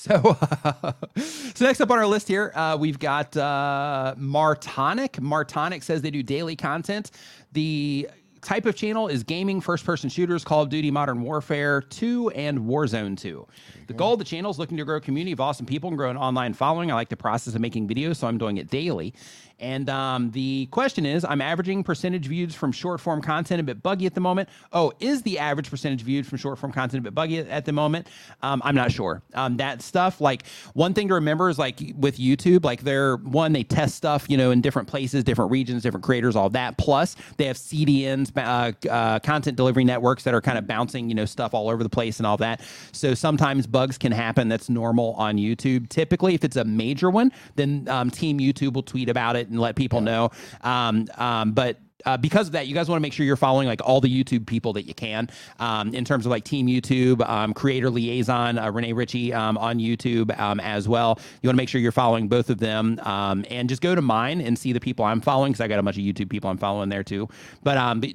So, 0.00 0.34
so 1.54 1.64
next 1.66 1.82
up 1.82 1.90
on 1.90 1.98
our 1.98 2.06
list 2.06 2.26
here, 2.26 2.52
uh, 2.54 2.74
we've 2.80 2.98
got 2.98 3.36
uh, 3.36 4.14
Martonic. 4.16 5.20
Martonic 5.20 5.82
says 5.82 6.00
they 6.00 6.10
do 6.10 6.22
daily 6.22 6.56
content. 6.56 7.10
The 7.52 8.08
type 8.40 8.64
of 8.64 8.74
channel 8.74 9.08
is 9.08 9.22
gaming, 9.22 9.60
first 9.60 9.84
person 9.84 10.08
shooters, 10.08 10.42
Call 10.42 10.62
of 10.62 10.70
Duty, 10.70 10.90
Modern 10.90 11.20
Warfare 11.20 11.82
2, 11.82 12.30
and 12.30 12.60
Warzone 12.60 13.18
2. 13.18 13.46
The 13.88 13.92
goal 13.92 14.14
of 14.14 14.18
the 14.18 14.24
channel 14.24 14.50
is 14.50 14.58
looking 14.58 14.78
to 14.78 14.86
grow 14.86 14.96
a 14.96 15.00
community 15.02 15.32
of 15.32 15.40
awesome 15.40 15.66
people 15.66 15.88
and 15.88 15.98
grow 15.98 16.08
an 16.08 16.16
online 16.16 16.54
following. 16.54 16.90
I 16.90 16.94
like 16.94 17.10
the 17.10 17.16
process 17.16 17.54
of 17.54 17.60
making 17.60 17.86
videos, 17.86 18.16
so 18.16 18.26
I'm 18.26 18.38
doing 18.38 18.56
it 18.56 18.70
daily. 18.70 19.12
And 19.60 19.90
um, 19.90 20.30
the 20.30 20.66
question 20.66 21.04
is 21.04 21.24
I'm 21.24 21.42
averaging 21.42 21.84
percentage 21.84 22.26
views 22.26 22.54
from 22.54 22.72
short 22.72 23.00
form 23.00 23.20
content 23.20 23.60
a 23.60 23.62
bit 23.62 23.82
buggy 23.82 24.06
at 24.06 24.14
the 24.14 24.20
moment. 24.20 24.48
Oh, 24.72 24.92
is 25.00 25.22
the 25.22 25.38
average 25.38 25.70
percentage 25.70 26.02
viewed 26.02 26.26
from 26.26 26.38
short 26.38 26.58
form 26.58 26.72
content 26.72 27.00
a 27.00 27.04
bit 27.04 27.14
buggy 27.14 27.38
at, 27.38 27.64
the 27.66 27.72
moment? 27.72 28.08
Um, 28.42 28.62
I'm 28.64 28.74
not 28.74 28.90
sure. 28.90 29.22
Um, 29.34 29.58
that 29.58 29.82
stuff, 29.82 30.20
like, 30.20 30.46
one 30.72 30.94
thing 30.94 31.08
to 31.08 31.14
remember 31.14 31.50
is 31.50 31.58
like 31.58 31.78
with 31.96 32.16
YouTube, 32.16 32.64
like, 32.64 32.82
they're 32.82 33.16
one, 33.16 33.52
they 33.52 33.62
test 33.62 33.96
stuff, 33.96 34.24
you 34.28 34.38
know, 34.38 34.50
in 34.50 34.62
different 34.62 34.88
places, 34.88 35.24
different 35.24 35.50
regions, 35.50 35.82
different 35.82 36.04
creators, 36.04 36.36
all 36.36 36.48
that. 36.50 36.78
Plus, 36.78 37.16
they 37.36 37.44
have 37.44 37.56
CDNs, 37.56 38.32
uh, 38.36 38.88
uh, 38.88 39.18
content 39.18 39.56
delivery 39.56 39.84
networks 39.84 40.24
that 40.24 40.32
are 40.32 40.40
kind 40.40 40.56
of 40.56 40.66
bouncing, 40.66 41.10
you 41.10 41.14
know, 41.14 41.26
stuff 41.26 41.52
all 41.52 41.68
over 41.68 41.82
the 41.82 41.90
place 41.90 42.18
and 42.18 42.26
all 42.26 42.38
that. 42.38 42.62
So 42.92 43.12
sometimes 43.12 43.66
bugs 43.66 43.98
can 43.98 44.12
happen. 44.12 44.48
That's 44.48 44.70
normal 44.70 45.12
on 45.14 45.36
YouTube. 45.36 45.90
Typically, 45.90 46.34
if 46.34 46.44
it's 46.44 46.56
a 46.56 46.64
major 46.64 47.10
one, 47.10 47.30
then 47.56 47.86
um, 47.88 48.10
Team 48.10 48.38
YouTube 48.38 48.72
will 48.72 48.82
tweet 48.82 49.08
about 49.10 49.36
it 49.36 49.49
and 49.50 49.60
let 49.60 49.76
people 49.76 50.00
know. 50.00 50.30
Um, 50.62 51.06
um, 51.16 51.52
but 51.52 51.78
uh, 52.06 52.16
because 52.16 52.46
of 52.46 52.52
that, 52.52 52.66
you 52.66 52.74
guys 52.74 52.88
want 52.88 52.98
to 52.98 53.02
make 53.02 53.12
sure 53.12 53.26
you're 53.26 53.36
following 53.36 53.68
like 53.68 53.80
all 53.84 54.00
the 54.00 54.08
YouTube 54.08 54.46
people 54.46 54.72
that 54.74 54.84
you 54.86 54.94
can 54.94 55.28
um, 55.58 55.94
in 55.94 56.04
terms 56.04 56.26
of 56.26 56.30
like 56.30 56.44
Team 56.44 56.66
YouTube, 56.66 57.26
um, 57.28 57.52
Creator 57.52 57.90
Liaison, 57.90 58.58
uh, 58.58 58.70
Rene 58.70 58.92
Ritchie 58.92 59.32
um, 59.32 59.58
on 59.58 59.78
YouTube 59.78 60.38
um, 60.38 60.60
as 60.60 60.88
well. 60.88 61.18
You 61.42 61.48
want 61.48 61.54
to 61.54 61.60
make 61.62 61.68
sure 61.68 61.80
you're 61.80 61.92
following 61.92 62.28
both 62.28 62.50
of 62.50 62.58
them 62.58 62.98
um, 63.00 63.44
and 63.50 63.68
just 63.68 63.82
go 63.82 63.94
to 63.94 64.02
mine 64.02 64.40
and 64.40 64.58
see 64.58 64.72
the 64.72 64.80
people 64.80 65.04
I'm 65.04 65.20
following 65.20 65.52
because 65.52 65.60
I 65.60 65.68
got 65.68 65.78
a 65.78 65.82
bunch 65.82 65.96
of 65.96 66.02
YouTube 66.02 66.30
people 66.30 66.50
I'm 66.50 66.58
following 66.58 66.88
there 66.88 67.04
too. 67.04 67.28
But 67.62 67.76
um, 67.76 68.00
but 68.00 68.10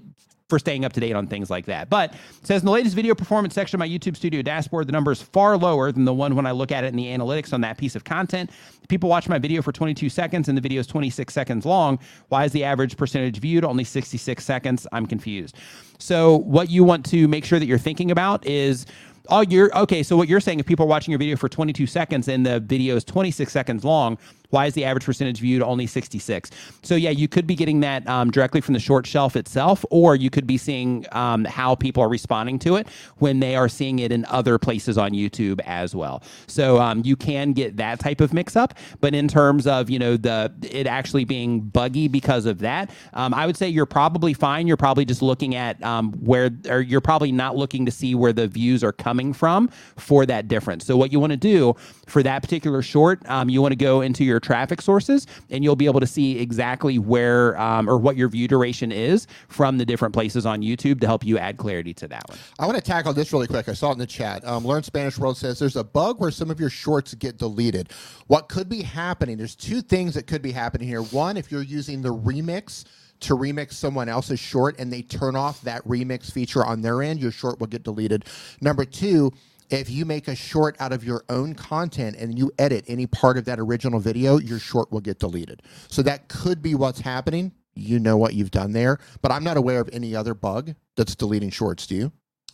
for 0.50 0.60
staying 0.60 0.86
up 0.86 0.94
to 0.94 1.00
date 1.00 1.14
on 1.14 1.26
things 1.26 1.50
like 1.50 1.66
that. 1.66 1.90
But 1.90 2.14
says 2.44 2.62
in 2.62 2.68
the 2.68 2.72
latest 2.72 2.96
video 2.96 3.16
performance 3.16 3.56
section 3.56 3.76
of 3.76 3.80
my 3.80 3.90
YouTube 3.90 4.16
studio 4.16 4.44
dashboard, 4.44 4.88
the 4.88 4.92
number 4.92 5.12
is 5.12 5.22
far 5.22 5.58
lower 5.58 5.92
than 5.92 6.06
the 6.06 6.14
one 6.14 6.36
when 6.36 6.46
I 6.46 6.52
look 6.52 6.72
at 6.72 6.84
it 6.84 6.88
in 6.88 6.96
the 6.96 7.06
analytics 7.06 7.52
on 7.52 7.62
that 7.62 7.78
piece 7.78 7.96
of 7.96 8.04
content. 8.04 8.52
People 8.88 9.10
watch 9.10 9.28
my 9.28 9.40
video 9.40 9.64
for 9.64 9.72
22 9.72 10.08
seconds 10.10 10.48
and 10.48 10.56
the 10.56 10.62
video 10.62 10.80
is 10.80 10.88
26 10.88 11.34
seconds 11.34 11.66
long. 11.66 11.98
Why 12.30 12.46
is 12.46 12.52
the 12.52 12.64
average 12.64 12.96
percentage 12.96 13.40
viewed 13.40 13.66
only 13.66 13.84
66 13.84 14.44
seconds? 14.44 14.86
I'm 14.92 15.08
confused. 15.08 15.56
So 15.98 16.38
what 16.38 16.70
you 16.70 16.84
want 16.84 17.06
to 17.08 17.28
make 17.28 17.44
sure 17.44 17.58
that 17.58 17.66
you're 17.66 17.80
thinking 17.80 18.12
about 18.12 18.46
is 18.46 18.86
all 19.30 19.44
you're 19.44 19.76
okay. 19.76 20.04
So 20.04 20.16
what 20.16 20.28
you're 20.28 20.40
saying, 20.40 20.60
if 20.60 20.68
people 20.68 20.86
are 20.86 20.90
watching 20.90 21.12
your 21.12 21.18
video 21.18 21.36
for 21.36 21.50
22 21.50 21.88
seconds 21.88 22.28
and 22.28 22.46
the 22.46 22.60
video 22.60 22.96
is 22.96 23.04
26 23.04 23.52
seconds 23.52 23.84
long, 23.84 24.20
why 24.56 24.68
is 24.68 24.74
the 24.74 24.86
average 24.86 25.04
percentage 25.04 25.40
viewed 25.42 25.62
only 25.62 25.86
66? 25.86 26.50
So 26.82 26.96
yeah, 26.96 27.10
you 27.10 27.28
could 27.28 27.46
be 27.46 27.56
getting 27.56 27.82
that 27.82 28.08
um, 28.08 28.32
directly 28.32 28.62
from 28.62 28.74
the 28.74 28.80
short 28.80 29.06
shelf 29.06 29.36
itself, 29.36 29.84
or 29.92 30.16
you 30.16 30.30
could 30.30 30.48
be 30.48 30.58
seeing 30.58 31.06
um, 31.12 31.44
how 31.44 31.76
people 31.76 32.02
are 32.02 32.08
responding 32.08 32.58
to 32.60 32.78
it 32.78 32.88
when 33.18 33.42
they 33.42 33.58
are 33.58 33.68
seeing 33.68 34.00
it 34.00 34.14
in 34.14 34.24
other 34.30 34.58
places 34.58 34.98
on 34.98 35.12
YouTube 35.12 35.60
as 35.66 35.94
well. 35.94 36.24
So 36.48 36.80
um, 36.80 37.02
you 37.04 37.18
can 37.18 37.52
get 37.52 37.76
that 37.76 38.00
type 38.00 38.22
of 38.22 38.34
mix 38.34 38.56
up, 38.56 38.76
but 39.02 39.14
in 39.14 39.28
terms 39.28 39.68
of 39.68 39.90
you 39.90 40.00
know 40.00 40.16
the 40.16 40.54
it 40.72 40.88
actually 40.88 41.26
being 41.26 41.60
buggy 41.60 42.08
because 42.08 42.46
of 42.46 42.60
that, 42.60 42.92
um, 43.14 43.34
I 43.34 43.46
would 43.46 43.58
say 43.58 43.68
you're 43.68 43.86
probably 43.86 44.34
fine. 44.34 44.68
You're 44.68 44.78
probably 44.78 45.04
just 45.04 45.22
looking 45.22 45.56
at 45.56 45.84
um, 45.84 46.14
where, 46.14 46.50
or 46.70 46.80
you're 46.80 47.02
probably 47.02 47.34
not 47.34 47.58
looking 47.58 47.86
to 47.88 47.92
see 47.92 48.16
where 48.16 48.32
the 48.32 48.48
views 48.48 48.86
are 48.86 48.94
coming 48.94 49.34
from 49.34 49.70
for 49.98 50.26
that 50.26 50.48
difference. 50.48 50.86
So 50.86 50.96
what 50.96 51.12
you 51.12 51.20
want 51.20 51.32
to 51.32 51.38
do 51.38 51.76
for 52.08 52.24
that 52.24 52.42
particular 52.42 52.82
short, 52.82 53.20
um, 53.30 53.50
you 53.50 53.62
want 53.62 53.74
to 53.74 53.76
go 53.76 54.00
into 54.00 54.24
your 54.24 54.40
traffic 54.46 54.82
sources 54.82 55.28
and 55.50 55.64
you'll 55.64 55.76
be 55.76 55.86
able 55.86 56.00
to 56.00 56.08
see 56.08 56.40
exactly 56.40 57.00
where 57.00 57.60
um, 57.60 57.90
or 57.90 57.98
what 57.98 58.16
your 58.16 58.30
view 58.30 58.48
duration 58.48 58.92
is 58.92 59.28
from 59.48 59.78
the 59.78 59.86
different 59.86 60.14
places 60.14 60.46
on 60.46 60.62
YouTube 60.62 61.02
to 61.02 61.08
help 61.08 61.26
you 61.26 61.38
add 61.38 61.58
clarity 61.58 61.94
to 61.96 62.08
that 62.08 62.24
one. 62.30 62.38
I 62.60 62.66
want 62.66 62.78
to 62.78 62.84
tackle 62.84 63.14
this 63.14 63.34
really 63.34 63.48
quick. 63.48 63.68
I 63.68 63.74
saw 63.74 63.90
it 63.90 63.94
in 63.94 64.00
the 64.00 64.06
chat. 64.06 64.46
Um, 64.48 64.66
Learn 64.66 64.84
Spanish 64.84 65.18
World 65.18 65.38
says 65.38 65.60
there's 65.60 65.76
a 65.76 65.84
bug 65.84 66.20
where 66.20 66.32
some 66.32 66.52
of 66.52 66.60
your 66.60 66.70
shorts 66.70 67.14
get 67.16 67.38
deleted. 67.38 67.92
What 68.28 68.48
could 68.48 68.70
be 68.70 68.84
happening? 68.84 69.38
There's 69.38 69.56
two 69.56 69.82
things 69.82 70.14
that 70.14 70.28
could 70.28 70.42
be 70.42 70.52
happening 70.52 70.88
here. 70.88 71.02
One, 71.02 71.38
if 71.38 71.52
you're 71.52 71.64
using 71.64 72.02
the 72.02 72.14
remix 72.14 72.86
to 73.22 73.36
remix 73.36 73.74
someone 73.74 74.10
else's 74.10 74.40
short 74.40 74.78
and 74.80 74.92
they 74.92 75.02
turn 75.02 75.36
off 75.36 75.62
that 75.62 75.84
remix 75.88 76.32
feature 76.32 76.64
on 76.64 76.82
their 76.82 77.02
end, 77.02 77.20
your 77.20 77.32
short 77.32 77.60
will 77.60 77.68
get 77.68 77.84
deleted. 77.84 78.26
Number 78.62 78.86
two, 78.86 79.32
if 79.70 79.90
you 79.90 80.06
make 80.06 80.28
a 80.28 80.36
short 80.36 80.76
out 80.80 80.94
of 80.94 81.04
your 81.04 81.24
own 81.30 81.56
content 81.56 82.16
and 82.18 82.38
you 82.38 82.52
edit 82.60 82.86
any 82.88 83.08
part 83.08 83.38
of 83.38 83.46
that 83.46 83.60
original 83.60 84.00
video, 84.00 84.38
your 84.38 84.60
short 84.60 84.92
will 84.92 85.02
get 85.02 85.20
deleted. 85.20 85.62
So 85.90 86.02
that 86.04 86.28
could 86.28 86.62
be 86.62 86.76
what's 86.76 87.00
happening. 87.00 87.52
You 87.76 88.00
know 88.00 88.16
what 88.16 88.34
you've 88.34 88.52
done 88.52 88.72
there, 88.72 89.00
but 89.22 89.32
I'm 89.32 89.44
not 89.44 89.58
aware 89.58 89.82
of 89.82 89.90
any 89.92 90.16
other 90.16 90.34
bug 90.34 90.76
that's 90.96 91.16
deleting 91.16 91.50
shorts. 91.50 91.88
Do 91.88 91.96
you? 91.96 92.12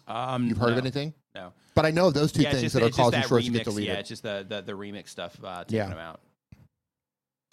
Um, 0.08 0.48
You've 0.48 0.58
heard 0.58 0.72
of 0.72 0.80
anything? 0.80 1.14
No. 1.36 1.54
But 1.76 1.86
I 1.86 1.92
know 1.92 2.08
of 2.08 2.14
those 2.14 2.32
two 2.32 2.42
yeah, 2.42 2.52
things 2.52 2.64
just, 2.64 2.76
that 2.76 2.84
are 2.84 2.90
causing 2.90 3.22
that 3.22 3.30
shorts 3.30 3.48
remix, 3.48 3.52
to 3.52 3.58
get 3.60 3.64
deleted. 3.66 3.94
Yeah, 3.94 4.00
it's 4.00 4.10
just 4.10 4.24
the, 4.24 4.46
the, 4.48 4.62
the 4.62 4.74
remix 4.74 5.10
stuff 5.10 5.38
uh, 5.44 5.64
taking 5.64 5.78
Yeah. 5.78 5.90
them 5.90 6.00
out. 6.00 6.22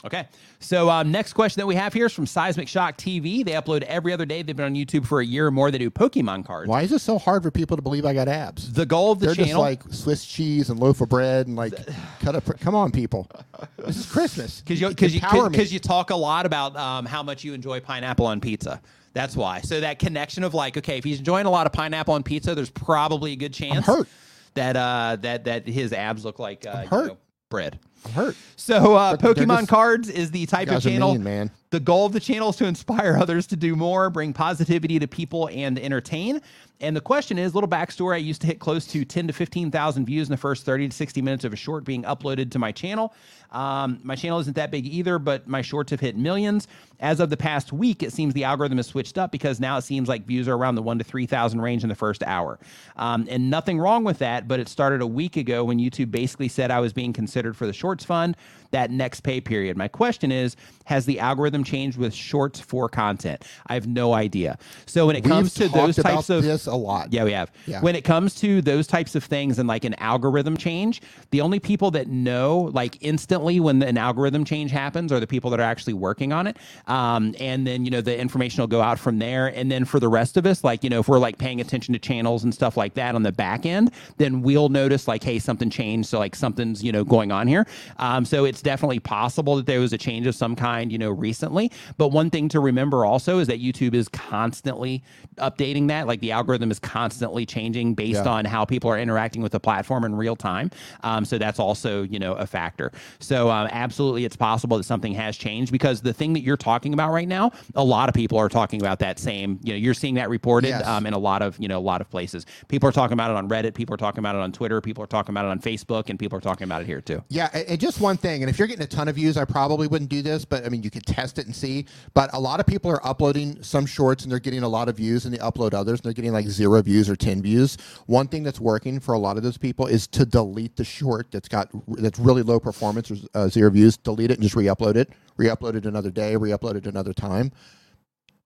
Okay. 0.04 0.28
So 0.60 0.88
um, 0.88 1.10
next 1.10 1.32
question 1.32 1.60
that 1.60 1.66
we 1.66 1.74
have 1.74 1.92
here 1.92 2.06
is 2.06 2.12
from 2.12 2.26
Seismic 2.26 2.68
Shock 2.68 2.96
TV. 2.96 3.44
They 3.44 3.52
upload 3.52 3.82
every 3.82 4.12
other 4.12 4.24
day. 4.24 4.42
They've 4.42 4.54
been 4.54 4.66
on 4.66 4.74
YouTube 4.74 5.04
for 5.04 5.20
a 5.20 5.26
year 5.26 5.48
or 5.48 5.50
more. 5.50 5.72
They 5.72 5.78
do 5.78 5.90
Pokemon 5.90 6.44
cards. 6.44 6.68
Why 6.68 6.82
is 6.82 6.92
it 6.92 7.00
so 7.00 7.18
hard 7.18 7.42
for 7.42 7.50
people 7.50 7.76
to 7.76 7.82
believe 7.82 8.04
I 8.04 8.14
got 8.14 8.28
abs? 8.28 8.72
The 8.72 8.86
goal 8.86 9.10
of 9.10 9.18
the 9.18 9.26
They're 9.26 9.34
just 9.34 9.48
channel 9.48 9.62
like 9.62 9.82
Swiss 9.90 10.24
cheese 10.24 10.70
and 10.70 10.78
loaf 10.78 11.00
of 11.00 11.08
bread 11.08 11.48
and 11.48 11.56
like 11.56 11.74
cut 12.20 12.36
up. 12.36 12.44
Come 12.60 12.76
on, 12.76 12.92
people. 12.92 13.28
This 13.76 13.96
is 13.96 14.06
Christmas. 14.06 14.60
because 14.66 14.80
you 14.80 14.88
because 14.88 15.14
you 15.14 15.20
because 15.20 15.72
you 15.72 15.80
talk 15.80 16.10
a 16.10 16.16
lot 16.16 16.46
about 16.46 16.76
um, 16.76 17.04
how 17.04 17.24
much 17.24 17.42
you 17.42 17.52
enjoy 17.52 17.80
pineapple 17.80 18.26
on 18.26 18.40
pizza. 18.40 18.80
That's 19.14 19.34
why. 19.34 19.62
So 19.62 19.80
that 19.80 19.98
connection 19.98 20.44
of 20.44 20.54
like, 20.54 20.76
okay, 20.76 20.98
if 20.98 21.02
he's 21.02 21.18
enjoying 21.18 21.46
a 21.46 21.50
lot 21.50 21.66
of 21.66 21.72
pineapple 21.72 22.14
on 22.14 22.22
pizza, 22.22 22.54
there's 22.54 22.70
probably 22.70 23.32
a 23.32 23.36
good 23.36 23.52
chance 23.52 23.84
hurt. 23.84 24.06
that 24.54 24.76
uh, 24.76 25.16
that 25.22 25.44
that 25.44 25.66
his 25.66 25.92
abs 25.92 26.24
look 26.24 26.38
like 26.38 26.64
uh, 26.68 26.82
you 26.84 26.88
hurt. 26.88 27.08
know, 27.08 27.18
bread. 27.50 27.80
I'm 28.06 28.12
hurt. 28.12 28.36
So 28.56 28.94
uh, 28.94 29.16
Pokemon 29.16 29.60
just- 29.60 29.68
cards 29.68 30.08
is 30.08 30.30
the 30.30 30.46
type 30.46 30.68
of 30.68 30.82
channel. 30.82 31.12
mean, 31.12 31.22
man. 31.22 31.50
The 31.70 31.80
goal 31.80 32.06
of 32.06 32.12
the 32.12 32.20
channel 32.20 32.50
is 32.50 32.56
to 32.56 32.66
inspire 32.66 33.16
others 33.20 33.46
to 33.48 33.56
do 33.56 33.76
more, 33.76 34.10
bring 34.10 34.32
positivity 34.32 34.98
to 34.98 35.06
people, 35.06 35.48
and 35.52 35.78
entertain. 35.78 36.40
And 36.80 36.96
the 36.96 37.00
question 37.00 37.38
is, 37.38 37.54
little 37.54 37.68
backstory: 37.68 38.14
I 38.14 38.18
used 38.18 38.40
to 38.42 38.46
hit 38.46 38.60
close 38.60 38.86
to 38.88 39.04
ten 39.04 39.26
to 39.26 39.32
fifteen 39.32 39.70
thousand 39.70 40.06
views 40.06 40.28
in 40.28 40.30
the 40.30 40.38
first 40.38 40.64
thirty 40.64 40.88
to 40.88 40.94
sixty 40.94 41.20
minutes 41.20 41.44
of 41.44 41.52
a 41.52 41.56
short 41.56 41.84
being 41.84 42.04
uploaded 42.04 42.52
to 42.52 42.58
my 42.58 42.70
channel. 42.72 43.12
Um, 43.50 43.98
my 44.02 44.14
channel 44.14 44.38
isn't 44.40 44.56
that 44.56 44.70
big 44.70 44.86
either, 44.86 45.18
but 45.18 45.48
my 45.48 45.62
shorts 45.62 45.90
have 45.90 46.00
hit 46.00 46.16
millions. 46.16 46.68
As 47.00 47.18
of 47.20 47.30
the 47.30 47.36
past 47.36 47.72
week, 47.72 48.02
it 48.02 48.12
seems 48.12 48.34
the 48.34 48.44
algorithm 48.44 48.78
has 48.78 48.86
switched 48.86 49.18
up 49.18 49.32
because 49.32 49.58
now 49.58 49.78
it 49.78 49.82
seems 49.82 50.08
like 50.08 50.26
views 50.26 50.46
are 50.48 50.54
around 50.54 50.76
the 50.76 50.82
one 50.82 50.98
to 50.98 51.04
three 51.04 51.26
thousand 51.26 51.60
range 51.60 51.82
in 51.82 51.88
the 51.88 51.94
first 51.96 52.22
hour. 52.22 52.60
Um, 52.96 53.26
and 53.28 53.50
nothing 53.50 53.78
wrong 53.80 54.04
with 54.04 54.18
that, 54.18 54.46
but 54.46 54.60
it 54.60 54.68
started 54.68 55.00
a 55.00 55.06
week 55.06 55.36
ago 55.36 55.64
when 55.64 55.78
YouTube 55.78 56.12
basically 56.12 56.48
said 56.48 56.70
I 56.70 56.80
was 56.80 56.92
being 56.92 57.12
considered 57.12 57.56
for 57.56 57.66
the 57.66 57.72
Shorts 57.72 58.04
Fund 58.04 58.36
that 58.70 58.90
next 58.90 59.20
pay 59.22 59.40
period. 59.40 59.76
My 59.76 59.88
question 59.88 60.30
is, 60.30 60.56
has 60.84 61.06
the 61.06 61.20
algorithm 61.20 61.57
changed 61.64 61.98
with 61.98 62.14
shorts 62.14 62.60
for 62.60 62.88
content? 62.88 63.44
I 63.66 63.74
have 63.74 63.86
no 63.86 64.12
idea. 64.12 64.58
So 64.86 65.06
when 65.06 65.16
it 65.16 65.24
We've 65.24 65.32
comes 65.32 65.54
to 65.54 65.68
those 65.68 65.96
types 65.96 66.30
of 66.30 66.42
this 66.42 66.66
a 66.66 66.74
lot. 66.74 67.12
yeah, 67.12 67.24
we 67.24 67.32
have. 67.32 67.50
Yeah. 67.66 67.80
When 67.80 67.94
it 67.94 68.04
comes 68.04 68.34
to 68.36 68.62
those 68.62 68.86
types 68.86 69.14
of 69.14 69.24
things 69.24 69.58
and 69.58 69.68
like 69.68 69.84
an 69.84 69.94
algorithm 69.94 70.56
change, 70.56 71.02
the 71.30 71.40
only 71.40 71.60
people 71.60 71.90
that 71.92 72.08
know 72.08 72.70
like 72.72 72.98
instantly 73.00 73.60
when 73.60 73.82
an 73.82 73.98
algorithm 73.98 74.44
change 74.44 74.70
happens 74.70 75.12
are 75.12 75.20
the 75.20 75.26
people 75.26 75.50
that 75.50 75.60
are 75.60 75.64
actually 75.64 75.94
working 75.94 76.32
on 76.32 76.46
it. 76.46 76.56
Um, 76.86 77.34
and 77.40 77.66
then, 77.66 77.84
you 77.84 77.90
know, 77.90 78.00
the 78.00 78.18
information 78.18 78.60
will 78.62 78.68
go 78.68 78.80
out 78.80 78.98
from 78.98 79.18
there. 79.18 79.48
And 79.48 79.70
then 79.70 79.84
for 79.84 80.00
the 80.00 80.08
rest 80.08 80.36
of 80.36 80.46
us, 80.46 80.64
like, 80.64 80.84
you 80.84 80.90
know, 80.90 81.00
if 81.00 81.08
we're 81.08 81.18
like 81.18 81.38
paying 81.38 81.60
attention 81.60 81.92
to 81.92 81.98
channels 81.98 82.44
and 82.44 82.54
stuff 82.54 82.76
like 82.76 82.94
that 82.94 83.14
on 83.14 83.22
the 83.22 83.32
back 83.32 83.66
end, 83.66 83.90
then 84.16 84.42
we'll 84.42 84.68
notice 84.68 85.08
like, 85.08 85.22
hey, 85.22 85.38
something 85.38 85.70
changed. 85.70 86.08
So 86.08 86.18
like 86.18 86.34
something's, 86.34 86.82
you 86.82 86.92
know, 86.92 87.04
going 87.04 87.32
on 87.32 87.48
here. 87.48 87.66
Um, 87.98 88.24
so 88.24 88.44
it's 88.44 88.62
definitely 88.62 89.00
possible 89.00 89.56
that 89.56 89.66
there 89.66 89.80
was 89.80 89.92
a 89.92 89.98
change 89.98 90.26
of 90.26 90.34
some 90.34 90.54
kind, 90.56 90.92
you 90.92 90.98
know, 90.98 91.10
recently. 91.10 91.47
But 91.96 92.08
one 92.08 92.30
thing 92.30 92.48
to 92.50 92.60
remember 92.60 93.04
also 93.04 93.38
is 93.38 93.46
that 93.48 93.60
YouTube 93.60 93.94
is 93.94 94.08
constantly 94.08 95.02
updating 95.38 95.88
that. 95.88 96.06
Like 96.06 96.20
the 96.20 96.32
algorithm 96.32 96.70
is 96.70 96.78
constantly 96.78 97.44
changing 97.46 97.94
based 97.94 98.24
Yeah. 98.24 98.30
on 98.30 98.44
how 98.44 98.64
people 98.64 98.90
are 98.90 98.98
interacting 98.98 99.42
with 99.42 99.52
the 99.52 99.60
platform 99.60 100.04
in 100.04 100.14
real 100.14 100.36
time. 100.36 100.70
Um, 101.02 101.24
so 101.24 101.38
that's 101.38 101.58
also, 101.58 102.02
you 102.02 102.18
know, 102.18 102.34
a 102.34 102.46
factor. 102.46 102.92
So 103.20 103.50
um, 103.50 103.68
absolutely, 103.70 104.24
it's 104.24 104.36
possible 104.36 104.76
that 104.76 104.84
something 104.84 105.12
has 105.14 105.36
changed 105.36 105.72
because 105.72 106.00
the 106.00 106.12
thing 106.12 106.32
that 106.34 106.40
you're 106.42 106.56
talking 106.56 106.94
about 106.94 107.12
right 107.12 107.28
now, 107.28 107.52
a 107.74 107.84
lot 107.84 108.08
of 108.08 108.14
people 108.14 108.38
are 108.38 108.48
talking 108.48 108.80
about 108.80 108.98
that 109.00 109.18
same. 109.18 109.58
You 109.62 109.72
know, 109.72 109.78
you're 109.78 109.94
seeing 109.94 110.14
that 110.14 110.28
reported 110.28 110.68
Yes. 110.68 110.86
um, 110.86 111.06
in 111.06 111.14
a 111.14 111.18
lot 111.18 111.42
of, 111.42 111.58
you 111.58 111.68
know, 111.68 111.78
a 111.78 111.80
lot 111.80 112.00
of 112.00 112.10
places. 112.10 112.44
People 112.68 112.88
are 112.88 112.92
talking 112.92 113.14
about 113.14 113.30
it 113.30 113.36
on 113.36 113.48
Reddit. 113.48 113.74
People 113.74 113.94
are 113.94 113.98
talking 113.98 114.18
about 114.18 114.34
it 114.34 114.40
on 114.40 114.52
Twitter. 114.52 114.80
People 114.80 115.02
are 115.02 115.06
talking 115.08 115.32
about 115.32 115.44
it 115.46 115.48
on 115.48 115.60
Facebook, 115.60 116.10
and 116.10 116.18
people 116.18 116.36
are 116.36 116.40
talking 116.40 116.64
about 116.64 116.82
it 116.82 116.86
here 116.86 117.00
too. 117.00 117.22
Yeah, 117.28 117.48
and, 117.52 117.66
and 117.68 117.80
just 117.80 118.00
one 118.00 118.16
thing, 118.16 118.42
and 118.42 118.50
if 118.50 118.58
you're 118.58 118.68
getting 118.68 118.82
a 118.84 118.88
ton 118.88 119.08
of 119.08 119.14
views, 119.14 119.36
I 119.36 119.44
probably 119.44 119.86
wouldn't 119.86 120.10
do 120.10 120.20
this, 120.22 120.44
but 120.44 120.64
I 120.66 120.68
mean, 120.68 120.82
you 120.82 120.90
could 120.90 121.06
test 121.06 121.37
and 121.46 121.54
see. 121.54 121.86
But 122.14 122.30
a 122.32 122.40
lot 122.40 122.60
of 122.60 122.66
people 122.66 122.90
are 122.90 123.06
uploading 123.06 123.62
some 123.62 123.86
shorts 123.86 124.22
and 124.22 124.32
they're 124.32 124.38
getting 124.38 124.62
a 124.62 124.68
lot 124.68 124.88
of 124.88 124.96
views, 124.96 125.24
and 125.24 125.34
they 125.34 125.38
upload 125.38 125.74
others 125.74 126.00
and 126.00 126.04
they're 126.04 126.12
getting 126.12 126.32
like 126.32 126.46
zero 126.46 126.80
views 126.82 127.08
or 127.08 127.16
ten 127.16 127.42
views. 127.42 127.76
One 128.06 128.28
thing 128.28 128.42
that's 128.42 128.60
working 128.60 129.00
for 129.00 129.14
a 129.14 129.18
lot 129.18 129.36
of 129.36 129.42
those 129.42 129.58
people 129.58 129.86
is 129.86 130.06
to 130.08 130.26
delete 130.26 130.76
the 130.76 130.84
short 130.84 131.30
that's 131.30 131.48
got 131.48 131.70
that's 131.96 132.18
really 132.18 132.42
low 132.42 132.60
performance 132.60 133.10
or 133.10 133.16
uh, 133.34 133.48
zero 133.48 133.70
views. 133.70 133.96
Delete 133.96 134.30
it 134.30 134.34
and 134.34 134.42
just 134.42 134.56
re-upload 134.56 134.96
it. 134.96 135.10
Re-upload 135.36 135.74
it 135.74 135.86
another 135.86 136.10
day. 136.10 136.36
Re-upload 136.36 136.76
it 136.76 136.86
another 136.86 137.12
time. 137.12 137.52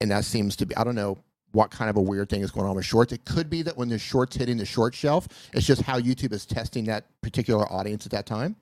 And 0.00 0.10
that 0.10 0.24
seems 0.24 0.56
to 0.56 0.66
be 0.66 0.76
I 0.76 0.84
don't 0.84 0.94
know 0.94 1.18
what 1.52 1.70
kind 1.70 1.90
of 1.90 1.96
a 1.96 2.00
weird 2.00 2.28
thing 2.28 2.40
is 2.42 2.50
going 2.50 2.66
on 2.66 2.74
with 2.74 2.84
shorts. 2.84 3.12
It 3.12 3.24
could 3.24 3.50
be 3.50 3.62
that 3.62 3.76
when 3.76 3.88
the 3.88 3.98
shorts 3.98 4.36
hitting 4.36 4.56
the 4.56 4.64
short 4.64 4.94
shelf, 4.94 5.28
it's 5.52 5.66
just 5.66 5.82
how 5.82 6.00
YouTube 6.00 6.32
is 6.32 6.46
testing 6.46 6.84
that 6.86 7.04
particular 7.20 7.70
audience 7.70 8.06
at 8.06 8.12
that 8.12 8.26
time. 8.26 8.56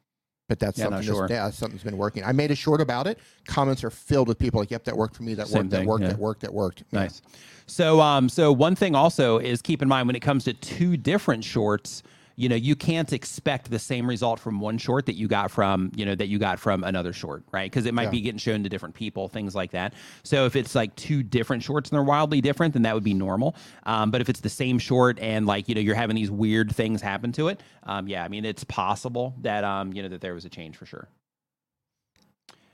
But 0.51 0.59
that's 0.59 0.77
Yeah, 0.79 0.87
something 0.87 1.03
sure. 1.03 1.29
that's, 1.29 1.31
yeah, 1.31 1.51
something's 1.51 1.85
been 1.85 1.97
working. 1.97 2.25
I 2.25 2.33
made 2.33 2.51
a 2.51 2.57
short 2.57 2.81
about 2.81 3.07
it. 3.07 3.21
Comments 3.47 3.85
are 3.85 3.89
filled 3.91 4.27
with 4.27 4.37
people 4.37 4.59
like, 4.59 4.73
"Yep, 4.73 4.83
that 4.83 4.97
worked 4.97 5.15
for 5.15 5.23
me. 5.23 5.35
That 5.35 5.47
Same 5.47 5.59
worked. 5.69 5.71
That 5.71 5.87
worked. 5.87 6.03
yeah. 6.03 6.09
That 6.09 6.19
worked. 6.19 6.41
That 6.41 6.53
worked." 6.53 6.83
Yeah. 6.91 7.03
Nice. 7.03 7.23
So, 7.69 8.01
um, 8.01 8.29
so 8.29 8.51
one 8.51 8.75
thing 8.75 8.97
also 8.97 9.39
is 9.39 9.63
keep 9.63 9.81
in 9.81 9.87
mind 9.87 10.09
when 10.09 10.17
it 10.17 10.21
comes 10.23 10.43
to 10.47 10.53
two 10.53 10.97
different 10.97 11.45
shorts, 11.45 12.03
you 12.41 12.49
know, 12.49 12.57
you 12.57 12.75
can't 12.75 13.13
expect 13.13 13.71
the 13.71 13.79
same 13.79 14.09
result 14.09 14.41
from 14.41 14.61
one 14.61 14.79
short 14.79 15.05
that 15.07 15.15
you 15.15 15.29
got 15.29 15.51
from, 15.51 15.93
you 15.95 16.07
know, 16.07 16.15
that 16.15 16.29
you 16.29 16.39
got 16.39 16.59
from 16.59 16.83
another 16.85 17.13
short, 17.13 17.45
right? 17.53 17.71
Because 17.71 17.85
it 17.85 17.93
might 17.93 18.05
Yeah. 18.05 18.11
be 18.11 18.21
getting 18.23 18.39
shown 18.39 18.63
to 18.63 18.69
different 18.71 18.95
people, 18.95 19.29
things 19.29 19.55
like 19.55 19.73
that. 19.73 19.93
So, 20.23 20.47
if 20.47 20.57
it's 20.57 20.75
like 20.75 20.97
two 20.97 21.23
different 21.23 21.63
shorts 21.63 21.91
and 21.91 21.97
they're 21.97 22.03
wildly 22.03 22.41
different, 22.41 22.73
then 22.73 22.83
that 22.83 22.95
would 22.95 23.05
be 23.05 23.13
normal. 23.15 23.55
Um, 23.85 24.11
but 24.11 24.23
if 24.23 24.29
it's 24.31 24.41
the 24.41 24.49
same 24.49 24.79
short 24.79 25.19
and 25.19 25.45
like 25.45 25.69
you 25.69 25.75
know 25.75 25.83
you're 25.83 25.95
having 25.95 26.17
these 26.17 26.31
weird 26.31 26.75
things 26.75 27.03
happen 27.03 27.31
to 27.33 27.49
it, 27.49 27.61
um, 27.83 28.09
yeah, 28.09 28.25
I 28.25 28.29
mean 28.29 28.47
it's 28.47 28.65
possible 28.65 29.35
that 29.43 29.63
um, 29.63 29.93
you 29.93 30.03
know 30.03 30.09
that 30.09 30.23
there 30.23 30.33
was 30.33 30.47
a 30.47 30.49
change 30.51 30.77
for 30.77 30.87
sure. 30.87 31.09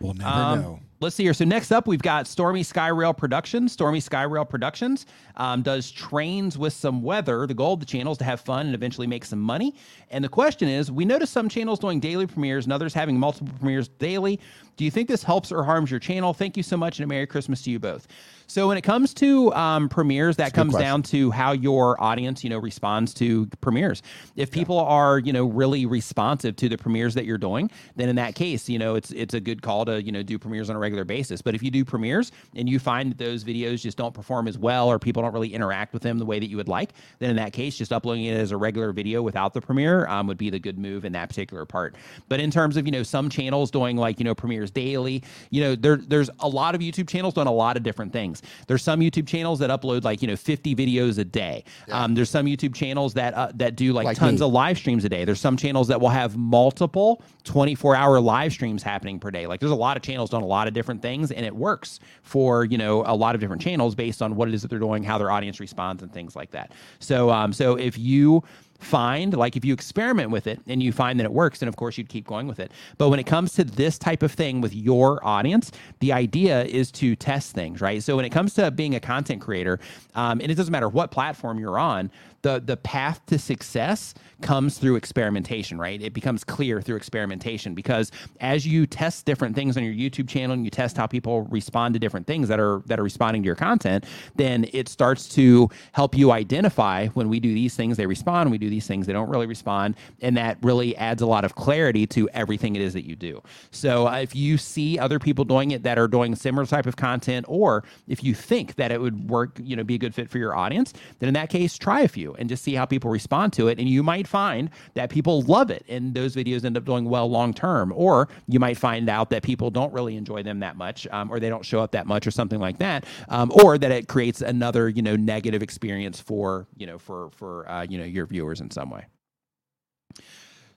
We'll 0.00 0.14
never 0.14 0.30
Um, 0.30 0.60
know. 0.60 0.80
Let's 0.98 1.14
see 1.14 1.24
here. 1.24 1.34
So 1.34 1.44
next 1.44 1.72
up, 1.72 1.86
we've 1.86 2.00
got 2.00 2.26
Stormy 2.26 2.62
Skyrail 2.62 3.14
Productions. 3.14 3.72
Stormy 3.72 4.00
Skyrail 4.00 4.48
Productions 4.48 5.04
um, 5.36 5.60
does 5.60 5.90
trains 5.90 6.56
with 6.56 6.72
some 6.72 7.02
weather. 7.02 7.46
The 7.46 7.52
goal 7.52 7.74
of 7.74 7.80
the 7.80 7.86
channel 7.86 8.12
is 8.12 8.18
to 8.18 8.24
have 8.24 8.40
fun 8.40 8.64
and 8.64 8.74
eventually 8.74 9.06
make 9.06 9.26
some 9.26 9.40
money. 9.40 9.74
And 10.10 10.24
the 10.24 10.30
question 10.30 10.68
is, 10.68 10.90
we 10.90 11.04
notice 11.04 11.28
some 11.28 11.50
channels 11.50 11.80
doing 11.80 12.00
daily 12.00 12.26
premieres 12.26 12.64
and 12.64 12.72
others 12.72 12.94
having 12.94 13.18
multiple 13.18 13.52
premieres 13.58 13.88
daily. 13.88 14.40
Do 14.78 14.84
you 14.84 14.90
think 14.90 15.08
this 15.08 15.22
helps 15.22 15.52
or 15.52 15.64
harms 15.64 15.90
your 15.90 16.00
channel? 16.00 16.32
Thank 16.32 16.56
you 16.56 16.62
so 16.62 16.76
much, 16.76 16.98
and 16.98 17.04
a 17.04 17.08
Merry 17.08 17.26
Christmas 17.26 17.62
to 17.62 17.70
you 17.70 17.78
both. 17.78 18.06
So 18.46 18.68
when 18.68 18.76
it 18.76 18.82
comes 18.82 19.12
to 19.14 19.52
um, 19.54 19.88
premieres, 19.88 20.36
that 20.36 20.52
comes 20.52 20.72
question. 20.72 20.86
down 20.86 21.02
to 21.04 21.30
how 21.30 21.52
your 21.52 22.00
audience, 22.00 22.44
you 22.44 22.50
know, 22.50 22.58
responds 22.58 23.12
to 23.14 23.46
premieres. 23.60 24.02
If 24.36 24.50
people 24.50 24.78
are, 24.78 25.18
you 25.18 25.32
know, 25.32 25.46
really 25.46 25.86
responsive 25.86 26.56
to 26.56 26.68
the 26.68 26.76
premieres 26.76 27.14
that 27.14 27.24
you're 27.24 27.38
doing, 27.38 27.70
then 27.96 28.08
in 28.08 28.16
that 28.16 28.34
case, 28.34 28.68
you 28.68 28.78
know, 28.78 28.94
it's 28.94 29.10
it's 29.10 29.34
a 29.34 29.40
good 29.40 29.62
call 29.62 29.84
to, 29.86 30.02
you 30.02 30.12
know, 30.12 30.22
do 30.22 30.38
premieres 30.38 30.70
on 30.70 30.76
a 30.76 30.78
regular 30.86 31.04
basis. 31.04 31.42
But 31.42 31.54
if 31.54 31.62
you 31.62 31.70
do 31.70 31.84
premieres 31.84 32.32
and 32.54 32.68
you 32.68 32.78
find 32.78 33.10
that 33.10 33.18
those 33.18 33.44
videos 33.44 33.80
just 33.82 33.96
don't 33.98 34.14
perform 34.14 34.46
as 34.48 34.56
well 34.58 34.88
or 34.88 34.98
people 34.98 35.22
don't 35.22 35.32
really 35.32 35.52
interact 35.52 35.92
with 35.92 36.02
them 36.02 36.18
the 36.18 36.24
way 36.26 36.38
that 36.38 36.48
you 36.48 36.56
would 36.56 36.68
like, 36.68 36.90
then 37.18 37.30
in 37.30 37.36
that 37.36 37.52
case, 37.52 37.76
just 37.76 37.92
uploading 37.92 38.24
it 38.24 38.36
as 38.36 38.52
a 38.52 38.56
regular 38.56 38.92
video 38.92 39.22
without 39.22 39.52
the 39.52 39.60
premiere 39.60 40.06
um, 40.06 40.26
would 40.28 40.38
be 40.38 40.50
the 40.50 40.58
good 40.58 40.78
move 40.78 41.04
in 41.04 41.12
that 41.12 41.28
particular 41.28 41.64
part. 41.66 41.96
But 42.28 42.40
in 42.40 42.50
terms 42.50 42.76
of, 42.76 42.86
you 42.86 42.92
know, 42.92 43.02
some 43.02 43.28
channels 43.28 43.70
doing 43.70 43.96
like, 43.96 44.18
you 44.20 44.24
know, 44.24 44.34
premieres 44.34 44.70
daily, 44.70 45.22
you 45.50 45.60
know, 45.62 45.74
there 45.74 45.96
there's 45.96 46.30
a 46.40 46.48
lot 46.48 46.74
of 46.74 46.80
YouTube 46.80 47.08
channels 47.08 47.34
doing 47.34 47.46
a 47.48 47.52
lot 47.52 47.76
of 47.76 47.82
different 47.82 48.12
things. 48.12 48.42
There's 48.68 48.82
some 48.82 49.00
YouTube 49.00 49.26
channels 49.26 49.58
that 49.58 49.70
upload 49.70 50.04
like, 50.04 50.22
you 50.22 50.28
know, 50.28 50.36
50 50.36 50.74
videos 50.76 51.18
a 51.18 51.24
day. 51.24 51.64
Um, 51.90 52.14
there's 52.14 52.30
some 52.30 52.46
YouTube 52.46 52.74
channels 52.74 53.14
that 53.14 53.34
uh, 53.34 53.50
that 53.54 53.76
do 53.76 53.92
like, 53.92 54.04
Like 54.06 54.16
tons 54.16 54.40
me. 54.40 54.46
of 54.46 54.52
live 54.52 54.78
streams 54.78 55.04
a 55.04 55.08
day. 55.08 55.24
There's 55.24 55.40
some 55.40 55.56
channels 55.56 55.88
that 55.88 56.00
will 56.00 56.10
have 56.10 56.36
multiple 56.36 57.22
24 57.44 57.96
hour 57.96 58.20
live 58.20 58.52
streams 58.52 58.82
happening 58.82 59.18
per 59.18 59.30
day. 59.30 59.46
Like 59.46 59.60
there's 59.60 59.72
a 59.72 59.76
lot 59.76 59.96
of 59.96 60.02
channels 60.02 60.30
doing 60.30 60.42
a 60.42 60.46
lot 60.46 60.68
of 60.68 60.74
different 60.76 61.02
things 61.02 61.32
and 61.32 61.44
it 61.44 61.56
works 61.56 61.98
for, 62.22 62.64
you 62.64 62.78
know, 62.78 63.02
a 63.06 63.16
lot 63.16 63.34
of 63.34 63.40
different 63.40 63.62
channels 63.62 63.96
based 63.96 64.22
on 64.22 64.36
what 64.36 64.46
it 64.46 64.54
is 64.54 64.62
that 64.62 64.68
they're 64.68 64.78
doing, 64.78 65.02
how 65.02 65.18
their 65.18 65.32
audience 65.32 65.58
responds 65.58 66.02
and 66.02 66.12
things 66.12 66.36
like 66.36 66.52
that. 66.52 66.70
So 67.00 67.30
um 67.30 67.52
so 67.52 67.74
if 67.74 67.98
you 67.98 68.44
find 68.78 69.34
like 69.34 69.56
if 69.56 69.64
you 69.64 69.72
experiment 69.72 70.30
with 70.30 70.46
it 70.46 70.60
and 70.66 70.82
you 70.82 70.92
find 70.92 71.18
that 71.18 71.24
it 71.24 71.32
works 71.32 71.60
then 71.60 71.68
of 71.68 71.76
course 71.76 71.96
you'd 71.96 72.08
keep 72.08 72.26
going 72.26 72.46
with 72.46 72.60
it 72.60 72.70
but 72.98 73.08
when 73.08 73.18
it 73.18 73.24
comes 73.24 73.54
to 73.54 73.64
this 73.64 73.98
type 73.98 74.22
of 74.22 74.30
thing 74.30 74.60
with 74.60 74.74
your 74.74 75.24
audience 75.24 75.72
the 76.00 76.12
idea 76.12 76.64
is 76.64 76.90
to 76.90 77.16
test 77.16 77.52
things 77.52 77.80
right 77.80 78.02
so 78.02 78.16
when 78.16 78.24
it 78.24 78.30
comes 78.30 78.54
to 78.54 78.70
being 78.70 78.94
a 78.94 79.00
content 79.00 79.40
creator 79.40 79.80
um, 80.14 80.40
and 80.40 80.50
it 80.50 80.56
doesn't 80.56 80.72
matter 80.72 80.88
what 80.88 81.10
platform 81.10 81.58
you're 81.58 81.78
on 81.78 82.10
the 82.46 82.62
the 82.64 82.76
path 82.76 83.24
to 83.26 83.38
success 83.38 84.14
comes 84.42 84.78
through 84.78 84.96
experimentation 84.96 85.78
right? 85.78 86.00
It 86.00 86.12
becomes 86.12 86.44
clear 86.44 86.80
through 86.80 86.96
experimentation 86.96 87.74
because 87.74 88.10
as 88.40 88.66
you 88.66 88.86
test 88.86 89.24
different 89.24 89.54
things 89.54 89.76
on 89.76 89.84
your 89.84 89.94
youtube 89.94 90.28
channel 90.28 90.54
and 90.54 90.64
you 90.64 90.70
test 90.70 90.96
how 90.96 91.06
people 91.06 91.42
respond 91.42 91.94
to 91.94 92.00
different 92.00 92.26
things 92.26 92.48
that 92.48 92.60
are 92.60 92.82
that 92.86 92.98
are 93.00 93.02
responding 93.02 93.42
to 93.42 93.46
your 93.46 93.56
content 93.56 94.04
then 94.36 94.66
it 94.72 94.88
starts 94.88 95.28
to 95.28 95.68
help 95.92 96.16
you 96.16 96.30
identify 96.32 97.06
when 97.08 97.28
we 97.28 97.40
do 97.40 97.52
these 97.52 97.74
things 97.74 97.96
they 97.96 98.06
respond 98.06 98.46
when 98.46 98.52
we 98.52 98.58
do 98.58 98.70
these 98.70 98.86
things, 98.86 99.06
they 99.06 99.12
don't 99.12 99.28
really 99.28 99.46
respond, 99.46 99.96
and 100.22 100.36
that 100.36 100.56
really 100.62 100.96
adds 100.96 101.20
a 101.20 101.26
lot 101.26 101.44
of 101.44 101.56
clarity 101.56 102.06
to 102.06 102.28
everything 102.30 102.76
it 102.76 102.82
is 102.82 102.92
that 102.92 103.04
you 103.04 103.16
do. 103.16 103.42
So 103.72 104.06
uh, 104.06 104.18
if 104.18 104.36
you 104.36 104.56
see 104.56 104.98
other 104.98 105.18
people 105.18 105.44
doing 105.44 105.72
it 105.72 105.82
that 105.82 105.98
are 105.98 106.06
doing 106.06 106.34
similar 106.36 106.64
type 106.64 106.86
of 106.86 106.96
content, 106.96 107.46
or 107.48 107.84
if 108.06 108.22
you 108.22 108.34
think 108.34 108.76
that 108.76 108.92
it 108.92 109.00
would 109.00 109.28
work, 109.28 109.58
you 109.60 109.74
know, 109.74 109.82
be 109.82 109.96
a 109.96 109.98
good 109.98 110.14
fit 110.14 110.30
for 110.30 110.38
your 110.38 110.56
audience, 110.56 110.92
then 111.18 111.28
in 111.28 111.34
that 111.34 111.50
case, 111.50 111.76
try 111.76 112.00
a 112.00 112.08
few 112.08 112.34
and 112.38 112.48
just 112.48 112.62
see 112.62 112.74
how 112.74 112.84
people 112.84 113.10
respond 113.10 113.52
to 113.54 113.68
it, 113.68 113.78
and 113.78 113.88
you 113.88 114.02
might 114.02 114.26
find 114.26 114.70
that 114.94 115.10
people 115.10 115.42
love 115.42 115.70
it, 115.70 115.84
and 115.88 116.14
those 116.14 116.34
videos 116.34 116.64
end 116.64 116.76
up 116.76 116.84
doing 116.84 117.04
well 117.08 117.28
long 117.28 117.52
term, 117.54 117.92
or 117.94 118.28
you 118.48 118.60
might 118.60 118.76
find 118.76 119.08
out 119.08 119.30
that 119.30 119.42
people 119.42 119.70
don't 119.70 119.92
really 119.92 120.16
enjoy 120.16 120.42
them 120.42 120.60
that 120.60 120.76
much, 120.76 121.06
um, 121.08 121.30
or 121.30 121.40
they 121.40 121.48
don't 121.48 121.64
show 121.64 121.80
up 121.80 121.92
that 121.92 122.06
much, 122.06 122.26
or 122.26 122.30
something 122.30 122.60
like 122.60 122.78
that, 122.78 123.04
um, 123.28 123.52
or 123.62 123.78
that 123.78 123.90
it 123.90 124.08
creates 124.08 124.40
another, 124.40 124.88
you 124.88 125.02
know, 125.02 125.16
negative 125.16 125.62
experience 125.62 126.20
for, 126.20 126.66
you 126.76 126.86
know, 126.86 126.98
for 126.98 127.30
for 127.30 127.68
uh, 127.68 127.82
you 127.88 127.98
know 127.98 128.04
your 128.04 128.26
viewers 128.26 128.60
in 128.60 128.70
some 128.70 128.90
way. 128.90 129.04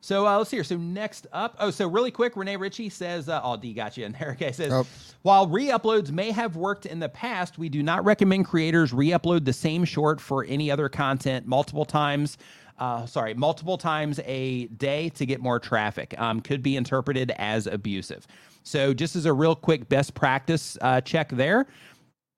So 0.02 0.26
uh, 0.26 0.38
let's 0.38 0.50
see 0.50 0.58
here. 0.58 0.64
So 0.64 0.78
next 0.78 1.28
up, 1.34 1.56
oh, 1.60 1.72
so 1.72 1.88
really 1.88 2.12
quick, 2.12 2.38
Rene 2.38 2.56
Ritchie 2.56 2.90
says, 2.90 3.28
uh, 3.28 3.42
"Oh, 3.44 3.58
D 3.58 3.74
got 3.74 3.98
you 3.98 4.06
in 4.06 4.14
there." 4.14 4.32
Okay, 4.40 4.52
says, 4.54 4.72
Oh. 4.72 4.86
while 5.24 5.48
re-uploads 5.48 6.12
may 6.12 6.32
have 6.32 6.56
worked 6.56 6.86
in 6.86 7.00
the 7.00 7.10
past, 7.10 7.58
we 7.58 7.68
do 7.68 7.84
not 7.84 8.06
recommend 8.06 8.46
creators 8.46 8.94
re-upload 8.94 9.44
the 9.44 9.52
same 9.54 9.84
short 9.84 10.22
for 10.22 10.46
any 10.46 10.72
other 10.72 10.88
content 10.88 11.46
multiple 11.48 11.84
times. 11.86 12.38
Uh, 12.78 13.06
sorry, 13.06 13.34
multiple 13.34 13.78
times 13.78 14.22
a 14.24 14.68
day 14.68 15.10
to 15.10 15.26
get 15.26 15.42
more 15.42 15.60
traffic. 15.60 16.16
Um, 16.18 16.40
could 16.40 16.64
be 16.64 16.78
interpreted 16.78 17.32
as 17.38 17.68
abusive. 17.68 18.26
So 18.64 18.94
just 18.94 19.18
as 19.18 19.26
a 19.26 19.34
real 19.34 19.54
quick 19.56 19.90
best 19.90 20.14
practice 20.14 20.78
uh, 20.80 21.02
check 21.02 21.28
there 21.30 21.68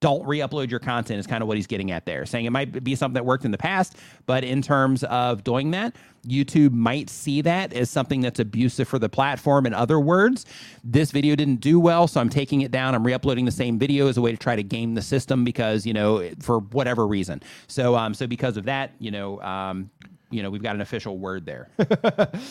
don't 0.02 0.26
re-upload 0.28 0.70
your 0.70 0.80
content 0.80 1.20
is 1.20 1.26
kind 1.28 1.42
of 1.42 1.48
what 1.48 1.58
he's 1.58 1.68
getting 1.68 1.92
at 1.92 2.06
there 2.06 2.26
saying 2.26 2.46
it 2.46 2.52
might 2.52 2.84
be 2.84 2.96
something 2.96 3.14
that 3.14 3.26
worked 3.26 3.46
in 3.46 3.52
the 3.52 3.58
past 3.58 3.98
but 4.26 4.44
in 4.44 4.62
terms 4.62 5.04
of 5.06 5.44
doing 5.44 5.72
that 5.72 5.96
youtube 6.28 6.72
might 6.74 7.10
see 7.10 7.42
that 7.42 7.74
as 7.74 7.90
something 7.90 8.22
that's 8.22 8.40
abusive 8.40 8.88
for 8.88 9.00
the 9.00 9.10
platform. 9.10 9.66
In 9.66 9.74
other 9.74 10.00
words 10.00 10.46
this 10.84 11.12
video 11.12 11.36
didn't 11.36 11.62
do 11.62 11.80
well 11.80 12.08
so 12.08 12.20
i'm 12.20 12.30
taking 12.30 12.62
it 12.62 12.72
down. 12.72 12.96
I'm 12.96 13.06
re-uploading 13.06 13.46
the 13.46 13.52
same 13.52 13.78
video 13.78 14.08
as 14.08 14.18
a 14.18 14.22
way 14.22 14.32
to 14.32 14.38
try 14.38 14.56
to 14.56 14.64
game 14.64 14.96
the 14.96 15.02
system 15.02 15.44
because 15.44 15.86
you 15.86 15.94
know 15.94 16.30
for 16.40 16.60
whatever 16.60 17.08
reason. 17.08 17.42
So 17.68 17.96
um 17.96 18.14
so 18.14 18.28
because 18.28 18.58
of 18.58 18.66
that 18.66 18.94
you 19.00 19.12
know 19.12 19.42
um 19.42 19.90
you 20.30 20.42
know 20.42 20.50
we've 20.50 20.64
got 20.64 20.76
an 20.76 20.82
official 20.82 21.18
word 21.18 21.46
there. 21.46 21.70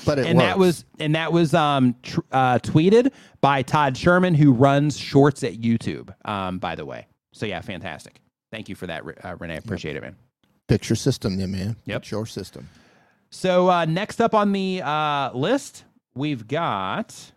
But 0.07 0.19
it 0.19 0.27
and 0.27 0.39
that 0.41 0.59
was 0.59 0.85
and 0.99 1.15
that 1.15 1.33
was 1.33 1.55
um 1.55 1.95
tr- 2.03 2.21
uh, 2.33 2.59
tweeted 2.59 3.13
by 3.41 3.63
Todd 3.63 3.97
Sherman, 3.97 4.35
who 4.35 4.53
runs 4.53 4.97
Shorts 4.99 5.43
at 5.43 5.55
YouTube. 5.55 6.15
Um, 6.27 6.59
by 6.59 6.75
the 6.75 6.85
way, 6.85 7.07
so 7.41 7.47
yeah, 7.47 7.63
fantastic. 7.63 8.21
Thank 8.53 8.69
you 8.69 8.75
for 8.75 8.87
that, 8.87 9.03
uh, 9.25 9.35
Rene. 9.39 9.57
Appreciate 9.57 9.97
it, 9.97 10.03
man. 10.03 10.15
Fix 10.69 10.91
your 10.91 10.97
system, 10.97 11.39
then, 11.39 11.51
man. 11.51 11.77
Yep. 11.87 12.03
Fix 12.03 12.11
your 12.11 12.27
system. 12.27 12.69
So 13.31 13.71
uh, 13.71 13.87
next 13.87 14.21
up 14.21 14.35
on 14.35 14.53
the 14.53 14.83
uh, 14.85 15.31
list, 15.33 15.85
we've 16.15 16.47
got 16.47 17.33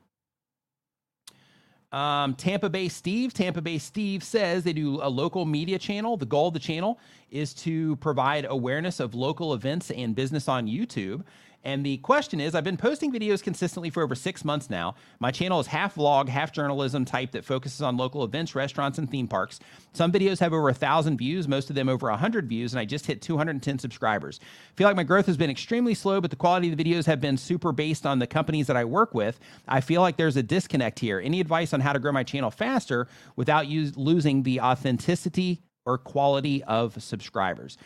um, 1.93 2.33
Tampa 2.35 2.69
Bay 2.69 2.89
Steve. 2.89 3.33
Tampa 3.33 3.61
Bay 3.61 3.77
Steve 3.77 4.23
says 4.23 4.65
they 4.65 4.73
do 4.73 4.99
a 5.01 5.07
local 5.07 5.45
media 5.45 5.79
channel. 5.79 6.17
The 6.17 6.25
goal 6.25 6.49
of 6.49 6.53
the 6.53 6.59
channel 6.59 6.99
is 7.31 7.53
to 7.53 7.95
provide 7.97 8.45
awareness 8.49 8.99
of 8.99 9.15
local 9.15 9.53
events 9.53 9.89
and 9.89 10.13
business 10.13 10.49
on 10.49 10.67
YouTube. 10.67 11.23
And 11.63 11.85
the 11.85 11.97
question 11.97 12.39
is 12.41 12.55
I've 12.55 12.63
been 12.63 12.77
posting 12.77 13.11
videos 13.11 13.41
consistently 13.41 13.89
for 13.89 14.03
over 14.03 14.15
six 14.15 14.43
months 14.43 14.69
now. 14.69 14.95
My 15.19 15.31
channel 15.31 15.59
is 15.59 15.67
half 15.67 15.95
vlog, 15.95 16.27
half 16.27 16.51
journalism 16.51 17.05
type 17.05 17.31
that 17.31 17.45
focuses 17.45 17.81
on 17.81 17.95
local 17.95 18.23
events, 18.23 18.53
restaurants, 18.53 18.97
and 18.97 19.09
theme 19.09 19.27
parks. 19.27 19.59
Some 19.93 20.11
videos 20.11 20.39
have 20.39 20.53
over 20.53 20.69
a 20.69 20.73
thousand 20.73 21.17
views, 21.17 21.47
most 21.47 21.69
of 21.69 21.75
them 21.75 21.87
over 21.87 22.09
100 22.09 22.49
views, 22.49 22.73
and 22.73 22.79
I 22.79 22.85
just 22.85 23.05
hit 23.05 23.21
210 23.21 23.79
subscribers. 23.79 24.39
I 24.43 24.75
feel 24.75 24.87
like 24.87 24.97
my 24.97 25.03
growth 25.03 25.27
has 25.27 25.37
been 25.37 25.49
extremely 25.49 25.93
slow, 25.93 26.19
but 26.19 26.31
the 26.31 26.35
quality 26.35 26.69
of 26.69 26.77
the 26.77 26.83
videos 26.83 27.05
have 27.05 27.21
been 27.21 27.37
super 27.37 27.71
based 27.71 28.05
on 28.05 28.19
the 28.19 28.27
companies 28.27 28.67
that 28.67 28.77
I 28.77 28.83
work 28.83 29.13
with. 29.13 29.39
I 29.67 29.79
feel 29.81 30.01
like 30.01 30.17
there's 30.17 30.37
a 30.37 30.43
disconnect 30.43 30.99
here. 30.99 31.19
Any 31.19 31.39
advice 31.39 31.73
on 31.73 31.79
how 31.79 31.93
to 31.93 31.99
grow 31.99 32.11
my 32.11 32.23
channel 32.23 32.51
faster 32.51 33.07
without 33.35 33.67
use, 33.67 33.95
losing 33.95 34.43
the 34.43 34.59
authenticity 34.59 35.61
or 35.85 35.97
quality 35.97 36.63
of 36.63 37.01
subscribers? 37.01 37.77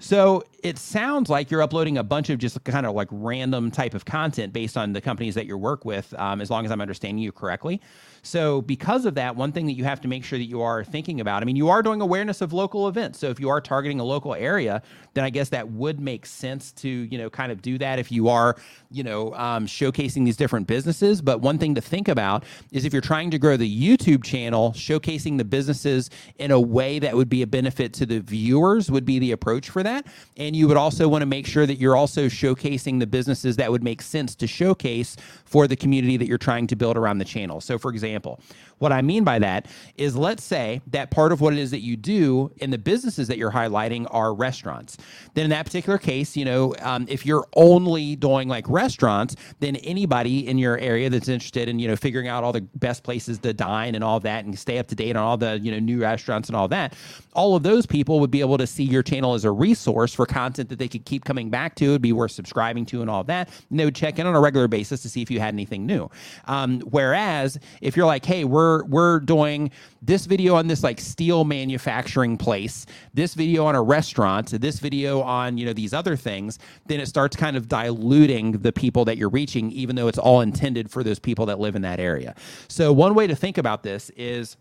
So 0.00 0.44
it 0.62 0.78
sounds 0.78 1.28
like 1.28 1.50
you're 1.50 1.62
uploading 1.62 1.98
a 1.98 2.04
bunch 2.04 2.30
of 2.30 2.38
just 2.38 2.62
kind 2.62 2.86
of 2.86 2.94
like 2.94 3.08
random 3.10 3.70
type 3.70 3.94
of 3.94 4.04
content 4.04 4.52
based 4.52 4.76
on 4.76 4.92
the 4.92 5.00
companies 5.00 5.34
that 5.34 5.46
you 5.46 5.58
work 5.58 5.84
with, 5.84 6.14
um, 6.18 6.40
as 6.40 6.50
long 6.50 6.64
as 6.64 6.70
I'm 6.70 6.80
understanding 6.80 7.18
you 7.18 7.32
correctly. 7.32 7.80
So 8.22 8.62
because 8.62 9.04
of 9.04 9.14
that, 9.14 9.36
one 9.36 9.52
thing 9.52 9.66
that 9.66 9.72
you 9.72 9.84
have 9.84 10.00
to 10.02 10.08
make 10.08 10.24
sure 10.24 10.38
that 10.38 10.44
you 10.44 10.60
are 10.62 10.84
thinking 10.84 11.20
about, 11.20 11.42
I 11.42 11.46
mean, 11.46 11.56
you 11.56 11.68
are 11.68 11.82
doing 11.82 12.00
awareness 12.00 12.40
of 12.40 12.52
local 12.52 12.88
events. 12.88 13.18
So 13.18 13.28
if 13.28 13.40
you 13.40 13.48
are 13.48 13.60
targeting 13.60 14.00
a 14.00 14.04
local 14.04 14.34
area, 14.34 14.82
then 15.14 15.24
I 15.24 15.30
guess 15.30 15.48
that 15.50 15.70
would 15.70 16.00
make 16.00 16.26
sense 16.26 16.72
to, 16.72 16.88
you 16.88 17.18
know, 17.18 17.30
kind 17.30 17.52
of 17.52 17.62
do 17.62 17.78
that 17.78 17.98
if 17.98 18.10
you 18.10 18.28
are, 18.28 18.56
you 18.90 19.02
know, 19.02 19.34
um, 19.34 19.66
showcasing 19.66 20.24
these 20.24 20.36
different 20.36 20.66
businesses. 20.66 21.22
But 21.22 21.40
one 21.40 21.58
thing 21.58 21.74
to 21.74 21.80
think 21.80 22.08
about 22.08 22.44
is 22.72 22.84
if 22.84 22.92
you're 22.92 23.02
trying 23.02 23.30
to 23.30 23.38
grow 23.38 23.56
the 23.56 23.68
YouTube 23.68 24.24
channel, 24.24 24.72
showcasing 24.72 25.38
the 25.38 25.44
businesses 25.44 26.10
in 26.38 26.50
a 26.50 26.60
way 26.60 26.98
that 26.98 27.14
would 27.14 27.28
be 27.28 27.42
a 27.42 27.46
benefit 27.46 27.92
to 27.94 28.06
the 28.06 28.20
viewers 28.20 28.90
would 28.90 29.04
be 29.04 29.18
the 29.18 29.32
approach 29.32 29.70
for 29.70 29.82
that. 29.82 30.06
And 30.36 30.54
you 30.54 30.68
would 30.68 30.76
also 30.76 31.08
want 31.08 31.22
to 31.22 31.26
make 31.26 31.46
sure 31.46 31.66
that 31.66 31.76
you're 31.76 31.96
also 31.96 32.26
showcasing 32.26 33.00
the 33.00 33.06
businesses 33.06 33.56
that 33.56 33.70
would 33.70 33.82
make 33.82 34.02
sense 34.02 34.34
to 34.36 34.46
showcase 34.46 35.16
for 35.44 35.66
the 35.66 35.76
community 35.76 36.16
that 36.16 36.26
you're 36.26 36.38
trying 36.38 36.66
to 36.66 36.76
build 36.76 36.96
around 36.96 37.18
the 37.18 37.24
channel. 37.24 37.60
So, 37.60 37.78
for 37.78 37.90
example, 37.90 38.07
example 38.08 38.40
what 38.78 38.92
I 38.92 39.02
mean 39.02 39.24
by 39.24 39.38
that 39.38 39.66
is 39.96 40.16
let's 40.16 40.44
say 40.44 40.80
that 40.88 41.10
part 41.10 41.32
of 41.32 41.40
what 41.40 41.52
it 41.52 41.58
is 41.58 41.70
that 41.70 41.80
you 41.80 41.96
do 41.96 42.50
in 42.58 42.70
the 42.70 42.78
businesses 42.78 43.28
that 43.28 43.38
you're 43.38 43.52
highlighting 43.52 44.06
are 44.10 44.34
restaurants. 44.34 44.96
Then, 45.34 45.44
in 45.44 45.50
that 45.50 45.66
particular 45.66 45.98
case, 45.98 46.36
you 46.36 46.44
know, 46.44 46.74
um, 46.80 47.06
if 47.08 47.26
you're 47.26 47.46
only 47.54 48.16
doing 48.16 48.48
like 48.48 48.68
restaurants, 48.68 49.36
then 49.60 49.76
anybody 49.76 50.46
in 50.46 50.58
your 50.58 50.78
area 50.78 51.10
that's 51.10 51.28
interested 51.28 51.68
in, 51.68 51.78
you 51.78 51.88
know, 51.88 51.96
figuring 51.96 52.28
out 52.28 52.44
all 52.44 52.52
the 52.52 52.60
best 52.76 53.02
places 53.02 53.38
to 53.40 53.52
dine 53.52 53.94
and 53.94 54.04
all 54.04 54.20
that 54.20 54.44
and 54.44 54.58
stay 54.58 54.78
up 54.78 54.86
to 54.88 54.94
date 54.94 55.16
on 55.16 55.22
all 55.22 55.36
the, 55.36 55.58
you 55.60 55.70
know, 55.70 55.78
new 55.78 56.00
restaurants 56.00 56.48
and 56.48 56.56
all 56.56 56.68
that, 56.68 56.94
all 57.34 57.56
of 57.56 57.62
those 57.62 57.86
people 57.86 58.20
would 58.20 58.30
be 58.30 58.40
able 58.40 58.58
to 58.58 58.66
see 58.66 58.84
your 58.84 59.02
channel 59.02 59.34
as 59.34 59.44
a 59.44 59.50
resource 59.50 60.14
for 60.14 60.26
content 60.26 60.68
that 60.68 60.78
they 60.78 60.88
could 60.88 61.04
keep 61.04 61.24
coming 61.24 61.50
back 61.50 61.74
to, 61.76 61.86
it'd 61.86 62.02
be 62.02 62.12
worth 62.12 62.32
subscribing 62.32 62.84
to 62.86 63.00
and 63.00 63.10
all 63.10 63.24
that. 63.24 63.48
And 63.70 63.78
they 63.78 63.84
would 63.84 63.94
check 63.94 64.18
in 64.18 64.26
on 64.26 64.34
a 64.34 64.40
regular 64.40 64.68
basis 64.68 65.02
to 65.02 65.08
see 65.08 65.22
if 65.22 65.30
you 65.30 65.40
had 65.40 65.54
anything 65.54 65.86
new. 65.86 66.10
Um, 66.46 66.80
whereas 66.80 67.58
if 67.80 67.96
you're 67.96 68.06
like, 68.06 68.24
hey, 68.24 68.44
we're 68.44 68.67
we're 68.84 69.20
doing 69.20 69.70
this 70.02 70.26
video 70.26 70.54
on 70.54 70.66
this 70.66 70.82
like 70.82 71.00
steel 71.00 71.44
manufacturing 71.44 72.36
place, 72.36 72.86
this 73.14 73.34
video 73.34 73.66
on 73.66 73.74
a 73.74 73.82
restaurant, 73.82 74.48
this 74.60 74.78
video 74.78 75.22
on 75.22 75.58
you 75.58 75.66
know 75.66 75.72
these 75.72 75.92
other 75.92 76.16
things, 76.16 76.58
then 76.86 77.00
it 77.00 77.06
starts 77.06 77.36
kind 77.36 77.56
of 77.56 77.68
diluting 77.68 78.52
the 78.52 78.72
people 78.72 79.04
that 79.04 79.16
you're 79.16 79.28
reaching, 79.28 79.70
even 79.72 79.96
though 79.96 80.08
it's 80.08 80.18
all 80.18 80.40
intended 80.40 80.90
for 80.90 81.02
those 81.02 81.18
people 81.18 81.46
that 81.46 81.58
live 81.58 81.74
in 81.74 81.82
that 81.82 82.00
area. 82.00 82.34
So 82.68 82.92
one 82.92 83.14
way 83.14 83.26
to 83.26 83.34
think 83.34 83.58
about 83.58 83.82
this 83.82 84.10
is 84.16 84.56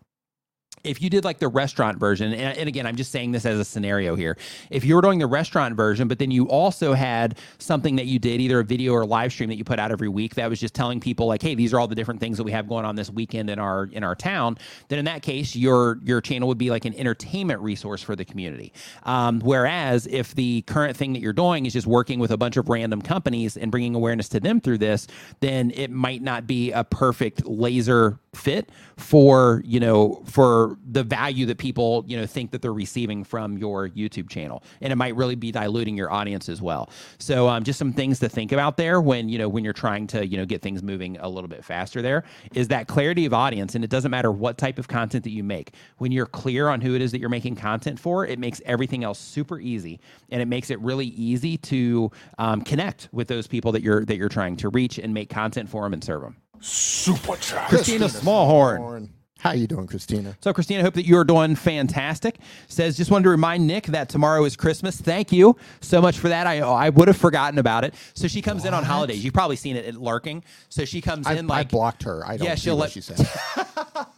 if 0.87 1.01
you 1.01 1.09
did 1.09 1.23
like 1.23 1.39
the 1.39 1.47
restaurant 1.47 1.99
version, 1.99 2.33
and, 2.33 2.57
and 2.57 2.67
again, 2.67 2.85
I'm 2.85 2.95
just 2.95 3.11
saying 3.11 3.31
this 3.31 3.45
as 3.45 3.59
a 3.59 3.65
scenario 3.65 4.15
here. 4.15 4.37
If 4.69 4.85
you 4.85 4.95
were 4.95 5.01
doing 5.01 5.19
the 5.19 5.27
restaurant 5.27 5.75
version, 5.75 6.07
but 6.07 6.19
then 6.19 6.31
you 6.31 6.47
also 6.47 6.93
had 6.93 7.37
something 7.59 7.97
that 7.97 8.05
you 8.05 8.19
did, 8.19 8.41
either 8.41 8.59
a 8.59 8.63
video 8.63 8.93
or 8.93 9.01
a 9.01 9.05
live 9.05 9.31
stream 9.31 9.49
that 9.49 9.55
you 9.55 9.63
put 9.63 9.79
out 9.79 9.91
every 9.91 10.09
week, 10.09 10.35
that 10.35 10.49
was 10.49 10.59
just 10.59 10.73
telling 10.73 10.99
people 10.99 11.27
like, 11.27 11.41
"Hey, 11.41 11.55
these 11.55 11.73
are 11.73 11.79
all 11.79 11.87
the 11.87 11.95
different 11.95 12.19
things 12.19 12.37
that 12.37 12.43
we 12.43 12.51
have 12.51 12.67
going 12.67 12.85
on 12.85 12.95
this 12.95 13.09
weekend 13.09 13.49
in 13.49 13.59
our 13.59 13.85
in 13.85 14.03
our 14.03 14.15
town." 14.15 14.57
Then 14.87 14.99
in 14.99 15.05
that 15.05 15.21
case, 15.21 15.55
your 15.55 15.99
your 16.03 16.21
channel 16.21 16.47
would 16.47 16.57
be 16.57 16.69
like 16.69 16.85
an 16.85 16.93
entertainment 16.95 17.61
resource 17.61 18.01
for 18.01 18.15
the 18.15 18.25
community. 18.25 18.71
Um, 19.03 19.41
whereas 19.41 20.07
if 20.07 20.35
the 20.35 20.61
current 20.63 20.95
thing 20.95 21.13
that 21.13 21.19
you're 21.19 21.33
doing 21.33 21.65
is 21.65 21.73
just 21.73 21.87
working 21.87 22.19
with 22.19 22.31
a 22.31 22.37
bunch 22.37 22.57
of 22.57 22.69
random 22.69 23.01
companies 23.01 23.57
and 23.57 23.71
bringing 23.71 23.95
awareness 23.95 24.29
to 24.29 24.39
them 24.39 24.61
through 24.61 24.77
this, 24.79 25.07
then 25.41 25.71
it 25.71 25.91
might 25.91 26.21
not 26.21 26.47
be 26.47 26.71
a 26.71 26.83
perfect 26.83 27.45
laser 27.45 28.19
fit 28.33 28.69
for 28.95 29.61
you 29.65 29.79
know 29.79 30.21
for 30.25 30.76
the 30.85 31.03
value 31.03 31.45
that 31.47 31.57
people 31.57 32.03
you 32.07 32.17
know 32.17 32.25
think 32.25 32.51
that 32.51 32.61
they're 32.61 32.73
receiving 32.73 33.23
from 33.23 33.57
your 33.57 33.89
YouTube 33.89 34.29
channel, 34.29 34.63
and 34.81 34.91
it 34.91 34.95
might 34.95 35.15
really 35.15 35.35
be 35.35 35.51
diluting 35.51 35.97
your 35.97 36.11
audience 36.11 36.49
as 36.49 36.61
well. 36.61 36.89
So 37.19 37.47
um, 37.47 37.63
just 37.63 37.79
some 37.79 37.93
things 37.93 38.19
to 38.19 38.29
think 38.29 38.51
about 38.51 38.77
there 38.77 39.01
when 39.01 39.29
you 39.29 39.37
know 39.37 39.49
when 39.49 39.63
you're 39.63 39.73
trying 39.73 40.07
to 40.07 40.25
you 40.25 40.37
know 40.37 40.45
get 40.45 40.61
things 40.61 40.83
moving 40.83 41.17
a 41.17 41.29
little 41.29 41.47
bit 41.47 41.63
faster. 41.63 42.01
There 42.01 42.23
is 42.53 42.67
that 42.69 42.87
clarity 42.87 43.25
of 43.25 43.33
audience, 43.33 43.75
and 43.75 43.83
it 43.83 43.89
doesn't 43.89 44.11
matter 44.11 44.31
what 44.31 44.57
type 44.57 44.79
of 44.79 44.87
content 44.87 45.23
that 45.23 45.31
you 45.31 45.43
make. 45.43 45.73
When 45.97 46.11
you're 46.11 46.25
clear 46.25 46.69
on 46.69 46.81
who 46.81 46.95
it 46.95 47.01
is 47.01 47.11
that 47.11 47.19
you're 47.19 47.29
making 47.29 47.55
content 47.55 47.99
for, 47.99 48.25
it 48.25 48.39
makes 48.39 48.61
everything 48.65 49.03
else 49.03 49.19
super 49.19 49.59
easy, 49.59 49.99
and 50.29 50.41
it 50.41 50.47
makes 50.47 50.69
it 50.69 50.79
really 50.79 51.07
easy 51.07 51.57
to 51.57 52.11
um, 52.37 52.61
connect 52.61 53.09
with 53.11 53.27
those 53.27 53.47
people 53.47 53.71
that 53.73 53.81
you're 53.81 54.05
that 54.05 54.17
you're 54.17 54.29
trying 54.29 54.55
to 54.57 54.69
reach 54.69 54.97
and 54.97 55.13
make 55.13 55.29
content 55.29 55.69
for 55.69 55.83
them 55.83 55.93
and 55.93 56.03
serve 56.03 56.21
them. 56.21 56.37
Supercharged. 56.59 57.69
Christina 57.69 58.05
Smallhorn. 58.05 58.79
Smallhorn. 58.79 59.09
How 59.39 59.51
you 59.51 59.67
doing, 59.67 59.87
Christina? 59.87 60.35
So, 60.41 60.51
Christina, 60.51 60.79
I 60.81 60.83
hope 60.83 60.95
that 60.95 61.05
you 61.05 61.17
are 61.17 61.23
doing 61.23 61.55
fantastic. 61.55 62.37
Says, 62.67 62.97
just 62.97 63.11
wanted 63.11 63.23
to 63.25 63.29
remind 63.29 63.67
Nick 63.67 63.85
that 63.87 64.09
tomorrow 64.09 64.43
is 64.45 64.55
Christmas. 64.55 64.99
Thank 64.99 65.31
you 65.31 65.55
so 65.79 66.01
much 66.01 66.17
for 66.17 66.29
that. 66.29 66.47
I 66.47 66.59
I 66.59 66.89
would 66.89 67.07
have 67.07 67.17
forgotten 67.17 67.59
about 67.59 67.83
it. 67.83 67.93
So 68.13 68.27
she 68.27 68.41
comes 68.41 68.65
in 68.65 68.73
on 68.73 68.83
holidays. 68.83 69.23
You've 69.23 69.33
probably 69.35 69.55
seen 69.55 69.75
it 69.75 69.85
at 69.85 69.95
lurking. 69.95 70.43
So 70.69 70.85
she 70.85 71.01
comes 71.01 71.27
I, 71.27 71.33
in 71.33 71.45
I 71.51 71.57
like 71.59 71.69
blocked 71.69 72.03
her. 72.03 72.25
I 72.25 72.37
don't 72.37 72.47
Yeah, 72.47 72.55
she'll 72.55 72.75
what 72.77 72.83
let- 72.83 72.91
she 72.91 73.01
said. 73.01 73.19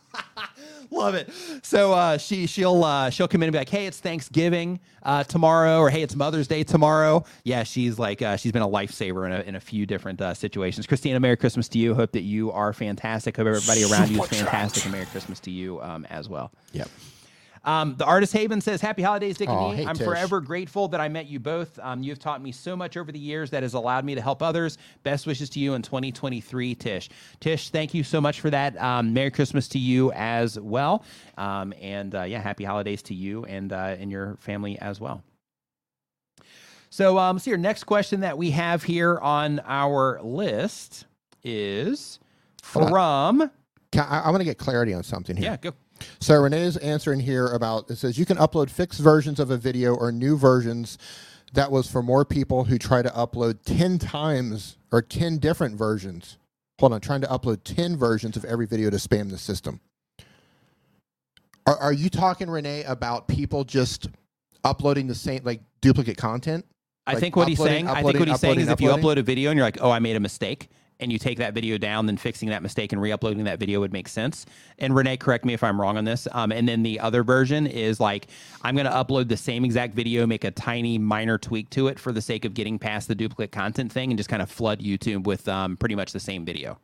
Love 0.91 1.15
it. 1.15 1.29
So 1.63 1.93
uh, 1.93 2.17
she 2.17 2.47
she'll 2.47 2.83
uh, 2.83 3.09
she'll 3.09 3.27
come 3.27 3.43
in 3.43 3.47
and 3.47 3.53
be 3.53 3.59
like, 3.59 3.69
"Hey, 3.69 3.85
it's 3.85 3.99
Thanksgiving 3.99 4.79
uh, 5.03 5.23
tomorrow," 5.23 5.79
or 5.79 5.89
"Hey, 5.89 6.01
it's 6.01 6.15
Mother's 6.15 6.47
Day 6.47 6.63
tomorrow." 6.63 7.23
Yeah, 7.43 7.63
she's 7.63 7.99
like 7.99 8.21
uh, 8.21 8.37
she's 8.37 8.51
been 8.51 8.61
a 8.61 8.67
lifesaver 8.67 9.25
in 9.25 9.31
a, 9.31 9.39
in 9.41 9.55
a 9.55 9.59
few 9.59 9.85
different 9.85 10.21
uh, 10.21 10.33
situations. 10.33 10.87
Christina, 10.87 11.19
Merry 11.19 11.37
Christmas 11.37 11.67
to 11.69 11.77
you. 11.77 11.93
Hope 11.93 12.11
that 12.13 12.23
you 12.23 12.51
are 12.51 12.73
fantastic. 12.73 13.37
Hope 13.37 13.47
everybody 13.47 13.83
around 13.83 14.09
you 14.09 14.21
is 14.23 14.29
fantastic, 14.29 14.83
and 14.83 14.93
Merry 14.93 15.05
Christmas 15.05 15.39
to 15.41 15.51
you 15.51 15.81
um, 15.81 16.05
as 16.09 16.29
well. 16.29 16.51
Yep. 16.73 16.89
Um, 17.63 17.95
the 17.97 18.05
artist 18.05 18.33
Haven 18.33 18.61
says, 18.61 18.81
"Happy 18.81 19.01
holidays, 19.01 19.37
Dick 19.37 19.49
and 19.49 19.71
me. 19.71 19.75
hey, 19.77 19.85
I'm 19.85 19.95
Tish. 19.95 20.05
forever 20.05 20.41
grateful 20.41 20.87
that 20.89 20.99
I 20.99 21.09
met 21.09 21.27
you 21.27 21.39
both. 21.39 21.77
Um, 21.79 22.01
you've 22.03 22.19
taught 22.19 22.41
me 22.41 22.51
so 22.51 22.75
much 22.75 22.97
over 22.97 23.11
the 23.11 23.19
years 23.19 23.49
that 23.51 23.63
has 23.63 23.73
allowed 23.73 24.05
me 24.05 24.15
to 24.15 24.21
help 24.21 24.41
others. 24.41 24.77
Best 25.03 25.27
wishes 25.27 25.49
to 25.51 25.59
you 25.59 25.73
in 25.73 25.81
2023, 25.81 26.75
Tish. 26.75 27.09
Tish, 27.39 27.69
thank 27.69 27.93
you 27.93 28.03
so 28.03 28.21
much 28.21 28.41
for 28.41 28.49
that. 28.49 28.79
Um, 28.81 29.13
Merry 29.13 29.31
Christmas 29.31 29.67
to 29.69 29.79
you 29.79 30.11
as 30.13 30.59
well, 30.59 31.03
um, 31.37 31.73
and 31.81 32.15
uh, 32.15 32.23
yeah, 32.23 32.41
happy 32.41 32.63
holidays 32.63 33.01
to 33.03 33.13
you 33.13 33.45
and 33.45 33.73
uh, 33.73 33.95
and 33.99 34.11
your 34.11 34.35
family 34.39 34.79
as 34.79 34.99
well." 34.99 35.23
So, 36.89 37.17
um, 37.19 37.37
see. 37.39 37.51
Your 37.51 37.57
next 37.57 37.83
question 37.83 38.21
that 38.21 38.37
we 38.37 38.51
have 38.51 38.83
here 38.83 39.17
on 39.19 39.59
our 39.65 40.19
list 40.21 41.05
is 41.43 42.19
from 42.63 43.49
I, 43.97 44.21
I 44.25 44.29
want 44.29 44.41
to 44.41 44.45
get 44.45 44.57
clarity 44.57 44.93
on 44.93 45.03
something 45.03 45.35
here. 45.35 45.51
yeah, 45.51 45.57
go. 45.57 45.73
So 46.19 46.39
Rene's 46.41 46.77
answering 46.77 47.21
here 47.21 47.47
about 47.47 47.89
it 47.89 47.97
says 47.97 48.17
you 48.17 48.25
can 48.25 48.37
upload 48.37 48.69
fixed 48.69 48.99
versions 48.99 49.39
of 49.39 49.51
a 49.51 49.57
video 49.57 49.95
or 49.95 50.11
new 50.11 50.37
versions. 50.37 50.97
That 51.53 51.71
was 51.71 51.89
for 51.89 52.03
more 52.03 52.25
people 52.25 52.65
who 52.65 52.77
try 52.77 53.01
to 53.01 53.09
upload 53.09 53.59
ten 53.65 53.97
times 53.97 54.77
or 54.91 55.01
ten 55.01 55.37
different 55.37 55.75
versions. 55.75 56.37
Hold 56.79 56.93
on, 56.93 57.01
trying 57.01 57.21
to 57.21 57.27
upload 57.27 57.61
ten 57.63 57.97
versions 57.97 58.37
of 58.37 58.45
every 58.45 58.67
video 58.67 58.89
to 58.89 58.97
spam 58.97 59.29
the 59.29 59.37
system. 59.37 59.79
Are, 61.65 61.77
are 61.77 61.93
you 61.93 62.09
talking, 62.09 62.49
Rene, 62.49 62.83
about 62.83 63.27
people 63.27 63.63
just 63.63 64.09
uploading 64.63 65.07
the 65.07 65.15
same 65.15 65.41
like 65.43 65.61
duplicate 65.81 66.17
content? 66.17 66.65
I 67.07 67.13
Like 67.13 67.21
think 67.21 67.35
what 67.35 67.47
he's 67.47 67.57
saying. 67.57 67.87
I 67.87 68.03
think 68.03 68.19
what 68.19 68.27
he's 68.27 68.39
saying 68.39 68.59
is 68.59 68.69
if 68.69 68.81
you 68.81 68.89
upload 68.89 69.17
a 69.17 69.23
video 69.23 69.49
and 69.49 69.57
you're 69.57 69.65
like, 69.65 69.81
"Oh, 69.81 69.89
I 69.91 69.99
made 69.99 70.15
a 70.15 70.19
mistake," 70.19 70.69
and 70.99 71.11
you 71.11 71.17
take 71.17 71.37
that 71.37 71.53
video 71.53 71.77
down, 71.77 72.05
then 72.05 72.17
fixing 72.17 72.49
that 72.49 72.61
mistake 72.61 72.91
and 72.91 73.01
re-uploading 73.01 73.43
that 73.45 73.59
video 73.59 73.79
would 73.79 73.93
make 73.93 74.07
sense. 74.07 74.45
And 74.79 74.95
Rene, 74.95 75.17
correct 75.17 75.45
me 75.45 75.53
if 75.53 75.63
I'm 75.63 75.79
wrong 75.79 75.97
on 75.97 76.05
this. 76.05 76.27
Um, 76.31 76.51
and 76.51 76.67
then 76.67 76.83
the 76.83 76.99
other 76.99 77.23
version 77.23 77.67
is 77.67 77.99
like, 77.99 78.27
I'm 78.63 78.75
going 78.75 78.85
to 78.85 78.91
upload 78.91 79.29
the 79.29 79.37
same 79.37 79.63
exact 79.63 79.93
video, 79.93 80.27
make 80.27 80.43
a 80.43 80.51
tiny 80.51 80.97
minor 80.97 81.37
tweak 81.37 81.69
to 81.71 81.87
it 81.87 81.99
for 81.99 82.11
the 82.11 82.21
sake 82.21 82.45
of 82.45 82.53
getting 82.53 82.77
past 82.77 83.07
the 83.07 83.15
duplicate 83.15 83.51
content 83.51 83.91
thing, 83.91 84.11
and 84.11 84.17
just 84.17 84.29
kind 84.29 84.41
of 84.41 84.51
flood 84.51 84.81
YouTube 84.81 85.23
with 85.23 85.47
um, 85.47 85.77
pretty 85.77 85.95
much 85.95 86.11
the 86.11 86.19
same 86.19 86.45
video. 86.45 86.77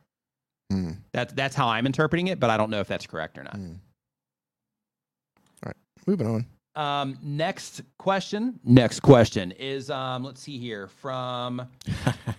Hmm. 0.70 0.92
That's 1.12 1.32
that's 1.32 1.54
how 1.54 1.68
I'm 1.68 1.86
interpreting 1.86 2.26
it, 2.26 2.40
but 2.40 2.50
I 2.50 2.56
don't 2.56 2.70
know 2.70 2.80
if 2.80 2.88
that's 2.88 3.06
correct 3.06 3.38
or 3.38 3.44
not. 3.44 3.54
Hmm. 3.54 3.74
All 5.62 5.68
right, 5.68 5.76
moving 6.06 6.26
on. 6.26 6.46
Um, 6.76 7.18
next 7.22 7.80
question. 7.96 8.60
Next 8.62 9.00
question 9.00 9.50
is 9.52 9.90
um, 9.90 10.22
let's 10.22 10.42
see 10.42 10.58
here 10.58 10.88
from 10.88 11.66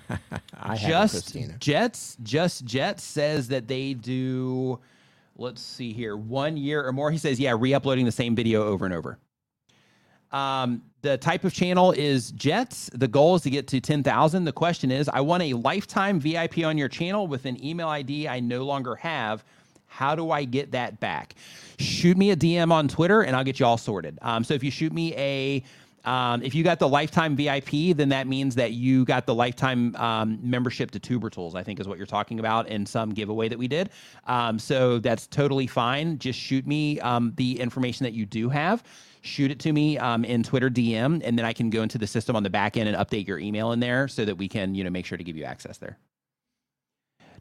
I 0.54 0.78
just. 0.78 1.36
Jets. 1.60 2.18
Just 2.22 2.64
Jets 2.64 3.04
says 3.04 3.48
that 3.48 3.68
they 3.68 3.94
do. 3.94 4.80
Let's 5.40 5.62
see 5.62 5.92
here, 5.94 6.16
one 6.18 6.58
year 6.58 6.86
or 6.86 6.92
more. 6.92 7.12
He 7.12 7.18
says, 7.20 7.40
yeah, 7.40 7.56
re-uploading 7.58 8.06
the 8.06 8.12
same 8.12 8.36
video 8.36 8.64
over 8.66 8.86
and 8.86 8.94
over. 8.94 9.20
Um, 10.32 10.82
the 11.04 11.18
type 11.18 11.44
of 11.44 11.54
channel 11.54 11.92
is 11.92 12.32
Jets. 12.32 12.90
The 12.94 13.08
goal 13.08 13.36
is 13.36 13.44
to 13.44 13.50
get 13.50 13.68
to 13.68 13.80
10,000. 13.80 14.44
The 14.44 14.52
question 14.52 14.92
is, 14.92 15.08
I 15.10 15.22
want 15.22 15.44
a 15.44 15.54
lifetime 15.54 16.20
VIP 16.20 16.66
on 16.66 16.78
your 16.78 16.90
channel 16.90 17.28
with 17.28 17.46
an 17.46 17.64
email 17.64 17.88
ID 17.88 18.28
I 18.28 18.40
no 18.40 18.66
longer 18.66 18.96
have. 18.96 19.46
How 19.98 20.14
do 20.14 20.30
I 20.30 20.44
get 20.44 20.74
that 20.74 21.00
back? 21.00 21.34
Shoot 21.80 22.18
me 22.18 22.30
a 22.30 22.36
DM 22.36 22.72
on 22.72 22.88
Twitter 22.88 23.24
and 23.24 23.36
I'll 23.36 23.44
get 23.44 23.60
you 23.60 23.66
all 23.66 23.80
sorted. 23.80 24.20
Um, 24.22 24.44
so 24.44 24.54
if 24.54 24.64
you 24.64 24.70
shoot 24.70 24.94
me 24.94 25.16
a 25.16 25.64
um, 26.06 26.44
if 26.44 26.54
you 26.54 26.64
got 26.64 26.78
the 26.78 26.88
lifetime 26.88 27.36
VIP, 27.36 27.98
then 27.98 28.10
that 28.10 28.28
means 28.28 28.54
that 28.56 28.74
you 28.74 29.06
got 29.06 29.26
the 29.26 29.34
lifetime 29.34 29.96
um, 29.96 30.40
membership 30.42 30.92
to 30.92 31.00
Tuber 31.00 31.32
Tools. 31.32 31.56
I 31.56 31.64
think 31.64 31.80
is 31.80 31.88
what 31.88 31.98
you're 31.98 32.06
talking 32.06 32.40
about 32.40 32.68
in 32.68 32.86
some 32.86 33.10
giveaway 33.10 33.50
that 33.50 33.58
we 33.58 33.68
did. 33.68 33.90
Um, 34.26 34.60
so 34.60 35.00
that's 35.00 35.26
totally 35.26 35.66
fine. 35.66 36.20
Just 36.20 36.40
shoot 36.40 36.68
me 36.68 37.00
um, 37.00 37.34
the 37.36 37.60
information 37.60 38.04
that 38.04 38.14
you 38.14 38.28
do 38.28 38.50
have. 38.50 38.84
Shoot 39.22 39.50
it 39.50 39.60
to 39.62 39.74
me 39.74 39.98
um, 39.98 40.24
in 40.24 40.44
Twitter 40.44 40.70
DM, 40.70 41.22
and 41.26 41.38
then 41.38 41.44
I 41.44 41.54
can 41.54 41.72
go 41.72 41.82
into 41.82 41.98
the 41.98 42.08
system 42.08 42.36
on 42.36 42.44
the 42.44 42.52
back 42.52 42.78
end 42.78 42.88
and 42.88 42.96
update 42.96 43.28
your 43.28 43.40
email 43.40 43.72
in 43.72 43.80
there 43.80 44.08
so 44.08 44.24
that 44.26 44.38
we 44.38 44.48
can, 44.48 44.76
you 44.76 44.84
know, 44.84 44.92
make 44.92 45.08
sure 45.08 45.18
to 45.18 45.24
give 45.24 45.36
you 45.36 45.44
access 45.44 45.80
there. 45.80 45.98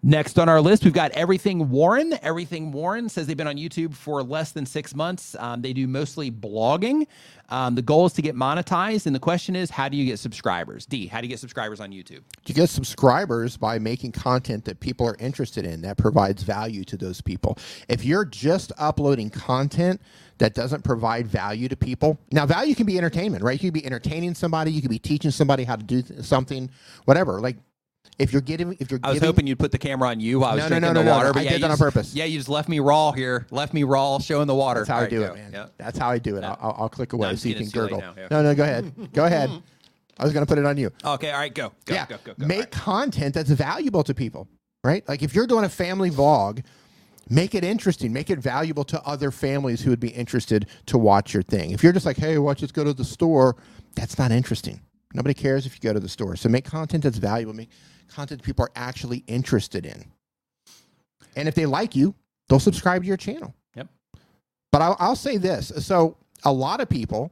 Next 0.07 0.39
on 0.39 0.49
our 0.49 0.61
list, 0.61 0.85
we've 0.85 0.93
got 0.93 1.11
Everything 1.11 1.69
Warren. 1.69 2.17
Everything 2.23 2.71
Warren 2.71 3.09
says 3.09 3.27
they've 3.27 3.37
been 3.37 3.49
on 3.49 3.57
YouTube 3.57 3.93
for 3.93 4.23
less 4.23 4.53
than 4.53 4.65
six 4.65 4.95
months. 4.95 5.35
Um, 5.37 5.63
they 5.63 5.73
do 5.73 5.89
mostly 5.89 6.31
blogging. 6.31 7.09
Um, 7.49 7.75
the 7.75 7.83
goal 7.83 8.07
is 8.07 8.13
to 8.13 8.23
get 8.23 8.37
monetized, 8.37 9.07
and 9.07 9.17
the 9.17 9.19
question 9.21 9.57
is, 9.57 9.69
how 9.69 9.89
do 9.89 9.97
you 9.97 10.07
get 10.07 10.21
subscribers? 10.21 10.87
D, 10.87 11.09
how 11.09 11.21
do 11.21 11.27
you 11.27 11.29
get 11.29 11.41
subscribers 11.41 11.81
on 11.81 11.91
YouTube? 11.91 12.21
You 12.47 12.55
get 12.55 12.71
subscribers 12.71 13.57
by 13.57 13.81
making 13.81 14.13
content 14.13 14.65
that 14.67 14.79
people 14.79 15.09
are 15.09 15.17
interested 15.19 15.67
in 15.67 15.83
that 15.83 15.99
provides 15.99 16.45
value 16.45 16.85
to 16.85 16.97
those 16.97 17.21
people. 17.21 17.59
If 17.89 18.05
you're 18.05 18.25
just 18.25 18.71
uploading 18.79 19.29
content 19.29 20.01
that 20.39 20.55
doesn't 20.55 20.85
provide 20.85 21.27
value 21.27 21.67
to 21.67 21.77
people, 21.77 22.17
now 22.31 22.47
value 22.47 22.77
can 22.77 22.87
be 22.87 22.97
entertainment, 22.97 23.43
right? 23.43 23.61
You 23.61 23.73
could 23.73 23.75
be 23.75 23.85
entertaining 23.85 24.37
somebody, 24.37 24.71
you 24.71 24.83
could 24.83 24.91
be 24.91 25.01
teaching 25.01 25.33
somebody 25.33 25.65
how 25.65 25.75
to 25.75 25.83
do 25.83 26.03
th- 26.03 26.21
something, 26.21 26.71
whatever. 27.07 27.41
Like 27.41 27.57
if 28.19 28.33
you're 28.33 28.43
getting, 28.43 28.77
if 28.81 28.91
you're 28.91 29.01
I 29.03 29.09
was 29.11 29.17
giving, 29.17 29.27
hoping 29.27 29.47
you'd 29.47 29.59
put 29.59 29.73
the 29.73 29.79
camera 29.79 30.09
on 30.09 30.21
you 30.21 30.41
while 30.41 30.51
I 30.53 30.55
was 30.55 30.65
No, 30.65 30.69
no, 30.69 30.69
drinking 30.81 30.95
no, 30.95 31.01
the 31.01 31.05
no, 31.05 31.11
no. 31.11 31.17
water. 31.29 31.39
I 31.39 31.43
yeah, 31.43 31.51
did 31.53 31.61
that 31.63 31.65
on 31.67 31.71
just- 31.73 31.81
purpose. 31.83 32.15
Yeah, 32.15 32.25
you 32.25 32.39
just 32.39 32.49
left 32.49 32.69
me 32.69 32.81
raw 32.81 33.13
here. 33.13 33.47
Left 33.51 33.75
me 33.75 33.83
raw, 33.85 34.19
showing 34.19 34.47
the 34.47 34.55
water. 34.55 34.81
That's 34.81 34.89
how 34.89 34.95
All 34.95 35.01
I 35.01 35.05
right, 35.05 35.11
do 35.11 35.19
go. 35.21 35.25
it, 35.27 35.35
man. 35.35 35.53
Yeah. 35.53 35.67
That's 35.79 35.99
how 35.99 36.09
I 36.11 36.19
do 36.19 36.37
it. 36.37 36.45
I'll, 36.45 36.59
I'll 36.61 36.77
I'll 36.81 36.89
click 36.89 37.13
away 37.13 37.29
I'm 37.29 37.37
so 37.37 37.49
you 37.49 37.55
can 37.55 37.65
it's 37.65 37.73
too 37.73 37.81
late 37.83 37.91
gurgle. 37.91 38.01
now, 38.01 38.15
yeah. 38.17 38.29
No, 38.31 38.43
no, 38.43 38.55
go 38.55 38.63
ahead, 38.63 39.13
go 39.13 39.25
ahead. 39.25 39.51
I 40.19 40.25
was 40.25 40.33
going 40.33 40.47
to 40.47 40.49
put 40.49 40.59
it 40.59 40.65
on 40.65 40.79
you. 40.79 40.91
Okay, 41.05 41.31
all 41.31 41.39
right, 41.39 41.55
go. 41.55 41.73
Go, 41.85 41.95
yeah, 41.95 42.07
go, 42.07 42.17
go, 42.25 42.33
go. 42.39 42.47
make 42.47 42.59
right. 42.61 42.71
content 42.71 43.35
that's 43.35 43.51
valuable 43.51 44.03
to 44.05 44.15
people, 44.15 44.49
right? 44.83 45.07
Like 45.07 45.23
if 45.23 45.35
you're 45.35 45.47
doing 45.47 45.65
a 45.67 45.69
family 45.69 46.11
vlog, 46.11 46.65
make 47.29 47.55
it 47.55 47.65
interesting, 47.65 48.15
make 48.15 48.31
it 48.31 48.39
valuable 48.39 48.85
to 48.85 49.03
other 49.03 49.31
families 49.31 49.83
who 49.83 49.91
would 49.91 50.01
be 50.01 50.09
interested 50.09 50.69
to 50.87 50.97
watch 50.97 51.35
your 51.35 51.43
thing. 51.43 51.73
If 51.73 51.83
you're 51.83 51.93
just 51.93 52.07
like, 52.07 52.17
hey, 52.17 52.39
watch 52.39 52.63
us 52.63 52.73
go 52.73 52.83
to 52.83 52.95
the 52.95 53.05
store, 53.05 53.57
that's 53.95 54.19
not 54.19 54.33
interesting. 54.33 54.81
Nobody 55.13 55.35
cares 55.35 55.67
if 55.67 55.75
you 55.75 55.81
go 55.81 55.93
to 55.93 56.01
the 56.01 56.09
store. 56.09 56.35
So 56.37 56.49
make 56.49 56.65
content 56.65 57.03
that's 57.05 57.19
valuable, 57.19 57.53
make 57.55 57.69
content 58.09 58.43
people 58.43 58.65
are 58.65 58.73
actually 58.77 59.25
interested 59.27 59.87
in. 59.87 60.05
And 61.37 61.49
if 61.49 61.55
they 61.55 61.67
like 61.67 61.95
you, 61.95 62.15
they'll 62.49 62.59
subscribe 62.61 63.03
to 63.03 63.09
your 63.09 63.17
channel. 63.17 63.55
Yep. 63.75 63.89
But 64.73 64.83
I'll, 64.83 64.97
I'll 64.99 65.17
say 65.17 65.37
this. 65.37 65.73
So 65.85 66.17
a 66.45 66.53
lot 66.53 66.81
of 66.81 66.89
people, 66.89 67.31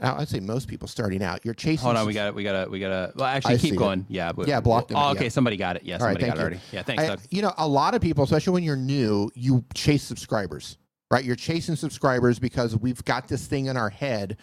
uh, 0.00 0.16
I'd 0.18 0.28
say 0.28 0.40
most 0.40 0.66
people 0.68 0.88
starting 0.88 1.22
out, 1.22 1.44
you're 1.44 1.54
chasing. 1.54 1.84
Hold 1.84 1.96
on, 1.96 2.06
we 2.06 2.12
got 2.14 2.26
it. 2.28 2.34
We 2.34 2.42
got 2.42 2.64
to. 2.64 2.70
We 2.70 2.80
got 2.80 2.88
to. 2.88 3.12
Well, 3.16 3.26
actually, 3.26 3.54
I 3.54 3.58
keep 3.58 3.74
it. 3.74 3.76
going. 3.76 4.06
Yeah. 4.08 4.32
But, 4.32 4.48
Yeah, 4.48 4.60
blocked 4.60 4.90
him, 4.90 4.96
Oh, 4.96 5.06
yeah. 5.06 5.10
okay. 5.12 5.28
Somebody 5.28 5.56
got 5.56 5.76
it. 5.76 5.82
Yeah, 5.84 5.98
All 5.98 6.06
right, 6.06 6.14
somebody 6.20 6.24
thank 6.24 6.34
got 6.34 6.38
it 6.38 6.40
you. 6.40 6.42
already. 6.42 6.60
Yeah, 6.72 6.82
thanks, 6.82 7.02
I-. 7.24 7.26
You 7.30 7.42
know, 7.42 7.52
a 7.58 7.68
lot 7.68 7.94
of 7.94 8.02
people, 8.02 8.24
especially 8.24 8.52
when 8.54 8.64
you're 8.64 8.76
new, 8.76 9.30
you 9.34 9.64
chase 9.74 10.02
subscribers, 10.02 10.78
right? 11.10 11.24
You're 11.24 11.36
chasing 11.36 11.76
subscribers 11.76 12.38
because 12.40 12.76
we've 12.76 13.04
got 13.04 13.28
this 13.28 13.46
thing 13.46 13.66
in 13.66 13.76
our 13.76 13.90
head 13.90 14.36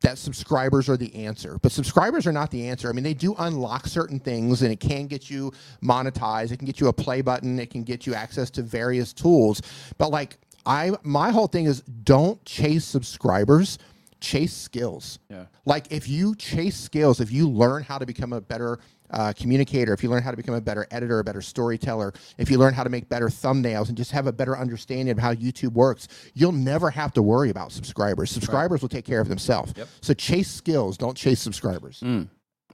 that 0.00 0.18
subscribers 0.18 0.88
are 0.88 0.96
the 0.96 1.14
answer. 1.14 1.58
But 1.60 1.72
subscribers 1.72 2.26
are 2.26 2.32
not 2.32 2.50
the 2.50 2.68
answer. 2.68 2.88
I 2.88 2.92
mean, 2.92 3.04
they 3.04 3.14
do 3.14 3.34
unlock 3.38 3.86
certain 3.86 4.18
things 4.18 4.62
and 4.62 4.72
it 4.72 4.80
can 4.80 5.06
get 5.06 5.30
you 5.30 5.52
monetized. 5.82 6.52
It 6.52 6.56
can 6.56 6.66
get 6.66 6.80
you 6.80 6.88
a 6.88 6.92
play 6.92 7.20
button. 7.20 7.58
It 7.58 7.70
can 7.70 7.82
get 7.82 8.06
you 8.06 8.14
access 8.14 8.50
to 8.50 8.62
various 8.62 9.12
tools. 9.12 9.60
But 9.98 10.10
like 10.10 10.38
I 10.66 10.92
my 11.02 11.30
whole 11.30 11.46
thing 11.46 11.66
is 11.66 11.80
don't 11.82 12.42
chase 12.44 12.84
subscribers, 12.84 13.78
chase 14.20 14.52
skills. 14.52 15.18
Yeah. 15.28 15.46
Like 15.64 15.90
if 15.90 16.08
you 16.08 16.34
chase 16.34 16.76
skills, 16.76 17.20
if 17.20 17.32
you 17.32 17.48
learn 17.48 17.82
how 17.82 17.98
to 17.98 18.06
become 18.06 18.32
a 18.32 18.40
better 18.40 18.78
uh, 19.10 19.32
communicator, 19.36 19.92
if 19.92 20.02
you 20.02 20.10
learn 20.10 20.22
how 20.22 20.30
to 20.30 20.36
become 20.36 20.54
a 20.54 20.60
better 20.60 20.86
editor, 20.90 21.18
a 21.18 21.24
better 21.24 21.42
storyteller, 21.42 22.12
if 22.38 22.50
you 22.50 22.58
learn 22.58 22.74
how 22.74 22.84
to 22.84 22.90
make 22.90 23.08
better 23.08 23.28
thumbnails 23.28 23.88
and 23.88 23.96
just 23.96 24.12
have 24.12 24.26
a 24.26 24.32
better 24.32 24.56
understanding 24.56 25.10
of 25.10 25.18
how 25.18 25.34
YouTube 25.34 25.72
works, 25.72 26.08
you'll 26.34 26.52
never 26.52 26.90
have 26.90 27.12
to 27.14 27.22
worry 27.22 27.50
about 27.50 27.72
subscribers. 27.72 28.30
Subscribers 28.30 28.82
will 28.82 28.88
take 28.88 29.04
care 29.04 29.20
of 29.20 29.28
themselves. 29.28 29.72
Yep. 29.76 29.88
So 30.00 30.14
chase 30.14 30.50
skills, 30.50 30.96
don't 30.96 31.16
chase 31.16 31.40
subscribers. 31.40 32.02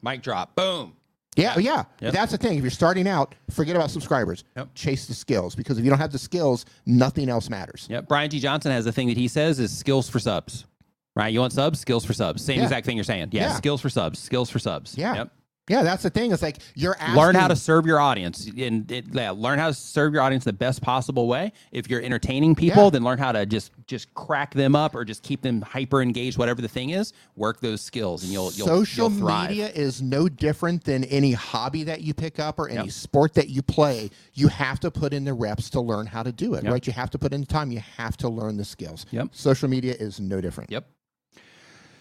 Mic 0.02 0.22
drop. 0.22 0.54
Boom. 0.54 0.94
Yeah, 1.36 1.58
yeah. 1.58 1.84
Yep. 2.00 2.14
That's 2.14 2.32
the 2.32 2.38
thing. 2.38 2.56
If 2.56 2.64
you're 2.64 2.70
starting 2.70 3.06
out, 3.06 3.34
forget 3.50 3.76
about 3.76 3.90
subscribers. 3.90 4.44
Yep. 4.56 4.74
Chase 4.74 5.06
the 5.06 5.14
skills 5.14 5.54
because 5.54 5.78
if 5.78 5.84
you 5.84 5.90
don't 5.90 5.98
have 5.98 6.12
the 6.12 6.18
skills, 6.18 6.64
nothing 6.86 7.28
else 7.28 7.50
matters. 7.50 7.86
Yep. 7.90 8.08
Brian 8.08 8.30
G. 8.30 8.40
Johnson 8.40 8.72
has 8.72 8.86
a 8.86 8.92
thing 8.92 9.08
that 9.08 9.18
he 9.18 9.28
says 9.28 9.60
is 9.60 9.76
skills 9.76 10.08
for 10.08 10.18
subs. 10.18 10.64
Right? 11.16 11.32
You 11.32 11.40
want 11.40 11.52
subs? 11.54 11.80
Skills 11.80 12.04
for 12.04 12.12
subs. 12.12 12.44
Same 12.44 12.58
Yeah. 12.58 12.64
exact 12.64 12.86
thing 12.86 12.96
you're 12.96 13.02
saying. 13.04 13.28
Yeah, 13.32 13.42
Yeah. 13.48 13.54
Skills 13.56 13.80
for 13.80 13.88
subs. 13.88 14.18
Skills 14.18 14.50
for 14.50 14.58
subs. 14.58 14.96
Yeah. 14.96 15.14
Yep. 15.14 15.32
Yeah, 15.68 15.82
that's 15.82 16.04
the 16.04 16.10
thing. 16.10 16.30
It's 16.30 16.42
like 16.42 16.58
you're 16.76 16.94
asking, 17.00 17.16
learn 17.16 17.34
how 17.34 17.48
to 17.48 17.56
serve 17.56 17.86
your 17.86 17.98
audience 17.98 18.46
and 18.56 18.88
it, 18.88 19.06
yeah, 19.12 19.32
learn 19.32 19.58
how 19.58 19.66
to 19.66 19.74
serve 19.74 20.12
your 20.12 20.22
audience 20.22 20.44
the 20.44 20.52
best 20.52 20.80
possible 20.80 21.26
way 21.26 21.52
if 21.72 21.90
you're 21.90 22.00
entertaining 22.02 22.54
people 22.54 22.84
Yeah. 22.84 22.90
then 22.90 23.02
learn 23.02 23.18
how 23.18 23.32
to 23.32 23.44
just 23.46 23.72
just 23.88 24.14
crack 24.14 24.54
them 24.54 24.76
up 24.76 24.94
or 24.94 25.04
just 25.04 25.24
keep 25.24 25.42
them 25.42 25.62
hyper 25.62 26.02
engaged 26.02 26.38
whatever 26.38 26.62
the 26.62 26.68
thing 26.68 26.90
is 26.90 27.12
work 27.34 27.60
those 27.60 27.80
skills 27.80 28.22
and 28.22 28.32
you'll 28.32 28.52
you'll, 28.52 28.68
social 28.68 29.10
you'll 29.10 29.28
media 29.40 29.68
is 29.74 30.00
no 30.00 30.28
different 30.28 30.84
than 30.84 31.02
any 31.04 31.32
hobby 31.32 31.82
that 31.82 32.00
you 32.00 32.14
pick 32.14 32.38
up 32.38 32.60
or 32.60 32.68
any 32.68 32.84
Yep. 32.84 32.90
sport 32.92 33.34
that 33.34 33.48
you 33.48 33.60
play. 33.60 34.08
You 34.34 34.46
have 34.46 34.78
to 34.80 34.90
put 34.92 35.12
in 35.12 35.24
the 35.24 35.34
reps 35.34 35.68
to 35.70 35.80
learn 35.80 36.06
how 36.06 36.22
to 36.22 36.30
do 36.30 36.54
it, 36.54 36.62
Yep. 36.62 36.72
right? 36.72 36.86
You 36.86 36.92
have 36.92 37.10
to 37.10 37.18
put 37.18 37.32
in 37.32 37.40
the 37.40 37.46
time. 37.46 37.72
You 37.72 37.80
have 37.96 38.16
to 38.18 38.28
learn 38.28 38.56
the 38.56 38.64
skills. 38.64 39.04
Yep. 39.10 39.30
Social 39.32 39.68
media 39.68 39.94
is 39.98 40.20
no 40.20 40.40
different. 40.40 40.70
Yep. 40.70 40.86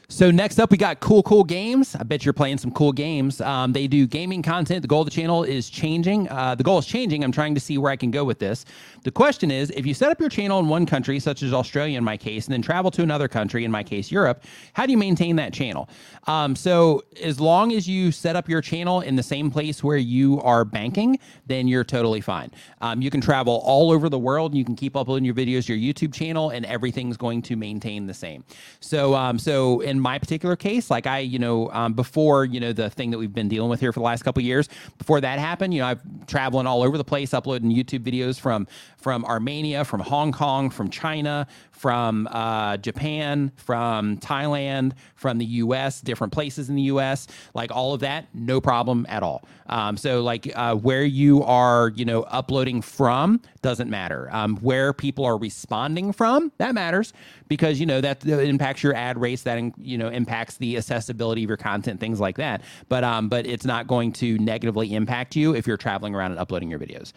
So 0.07 0.29
next 0.29 0.59
up, 0.59 0.69
we 0.69 0.77
got 0.77 0.99
Cool 0.99 1.23
Cool 1.23 1.43
Games. 1.43 1.95
I 1.95 2.03
bet 2.03 2.23
you're 2.23 2.33
playing 2.33 2.59
some 2.59 2.71
cool 2.71 2.91
games. 2.91 3.41
Um, 3.41 3.73
they 3.73 3.87
do 3.87 4.05
gaming 4.05 4.43
content. 4.43 4.83
The 4.83 4.87
goal 4.87 5.01
of 5.01 5.05
the 5.05 5.11
channel 5.11 5.43
is 5.43 5.67
changing. 5.67 6.29
Uh, 6.29 6.53
the 6.53 6.63
goal 6.63 6.77
is 6.77 6.85
changing. 6.85 7.23
I'm 7.23 7.31
trying 7.31 7.55
to 7.55 7.59
see 7.59 7.79
where 7.79 7.91
I 7.91 7.95
can 7.95 8.11
go 8.11 8.23
with 8.23 8.37
this. 8.37 8.65
The 9.03 9.09
question 9.11 9.49
is, 9.49 9.71
if 9.71 9.85
you 9.85 9.95
set 9.95 10.11
up 10.11 10.19
your 10.19 10.29
channel 10.29 10.59
in 10.59 10.67
one 10.67 10.85
country, 10.85 11.19
such 11.19 11.41
as 11.41 11.53
Australia 11.53 11.97
in 11.97 12.03
my 12.03 12.17
case, 12.17 12.45
and 12.45 12.53
then 12.53 12.61
travel 12.61 12.91
to 12.91 13.01
another 13.01 13.27
country, 13.27 13.65
in 13.65 13.71
my 13.71 13.83
case 13.83 14.11
Europe, 14.11 14.43
how 14.73 14.85
do 14.85 14.91
you 14.91 14.97
maintain 14.97 15.35
that 15.37 15.53
channel? 15.53 15.89
Um, 16.27 16.55
so 16.55 17.03
as 17.21 17.39
long 17.39 17.73
as 17.73 17.87
you 17.87 18.11
set 18.11 18.35
up 18.35 18.47
your 18.47 18.61
channel 18.61 19.01
in 19.01 19.15
the 19.15 19.23
same 19.23 19.49
place 19.49 19.83
where 19.83 19.97
you 19.97 20.39
are 20.41 20.65
banking, 20.65 21.17
then 21.47 21.67
you're 21.67 21.83
totally 21.83 22.21
fine. 22.21 22.51
Um, 22.81 23.01
you 23.01 23.09
can 23.09 23.21
travel 23.21 23.61
all 23.65 23.91
over 23.91 24.09
the 24.09 24.19
world. 24.19 24.51
And 24.51 24.57
you 24.59 24.65
can 24.65 24.75
keep 24.75 24.95
uploading 24.95 25.25
your 25.25 25.33
videos 25.33 25.67
your 25.67 25.77
YouTube 25.77 26.13
channel, 26.13 26.51
and 26.51 26.65
everything's 26.65 27.17
going 27.17 27.41
to 27.43 27.55
maintain 27.55 28.05
the 28.05 28.13
same. 28.13 28.43
So, 28.79 29.15
um, 29.15 29.39
so 29.39 29.79
in 29.79 29.94
my 29.99 30.19
particular 30.19 30.55
case, 30.55 30.89
like 30.89 31.07
I, 31.07 31.19
you 31.19 31.39
know, 31.39 31.69
um, 31.71 31.93
before 31.93 32.45
you 32.45 32.59
know 32.59 32.73
the 32.73 32.89
thing 32.89 33.11
that 33.11 33.17
we've 33.17 33.33
been 33.33 33.47
dealing 33.47 33.69
with 33.69 33.79
here 33.79 33.91
for 33.91 33.99
the 33.99 34.05
last 34.05 34.23
couple 34.23 34.41
of 34.41 34.45
years, 34.45 34.69
before 34.97 35.21
that 35.21 35.39
happened, 35.39 35.73
you 35.73 35.81
know, 35.81 35.87
I've 35.87 36.01
traveling 36.27 36.67
all 36.67 36.83
over 36.83 36.97
the 36.97 37.03
place, 37.03 37.33
uploading 37.33 37.71
YouTube 37.71 37.99
videos 37.99 38.39
from 38.39 38.67
from 38.97 39.25
Armenia, 39.25 39.85
from 39.85 40.01
Hong 40.01 40.31
Kong, 40.31 40.69
from 40.69 40.89
China, 40.89 41.47
from 41.75 42.27
uh, 42.31 42.77
Japan, 42.77 43.51
from 43.57 44.17
Thailand, 44.17 44.93
from 45.15 45.37
the 45.37 45.45
U.S., 45.45 46.01
different 46.01 46.31
places 46.31 46.69
in 46.69 46.75
the 46.75 46.83
U.S. 46.83 47.27
Like 47.53 47.71
all 47.71 47.93
of 47.93 47.99
that, 47.99 48.27
no 48.33 48.61
problem 48.61 49.05
at 49.09 49.23
all. 49.23 49.43
Um, 49.67 49.97
so 49.97 50.21
like 50.21 50.51
uh, 50.55 50.75
where 50.75 51.03
you 51.03 51.43
are, 51.43 51.91
you 51.95 52.05
know, 52.05 52.23
uploading 52.23 52.81
from 52.81 53.41
doesn't 53.61 53.89
matter. 53.89 54.29
Um, 54.31 54.57
where 54.57 54.93
people 54.93 55.25
are 55.25 55.37
responding 55.37 56.13
from 56.13 56.51
that 56.59 56.73
matters 56.73 57.13
because 57.47 57.79
you 57.79 57.85
know 57.85 57.99
that 58.01 58.25
impacts 58.25 58.81
your 58.81 58.95
ad 58.95 59.19
rates. 59.19 59.43
That 59.43 59.59
you 59.77 59.97
know 59.97 60.07
impacts 60.07 60.57
the 60.57 60.77
accessibility 60.77 61.43
of 61.43 61.49
your 61.49 61.57
content, 61.57 61.99
things 61.99 62.19
like 62.19 62.37
that. 62.37 62.61
But 62.87 63.03
um, 63.03 63.27
but 63.27 63.45
it's 63.45 63.65
not 63.65 63.87
going 63.87 64.13
to 64.13 64.37
negatively 64.37 64.93
impact 64.93 65.35
you 65.35 65.55
if 65.55 65.67
you're 65.67 65.77
traveling 65.77 66.15
around 66.15 66.31
and 66.31 66.39
uploading 66.39 66.69
your 66.69 66.79
videos. 66.79 67.11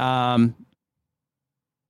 Um, 0.00 0.54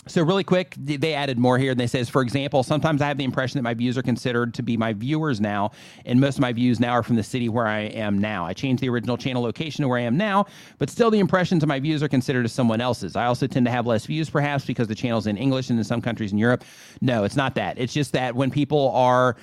so 0.06 0.22
really 0.22 0.44
quick, 0.44 0.74
they 0.78 1.14
added 1.14 1.38
more 1.38 1.58
here. 1.58 1.70
And 1.70 1.80
they 1.80 1.86
says, 1.86 2.08
for 2.08 2.22
example, 2.22 2.62
sometimes 2.62 3.00
I 3.00 3.08
have 3.08 3.16
the 3.16 3.24
impression 3.24 3.58
that 3.58 3.62
my 3.62 3.74
views 3.74 3.96
are 3.96 4.02
considered 4.02 4.54
to 4.54 4.62
be 4.62 4.76
my 4.76 4.92
viewers 4.92 5.40
now, 5.40 5.70
and 6.04 6.20
most 6.20 6.36
of 6.36 6.40
my 6.40 6.52
views 6.52 6.80
now 6.80 6.92
are 6.92 7.02
from 7.02 7.16
the 7.16 7.22
city 7.22 7.48
where 7.48 7.66
I 7.66 7.80
am 7.80 8.18
now. 8.18 8.44
I 8.44 8.52
changed 8.52 8.82
the 8.82 8.88
original 8.88 9.16
channel 9.16 9.42
location 9.42 9.82
to 9.82 9.88
where 9.88 9.98
I 9.98 10.02
am 10.02 10.16
now, 10.16 10.46
but 10.78 10.90
still 10.90 11.10
the 11.10 11.18
impressions 11.18 11.62
of 11.62 11.68
my 11.68 11.80
views 11.80 12.02
are 12.02 12.08
considered 12.08 12.44
as 12.44 12.52
someone 12.52 12.80
else's. 12.80 13.16
I 13.16 13.26
also 13.26 13.46
tend 13.46 13.66
to 13.66 13.72
have 13.72 13.86
less 13.86 14.06
views, 14.06 14.28
perhaps 14.28 14.64
because 14.64 14.88
the 14.88 14.94
channel's 14.94 15.26
in 15.26 15.36
English 15.36 15.70
and 15.70 15.78
in 15.78 15.84
some 15.84 16.00
countries 16.00 16.32
in 16.32 16.38
Europe. 16.38 16.64
No, 17.00 17.24
it's 17.24 17.36
not 17.36 17.54
that. 17.54 17.78
It's 17.78 17.92
just 17.92 18.12
that 18.12 18.34
when 18.34 18.50
people 18.50 18.90
are 18.90 19.36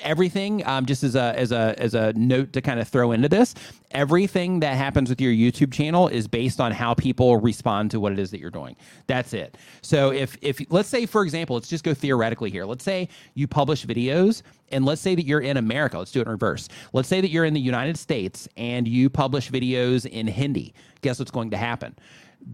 everything 0.00 0.66
um, 0.66 0.86
just 0.86 1.02
as 1.02 1.14
a 1.14 1.38
as 1.38 1.52
a 1.52 1.74
as 1.78 1.94
a 1.94 2.12
note 2.14 2.52
to 2.52 2.60
kind 2.60 2.80
of 2.80 2.88
throw 2.88 3.12
into 3.12 3.28
this 3.28 3.54
everything 3.92 4.60
that 4.60 4.76
happens 4.76 5.08
with 5.08 5.20
your 5.20 5.32
youtube 5.32 5.72
channel 5.72 6.08
is 6.08 6.26
based 6.26 6.60
on 6.60 6.72
how 6.72 6.94
people 6.94 7.36
respond 7.36 7.90
to 7.90 8.00
what 8.00 8.12
it 8.12 8.18
is 8.18 8.30
that 8.30 8.40
you're 8.40 8.50
doing. 8.50 8.76
That's 9.06 9.32
it. 9.32 9.56
So 9.82 10.12
if 10.12 10.36
if 10.42 10.60
let's 10.70 10.88
say 10.88 11.06
for 11.06 11.22
example 11.22 11.54
let's 11.54 11.68
just 11.68 11.84
go 11.84 11.94
theoretically 11.94 12.50
here. 12.50 12.64
Let's 12.64 12.84
say 12.84 13.08
you 13.34 13.46
publish 13.46 13.86
videos 13.86 14.42
and 14.70 14.84
let's 14.84 15.00
say 15.00 15.14
that 15.14 15.24
you're 15.24 15.40
in 15.40 15.56
america 15.56 15.98
let's 15.98 16.12
do 16.12 16.20
it 16.20 16.26
in 16.26 16.32
reverse. 16.32 16.68
Let's 16.92 17.08
say 17.08 17.20
that 17.20 17.30
you're 17.30 17.44
in 17.44 17.54
the 17.54 17.60
united 17.60 17.98
states 17.98 18.48
and 18.56 18.86
you 18.86 19.08
publish 19.08 19.50
videos 19.50 20.06
in 20.06 20.26
hindi. 20.26 20.74
Guess 21.02 21.18
what's 21.18 21.30
going 21.30 21.50
to 21.50 21.56
happen 21.56 21.96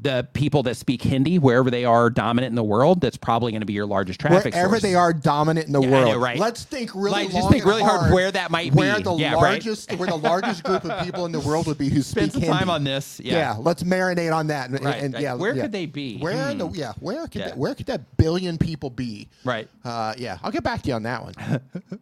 the 0.01 0.27
people 0.33 0.63
that 0.63 0.75
speak 0.77 1.03
Hindi, 1.03 1.39
wherever 1.39 1.71
they 1.71 1.85
are 1.85 2.09
dominant 2.09 2.51
in 2.51 2.55
the 2.55 2.65
world, 2.65 3.03
that's 3.03 3.19
probably 3.19 3.53
going 3.53 3.61
to 3.61 3.67
be 3.67 3.75
your 3.75 3.85
largest 3.85 4.19
traffic 4.21 4.55
Wherever 4.55 4.71
source. 4.77 4.83
they 4.83 4.95
are 4.95 5.13
dominant 5.13 5.67
in 5.67 5.73
the 5.75 5.83
Yeah, 5.83 5.91
world. 5.91 6.09
know, 6.13 6.19
right? 6.19 6.39
Let's 6.39 6.65
think 6.65 6.95
really 6.95 7.11
Like, 7.25 7.31
just 7.31 7.51
think 7.51 7.65
really 7.67 7.83
hard 7.83 8.11
where 8.13 8.31
that 8.33 8.51
might 8.51 8.73
where 8.73 8.97
be. 8.97 9.03
the 9.03 9.15
Yeah, 9.17 9.35
right? 9.35 9.41
largest 9.63 9.93
where 9.93 10.09
the 10.09 10.17
largest 10.17 10.65
group 10.65 10.85
of 10.87 11.05
people 11.05 11.27
in 11.27 11.33
the 11.33 11.41
world 11.41 11.67
would 11.67 11.77
be 11.77 11.91
who 11.91 12.01
Spend 12.01 12.33
speak 12.33 12.45
some 12.45 12.53
time 12.59 12.71
on 12.71 12.85
this. 12.85 13.21
Yeah. 13.23 13.35
Yeah. 13.35 13.57
let's 13.59 13.83
marinate 13.83 14.35
on 14.35 14.47
that. 14.47 14.71
And, 14.71 14.83
Right, 14.83 15.03
and 15.03 15.13
right. 15.13 15.23
yeah, 15.23 15.35
Where 15.35 15.55
yeah. 15.55 15.63
could 15.63 15.73
they 15.73 15.85
be? 15.87 16.19
Where 16.19 16.51
in 16.51 16.57
the 16.59 16.67
Hmm. 16.69 16.75
yeah, 16.75 16.93
where 17.01 17.27
could 17.27 17.35
Yeah. 17.41 17.49
that, 17.49 17.59
where 17.59 17.75
could 17.75 17.87
that 17.87 18.17
billion 18.17 18.57
people 18.57 18.89
be? 18.89 19.29
Right. 19.45 19.69
Uh, 19.85 20.15
yeah, 20.17 20.39
I'll 20.43 20.53
get 20.53 20.65
back 20.65 20.81
to 20.83 20.89
you 20.89 20.95
on 20.95 21.03
that 21.03 21.23
one. 21.23 21.35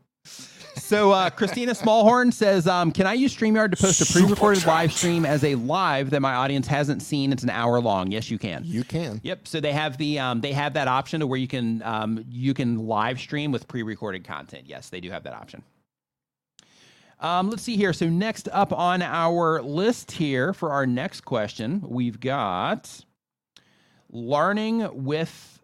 So 0.77 1.13
uh, 1.13 1.31
Christina 1.31 1.73
Smallhorn 1.73 2.33
says, 2.33 2.67
um, 2.67 2.93
"Can 2.93 3.07
I 3.07 3.15
use 3.15 3.37
Streamyard 3.37 3.71
to 3.71 3.77
post 3.77 4.01
a 4.01 4.13
pre-recorded 4.13 4.67
live 4.67 4.93
stream 4.93 5.25
as 5.25 5.45
a 5.45 5.55
live 5.55 6.11
that 6.11 6.21
my 6.21 6.35
audience 6.35 6.67
hasn't 6.67 7.03
seen? 7.03 7.33
It's 7.33 7.43
an 7.43 7.51
hour 7.51 7.81
long. 7.81 8.11
Yes, 8.11 8.31
you 8.31 8.39
can. 8.39 8.63
You 8.65 8.85
can. 8.85 9.21
Yep. 9.23 9.49
So 9.49 9.61
they 9.61 9.73
have 9.73 9.99
the 9.99 10.19
um, 10.19 10.41
they 10.41 10.53
have 10.53 10.75
that 10.75 10.89
option 10.89 11.21
to 11.21 11.27
where 11.27 11.39
you 11.39 11.49
can 11.49 11.83
um, 11.83 12.25
you 12.29 12.55
can 12.55 12.87
live 12.87 13.21
stream 13.21 13.53
with 13.53 13.69
pre-recorded 13.69 14.25
content. 14.25 14.65
Yes, 14.67 14.89
they 14.89 15.01
do 15.01 15.11
have 15.11 15.25
that 15.25 15.35
option. 15.35 15.63
Um, 17.21 17.51
let's 17.51 17.63
see 17.63 17.77
here. 17.77 17.93
So 17.93 18.09
next 18.09 18.49
up 18.51 18.73
on 18.73 19.03
our 19.03 19.61
list 19.61 20.13
here 20.13 20.55
for 20.55 20.73
our 20.73 20.87
next 20.87 21.21
question, 21.23 21.83
we've 21.87 22.19
got 22.19 23.05
learning 24.11 25.05
with 25.05 25.61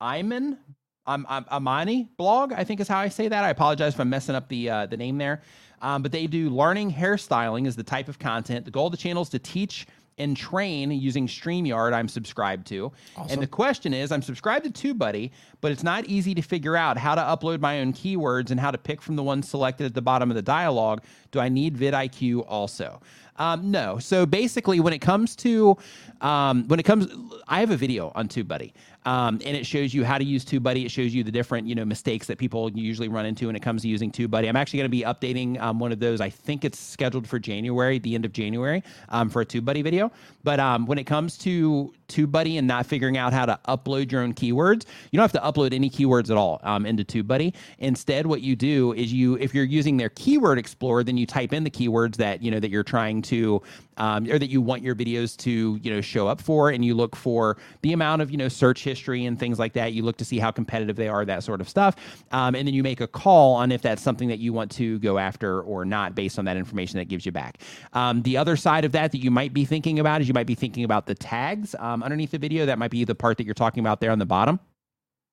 Iman. 0.00 0.58
Um, 1.06 1.26
um, 1.28 1.46
Amani 1.50 2.08
blog, 2.16 2.52
I 2.52 2.64
think 2.64 2.80
is 2.80 2.88
how 2.88 2.98
I 2.98 3.08
say 3.08 3.28
that. 3.28 3.44
I 3.44 3.50
apologize 3.50 3.94
if 3.94 4.00
I'm 4.00 4.10
messing 4.10 4.34
up 4.34 4.48
the 4.48 4.70
uh, 4.70 4.86
the 4.86 4.96
name 4.96 5.18
there. 5.18 5.42
Um, 5.82 6.02
but 6.02 6.10
they 6.10 6.26
do 6.26 6.48
learning 6.50 6.92
hairstyling 6.92 7.66
is 7.66 7.76
the 7.76 7.82
type 7.82 8.08
of 8.08 8.18
content. 8.18 8.64
The 8.64 8.70
goal 8.70 8.86
of 8.86 8.92
the 8.92 8.96
channel 8.96 9.22
is 9.22 9.28
to 9.30 9.38
teach 9.38 9.86
and 10.18 10.36
train 10.36 10.90
using 10.90 11.26
StreamYard 11.26 11.92
I'm 11.92 12.08
subscribed 12.08 12.66
to. 12.68 12.90
And 13.28 13.42
the 13.42 13.46
question 13.46 13.92
is, 13.92 14.10
I'm 14.10 14.22
subscribed 14.22 14.64
to 14.64 14.94
TubeBuddy, 14.94 15.30
but 15.60 15.72
it's 15.72 15.82
not 15.82 16.06
easy 16.06 16.34
to 16.34 16.42
figure 16.42 16.76
out 16.76 16.96
how 16.96 17.14
to 17.14 17.20
upload 17.20 17.60
my 17.60 17.80
own 17.80 17.92
keywords 17.92 18.50
and 18.50 18.58
how 18.58 18.70
to 18.70 18.78
pick 18.78 19.02
from 19.02 19.16
the 19.16 19.22
ones 19.22 19.48
selected 19.48 19.84
at 19.84 19.94
the 19.94 20.02
bottom 20.02 20.30
of 20.30 20.34
the 20.34 20.42
dialogue. 20.42 21.02
Do 21.32 21.40
I 21.40 21.50
need 21.50 21.76
vidIQ 21.76 22.46
also? 22.48 23.00
Um, 23.38 23.70
no. 23.70 23.98
So 23.98 24.24
basically, 24.24 24.80
when 24.80 24.94
it 24.94 25.00
comes 25.00 25.36
to 25.36 25.76
um, 26.22 26.66
when 26.68 26.80
it 26.80 26.84
comes, 26.84 27.08
I 27.46 27.60
have 27.60 27.70
a 27.70 27.76
video 27.76 28.10
on 28.14 28.28
TubeBuddy, 28.28 28.72
um, 29.06 29.40
and 29.44 29.56
it 29.56 29.64
shows 29.64 29.94
you 29.94 30.04
how 30.04 30.18
to 30.18 30.24
use 30.24 30.44
TubeBuddy. 30.44 30.84
It 30.84 30.90
shows 30.90 31.14
you 31.14 31.24
the 31.24 31.30
different 31.30 31.66
you 31.66 31.74
know 31.74 31.84
mistakes 31.84 32.26
that 32.26 32.38
people 32.38 32.70
usually 32.72 33.08
run 33.08 33.24
into 33.24 33.46
when 33.46 33.56
it 33.56 33.62
comes 33.62 33.82
to 33.82 33.88
using 33.88 34.10
TubeBuddy. 34.10 34.48
I'm 34.48 34.56
actually 34.56 34.80
going 34.80 34.90
to 34.90 34.96
be 34.96 35.02
updating 35.02 35.60
um, 35.60 35.78
one 35.78 35.92
of 35.92 36.00
those. 36.00 36.20
I 36.20 36.28
think 36.28 36.64
it's 36.64 36.78
scheduled 36.78 37.26
for 37.26 37.38
January, 37.38 37.98
the 37.98 38.14
end 38.14 38.24
of 38.24 38.32
January, 38.32 38.82
um, 39.08 39.30
for 39.30 39.40
a 39.40 39.46
TubeBuddy 39.46 39.84
video. 39.84 40.10
But 40.42 40.60
um, 40.60 40.86
when 40.86 40.98
it 40.98 41.04
comes 41.04 41.38
to 41.38 41.94
TubeBuddy 42.08 42.58
and 42.58 42.66
not 42.66 42.86
figuring 42.86 43.16
out 43.16 43.32
how 43.32 43.46
to 43.46 43.58
upload 43.68 44.10
your 44.12 44.22
own 44.22 44.34
keywords, 44.34 44.84
you 45.10 45.16
don't 45.18 45.22
have 45.22 45.32
to 45.32 45.40
upload 45.40 45.72
any 45.72 45.90
keywords 45.90 46.30
at 46.30 46.36
all 46.36 46.60
um, 46.62 46.86
into 46.86 47.04
TubeBuddy. 47.04 47.54
Instead, 47.78 48.26
what 48.26 48.42
you 48.42 48.56
do 48.56 48.92
is 48.92 49.12
you, 49.12 49.36
if 49.36 49.54
you're 49.54 49.64
using 49.64 49.96
their 49.96 50.10
Keyword 50.10 50.58
Explorer, 50.58 51.04
then 51.04 51.16
you 51.16 51.26
type 51.26 51.52
in 51.52 51.64
the 51.64 51.70
keywords 51.70 52.16
that 52.16 52.42
you 52.42 52.50
know 52.50 52.60
that 52.60 52.70
you're 52.70 52.82
trying 52.82 53.22
to 53.22 53.62
um, 53.98 54.30
or 54.30 54.38
that 54.38 54.50
you 54.50 54.60
want 54.60 54.82
your 54.82 54.94
videos 54.94 55.36
to 55.38 55.78
you 55.82 55.92
know 55.92 56.00
show 56.00 56.28
up 56.28 56.40
for, 56.40 56.70
and 56.70 56.84
you 56.84 56.94
look 56.94 57.16
for 57.16 57.56
the 57.82 57.92
amount 57.92 58.22
of 58.22 58.30
you 58.30 58.36
know 58.36 58.48
search 58.48 58.84
history 58.84 59.24
and 59.24 59.38
things 59.38 59.58
like 59.58 59.72
that. 59.74 59.92
You 59.92 60.02
look 60.02 60.16
to 60.18 60.24
see 60.24 60.38
how 60.38 60.50
competitive 60.50 60.96
they 60.96 61.08
are, 61.08 61.24
that 61.24 61.42
sort 61.42 61.60
of 61.60 61.68
stuff, 61.68 61.96
um, 62.32 62.54
and 62.54 62.66
then 62.66 62.74
you 62.74 62.82
make 62.82 63.00
a 63.00 63.06
call 63.06 63.54
on 63.54 63.72
if 63.72 63.82
that's 63.82 64.02
something 64.02 64.28
that 64.28 64.38
you 64.38 64.52
want 64.52 64.70
to 64.72 64.98
go 64.98 65.18
after 65.18 65.62
or 65.62 65.84
not, 65.84 66.14
based 66.14 66.38
on 66.38 66.44
that 66.44 66.56
information 66.56 66.98
that 66.98 67.06
gives 67.06 67.24
you 67.24 67.32
back. 67.32 67.58
Um, 67.92 68.22
the 68.22 68.36
other 68.36 68.56
side 68.56 68.84
of 68.84 68.92
that 68.92 69.12
that 69.12 69.18
you 69.18 69.30
might 69.30 69.52
be 69.52 69.64
thinking 69.64 69.98
about 69.98 70.20
is 70.20 70.28
you 70.28 70.34
might 70.34 70.46
be 70.46 70.54
thinking 70.54 70.84
about 70.84 71.06
the 71.06 71.14
tags 71.14 71.74
um, 71.78 71.95
Um, 71.96 72.02
underneath 72.02 72.30
the 72.30 72.38
video. 72.38 72.66
That 72.66 72.78
might 72.78 72.90
be 72.90 73.04
the 73.04 73.14
part 73.14 73.38
that 73.38 73.46
you're 73.46 73.54
talking 73.54 73.80
about 73.80 74.00
there 74.00 74.10
on 74.10 74.18
the 74.18 74.26
bottom. 74.26 74.60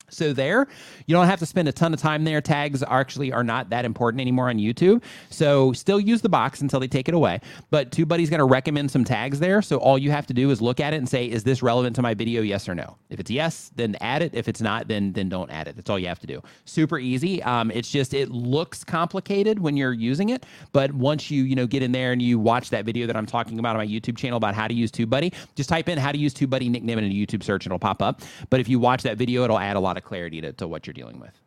So 0.10 0.34
there, 0.34 0.68
you 1.08 1.16
don't 1.16 1.26
have 1.26 1.40
to 1.40 1.46
spend 1.46 1.68
a 1.68 1.72
ton 1.72 1.94
of 1.94 2.00
time 2.00 2.24
there. 2.24 2.42
Tags 2.42 2.84
actually 2.88 3.32
are 3.32 3.44
not 3.44 3.70
that 3.70 3.86
important 3.86 4.22
anymore 4.22 4.50
on 4.50 4.58
YouTube. 4.58 5.04
So 5.30 5.74
still 5.74 6.00
use 6.00 6.22
the 6.22 6.30
box 6.30 6.62
until 6.62 6.80
they 6.80 6.88
take 6.88 7.08
it 7.08 7.16
away. 7.16 7.40
But 7.72 7.92
TubeBuddy's 7.92 8.30
going 8.30 8.40
to 8.40 8.46
recommend 8.46 8.92
some 8.92 9.04
tags 9.04 9.40
there. 9.40 9.62
So 9.62 9.78
all 9.78 9.98
you 9.98 10.12
have 10.12 10.28
to 10.28 10.34
do 10.34 10.52
is 10.52 10.62
look 10.62 10.80
at 10.80 10.94
it 10.94 10.98
and 10.98 11.10
say, 11.10 11.26
is 11.26 11.44
this 11.44 11.64
relevant 11.64 11.96
to 11.96 12.02
my 12.02 12.14
video? 12.14 12.42
Yes 12.42 12.70
or 12.70 12.76
no. 12.76 12.98
If 13.10 13.20
it's 13.20 13.32
yes, 13.32 13.72
then 13.76 13.96
add 14.02 14.22
it. 14.22 14.34
If 14.34 14.48
it's 14.48 14.62
not, 14.62 14.88
then 14.88 15.14
then 15.14 15.30
don't 15.30 15.50
add 15.50 15.68
it. 15.68 15.76
That's 15.76 15.90
all 15.90 16.00
you 16.00 16.08
have 16.08 16.20
to 16.20 16.28
do. 16.28 16.42
Super 16.66 17.00
easy. 17.00 17.42
Um, 17.44 17.72
it's 17.72 17.90
just 17.90 18.14
it 18.14 18.30
looks 18.30 18.84
complicated 18.84 19.60
when 19.60 19.78
you're 19.78 19.94
using 19.94 20.30
it, 20.30 20.46
but 20.72 20.92
once 20.94 21.30
you 21.30 21.44
you 21.44 21.56
know 21.56 21.68
get 21.68 21.84
in 21.84 21.92
there 21.92 22.12
and 22.12 22.22
you 22.22 22.40
watch 22.40 22.70
that 22.72 22.86
video 22.86 23.08
that 23.08 23.16
I'm 23.16 23.26
talking 23.26 23.60
about 23.60 23.76
on 23.76 23.78
my 23.78 23.88
YouTube 23.88 24.18
channel 24.18 24.38
about 24.38 24.56
how 24.56 24.68
to 24.68 24.74
use 24.74 24.92
TubeBuddy, 24.92 25.34
just 25.56 25.70
type 25.70 25.90
in 25.90 25.98
how 25.98 26.12
to 26.12 26.18
use 26.18 26.34
TubeBuddy 26.34 26.70
Nick 26.70 26.84
Nimmin 26.84 27.00
in 27.00 27.12
a 27.12 27.14
YouTube 27.14 27.44
search 27.44 27.66
and 27.66 27.72
it'll 27.72 27.80
pop 27.80 28.02
up. 28.02 28.22
But 28.50 28.60
if 28.60 28.68
you 28.68 28.80
watch 28.80 29.04
that 29.04 29.18
video, 29.18 29.44
it'll 29.44 29.60
add 29.60 29.76
a 29.76 29.80
lot 29.80 29.93
of 29.98 30.04
clarity 30.04 30.42
to, 30.42 30.54
to 30.54 30.68
what 30.68 30.88
you're 30.88 30.94
dealing 30.94 31.20
with. 31.20 31.40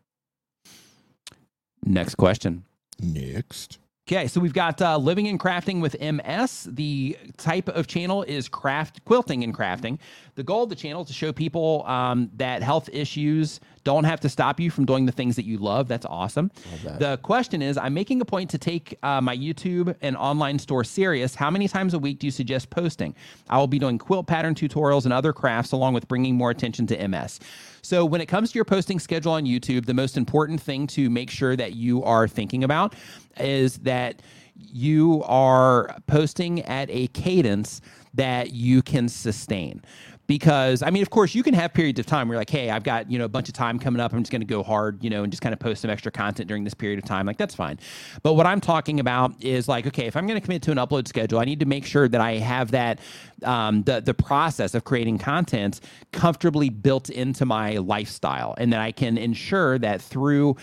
Next 1.85 2.17
question. 2.17 2.65
Next. 3.01 3.79
Okay, 4.09 4.29
so 4.29 4.41
we've 4.41 4.53
got 4.53 4.81
uh, 4.81 4.97
living 4.97 5.27
and 5.27 5.39
crafting 5.39 5.81
with 5.81 6.01
MS. 6.01 6.69
The 6.71 7.19
type 7.39 7.69
of 7.69 7.89
channel 7.89 8.23
is 8.23 8.49
craft 8.49 9.05
quilting 9.05 9.43
and 9.43 9.53
crafting. 9.53 9.99
The 10.37 10.45
goal 10.45 10.63
of 10.63 10.69
the 10.69 10.77
channel 10.77 11.03
is 11.03 11.09
to 11.09 11.13
show 11.13 11.33
people 11.33 11.85
um, 11.89 12.31
that 12.37 12.63
health 12.63 12.89
issues 12.93 13.59
don't 13.83 14.05
have 14.05 14.21
to 14.21 14.29
stop 14.29 14.61
you 14.61 14.71
from 14.71 14.85
doing 14.85 15.07
the 15.07 15.13
things 15.13 15.35
that 15.35 15.45
you 15.45 15.59
love. 15.59 15.89
That's 15.89 16.07
awesome. 16.07 16.53
The 16.99 17.17
question 17.19 17.63
is, 17.63 17.77
I'm 17.77 17.95
making 17.95 18.21
a 18.21 18.25
point 18.25 18.51
to 18.51 18.59
take 18.59 18.97
uh, 19.03 19.21
my 19.21 19.37
YouTube 19.37 19.97
and 20.01 20.17
online 20.17 20.61
store 20.61 20.85
serious. 20.85 21.35
How 21.35 21.51
many 21.51 21.67
times 21.67 21.93
a 21.93 21.99
week 21.99 22.21
do 22.21 22.29
you 22.29 22.31
suggest 22.31 22.71
posting? 22.71 23.13
I 23.51 23.59
will 23.59 23.67
be 23.67 23.81
doing 23.81 23.99
quilt 23.99 24.29
pattern 24.29 24.55
tutorials 24.55 25.03
and 25.03 25.13
other 25.13 25.33
crafts, 25.33 25.73
along 25.73 25.95
with 25.95 26.07
bringing 26.07 26.37
more 26.37 26.51
attention 26.51 26.87
to 26.89 27.09
MS. 27.09 27.41
So, 27.87 28.05
when 28.05 28.21
it 28.21 28.27
comes 28.27 28.51
to 28.51 28.57
your 28.57 28.65
posting 28.65 28.99
schedule 28.99 29.31
on 29.31 29.45
YouTube, 29.45 29.87
the 29.87 29.95
most 29.95 30.17
important 30.17 30.61
thing 30.61 30.89
to 30.89 31.09
make 31.09 31.31
sure 31.31 31.55
that 31.55 31.77
you 31.77 32.03
are 32.03 32.27
thinking 32.27 32.65
about 32.65 32.97
is 33.39 33.79
that 33.79 34.23
you 34.57 35.23
are 35.25 35.97
posting 36.09 36.63
at 36.63 36.91
a 36.91 37.07
cadence 37.09 37.81
that 38.15 38.51
you 38.53 38.83
can 38.83 39.09
sustain 39.09 39.83
because 40.27 40.83
I 40.83 40.91
mean, 40.91 41.03
of 41.03 41.11
course, 41.11 41.35
you 41.35 41.43
can 41.43 41.55
have 41.55 41.73
periods 41.73 42.01
of 42.01 42.07
time 42.07 42.29
where 42.29 42.35
you're 42.35 42.41
like, 42.41 42.51
hey, 42.51 42.71
I've 42.71 42.83
got 42.83 43.11
you 43.11 43.19
know 43.19 43.25
a 43.25 43.29
bunch 43.29 43.49
of 43.49 43.55
time 43.55 43.79
coming 43.79 44.01
up. 44.01 44.13
I'm 44.13 44.21
just 44.23 44.33
going 44.33 44.41
to 44.41 44.47
go 44.47 44.63
hard, 44.63 45.03
you 45.03 45.11
know, 45.11 45.23
and 45.23 45.33
just 45.33 45.43
kind 45.43 45.53
of 45.53 45.59
post 45.59 45.83
some 45.83 45.91
extra 45.91 46.11
content 46.11 46.49
during 46.49 46.65
this 46.65 46.75
period 46.75 46.99
of 46.99 47.05
time. 47.05 47.27
Like 47.27 47.37
that's 47.37 47.55
fine. 47.55 47.79
But 48.23 48.35
what 48.35 48.47
I'm 48.47 48.61
talking 48.61 49.01
about 49.01 49.43
is 49.43 49.69
like, 49.69 49.87
okay, 49.87 50.07
if 50.07 50.17
I'm 50.17 50.27
going 50.27 50.41
to 50.41 50.45
commit 50.45 50.63
to 50.63 50.73
an 50.73 50.79
upload 50.79 51.07
schedule, 51.09 51.39
I 51.39 51.45
need 51.45 51.61
to 51.61 51.67
make 51.67 51.85
sure 51.85 52.09
that 52.09 52.21
I 52.21 52.35
have 52.35 52.71
that 52.73 53.01
um, 53.45 53.83
the 53.85 54.01
the 54.01 54.15
process 54.15 54.75
of 54.75 54.85
creating 54.85 55.19
content 55.19 55.81
comfortably 56.13 56.71
built 56.71 57.09
into 57.11 57.47
my 57.47 57.77
lifestyle, 57.77 58.55
and 58.59 58.73
that 58.73 58.81
I 58.81 58.93
can 58.93 59.19
ensure 59.19 59.79
that 59.79 60.03
through 60.03 60.57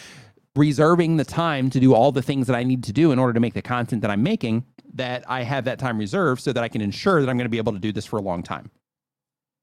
reserving 0.56 1.18
the 1.18 1.26
time 1.26 1.70
to 1.72 1.80
do 1.80 1.94
all 1.96 2.12
the 2.12 2.22
things 2.22 2.48
that 2.48 2.56
I 2.56 2.64
need 2.64 2.84
to 2.84 2.94
do 2.94 3.12
in 3.12 3.18
order 3.18 3.34
to 3.34 3.40
make 3.40 3.56
the 3.56 3.62
content 3.62 4.04
that 4.04 4.12
I'm 4.12 4.22
making, 4.22 4.66
that 4.94 5.24
I 5.28 5.42
have 5.42 5.66
that 5.66 5.80
time 5.80 5.98
reserved 5.98 6.42
so 6.42 6.54
that 6.54 6.64
I 6.64 6.68
can 6.68 6.80
ensure 6.80 7.22
that 7.22 7.30
I'm 7.30 7.38
going 7.38 7.46
to 7.46 7.50
be 7.50 7.58
able 7.58 7.74
to 7.74 7.80
do 7.80 7.92
this 7.92 8.06
for 8.06 8.18
a 8.18 8.22
long 8.22 8.44
time. 8.44 8.70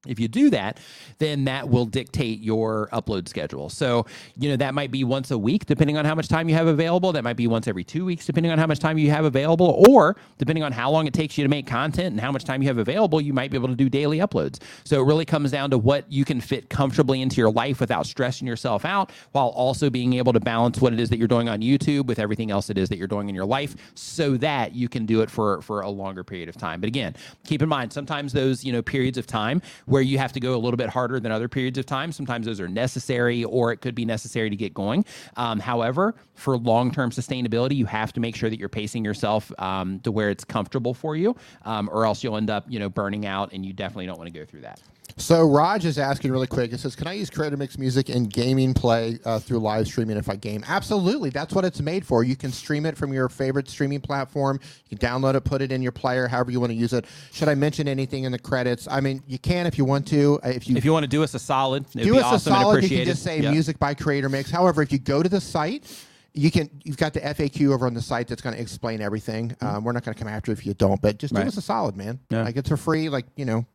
If 0.06 0.18
you 0.18 0.28
do 0.28 0.48
that, 0.48 0.80
then 1.18 1.44
that 1.44 1.68
will 1.68 1.84
dictate 1.84 2.40
your 2.40 2.88
upload 2.90 3.28
schedule. 3.28 3.68
So, 3.68 4.06
you 4.38 4.48
know, 4.48 4.56
that 4.56 4.72
might 4.72 4.90
be 4.90 5.04
once 5.04 5.30
a 5.30 5.36
week, 5.36 5.66
depending 5.66 5.98
on 5.98 6.06
how 6.06 6.14
much 6.14 6.26
time 6.26 6.48
you 6.48 6.54
have 6.54 6.68
available. 6.68 7.12
That 7.12 7.22
might 7.22 7.36
be 7.36 7.46
once 7.46 7.68
every 7.68 7.84
two 7.84 8.06
weeks, 8.06 8.24
depending 8.24 8.50
on 8.50 8.58
how 8.58 8.66
much 8.66 8.78
time 8.78 8.96
you 8.96 9.10
have 9.10 9.26
available. 9.26 9.84
Or 9.90 10.16
depending 10.38 10.64
on 10.64 10.72
how 10.72 10.90
long 10.90 11.06
it 11.06 11.12
takes 11.12 11.36
you 11.36 11.44
to 11.44 11.50
make 11.50 11.66
content 11.66 12.12
and 12.12 12.20
how 12.20 12.32
much 12.32 12.44
time 12.44 12.62
you 12.62 12.68
have 12.68 12.78
available, 12.78 13.20
you 13.20 13.34
might 13.34 13.50
be 13.50 13.58
able 13.58 13.68
to 13.68 13.74
do 13.74 13.90
daily 13.90 14.20
uploads. 14.20 14.62
So 14.84 15.02
it 15.02 15.04
really 15.04 15.26
comes 15.26 15.50
down 15.50 15.68
to 15.70 15.76
what 15.76 16.10
you 16.10 16.24
can 16.24 16.40
fit 16.40 16.70
comfortably 16.70 17.20
into 17.20 17.36
your 17.36 17.50
life 17.50 17.78
without 17.78 18.06
stressing 18.06 18.48
yourself 18.48 18.86
out, 18.86 19.12
while 19.32 19.48
also 19.48 19.90
being 19.90 20.14
able 20.14 20.32
to 20.32 20.40
balance 20.40 20.80
what 20.80 20.94
it 20.94 21.00
is 21.00 21.10
that 21.10 21.18
you're 21.18 21.28
doing 21.28 21.50
on 21.50 21.60
YouTube 21.60 22.06
with 22.06 22.18
everything 22.18 22.50
else 22.50 22.70
it 22.70 22.78
is 22.78 22.88
that 22.88 22.96
you're 22.96 23.06
doing 23.06 23.28
in 23.28 23.34
your 23.34 23.44
life 23.44 23.76
so 23.94 24.38
that 24.38 24.74
you 24.74 24.88
can 24.88 25.04
do 25.04 25.20
it 25.20 25.30
for, 25.30 25.60
for 25.60 25.82
a 25.82 25.90
longer 25.90 26.24
period 26.24 26.48
of 26.48 26.56
time. 26.56 26.80
But 26.80 26.88
again, 26.88 27.14
keep 27.44 27.60
in 27.60 27.68
mind, 27.68 27.92
sometimes 27.92 28.32
those, 28.32 28.64
you 28.64 28.72
know, 28.72 28.80
periods 28.80 29.18
of 29.18 29.26
time 29.26 29.60
where 29.90 30.02
you 30.02 30.18
have 30.18 30.32
to 30.32 30.40
go 30.40 30.54
a 30.54 30.56
little 30.56 30.76
bit 30.76 30.88
harder 30.88 31.18
than 31.18 31.32
other 31.32 31.48
periods 31.48 31.76
of 31.76 31.84
time. 31.84 32.12
Sometimes 32.12 32.46
those 32.46 32.60
are 32.60 32.68
necessary, 32.68 33.44
or 33.44 33.72
it 33.72 33.78
could 33.78 33.94
be 33.94 34.04
necessary 34.04 34.48
to 34.48 34.56
get 34.56 34.72
going. 34.72 35.04
Um, 35.36 35.58
however, 35.58 36.14
for 36.34 36.56
long 36.56 36.92
term 36.92 37.10
sustainability, 37.10 37.74
you 37.74 37.86
have 37.86 38.12
to 38.12 38.20
make 38.20 38.36
sure 38.36 38.48
that 38.48 38.58
you're 38.58 38.68
pacing 38.68 39.04
yourself 39.04 39.52
um, 39.58 39.98
to 40.00 40.12
where 40.12 40.30
it's 40.30 40.44
comfortable 40.44 40.94
for 40.94 41.16
you, 41.16 41.34
um, 41.64 41.90
or 41.92 42.06
else 42.06 42.22
you'll 42.22 42.36
end 42.36 42.50
up, 42.50 42.64
you 42.68 42.78
know, 42.78 42.88
burning 42.88 43.26
out, 43.26 43.52
and 43.52 43.66
you 43.66 43.72
definitely 43.72 44.06
don't 44.06 44.18
want 44.18 44.32
to 44.32 44.38
go 44.38 44.44
through 44.44 44.60
that. 44.60 44.80
So 45.20 45.46
Raj 45.46 45.84
is 45.84 45.98
asking 45.98 46.32
really 46.32 46.46
quick. 46.46 46.72
It 46.72 46.80
says, 46.80 46.96
"Can 46.96 47.06
I 47.06 47.12
use 47.12 47.28
Creator 47.28 47.56
Mix 47.58 47.76
music 47.78 48.08
in 48.08 48.24
gaming 48.24 48.72
play 48.74 49.18
uh, 49.24 49.38
through 49.38 49.58
live 49.58 49.86
streaming 49.86 50.16
if 50.16 50.28
I 50.30 50.36
game?" 50.36 50.64
Absolutely. 50.66 51.28
That's 51.30 51.54
what 51.54 51.64
it's 51.64 51.80
made 51.80 52.06
for. 52.06 52.24
You 52.24 52.36
can 52.36 52.50
stream 52.50 52.86
it 52.86 52.96
from 52.96 53.12
your 53.12 53.28
favorite 53.28 53.68
streaming 53.68 54.00
platform. 54.00 54.58
You 54.88 54.96
can 54.96 55.06
download 55.08 55.34
it, 55.34 55.42
put 55.44 55.60
it 55.62 55.72
in 55.72 55.82
your 55.82 55.92
player, 55.92 56.26
however 56.26 56.50
you 56.50 56.58
want 56.58 56.70
to 56.72 56.76
use 56.76 56.92
it. 56.94 57.04
Should 57.32 57.48
I 57.48 57.54
mention 57.54 57.86
anything 57.86 58.24
in 58.24 58.32
the 58.32 58.38
credits? 58.38 58.88
I 58.90 59.00
mean, 59.00 59.22
you 59.26 59.38
can 59.38 59.66
if 59.66 59.76
you 59.76 59.84
want 59.84 60.06
to. 60.08 60.40
Uh, 60.42 60.48
If 60.48 60.66
you 60.68 60.76
If 60.76 60.84
you 60.84 60.92
want 60.92 61.04
to 61.04 61.08
do 61.08 61.22
us 61.22 61.34
a 61.34 61.38
solid, 61.38 61.84
it'd 61.94 62.02
do 62.06 62.12
be 62.14 62.18
us 62.18 62.24
awesome 62.24 62.52
a 62.54 62.56
solid, 62.56 62.82
you 62.84 62.88
can 62.96 63.04
just 63.06 63.22
say 63.22 63.40
Yeah. 63.40 63.50
music 63.50 63.78
by 63.78 63.92
Creator 63.94 64.30
Mix. 64.30 64.50
However, 64.50 64.80
if 64.80 64.90
you 64.90 64.98
go 64.98 65.22
to 65.22 65.28
the 65.28 65.40
site, 65.40 65.84
you 66.32 66.50
can. 66.50 66.70
You've 66.84 66.96
got 66.96 67.12
the 67.12 67.20
FAQ 67.20 67.72
over 67.72 67.86
on 67.86 67.92
the 67.92 68.00
site 68.00 68.28
that's 68.28 68.40
going 68.40 68.54
to 68.54 68.60
explain 68.62 69.00
everything. 69.02 69.54
Um, 69.60 69.84
we're 69.84 69.92
not 69.92 70.04
going 70.04 70.14
to 70.14 70.18
come 70.18 70.28
after 70.32 70.50
you 70.50 70.54
if 70.54 70.64
you 70.64 70.72
don't, 70.74 71.00
but 71.02 71.18
just 71.18 71.34
Mm-hmm. 71.34 71.38
Right. 71.40 71.44
do 71.44 71.48
us 71.48 71.56
a 71.58 71.60
solid, 71.62 71.96
man. 71.96 72.20
Yeah. 72.30 72.44
Like 72.44 72.56
it's 72.56 72.68
for 72.70 72.76
free. 72.76 73.08
Like 73.08 73.26
you 73.36 73.44
know, 73.44 73.66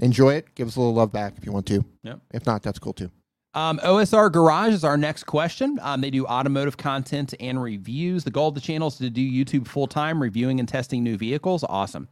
enjoy 0.00 0.34
it. 0.34 0.54
Give 0.54 0.68
us 0.68 0.76
a 0.76 0.80
little 0.80 0.94
love 0.94 1.12
back 1.12 1.34
if 1.36 1.44
you 1.44 1.52
want 1.52 1.66
to. 1.66 1.84
Yep. 2.02 2.20
If 2.32 2.46
not, 2.46 2.62
that's 2.62 2.78
cool 2.78 2.92
too. 2.92 3.10
Um, 3.54 3.78
OSR 3.78 4.30
Garage 4.30 4.74
is 4.74 4.84
our 4.84 4.98
next 4.98 5.24
question. 5.24 5.78
Um, 5.80 6.02
they 6.02 6.10
do 6.10 6.26
automotive 6.26 6.76
content 6.76 7.32
and 7.40 7.62
reviews. 7.62 8.22
The 8.22 8.30
goal 8.30 8.48
of 8.48 8.54
the 8.54 8.60
channel 8.60 8.88
is 8.88 8.98
to 8.98 9.08
do 9.08 9.22
YouTube 9.22 9.66
full 9.66 9.86
time, 9.86 10.20
reviewing 10.20 10.60
and 10.60 10.68
testing 10.68 11.02
new 11.02 11.16
vehicles. 11.16 11.64
Awesome. 11.66 12.08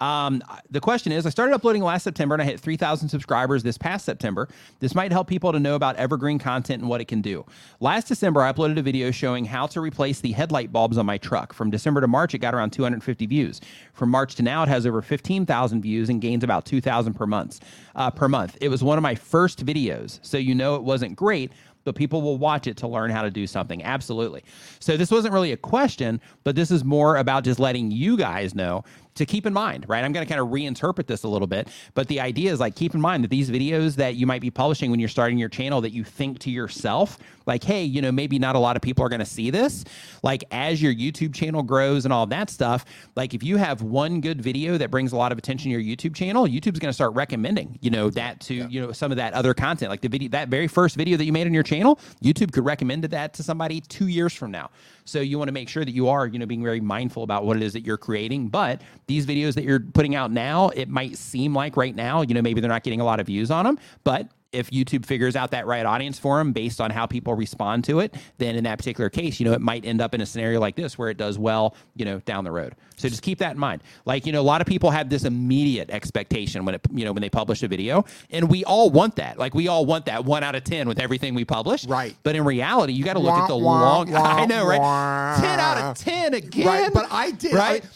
Um, 0.00 0.42
the 0.70 0.80
question 0.80 1.12
is 1.12 1.26
I 1.26 1.30
started 1.30 1.54
uploading 1.54 1.82
last 1.82 2.04
September 2.04 2.34
and 2.34 2.42
I 2.42 2.46
hit 2.46 2.60
3,000 2.60 3.08
subscribers 3.08 3.62
this 3.62 3.76
past 3.76 4.04
September. 4.04 4.48
This 4.78 4.94
might 4.94 5.12
help 5.12 5.28
people 5.28 5.52
to 5.52 5.60
know 5.60 5.74
about 5.74 5.96
evergreen 5.96 6.38
content 6.38 6.80
and 6.80 6.88
what 6.88 7.00
it 7.00 7.06
can 7.06 7.20
do. 7.20 7.44
Last 7.80 8.08
December, 8.08 8.42
I 8.42 8.52
uploaded 8.52 8.78
a 8.78 8.82
video 8.82 9.10
showing 9.10 9.44
how 9.44 9.66
to 9.68 9.80
replace 9.80 10.20
the 10.20 10.32
headlight 10.32 10.72
bulbs 10.72 10.96
on 10.98 11.06
my 11.06 11.18
truck. 11.18 11.52
From 11.52 11.70
December 11.70 12.00
to 12.00 12.08
March, 12.08 12.34
it 12.34 12.38
got 12.38 12.54
around 12.54 12.70
250 12.70 13.26
views. 13.26 13.60
From 13.92 14.10
March 14.10 14.34
to 14.36 14.42
now, 14.42 14.62
it 14.62 14.68
has 14.68 14.86
over 14.86 15.02
15,000 15.02 15.82
views 15.82 16.08
and 16.08 16.20
gains 16.20 16.44
about 16.44 16.64
2,000 16.64 17.14
per 17.14 17.26
month. 17.26 17.60
Uh, 17.94 18.10
per 18.10 18.28
month. 18.28 18.56
It 18.60 18.68
was 18.68 18.82
one 18.82 18.96
of 18.98 19.02
my 19.02 19.14
first 19.14 19.64
videos, 19.66 20.20
so 20.22 20.38
you 20.38 20.54
know 20.54 20.76
it 20.76 20.82
wasn't 20.82 21.16
great, 21.16 21.52
but 21.84 21.94
people 21.94 22.22
will 22.22 22.38
watch 22.38 22.66
it 22.66 22.76
to 22.78 22.88
learn 22.88 23.10
how 23.10 23.22
to 23.22 23.30
do 23.30 23.46
something. 23.46 23.82
Absolutely. 23.82 24.44
So 24.78 24.96
this 24.96 25.10
wasn't 25.10 25.34
really 25.34 25.52
a 25.52 25.56
question, 25.56 26.20
but 26.44 26.54
this 26.54 26.70
is 26.70 26.84
more 26.84 27.16
about 27.16 27.44
just 27.44 27.58
letting 27.58 27.90
you 27.90 28.16
guys 28.16 28.54
know 28.54 28.84
to 29.20 29.26
keep 29.26 29.46
in 29.46 29.52
mind, 29.52 29.86
right? 29.88 30.04
I'm 30.04 30.12
going 30.12 30.26
to 30.26 30.28
kind 30.28 30.40
of 30.40 30.48
reinterpret 30.48 31.06
this 31.06 31.22
a 31.22 31.28
little 31.28 31.46
bit, 31.46 31.68
but 31.94 32.08
the 32.08 32.20
idea 32.20 32.52
is 32.52 32.60
like 32.60 32.74
keep 32.74 32.94
in 32.94 33.00
mind 33.00 33.24
that 33.24 33.30
these 33.30 33.50
videos 33.50 33.94
that 33.96 34.16
you 34.16 34.26
might 34.26 34.42
be 34.42 34.50
publishing 34.50 34.90
when 34.90 35.00
you're 35.00 35.08
starting 35.08 35.38
your 35.38 35.48
channel 35.48 35.80
that 35.80 35.92
you 35.92 36.04
think 36.04 36.40
to 36.40 36.50
yourself 36.50 37.18
like, 37.46 37.64
hey, 37.64 37.82
you 37.82 38.00
know, 38.00 38.12
maybe 38.12 38.38
not 38.38 38.54
a 38.54 38.58
lot 38.58 38.76
of 38.76 38.82
people 38.82 39.04
are 39.04 39.08
going 39.08 39.20
to 39.20 39.26
see 39.26 39.50
this. 39.50 39.84
Like 40.22 40.44
as 40.50 40.80
your 40.80 40.94
YouTube 40.94 41.34
channel 41.34 41.62
grows 41.62 42.04
and 42.04 42.12
all 42.12 42.26
that 42.26 42.50
stuff, 42.50 42.84
like 43.16 43.34
if 43.34 43.42
you 43.42 43.56
have 43.56 43.82
one 43.82 44.20
good 44.20 44.40
video 44.40 44.78
that 44.78 44.90
brings 44.90 45.12
a 45.12 45.16
lot 45.16 45.32
of 45.32 45.38
attention 45.38 45.70
to 45.70 45.80
your 45.80 45.96
YouTube 45.96 46.14
channel, 46.14 46.46
YouTube's 46.46 46.78
going 46.78 46.90
to 46.90 46.92
start 46.92 47.14
recommending, 47.14 47.78
you 47.80 47.90
know, 47.90 48.10
that 48.10 48.40
to, 48.42 48.54
you 48.54 48.80
know, 48.80 48.92
some 48.92 49.10
of 49.10 49.16
that 49.16 49.32
other 49.34 49.52
content. 49.54 49.90
Like 49.90 50.00
the 50.00 50.08
video 50.08 50.28
that 50.30 50.48
very 50.48 50.68
first 50.68 50.96
video 50.96 51.16
that 51.16 51.24
you 51.24 51.32
made 51.32 51.46
on 51.46 51.54
your 51.54 51.62
channel, 51.62 51.98
YouTube 52.22 52.52
could 52.52 52.64
recommend 52.64 53.04
that 53.04 53.34
to 53.34 53.42
somebody 53.42 53.80
2 53.80 54.06
years 54.06 54.32
from 54.32 54.50
now. 54.50 54.70
So 55.04 55.20
you 55.20 55.38
want 55.38 55.48
to 55.48 55.52
make 55.52 55.68
sure 55.68 55.84
that 55.84 55.92
you 55.92 56.08
are, 56.08 56.26
you 56.26 56.38
know, 56.38 56.46
being 56.46 56.62
very 56.62 56.80
mindful 56.80 57.24
about 57.24 57.44
what 57.44 57.56
it 57.56 57.64
is 57.64 57.72
that 57.72 57.84
you're 57.84 57.98
creating, 57.98 58.48
but 58.48 58.80
these 59.10 59.26
videos 59.26 59.54
that 59.54 59.64
you're 59.64 59.80
putting 59.80 60.14
out 60.14 60.30
now, 60.30 60.68
it 60.68 60.88
might 60.88 61.16
seem 61.18 61.52
like 61.52 61.76
right 61.76 61.94
now, 61.96 62.22
you 62.22 62.32
know, 62.32 62.42
maybe 62.42 62.60
they're 62.60 62.70
not 62.70 62.84
getting 62.84 63.00
a 63.00 63.04
lot 63.04 63.18
of 63.18 63.26
views 63.26 63.50
on 63.50 63.64
them, 63.64 63.76
but 64.04 64.28
if 64.52 64.68
YouTube 64.70 65.06
figures 65.06 65.36
out 65.36 65.52
that 65.52 65.64
right 65.66 65.86
audience 65.86 66.18
for 66.18 66.38
them 66.38 66.52
based 66.52 66.80
on 66.80 66.90
how 66.90 67.06
people 67.06 67.34
respond 67.34 67.84
to 67.84 68.00
it, 68.00 68.14
then 68.38 68.56
in 68.56 68.64
that 68.64 68.78
particular 68.78 69.08
case, 69.08 69.38
you 69.38 69.46
know, 69.46 69.52
it 69.52 69.60
might 69.60 69.84
end 69.84 70.00
up 70.00 70.12
in 70.12 70.20
a 70.20 70.26
scenario 70.26 70.58
like 70.58 70.74
this 70.74 70.98
where 70.98 71.08
it 71.08 71.16
does 71.16 71.38
well, 71.38 71.76
you 71.94 72.04
know, 72.04 72.18
down 72.20 72.42
the 72.42 72.50
road. 72.50 72.74
So 72.96 73.08
just 73.08 73.22
keep 73.22 73.38
that 73.38 73.52
in 73.52 73.58
mind. 73.60 73.82
Like, 74.06 74.26
you 74.26 74.32
know, 74.32 74.40
a 74.40 74.42
lot 74.42 74.60
of 74.60 74.66
people 74.66 74.90
have 74.90 75.08
this 75.08 75.24
immediate 75.24 75.88
expectation 75.90 76.64
when 76.64 76.74
it, 76.74 76.80
you 76.92 77.04
know, 77.04 77.12
when 77.12 77.20
they 77.20 77.30
publish 77.30 77.62
a 77.62 77.68
video, 77.68 78.04
and 78.30 78.48
we 78.48 78.64
all 78.64 78.90
want 78.90 79.14
that. 79.16 79.38
Like, 79.38 79.54
we 79.54 79.68
all 79.68 79.86
want 79.86 80.06
that 80.06 80.24
one 80.24 80.42
out 80.42 80.56
of 80.56 80.64
10 80.64 80.88
with 80.88 80.98
everything 80.98 81.34
we 81.34 81.44
publish. 81.44 81.86
Right. 81.86 82.16
But 82.24 82.34
in 82.34 82.44
reality, 82.44 82.92
you 82.92 83.04
got 83.04 83.14
to 83.14 83.20
look 83.20 83.38
at 83.38 83.46
the 83.46 83.56
Wah, 83.56 83.80
long, 83.98 84.10
wah, 84.10 84.18
I 84.24 84.46
know, 84.46 84.66
right? 84.66 84.80
wah. 84.80 85.40
10 85.40 85.60
out 85.60 85.78
of 85.78 85.96
10 85.98 86.34
again. 86.34 86.66
Right, 86.66 86.92
but 86.92 87.06
I 87.12 87.30
did. 87.30 87.54
Right? 87.54 87.84
I- 87.84 87.88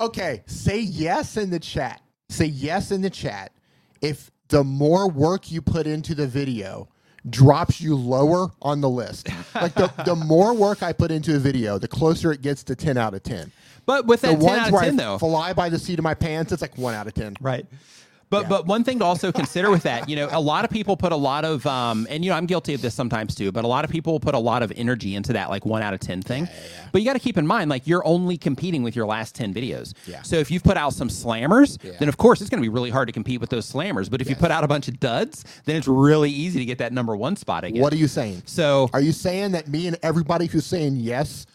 okay, 0.00 0.42
say 0.46 0.80
yes 0.80 1.36
in 1.36 1.50
the 1.50 1.60
chat. 1.60 2.00
Say 2.28 2.46
yes 2.46 2.90
in 2.90 3.02
the 3.02 3.10
chat. 3.10 3.52
If 4.00 4.30
the 4.48 4.64
more 4.64 5.08
work 5.08 5.50
you 5.50 5.60
put 5.62 5.86
into 5.86 6.14
the 6.14 6.26
video 6.26 6.88
drops 7.28 7.80
you 7.80 7.94
lower 7.94 8.48
on 8.62 8.80
the 8.80 8.88
list, 8.88 9.28
like 9.54 9.74
the, 9.74 9.92
the 10.04 10.14
more 10.26 10.54
work 10.54 10.82
I 10.82 10.92
put 10.92 11.10
into 11.10 11.36
a 11.36 11.38
video, 11.38 11.78
the 11.78 11.88
closer 11.88 12.32
it 12.32 12.40
gets 12.40 12.62
to 12.64 12.74
10 12.76 12.96
out 12.96 13.14
of 13.14 13.22
10. 13.22 13.52
But 13.86 14.06
with 14.06 14.22
The 14.22 14.28
that 14.28 14.40
10 14.40 14.42
ones 14.42 14.58
out 14.60 14.66
of 14.68 14.72
where 14.72 14.82
10, 14.84 15.00
I 15.00 15.04
though. 15.04 15.18
fly 15.18 15.52
by 15.52 15.68
the 15.68 15.78
seat 15.78 15.98
of 15.98 16.02
my 16.02 16.14
pants, 16.14 16.52
it's 16.52 16.62
like 16.62 16.76
1 16.78 16.94
out 16.94 17.06
of 17.06 17.14
10. 17.14 17.36
Right. 17.40 17.66
But 18.30 18.48
but 18.48 18.64
one 18.66 18.84
thing 18.84 19.00
to 19.00 19.04
also 19.04 19.32
consider 19.32 19.70
with 19.70 19.82
that, 19.82 20.08
you 20.08 20.14
know, 20.16 20.28
a 20.30 20.40
lot 20.40 20.64
of 20.64 20.70
people 20.70 20.96
put 20.96 21.10
a 21.12 21.16
lot 21.16 21.44
of 21.44 21.66
um 21.66 22.06
and 22.08 22.24
you 22.24 22.30
know, 22.30 22.36
I'm 22.36 22.46
guilty 22.46 22.74
of 22.74 22.80
this 22.80 22.94
sometimes 22.94 23.34
too, 23.34 23.50
but 23.50 23.64
a 23.64 23.68
lot 23.68 23.84
of 23.84 23.90
people 23.90 24.20
put 24.20 24.34
a 24.36 24.38
lot 24.38 24.62
of 24.62 24.72
energy 24.76 25.16
into 25.16 25.32
that 25.32 25.50
like 25.50 25.66
1 25.66 25.82
out 25.82 25.92
of 25.94 26.00
10 26.00 26.22
thing. 26.22 26.48
But 26.92 27.02
you 27.02 27.06
got 27.06 27.14
to 27.14 27.18
keep 27.18 27.36
in 27.36 27.46
mind 27.46 27.70
like 27.70 27.86
you're 27.88 28.06
only 28.06 28.38
competing 28.38 28.82
with 28.84 28.94
your 28.94 29.06
last 29.06 29.34
10 29.34 29.52
videos. 29.52 29.94
Yeah. 30.06 30.22
So 30.22 30.36
if 30.36 30.50
you've 30.50 30.62
put 30.62 30.76
out 30.76 30.94
some 30.94 31.08
slammers, 31.08 31.82
Yeah. 31.84 31.92
then 31.98 32.08
of 32.08 32.16
course 32.18 32.40
it's 32.40 32.48
going 32.50 32.62
to 32.62 32.64
be 32.64 32.72
really 32.72 32.90
hard 32.90 33.08
to 33.08 33.12
compete 33.12 33.40
with 33.40 33.50
those 33.50 33.70
slammers, 33.70 34.08
but 34.10 34.20
if 34.20 34.30
you 34.30 34.36
put 34.36 34.50
out 34.52 34.62
a 34.62 34.68
bunch 34.68 34.86
of 34.86 35.00
duds, 35.00 35.44
then 35.64 35.74
it's 35.76 35.88
really 35.88 36.30
easy 36.30 36.60
to 36.60 36.64
get 36.64 36.78
that 36.78 36.92
number 36.92 37.16
1 37.16 37.34
spot 37.36 37.64
again. 37.64 37.82
What 37.82 37.92
are 37.92 37.96
you 37.96 38.08
saying? 38.08 38.42
so 38.46 38.88
Are 38.92 39.00
you 39.00 39.12
saying 39.12 39.52
that 39.52 39.66
me 39.68 39.88
and 39.88 39.98
everybody 40.04 40.46
who's 40.46 40.66
saying 40.66 40.96
yes 40.96 41.46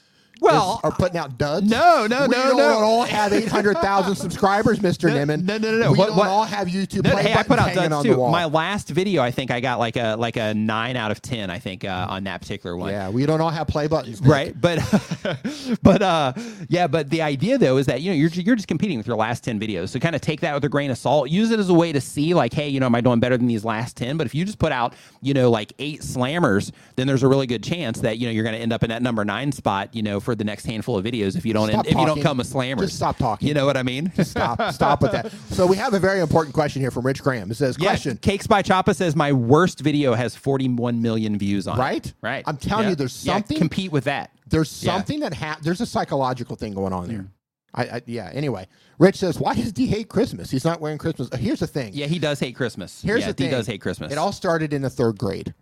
Well, 0.42 0.80
are 0.84 0.92
putting 0.92 1.18
out 1.18 1.38
duds. 1.38 1.70
No, 1.70 2.08
no, 2.08 2.22
we 2.24 2.28
no, 2.28 2.28
We 2.28 2.34
don't 2.34 2.58
no. 2.58 2.70
all 2.80 3.04
have 3.04 3.32
eight 3.34 3.48
hundred 3.48 3.78
thousand 3.78 4.16
subscribers, 4.16 4.82
Mister 4.82 5.08
No, 5.10 5.16
Nimmin. 5.16 5.44
no, 5.44 5.58
no, 5.58 5.72
no, 5.72 5.78
no. 5.78 5.92
We 5.94 5.98
What- 5.98 6.08
don't 6.08 6.18
what- 6.18 6.28
all 6.28 6.44
have 6.44 6.68
YouTube 6.68 7.04
No, 7.04 7.12
play 7.12 7.24
hey, 7.24 7.34
I 7.34 7.44
put 7.44 7.52
out 7.60 7.68
buttons 7.68 7.76
duds 7.76 7.94
on 7.94 8.04
too. 8.04 8.12
the 8.14 8.18
wall. 8.20 8.32
My 8.32 8.46
last 8.46 8.90
video, 8.90 9.22
I 9.22 9.32
think 9.32 9.50
I 9.52 9.60
got 9.62 9.80
like 9.80 9.96
a 9.96 10.16
like 10.18 10.38
a 10.38 10.54
nine 10.54 10.98
out 10.98 11.12
of 11.12 11.22
ten. 11.22 11.50
I 11.50 11.60
think 11.60 11.84
uh, 11.86 12.08
on 12.10 12.26
that 12.26 12.42
particular 12.42 12.76
one. 12.76 12.92
yeah, 12.92 13.10
we 13.10 13.26
don't 13.26 13.40
all 13.42 13.50
have 13.50 13.68
play 13.68 13.88
buttons. 13.88 14.22
Nick. 14.22 14.30
Right, 14.32 14.62
but 14.62 14.80
but 15.82 16.02
uh, 16.02 16.34
yeah, 16.70 16.88
but 16.88 17.10
the 17.10 17.22
idea 17.22 17.58
though 17.58 17.78
is 17.78 17.86
that 17.88 18.02
you 18.02 18.12
know 18.12 18.16
you're 18.16 18.30
you're 18.30 18.56
just 18.56 18.68
competing 18.68 18.98
with 18.98 19.08
your 19.08 19.18
last 19.18 19.44
ten 19.44 19.60
videos, 19.60 19.90
so 19.90 20.00
kind 20.00 20.16
of 20.16 20.22
take 20.22 20.42
that 20.42 20.54
with 20.54 20.64
a 20.66 20.70
grain 20.70 20.92
of 20.92 20.98
salt. 20.98 21.30
Use 21.30 21.52
it 21.52 21.60
as 21.60 21.70
a 21.70 21.74
way 21.74 21.92
to 21.92 22.02
see 22.02 22.34
like, 22.34 22.54
hey, 22.54 22.68
you 22.70 22.80
know, 22.80 22.86
am 22.88 22.96
I 22.96 23.02
doing 23.02 23.20
better 23.20 23.38
than 23.38 23.48
these 23.48 23.66
last 23.66 23.96
ten? 23.98 24.18
But 24.18 24.28
if 24.28 24.36
you 24.36 24.46
just 24.46 24.60
put 24.60 24.72
out 24.72 24.94
you 25.22 25.34
know 25.34 25.50
like 25.50 25.74
eight 25.80 26.02
slammers, 26.02 26.72
then 26.96 27.08
there's 27.08 27.24
a 27.24 27.28
really 27.28 27.48
good 27.48 27.64
chance 27.64 28.00
that 28.02 28.18
you 28.18 28.28
know 28.28 28.32
you're 28.32 28.44
going 28.44 28.56
to 28.56 28.62
end 28.62 28.74
up 28.74 28.84
in 28.84 28.90
that 28.90 29.02
number 29.02 29.24
nine 29.26 29.52
spot, 29.52 29.94
you 29.96 30.04
know, 30.04 30.20
for 30.26 30.36
the 30.36 30.44
next 30.44 30.66
handful 30.66 30.98
of 30.98 31.06
videos 31.06 31.38
if 31.38 31.46
you 31.46 31.54
don't 31.54 31.70
end, 31.70 31.86
if 31.88 31.96
you 31.96 32.06
don't 32.06 32.22
come 32.22 32.38
with 32.40 32.52
slammers. 32.52 32.80
Just 32.82 32.98
stop 32.98 33.18
talking. 33.18 33.48
You 33.48 33.54
know 33.54 33.66
what 33.66 33.78
I 33.78 33.84
mean? 33.84 34.12
Stop, 34.24 34.74
stop 34.74 35.02
with 35.02 35.12
that. 35.14 35.32
So 35.52 35.66
we 35.68 35.78
have 35.78 35.94
a 35.94 36.00
very 36.00 36.20
important 36.20 36.54
question 36.54 36.82
here 36.82 36.92
from 36.92 37.06
Rich 37.06 37.22
Graham. 37.24 37.50
It 37.52 37.56
says, 37.56 37.78
Yeah, 37.80 37.90
question. 37.90 38.18
Cakes 38.18 38.48
by 38.48 38.64
Choppa 38.64 38.94
says 38.96 39.16
my 39.16 39.32
worst 39.32 39.80
video 39.82 40.14
has 40.16 40.36
41 40.36 41.02
million 41.02 41.38
views 41.38 41.68
on 41.68 41.78
it. 41.78 41.82
Right? 41.82 42.14
Right. 42.22 42.44
I'm 42.48 42.58
telling 42.58 42.86
Yeah. 42.86 42.90
you, 42.90 42.96
there's 42.96 43.26
Yeah, 43.26 43.34
something- 43.36 43.58
compete 43.58 43.92
with 43.92 44.06
that. 44.06 44.32
There's 44.48 44.84
Yeah. 44.84 44.94
something 44.94 45.20
that 45.22 45.34
ha- 45.36 45.60
there's 45.62 45.80
a 45.82 45.86
psychological 45.86 46.56
thing 46.56 46.74
going 46.74 46.92
on 46.92 47.08
there. 47.08 47.20
Mm. 47.20 47.28
I, 47.74 47.84
I 47.84 48.02
yeah. 48.06 48.30
Anyway, 48.34 48.68
Rich 49.00 49.18
says, 49.18 49.40
why 49.40 49.54
does 49.54 49.72
D 49.72 49.86
hate 49.86 50.10
Christmas? 50.10 50.50
He's 50.50 50.66
not 50.66 50.82
wearing 50.82 50.98
Christmas. 50.98 51.30
Here's 51.38 51.60
the 51.60 51.68
thing. 51.68 51.92
Yeah, 51.94 52.08
he 52.08 52.20
does 52.20 52.40
hate 52.40 52.56
Christmas. 52.56 53.02
Here's 53.02 53.22
yeah, 53.22 53.28
the 53.28 53.34
thing. 53.34 53.48
He 53.48 53.52
does 53.52 53.68
hate 53.68 53.82
Christmas. 53.82 54.12
It 54.12 54.18
all 54.18 54.32
started 54.32 54.74
in 54.74 54.82
the 54.82 54.90
third 54.90 55.18
grade. 55.20 55.54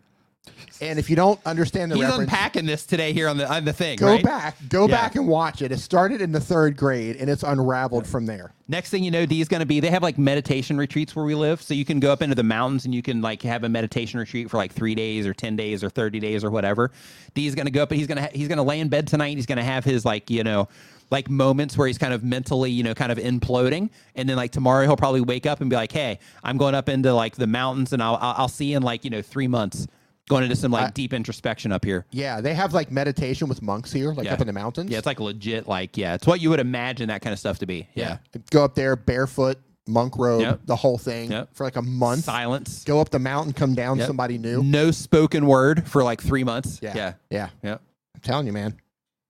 And 0.82 1.00
if 1.00 1.10
you 1.10 1.16
don't 1.16 1.40
understand 1.46 1.92
the 1.92 1.96
He's 1.96 2.04
reference, 2.04 2.24
unpacking 2.24 2.66
this 2.66 2.86
today 2.86 3.14
here 3.14 3.30
on 3.30 3.38
the 3.38 3.50
on 3.52 3.64
the 3.64 3.72
thing. 3.72 3.96
go 3.98 4.08
right? 4.08 4.24
back, 4.24 4.58
go 4.68 4.82
Yeah. 4.88 4.96
back 4.96 5.16
and 5.16 5.28
watch 5.28 5.62
it. 5.62 5.72
It 5.72 5.80
started 5.80 6.20
in 6.22 6.32
the 6.34 6.40
third 6.42 6.76
grade 6.76 7.16
and 7.16 7.30
it's 7.30 7.44
unraveled 7.44 8.06
from 8.06 8.26
there. 8.26 8.52
Next 8.68 8.90
thing 8.90 9.04
you 9.04 9.12
know, 9.12 9.26
D 9.26 9.40
is 9.40 9.48
going 9.48 9.60
to 9.62 9.66
be. 9.66 9.80
They 9.80 9.90
have 9.90 10.04
like 10.04 10.18
meditation 10.18 10.78
retreats 10.78 11.16
where 11.16 11.24
we 11.24 11.36
live, 11.36 11.62
so 11.62 11.74
you 11.74 11.86
can 11.86 12.00
go 12.00 12.12
up 12.12 12.22
into 12.22 12.36
the 12.36 12.44
mountains 12.44 12.86
and 12.86 12.94
you 12.94 13.02
can 13.02 13.22
like 13.22 13.42
have 13.44 13.64
a 13.64 13.70
meditation 13.70 14.20
retreat 14.20 14.50
for 14.50 14.58
like 14.58 14.74
three 14.74 14.96
days 14.96 15.26
or 15.26 15.34
ten 15.34 15.56
days 15.56 15.84
or 15.84 15.90
thirty 15.90 16.20
days 16.20 16.44
or 16.44 16.52
whatever. 16.52 16.92
D 17.34 17.48
is 17.48 17.56
going 17.56 17.68
to 17.68 17.72
go 17.72 17.84
up 17.84 17.92
and 17.92 17.98
he's 18.00 18.08
going 18.08 18.18
to 18.18 18.24
ha- 18.24 18.32
he's 18.34 18.48
going 18.50 18.58
to 18.58 18.64
lay 18.64 18.80
in 18.80 18.90
bed 18.90 19.08
tonight. 19.08 19.38
He's 19.38 19.46
going 19.46 19.60
to 19.60 19.64
have 19.64 19.86
his 19.86 20.04
like 20.04 20.30
you 20.30 20.44
know 20.44 20.68
like 21.12 21.30
moments 21.30 21.78
where 21.78 21.88
he's 21.88 21.98
kind 22.00 22.14
of 22.14 22.24
mentally 22.24 22.72
you 22.72 22.84
know 22.84 22.94
kind 22.96 23.12
of 23.12 23.18
imploding, 23.20 23.90
and 24.16 24.28
then 24.28 24.36
like 24.36 24.52
tomorrow 24.52 24.86
he'll 24.86 24.98
probably 24.98 25.22
wake 25.22 25.46
up 25.46 25.62
and 25.62 25.70
be 25.70 25.76
like, 25.78 25.92
hey, 25.92 26.20
I'm 26.44 26.58
going 26.58 26.76
up 26.76 26.90
into 26.90 27.14
like 27.14 27.36
the 27.36 27.48
mountains 27.48 27.94
and 27.94 28.04
I'll 28.04 28.16
I'll, 28.16 28.34
I'll 28.40 28.48
see 28.50 28.72
you 28.72 28.78
in 28.78 28.84
like 28.84 29.06
you 29.06 29.12
know 29.12 29.22
three 29.22 29.48
months. 29.48 29.88
Going 30.30 30.44
into 30.44 30.56
some 30.56 30.72
like 30.72 30.94
deep 30.94 31.12
introspection 31.14 31.72
up 31.74 31.84
here. 31.84 32.06
Yeah, 32.12 32.40
they 32.40 32.54
have 32.54 32.74
like 32.74 32.90
meditation 32.92 33.50
with 33.50 33.62
monks 33.62 33.92
here, 33.92 34.14
like 34.14 34.26
Yeah. 34.26 34.34
up 34.34 34.42
in 34.42 34.48
the 34.48 34.54
mountains. 34.54 34.90
Yeah, 34.90 34.98
it's 34.98 35.06
like 35.06 35.20
legit. 35.20 35.68
Like, 35.68 35.98
yeah, 35.98 36.14
it's 36.14 36.26
what 36.26 36.40
you 36.40 36.50
would 36.50 36.62
imagine 36.62 37.10
that 37.10 37.22
kind 37.22 37.34
of 37.34 37.40
stuff 37.40 37.60
to 37.60 37.66
be. 37.66 37.90
Yeah, 37.94 38.20
Go 38.50 38.64
up 38.64 38.74
there 38.74 38.96
barefoot, 38.96 39.58
monk 39.86 40.18
robe, 40.18 40.42
Yep. 40.42 40.60
the 40.66 40.78
whole 40.78 40.98
thing 40.98 41.32
Yep. 41.32 41.50
for 41.54 41.66
like 41.66 41.76
a 41.76 41.82
month. 41.82 42.24
silence. 42.24 42.86
Go 42.86 43.02
up 43.02 43.10
the 43.10 43.20
mountain, 43.20 43.52
come 43.52 43.74
down, 43.76 43.98
Yep. 43.98 44.08
somebody 44.08 44.38
new. 44.38 44.64
No 44.64 44.92
spoken 44.92 45.46
word 45.46 45.86
for 45.88 46.06
like 46.06 46.22
three 46.22 46.46
months. 46.46 46.80
Yeah. 46.82 46.94
yeah, 46.96 47.14
Yeah. 47.30 47.50
yeah. 47.62 47.78
I'm 48.16 48.22
telling 48.22 48.48
you, 48.48 48.54
man. 48.54 48.78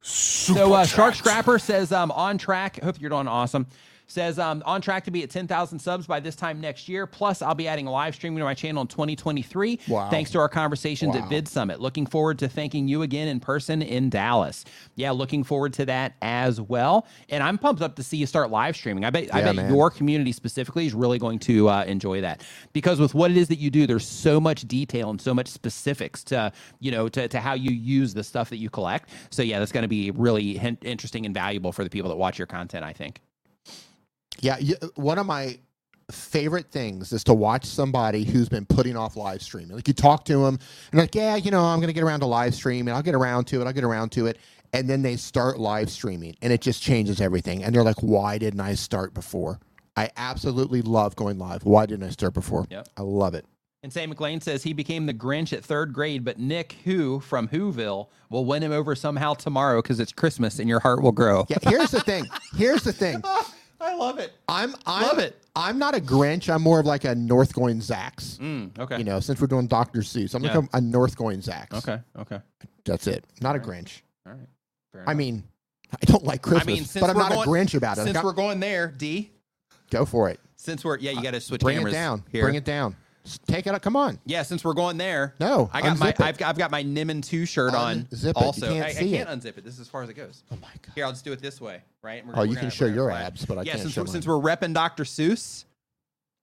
So 0.02 0.74
uh, 0.74 0.86
Shark 0.86 1.16
Scrapper 1.16 1.58
says 1.58 1.92
um, 1.92 2.12
on 2.12 2.38
track. 2.38 2.80
Hope 2.84 3.00
you're 3.00 3.10
doing 3.10 3.28
awesome. 3.28 3.66
Says 4.14 4.38
um, 4.38 4.62
on 4.68 4.80
track 4.80 5.06
to 5.06 5.12
be 5.12 5.24
at 5.24 5.32
10,000 5.32 5.80
subs 5.80 6.06
by 6.06 6.20
this 6.20 6.36
time 6.36 6.62
next 6.62 6.88
year. 6.88 7.08
Plus, 7.08 7.42
I'll 7.42 7.56
be 7.56 7.68
adding 7.68 7.88
live 7.88 8.14
streaming 8.14 8.38
to 8.38 8.44
my 8.44 8.54
channel 8.54 8.84
in 8.84 8.88
2023. 8.88 9.80
Wow. 9.88 10.08
Thanks 10.12 10.30
to 10.32 10.38
our 10.38 10.48
conversations 10.48 11.16
Wow. 11.16 11.24
at 11.24 11.30
Vid 11.30 11.48
Summit. 11.48 11.80
Looking 11.82 12.06
forward 12.06 12.38
to 12.38 12.48
thanking 12.48 12.88
you 12.88 13.02
again 13.02 13.28
in 13.28 13.40
person 13.40 13.82
in 13.82 14.12
Dallas. 14.12 14.66
Yeah, 14.94 15.10
looking 15.12 15.44
forward 15.44 15.74
to 15.74 15.86
that 15.88 16.14
as 16.22 16.62
well. 16.62 17.08
And 17.30 17.42
I'm 17.42 17.58
pumped 17.58 17.82
up 17.82 17.96
to 17.96 18.04
see 18.04 18.18
you 18.18 18.28
start 18.28 18.52
live 18.52 18.76
streaming. 18.76 19.04
I 19.04 19.10
bet 19.10 19.34
I 19.34 19.42
bet 19.42 19.56
man. 19.56 19.74
your 19.74 19.90
community 19.90 20.32
specifically 20.32 20.86
is 20.86 20.94
really 20.94 21.18
going 21.18 21.40
to 21.40 21.70
uh, 21.70 21.84
enjoy 21.86 22.22
that 22.22 22.44
because 22.72 23.00
with 23.00 23.16
what 23.16 23.32
it 23.32 23.38
is 23.38 23.48
that 23.48 23.58
you 23.58 23.72
do, 23.72 23.88
there's 23.88 24.08
so 24.08 24.40
much 24.40 24.68
detail 24.68 25.10
and 25.10 25.20
so 25.20 25.34
much 25.34 25.48
specifics 25.48 26.24
to 26.26 26.52
you 26.80 26.92
know 26.92 27.10
to, 27.10 27.28
to 27.28 27.40
how 27.40 27.56
you 27.56 27.72
use 27.72 28.14
the 28.14 28.24
stuff 28.24 28.52
that 28.52 28.58
you 28.58 28.70
collect. 28.70 29.10
So 29.32 29.42
yeah, 29.42 29.58
that's 29.58 29.72
going 29.72 29.82
to 29.82 29.88
be 29.88 30.12
really 30.12 30.56
hin- 30.56 30.78
interesting 30.84 31.26
and 31.26 31.34
valuable 31.34 31.72
for 31.72 31.84
the 31.84 31.90
people 31.90 32.10
that 32.10 32.18
watch 32.18 32.38
your 32.38 32.46
content. 32.48 32.86
I 32.86 32.94
think. 32.94 33.20
Yeah, 34.44 34.60
one 34.96 35.18
of 35.18 35.26
my 35.26 35.58
favorite 36.12 36.72
things 36.72 37.12
is 37.12 37.24
to 37.26 37.34
watch 37.34 37.66
somebody 37.66 38.24
who's 38.24 38.50
been 38.50 38.66
putting 38.66 38.98
off 38.98 39.16
live 39.16 39.42
streaming. 39.42 39.76
Like 39.76 39.88
you 39.88 39.94
talk 39.94 40.26
to 40.26 40.38
them 40.38 40.60
and 40.92 41.00
like, 41.00 41.16
yeah, 41.16 41.36
you 41.36 41.52
know, 41.52 41.64
I'm 41.64 41.80
going 41.80 41.88
to 41.88 41.94
get 41.94 42.04
around 42.04 42.22
to 42.22 42.26
live 42.26 42.54
streaming. 42.54 42.94
I'll 42.94 43.02
get 43.02 43.16
around 43.16 43.46
to 43.46 43.62
it. 43.62 43.66
I'll 43.66 43.74
get 43.74 43.84
around 43.84 44.12
to 44.14 44.28
it. 44.28 44.38
And 44.74 44.90
then 44.90 45.02
they 45.02 45.16
start 45.16 45.60
live 45.60 45.90
streaming 45.90 46.36
and 46.42 46.52
it 46.52 46.62
just 46.62 46.82
changes 46.82 47.22
everything. 47.22 47.64
And 47.64 47.74
they're 47.74 47.84
like, 47.84 48.02
why 48.02 48.38
didn't 48.38 48.62
I 48.62 48.76
start 48.76 49.14
before? 49.14 49.60
I 49.96 50.10
absolutely 50.18 50.82
love 50.82 51.16
going 51.16 51.38
live. 51.38 51.64
Why 51.64 51.86
didn't 51.86 52.06
I 52.06 52.10
start 52.10 52.34
before? 52.34 52.66
Yep. 52.70 52.90
I 52.98 53.02
love 53.04 53.36
it. 53.36 53.46
And 53.84 53.92
Sam 53.92 54.10
McLean 54.10 54.40
says 54.40 54.64
he 54.64 54.72
became 54.72 55.06
the 55.06 55.14
Grinch 55.14 55.52
at 55.52 55.64
third 55.64 55.92
grade, 55.94 56.24
but 56.24 56.40
Nick, 56.40 56.78
who 56.86 57.20
from 57.20 57.50
Whoville, 57.50 58.08
will 58.30 58.46
win 58.46 58.64
him 58.64 58.72
over 58.72 58.96
somehow 58.96 59.34
tomorrow 59.34 59.82
because 59.82 60.00
it's 60.00 60.14
Christmas 60.14 60.58
and 60.58 60.70
your 60.70 60.80
heart 60.80 61.04
will 61.04 61.12
grow. 61.12 61.46
Yeah, 61.50 61.58
here's 61.64 61.92
the 61.92 62.00
thing. 62.00 62.26
Here's 62.56 62.84
the 62.84 62.94
thing. 62.94 63.22
I 63.84 63.96
love 63.96 64.20
it. 64.20 64.32
I'm, 64.48 64.74
I'm 64.86 65.04
Love 65.04 65.20
it. 65.20 65.40
I'm 65.56 65.78
not 65.78 65.96
a 65.96 66.00
Grinch. 66.00 66.52
I'm 66.54 66.62
more 66.64 66.80
of 66.80 66.86
like 66.86 67.04
a 67.04 67.14
North 67.14 67.54
going 67.54 67.80
Zax. 67.80 68.38
Mm, 68.40 68.78
okay. 68.80 68.98
You 68.98 69.04
know, 69.04 69.20
since 69.20 69.40
we're 69.40 69.48
doing 69.48 69.68
Dr. 69.68 70.00
Seuss, 70.00 70.34
I'm 70.34 70.44
Yeah. 70.44 70.58
like 70.58 70.70
a, 70.74 70.78
a 70.78 70.82
North 70.82 71.16
going 71.16 71.42
Zax. 71.42 71.74
Okay. 71.74 72.00
Okay. 72.18 72.40
That's 72.86 73.06
it. 73.08 73.26
Not 73.42 73.56
a 73.56 73.60
Grinch. 73.60 74.02
All 74.26 74.34
right. 74.34 74.48
Fair 74.92 75.02
I 75.02 75.12
enough. 75.12 75.18
mean, 75.18 75.44
I 75.92 76.06
don't 76.06 76.24
like 76.24 76.42
Christmas, 76.42 76.64
I 76.64 76.66
mean, 76.78 76.86
but 77.02 77.10
I'm 77.12 77.18
not 77.18 77.32
going- 77.34 77.48
a 77.48 77.52
Grinch 77.66 77.76
about 77.76 77.98
it. 77.98 78.04
since 78.04 78.16
Like, 78.16 78.24
we're 78.24 78.34
going 78.34 78.60
there, 78.60 78.88
D. 78.88 79.32
go 79.92 80.06
for 80.06 80.30
it. 80.30 80.40
Since 80.56 80.84
we're 80.86 80.98
yeah, 80.98 81.12
you 81.12 81.22
got 81.22 81.32
to 81.32 81.42
switch 81.42 81.62
Bring 81.62 81.78
cameras 81.78 81.94
it 81.94 81.98
down. 81.98 82.24
here. 82.32 82.44
Bring 82.44 82.56
it 82.56 82.64
down. 82.66 82.96
Take 83.48 83.68
it 83.68 83.74
out. 83.74 83.82
Come 83.82 83.96
on. 83.96 84.20
Yeah, 84.26 84.44
since 84.44 84.64
we're 84.66 84.74
going 84.74 84.98
there. 84.98 85.34
No, 85.40 85.70
I 85.72 85.82
got 85.82 85.98
my. 85.98 86.10
it. 86.10 86.20
I've 86.20 86.42
I've 86.42 86.58
got 86.58 86.72
my 86.72 86.84
Nimmin 86.84 87.24
two 87.24 87.46
shirt 87.46 87.74
on. 87.74 88.02
Unzip 88.12 88.30
it. 88.32 88.38
You 88.40 88.46
Also, 88.46 88.68
can't 88.68 88.86
I, 88.86 88.90
I 88.90 88.92
see 88.92 89.12
can't 89.12 89.30
unzip 89.30 89.58
it. 89.58 89.64
This 89.64 89.76
is 89.76 89.80
as 89.82 89.88
far 89.88 90.04
as 90.04 90.10
it 90.10 90.16
goes. 90.16 90.44
Oh 90.52 90.58
my 90.62 90.68
god. 90.82 90.92
Here, 90.96 91.06
I'll 91.06 91.12
just 91.12 91.24
do 91.24 91.32
it 91.32 91.40
this 91.42 91.62
way, 91.62 91.82
right? 92.02 92.26
We're- 92.26 92.36
Oh, 92.36 92.42
we're 92.42 92.46
you 92.48 92.56
gonna- 92.56 92.62
can 92.62 92.70
show 92.70 92.86
we're 92.86 92.90
gonna 92.90 93.02
your 93.02 93.10
flash. 93.12 93.26
abs, 93.28 93.46
but 93.46 93.58
I 93.58 93.62
yeah, 93.62 93.72
can't 93.72 93.82
since 93.84 93.94
show 93.94 94.02
we're, 94.02 94.08
since 94.08 94.28
mine. 94.28 94.42
we're 94.42 94.56
repping 94.56 94.74
Dr. 94.74 95.04
Seuss, 95.06 95.64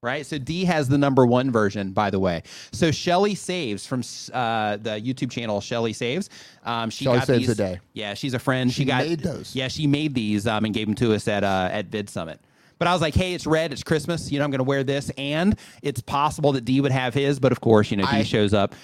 right? 0.03 0.25
So 0.25 0.39
D 0.39 0.65
has 0.65 0.89
the 0.89 0.97
number 0.97 1.27
one 1.27 1.51
version, 1.51 1.93
by 1.93 2.09
the 2.09 2.19
way. 2.19 2.45
So 2.73 2.91
Shelly 2.91 3.35
Saves 3.35 3.87
from 3.87 4.01
uh, 4.33 4.79
the 4.79 4.91
YouTube 5.01 5.31
channel 5.31 5.61
Shelly 5.61 5.93
Saves. 5.93 6.31
Um, 6.65 6.89
she 6.89 7.05
Shelly 7.05 7.19
got 7.19 7.27
Saves 7.27 7.41
these. 7.41 7.51
a 7.51 7.55
Day. 7.57 7.81
Yeah, 7.93 8.15
she's 8.15 8.33
a 8.33 8.39
friend. 8.39 8.71
She, 8.73 8.83
She 8.83 8.85
got 8.87 9.05
made 9.07 9.21
those. 9.21 9.55
Yeah, 9.55 9.69
she 9.69 9.87
made 9.87 10.15
these 10.15 10.47
um, 10.47 10.65
and 10.65 10.73
gave 10.73 10.87
them 10.87 10.95
to 10.97 11.13
us 11.13 11.29
at 11.29 11.45
uh, 11.45 11.69
at 11.71 11.87
Vid 11.89 12.09
Summit. 12.09 12.41
But 12.81 12.89
I 12.89 12.93
was 12.95 13.03
like, 13.03 13.15
hey, 13.15 13.35
it's 13.35 13.47
red, 13.47 13.73
it's 13.73 13.83
Christmas. 13.85 14.33
You 14.33 14.39
know, 14.39 14.45
I'm 14.47 14.51
going 14.51 14.59
to 14.59 14.65
wear 14.65 14.83
this, 14.83 15.11
and 15.19 15.55
it's 15.83 16.01
possible 16.01 16.53
that 16.53 16.65
D 16.65 16.81
would 16.81 16.91
have 16.93 17.13
his. 17.15 17.39
But 17.39 17.53
of 17.53 17.61
course, 17.61 17.91
you 17.91 17.99
know, 17.99 18.05
D 18.05 18.09
I- 18.11 18.23
shows 18.25 18.53
up. 18.55 18.75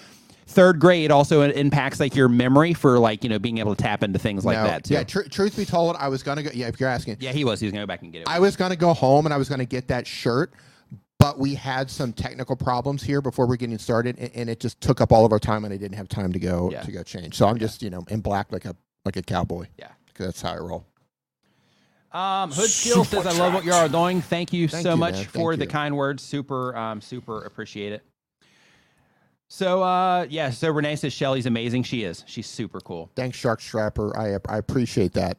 Third 0.48 0.78
grade 0.78 1.10
also 1.10 1.40
impacts 1.42 1.98
like 1.98 2.14
your 2.14 2.28
memory 2.28 2.72
for 2.72 3.00
like 3.00 3.24
you 3.24 3.30
know 3.30 3.38
being 3.40 3.58
able 3.58 3.74
to 3.74 3.82
tap 3.82 4.04
into 4.04 4.18
things 4.20 4.44
like 4.44 4.56
No. 4.58 4.64
that 4.64 4.84
too. 4.84 4.94
Yeah. 4.94 5.02
Tr- 5.02 5.22
truth 5.22 5.56
be 5.56 5.64
told, 5.64 5.96
I 5.96 6.06
was 6.06 6.22
gonna 6.22 6.44
go. 6.44 6.50
Yeah, 6.54 6.68
if 6.68 6.78
you're 6.78 6.88
asking, 6.88 7.16
Yeah, 7.18 7.32
he 7.32 7.44
was. 7.44 7.58
He 7.58 7.66
was 7.66 7.72
going 7.72 7.80
to 7.80 7.86
go 7.86 7.88
back 7.88 8.02
and 8.02 8.12
get 8.12 8.20
it. 8.20 8.28
I 8.28 8.38
was 8.38 8.54
gonna 8.54 8.76
go 8.76 8.92
home 8.94 9.26
and 9.26 9.34
I 9.34 9.38
was 9.38 9.48
gonna 9.48 9.64
get 9.64 9.88
that 9.88 10.06
shirt, 10.06 10.52
but 11.18 11.38
we 11.40 11.54
had 11.56 11.90
some 11.90 12.12
technical 12.12 12.54
problems 12.54 13.02
here 13.02 13.20
before 13.20 13.46
we're 13.48 13.56
getting 13.56 13.76
started, 13.78 14.16
and, 14.20 14.30
and 14.36 14.48
it 14.50 14.60
just 14.60 14.80
took 14.80 15.00
up 15.00 15.10
all 15.10 15.24
of 15.24 15.32
our 15.32 15.40
time, 15.40 15.64
and 15.64 15.74
I 15.74 15.78
didn't 15.78 15.96
have 15.96 16.06
time 16.08 16.32
to 16.32 16.38
go 16.38 16.70
Yeah. 16.70 16.82
to 16.82 16.92
go 16.92 17.02
change. 17.02 17.34
So 17.34 17.48
I'm 17.48 17.58
just 17.58 17.82
you 17.82 17.90
know 17.90 18.04
in 18.08 18.20
black 18.20 18.52
like 18.52 18.66
a 18.66 18.76
like 19.04 19.16
a 19.16 19.22
cowboy. 19.22 19.66
Yeah. 19.78 19.88
'Cause 20.14 20.26
that's 20.26 20.42
how 20.42 20.52
I 20.52 20.58
roll. 20.58 20.86
Um, 22.16 22.50
Hood 22.50 22.70
Skill 22.70 23.04
says, 23.04 23.26
"I 23.26 23.32
love 23.32 23.52
what 23.52 23.64
you 23.64 23.72
are 23.72 23.88
doing. 23.88 24.22
Thank 24.22 24.52
you 24.52 24.68
Thank 24.68 24.82
so 24.82 24.92
you, 24.92 24.96
much 24.96 25.14
man. 25.16 25.24
for 25.26 25.52
Thank 25.52 25.58
the 25.58 25.64
you. 25.66 25.70
kind 25.70 25.96
words. 25.96 26.22
Super, 26.22 26.74
um, 26.74 27.02
super 27.02 27.42
appreciate 27.42 27.92
it." 27.92 28.02
So, 29.48 29.82
uh, 29.82 30.26
yeah. 30.30 30.48
So 30.50 30.70
Rene 30.70 30.96
says 30.96 31.12
Shelly's 31.12 31.44
amazing. 31.44 31.82
She 31.82 32.04
is. 32.04 32.24
She's 32.26 32.46
super 32.46 32.80
cool. 32.80 33.10
Thanks, 33.16 33.36
Shark 33.36 33.60
Strapper. 33.60 34.16
I 34.16 34.38
I 34.50 34.56
appreciate 34.56 35.12
that. 35.12 35.38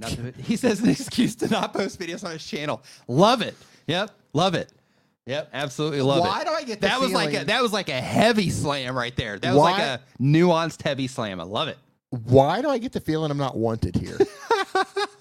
To- 0.00 0.32
he 0.42 0.56
says 0.56 0.80
an 0.80 0.88
excuse 0.88 1.34
to 1.36 1.48
not 1.48 1.74
post 1.74 2.00
videos 2.00 2.24
on 2.24 2.32
his 2.32 2.44
channel. 2.44 2.82
Love 3.06 3.42
it. 3.42 3.54
Yep. 3.88 4.10
Love 4.32 4.54
it. 4.54 4.72
Yep. 5.26 5.50
Absolutely 5.52 6.00
love 6.00 6.18
it. 6.18 6.28
Why 6.28 6.44
do 6.44 6.50
I 6.50 6.62
get 6.64 6.80
the 6.80 6.86
that 6.86 7.00
was 7.00 7.12
like 7.12 7.34
a, 7.34 7.44
that 7.44 7.62
was 7.62 7.72
like 7.72 7.88
a 7.88 8.00
heavy 8.00 8.48
slam 8.48 8.96
right 8.96 9.14
there. 9.16 9.38
That 9.38 9.54
was 9.54 9.62
like 9.62 9.82
a 9.82 10.00
nuanced 10.20 10.82
heavy 10.82 11.08
slam. 11.08 11.40
I 11.40 11.44
love 11.44 11.68
it. 11.68 11.78
Why 12.10 12.62
do 12.62 12.68
I 12.68 12.78
get 12.78 12.92
the 12.92 13.00
feeling 13.00 13.30
I'm 13.30 13.38
not 13.38 13.56
wanted 13.56 13.96
here? 13.96 14.18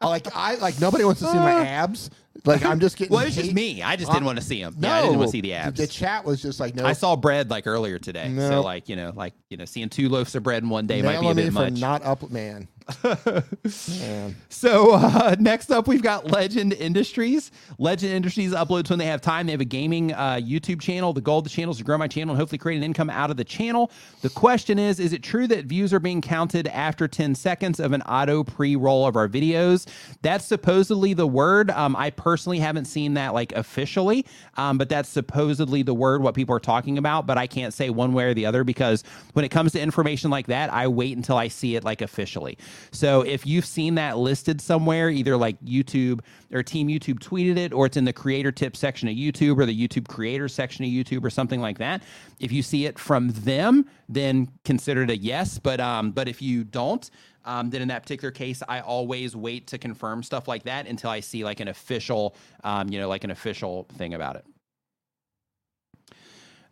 I 0.00 0.06
like 0.08 0.26
I 0.34 0.54
like 0.56 0.80
nobody 0.80 1.04
wants 1.04 1.20
to 1.20 1.26
see 1.26 1.38
my 1.38 1.56
uh. 1.56 1.64
abs. 1.64 2.10
Like 2.44 2.64
I'm 2.64 2.80
just 2.80 2.96
getting. 2.96 3.14
Well, 3.14 3.26
it's 3.26 3.34
just 3.34 3.48
hate- 3.48 3.54
me. 3.54 3.82
I 3.82 3.96
just 3.96 4.08
I'm- 4.08 4.16
didn't 4.16 4.26
want 4.26 4.38
to 4.38 4.44
see 4.44 4.60
him. 4.60 4.74
No, 4.78 4.88
yeah, 4.88 4.94
I 4.94 5.02
didn't 5.02 5.18
want 5.18 5.28
to 5.28 5.32
see 5.32 5.40
the 5.42 5.52
abs. 5.54 5.78
The 5.78 5.86
chat 5.86 6.24
was 6.24 6.40
just 6.40 6.58
like 6.58 6.74
no. 6.74 6.86
I 6.86 6.94
saw 6.94 7.16
bread 7.16 7.50
like 7.50 7.66
earlier 7.66 7.98
today. 7.98 8.32
So 8.36 8.62
like, 8.62 8.88
you 8.88 8.96
know, 8.96 9.12
like, 9.14 9.34
you 9.50 9.58
know, 9.58 9.66
seeing 9.66 9.90
two 9.90 10.08
loaves 10.08 10.34
of 10.34 10.42
bread 10.42 10.62
in 10.62 10.70
one 10.70 10.86
day 10.86 11.02
might 11.02 11.12
be 11.12 11.16
a 11.18 11.20
nailing 11.20 11.36
me 11.36 11.42
bit 11.44 11.52
for 11.52 11.58
much. 11.60 11.80
not 11.80 12.02
up, 12.02 12.30
man. 12.30 12.66
So 14.60 14.92
uh, 14.92 15.36
next 15.40 15.70
up, 15.70 15.88
we've 15.88 16.02
got 16.02 16.26
Legend 16.26 16.74
Industries. 16.74 17.50
Legend 17.78 18.12
Industries 18.12 18.52
uploads 18.52 18.90
when 18.90 18.98
they 18.98 19.06
have 19.06 19.22
time. 19.22 19.46
They 19.46 19.52
have 19.52 19.62
a 19.62 19.64
gaming 19.64 20.12
uh, 20.12 20.34
YouTube 20.34 20.82
channel. 20.82 21.14
The 21.14 21.22
goal 21.22 21.38
of 21.38 21.44
the 21.44 21.50
channel 21.50 21.70
is 21.70 21.78
to 21.78 21.84
grow 21.84 21.96
my 21.96 22.08
channel 22.08 22.34
and 22.34 22.38
hopefully 22.38 22.58
create 22.58 22.76
an 22.76 22.82
income 22.82 23.08
out 23.08 23.30
of 23.30 23.38
the 23.38 23.44
channel. 23.44 23.90
The 24.20 24.28
question 24.28 24.78
is, 24.78 25.00
is 25.00 25.14
it 25.14 25.22
true 25.22 25.46
that 25.46 25.64
views 25.64 25.94
are 25.94 25.98
being 25.98 26.20
counted 26.20 26.66
after 26.66 27.08
10 27.08 27.34
seconds 27.34 27.80
of 27.80 27.92
an 27.92 28.02
auto 28.02 28.44
pre-roll 28.44 29.06
of 29.06 29.16
our 29.16 29.28
videos? 29.28 29.88
That's 30.20 30.44
supposedly 30.44 31.14
the 31.14 31.26
word. 31.26 31.70
Um, 31.70 31.96
I 31.96 32.10
personally 32.10 32.58
haven't 32.58 32.84
seen 32.84 33.14
that 33.14 33.32
like 33.32 33.52
officially, 33.52 34.26
um, 34.58 34.76
but 34.76 34.90
that's 34.90 35.08
supposedly 35.08 35.82
the 35.82 35.94
word, 35.94 36.22
what 36.22 36.34
people 36.34 36.54
are 36.54 36.60
talking 36.60 36.98
about. 36.98 37.26
But 37.26 37.38
I 37.38 37.46
can't 37.46 37.72
say 37.72 37.88
one 37.88 38.12
way 38.12 38.24
or 38.24 38.34
the 38.34 38.44
other 38.44 38.62
because 38.62 39.04
when 39.32 39.46
it 39.46 39.48
comes 39.48 39.72
to 39.72 39.80
information 39.80 40.30
like 40.30 40.48
that, 40.48 40.70
I 40.70 40.86
wait 40.86 41.16
until 41.16 41.38
I 41.38 41.48
see 41.48 41.76
it 41.76 41.82
like 41.84 42.02
officially. 42.02 42.58
So 42.90 43.22
if 43.22 43.46
you've 43.46 43.64
seen 43.64 43.94
that 43.96 44.18
listed 44.18 44.60
somewhere, 44.60 45.10
either 45.10 45.36
like 45.36 45.60
YouTube 45.62 46.20
or 46.52 46.62
Team 46.62 46.88
YouTube 46.88 47.18
tweeted 47.18 47.56
it, 47.56 47.72
or 47.72 47.86
it's 47.86 47.96
in 47.96 48.04
the 48.04 48.12
creator 48.12 48.52
tips 48.52 48.78
section 48.78 49.08
of 49.08 49.14
YouTube 49.14 49.58
or 49.58 49.66
the 49.66 49.88
YouTube 49.88 50.08
creators 50.08 50.54
section 50.54 50.84
of 50.84 50.90
YouTube 50.90 51.24
or 51.24 51.30
something 51.30 51.60
like 51.60 51.78
that, 51.78 52.02
if 52.38 52.52
you 52.52 52.62
see 52.62 52.86
it 52.86 52.98
from 52.98 53.28
them, 53.30 53.86
then 54.08 54.48
consider 54.64 55.02
it 55.02 55.10
a 55.10 55.16
yes. 55.16 55.58
But 55.58 55.80
um, 55.80 56.12
but 56.12 56.28
if 56.28 56.42
you 56.42 56.64
don't, 56.64 57.08
um, 57.44 57.70
then 57.70 57.82
in 57.82 57.88
that 57.88 58.02
particular 58.02 58.30
case, 58.30 58.62
I 58.68 58.80
always 58.80 59.34
wait 59.34 59.66
to 59.68 59.78
confirm 59.78 60.22
stuff 60.22 60.48
like 60.48 60.64
that 60.64 60.86
until 60.86 61.10
I 61.10 61.20
see 61.20 61.44
like 61.44 61.60
an 61.60 61.68
official, 61.68 62.34
um, 62.64 62.88
you 62.88 63.00
know, 63.00 63.08
like 63.08 63.24
an 63.24 63.30
official 63.30 63.86
thing 63.96 64.14
about 64.14 64.36
it. 64.36 64.44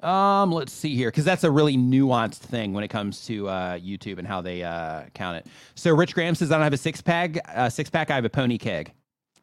Um, 0.00 0.52
let's 0.52 0.72
see 0.72 0.94
here, 0.94 1.08
because 1.08 1.24
that's 1.24 1.44
a 1.44 1.50
really 1.50 1.76
nuanced 1.76 2.36
thing 2.36 2.72
when 2.72 2.84
it 2.84 2.88
comes 2.88 3.26
to 3.26 3.48
uh, 3.48 3.78
YouTube 3.78 4.18
and 4.18 4.28
how 4.28 4.40
they 4.40 4.62
uh, 4.62 5.02
count 5.14 5.38
it. 5.38 5.46
So 5.74 5.94
Rich 5.94 6.14
Graham 6.14 6.34
says, 6.34 6.52
"I 6.52 6.54
don't 6.54 6.64
have 6.64 6.72
a 6.72 6.76
six 6.76 7.00
pack. 7.00 7.38
Uh, 7.48 7.68
six 7.68 7.90
pack. 7.90 8.10
I 8.10 8.14
have 8.14 8.24
a 8.24 8.30
pony 8.30 8.58
keg." 8.58 8.92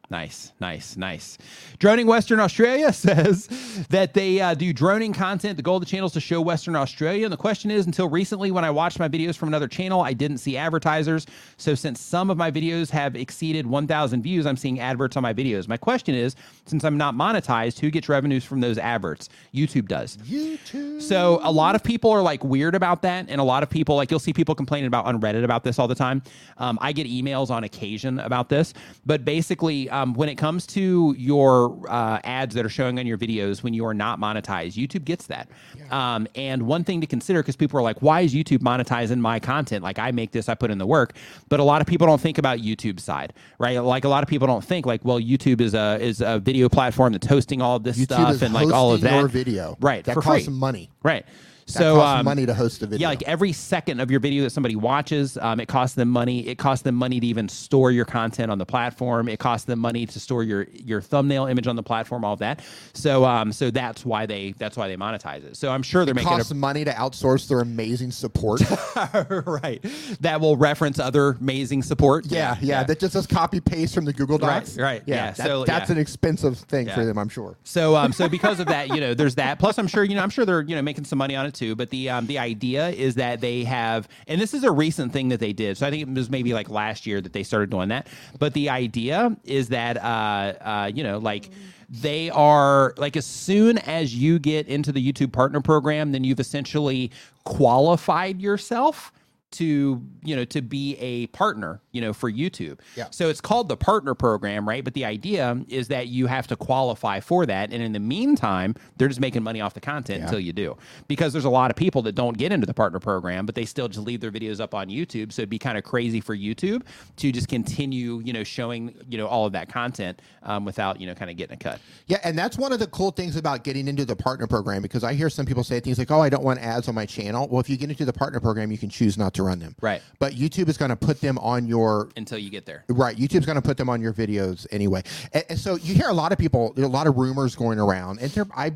Nice, 0.10 0.52
nice, 0.60 0.95
nice. 0.95 1.38
Droning 1.80 2.06
Western 2.06 2.40
Australia 2.40 2.94
says 3.06 3.48
that 3.90 4.14
they 4.14 4.40
uh, 4.40 4.53
do 4.53 4.72
droning 4.72 5.14
content. 5.14 5.57
The 5.57 5.64
goal 5.64 5.77
of 5.77 5.82
the 5.82 5.90
channel 5.90 6.06
is 6.06 6.14
to 6.14 6.19
show 6.19 6.41
Western 6.41 6.76
Australia. 6.76 7.26
And 7.26 7.34
the 7.34 7.38
question 7.38 7.72
is 7.72 7.86
until 7.86 8.07
recently, 8.07 8.52
when 8.52 8.64
I 8.64 8.69
watched 8.69 8.99
my 8.99 9.10
videos 9.10 9.36
from 9.36 9.48
another 9.48 9.68
channel, 9.68 10.02
I 10.02 10.14
didn't 10.14 10.38
see 10.38 10.57
advertisers. 10.57 11.26
So 11.57 11.73
since 11.73 11.99
some 11.99 12.30
of 12.30 12.38
my 12.38 12.52
videos 12.52 12.90
have 12.91 13.15
exceeded 13.15 13.65
1,000 13.65 14.22
views, 14.22 14.45
I'm 14.45 14.57
seeing 14.57 14.80
adverts 14.80 15.18
on 15.18 15.23
my 15.23 15.34
videos. 15.34 15.68
My 15.68 15.77
question 15.77 16.14
is 16.14 16.36
since 16.65 16.84
I'm 16.84 16.98
not 16.98 17.15
monetized, 17.15 17.80
who 17.80 17.90
gets 17.90 18.07
revenues 18.07 18.44
from 18.44 18.61
those 18.61 18.77
adverts? 18.77 19.30
YouTube 19.53 19.88
does. 19.88 20.18
YouTube. 20.18 21.02
So 21.02 21.40
a 21.44 21.52
lot 21.52 21.76
of 21.76 21.84
people 21.84 22.11
are 22.11 22.22
like 22.22 22.44
weird 22.44 22.76
about 22.76 23.02
that, 23.02 23.26
and 23.30 23.41
a 23.41 23.44
lot 23.44 23.64
of 23.64 23.69
people 23.69 23.95
like 23.95 24.11
you'll 24.11 24.19
see 24.19 24.34
people 24.34 24.53
complaining 24.53 24.88
about 24.88 25.06
on 25.06 25.19
Reddit 25.19 25.44
about 25.44 25.64
this 25.64 25.80
all 25.80 25.88
the 25.88 25.95
time. 25.95 26.22
Um, 26.57 26.77
I 26.82 26.91
get 26.91 27.07
emails 27.07 27.49
on 27.49 27.64
occasion 27.64 28.19
about 28.19 28.49
this, 28.49 28.73
but 29.06 29.26
basically, 29.26 29.90
um, 29.96 30.14
when 30.14 30.28
it 30.28 30.36
comes 30.36 30.68
to 30.68 31.16
your 31.18 31.78
uh, 31.90 32.20
ads 32.24 32.54
that 32.56 32.66
are 32.66 32.70
showing 32.70 33.00
on 33.00 33.08
your 33.08 33.18
videos 33.18 33.64
when 33.64 33.74
you 33.74 33.86
are 33.86 33.94
not 33.94 34.20
monetized, 34.20 34.74
YouTube 34.74 35.06
gets 35.06 35.28
that. 35.28 35.48
Um, 35.90 36.28
and 36.36 36.64
one 36.64 36.84
thing 36.84 37.02
to 37.02 37.08
consider 37.08 37.42
because 37.42 37.56
people 37.56 37.80
are 37.80 37.84
like, 37.84 38.02
"Why 38.02 38.22
is 38.22 38.34
YouTube 38.34 38.60
monetizing 38.60 39.20
my 39.20 39.40
content? 39.40 39.84
Like 39.84 40.00
I 40.00 40.12
make 40.12 40.32
this, 40.32 40.50
I 40.50 40.56
put 40.56 40.72
in 40.72 40.78
the 40.78 40.86
work." 40.86 41.16
But 41.48 41.60
a 41.60 41.64
lot 41.64 41.82
of 41.82 41.88
people 41.88 42.08
don't 42.08 42.20
think 42.20 42.38
about 42.38 42.60
YouTube 42.60 43.00
side, 43.00 43.34
right? 43.60 43.80
Like 43.80 44.04
a 44.04 44.10
lot 44.10 44.24
of 44.24 44.30
people 44.30 44.48
don't 44.48 44.64
think 44.64 44.86
like, 44.86 45.06
"Well, 45.06 45.20
YouTube 45.20 45.62
is 45.62 45.74
a 45.74 45.98
is 46.02 46.22
a 46.22 46.40
video 46.40 46.68
platform 46.68 47.14
that's 47.14 47.28
hosting 47.28 47.62
all 47.62 47.78
of 47.78 47.84
this 47.84 47.98
YouTube 47.98 48.06
stuff 48.06 48.42
and 48.42 48.54
like 48.54 48.72
all 48.72 48.92
of 48.92 49.02
that." 49.02 49.30
video. 49.30 49.78
right? 49.80 50.04
That 50.04 50.14
for 50.14 50.22
costs 50.22 50.46
free. 50.46 50.54
money. 50.54 50.90
Right. 51.04 51.26
That 51.68 51.74
so 51.74 51.96
costs 51.96 52.20
um, 52.20 52.26
money 52.26 52.46
to 52.46 52.54
host 52.54 52.84
a 52.84 52.86
video. 52.86 53.06
yeah, 53.06 53.10
like 53.10 53.24
every 53.24 53.52
second 53.52 54.00
of 54.00 54.12
your 54.12 54.20
video 54.20 54.44
that 54.44 54.52
somebody 54.52 54.76
watches, 54.76 55.36
um, 55.38 55.60
it 55.60 55.68
costs 55.68 55.96
them 55.96 56.10
money. 56.10 56.48
It 56.48 56.60
costs 56.60 56.84
them 56.84 56.94
money 56.94 57.20
to 57.20 57.26
even 57.26 57.50
store 57.50 57.90
your 57.92 58.06
content 58.06 58.52
on 58.52 58.60
the 58.60 58.66
platform. 58.68 59.28
It 59.28 59.40
costs 59.40 59.66
them 59.66 59.80
money 59.80 60.06
to 60.06 60.20
store 60.20 60.44
your 60.44 60.68
your 60.72 61.02
thumbnail 61.02 61.48
image 61.48 61.66
on 61.66 61.76
the 61.76 61.82
platform. 61.84 62.24
All 62.24 62.34
of 62.34 62.40
that. 62.40 62.62
So 62.94 63.26
um, 63.26 63.52
so 63.52 63.72
that's 63.72 64.06
why 64.06 64.28
they 64.28 64.54
that's 64.58 64.78
why 64.78 64.88
they 64.88 64.96
monetize 64.96 65.44
it. 65.44 65.58
So 65.58 65.72
I'm 65.72 65.82
sure 65.82 66.06
they're 66.06 66.12
it 66.12 66.16
making 66.16 66.30
costs 66.30 66.54
money 66.54 66.86
to 66.86 66.92
outsource 66.92 67.48
their 67.48 67.62
amazing 67.62 68.12
support. 68.12 68.62
right 69.46 69.84
that 70.22 70.40
will 70.40 70.58
reference 70.58 71.00
other 71.00 71.30
amazing 71.40 71.84
support. 71.84 72.26
yeah, 72.28 72.58
yeah, 72.62 72.84
That 72.84 73.00
just 73.00 73.14
does 73.14 73.28
copy 73.28 73.60
paste 73.60 73.96
from 73.96 74.06
the 74.06 74.14
Google 74.14 74.38
Docs. 74.38 74.78
right, 74.78 75.02
yeah, 75.06 75.32
that- 75.32 75.38
so, 75.48 75.66
that's 75.66 75.90
yeah. 75.90 75.96
an 75.96 76.02
expensive 76.02 76.58
thing 76.58 76.90
for 76.90 77.06
them, 77.06 77.18
I'm 77.18 77.30
sure. 77.30 77.58
So 77.64 77.96
um 77.96 78.14
so 78.14 78.30
because 78.30 78.60
of 78.60 78.68
that, 78.68 78.90
you 78.90 79.02
know, 79.02 79.14
there's 79.14 79.36
that. 79.36 79.60
Plus 79.60 79.78
I'm 79.80 79.88
sure, 79.88 80.04
you 80.04 80.16
know, 80.16 80.22
I'm 80.22 80.30
sure 80.30 80.46
they're, 80.46 80.62
you 80.62 80.76
know, 80.76 80.82
making 80.82 81.06
some 81.06 81.18
money 81.18 81.36
on 81.36 81.46
it 81.46 81.55
too, 81.56 81.76
but 81.76 81.90
the 81.90 82.10
um 82.10 82.27
the 82.27 82.38
idea 82.38 82.90
is 82.90 83.15
that 83.15 83.41
they 83.41 83.64
have 83.64 84.07
and 84.27 84.40
this 84.40 84.53
is 84.53 84.64
a 84.64 84.72
recent 84.72 85.14
thing 85.14 85.30
that 85.30 85.40
they 85.40 85.53
did. 85.53 85.77
So 85.77 85.88
I 85.88 85.90
think 85.90 86.03
it 86.03 86.14
was 86.14 86.30
maybe 86.30 86.53
like 86.53 86.69
last 86.69 87.06
year 87.06 87.22
that 87.22 87.34
they 87.34 87.44
started 87.44 87.69
doing 87.69 87.90
that. 87.90 88.07
But 88.38 88.53
the 88.53 88.69
idea 88.69 89.36
is 89.44 89.69
that 89.69 89.98
uh 89.98 90.53
uh 90.61 90.91
you 90.94 91.03
know, 91.03 91.18
like 91.18 91.49
they 91.90 92.30
are 92.32 92.94
like 92.98 93.15
as 93.15 93.26
soon 93.26 93.77
as 93.80 94.15
you 94.15 94.40
get 94.40 94.68
into 94.68 94.91
the 94.91 95.11
YouTube 95.11 95.32
partner 95.32 95.61
program, 95.61 96.11
then 96.11 96.23
you've 96.23 96.40
essentially 96.40 97.11
qualified 97.44 98.41
yourself 98.41 99.11
to 99.57 100.02
you 100.23 100.36
know 100.36 100.45
to 100.45 100.61
be 100.61 100.95
a 100.98 101.27
partner 101.27 101.82
you 101.91 102.02
know 102.02 102.14
for 102.14 102.32
youtube. 102.32 102.80
Yeah. 102.95 103.07
so 103.11 103.30
it's 103.30 103.41
called 103.41 103.69
the 103.69 103.77
partner 103.77 104.14
program 104.15 104.68
right? 104.68 104.84
But 104.84 104.94
the 104.94 105.06
idea 105.06 105.60
is 105.68 105.88
that 105.90 106.07
you 106.07 106.27
have 106.27 106.48
to 106.48 106.56
qualify 106.56 107.19
for 107.19 107.45
that. 107.45 107.72
And 107.72 107.82
in 107.82 107.94
the 107.94 107.99
meantime 107.99 108.76
they're 108.98 109.07
just 109.07 109.19
making 109.19 109.44
money 109.44 109.61
off 109.61 109.73
the 109.73 109.82
content 109.82 110.23
until 110.23 110.40
you 110.40 110.53
do. 110.53 110.77
Because 111.07 111.34
there's 111.34 111.45
a 111.45 111.49
lot 111.49 111.72
of 111.72 111.77
people 111.77 112.02
that 112.03 112.14
don't 112.14 112.38
get 112.38 112.52
into 112.52 112.65
the 112.65 112.73
partner 112.73 112.99
program 112.99 113.45
but 113.45 113.56
they 113.56 113.65
still 113.65 113.88
just 113.88 114.06
leave 114.06 114.22
their 114.22 114.32
videos 114.32 114.60
up 114.60 114.73
on 114.73 114.88
youtube. 114.88 115.32
So 115.32 115.41
it'd 115.41 115.49
be 115.49 115.60
kind 115.60 115.77
of 115.77 115.84
crazy 115.84 116.22
for 116.22 116.36
youtube 116.36 116.84
to 117.18 117.32
just 117.32 117.48
continue 117.48 118.22
you 118.23 118.34
know 118.34 118.44
showing 118.44 118.95
you 119.10 119.18
know 119.18 119.27
all 119.27 119.45
of 119.45 119.53
that 119.53 119.69
content 119.69 120.22
um, 120.44 120.65
without 120.65 120.99
you 120.99 121.07
know 121.07 121.15
kind 121.15 121.32
of 121.32 121.38
getting 121.38 121.56
a 121.56 121.57
cut. 121.57 121.80
Yeah, 122.07 122.19
and 122.23 122.38
that's 122.38 122.57
one 122.57 122.72
of 122.72 122.80
the 122.80 122.88
cool 122.88 123.11
things 123.11 123.36
about 123.36 123.64
getting 123.64 123.88
into 123.88 124.06
the 124.06 124.15
partner 124.15 124.48
program 124.48 124.82
because 124.82 125.03
I 125.03 125.14
hear 125.14 125.30
some 125.30 125.45
people 125.45 125.64
say 125.64 125.80
things 125.80 125.98
like, 125.98 126.11
"Oh, 126.11 126.22
I 126.22 126.30
don't 126.30 126.44
want 126.44 126.60
ads 126.60 126.88
on 126.88 126.95
my 126.95 127.06
channel." 127.06 127.48
Well, 127.48 127.60
if 127.60 127.69
you 127.69 127.77
get 127.77 127.90
into 127.90 128.06
the 128.06 128.14
partner 128.14 128.40
program, 128.40 128.72
you 128.72 128.77
can 128.77 128.90
choose 128.90 129.18
not 129.18 129.34
to 129.36 129.44
run 129.46 129.60
them. 129.60 129.76
Right. 129.82 130.02
But 130.20 130.34
YouTube 130.34 130.68
is 130.70 130.78
going 130.78 130.90
to 130.90 130.96
put 130.96 131.22
them 131.22 131.38
on 131.38 131.68
your 131.68 132.10
until 132.18 132.38
you 132.38 132.50
get 132.50 132.66
there 132.66 132.84
Right, 132.90 133.16
YouTube's 133.16 133.46
going 133.46 133.56
to 133.56 133.62
put 133.62 133.78
them 133.78 133.90
on 133.90 134.02
your 134.02 134.14
videos 134.14 134.68
anyway, 134.72 135.04
and, 135.34 135.44
and 135.50 135.60
so 135.60 135.76
you 135.76 135.94
hear 135.94 136.10
a 136.10 136.14
lot 136.14 136.32
of 136.32 136.38
people, 136.38 136.74
there 136.74 136.84
are 136.86 136.88
a 136.88 136.92
lot 136.92 137.08
of 137.08 137.18
rumors 137.18 137.56
going 137.56 137.80
around, 137.80 138.20
and 138.20 138.32
there, 138.32 138.46
I, 138.56 138.74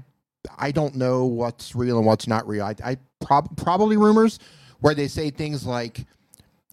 I 0.57 0.71
don't 0.71 0.95
know 0.95 1.25
what's 1.25 1.75
real 1.75 1.97
and 1.97 2.05
what's 2.05 2.27
not 2.27 2.47
real. 2.47 2.63
I, 2.65 2.75
I 2.83 2.97
prob- 3.19 3.57
probably 3.57 3.97
rumors 3.97 4.39
where 4.79 4.95
they 4.95 5.07
say 5.07 5.29
things 5.29 5.65
like, 5.65 6.05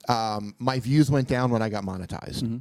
um, 0.09 0.55
"My 0.59 0.79
views 0.79 1.11
went 1.11 1.29
down 1.29 1.51
when 1.51 1.63
I 1.63 1.69
got 1.69 1.85
monetized," 1.85 2.61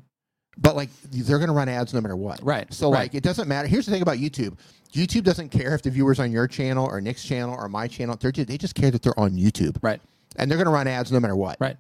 but 0.58 0.76
like 0.76 0.90
they're 1.12 1.38
going 1.38 1.50
to 1.50 1.54
run 1.54 1.70
ads 1.70 1.94
no 1.94 2.02
matter 2.02 2.16
what. 2.16 2.40
Mm-hmm. 2.40 2.50
Right, 2.50 2.74
So 2.74 2.92
right. 2.92 3.02
like 3.02 3.16
it 3.16 3.24
doesn't 3.24 3.48
matter. 3.48 3.68
Here's 3.68 3.86
the 3.86 3.92
thing 3.92 4.02
about 4.02 4.18
YouTube: 4.18 4.58
YouTube 4.94 5.24
doesn't 5.24 5.50
care 5.50 5.76
if 5.76 5.84
the 5.84 5.92
viewers 5.92 6.20
on 6.20 6.32
your 6.32 6.48
channel 6.48 6.88
or 6.88 7.00
Nick's 7.02 7.24
channel 7.24 7.56
or 7.56 7.70
my 7.70 7.88
channel. 7.88 8.18
They're 8.20 8.32
just, 8.32 8.48
they 8.48 8.58
just 8.58 8.74
care 8.76 8.90
that 8.92 9.02
they're 9.04 9.20
on 9.20 9.32
YouTube, 9.34 9.78
right 9.82 10.02
and 10.38 10.50
they're 10.50 10.58
going 10.58 10.66
to 10.66 10.72
run 10.72 10.88
ads 10.88 11.12
no 11.12 11.20
matter 11.20 11.36
what. 11.36 11.58
right 11.60 11.78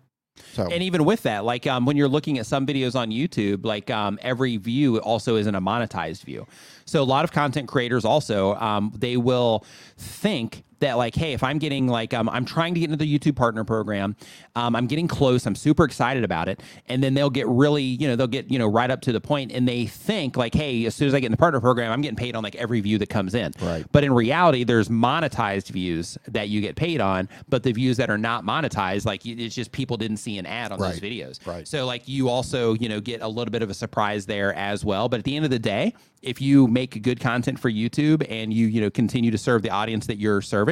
So 0.53 0.67
And 0.69 0.83
even 0.83 1.05
with 1.05 1.23
that, 1.23 1.45
like 1.45 1.65
um, 1.65 1.85
when 1.85 1.95
you're 1.95 2.09
looking 2.09 2.37
at 2.39 2.45
some 2.45 2.65
videos 2.65 2.93
on 2.95 3.09
YouTube, 3.09 3.65
like 3.65 3.89
um, 3.89 4.19
every 4.21 4.57
view 4.57 4.97
also 4.99 5.37
isn't 5.37 5.55
a 5.55 5.61
monetized 5.61 6.23
view. 6.23 6.45
So 6.85 7.01
a 7.01 7.05
lot 7.05 7.23
of 7.23 7.31
content 7.31 7.69
creators 7.69 8.03
also 8.03 8.55
um, 8.55 8.91
they 8.93 9.15
will 9.15 9.65
think 9.97 10.64
that 10.79 10.97
like, 10.97 11.15
hey, 11.15 11.33
if 11.33 11.43
I'm 11.43 11.57
getting 11.57 11.87
like 11.87 12.13
um, 12.13 12.29
I'm 12.29 12.45
trying 12.45 12.73
to 12.73 12.79
get 12.79 12.91
into 12.91 13.03
the 13.03 13.19
YouTube 13.19 13.35
partner 13.35 13.63
program, 13.63 14.15
um, 14.55 14.75
I'm 14.75 14.87
getting 14.87 15.07
close, 15.07 15.45
I'm 15.45 15.55
super 15.55 15.83
excited 15.83 16.23
about 16.23 16.49
it, 16.49 16.61
and 16.87 17.03
then 17.03 17.13
they'll 17.13 17.29
get 17.29 17.47
really, 17.47 17.83
you 17.83 18.07
know, 18.07 18.15
they'll 18.15 18.27
get 18.27 18.51
you 18.51 18.59
know 18.59 18.67
right 18.67 18.89
up 18.89 19.01
to 19.01 19.11
the 19.11 19.21
point, 19.21 19.51
and 19.51 19.67
they 19.67 19.85
think 19.85 20.37
like, 20.37 20.53
hey, 20.53 20.85
as 20.85 20.95
soon 20.95 21.07
as 21.07 21.13
I 21.13 21.19
get 21.19 21.27
in 21.27 21.31
the 21.31 21.37
partner 21.37 21.61
program, 21.61 21.91
I'm 21.91 22.01
getting 22.01 22.17
paid 22.17 22.35
on 22.35 22.43
like 22.43 22.55
every 22.55 22.81
view 22.81 22.97
that 22.99 23.09
comes 23.09 23.35
in. 23.35 23.51
Right. 23.61 23.85
But 23.91 24.03
in 24.03 24.13
reality, 24.13 24.63
there's 24.63 24.89
monetized 24.89 25.69
views 25.69 26.17
that 26.27 26.49
you 26.49 26.61
get 26.61 26.75
paid 26.75 27.01
on, 27.01 27.29
but 27.49 27.63
the 27.63 27.71
views 27.71 27.97
that 27.97 28.09
are 28.09 28.17
not 28.17 28.43
monetized, 28.43 29.05
like 29.05 29.25
it's 29.25 29.55
just 29.55 29.71
people 29.71 29.97
didn't 29.97 30.17
see 30.17 30.37
an 30.37 30.45
ad 30.45 30.71
on 30.71 30.79
those 30.79 30.99
videos. 30.99 31.45
Right. 31.45 31.67
So 31.67 31.85
like 31.85 32.07
you 32.07 32.29
also, 32.29 32.73
you 32.75 32.89
know, 32.89 32.99
get 32.99 33.21
a 33.21 33.27
little 33.27 33.51
bit 33.51 33.61
of 33.61 33.69
a 33.69 33.73
surprise 33.73 34.25
there 34.25 34.53
as 34.53 34.83
well. 34.83 35.09
But 35.09 35.19
at 35.19 35.25
the 35.25 35.35
end 35.35 35.45
of 35.45 35.51
the 35.51 35.59
day, 35.59 35.93
if 36.21 36.41
you 36.41 36.67
make 36.67 37.01
good 37.03 37.19
content 37.19 37.59
for 37.59 37.69
YouTube 37.69 38.25
and 38.29 38.51
you, 38.51 38.67
you 38.67 38.81
know, 38.81 38.89
continue 38.89 39.31
to 39.31 39.37
serve 39.37 39.61
the 39.61 39.69
audience 39.69 40.07
that 40.07 40.17
you're 40.17 40.41
serving, 40.41 40.64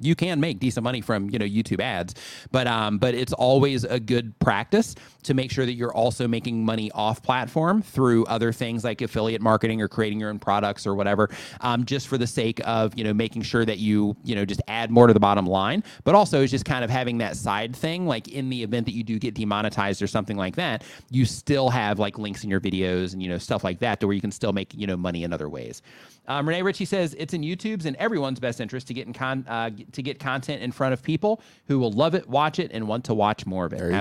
you 0.00 0.14
can 0.14 0.40
make 0.40 0.58
decent 0.60 0.84
money 0.84 1.00
from 1.00 1.30
you 1.30 1.38
know 1.38 1.44
YouTube 1.44 1.80
ads, 1.80 2.14
but 2.50 2.66
um, 2.66 2.98
but 2.98 3.14
it's 3.14 3.32
always 3.32 3.84
a 3.84 3.98
good 3.98 4.38
practice 4.38 4.94
to 5.22 5.34
make 5.34 5.50
sure 5.50 5.66
that 5.66 5.74
you're 5.74 5.92
also 5.92 6.26
making 6.26 6.64
money 6.64 6.90
off 6.92 7.22
platform 7.22 7.82
through 7.82 8.24
other 8.26 8.52
things 8.52 8.84
like 8.84 9.00
affiliate 9.02 9.40
marketing 9.40 9.80
or 9.80 9.88
creating 9.88 10.20
your 10.20 10.30
own 10.30 10.38
products 10.38 10.86
or 10.86 10.94
whatever, 10.94 11.30
um, 11.60 11.84
just 11.84 12.08
for 12.08 12.18
the 12.18 12.26
sake 12.26 12.60
of 12.64 12.96
you 12.96 13.04
know 13.04 13.14
making 13.14 13.42
sure 13.42 13.64
that 13.64 13.78
you 13.78 14.16
you 14.24 14.34
know 14.34 14.44
just 14.44 14.62
add 14.68 14.90
more 14.90 15.06
to 15.06 15.12
the 15.12 15.20
bottom 15.20 15.46
line, 15.46 15.82
but 16.04 16.14
also 16.14 16.42
is 16.42 16.50
just 16.50 16.64
kind 16.64 16.84
of 16.84 16.90
having 16.90 17.18
that 17.18 17.36
side 17.36 17.74
thing 17.74 18.06
like 18.06 18.28
in 18.28 18.48
the 18.50 18.62
event 18.62 18.86
that 18.86 18.94
you 18.94 19.02
do 19.02 19.18
get 19.18 19.34
demonetized 19.34 20.02
or 20.02 20.06
something 20.06 20.36
like 20.36 20.56
that, 20.56 20.84
you 21.10 21.24
still 21.24 21.70
have 21.70 21.98
like 21.98 22.18
links 22.18 22.44
in 22.44 22.50
your 22.50 22.60
videos 22.60 23.12
and 23.12 23.22
you 23.22 23.28
know 23.28 23.38
stuff 23.38 23.64
like 23.64 23.78
that 23.78 24.00
to 24.00 24.06
where 24.06 24.14
you 24.14 24.20
can 24.20 24.32
still 24.32 24.52
make 24.52 24.74
you 24.74 24.86
know 24.86 24.96
money 24.96 25.24
in 25.24 25.32
other 25.32 25.48
ways. 25.48 25.82
Um, 26.28 26.48
Rene 26.48 26.62
Ritchie 26.62 26.84
says 26.84 27.14
it's 27.18 27.34
in 27.34 27.42
YouTube's 27.42 27.86
and 27.86 27.96
everyone's 27.96 28.38
best 28.38 28.60
interest 28.60 28.86
to 28.88 28.94
get 28.94 29.06
in 29.06 29.12
con 29.12 29.44
uh, 29.48 29.70
to 29.92 30.02
get 30.02 30.20
content 30.20 30.62
in 30.62 30.70
front 30.70 30.92
of 30.92 31.02
people 31.02 31.40
who 31.66 31.78
will 31.78 31.90
love 31.92 32.14
it, 32.14 32.28
watch 32.28 32.58
it, 32.60 32.70
and 32.72 32.86
want 32.86 33.04
to 33.06 33.14
watch 33.14 33.46
more 33.46 33.66
of 33.66 33.72
it. 33.72 33.80
You 33.80 33.90
go. 33.90 33.96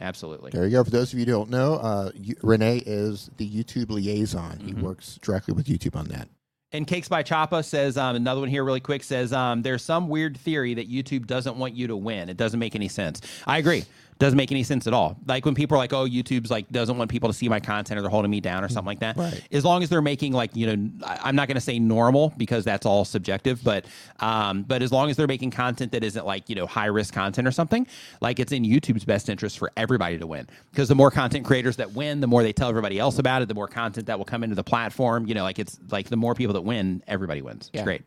Absolutely. 0.00 0.39
Absolutely. 0.40 0.58
There 0.58 0.68
you 0.68 0.76
go. 0.76 0.84
For 0.84 0.90
those 0.90 1.12
of 1.12 1.18
you 1.18 1.24
who 1.26 1.32
don't 1.32 1.50
know, 1.50 1.74
uh, 1.74 2.10
you, 2.14 2.34
Rene 2.42 2.78
is 2.78 3.30
the 3.36 3.48
YouTube 3.48 3.90
liaison. 3.90 4.58
He 4.60 4.72
Mm-hmm. 4.72 4.82
works 4.82 5.18
directly 5.22 5.52
with 5.54 5.66
YouTube 5.66 5.96
on 5.96 6.06
that. 6.06 6.28
And 6.72 6.86
Cakes 6.86 7.08
by 7.08 7.22
Choppa 7.24 7.64
says 7.64 7.96
um, 7.96 8.14
another 8.14 8.40
one 8.40 8.48
here, 8.48 8.62
really 8.64 8.78
quick 8.80 9.02
says 9.02 9.32
um, 9.32 9.62
there's 9.62 9.82
some 9.82 10.08
weird 10.08 10.36
theory 10.36 10.74
that 10.74 10.88
YouTube 10.88 11.26
doesn't 11.26 11.56
want 11.56 11.74
you 11.74 11.88
to 11.88 11.96
win. 11.96 12.28
It 12.28 12.36
doesn't 12.36 12.60
make 12.60 12.76
any 12.76 12.86
sense. 12.86 13.20
I 13.46 13.58
agree. 13.58 13.84
Doesn't 14.20 14.36
make 14.36 14.52
any 14.52 14.62
sense 14.62 14.86
at 14.86 14.92
all. 14.92 15.16
Like 15.26 15.44
when 15.46 15.54
people 15.56 15.76
are 15.76 15.78
like, 15.78 15.92
"Oh, 15.92 16.04
YouTube's 16.06 16.50
like 16.50 16.68
doesn't 16.70 16.96
want 16.98 17.10
people 17.10 17.28
to 17.28 17.32
see 17.32 17.48
my 17.48 17.58
content 17.58 17.98
or 17.98 18.02
they're 18.02 18.10
holding 18.10 18.30
me 18.30 18.40
down 18.40 18.62
or 18.62 18.68
something 18.68 18.86
like 18.86 19.00
that." 19.00 19.16
Right. 19.16 19.42
As 19.50 19.64
long 19.64 19.82
as 19.82 19.88
they're 19.88 20.02
making 20.02 20.32
like 20.34 20.54
you 20.54 20.66
know, 20.76 20.90
I- 21.06 21.20
I'm 21.24 21.34
not 21.34 21.48
going 21.48 21.54
to 21.56 21.60
say 21.60 21.78
normal 21.78 22.32
because 22.36 22.62
that's 22.64 22.84
all 22.86 23.04
subjective, 23.06 23.64
but 23.64 23.86
um, 24.20 24.62
but 24.62 24.82
as 24.82 24.92
long 24.92 25.08
as 25.10 25.16
they're 25.16 25.26
making 25.26 25.50
content 25.52 25.92
that 25.92 26.04
isn't 26.04 26.26
like 26.26 26.48
you 26.50 26.54
know 26.54 26.66
high 26.66 26.86
risk 26.86 27.14
content 27.14 27.48
or 27.48 27.50
something, 27.50 27.86
like 28.20 28.38
it's 28.38 28.52
in 28.52 28.62
YouTube's 28.62 29.04
best 29.06 29.28
interest 29.30 29.58
for 29.58 29.72
everybody 29.76 30.18
to 30.18 30.26
win 30.26 30.46
because 30.70 30.88
the 30.88 30.94
more 30.94 31.10
content 31.10 31.46
creators 31.46 31.76
that 31.76 31.92
win, 31.92 32.20
the 32.20 32.26
more 32.26 32.42
they 32.42 32.52
tell 32.52 32.68
everybody 32.68 32.98
else 32.98 33.18
about 33.18 33.40
it, 33.42 33.48
the 33.48 33.54
more 33.54 33.68
content 33.68 34.06
that 34.06 34.18
will 34.18 34.26
come 34.26 34.44
into 34.44 34.54
the 34.54 34.62
platform. 34.64 35.26
You 35.26 35.34
know, 35.34 35.44
like 35.44 35.58
it's 35.58 35.78
like 35.90 36.10
the 36.10 36.16
more 36.18 36.34
people 36.34 36.52
that 36.52 36.60
win, 36.62 37.02
everybody 37.08 37.40
wins. 37.40 37.68
It's 37.72 37.78
Yeah. 37.78 37.84
great. 37.84 38.02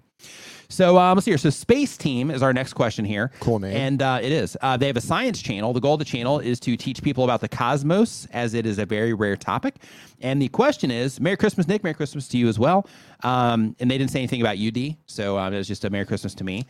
So 0.73 0.97
um, 0.97 1.15
let's 1.15 1.25
see 1.25 1.31
here. 1.31 1.37
So 1.37 1.51
Space 1.51 1.97
Team 1.97 2.31
is 2.31 2.41
our 2.41 2.51
next 2.51 2.73
question 2.73 3.05
here. 3.05 3.29
Cool 3.39 3.59
name. 3.59 3.77
And 3.77 4.01
uh, 4.01 4.19
it 4.23 4.31
is. 4.31 4.57
Uh, 4.59 4.75
they 4.75 4.87
have 4.87 4.97
a 4.97 5.01
science 5.01 5.39
channel. 5.39 5.71
The 5.71 5.79
goal 5.79 5.93
of 5.93 5.99
the 5.99 6.05
channel 6.05 6.39
is 6.39 6.59
to 6.61 6.75
teach 6.75 7.03
people 7.03 7.23
about 7.23 7.41
the 7.41 7.47
cosmos, 7.47 8.27
as 8.31 8.55
it 8.55 8.65
is 8.65 8.79
a 8.79 8.85
very 8.85 9.13
rare 9.13 9.35
topic. 9.35 9.75
And 10.21 10.41
the 10.41 10.47
question 10.47 10.89
is, 10.89 11.19
Merry 11.19 11.37
Christmas, 11.37 11.67
Nick. 11.67 11.83
Merry 11.83 11.93
Christmas 11.93 12.27
to 12.29 12.39
you 12.39 12.47
as 12.47 12.57
well. 12.57 12.87
Um, 13.21 13.75
and 13.79 13.91
they 13.91 13.99
didn't 13.99 14.09
say 14.09 14.17
anything 14.17 14.41
about 14.41 14.57
UD, 14.57 14.97
so 15.05 15.37
um, 15.37 15.53
it 15.53 15.57
was 15.57 15.67
just 15.67 15.85
a 15.85 15.91
Merry 15.91 16.07
Christmas 16.07 16.33
to 16.35 16.43
me. 16.43 16.65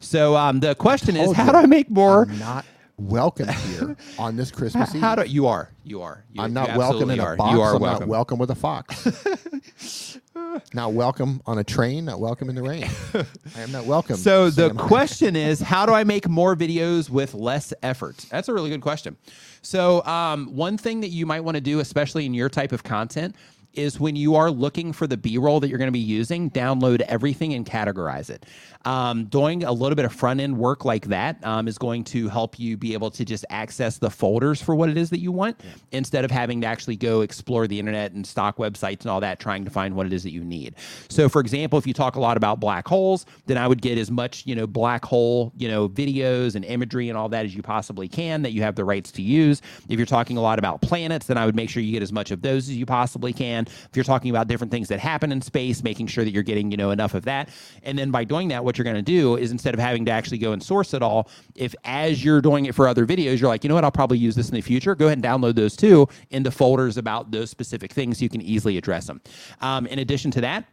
So 0.00 0.34
um, 0.34 0.58
the 0.58 0.74
question 0.74 1.16
is, 1.16 1.30
how 1.30 1.52
do 1.52 1.58
I 1.58 1.66
make 1.66 1.88
more? 1.88 2.22
I'm 2.22 2.38
not 2.40 2.64
welcome 2.96 3.48
here 3.48 3.96
on 4.18 4.34
this 4.34 4.50
Christmas 4.50 4.92
Eve. 4.96 5.00
How 5.00 5.14
do 5.14 5.30
you 5.30 5.46
are? 5.46 5.70
You 5.84 6.02
are. 6.02 6.24
You, 6.32 6.42
I'm 6.42 6.54
not 6.54 6.76
welcome 6.76 7.08
in 7.08 7.20
a 7.20 7.22
are. 7.22 7.36
box. 7.36 7.52
You 7.52 7.60
are 7.60 7.76
I'm 7.76 7.80
welcome. 7.80 8.00
not 8.00 8.08
welcome 8.08 8.38
with 8.40 8.50
a 8.50 8.56
fox. 8.56 10.18
not 10.72 10.92
welcome 10.92 11.40
on 11.46 11.58
a 11.58 11.64
train. 11.64 12.06
Not 12.06 12.20
welcome 12.20 12.48
in 12.48 12.54
the 12.54 12.62
rain. 12.62 12.88
I 13.56 13.60
am 13.60 13.72
not 13.72 13.84
welcome. 13.86 14.16
So 14.16 14.50
the 14.50 14.70
question 14.70 15.36
is, 15.36 15.60
how 15.60 15.86
do 15.86 15.92
I 15.92 16.04
make 16.04 16.28
more 16.28 16.56
videos 16.56 17.10
with 17.10 17.34
less 17.34 17.72
effort? 17.82 18.26
That's 18.30 18.48
a 18.48 18.54
really 18.54 18.70
good 18.70 18.80
question. 18.80 19.16
So 19.62 20.04
um, 20.04 20.54
one 20.54 20.76
thing 20.76 21.00
that 21.00 21.08
you 21.08 21.26
might 21.26 21.40
want 21.40 21.56
to 21.56 21.60
do, 21.60 21.80
especially 21.80 22.26
in 22.26 22.34
your 22.34 22.48
type 22.48 22.72
of 22.72 22.82
content, 22.82 23.34
is 23.76 24.00
when 24.00 24.16
you 24.16 24.34
are 24.36 24.50
looking 24.50 24.92
for 24.92 25.06
the 25.06 25.16
B-roll 25.16 25.60
that 25.60 25.68
you're 25.68 25.78
going 25.78 25.88
to 25.88 25.92
be 25.92 25.98
using, 25.98 26.50
download 26.50 27.00
everything 27.02 27.54
and 27.54 27.66
categorize 27.66 28.30
it. 28.30 28.46
Um, 28.84 29.24
doing 29.24 29.64
a 29.64 29.72
little 29.72 29.96
bit 29.96 30.04
of 30.04 30.12
front 30.12 30.40
end 30.40 30.58
work 30.58 30.84
like 30.84 31.06
that 31.06 31.42
um, 31.44 31.66
is 31.66 31.78
going 31.78 32.04
to 32.04 32.28
help 32.28 32.58
you 32.58 32.76
be 32.76 32.92
able 32.92 33.10
to 33.12 33.24
just 33.24 33.46
access 33.48 33.96
the 33.96 34.10
folders 34.10 34.60
for 34.60 34.74
what 34.74 34.90
it 34.90 34.98
is 34.98 35.08
that 35.10 35.20
you 35.20 35.32
want 35.32 35.58
instead 35.92 36.24
of 36.24 36.30
having 36.30 36.60
to 36.60 36.66
actually 36.66 36.96
go 36.96 37.22
explore 37.22 37.66
the 37.66 37.78
internet 37.78 38.12
and 38.12 38.26
stock 38.26 38.58
websites 38.58 39.00
and 39.00 39.10
all 39.10 39.20
that 39.20 39.40
trying 39.40 39.64
to 39.64 39.70
find 39.70 39.96
what 39.96 40.04
it 40.06 40.12
is 40.12 40.22
that 40.22 40.32
you 40.32 40.44
need. 40.44 40.74
So 41.08 41.30
for 41.30 41.40
example, 41.40 41.78
if 41.78 41.86
you 41.86 41.94
talk 41.94 42.16
a 42.16 42.20
lot 42.20 42.36
about 42.36 42.60
black 42.60 42.86
holes, 42.86 43.24
then 43.46 43.56
I 43.56 43.66
would 43.66 43.80
get 43.80 43.96
as 43.96 44.10
much, 44.10 44.44
you 44.46 44.54
know, 44.54 44.66
black 44.66 45.04
hole, 45.04 45.50
you 45.56 45.68
know, 45.68 45.88
videos 45.88 46.54
and 46.54 46.64
imagery 46.64 47.08
and 47.08 47.16
all 47.16 47.30
that 47.30 47.46
as 47.46 47.54
you 47.54 47.62
possibly 47.62 48.06
can 48.06 48.42
that 48.42 48.52
you 48.52 48.60
have 48.62 48.74
the 48.74 48.84
rights 48.84 49.10
to 49.12 49.22
use. 49.22 49.62
If 49.88 49.98
you're 49.98 50.04
talking 50.04 50.36
a 50.36 50.42
lot 50.42 50.58
about 50.58 50.82
planets, 50.82 51.26
then 51.26 51.38
I 51.38 51.46
would 51.46 51.56
make 51.56 51.70
sure 51.70 51.82
you 51.82 51.92
get 51.92 52.02
as 52.02 52.12
much 52.12 52.30
of 52.30 52.42
those 52.42 52.68
as 52.68 52.76
you 52.76 52.84
possibly 52.84 53.32
can. 53.32 53.63
If 53.68 53.90
you're 53.94 54.04
talking 54.04 54.30
about 54.30 54.48
different 54.48 54.70
things 54.70 54.88
that 54.88 54.98
happen 54.98 55.32
in 55.32 55.40
space, 55.40 55.82
making 55.82 56.06
sure 56.08 56.24
that 56.24 56.30
you're 56.30 56.42
getting, 56.42 56.70
you 56.70 56.76
know, 56.76 56.90
enough 56.90 57.14
of 57.14 57.24
that. 57.24 57.48
And 57.82 57.98
then 57.98 58.10
by 58.10 58.24
doing 58.24 58.48
that, 58.48 58.64
what 58.64 58.78
you're 58.78 58.84
going 58.84 58.96
to 58.96 59.02
do 59.02 59.36
is 59.36 59.50
instead 59.50 59.74
of 59.74 59.80
having 59.80 60.04
to 60.06 60.10
actually 60.10 60.38
go 60.38 60.52
and 60.52 60.62
source 60.62 60.94
it 60.94 61.02
all, 61.02 61.28
if 61.54 61.74
as 61.84 62.24
you're 62.24 62.40
doing 62.40 62.66
it 62.66 62.74
for 62.74 62.88
other 62.88 63.06
videos, 63.06 63.40
you're 63.40 63.48
like, 63.48 63.64
you 63.64 63.68
know 63.68 63.74
what, 63.74 63.84
I'll 63.84 63.90
probably 63.90 64.18
use 64.18 64.34
this 64.34 64.48
in 64.48 64.54
the 64.54 64.60
future, 64.60 64.94
go 64.94 65.06
ahead 65.06 65.18
and 65.18 65.24
download 65.24 65.54
those 65.54 65.76
too 65.76 66.08
into 66.30 66.50
folders 66.50 66.96
about 66.96 67.30
those 67.30 67.50
specific 67.50 67.92
things 67.92 68.18
so 68.18 68.22
you 68.22 68.28
can 68.28 68.42
easily 68.42 68.76
address 68.76 69.06
them. 69.06 69.20
Um, 69.60 69.86
in 69.86 69.98
addition 69.98 70.30
to 70.32 70.40
that, 70.42 70.64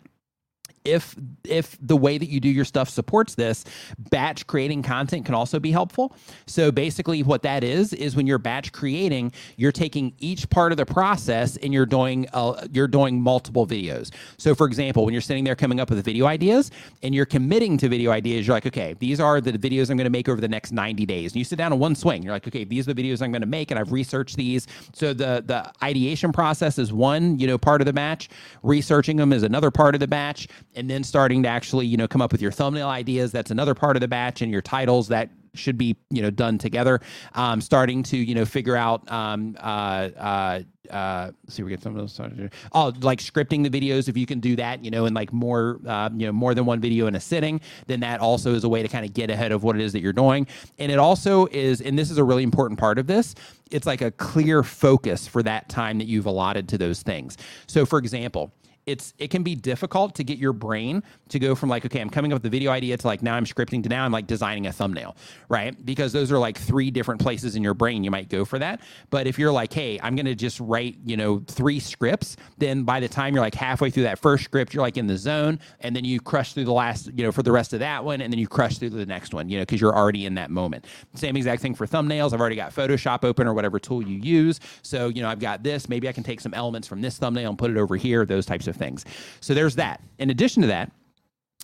if 0.83 1.15
if 1.43 1.77
the 1.81 1.95
way 1.95 2.17
that 2.17 2.29
you 2.29 2.39
do 2.39 2.49
your 2.49 2.65
stuff 2.65 2.89
supports 2.89 3.35
this 3.35 3.65
batch 4.09 4.47
creating 4.47 4.81
content 4.81 5.25
can 5.25 5.35
also 5.35 5.59
be 5.59 5.71
helpful. 5.71 6.15
So 6.47 6.71
basically 6.71 7.23
what 7.23 7.43
that 7.43 7.63
is 7.63 7.93
is 7.93 8.15
when 8.15 8.27
you're 8.27 8.39
batch 8.39 8.71
creating 8.71 9.31
you're 9.57 9.71
taking 9.71 10.13
each 10.19 10.49
part 10.49 10.71
of 10.71 10.77
the 10.77 10.85
process 10.85 11.57
and 11.57 11.73
you're 11.73 11.85
doing 11.85 12.27
uh, 12.33 12.65
you're 12.71 12.87
doing 12.87 13.21
multiple 13.21 13.67
videos. 13.67 14.11
So 14.37 14.55
for 14.55 14.65
example 14.65 15.05
when 15.05 15.13
you're 15.13 15.21
sitting 15.21 15.43
there 15.43 15.55
coming 15.55 15.79
up 15.79 15.89
with 15.89 16.03
video 16.03 16.25
ideas 16.25 16.71
and 17.03 17.13
you're 17.13 17.25
committing 17.25 17.77
to 17.77 17.89
video 17.89 18.11
ideas 18.11 18.47
you're 18.47 18.55
like 18.55 18.65
okay 18.65 18.95
these 18.99 19.19
are 19.19 19.39
the 19.39 19.53
videos 19.53 19.89
i'm 19.89 19.97
going 19.97 20.05
to 20.05 20.09
make 20.09 20.29
over 20.29 20.41
the 20.41 20.47
next 20.47 20.71
90 20.71 21.05
days. 21.05 21.31
And 21.31 21.37
you 21.37 21.43
sit 21.43 21.57
down 21.57 21.73
in 21.73 21.79
one 21.79 21.95
swing 21.95 22.23
you're 22.23 22.33
like 22.33 22.47
okay 22.47 22.63
these 22.63 22.87
are 22.87 22.93
the 22.93 23.03
videos 23.03 23.21
i'm 23.21 23.31
going 23.31 23.41
to 23.41 23.47
make 23.47 23.71
and 23.71 23.79
i've 23.79 23.91
researched 23.91 24.35
these. 24.35 24.67
So 24.93 25.13
the 25.13 25.43
the 25.45 25.71
ideation 25.83 26.31
process 26.31 26.79
is 26.79 26.91
one 26.91 27.37
you 27.37 27.47
know 27.47 27.57
part 27.57 27.81
of 27.81 27.85
the 27.85 27.93
batch. 27.93 28.29
Researching 28.63 29.17
them 29.17 29.33
is 29.33 29.43
another 29.43 29.71
part 29.71 29.95
of 29.95 29.99
the 29.99 30.07
batch 30.07 30.47
and 30.75 30.89
then 30.89 31.03
starting 31.03 31.43
to 31.43 31.49
actually 31.49 31.85
you 31.85 31.97
know 31.97 32.07
come 32.07 32.21
up 32.21 32.31
with 32.31 32.41
your 32.41 32.51
thumbnail 32.51 32.87
ideas. 32.87 33.31
That's 33.31 33.51
another 33.51 33.73
part 33.73 33.95
of 33.95 34.01
the 34.01 34.07
batch 34.07 34.41
and 34.41 34.51
your 34.51 34.61
titles 34.61 35.07
that 35.09 35.29
should 35.53 35.77
be 35.77 35.97
you 36.09 36.21
know 36.21 36.29
done 36.29 36.57
together. 36.57 36.99
Um, 37.33 37.61
starting 37.61 38.03
to 38.03 38.17
you 38.17 38.35
know 38.35 38.45
figure 38.45 38.75
out 38.75 39.09
um, 39.11 39.55
uh, 39.59 40.09
uh, 40.17 40.61
uh, 40.89 41.31
see 41.47 41.63
we 41.63 41.69
get 41.69 41.81
some 41.81 41.93
of 41.93 41.99
those 41.99 42.13
started. 42.13 42.53
oh 42.73 42.93
like 43.01 43.19
scripting 43.19 43.69
the 43.69 43.69
videos 43.69 44.09
if 44.09 44.17
you 44.17 44.25
can 44.25 44.39
do 44.39 44.55
that 44.57 44.83
you 44.83 44.91
know 44.91 45.05
in 45.05 45.13
like 45.13 45.31
more 45.31 45.79
uh, 45.87 46.09
you 46.15 46.25
know 46.25 46.31
more 46.31 46.53
than 46.53 46.65
one 46.65 46.79
video 46.79 47.07
in 47.07 47.15
a 47.15 47.19
sitting 47.19 47.61
then 47.87 48.01
that 48.01 48.19
also 48.19 48.53
is 48.53 48.63
a 48.63 48.69
way 48.69 48.81
to 48.81 48.87
kind 48.87 49.05
of 49.05 49.13
get 49.13 49.29
ahead 49.29 49.51
of 49.51 49.63
what 49.63 49.75
it 49.75 49.81
is 49.81 49.93
that 49.93 50.01
you're 50.01 50.13
doing. 50.13 50.47
And 50.79 50.91
it 50.91 50.99
also 50.99 51.47
is 51.47 51.81
and 51.81 51.97
this 51.97 52.11
is 52.11 52.17
a 52.17 52.23
really 52.23 52.43
important 52.43 52.79
part 52.79 52.97
of 52.97 53.07
this 53.07 53.35
it's 53.71 53.85
like 53.85 54.01
a 54.01 54.11
clear 54.11 54.63
focus 54.63 55.27
for 55.27 55.41
that 55.43 55.69
time 55.69 55.97
that 55.99 56.05
you've 56.05 56.25
allotted 56.25 56.67
to 56.69 56.77
those 56.77 57.01
things. 57.01 57.37
So 57.67 57.85
for 57.85 57.99
example 57.99 58.53
it's 58.85 59.13
it 59.17 59.29
can 59.29 59.43
be 59.43 59.55
difficult 59.55 60.15
to 60.15 60.23
get 60.23 60.37
your 60.37 60.53
brain 60.53 61.03
to 61.29 61.39
go 61.39 61.55
from 61.55 61.69
like 61.69 61.85
okay 61.85 62.01
i'm 62.01 62.09
coming 62.09 62.31
up 62.31 62.37
with 62.37 62.43
the 62.43 62.49
video 62.49 62.71
idea 62.71 62.97
to 62.97 63.07
like 63.07 63.21
now 63.21 63.35
i'm 63.35 63.45
scripting 63.45 63.83
to 63.83 63.89
now 63.89 64.05
i'm 64.05 64.11
like 64.11 64.27
designing 64.27 64.67
a 64.67 64.71
thumbnail 64.71 65.15
right? 65.49 65.85
Because 65.85 66.13
those 66.13 66.31
are 66.31 66.39
like 66.39 66.57
three 66.57 66.91
different 66.91 67.21
places 67.21 67.55
in 67.55 67.63
your 67.63 67.73
brain 67.73 68.03
you 68.03 68.11
might 68.11 68.29
go 68.29 68.45
for 68.45 68.59
that. 68.59 68.81
But 69.09 69.27
if 69.27 69.37
you're 69.39 69.51
like 69.51 69.73
hey 69.73 69.99
i'm 70.01 70.15
gonna 70.15 70.35
just 70.35 70.59
write 70.59 70.97
you 71.05 71.17
know 71.17 71.43
three 71.47 71.79
scripts 71.79 72.37
then 72.57 72.83
by 72.83 72.99
the 72.99 73.07
time 73.07 73.33
you're 73.33 73.43
like 73.43 73.55
halfway 73.55 73.89
through 73.89 74.03
that 74.03 74.19
first 74.19 74.43
script 74.45 74.73
you're 74.73 74.81
like 74.81 74.97
in 74.97 75.07
the 75.07 75.17
zone 75.17 75.59
and 75.81 75.95
then 75.95 76.05
you 76.05 76.19
crush 76.19 76.53
through 76.53 76.65
the 76.65 76.73
last 76.73 77.09
you 77.15 77.23
know 77.23 77.31
for 77.31 77.43
the 77.43 77.51
rest 77.51 77.73
of 77.73 77.79
that 77.79 78.03
one 78.03 78.21
and 78.21 78.31
then 78.31 78.39
you 78.39 78.47
crush 78.47 78.77
through 78.77 78.89
the 78.89 79.05
next 79.05 79.33
one 79.33 79.49
you 79.49 79.57
know 79.57 79.63
because 79.63 79.81
you're 79.81 79.95
already 79.95 80.25
in 80.25 80.35
that 80.35 80.49
moment. 80.51 80.85
Same 81.15 81.35
exact 81.37 81.61
thing 81.61 81.75
for 81.75 81.87
thumbnails. 81.87 82.33
I've 82.33 82.41
already 82.41 82.55
got 82.55 82.73
photoshop 82.73 83.23
open 83.23 83.47
or 83.47 83.53
whatever 83.53 83.79
tool 83.79 84.01
you 84.01 84.17
use. 84.17 84.59
So 84.81 85.09
you 85.09 85.21
know 85.21 85.29
i've 85.29 85.39
got 85.39 85.63
this. 85.63 85.89
Maybe 85.89 86.07
i 86.07 86.11
can 86.11 86.23
take 86.23 86.41
some 86.41 86.53
elements 86.53 86.87
from 86.87 87.01
this 87.01 87.17
thumbnail 87.17 87.49
and 87.49 87.57
put 87.57 87.71
it 87.71 87.77
over 87.77 87.95
here 87.95 88.25
those 88.25 88.45
types 88.45 88.67
of 88.67 88.70
things. 88.75 89.05
So 89.39 89.53
there's 89.53 89.75
that. 89.75 90.01
In 90.19 90.29
addition 90.29 90.61
to 90.61 90.67
that 90.67 90.91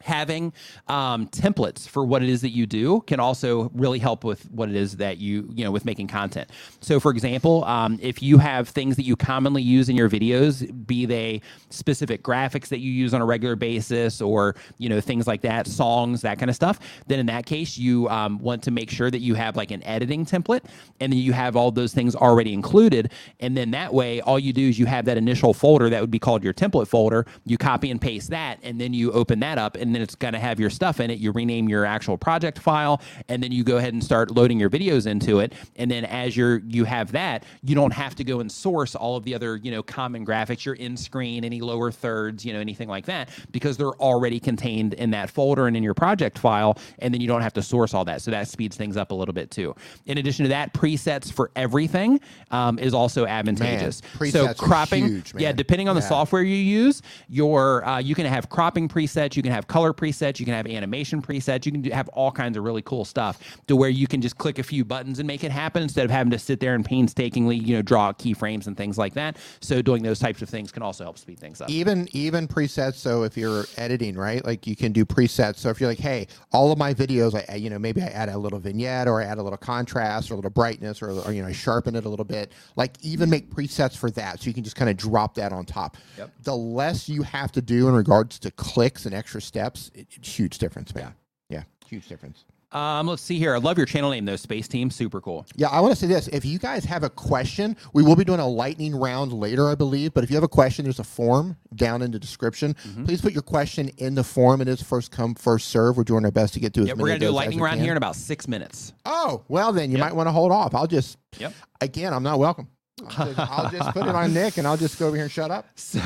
having 0.03 0.53
um, 0.87 1.27
templates 1.27 1.87
for 1.87 2.05
what 2.05 2.23
it 2.23 2.29
is 2.29 2.41
that 2.41 2.51
you 2.51 2.65
do 2.65 3.01
can 3.01 3.19
also 3.19 3.69
really 3.73 3.99
help 3.99 4.23
with 4.23 4.49
what 4.51 4.69
it 4.69 4.75
is 4.75 4.97
that 4.97 5.17
you 5.17 5.49
you 5.53 5.63
know 5.63 5.71
with 5.71 5.85
making 5.85 6.07
content. 6.07 6.49
So 6.81 6.99
for 6.99 7.11
example 7.11 7.63
um, 7.65 7.99
if 8.01 8.21
you 8.21 8.37
have 8.37 8.69
things 8.69 8.95
that 8.95 9.03
you 9.03 9.15
commonly 9.15 9.61
use 9.61 9.89
in 9.89 9.95
your 9.95 10.09
videos 10.09 10.65
be 10.87 11.05
they 11.05 11.41
specific 11.69 12.23
graphics 12.23 12.67
that 12.69 12.79
you 12.79 12.91
use 12.91 13.13
on 13.13 13.21
a 13.21 13.25
regular 13.25 13.55
basis 13.55 14.21
or 14.21 14.55
you 14.77 14.89
know 14.89 15.01
things 15.01 15.27
like 15.27 15.41
that 15.41 15.67
songs 15.67 16.21
that 16.21 16.39
kind 16.39 16.49
of 16.49 16.55
stuff 16.55 16.79
then 17.07 17.19
in 17.19 17.25
that 17.25 17.45
case 17.45 17.77
you 17.77 18.07
um, 18.09 18.39
want 18.39 18.63
to 18.63 18.71
make 18.71 18.89
sure 18.89 19.09
that 19.11 19.19
you 19.19 19.33
have 19.35 19.55
like 19.55 19.71
an 19.71 19.83
editing 19.83 20.25
template 20.25 20.61
and 20.99 21.11
then 21.11 21.19
you 21.19 21.33
have 21.33 21.55
all 21.55 21.71
those 21.71 21.93
things 21.93 22.15
already 22.15 22.53
included. 22.53 23.11
And 23.39 23.55
then 23.55 23.71
that 23.71 23.93
way 23.93 24.21
all 24.21 24.39
you 24.39 24.53
do 24.53 24.69
is 24.69 24.79
you 24.79 24.85
have 24.85 25.05
that 25.05 25.17
initial 25.17 25.53
folder 25.53 25.89
that 25.89 26.01
would 26.01 26.11
be 26.11 26.19
called 26.19 26.43
your 26.43 26.53
template 26.53 26.87
folder. 26.87 27.25
You 27.45 27.57
copy 27.57 27.91
and 27.91 27.99
paste 27.99 28.29
that 28.29 28.59
and 28.63 28.79
then 28.79 28.93
you 28.93 29.11
open 29.11 29.39
that 29.39 29.57
up 29.57 29.75
and 29.75 29.86
then 29.93 30.01
it's 30.01 30.15
going 30.15 30.33
to 30.33 30.39
have 30.39 30.59
your 30.59 30.69
stuff 30.69 30.99
in 30.99 31.09
it. 31.11 31.19
You 31.19 31.31
rename 31.31 31.69
your 31.69 31.85
actual 31.85 32.17
project 32.17 32.59
file 32.59 33.01
and 33.27 33.41
then 33.41 33.51
you 33.51 33.63
go 33.63 33.77
ahead 33.77 33.93
and 33.93 34.03
start 34.03 34.31
loading 34.31 34.59
your 34.59 34.69
videos 34.69 35.07
into 35.07 35.39
it. 35.39 35.53
And 35.75 35.89
then 35.89 36.05
as 36.05 36.35
you're 36.35 36.59
you 36.67 36.83
have 36.85 37.11
that 37.11 37.43
you 37.63 37.75
don't 37.75 37.93
have 37.93 38.15
to 38.15 38.23
go 38.23 38.39
and 38.39 38.51
source 38.51 38.95
all 38.95 39.15
of 39.15 39.23
the 39.23 39.35
other 39.35 39.57
you 39.57 39.71
know 39.71 39.83
common 39.83 40.25
graphics 40.25 40.65
your 40.65 40.75
in 40.75 40.97
screen 40.97 41.43
any 41.43 41.61
lower 41.61 41.91
thirds 41.91 42.45
you 42.45 42.53
know 42.53 42.59
anything 42.59 42.87
like 42.87 43.05
that 43.05 43.29
because 43.51 43.77
they're 43.77 43.87
already 44.01 44.39
contained 44.39 44.93
in 44.95 45.11
that 45.11 45.29
folder 45.29 45.67
and 45.67 45.77
in 45.77 45.83
your 45.83 45.93
project 45.93 46.37
file 46.37 46.77
and 46.99 47.13
then 47.13 47.21
you 47.21 47.27
don't 47.27 47.41
have 47.41 47.53
to 47.53 47.61
source 47.61 47.93
all 47.93 48.05
that. 48.05 48.21
So 48.21 48.31
that 48.31 48.47
speeds 48.47 48.75
things 48.75 48.97
up 48.97 49.11
a 49.11 49.15
little 49.15 49.33
bit 49.33 49.51
too. 49.51 49.75
In 50.05 50.17
addition 50.17 50.43
to 50.43 50.49
that 50.49 50.73
presets 50.73 51.31
for 51.31 51.51
everything 51.55 52.19
um, 52.51 52.79
is 52.79 52.93
also 52.93 53.25
advantageous. 53.25 53.97
So 53.97 54.19
presets 54.19 54.49
are 54.49 54.53
cropping 54.53 55.07
huge, 55.07 55.33
yeah 55.37 55.51
depending 55.51 55.89
on 55.89 55.95
the 55.95 56.01
software 56.01 56.43
you 56.43 56.55
use 56.55 57.01
your 57.29 57.85
uh, 57.85 57.99
you 57.99 58.15
can 58.15 58.25
have 58.25 58.49
cropping 58.49 58.87
presets 58.87 59.35
you 59.35 59.43
can 59.43 59.51
have 59.51 59.67
color 59.77 59.93
presets, 59.93 60.39
you 60.39 60.45
can 60.45 60.55
have 60.55 60.65
animation 60.65 61.21
presets, 61.21 61.63
you 61.67 61.71
can 61.71 61.83
have 61.91 62.07
all 62.09 62.31
kinds 62.31 62.57
of 62.57 62.63
really 62.63 62.81
cool 62.81 63.05
stuff 63.05 63.39
to 63.67 63.75
where 63.75 63.89
you 63.89 64.07
can 64.07 64.21
just 64.21 64.35
click 64.39 64.57
a 64.57 64.63
few 64.63 64.83
buttons 64.83 65.19
and 65.19 65.27
make 65.27 65.43
it 65.43 65.51
happen 65.51 65.83
instead 65.83 66.03
of 66.03 66.09
having 66.09 66.31
to 66.31 66.39
sit 66.39 66.59
there 66.59 66.73
and 66.73 66.83
painstakingly, 66.83 67.55
you 67.55 67.75
know, 67.75 67.83
draw 67.83 68.11
keyframes 68.11 68.65
and 68.65 68.75
things 68.75 68.97
like 68.97 69.13
that. 69.13 69.37
So 69.59 69.83
doing 69.83 70.01
those 70.01 70.17
types 70.17 70.41
of 70.41 70.49
things 70.49 70.71
can 70.71 70.81
also 70.81 71.03
help 71.03 71.19
speed 71.19 71.37
things 71.39 71.61
up. 71.61 71.69
even 71.69 72.07
even 72.13 72.47
presets 72.47 72.95
so 72.95 73.21
if 73.21 73.37
you're 73.37 73.65
editing 73.77 74.15
right 74.15 74.43
like 74.45 74.65
you 74.65 74.75
can 74.75 74.91
do 74.91 75.05
presets 75.05 75.57
so 75.57 75.69
if 75.69 75.79
you're 75.79 75.89
like 75.89 75.99
hey 75.99 76.25
all 76.51 76.71
of 76.71 76.77
my 76.79 76.91
videos 76.93 77.35
i 77.51 77.55
you 77.55 77.69
know 77.69 77.77
maybe 77.77 78.01
i 78.01 78.07
add 78.07 78.29
a 78.29 78.37
little 78.37 78.57
vignette 78.59 79.07
or 79.07 79.21
i 79.21 79.25
add 79.25 79.37
a 79.37 79.43
little 79.43 79.57
contrast 79.57 80.31
or 80.31 80.33
a 80.33 80.37
little 80.37 80.49
brightness 80.49 81.01
or, 81.03 81.11
or 81.11 81.31
you 81.31 81.41
know 81.41 81.47
i 81.47 81.51
sharpen 81.51 81.95
it 81.95 82.05
a 82.05 82.09
little 82.09 82.25
bit 82.25 82.51
like 82.77 82.93
even 83.01 83.29
make 83.29 83.49
presets 83.51 83.95
for 83.95 84.09
that 84.09 84.39
so 84.39 84.47
you 84.47 84.53
can 84.53 84.63
just 84.63 84.75
kind 84.75 84.89
of 84.89 84.97
drop 84.97 85.35
that 85.35 85.51
on 85.51 85.65
top 85.65 85.97
Yep. 86.17 86.31
the 86.43 86.55
less 86.55 87.07
you 87.09 87.21
have 87.23 87.51
to 87.51 87.61
do 87.61 87.87
in 87.89 87.93
regards 87.93 88.39
to 88.39 88.49
clicks 88.51 89.05
and 89.05 89.13
extra 89.13 89.41
steps 89.41 89.66
it, 89.75 90.07
it's 90.11 90.33
huge 90.39 90.57
difference 90.57 90.93
man 90.95 91.13
yeah 91.49 91.63
huge 91.87 92.07
difference 92.07 92.45
Um, 92.73 93.07
let's 93.07 93.21
see 93.21 93.39
here. 93.39 93.55
I 93.55 93.59
love 93.59 93.77
your 93.77 93.85
channel 93.85 94.11
name 94.11 94.25
though, 94.25 94.35
Space 94.35 94.67
Team. 94.67 94.91
Super 94.91 95.21
cool. 95.21 95.45
Yeah, 95.55 95.69
I 95.69 95.79
want 95.79 95.93
to 95.93 95.95
say 95.99 96.05
this. 96.05 96.27
If 96.27 96.43
you 96.43 96.59
guys 96.59 96.83
have 96.83 97.03
a 97.05 97.09
question, 97.09 97.77
we 97.93 98.03
will 98.03 98.17
be 98.17 98.25
doing 98.25 98.41
a 98.41 98.47
lightning 98.47 98.93
round 98.93 99.31
later, 99.31 99.69
I 99.69 99.75
believe. 99.75 100.13
But 100.13 100.25
if 100.25 100.29
you 100.29 100.35
have 100.35 100.43
a 100.43 100.49
question, 100.49 100.83
there's 100.83 100.99
a 100.99 101.03
form 101.05 101.55
down 101.75 102.01
in 102.01 102.11
the 102.11 102.19
description. 102.19 102.73
Mm-hmm. 102.73 103.05
Please 103.05 103.21
put 103.21 103.31
your 103.31 103.41
question 103.41 103.87
in 103.99 104.15
the 104.15 104.23
form. 104.23 104.59
It 104.59 104.67
is 104.67 104.81
first 104.81 105.11
come, 105.11 105.33
first 105.33 105.69
serve. 105.69 105.95
We're 105.95 106.03
doing 106.03 106.25
our 106.25 106.31
best 106.31 106.55
to 106.55 106.59
get 106.59 106.73
to 106.73 106.81
as 106.81 106.87
Yeah, 106.89 106.95
we're 106.97 107.07
gonna 107.07 107.19
do 107.19 107.29
a 107.29 107.31
lightning 107.31 107.61
round 107.61 107.77
can. 107.77 107.83
here 107.85 107.93
in 107.93 107.97
about 107.97 108.17
six 108.17 108.49
minutes. 108.49 108.91
Oh, 109.05 109.45
well, 109.47 109.71
then 109.71 109.89
you 109.89 109.97
Yep. 109.97 110.05
might 110.05 110.15
want 110.17 110.27
to 110.27 110.33
hold 110.33 110.51
off. 110.51 110.75
I'll 110.75 110.87
just, 110.87 111.17
Yep. 111.39 111.53
again, 111.79 112.13
I'm 112.13 112.23
not 112.23 112.37
welcome. 112.37 112.67
I'll 113.17 113.27
just, 113.33 113.39
I'll 113.39 113.69
just 113.71 113.91
put 113.93 114.05
it 114.07 114.13
on 114.15 114.33
Nick 114.33 114.57
and 114.57 114.67
I'll 114.67 114.75
just 114.75 114.99
go 114.99 115.07
over 115.07 115.15
here 115.15 115.23
and 115.23 115.31
shut 115.31 115.51
up. 115.51 115.65
So 115.77 115.99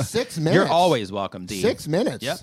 Six 0.00 0.38
minutes. 0.38 0.54
you're 0.54 0.68
always 0.68 1.10
welcome, 1.10 1.44
D. 1.46 1.60
Six 1.60 1.88
minutes. 1.88 2.22
Yep. 2.22 2.38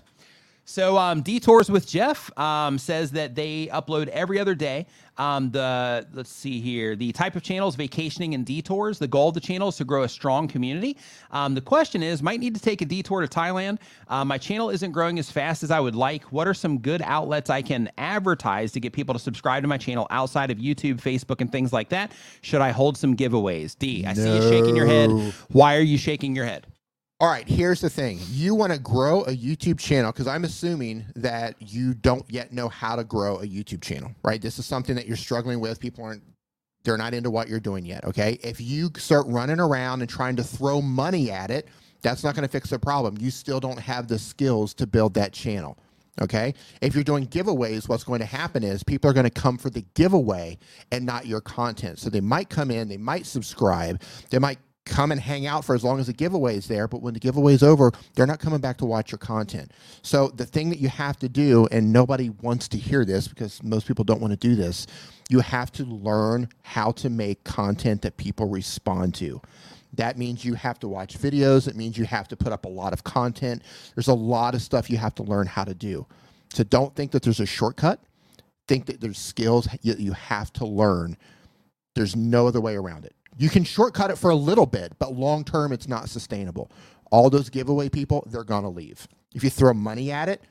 So 0.70 1.00
um, 1.00 1.24
Detours 1.24 1.72
with 1.72 1.88
Jeff 1.88 2.30
um, 2.38 2.78
says 2.78 3.10
that 3.14 3.34
they 3.34 3.66
upload 3.74 4.08
every 4.10 4.40
other 4.40 4.54
day. 4.54 4.86
Um, 5.18 5.50
the 5.50 6.06
let's 6.14 6.30
see 6.30 6.62
here, 6.62 6.96
the 6.96 7.12
type 7.12 7.36
of 7.36 7.42
channels 7.42 7.76
vacationing 7.76 8.36
and 8.36 8.46
detours. 8.46 9.00
The 9.00 9.08
goal 9.08 9.30
of 9.30 9.34
the 9.34 9.40
channel 9.40 9.70
is 9.70 9.78
to 9.78 9.84
grow 9.84 10.04
a 10.04 10.08
strong 10.08 10.48
community. 10.48 10.96
Um, 11.32 11.56
the 11.56 11.62
question 11.62 12.04
is, 12.04 12.22
might 12.22 12.40
need 12.40 12.54
to 12.54 12.62
take 12.62 12.84
a 12.84 12.86
detour 12.86 13.22
to 13.22 13.28
Thailand. 13.28 13.80
Uh, 14.10 14.24
my 14.24 14.38
channel 14.38 14.70
isn't 14.70 14.92
growing 14.92 15.18
as 15.18 15.32
fast 15.32 15.64
as 15.64 15.72
I 15.72 15.80
would 15.80 15.96
like. 15.96 16.26
What 16.26 16.48
are 16.48 16.54
some 16.54 16.78
good 16.78 17.02
outlets 17.04 17.50
I 17.50 17.64
can 17.64 17.90
advertise 17.98 18.72
to 18.74 18.80
get 18.80 18.94
people 18.94 19.14
to 19.14 19.20
subscribe 19.20 19.64
to 19.64 19.68
my 19.68 19.80
channel 19.80 20.06
outside 20.12 20.52
of 20.52 20.60
YouTube, 20.60 21.02
Facebook, 21.02 21.42
and 21.42 21.52
things 21.52 21.74
like 21.74 21.90
that? 21.90 22.12
Should 22.42 22.62
I 22.62 22.70
hold 22.70 22.96
some 22.96 23.18
giveaways? 23.18 23.76
D, 23.76 24.06
I 24.06 24.14
see 24.14 24.36
you 24.36 24.42
shaking 24.44 24.76
your 24.76 24.86
head. 24.86 25.10
Why 25.48 25.78
are 25.78 25.82
you 25.82 25.98
shaking 25.98 26.36
your 26.36 26.46
head? 26.46 26.68
All 27.22 27.28
right, 27.28 27.46
here's 27.46 27.82
the 27.82 27.90
thing. 27.90 28.18
You 28.30 28.56
want 28.56 28.72
to 28.72 28.80
grow 28.80 29.24
a 29.24 29.36
YouTube 29.36 29.78
channel 29.78 30.14
because 30.14 30.26
I'm 30.26 30.46
assuming 30.46 31.06
that 31.18 31.56
you 31.60 31.94
don't 31.94 32.24
yet 32.32 32.54
know 32.54 32.70
how 32.70 32.96
to 32.96 33.04
grow 33.04 33.40
a 33.40 33.46
YouTube 33.46 33.82
channel, 33.82 34.16
right? 34.24 34.42
This 34.42 34.58
is 34.58 34.66
something 34.66 34.96
that 34.96 35.06
you're 35.06 35.18
struggling 35.18 35.60
with. 35.60 35.82
People 35.82 36.06
aren't 36.06 36.24
they're 36.86 36.96
not 36.96 37.14
into 37.14 37.30
what 37.30 37.50
you're 37.50 37.60
doing 37.60 37.86
yet, 37.86 38.06
okay? 38.06 38.40
If 38.42 38.62
you 38.62 38.90
start 38.96 39.26
running 39.28 39.60
around 39.60 40.00
and 40.00 40.10
trying 40.10 40.38
to 40.38 40.46
throw 40.46 40.82
money 40.82 41.30
at 41.30 41.52
it, 41.52 41.68
that's 42.02 42.24
not 42.24 42.36
going 42.36 42.48
to 42.48 42.52
fix 42.52 42.70
the 42.70 42.80
problem. 42.80 43.18
You 43.20 43.32
still 43.32 43.60
don't 43.60 43.80
have 43.80 44.08
the 44.08 44.18
skills 44.18 44.74
to 44.76 44.88
build 44.88 45.14
that 45.16 45.34
channel. 45.34 45.78
Okay. 46.22 46.54
If 46.82 46.96
you're 46.96 47.04
doing 47.04 47.28
giveaways, 47.28 47.88
what's 47.88 48.04
going 48.04 48.20
to 48.20 48.26
happen 48.26 48.64
is 48.64 48.84
people 48.84 49.10
are 49.10 49.14
going 49.14 49.26
to 49.26 49.30
come 49.30 49.58
for 49.58 49.70
the 49.70 49.86
giveaway 49.94 50.58
and 50.92 51.06
not 51.06 51.26
your 51.26 51.40
content. 51.40 52.00
So 52.00 52.10
they 52.10 52.20
might 52.20 52.50
come 52.50 52.72
in, 52.72 52.90
they 52.90 52.98
might 52.98 53.26
subscribe, 53.26 54.02
they 54.30 54.40
might 54.40 54.60
come 54.86 55.12
and 55.12 55.22
hang 55.22 55.46
out 55.46 55.64
for 55.64 55.76
as 55.76 55.84
long 55.84 56.00
as 56.00 56.08
the 56.08 56.14
giveaway 56.14 56.58
is 56.58 56.68
there. 56.68 56.88
But 56.88 57.02
when 57.02 57.14
the 57.14 57.20
giveaway 57.20 57.54
is 57.54 57.64
over, 57.64 57.92
they're 58.16 58.26
not 58.26 58.40
coming 58.40 58.60
back 58.60 58.78
to 58.78 58.86
watch 58.86 59.12
your 59.12 59.20
content. 59.20 59.72
So 60.02 60.30
the 60.30 60.46
thing 60.46 60.70
that 60.70 60.80
you 60.80 60.90
have 60.90 61.18
to 61.20 61.30
do, 61.30 61.68
and 61.72 61.94
nobody 61.94 62.30
wants 62.30 62.68
to 62.70 62.78
hear 62.78 63.06
this 63.06 63.28
because 63.28 63.62
most 63.64 63.88
people 63.88 64.04
don't 64.04 64.22
want 64.22 64.32
to 64.32 64.38
do 64.38 64.56
this, 64.56 64.88
you 65.30 65.40
have 65.42 65.72
to 65.74 65.86
learn 65.86 66.50
how 66.64 66.92
to 66.94 67.10
make 67.10 67.44
content 67.44 68.02
that 68.02 68.18
people 68.18 68.48
respond 68.48 69.14
to. 69.16 69.42
That 69.94 70.18
means 70.18 70.46
you 70.46 70.54
have 70.56 70.80
to 70.80 70.88
watch 70.88 71.18
videos. 71.18 71.68
It 71.68 71.76
means 71.76 71.98
you 71.98 72.06
have 72.06 72.28
to 72.30 72.36
put 72.36 72.54
up 72.54 72.66
a 72.66 72.70
lot 72.70 72.94
of 72.94 73.04
content. 73.04 73.64
There's 73.96 74.08
a 74.08 74.14
lot 74.14 74.56
of 74.56 74.62
stuff 74.62 74.90
you 74.90 74.98
have 74.98 75.16
to 75.16 75.24
learn 75.24 75.48
how 75.48 75.64
to 75.64 75.74
do. 75.74 76.06
So 76.54 76.64
don't 76.64 76.96
think 76.96 77.12
that 77.12 77.24
there's 77.24 77.40
a 77.40 77.46
shortcut. 77.46 78.00
Think 78.68 78.86
that 78.86 79.02
there's 79.02 79.18
skills 79.18 79.68
you, 79.82 80.14
have 80.14 80.54
to 80.54 80.66
learn. 80.66 81.18
There's 81.96 82.16
no 82.16 82.48
other 82.48 82.62
way 82.62 82.76
around 82.76 83.06
it. 83.06 83.16
You 83.40 83.50
can 83.50 83.64
shortcut 83.64 84.12
it 84.12 84.18
for 84.18 84.32
a 84.32 84.36
little 84.36 84.66
bit, 84.66 84.92
but 85.00 85.14
long 85.14 85.46
term, 85.46 85.72
it's 85.72 85.88
not 85.88 86.10
sustainable. 86.10 86.70
All 87.10 87.30
those 87.30 87.50
giveaway 87.50 87.88
people, 87.88 88.28
they're 88.30 88.44
going 88.44 88.64
to 88.64 88.70
leave. 88.70 89.08
If 89.34 89.46
you 89.46 89.50
throw 89.50 89.74
money 89.74 90.12
at 90.12 90.28
it, 90.28 90.42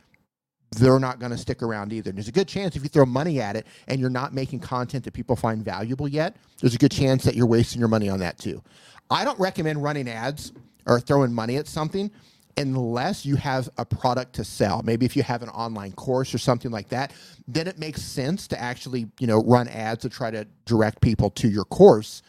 they're 0.70 0.98
not 0.98 1.18
going 1.18 1.30
to 1.30 1.36
stick 1.36 1.62
around 1.62 1.92
either. 1.92 2.12
There's 2.12 2.28
a 2.28 2.32
good 2.32 2.48
chance 2.48 2.76
if 2.76 2.82
you 2.82 2.88
throw 2.88 3.04
money 3.04 3.42
at 3.42 3.56
it 3.56 3.66
and 3.88 4.00
you're 4.00 4.08
not 4.08 4.32
making 4.32 4.60
content 4.60 5.04
that 5.04 5.12
people 5.12 5.36
find 5.36 5.62
valuable 5.62 6.08
yet, 6.08 6.36
there's 6.62 6.74
a 6.74 6.78
good 6.78 6.90
chance 6.90 7.24
that 7.24 7.34
you're 7.34 7.46
wasting 7.46 7.78
your 7.78 7.88
money 7.88 8.08
on 8.08 8.20
that 8.20 8.38
too. 8.38 8.62
I 9.10 9.22
don't 9.22 9.38
recommend 9.38 9.82
running 9.82 10.08
ads 10.08 10.52
or 10.86 10.98
throwing 10.98 11.32
money 11.32 11.56
at 11.56 11.66
something 11.66 12.10
unless 12.56 13.26
you 13.26 13.36
have 13.36 13.68
a 13.76 13.84
product 13.84 14.34
to 14.34 14.44
sell. 14.44 14.82
Maybe 14.82 15.04
if 15.04 15.14
you 15.14 15.22
have 15.22 15.42
an 15.42 15.50
online 15.50 15.92
course 15.92 16.34
or 16.34 16.38
something 16.38 16.70
like 16.70 16.88
that, 16.88 17.12
then 17.46 17.68
it 17.68 17.78
makes 17.78 18.02
sense 18.02 18.48
to 18.48 18.60
actually, 18.60 19.08
you 19.20 19.26
know, 19.26 19.42
run 19.42 19.68
ads 19.68 20.02
to 20.02 20.08
try 20.08 20.30
to 20.30 20.46
direct 20.64 21.02
people 21.02 21.30
to 21.32 21.48
your 21.48 21.64
course. 21.64 22.22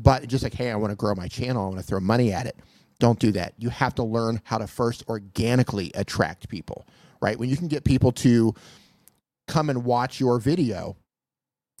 But 0.00 0.26
just 0.28 0.42
like, 0.42 0.54
hey, 0.54 0.70
I 0.70 0.76
want 0.76 0.90
to 0.90 0.96
grow 0.96 1.14
my 1.14 1.28
channel, 1.28 1.64
I 1.64 1.68
want 1.68 1.80
to 1.80 1.86
throw 1.86 2.00
money 2.00 2.32
at 2.32 2.46
it. 2.46 2.56
Don't 2.98 3.18
do 3.18 3.32
that. 3.32 3.54
You 3.58 3.68
have 3.68 3.94
to 3.96 4.02
learn 4.02 4.40
how 4.44 4.58
to 4.58 4.66
first 4.66 5.04
organically 5.08 5.90
attract 5.94 6.48
people, 6.48 6.86
right? 7.20 7.38
When 7.38 7.50
you 7.50 7.56
can 7.56 7.68
get 7.68 7.84
people 7.84 8.12
to 8.12 8.54
come 9.48 9.68
and 9.68 9.84
watch 9.84 10.20
your 10.20 10.38
video, 10.38 10.96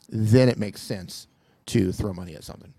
then 0.08 0.48
it 0.48 0.58
makes 0.58 0.80
sense 0.80 1.28
to 1.66 1.92
throw 1.92 2.12
money 2.12 2.34
at 2.34 2.44
something. 2.44 2.74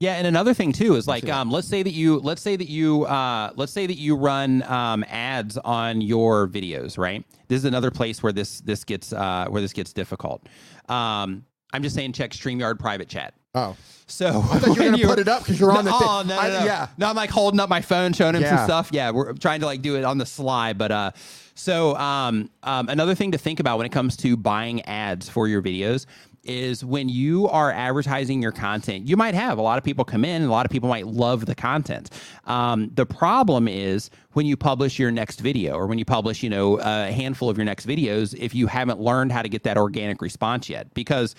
Yeah, 0.00 0.14
and 0.14 0.28
another 0.28 0.54
thing 0.54 0.72
too 0.72 0.94
is 0.94 1.08
like, 1.08 1.28
um, 1.28 1.50
let's 1.50 1.66
say 1.66 1.82
that 1.82 1.90
you, 1.90 2.20
let's 2.20 2.40
say 2.40 2.54
that 2.54 2.68
you, 2.68 3.04
uh, 3.06 3.50
let's 3.56 3.72
say 3.72 3.84
that 3.84 3.96
you 3.96 4.14
run 4.14 4.62
um, 4.62 5.04
ads 5.08 5.58
on 5.58 6.00
your 6.00 6.46
videos, 6.46 6.96
right? 6.98 7.24
This 7.48 7.58
is 7.58 7.64
another 7.64 7.90
place 7.90 8.22
where 8.22 8.32
this 8.32 8.60
this 8.60 8.84
gets 8.84 9.12
uh, 9.12 9.46
where 9.48 9.60
this 9.60 9.72
gets 9.72 9.92
difficult. 9.92 10.48
Um, 10.88 11.44
I'm 11.72 11.82
just 11.82 11.96
saying, 11.96 12.12
check 12.12 12.30
Streamyard 12.30 12.78
private 12.78 13.08
chat. 13.08 13.34
Oh, 13.54 13.76
So 14.06 14.28
I 14.28 14.58
thought 14.58 14.66
you 14.66 14.70
were 14.70 14.90
going 14.90 14.98
to 15.00 15.06
put 15.06 15.18
it 15.18 15.28
up 15.28 15.42
because 15.42 15.58
you're 15.58 15.72
on 15.72 15.84
the 15.84 15.90
no, 15.90 15.98
thing. 15.98 16.08
Oh, 16.08 16.22
no, 16.22 16.34
no, 16.34 16.40
I- 16.40 16.48
no. 16.48 16.64
Yeah. 16.64 16.88
No, 16.98 17.08
I'm 17.08 17.16
like 17.16 17.30
holding 17.30 17.60
up 17.60 17.68
my 17.68 17.80
phone, 17.80 18.12
showing 18.12 18.34
him 18.34 18.42
some 18.44 18.64
stuff. 18.64 18.90
Yeah, 18.92 19.10
we're 19.10 19.32
trying 19.34 19.60
to 19.60 19.66
like 19.66 19.82
do 19.82 19.96
it 19.96 20.04
on 20.04 20.18
the 20.18 20.26
sly. 20.26 20.72
But 20.74 20.92
uh, 20.92 21.10
so 21.54 21.96
um, 21.96 22.50
um, 22.62 22.88
another 22.88 23.14
thing 23.14 23.32
to 23.32 23.38
think 23.38 23.58
about 23.58 23.78
when 23.78 23.86
it 23.86 23.92
comes 23.92 24.16
to 24.18 24.36
buying 24.36 24.82
ads 24.82 25.28
for 25.28 25.48
your 25.48 25.62
videos 25.62 26.06
is 26.44 26.84
when 26.84 27.08
you 27.10 27.48
are 27.48 27.70
advertising 27.72 28.40
your 28.40 28.52
content, 28.52 29.06
you 29.06 29.16
might 29.16 29.34
have 29.34 29.58
a 29.58 29.62
lot 29.62 29.76
of 29.76 29.84
people 29.84 30.04
come 30.04 30.24
in, 30.24 30.36
and 30.42 30.46
a 30.46 30.50
lot 30.52 30.64
of 30.64 30.72
people 30.72 30.88
might 30.88 31.06
love 31.06 31.44
the 31.44 31.54
content. 31.54 32.08
Um, 32.46 32.90
the 32.94 33.04
problem 33.04 33.68
is 33.68 34.08
when 34.32 34.46
you 34.46 34.56
publish 34.56 34.98
your 34.98 35.10
next 35.10 35.40
video 35.40 35.74
or 35.74 35.86
when 35.86 35.98
you 35.98 36.04
publish, 36.06 36.42
you 36.42 36.48
know, 36.48 36.78
a 36.78 37.10
handful 37.12 37.50
of 37.50 37.58
your 37.58 37.66
next 37.66 37.86
videos, 37.86 38.34
if 38.38 38.54
you 38.54 38.66
haven't 38.66 39.00
learned 39.00 39.32
how 39.32 39.42
to 39.42 39.48
get 39.48 39.64
that 39.64 39.76
organic 39.76 40.22
response 40.22 40.70
yet, 40.70 40.94
because 40.94 41.34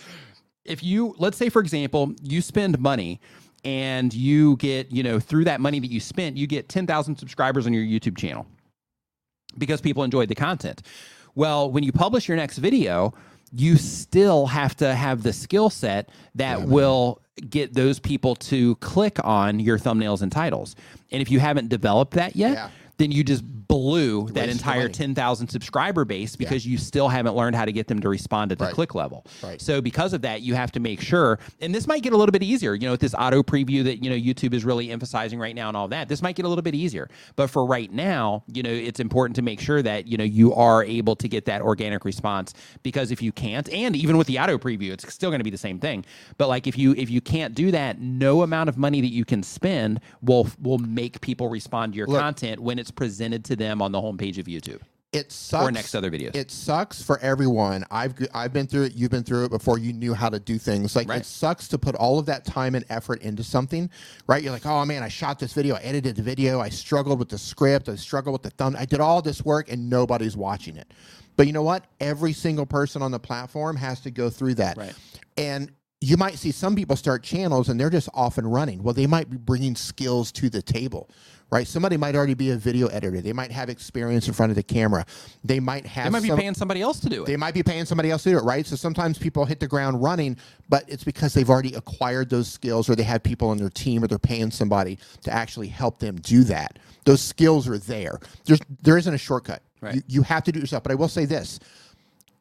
if 0.69 0.83
you 0.83 1.15
let's 1.17 1.37
say 1.37 1.49
for 1.49 1.61
example 1.61 2.13
you 2.21 2.41
spend 2.41 2.79
money 2.79 3.19
and 3.65 4.13
you 4.13 4.55
get 4.57 4.91
you 4.91 5.03
know 5.03 5.19
through 5.19 5.43
that 5.45 5.59
money 5.59 5.79
that 5.79 5.91
you 5.91 5.99
spent 5.99 6.37
you 6.37 6.47
get 6.47 6.69
10,000 6.69 7.17
subscribers 7.17 7.65
on 7.67 7.73
your 7.73 7.83
YouTube 7.83 8.17
channel 8.17 8.45
because 9.57 9.81
people 9.81 10.03
enjoyed 10.03 10.29
the 10.29 10.35
content. 10.35 10.81
Well 11.35 11.71
when 11.71 11.83
you 11.83 11.91
publish 11.91 12.27
your 12.27 12.37
next 12.37 12.57
video 12.57 13.13
you 13.51 13.77
still 13.77 14.45
have 14.45 14.75
to 14.77 14.93
have 14.93 15.23
the 15.23 15.33
skill 15.33 15.69
set 15.71 16.09
that 16.35 16.61
will 16.67 17.19
get 17.49 17.73
those 17.73 17.97
people 17.99 18.35
to 18.35 18.75
click 18.75 19.17
on 19.25 19.59
your 19.59 19.79
thumbnails 19.79 20.21
and 20.21 20.31
titles. 20.31 20.75
And 21.11 21.19
if 21.21 21.31
you 21.31 21.39
haven't 21.39 21.69
developed 21.69 22.13
that 22.13 22.35
yet 22.35 22.53
Yeah. 22.53 22.69
then 22.97 23.11
you 23.11 23.23
just 23.23 23.43
blew 23.69 24.25
that 24.29 24.49
entire 24.49 24.89
10,000 24.89 25.47
subscriber 25.47 26.03
base 26.03 26.35
because 26.35 26.65
you 26.65 26.75
still 26.77 27.07
haven't 27.07 27.35
learned 27.35 27.55
how 27.55 27.63
to 27.65 27.71
get 27.71 27.87
them 27.87 27.99
to 28.01 28.09
respond 28.09 28.51
at 28.51 28.57
the 28.57 28.65
Right. 28.65 28.73
click 28.73 28.95
level. 28.95 29.25
Right. 29.43 29.61
So 29.61 29.79
because 29.79 30.11
of 30.11 30.23
that, 30.23 30.41
you 30.41 30.55
have 30.55 30.71
to 30.71 30.79
make 30.79 30.99
sure, 30.99 31.37
and 31.61 31.73
this 31.73 31.85
might 31.85 32.01
get 32.01 32.11
a 32.11 32.17
little 32.17 32.31
bit 32.31 32.41
easier, 32.41 32.73
you 32.73 32.87
know, 32.87 32.91
with 32.91 32.99
this 32.99 33.13
auto 33.13 33.43
preview 33.43 33.83
that, 33.83 34.03
you 34.03 34.09
know, 34.09 34.15
YouTube 34.15 34.55
is 34.55 34.65
really 34.65 34.89
emphasizing 34.91 35.37
right 35.39 35.53
now 35.55 35.67
and 35.67 35.77
all 35.77 35.87
that, 35.87 36.09
this 36.09 36.21
might 36.23 36.35
get 36.35 36.45
a 36.45 36.49
little 36.49 36.63
bit 36.63 36.73
easier. 36.73 37.09
But 37.35 37.51
for 37.51 37.63
right 37.63 37.91
now, 37.93 38.43
you 38.51 38.63
know, 38.63 38.71
it's 38.71 38.99
important 38.99 39.35
to 39.35 39.43
make 39.43 39.59
sure 39.59 39.83
that, 39.83 40.07
you 40.07 40.17
know, 40.17 40.23
you 40.23 40.51
are 40.55 40.83
able 40.83 41.15
to 41.17 41.27
get 41.29 41.45
that 41.45 41.61
organic 41.61 42.05
response 42.05 42.55
because 42.81 43.11
if 43.11 43.21
you 43.21 43.31
can't, 43.31 43.69
and 43.71 43.95
even 43.95 44.17
with 44.17 44.25
the 44.25 44.39
auto 44.39 44.57
preview, 44.57 44.91
it's 44.93 45.13
still 45.13 45.29
going 45.29 45.39
to 45.41 45.43
be 45.43 45.51
the 45.51 45.57
same 45.57 45.77
thing. 45.79 46.03
But 46.39 46.47
like 46.49 46.65
if 46.65 46.75
you, 46.75 46.95
if 46.97 47.11
you 47.11 47.21
can't 47.21 47.53
do 47.53 47.69
that, 47.69 48.01
no 48.01 48.41
amount 48.41 48.69
of 48.69 48.79
money 48.79 48.99
that 49.01 49.13
you 49.13 49.25
can 49.25 49.43
spend 49.43 49.99
will, 50.23 50.47
will 50.59 50.79
make 50.79 51.21
people 51.21 51.49
respond 51.49 51.93
to 51.93 51.97
your 51.97 52.07
Look. 52.07 52.19
content 52.19 52.59
when 52.59 52.79
it's 52.79 52.89
presented 52.89 53.45
to 53.45 53.58
them 53.59 53.81
on 53.81 53.91
the 53.91 53.99
homepage 53.99 54.37
of 54.39 54.47
YouTube. 54.47 54.81
It 55.11 55.31
sucks. 55.31 55.65
or 55.65 55.71
next 55.71 55.95
other 55.95 56.11
videos. 56.11 56.35
It 56.35 56.51
sucks 56.51 57.01
for 57.01 57.17
everyone. 57.19 57.83
I've 57.89 58.13
I've 58.31 58.53
been 58.53 58.67
through 58.67 58.83
it. 58.83 58.93
You've 58.93 59.09
been 59.09 59.23
through 59.23 59.45
it 59.45 59.49
before. 59.49 59.79
You 59.79 59.91
knew 59.91 60.13
how 60.13 60.29
to 60.29 60.39
do 60.39 60.59
things. 60.59 60.95
Like 60.95 61.09
Right. 61.09 61.21
it 61.21 61.25
sucks 61.25 61.67
to 61.69 61.79
put 61.79 61.95
all 61.95 62.19
of 62.19 62.27
that 62.27 62.45
time 62.45 62.75
and 62.75 62.85
effort 62.89 63.23
into 63.23 63.43
something, 63.43 63.89
right? 64.27 64.43
You're 64.43 64.51
like, 64.51 64.67
oh 64.67 64.85
man, 64.85 65.01
I 65.01 65.07
shot 65.07 65.39
this 65.39 65.53
video, 65.53 65.73
I 65.75 65.79
edited 65.79 66.15
the 66.15 66.21
video, 66.21 66.59
I 66.59 66.69
struggled 66.69 67.17
with 67.17 67.29
the 67.29 67.39
script, 67.39 67.89
I 67.89 67.95
struggled 67.95 68.33
with 68.33 68.43
the 68.43 68.51
thumb. 68.51 68.75
I 68.77 68.85
did 68.85 68.99
all 68.99 69.23
this 69.23 69.43
work, 69.43 69.71
and 69.71 69.89
nobody's 69.89 70.37
watching 70.37 70.77
it. 70.77 70.93
But 71.37 71.47
you 71.47 71.53
know 71.53 71.63
what? 71.63 71.85
Every 71.99 72.33
single 72.33 72.67
person 72.67 73.01
on 73.01 73.09
the 73.09 73.19
platform 73.19 73.77
has 73.77 74.01
to 74.01 74.11
go 74.11 74.29
through 74.29 74.55
that. 74.55 74.77
Right. 74.77 74.93
And 75.37 75.71
you 76.01 76.15
might 76.15 76.37
see 76.37 76.51
some 76.51 76.75
people 76.75 76.95
start 76.95 77.23
channels 77.23 77.67
and 77.67 77.79
they're 77.79 77.89
just 77.89 78.07
off 78.13 78.37
and 78.37 78.51
running. 78.51 78.81
Well, 78.81 78.93
they 78.93 79.07
might 79.07 79.29
be 79.29 79.35
bringing 79.35 79.75
skills 79.75 80.31
to 80.33 80.49
the 80.49 80.61
table, 80.61 81.09
right? 81.51 81.67
Somebody 81.67 81.97
might 81.97 82.15
already 82.15 82.35
be 82.35 82.51
a 82.51 82.55
video 82.55 82.87
editor. 82.87 83.19
They 83.19 83.33
might 83.33 83.51
have 83.51 83.69
experience 83.69 84.25
in 84.27 84.33
front 84.33 84.49
of 84.49 84.55
the 84.55 84.63
camera. 84.63 85.05
They 85.43 85.59
might 85.59 85.85
have. 85.85 86.05
they 86.05 86.09
might 86.09 86.23
be 86.23 86.41
paying 86.41 86.53
somebody 86.53 86.81
else 86.81 87.01
to 87.01 87.09
do 87.09 87.23
it. 87.23 87.25
They 87.25 87.35
might 87.35 87.53
be 87.53 87.63
paying 87.63 87.83
somebody 87.83 88.11
else 88.11 88.23
to 88.23 88.29
do 88.29 88.37
it, 88.37 88.43
right? 88.43 88.65
So 88.65 88.77
sometimes 88.77 89.17
people 89.17 89.43
hit 89.43 89.59
the 89.59 89.67
ground 89.67 90.01
running, 90.01 90.37
but 90.69 90.85
it's 90.87 91.03
because 91.03 91.33
they've 91.33 91.49
already 91.49 91.73
acquired 91.73 92.29
those 92.29 92.47
skills 92.47 92.89
or 92.89 92.95
they 92.95 93.03
have 93.03 93.21
people 93.21 93.49
on 93.49 93.57
their 93.57 93.69
team 93.69 94.01
or 94.01 94.07
they're 94.07 94.19
paying 94.19 94.51
somebody 94.51 94.99
to 95.23 95.33
actually 95.33 95.67
help 95.67 95.99
them 95.99 96.15
do 96.15 96.45
that. 96.45 96.79
Those 97.03 97.21
skills 97.21 97.67
are 97.67 97.77
there. 97.77 98.19
There's 98.45 98.59
there 98.81 98.97
isn't 98.97 99.13
a 99.13 99.17
shortcut. 99.17 99.63
Right. 99.81 99.95
You, 99.95 100.01
you 100.07 100.21
have 100.21 100.45
to 100.45 100.53
do 100.53 100.59
it 100.59 100.61
yourself. 100.61 100.83
But 100.83 100.93
I 100.93 100.95
will 100.95 101.07
say 101.09 101.25
this 101.25 101.59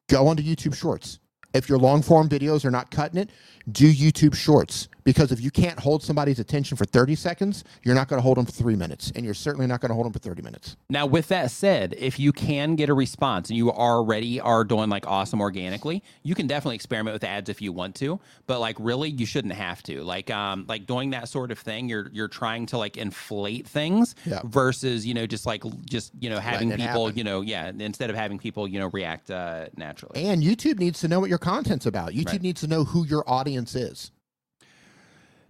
go 0.06 0.28
onto 0.28 0.44
YouTube 0.44 0.76
Shorts. 0.76 1.18
If 1.54 1.68
your 1.68 1.78
long 1.78 2.02
form 2.02 2.28
videos 2.28 2.64
are 2.64 2.70
not 2.70 2.90
cutting 2.90 3.18
it, 3.18 3.30
do 3.70 3.90
YouTube 3.92 4.34
Shorts 4.34 4.88
because 5.08 5.32
if 5.32 5.40
you 5.40 5.50
can't 5.50 5.80
hold 5.80 6.02
somebody's 6.02 6.38
attention 6.38 6.76
for 6.76 6.84
30 6.84 7.14
seconds, 7.14 7.64
you're 7.82 7.94
not 7.94 8.08
going 8.08 8.18
to 8.18 8.22
hold 8.22 8.36
them 8.36 8.44
for 8.44 8.52
three 8.52 8.76
minutes, 8.76 9.10
and 9.16 9.24
you're 9.24 9.32
certainly 9.32 9.66
not 9.66 9.80
going 9.80 9.88
to 9.88 9.94
hold 9.94 10.04
them 10.04 10.12
for 10.12 10.18
30 10.18 10.42
minutes. 10.42 10.76
Now, 10.90 11.06
with 11.06 11.28
that 11.28 11.50
said, 11.50 11.94
if 11.96 12.20
you 12.20 12.30
can 12.30 12.76
get 12.76 12.90
a 12.90 12.92
response 12.94 13.48
and 13.48 13.56
you 13.56 13.72
already 13.72 14.38
are 14.38 14.64
doing 14.64 14.90
like 14.90 15.06
awesome 15.06 15.40
organically, 15.40 16.02
you 16.24 16.34
can 16.34 16.46
definitely 16.46 16.74
experiment 16.74 17.14
with 17.14 17.24
ads 17.24 17.48
if 17.48 17.62
you 17.62 17.72
want 17.72 17.94
to. 17.96 18.20
But 18.46 18.60
like, 18.60 18.76
really, 18.78 19.08
you 19.08 19.24
shouldn't 19.24 19.54
have 19.54 19.82
to. 19.84 20.02
Like, 20.02 20.30
um, 20.30 20.66
like 20.68 20.84
doing 20.84 21.08
that 21.10 21.30
sort 21.30 21.50
of 21.52 21.58
thing, 21.58 21.88
you're 21.88 22.10
you're 22.12 22.28
trying 22.28 22.66
to 22.66 22.76
like 22.76 22.98
inflate 22.98 23.66
things 23.66 24.14
Yeah. 24.26 24.40
versus 24.44 25.06
you 25.06 25.14
know 25.14 25.26
just 25.26 25.46
like 25.46 25.62
just 25.88 26.12
you 26.20 26.28
know 26.28 26.38
having 26.38 26.68
people 26.70 27.06
happen. 27.06 27.16
you 27.16 27.24
know 27.24 27.40
yeah 27.40 27.72
instead 27.78 28.10
of 28.10 28.16
having 28.16 28.38
people 28.38 28.68
you 28.68 28.78
know 28.78 28.88
react 28.88 29.30
uh, 29.30 29.68
naturally. 29.74 30.22
And 30.26 30.42
YouTube 30.42 30.78
needs 30.78 31.00
to 31.00 31.08
know 31.08 31.18
what 31.18 31.30
your 31.30 31.38
content's 31.38 31.86
about. 31.86 32.12
YouTube 32.12 32.26
Right. 32.26 32.42
needs 32.42 32.60
to 32.60 32.66
know 32.66 32.84
who 32.84 33.06
your 33.06 33.24
audience 33.26 33.74
is. 33.74 34.10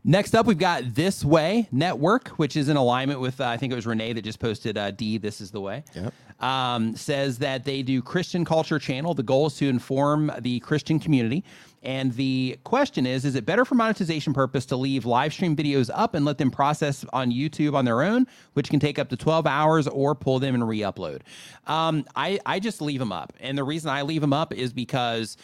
Next 0.04 0.34
up, 0.34 0.46
we've 0.46 0.58
got 0.58 0.94
This 0.94 1.24
Way 1.24 1.68
Network, 1.72 2.28
which 2.30 2.56
is 2.56 2.68
in 2.68 2.76
alignment 2.76 3.20
with, 3.20 3.40
uh, 3.40 3.46
I 3.46 3.56
think 3.56 3.72
it 3.72 3.76
was 3.76 3.86
Rene 3.86 4.12
that 4.12 4.22
just 4.22 4.38
posted 4.38 4.78
uh, 4.78 4.92
D, 4.92 5.18
This 5.18 5.40
is 5.40 5.50
the 5.50 5.60
Way. 5.60 5.82
Yep. 5.94 6.14
Um, 6.40 6.94
says 6.94 7.38
that 7.38 7.64
they 7.64 7.82
do 7.82 8.00
Christian 8.00 8.44
Culture 8.44 8.78
Channel. 8.78 9.14
The 9.14 9.24
goal 9.24 9.48
is 9.48 9.56
to 9.56 9.68
inform 9.68 10.30
the 10.38 10.60
Christian 10.60 11.00
community. 11.00 11.42
And 11.82 12.12
the 12.14 12.58
question 12.64 13.06
is 13.06 13.24
Is 13.24 13.34
it 13.34 13.44
better 13.44 13.64
for 13.64 13.74
monetization 13.74 14.32
purpose 14.32 14.66
to 14.66 14.76
leave 14.76 15.04
live 15.04 15.32
stream 15.32 15.56
videos 15.56 15.90
up 15.92 16.14
and 16.14 16.24
let 16.24 16.38
them 16.38 16.50
process 16.50 17.04
on 17.12 17.30
YouTube 17.30 17.74
on 17.74 17.84
their 17.84 18.02
own, 18.02 18.26
which 18.54 18.70
can 18.70 18.80
take 18.80 18.98
up 18.98 19.08
to 19.10 19.16
12 19.16 19.46
hours, 19.46 19.86
or 19.88 20.14
pull 20.14 20.38
them 20.38 20.54
and 20.54 20.66
re 20.66 20.80
upload? 20.80 21.22
Um, 21.66 22.04
I, 22.16 22.38
I 22.46 22.60
just 22.60 22.80
leave 22.80 22.98
them 22.98 23.12
up. 23.12 23.32
And 23.40 23.56
the 23.56 23.64
reason 23.64 23.90
I 23.90 24.02
leave 24.02 24.20
them 24.20 24.32
up 24.32 24.52
is 24.52 24.72
because 24.72 25.36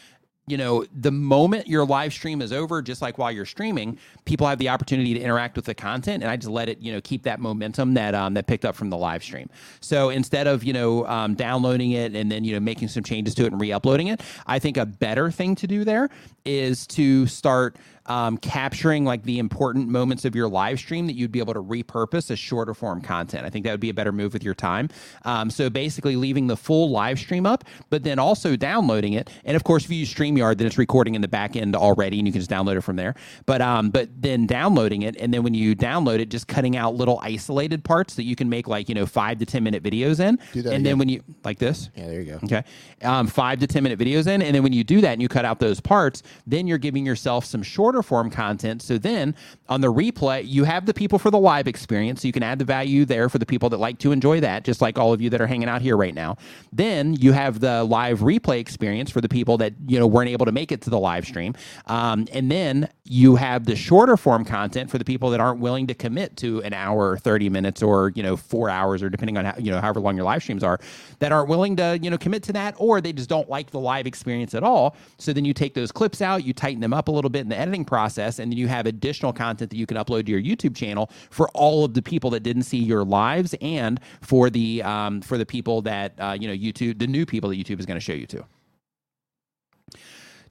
you 0.47 0.59
know, 0.59 0.85
the 0.93 1.11
moment 1.11 1.67
your 1.67 1.87
live 1.87 2.13
stream 2.13 2.43
is 2.43 2.53
over, 2.53 2.83
just 2.83 3.01
like 3.01 3.17
while 3.17 3.33
you're 3.33 3.47
streaming, 3.47 3.99
people 4.27 4.47
have 4.47 4.59
the 4.59 4.69
opportunity 4.69 5.15
to 5.15 5.21
interact 5.21 5.57
with 5.57 5.65
the 5.65 5.75
content, 5.75 6.23
and 6.23 6.31
I 6.31 6.37
just 6.37 6.51
let 6.51 6.69
it, 6.69 6.81
you 6.81 6.93
know, 6.93 7.01
keep 7.01 7.23
that 7.23 7.41
momentum 7.41 7.95
that 7.95 8.15
um, 8.15 8.35
that 8.35 8.47
picked 8.47 8.67
up 8.67 8.77
from 8.77 8.91
the 8.91 8.97
live 8.99 9.23
stream. 9.23 9.49
So 9.81 10.11
instead 10.11 10.47
of 10.47 10.63
you 10.63 10.75
know 10.75 11.07
um, 11.07 11.35
downloading 11.35 11.93
it 11.93 12.15
and 12.15 12.31
then 12.31 12.45
you 12.45 12.53
know 12.53 12.61
making 12.61 12.89
some 12.89 13.03
changes 13.03 13.35
to 13.37 13.45
it 13.45 13.53
and 13.53 13.61
re-uploading 13.61 14.09
it, 14.09 14.21
I 14.47 14.59
think 14.59 14.77
a 14.77 14.85
better 14.85 15.31
thing 15.31 15.55
to 15.57 15.67
do 15.67 15.83
there 15.83 16.11
is 16.45 16.87
to 16.89 17.27
start 17.27 17.77
um, 18.07 18.37
capturing 18.39 19.05
like 19.05 19.23
the 19.23 19.39
important 19.39 19.89
moments 19.89 20.25
of 20.25 20.35
your 20.35 20.49
live 20.49 20.79
stream 20.79 21.07
that 21.07 21.15
you'd 21.15 21.33
be 21.33 21.39
able 21.39 21.55
to 21.55 21.63
repurpose 21.63 22.31
as 22.31 22.39
shorter 22.39 22.75
form 22.75 23.01
content. 23.01 23.47
I 23.47 23.51
think 23.51 23.65
that 23.65 23.71
would 23.73 23.81
be 23.81 23.91
a 23.91 23.95
better 23.95 24.13
move 24.13 24.33
with 24.33 24.43
your 24.43 24.55
time. 24.55 24.89
Um, 25.25 25.51
so 25.51 25.71
basically, 25.71 26.17
leaving 26.17 26.47
the 26.47 26.57
full 26.57 26.91
live 26.91 27.19
stream 27.19 27.47
up, 27.47 27.65
but 27.91 28.03
then 28.03 28.19
also 28.19 28.57
downloading 28.57 29.15
it. 29.15 29.31
And 29.45 29.57
of 29.57 29.65
course, 29.65 29.85
if 29.85 29.91
you 29.91 29.99
use 29.99 30.13
StreamYard, 30.13 30.59
then 30.59 30.67
it's 30.67 30.79
recording 30.79 31.15
in 31.15 31.23
the 31.23 31.29
back 31.29 31.57
end 31.57 31.77
already, 31.77 32.19
and 32.19 32.27
you 32.27 32.33
can 32.33 32.41
just 32.41 32.51
download 32.51 32.77
it 32.77 32.83
from 32.83 32.97
there. 32.97 33.15
But 33.47 33.61
um, 33.63 33.91
but 33.91 34.09
then 34.21 34.47
downloading 34.47 35.03
it, 35.03 35.17
and 35.17 35.33
then 35.33 35.43
when 35.43 35.55
you 35.55 35.75
download 35.75 36.19
it, 36.21 36.29
just 36.29 36.49
cutting 36.49 36.77
out 36.77 36.95
little 36.95 37.19
isolated 37.23 37.85
parts 37.85 38.15
that 38.15 38.25
you 38.25 38.37
can 38.37 38.49
make 38.49 38.69
like 38.69 38.89
you 38.89 38.95
know 38.95 39.07
five 39.07 39.39
to 39.39 39.47
ten 39.47 39.63
minute 39.63 39.83
videos 39.83 40.21
in. 40.21 40.39
And 40.75 40.85
then 40.85 40.99
when 40.99 41.09
you 41.09 41.23
like 41.45 41.59
this. 41.59 41.91
Yeah, 41.95 42.07
there 42.07 42.21
you 42.21 42.33
go. 42.33 42.41
Okay. 42.45 42.65
Um, 43.03 43.27
five 43.27 43.59
to 43.61 43.67
10 43.67 43.83
minute 43.83 43.99
videos 43.99 44.27
in. 44.27 44.43
And 44.43 44.55
then 44.55 44.63
when 44.63 44.73
you 44.73 44.85
do 44.85 45.01
that 45.01 45.13
and 45.13 45.23
you 45.23 45.29
cut 45.29 45.45
out 45.45 45.59
those 45.59 45.81
parts, 45.81 46.23
then 46.47 46.67
you're 46.67 46.79
giving 46.79 47.05
yourself 47.05 47.45
some 47.45 47.63
shorter 47.63 47.94
form 48.03 48.31
content. 48.31 48.83
So 48.83 48.99
then 48.99 49.35
on 49.69 49.81
the 49.81 49.93
replay, 49.93 50.47
you 50.47 50.65
have 50.65 50.87
the 50.87 50.95
people 50.95 51.19
for 51.19 51.31
the 51.31 51.39
live 51.39 51.67
experience. 51.67 52.23
So 52.23 52.29
you 52.29 52.33
can 52.33 52.43
add 52.43 52.59
the 52.59 52.65
value 52.65 53.05
there 53.05 53.29
for 53.29 53.39
the 53.39 53.47
people 53.47 53.71
that 53.71 53.79
like 53.79 53.99
to 54.01 54.13
enjoy 54.13 54.41
that, 54.41 54.65
just 54.65 54.81
like 54.81 54.99
all 54.99 55.13
of 55.13 55.21
you 55.21 55.31
that 55.31 55.41
are 55.41 55.47
hanging 55.47 55.69
out 55.69 55.83
here 55.83 55.97
right 55.97 56.15
now. 56.15 56.37
Then 56.73 57.15
you 57.15 57.33
have 57.33 57.61
the 57.61 57.85
live 57.85 58.21
replay 58.21 58.59
experience 58.59 59.11
for 59.11 59.21
the 59.21 59.29
people 59.29 59.59
that, 59.59 59.75
you 59.87 59.99
know, 59.99 60.07
weren't 60.07 60.31
able 60.31 60.47
to 60.47 60.53
make 60.53 60.73
it 60.73 60.81
to 60.83 60.91
the 60.91 60.99
live 60.99 61.25
stream. 61.25 61.55
Um, 61.87 62.27
and 62.33 62.51
then 62.51 62.89
you 63.05 63.37
have 63.37 63.67
the 63.67 63.77
shorter 63.77 64.17
form 64.17 64.45
content 64.45 64.91
for 64.91 64.99
the 64.99 65.05
people 65.05 65.31
that 65.31 65.41
aren't 65.41 65.61
willing 65.61 65.87
to 65.87 65.95
commit 65.95 66.37
to 66.39 66.63
an 66.63 66.73
hour 66.73 67.11
or 67.11 67.19
30 67.19 67.49
minutes 67.51 67.83
or, 67.83 68.13
you 68.15 68.23
know, 68.23 68.37
four 68.37 68.71
hours 68.71 69.03
or 69.03 69.11
depending 69.11 69.37
on 69.37 69.45
how, 69.45 69.55
you 69.59 69.71
know, 69.71 69.81
however 69.81 70.01
long 70.01 70.17
your 70.17 70.25
live 70.25 70.43
streams 70.43 70.65
are 70.65 70.79
that 71.19 71.33
aren't 71.33 71.49
willing 71.49 71.77
to, 71.77 71.99
you 72.01 72.11
know, 72.11 72.19
commit 72.19 72.43
to 72.43 72.53
that 72.53 72.75
or 72.79 73.01
they 73.01 73.13
just 73.13 73.29
don't 73.29 73.49
like 73.49 73.71
the 73.71 73.81
live 73.81 74.07
experience 74.07 74.55
at 74.55 74.63
all. 74.63 74.97
So 75.19 75.33
then 75.33 75.45
you 75.45 75.53
take 75.53 75.75
those 75.75 75.93
clips 75.93 76.23
out, 76.23 76.45
you 76.45 76.53
tighten 76.53 76.81
them 76.81 76.93
up 76.93 77.09
a 77.09 77.11
little 77.11 77.31
bit 77.31 77.41
in 77.41 77.49
the 77.49 77.59
editing 77.59 77.84
process, 77.85 78.39
and 78.39 78.51
then 78.51 78.59
you 78.59 78.69
have 78.69 78.87
additional 78.87 79.33
content 79.33 79.71
that 79.71 79.77
you 79.77 79.87
can 79.87 79.97
upload 79.97 80.27
to 80.27 80.33
your 80.33 80.41
YouTube 80.41 80.77
channel 80.77 81.11
for 81.31 81.49
all 81.51 81.85
of 81.85 81.95
the 81.95 82.03
people 82.03 82.31
that 82.31 82.41
didn't 82.41 82.63
see 82.65 82.79
your 82.79 83.05
lives 83.05 83.55
and 83.61 84.01
for 84.21 84.51
the 84.51 84.83
um, 84.83 85.21
for 85.21 85.39
the 85.39 85.47
people 85.47 85.83
that 85.83 86.15
uh, 86.19 86.37
you 86.39 86.49
know 86.49 86.55
YouTube, 86.55 86.99
the 86.99 87.07
new 87.07 87.27
people 87.27 87.51
that 87.51 87.57
YouTube 87.57 87.81
is 87.81 87.87
going 87.87 87.99
to 87.99 88.05
show 88.05 88.13
you 88.13 88.27
to. 88.27 88.45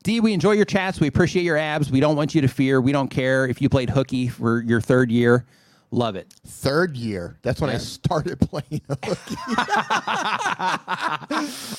D, 0.03 0.20
we 0.20 0.34
enjoy 0.34 0.52
your 0.52 0.66
chats. 0.66 1.00
We 1.00 1.08
appreciate 1.08 1.44
your 1.44 1.58
abs. 1.58 1.90
We 1.90 2.02
don't 2.02 2.18
want 2.18 2.36
you 2.36 2.42
to 2.42 2.48
fear. 2.50 2.82
We 2.82 2.92
don't 2.92 3.08
care 3.08 3.48
if 3.48 3.62
you 3.62 3.70
played 3.70 3.90
hooky 3.90 4.28
for 4.28 4.62
your 4.62 4.82
third 4.82 5.10
year. 5.10 5.45
Love 5.94 6.16
it. 6.16 6.34
Third 6.48 6.98
year. 6.98 7.38
That's 7.44 7.62
when 7.62 7.70
I 7.70 7.78
started 7.78 8.40
playing 8.40 8.82
hooky. 8.90 9.36
I, 9.48 11.30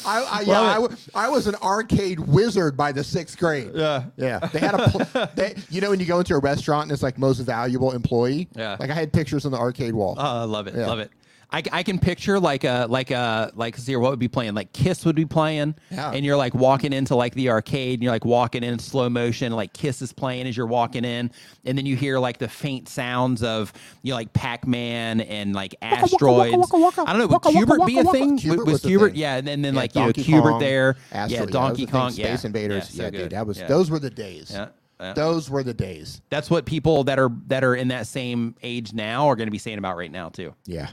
I, 0.07 0.45
yeah, 0.47 0.61
I, 0.61 0.87
I 1.27 1.29
was 1.29 1.49
an 1.49 1.57
arcade 1.57 2.21
wizard 2.21 2.77
by 2.77 2.93
the 2.93 3.03
sixth 3.03 3.37
grade. 3.37 3.73
Yeah. 3.75 4.05
Yeah. 4.17 4.39
They 4.39 4.61
had 4.61 4.75
a, 4.79 4.89
pl- 4.89 5.29
they, 5.35 5.57
you 5.69 5.81
know, 5.81 5.91
when 5.91 5.99
you 5.99 6.07
go 6.07 6.21
into 6.21 6.35
a 6.37 6.39
restaurant 6.39 6.85
and 6.85 6.93
it's 6.93 7.03
like 7.03 7.19
most 7.19 7.41
valuable 7.41 7.91
employee. 7.91 8.49
Yeah. 8.55 8.77
Like 8.79 8.91
I 8.91 8.95
had 8.95 9.13
pictures 9.13 9.47
on 9.47 9.51
the 9.53 9.59
arcade 9.59 9.95
wall. 9.95 10.15
Oh, 10.17 10.43
I 10.43 10.45
love 10.45 10.69
it. 10.69 10.77
Yeah. 10.77 10.87
Love 10.87 11.01
it. 11.01 11.11
I, 11.53 11.63
I 11.73 11.83
can 11.83 11.99
picture 11.99 12.41
like 12.41 12.65
a 12.65 12.87
like 12.89 13.11
a 13.11 13.53
like 13.55 13.77
see 13.77 13.95
what 13.97 14.11
would 14.11 14.19
be 14.19 14.29
playing 14.29 14.55
like 14.55 14.73
Kiss 14.73 15.05
would 15.05 15.15
be 15.15 15.25
playing, 15.25 15.75
Yeah. 15.91 16.11
and 16.11 16.25
you're 16.25 16.37
like 16.37 16.55
walking 16.55 16.93
into 16.93 17.15
like 17.15 17.35
the 17.35 17.51
arcade, 17.51 17.95
and 17.95 18.03
you're 18.03 18.13
like 18.13 18.25
walking 18.25 18.63
in 18.65 18.79
slow 18.79 19.09
motion, 19.09 19.53
like 19.53 19.73
Kiss 19.73 20.03
is 20.03 20.13
playing 20.13 20.47
as 20.47 20.57
you're 20.57 20.67
walking 20.67 21.05
in, 21.05 21.31
and 21.65 21.79
then 21.79 21.87
you 21.87 21.97
hear 21.97 22.19
like 22.19 22.39
the 22.39 22.49
faint 22.49 22.89
sounds 22.89 23.43
of 23.43 23.73
you 24.03 24.11
know 24.13 24.17
like 24.17 24.33
Pac 24.33 24.67
Man 24.67 25.21
and 25.21 25.55
like 25.55 25.75
asteroids. 25.83 26.57
waka, 26.57 26.79
waka, 26.79 27.03
I 27.07 27.13
don't 27.13 27.19
know. 27.19 27.27
Would 27.27 27.33
waka, 27.33 27.49
waka, 27.49 27.59
Q*bert 27.67 27.87
be 27.87 27.95
a 27.95 27.97
waka, 28.03 28.07
waka. 28.07 28.19
thing? 28.19 28.39
Q*bert 28.39 28.59
was 28.67 28.73
was 28.75 28.83
the 28.83 28.89
Q*bert? 28.89 29.15
Yeah, 29.15 29.37
and 29.37 29.47
then, 29.47 29.63
then 29.63 29.75
Yeah, 29.75 29.81
like 29.81 29.95
you 29.95 30.01
know 30.01 30.07
Donkey 30.09 30.25
Q*bert 30.25 30.61
there. 30.61 30.97
Astro- 31.13 31.35
yeah, 31.39 31.45
that 31.45 31.53
Donkey 31.53 31.85
the 31.87 31.93
Kong. 31.93 32.11
thing, 32.11 32.21
yeah, 32.25 32.35
Space 32.37 32.45
Invaders. 32.47 32.91
Yeah, 32.91 32.97
so 32.97 33.03
Yeah, 33.05 33.11
dude, 33.11 33.31
that 33.31 33.47
was 33.47 33.59
Yeah. 33.59 33.67
those 33.69 33.91
were 33.91 33.99
the 33.99 34.11
days. 34.11 34.51
Yeah. 34.53 34.69
yeah. 35.01 35.13
Those 35.13 35.51
were 35.51 35.63
the 35.63 35.75
days. 35.75 36.21
That's 36.31 36.51
what 36.51 36.65
people 36.65 37.05
that 37.05 37.19
are 37.19 37.31
that 37.49 37.63
are 37.65 37.75
in 37.75 37.89
that 37.89 38.07
same 38.07 38.55
age 38.63 38.93
now 38.93 39.29
are 39.29 39.37
going 39.37 39.47
to 39.47 39.53
be 39.53 39.59
saying 39.59 39.79
about 39.79 39.97
right 39.97 40.11
now 40.11 40.31
too. 40.31 40.55
Yeah. 40.67 40.89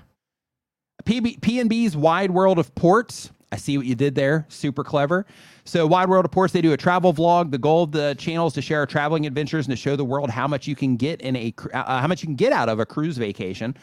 PB, 1.03 1.95
Wide 1.95 2.31
World 2.31 2.59
of 2.59 2.73
Ports. 2.75 3.31
I 3.51 3.57
see 3.57 3.77
what 3.77 3.85
you 3.85 3.95
did 3.95 4.15
there. 4.15 4.45
Super 4.47 4.83
clever. 4.83 5.25
So, 5.65 5.85
Wide 5.85 6.09
World 6.09 6.25
of 6.25 6.31
Ports, 6.31 6.53
they 6.53 6.61
do 6.61 6.73
a 6.73 6.77
travel 6.77 7.13
vlog. 7.13 7.51
The 7.51 7.57
goal 7.57 7.83
of 7.83 7.91
the 7.91 8.15
channel 8.17 8.47
is 8.47 8.53
to 8.53 8.61
share 8.61 8.79
our 8.79 8.85
traveling 8.85 9.25
adventures 9.25 9.67
and 9.67 9.75
to 9.75 9.81
show 9.81 9.95
the 9.95 10.05
world 10.05 10.29
how 10.29 10.47
much 10.47 10.67
you 10.67 10.75
can 10.75 10.95
get 10.95 11.21
in 11.21 11.35
a 11.35 11.53
uh, 11.73 11.99
how 11.99 12.07
much 12.07 12.21
you 12.23 12.27
can 12.27 12.35
get 12.35 12.53
out 12.53 12.69
of 12.69 12.79
a 12.79 12.85
cruise 12.85 13.17
vacation. 13.17 13.75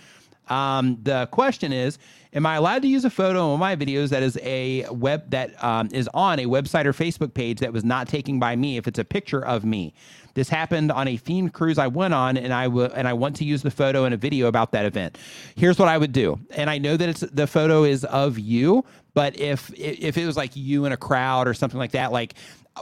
Um, 0.50 0.98
the 1.02 1.26
question 1.26 1.72
is, 1.72 1.98
am 2.32 2.46
I 2.46 2.56
allowed 2.56 2.82
to 2.82 2.88
use 2.88 3.04
a 3.04 3.10
photo 3.10 3.54
in 3.54 3.60
my 3.60 3.76
videos 3.76 4.08
that 4.10 4.22
is 4.22 4.38
a 4.42 4.86
web 4.90 5.30
that 5.30 5.62
um, 5.62 5.88
is 5.92 6.08
on 6.14 6.38
a 6.38 6.44
website 6.44 6.84
or 6.84 6.92
Facebook 6.92 7.34
page 7.34 7.60
that 7.60 7.72
was 7.72 7.84
not 7.84 8.08
taken 8.08 8.38
by 8.38 8.56
me 8.56 8.76
if 8.76 8.86
it's 8.86 8.98
a 8.98 9.04
picture 9.04 9.44
of 9.44 9.64
me? 9.64 9.94
This 10.34 10.48
happened 10.48 10.92
on 10.92 11.08
a 11.08 11.18
themed 11.18 11.52
cruise 11.52 11.78
I 11.78 11.88
went 11.88 12.14
on, 12.14 12.36
and 12.36 12.52
I 12.52 12.64
w- 12.64 12.90
and 12.94 13.08
I 13.08 13.12
want 13.12 13.34
to 13.36 13.44
use 13.44 13.62
the 13.62 13.72
photo 13.72 14.04
in 14.04 14.12
a 14.12 14.16
video 14.16 14.46
about 14.46 14.70
that 14.72 14.86
event. 14.86 15.18
Here's 15.56 15.78
what 15.78 15.88
I 15.88 15.98
would 15.98 16.12
do, 16.12 16.38
and 16.50 16.70
I 16.70 16.78
know 16.78 16.96
that 16.96 17.08
it's 17.08 17.20
the 17.20 17.48
photo 17.48 17.82
is 17.82 18.04
of 18.04 18.38
you, 18.38 18.84
but 19.14 19.36
if 19.36 19.72
if 19.74 20.16
it 20.16 20.26
was 20.26 20.36
like 20.36 20.54
you 20.54 20.84
in 20.84 20.92
a 20.92 20.96
crowd 20.96 21.48
or 21.48 21.54
something 21.54 21.78
like 21.78 21.90
that, 21.92 22.12
like 22.12 22.34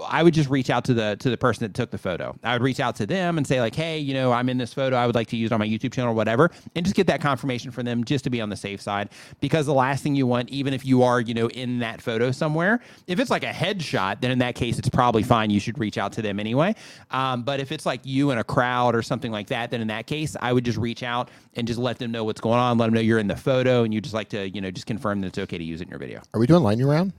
I 0.04 0.22
would 0.22 0.34
just 0.34 0.50
reach 0.50 0.70
out 0.70 0.84
to 0.86 0.94
the 0.94 1.16
to 1.20 1.30
the 1.30 1.36
person 1.36 1.64
that 1.64 1.74
took 1.74 1.90
the 1.90 1.98
photo. 1.98 2.36
I 2.42 2.54
would 2.54 2.62
reach 2.62 2.80
out 2.80 2.96
to 2.96 3.06
them 3.06 3.38
and 3.38 3.46
say 3.46 3.60
like, 3.60 3.74
"Hey, 3.74 3.98
you 3.98 4.14
know, 4.14 4.32
I'm 4.32 4.48
in 4.48 4.58
this 4.58 4.72
photo. 4.74 4.96
I 4.96 5.06
would 5.06 5.14
like 5.14 5.28
to 5.28 5.36
use 5.36 5.50
it 5.50 5.54
on 5.54 5.60
my 5.60 5.66
YouTube 5.66 5.92
channel 5.92 6.12
or 6.12 6.14
whatever," 6.14 6.50
and 6.74 6.84
just 6.84 6.96
get 6.96 7.06
that 7.08 7.20
confirmation 7.20 7.70
from 7.70 7.84
them 7.84 8.04
just 8.04 8.24
to 8.24 8.30
be 8.30 8.40
on 8.40 8.48
the 8.48 8.56
safe 8.56 8.80
side. 8.80 9.10
Because 9.40 9.66
the 9.66 9.74
last 9.74 10.02
thing 10.02 10.14
you 10.14 10.26
want, 10.26 10.48
even 10.50 10.74
if 10.74 10.84
you 10.84 11.02
are, 11.02 11.20
you 11.20 11.34
know, 11.34 11.48
in 11.48 11.78
that 11.80 12.00
photo 12.00 12.30
somewhere, 12.30 12.80
if 13.06 13.20
it's 13.20 13.30
like 13.30 13.44
a 13.44 13.52
headshot, 13.52 14.20
then 14.20 14.30
in 14.30 14.38
that 14.38 14.54
case, 14.54 14.78
it's 14.78 14.88
probably 14.88 15.22
fine. 15.22 15.50
You 15.50 15.60
should 15.60 15.78
reach 15.78 15.98
out 15.98 16.12
to 16.14 16.22
them 16.22 16.40
anyway. 16.40 16.74
Um, 17.10 17.42
but 17.42 17.60
if 17.60 17.72
it's 17.72 17.86
like 17.86 18.00
you 18.04 18.30
in 18.30 18.38
a 18.38 18.44
crowd 18.44 18.94
or 18.94 19.02
something 19.02 19.32
like 19.32 19.48
that, 19.48 19.70
then 19.70 19.80
in 19.80 19.88
that 19.88 20.06
case, 20.06 20.36
I 20.40 20.52
would 20.52 20.64
just 20.64 20.78
reach 20.78 21.02
out 21.02 21.30
and 21.54 21.66
just 21.66 21.78
let 21.78 21.98
them 21.98 22.10
know 22.10 22.24
what's 22.24 22.40
going 22.40 22.58
on. 22.58 22.78
Let 22.78 22.86
them 22.86 22.94
know 22.94 23.00
you're 23.00 23.18
in 23.18 23.28
the 23.28 23.36
photo, 23.36 23.84
and 23.84 23.92
you 23.92 24.00
just 24.00 24.14
like 24.14 24.28
to, 24.30 24.48
you 24.48 24.60
know, 24.60 24.70
just 24.70 24.86
confirm 24.86 25.20
that 25.20 25.28
it's 25.28 25.38
okay 25.38 25.58
to 25.58 25.64
use 25.64 25.80
it 25.80 25.84
in 25.84 25.90
your 25.90 25.98
video. 25.98 26.20
Are 26.34 26.40
we 26.40 26.46
doing 26.46 26.62
lightning 26.62 26.86
round? 26.86 27.12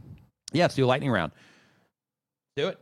Yeah, 0.54 0.64
let's 0.64 0.76
do 0.76 0.86
a 0.86 0.88
lightning 0.88 1.12
round. 1.12 1.32
Do 2.58 2.68
it. 2.70 2.80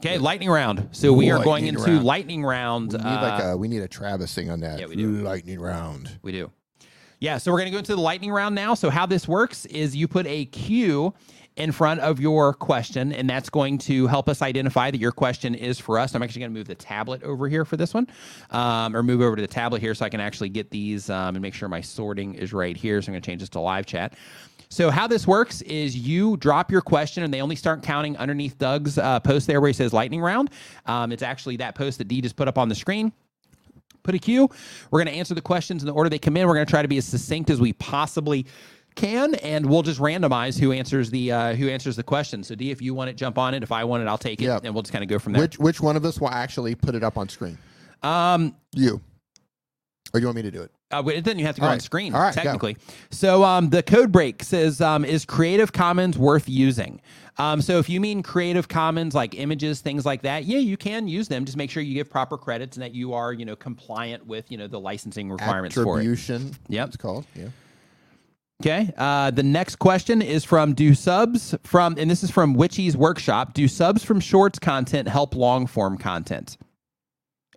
Okay, 0.00 0.18
lightning 0.18 0.50
round. 0.50 0.88
So 0.92 1.12
we 1.14 1.30
are 1.30 1.36
going 1.42 1.64
Lightning 1.64 1.68
into 1.68 1.92
round. 1.92 2.04
lightning 2.04 2.44
round. 2.44 2.92
We 2.92 2.98
need 2.98 3.04
uh, 3.04 3.22
like 3.22 3.42
a 3.44 3.56
we 3.56 3.68
need 3.68 3.80
a 3.80 3.88
Travis 3.88 4.34
thing 4.34 4.50
on 4.50 4.60
that. 4.60 4.78
yeah, 4.78 4.86
we 4.86 4.96
do. 4.96 5.08
Lightning 5.22 5.58
round. 5.58 6.18
we 6.22 6.30
do. 6.30 6.50
Yeah, 7.20 7.38
so 7.38 7.50
we're 7.50 7.58
going 7.58 7.68
to 7.68 7.72
go 7.72 7.78
into 7.78 7.94
the 7.94 8.02
lightning 8.02 8.30
round 8.30 8.54
now. 8.54 8.74
So 8.74 8.90
how 8.90 9.06
this 9.06 9.26
works 9.26 9.64
is 9.66 9.96
you 9.96 10.06
put 10.08 10.26
a 10.26 10.44
Q 10.46 11.14
in 11.56 11.72
front 11.72 12.00
of 12.00 12.20
your 12.20 12.52
question, 12.52 13.14
and 13.14 13.30
that's 13.30 13.48
going 13.48 13.78
to 13.78 14.06
help 14.08 14.28
us 14.28 14.42
identify 14.42 14.90
that 14.90 14.98
your 14.98 15.12
question 15.12 15.54
is 15.54 15.78
for 15.80 15.98
us. 15.98 16.14
I'm 16.14 16.22
actually 16.22 16.40
going 16.40 16.52
to 16.52 16.58
move 16.58 16.66
the 16.66 16.74
tablet 16.74 17.22
over 17.22 17.48
here 17.48 17.64
for 17.64 17.78
this 17.78 17.94
one, 17.94 18.06
um, 18.50 18.94
or 18.94 19.02
move 19.02 19.22
over 19.22 19.36
to 19.36 19.42
the 19.42 19.48
tablet 19.48 19.80
here 19.80 19.94
so 19.94 20.04
I 20.04 20.10
can 20.10 20.20
actually 20.20 20.50
get 20.50 20.68
these 20.70 21.08
um, 21.08 21.36
and 21.36 21.40
make 21.40 21.54
sure 21.54 21.68
my 21.68 21.80
sorting 21.80 22.34
is 22.34 22.52
right 22.52 22.76
here. 22.76 23.00
So 23.00 23.06
I'm 23.08 23.12
going 23.14 23.22
to 23.22 23.26
change 23.26 23.40
this 23.40 23.48
to 23.50 23.60
live 23.60 23.86
chat. 23.86 24.14
So 24.74 24.90
how 24.90 25.06
this 25.06 25.24
works 25.24 25.62
is 25.62 25.96
you 25.96 26.36
drop 26.36 26.72
your 26.72 26.80
question, 26.80 27.22
and 27.22 27.32
they 27.32 27.40
only 27.40 27.54
start 27.54 27.84
counting 27.84 28.16
underneath 28.16 28.58
Doug's 28.58 28.98
uh, 28.98 29.20
post 29.20 29.46
there 29.46 29.60
where 29.60 29.68
he 29.68 29.72
says 29.72 29.92
lightning 29.92 30.20
round. 30.20 30.50
Um, 30.86 31.12
it's 31.12 31.22
actually 31.22 31.58
that 31.58 31.76
post 31.76 31.98
that 31.98 32.08
D 32.08 32.20
just 32.20 32.34
put 32.34 32.48
up 32.48 32.58
on 32.58 32.68
the 32.68 32.74
screen 32.74 33.12
put 34.02 34.16
a 34.16 34.18
Q. 34.18 34.50
We're 34.90 34.98
going 34.98 35.12
to 35.12 35.18
answer 35.18 35.32
the 35.32 35.40
questions 35.40 35.82
in 35.82 35.86
the 35.86 35.92
order 35.94 36.10
they 36.10 36.18
come 36.18 36.36
in. 36.36 36.46
We're 36.46 36.54
going 36.54 36.66
to 36.66 36.70
try 36.70 36.82
to 36.82 36.88
be 36.88 36.98
as 36.98 37.06
succinct 37.06 37.50
as 37.50 37.60
we 37.60 37.72
possibly 37.72 38.46
can, 38.96 39.36
and 39.36 39.64
we'll 39.64 39.82
just 39.82 40.00
randomize 40.00 40.58
who 40.58 40.72
answers 40.72 41.08
the 41.08 41.30
uh, 41.30 41.54
who 41.54 41.68
answers 41.68 41.94
the 41.94 42.02
question. 42.02 42.42
So 42.42 42.56
D, 42.56 42.72
if 42.72 42.82
you 42.82 42.94
want 42.94 43.10
it, 43.10 43.16
jump 43.16 43.38
on 43.38 43.54
it. 43.54 43.62
If 43.62 43.70
I 43.70 43.84
want 43.84 44.02
it, 44.02 44.08
I'll 44.08 44.18
take 44.18 44.42
it, 44.42 44.46
Yeah. 44.46 44.58
and 44.62 44.74
we'll 44.74 44.82
just 44.82 44.92
kind 44.92 45.04
of 45.04 45.08
go 45.08 45.20
from 45.20 45.34
there. 45.34 45.42
Which 45.42 45.56
which 45.58 45.80
one 45.80 45.96
of 45.96 46.04
us 46.04 46.20
will 46.20 46.30
actually 46.30 46.74
put 46.74 46.96
it 46.96 47.04
up 47.04 47.16
on 47.16 47.28
screen? 47.28 47.58
um, 48.02 48.56
You. 48.72 49.00
Or 50.12 50.20
you 50.20 50.26
want 50.26 50.36
me 50.36 50.42
to 50.42 50.50
do 50.50 50.62
it? 50.62 50.70
Uh, 50.98 51.20
then 51.20 51.38
you 51.38 51.46
have 51.46 51.54
to 51.56 51.60
go 51.60 51.66
All 51.66 51.72
on 51.72 51.76
right. 51.76 51.82
screen, 51.82 52.14
All 52.14 52.20
right, 52.20 52.34
go. 52.34 52.42
technically. 52.42 52.76
So 53.10 53.44
um, 53.44 53.70
the 53.70 53.82
code 53.82 54.12
break 54.12 54.42
says, 54.42 54.80
um, 54.80 55.04
"Is 55.04 55.24
Creative 55.24 55.72
Commons 55.72 56.18
worth 56.18 56.48
using?" 56.48 57.00
Um, 57.36 57.60
so 57.60 57.78
if 57.78 57.88
you 57.88 58.00
mean 58.00 58.22
Creative 58.22 58.68
Commons, 58.68 59.14
like 59.14 59.34
images, 59.34 59.80
things 59.80 60.06
like 60.06 60.22
that, 60.22 60.44
yeah, 60.44 60.58
you 60.58 60.76
can 60.76 61.08
use 61.08 61.26
them. 61.28 61.44
Just 61.44 61.56
make 61.56 61.70
sure 61.70 61.82
you 61.82 61.94
give 61.94 62.08
proper 62.08 62.38
credits 62.38 62.76
and 62.76 62.82
that 62.82 62.94
you 62.94 63.12
are, 63.12 63.32
you 63.32 63.44
know, 63.44 63.56
compliant 63.56 64.24
with, 64.26 64.50
you 64.52 64.58
know, 64.58 64.68
the 64.68 64.78
licensing 64.78 65.30
requirements 65.30 65.74
for 65.74 65.82
it. 65.82 66.02
Attribution. 66.02 66.52
Yep. 66.68 66.88
It's 66.88 66.96
called. 66.96 67.26
Yeah. 67.34 67.48
Okay. 68.62 68.92
Uh, 68.96 69.32
the 69.32 69.42
next 69.42 69.76
question 69.76 70.22
is 70.22 70.44
from 70.44 70.74
Do 70.74 70.94
subs 70.94 71.56
from, 71.64 71.96
and 71.98 72.08
this 72.08 72.22
is 72.22 72.30
from 72.30 72.54
Witchy's 72.54 72.96
Workshop. 72.96 73.52
Do 73.52 73.66
subs 73.66 74.04
from 74.04 74.20
shorts 74.20 74.60
content 74.60 75.08
help 75.08 75.34
long 75.34 75.66
form 75.66 75.98
content? 75.98 76.56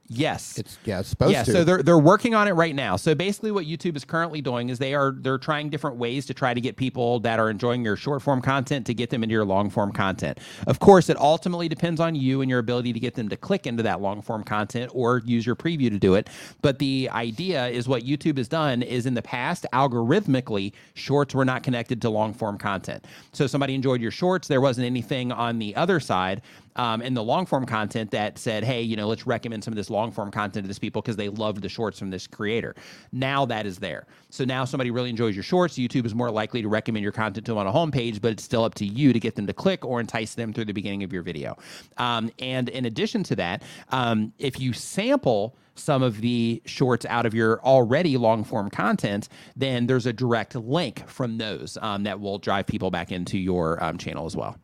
Yes. 0.10 0.58
It's 0.58 0.78
yeah, 0.86 1.00
it's 1.02 1.10
supposed 1.10 1.34
yeah, 1.34 1.44
to. 1.44 1.52
so 1.52 1.64
they're 1.64 1.84
they're 1.84 1.98
working 1.98 2.34
on 2.34 2.48
it 2.48 2.54
right 2.54 2.74
now. 2.74 2.96
So 2.96 3.14
basically, 3.14 3.52
what 3.52 3.66
YouTube 3.66 3.98
is 3.98 4.06
currently 4.06 4.42
doing 4.42 4.70
is 4.70 4.80
they 4.80 4.94
are 4.94 5.12
they're 5.12 5.38
trying 5.38 5.70
different 5.70 5.98
ways 5.98 6.26
to 6.28 6.34
try 6.34 6.54
to 6.54 6.62
get 6.62 6.78
people 6.78 7.20
that 7.22 7.40
are 7.40 7.50
enjoying 7.50 7.84
your 7.84 7.98
short 7.98 8.22
form 8.22 8.42
content 8.42 8.86
to 8.88 8.94
get 8.94 9.10
them 9.10 9.22
into 9.22 9.34
your 9.34 9.44
long 9.44 9.70
form 9.70 9.92
content. 9.92 10.40
Of 10.66 10.80
course, 10.80 11.10
it 11.10 11.18
ultimately 11.18 11.68
depends 11.68 12.00
on 12.00 12.16
you 12.16 12.42
and 12.42 12.50
your 12.50 12.60
ability 12.60 12.94
to 12.94 13.00
get 13.00 13.16
them 13.16 13.28
to 13.28 13.36
click 13.36 13.68
into 13.68 13.84
that 13.84 14.00
long 14.00 14.22
form 14.22 14.44
content 14.44 14.92
or 14.94 15.22
use 15.26 15.46
your 15.46 15.58
preview 15.58 15.90
to 15.90 16.00
do 16.00 16.16
it. 16.16 16.30
But 16.62 16.80
the 16.80 17.10
idea 17.12 17.68
is 17.68 17.88
what 17.90 18.04
YouTube 18.04 18.38
has 18.38 18.48
done 18.48 18.84
is 18.84 19.06
in 19.06 19.14
the 19.14 19.22
past, 19.22 19.66
algorithmically, 19.74 20.72
shorts 20.94 21.36
were 21.36 21.46
not 21.46 21.64
connected 21.64 22.02
to 22.04 22.10
long 22.10 22.34
form 22.34 22.58
content. 22.58 23.04
So 23.34 23.46
somebody 23.46 23.76
enjoyed 23.76 24.02
your 24.02 24.12
shorts, 24.12 24.48
there 24.48 24.62
wasn't 24.62 24.86
anything 24.86 25.34
on 25.34 25.60
the 25.60 25.76
other 25.76 26.00
side 26.00 26.42
um, 26.78 27.02
in 27.02 27.14
the 27.14 27.24
long 27.24 27.46
form 27.46 27.66
content 27.66 28.12
that 28.12 28.38
said, 28.38 28.64
hey, 28.64 28.82
you 28.82 28.96
know, 28.96 29.08
let's 29.08 29.28
recommend 29.28 29.64
some 29.64 29.72
of 29.72 29.76
this 29.76 29.90
long 29.90 30.12
form 30.12 30.32
content 30.32 30.64
to 30.64 30.68
this 30.68 30.80
people 30.80 31.02
because 31.02 31.16
they 31.16 31.30
loved 31.30 31.62
the 31.62 31.70
shorts 31.70 32.00
from 32.00 32.10
this 32.10 32.28
creator. 32.28 32.76
Now 33.12 33.46
that 33.46 33.66
is 33.66 33.78
there. 33.78 34.08
So 34.30 34.46
now 34.46 34.66
somebody 34.66 34.92
really 34.92 35.10
enjoys 35.10 35.36
your 35.36 35.44
shorts. 35.44 35.76
YouTube 35.76 36.06
is 36.06 36.16
more 36.16 36.32
likely 36.32 36.62
to 36.62 36.68
recommend 36.68 37.04
your 37.04 37.12
content 37.12 37.46
to 37.46 37.52
them 37.52 37.58
on 37.58 37.68
a 37.68 37.72
homepage, 37.72 38.22
but 38.22 38.32
it's 38.32 38.44
still 38.44 38.64
up 38.64 38.76
to 38.76 38.86
you 38.86 39.14
to 39.14 39.20
get 39.20 39.36
them 39.36 39.48
to 39.48 39.54
click 39.54 39.84
or 39.84 40.00
entice 40.00 40.36
them 40.36 40.54
through 40.54 40.66
the 40.66 40.74
beginning 40.74 41.04
of 41.04 41.12
your 41.12 41.24
video. 41.24 41.58
Um, 41.98 42.32
and 42.40 42.70
in 42.70 42.86
addition 42.86 43.24
to 43.24 43.36
that, 43.38 43.64
um, 43.90 44.34
if 44.38 44.60
you 44.60 44.74
sample, 44.74 45.58
some 45.80 46.02
of 46.02 46.22
the 46.22 46.62
shorts 46.66 47.06
out 47.06 47.26
of 47.26 47.34
your 47.36 47.62
already 47.62 48.18
long 48.18 48.44
form 48.44 48.70
content, 48.70 49.30
then 49.56 49.86
there's 49.86 50.06
a 50.06 50.14
direct 50.14 50.56
link 50.56 51.08
from 51.08 51.38
those 51.38 51.78
um, 51.82 52.04
that 52.04 52.20
will 52.20 52.40
drive 52.40 52.66
people 52.66 52.90
back 52.90 53.12
into 53.12 53.38
your 53.38 53.84
um, 53.84 53.98
channel 53.98 54.26
as 54.26 54.36
well. 54.36 54.58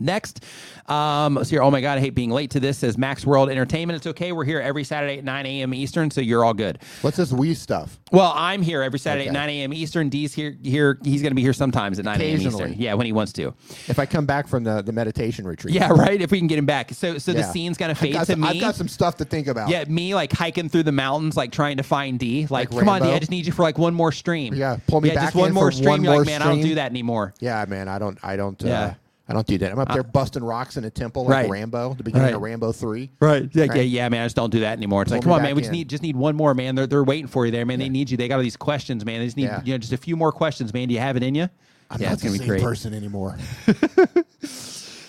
Next, 0.00 0.44
um, 0.86 1.34
let's 1.34 1.50
hear. 1.50 1.62
Oh 1.62 1.70
my 1.70 1.80
God, 1.80 1.98
I 1.98 2.00
hate 2.00 2.14
being 2.14 2.30
late 2.30 2.50
to 2.52 2.60
this. 2.60 2.78
Says 2.78 2.96
Max 2.96 3.26
World 3.26 3.50
Entertainment. 3.50 3.96
It's 3.96 4.06
okay. 4.06 4.32
We're 4.32 4.44
here 4.44 4.60
every 4.60 4.84
Saturday 4.84 5.18
at 5.18 5.24
9 5.24 5.46
a.m. 5.46 5.74
Eastern, 5.74 6.10
so 6.10 6.20
you're 6.20 6.44
all 6.44 6.54
good. 6.54 6.78
What's 7.02 7.16
this 7.16 7.32
we 7.32 7.54
stuff? 7.54 7.98
Well, 8.12 8.32
I'm 8.34 8.62
here 8.62 8.82
every 8.82 8.98
Saturday 8.98 9.28
at 9.28 9.32
9 9.32 9.48
a.m. 9.48 9.72
Eastern. 9.72 10.08
D's 10.08 10.32
here. 10.32 10.56
Here, 10.62 10.98
he's 11.04 11.22
going 11.22 11.30
to 11.30 11.36
be 11.36 11.42
here 11.42 11.52
sometimes 11.52 11.98
at 11.98 12.04
9 12.04 12.20
a.m. 12.20 12.40
Eastern. 12.40 12.74
Yeah, 12.74 12.94
when 12.94 13.06
he 13.06 13.12
wants 13.12 13.32
to. 13.34 13.54
If 13.88 13.98
I 13.98 14.06
come 14.06 14.26
back 14.26 14.48
from 14.48 14.64
the, 14.64 14.82
the 14.82 14.92
meditation 14.92 15.46
retreat. 15.46 15.74
Yeah, 15.74 15.88
right. 15.92 16.20
If 16.20 16.30
we 16.30 16.38
can 16.38 16.46
get 16.46 16.58
him 16.58 16.66
back. 16.66 16.92
So, 16.92 17.18
so 17.18 17.32
the 17.32 17.42
scene's 17.42 17.76
going 17.76 17.94
to 17.94 18.00
fade 18.00 18.14
to 18.14 18.24
some, 18.24 18.40
me. 18.40 18.48
I've 18.48 18.60
got 18.60 18.74
some 18.74 18.88
stuff 18.88 19.16
to 19.18 19.24
think 19.24 19.46
about. 19.46 19.68
Yeah, 19.68 19.84
me 19.84 20.14
like 20.14 20.32
hiking 20.32 20.68
through 20.68 20.84
the 20.84 20.92
mountains, 20.92 21.36
like 21.36 21.52
trying 21.52 21.76
to 21.78 21.82
find 21.82 22.18
D. 22.18 22.42
Like, 22.42 22.70
Like 22.72 22.80
come 22.80 22.88
on, 22.88 23.00
D, 23.00 23.04
Rambo? 23.06 23.16
I 23.16 23.18
just 23.18 23.30
need 23.30 23.46
you 23.46 23.52
for 23.52 23.62
like 23.62 23.78
one 23.78 23.94
more 23.94 24.12
stream. 24.12 24.54
Yeah, 24.54 24.78
pull 24.86 25.00
me 25.00 25.08
yeah, 25.08 25.14
back 25.16 25.24
just 25.24 25.36
one 25.36 25.52
more 25.52 25.70
for 25.70 25.72
stream. 25.72 25.88
one 25.90 26.02
You're 26.02 26.12
more 26.12 26.20
like, 26.20 26.26
man, 26.26 26.42
I 26.42 26.46
don't 26.46 26.62
do 26.62 26.74
that 26.76 26.90
anymore. 26.90 27.34
Yeah, 27.40 27.64
man, 27.68 27.88
I 27.88 27.98
don't, 27.98 28.18
I 28.22 28.36
don't, 28.36 28.62
uh, 28.64 28.68
Yeah. 28.68 28.94
I 29.28 29.34
don't 29.34 29.46
do 29.46 29.58
that. 29.58 29.70
I'm 29.72 29.78
up 29.78 29.90
uh, 29.90 29.94
there 29.94 30.02
busting 30.02 30.42
rocks 30.42 30.76
in 30.78 30.84
a 30.84 30.90
temple 30.90 31.24
like 31.24 31.30
Right. 31.32 31.50
Rambo, 31.50 31.94
the 31.94 32.02
beginning 32.02 32.26
Right. 32.28 32.34
of 32.34 32.40
Rambo 32.40 32.72
three. 32.72 33.10
Right. 33.20 33.48
Yeah, 33.52 33.64
yeah, 33.64 33.70
Right. 33.72 33.88
yeah, 33.88 34.08
man. 34.08 34.22
I 34.22 34.26
just 34.26 34.36
don't 34.36 34.50
do 34.50 34.60
that 34.60 34.76
anymore. 34.78 35.02
It's 35.02 35.10
like, 35.10 35.22
come 35.22 35.32
on, 35.32 35.42
man. 35.42 35.54
We 35.54 35.60
just 35.60 35.68
in. 35.68 35.76
need 35.78 35.88
just 35.88 36.02
need 36.02 36.16
one 36.16 36.34
more, 36.34 36.54
man. 36.54 36.74
They're 36.74 36.86
they're 36.86 37.04
waiting 37.04 37.26
for 37.26 37.44
you 37.44 37.52
there, 37.52 37.66
man. 37.66 37.78
They 37.78 37.88
need 37.90 38.08
you. 38.10 38.16
They 38.16 38.26
got 38.28 38.36
all 38.36 38.42
these 38.42 38.56
questions, 38.56 39.04
man. 39.04 39.20
They 39.20 39.26
just 39.26 39.36
need 39.36 39.44
Yeah. 39.44 39.60
you 39.64 39.74
know 39.74 39.78
just 39.78 39.92
a 39.92 39.98
few 39.98 40.16
more 40.16 40.32
questions, 40.32 40.72
man. 40.72 40.88
Do 40.88 40.94
you 40.94 41.00
have 41.00 41.16
it 41.16 41.22
in 41.22 41.34
you? 41.34 41.48
I'm 41.90 42.00
yeah, 42.00 42.08
not 42.08 42.12
it's 42.14 42.22
the 42.22 42.28
gonna 42.28 42.32
be 42.32 42.38
same 42.38 42.48
great. 42.48 42.62
person 42.62 42.94
anymore. 42.94 43.36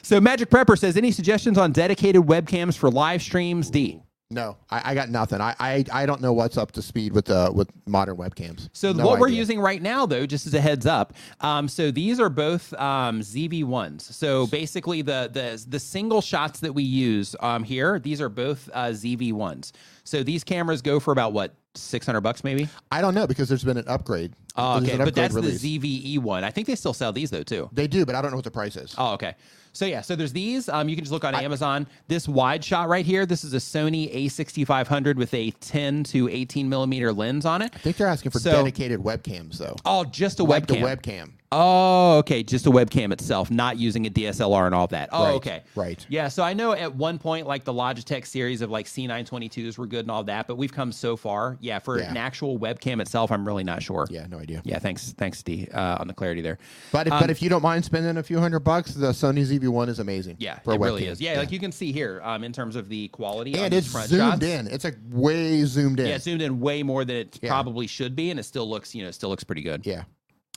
So 0.01 0.19
Magic 0.19 0.49
Prepper 0.49 0.75
says, 0.75 0.98
any 0.98 1.11
suggestions 1.11 1.56
on 1.59 1.72
dedicated 1.72 2.23
webcams 2.23 2.75
for 2.75 2.89
live 2.89 3.22
streams? 3.22 3.69
D. 3.69 4.01
No, 4.32 4.58
I, 4.69 4.91
I 4.91 4.93
got 4.93 5.09
nothing. 5.09 5.41
I, 5.41 5.56
I 5.59 5.85
I 5.91 6.06
don't 6.06 6.22
know 6.22 6.33
what's 6.33 6.56
up 6.56 6.72
to 6.74 6.83
speed 6.83 7.14
with 7.14 7.32
uh 7.32 7.51
with 7.53 7.67
modern 7.88 8.16
webcams. 8.16 8.69
So 8.74 8.91
No 8.91 9.03
what 9.03 9.19
we're 9.19 9.27
using 9.27 9.59
right 9.59 9.82
now, 9.82 10.06
though, 10.06 10.27
just 10.27 10.45
as 10.45 10.53
a 10.53 10.61
heads 10.61 10.85
up, 10.85 11.16
um, 11.41 11.67
so 11.67 11.90
these 11.90 12.19
are 12.19 12.30
both 12.30 12.72
um, 12.75 13.22
ZV 13.22 13.64
ones. 13.64 14.16
So 14.16 14.45
basically, 14.45 15.01
the 15.01 15.32
the 15.33 15.66
the 15.67 15.80
single 15.80 16.22
shots 16.22 16.59
that 16.59 16.74
we 16.74 16.83
use 16.83 17.35
um, 17.40 17.64
here, 17.64 17.98
these 17.98 18.22
are 18.22 18.30
both 18.30 18.69
uh, 18.72 18.90
ZV 18.90 19.33
ones. 19.33 19.74
So 20.03 20.22
these 20.22 20.43
cameras 20.43 20.83
go 20.83 20.99
for 20.99 21.11
about 21.11 21.33
what 21.33 21.56
six 21.74 22.06
hundred 22.06 22.22
bucks, 22.22 22.43
maybe. 22.43 22.69
I 22.91 23.01
don't 23.01 23.16
know 23.16 23.25
because 23.25 23.49
there's 23.49 23.64
been 23.64 23.77
an 23.77 23.88
upgrade. 23.88 24.33
Oh, 24.56 24.77
okay, 24.77 24.91
an 24.91 25.06
but 25.06 25.16
that's 25.16 25.33
release. 25.33 25.61
the 25.61 25.80
ZVE 25.80 26.19
one. 26.19 26.43
I 26.43 26.51
think 26.51 26.67
they 26.67 26.75
still 26.75 26.93
sell 26.93 27.11
these 27.11 27.32
though 27.32 27.43
too. 27.43 27.67
They 27.72 27.88
do, 27.88 28.06
but 28.06 28.14
I 28.14 28.22
don't 28.22 28.30
know 28.30 28.38
what 28.38 28.43
the 28.43 28.51
price 28.51 28.75
is. 28.75 28.93
Oh, 28.95 29.14
okay. 29.14 29.33
So 29.80 29.85
yeah, 29.85 30.01
so 30.01 30.14
there's 30.17 30.33
these. 30.33 30.67
Um, 30.67 30.90
you 30.90 30.95
can 30.98 31.06
just 31.06 31.14
look 31.14 31.24
on 31.24 31.33
Amazon. 31.33 31.88
This 32.09 32.27
wide 32.27 32.66
shot 32.66 32.90
right 32.90 33.06
here. 33.06 33.25
This 33.25 33.45
is 33.45 33.53
a 33.53 33.59
Sony 33.59 34.14
A6500 34.14 35.16
with 35.16 35.33
a 35.33 35.51
10 35.51 36.03
to 36.03 36.27
18 36.27 36.67
millimeter 36.67 37.14
lens 37.14 37.45
on 37.45 37.61
it. 37.61 37.72
I 37.74 37.77
think 37.77 37.95
they're 37.95 38.08
asking 38.09 38.32
for 38.32 38.40
So- 38.40 38.51
dedicated 38.51 38.99
webcams 38.99 39.58
though. 39.58 39.77
Oh, 39.85 40.03
just 40.03 40.41
a 40.41 40.43
like 40.43 40.67
webcam. 40.67 40.67
the 40.67 40.75
webcam. 41.11 41.30
Oh, 41.51 42.17
okay. 42.19 42.43
Just 42.43 42.67
a 42.67 42.69
webcam 42.71 43.11
itself, 43.11 43.49
not 43.49 43.77
using 43.77 44.05
a 44.05 44.09
DSLR 44.09 44.67
and 44.67 44.75
all 44.75 44.85
that. 44.87 45.09
Oh, 45.11 45.23
Right, 45.23 45.33
okay. 45.35 45.63
right. 45.75 46.05
Yeah. 46.07 46.27
So 46.27 46.43
I 46.43 46.53
know 46.53 46.73
at 46.73 46.93
one 46.95 47.17
point, 47.17 47.47
like 47.47 47.63
the 47.63 47.73
Logitech 47.73 48.27
series 48.27 48.61
of 48.61 48.69
like 48.69 48.85
C922s 48.85 49.77
were 49.79 49.87
good 49.87 50.01
and 50.01 50.11
all 50.11 50.23
that, 50.25 50.45
but 50.45 50.57
we've 50.57 50.71
come 50.71 50.91
so 50.91 51.15
far. 51.17 51.57
Yeah. 51.59 51.79
For 51.79 51.97
Yeah. 51.99 52.11
an 52.11 52.17
actual 52.17 52.59
webcam 52.59 53.01
itself, 53.01 53.31
I'm 53.31 53.45
really 53.47 53.63
not 53.63 53.81
sure. 53.81 54.05
Yeah, 54.11 54.27
no 54.29 54.37
idea. 54.37 54.61
Yeah. 54.63 54.77
Thanks. 54.77 55.13
Thanks, 55.17 55.41
D, 55.41 55.67
uh, 55.73 55.97
on 55.99 56.07
the 56.07 56.13
clarity 56.13 56.41
there. 56.41 56.59
But 56.91 57.07
if, 57.07 57.13
Um, 57.13 57.19
but 57.21 57.29
if 57.31 57.41
you 57.41 57.49
don't 57.49 57.63
mind 57.63 57.83
spending 57.83 58.17
a 58.17 58.23
few 58.23 58.39
hundred 58.39 58.59
bucks, 58.59 58.93
the 58.93 59.07
Sony 59.07 59.43
ZV-1 59.43 59.89
is 59.89 59.97
amazing. 59.99 60.35
Yeah, 60.39 60.59
for 60.59 60.71
a 60.71 60.75
it 60.75 60.79
really 60.81 61.05
is. 61.07 61.19
Yeah, 61.19 61.39
like 61.39 61.51
you 61.51 61.59
can 61.59 61.71
see 61.71 61.91
here, 61.91 62.21
um, 62.23 62.43
in 62.43 62.53
terms 62.53 62.75
of 62.75 62.89
the 62.89 63.07
quality 63.07 63.55
and 63.57 63.73
it's 63.73 63.91
front 63.91 64.09
zoomed 64.09 64.33
shots. 64.33 64.43
in. 64.45 64.67
It's 64.67 64.83
like 64.83 64.97
way 65.09 65.63
zoomed 65.65 65.99
in. 65.99 66.05
Yeah, 66.07 66.19
zoomed 66.19 66.43
in 66.43 66.59
way 66.59 66.83
more 66.83 67.05
than 67.05 67.15
it 67.15 67.39
Yeah. 67.41 67.49
probably 67.49 67.87
should 67.87 68.15
be, 68.15 68.29
and 68.29 68.39
it 68.39 68.43
still 68.43 68.69
looks, 68.69 68.93
you 68.93 69.01
know, 69.01 69.09
it 69.09 69.13
still 69.13 69.29
looks 69.29 69.43
pretty 69.43 69.63
good. 69.63 69.83
Yeah. 69.85 70.03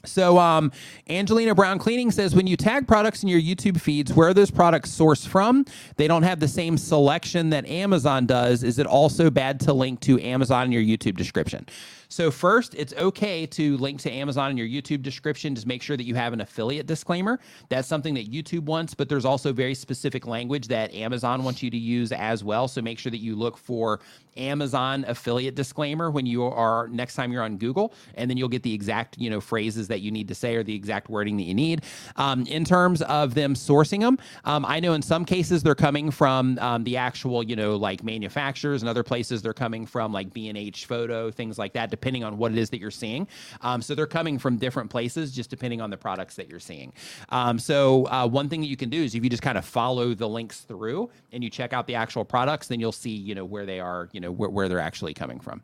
So, 0.04 0.38
um, 0.38 0.72
Angelina 1.08 1.54
Brown 1.54 1.78
Cleaning 1.78 2.10
says 2.10 2.34
when 2.34 2.46
you 2.46 2.56
tag 2.56 2.88
products 2.88 3.22
in 3.22 3.28
your 3.28 3.40
YouTube 3.40 3.80
feeds, 3.80 4.12
where 4.12 4.28
are 4.28 4.34
those 4.34 4.50
products 4.50 4.90
sourced 4.90 5.26
from? 5.26 5.64
They 5.96 6.08
don't 6.08 6.24
have 6.24 6.40
the 6.40 6.48
same 6.48 6.76
selection 6.76 7.50
that 7.50 7.66
Amazon 7.66 8.26
does. 8.26 8.62
Is 8.62 8.78
it 8.78 8.86
also 8.86 9.30
bad 9.30 9.60
to 9.60 9.72
link 9.72 10.00
to 10.00 10.20
Amazon 10.20 10.66
in 10.66 10.72
your 10.72 10.82
YouTube 10.82 11.16
description? 11.16 11.66
So, 12.12 12.30
first, 12.30 12.74
it's 12.74 12.92
okay 12.92 13.46
to 13.46 13.78
link 13.78 13.98
to 14.00 14.12
Amazon 14.12 14.50
in 14.50 14.58
your 14.58 14.66
YouTube 14.66 15.00
description. 15.00 15.54
Just 15.54 15.66
make 15.66 15.80
sure 15.80 15.96
that 15.96 16.04
you 16.04 16.14
have 16.14 16.34
an 16.34 16.42
affiliate 16.42 16.86
disclaimer. 16.86 17.40
That's 17.70 17.88
something 17.88 18.12
that 18.12 18.30
YouTube 18.30 18.64
wants, 18.64 18.92
but 18.92 19.08
there's 19.08 19.24
also 19.24 19.50
very 19.50 19.74
specific 19.74 20.26
language 20.26 20.68
that 20.68 20.92
Amazon 20.92 21.42
wants 21.42 21.62
you 21.62 21.70
to 21.70 21.78
use 21.78 22.12
as 22.12 22.44
well. 22.44 22.68
So, 22.68 22.82
make 22.82 22.98
sure 22.98 23.08
that 23.08 23.20
you 23.20 23.34
look 23.34 23.56
for 23.56 24.00
Amazon 24.36 25.04
affiliate 25.08 25.54
disclaimer 25.54 26.10
when 26.10 26.26
you 26.26 26.44
are 26.44 26.88
next 26.88 27.14
time 27.14 27.32
you're 27.32 27.42
on 27.42 27.56
Google, 27.56 27.94
and 28.14 28.28
then 28.28 28.36
you'll 28.36 28.48
get 28.48 28.62
the 28.62 28.74
exact 28.74 29.18
you 29.18 29.30
know 29.30 29.40
phrases 29.40 29.88
that 29.88 30.00
you 30.00 30.10
need 30.10 30.28
to 30.28 30.34
say 30.34 30.56
or 30.56 30.62
the 30.62 30.74
exact 30.74 31.08
wording 31.08 31.36
that 31.38 31.44
you 31.44 31.54
need. 31.54 31.82
Um, 32.16 32.46
in 32.46 32.64
terms 32.64 33.02
of 33.02 33.34
them 33.34 33.54
sourcing 33.54 34.00
them, 34.00 34.18
um, 34.44 34.64
I 34.66 34.80
know 34.80 34.92
in 34.92 35.02
some 35.02 35.24
cases 35.24 35.62
they're 35.62 35.74
coming 35.74 36.10
from 36.10 36.58
um, 36.58 36.84
the 36.84 36.96
actual 36.96 37.42
you 37.42 37.56
know 37.56 37.76
like 37.76 38.04
manufacturers, 38.04 38.82
and 38.82 38.88
other 38.88 39.02
places 39.02 39.42
they're 39.42 39.54
coming 39.54 39.86
from 39.86 40.12
like 40.12 40.32
B 40.32 40.48
and 40.48 40.58
H 40.58 40.84
Photo, 40.84 41.30
things 41.30 41.58
like 41.58 41.72
that, 41.72 41.90
depending 42.02 42.24
on 42.24 42.36
what 42.36 42.50
it 42.50 42.58
is 42.58 42.68
that 42.70 42.80
you're 42.80 42.90
seeing. 42.90 43.28
Um, 43.60 43.80
so 43.80 43.94
they're 43.94 44.08
coming 44.08 44.36
from 44.36 44.56
different 44.56 44.90
places, 44.90 45.30
just 45.30 45.50
depending 45.50 45.80
on 45.80 45.88
the 45.88 45.96
products 45.96 46.34
that 46.34 46.50
you're 46.50 46.58
seeing. 46.58 46.92
Um, 47.28 47.60
so 47.60 48.06
uh, 48.08 48.26
one 48.26 48.48
thing 48.48 48.60
that 48.60 48.66
you 48.66 48.76
can 48.76 48.90
do 48.90 49.00
is 49.00 49.14
if 49.14 49.22
you 49.22 49.30
just 49.30 49.42
kind 49.42 49.56
of 49.56 49.64
follow 49.64 50.12
the 50.12 50.28
links 50.28 50.62
through 50.62 51.10
and 51.30 51.44
you 51.44 51.48
check 51.48 51.72
out 51.72 51.86
the 51.86 51.94
actual 51.94 52.24
products, 52.24 52.66
then 52.66 52.80
you'll 52.80 52.90
see 52.90 53.10
you 53.10 53.36
know 53.36 53.44
where 53.44 53.66
they 53.66 53.78
are, 53.78 54.08
you 54.10 54.20
know 54.20 54.32
where, 54.32 54.50
where 54.50 54.68
they're 54.68 54.80
actually 54.80 55.14
coming 55.14 55.38
from. 55.38 55.62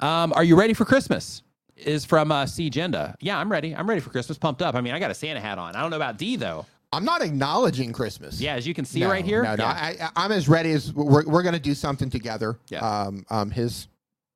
Um, 0.00 0.32
are 0.32 0.44
you 0.44 0.56
ready 0.56 0.72
for 0.72 0.86
Christmas? 0.86 1.42
Is 1.76 2.04
from 2.04 2.32
uh, 2.32 2.46
C 2.46 2.70
Genda. 2.70 3.14
Yeah, 3.20 3.38
I'm 3.38 3.50
ready. 3.50 3.74
I'm 3.74 3.88
ready 3.88 4.00
for 4.00 4.10
Christmas. 4.10 4.38
Pumped 4.38 4.62
up. 4.62 4.74
I 4.74 4.80
mean, 4.80 4.94
I 4.94 4.98
got 4.98 5.10
a 5.10 5.14
Santa 5.14 5.40
hat 5.40 5.58
on. 5.58 5.76
I 5.76 5.82
don't 5.82 5.90
know 5.90 5.96
about 5.96 6.16
D 6.18 6.36
though. 6.36 6.66
I'm 6.92 7.04
not 7.04 7.22
acknowledging 7.22 7.92
Christmas. 7.92 8.40
Yeah, 8.40 8.54
as 8.54 8.66
you 8.66 8.74
can 8.74 8.84
see 8.84 9.00
No, 9.00 9.08
right 9.08 9.24
here. 9.24 9.42
No, 9.42 9.54
no. 9.54 9.64
Yeah. 9.64 9.70
I, 9.70 9.96
I, 10.00 10.24
I'm 10.24 10.32
as 10.32 10.48
ready 10.48 10.72
as 10.72 10.92
we're, 10.92 11.24
we're 11.24 11.42
going 11.42 11.54
to 11.54 11.60
do 11.60 11.74
something 11.74 12.10
together. 12.10 12.58
Yeah. 12.68 12.80
Um, 12.80 13.24
um, 13.30 13.50
his 13.50 13.86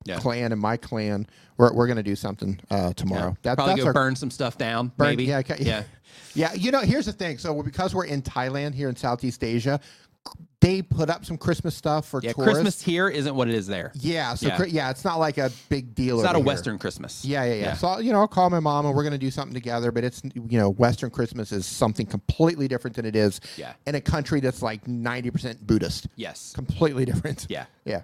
Yeah. 0.05 0.19
clan 0.19 0.51
and 0.51 0.61
my 0.61 0.77
clan, 0.77 1.27
we're, 1.57 1.73
we're 1.73 1.87
going 1.87 1.97
to 1.97 2.03
do 2.03 2.15
something 2.15 2.59
uh, 2.69 2.93
tomorrow. 2.93 3.35
That, 3.41 3.55
Probably 3.55 3.73
that's 3.73 3.81
go 3.83 3.87
our, 3.87 3.93
burn 3.93 4.15
some 4.15 4.31
stuff 4.31 4.57
down. 4.57 4.91
burn- 4.97 5.07
maybe. 5.09 5.25
Yeah, 5.25 5.39
okay. 5.39 5.57
Yeah. 5.59 5.83
yeah. 6.35 6.53
You 6.53 6.71
know, 6.71 6.81
here's 6.81 7.05
the 7.07 7.11
thing. 7.13 7.37
So 7.39 7.61
because 7.63 7.93
we're 7.95 8.05
in 8.05 8.21
Thailand 8.21 8.73
here 8.75 8.87
in 8.89 8.95
Southeast 8.95 9.43
Asia, 9.43 9.79
they 10.61 10.81
put 10.81 11.09
up 11.11 11.23
some 11.25 11.37
Christmas 11.37 11.75
stuff 11.75 12.07
for 12.07 12.19
Yeah. 12.23 12.33
tourists. 12.33 12.53
Christmas 12.53 12.81
here 12.81 13.07
isn't 13.07 13.35
what 13.35 13.47
it 13.47 13.53
is 13.53 13.67
there. 13.67 13.91
Yeah. 13.95 14.33
So 14.33 14.47
Yeah. 14.47 14.57
yeah. 14.59 14.65
yeah, 14.65 14.89
it's 14.89 15.03
not 15.05 15.19
like 15.19 15.37
a 15.37 15.51
big 15.69 15.93
deal. 15.93 16.15
It's 16.17 16.23
not 16.25 16.33
a 16.35 16.39
here. 16.39 16.45
Western 16.45 16.79
Christmas. 16.79 17.23
Yeah, 17.23 17.43
yeah, 17.43 17.53
yeah, 17.53 17.61
Yeah. 17.61 17.73
So 17.75 17.99
you 17.99 18.11
know, 18.11 18.19
I'll 18.19 18.27
call 18.27 18.49
my 18.49 18.59
mom 18.59 18.85
and 18.87 18.95
we're 18.95 19.03
going 19.03 19.13
to 19.13 19.19
do 19.19 19.29
something 19.29 19.53
together. 19.53 19.91
But 19.91 20.03
it's 20.03 20.23
you 20.33 20.57
know, 20.57 20.69
Western 20.71 21.11
Christmas 21.11 21.51
is 21.51 21.65
something 21.67 22.05
completely 22.07 22.67
different 22.67 22.95
than 22.95 23.05
it 23.05 23.15
is 23.15 23.41
Yeah. 23.57 23.73
in 23.85 23.93
a 23.95 24.01
country 24.01 24.39
that's 24.39 24.61
like 24.63 24.87
ninety 24.87 25.29
percent 25.29 25.65
Buddhist. 25.65 26.07
Yes. 26.15 26.51
Completely 26.55 27.05
different. 27.05 27.45
Yeah. 27.49 27.65
Yeah. 27.85 28.01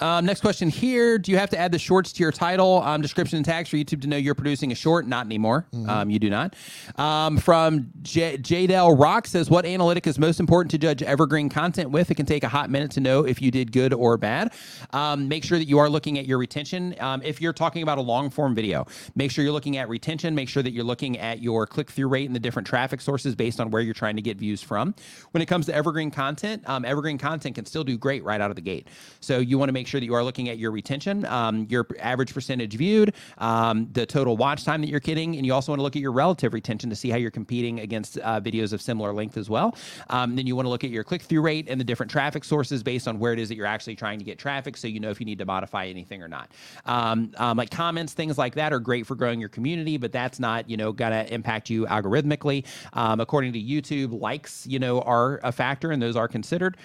Um, 0.00 0.26
next 0.26 0.40
question 0.40 0.68
here. 0.68 1.18
Do 1.18 1.30
you 1.30 1.38
have 1.38 1.50
to 1.50 1.58
add 1.58 1.70
the 1.70 1.78
shorts 1.78 2.12
to 2.14 2.22
your 2.22 2.32
title, 2.32 2.82
um, 2.82 3.00
description, 3.00 3.36
and 3.36 3.44
tags 3.44 3.68
for 3.68 3.76
YouTube 3.76 4.02
to 4.02 4.08
know 4.08 4.16
you're 4.16 4.34
producing 4.34 4.72
a 4.72 4.74
short? 4.74 5.06
Not 5.06 5.26
anymore. 5.26 5.66
Um, 5.88 6.10
you 6.10 6.18
do 6.18 6.28
not. 6.30 6.54
Um, 6.96 7.38
from 7.38 7.90
J- 8.02 8.38
Jadell 8.38 8.98
Rock 8.98 9.26
says, 9.26 9.48
What 9.48 9.64
analytic 9.64 10.06
is 10.06 10.18
most 10.18 10.40
important 10.40 10.72
to 10.72 10.78
judge 10.78 11.02
evergreen 11.02 11.48
content 11.48 11.90
with? 11.90 12.10
It 12.10 12.16
can 12.16 12.26
take 12.26 12.42
a 12.42 12.48
hot 12.48 12.70
minute 12.70 12.90
to 12.92 13.00
know 13.00 13.24
if 13.24 13.40
you 13.40 13.50
did 13.50 13.70
good 13.70 13.94
or 13.94 14.16
bad. 14.16 14.52
Um, 14.92 15.28
make 15.28 15.44
sure 15.44 15.58
that 15.58 15.68
you 15.68 15.78
are 15.78 15.88
looking 15.88 16.18
at 16.18 16.26
your 16.26 16.38
retention. 16.38 16.96
Um, 16.98 17.22
if 17.22 17.40
you're 17.40 17.52
talking 17.52 17.82
about 17.82 17.98
a 17.98 18.02
long 18.02 18.30
form 18.30 18.54
video, 18.54 18.86
make 19.14 19.30
sure 19.30 19.44
you're 19.44 19.52
looking 19.52 19.76
at 19.76 19.88
retention. 19.88 20.34
Make 20.34 20.48
sure 20.48 20.62
that 20.62 20.72
you're 20.72 20.84
looking 20.84 21.18
at 21.18 21.40
your 21.40 21.66
click 21.66 21.90
through 21.90 22.08
rate 22.08 22.26
and 22.26 22.34
the 22.34 22.40
different 22.40 22.66
traffic 22.66 23.00
sources 23.00 23.34
based 23.34 23.60
on 23.60 23.70
where 23.70 23.80
you're 23.82 23.94
trying 23.94 24.16
to 24.16 24.22
get 24.22 24.38
views 24.38 24.60
from. 24.60 24.94
When 25.30 25.40
it 25.42 25.46
comes 25.46 25.66
to 25.66 25.74
evergreen 25.74 26.10
content, 26.10 26.68
um, 26.68 26.84
evergreen 26.84 27.18
content 27.18 27.54
can 27.54 27.64
still 27.64 27.84
do 27.84 27.96
great 27.96 28.24
right 28.24 28.40
out 28.40 28.50
of 28.50 28.56
the 28.56 28.62
gate. 28.62 28.88
So 29.20 29.38
you 29.38 29.56
want 29.56 29.68
to 29.68 29.72
make 29.72 29.83
sure 29.86 30.00
that 30.00 30.06
you 30.06 30.14
are 30.14 30.24
looking 30.24 30.48
at 30.48 30.58
your 30.58 30.70
retention, 30.70 31.24
um, 31.26 31.66
your 31.68 31.86
average 31.98 32.32
percentage 32.32 32.74
viewed, 32.74 33.14
um, 33.38 33.88
the 33.92 34.06
total 34.06 34.36
watch 34.36 34.64
time 34.64 34.80
that 34.80 34.88
you're 34.88 35.00
getting, 35.00 35.36
and 35.36 35.44
you 35.44 35.52
also 35.52 35.72
want 35.72 35.78
to 35.78 35.82
look 35.82 35.96
at 35.96 36.02
your 36.02 36.12
relative 36.12 36.54
retention 36.54 36.88
to 36.90 36.96
see 36.96 37.10
how 37.10 37.16
you're 37.16 37.30
competing 37.30 37.80
against 37.80 38.18
uh, 38.18 38.40
videos 38.40 38.72
of 38.72 38.80
similar 38.80 39.12
length 39.12 39.36
as 39.36 39.50
well. 39.50 39.76
Um, 40.10 40.36
then 40.36 40.46
you 40.46 40.56
want 40.56 40.66
to 40.66 40.70
look 40.70 40.84
at 40.84 40.90
your 40.90 41.04
click 41.04 41.22
through 41.22 41.42
rate 41.42 41.66
and 41.68 41.80
the 41.80 41.84
different 41.84 42.10
traffic 42.10 42.44
sources 42.44 42.82
based 42.82 43.08
on 43.08 43.18
where 43.18 43.32
it 43.32 43.38
is 43.38 43.48
that 43.48 43.56
you're 43.56 43.66
actually 43.66 43.96
trying 43.96 44.18
to 44.18 44.24
get 44.24 44.38
traffic, 44.38 44.76
so 44.76 44.88
you 44.88 45.00
know 45.00 45.10
if 45.10 45.20
you 45.20 45.26
need 45.26 45.38
to 45.38 45.44
modify 45.44 45.86
anything 45.86 46.22
or 46.22 46.28
not. 46.28 46.50
Um, 46.86 47.32
um, 47.36 47.56
like 47.56 47.70
comments, 47.70 48.12
things 48.12 48.38
like 48.38 48.54
that 48.54 48.72
are 48.72 48.80
great 48.80 49.06
for 49.06 49.14
growing 49.14 49.40
your 49.40 49.48
community, 49.48 49.96
but 49.96 50.12
that's 50.12 50.40
not 50.40 50.68
you 50.70 50.76
know 50.76 50.92
gonna 50.92 51.26
impact 51.28 51.68
you 51.70 51.86
algorithmically. 51.86 52.64
Um, 52.92 53.20
according 53.20 53.52
to 53.52 53.60
YouTube, 53.60 54.20
likes 54.20 54.66
you 54.66 54.78
know 54.78 55.00
are 55.02 55.40
a 55.42 55.52
factor, 55.52 55.90
and 55.92 56.00
those 56.00 56.16
are 56.16 56.28
considered. 56.28 56.76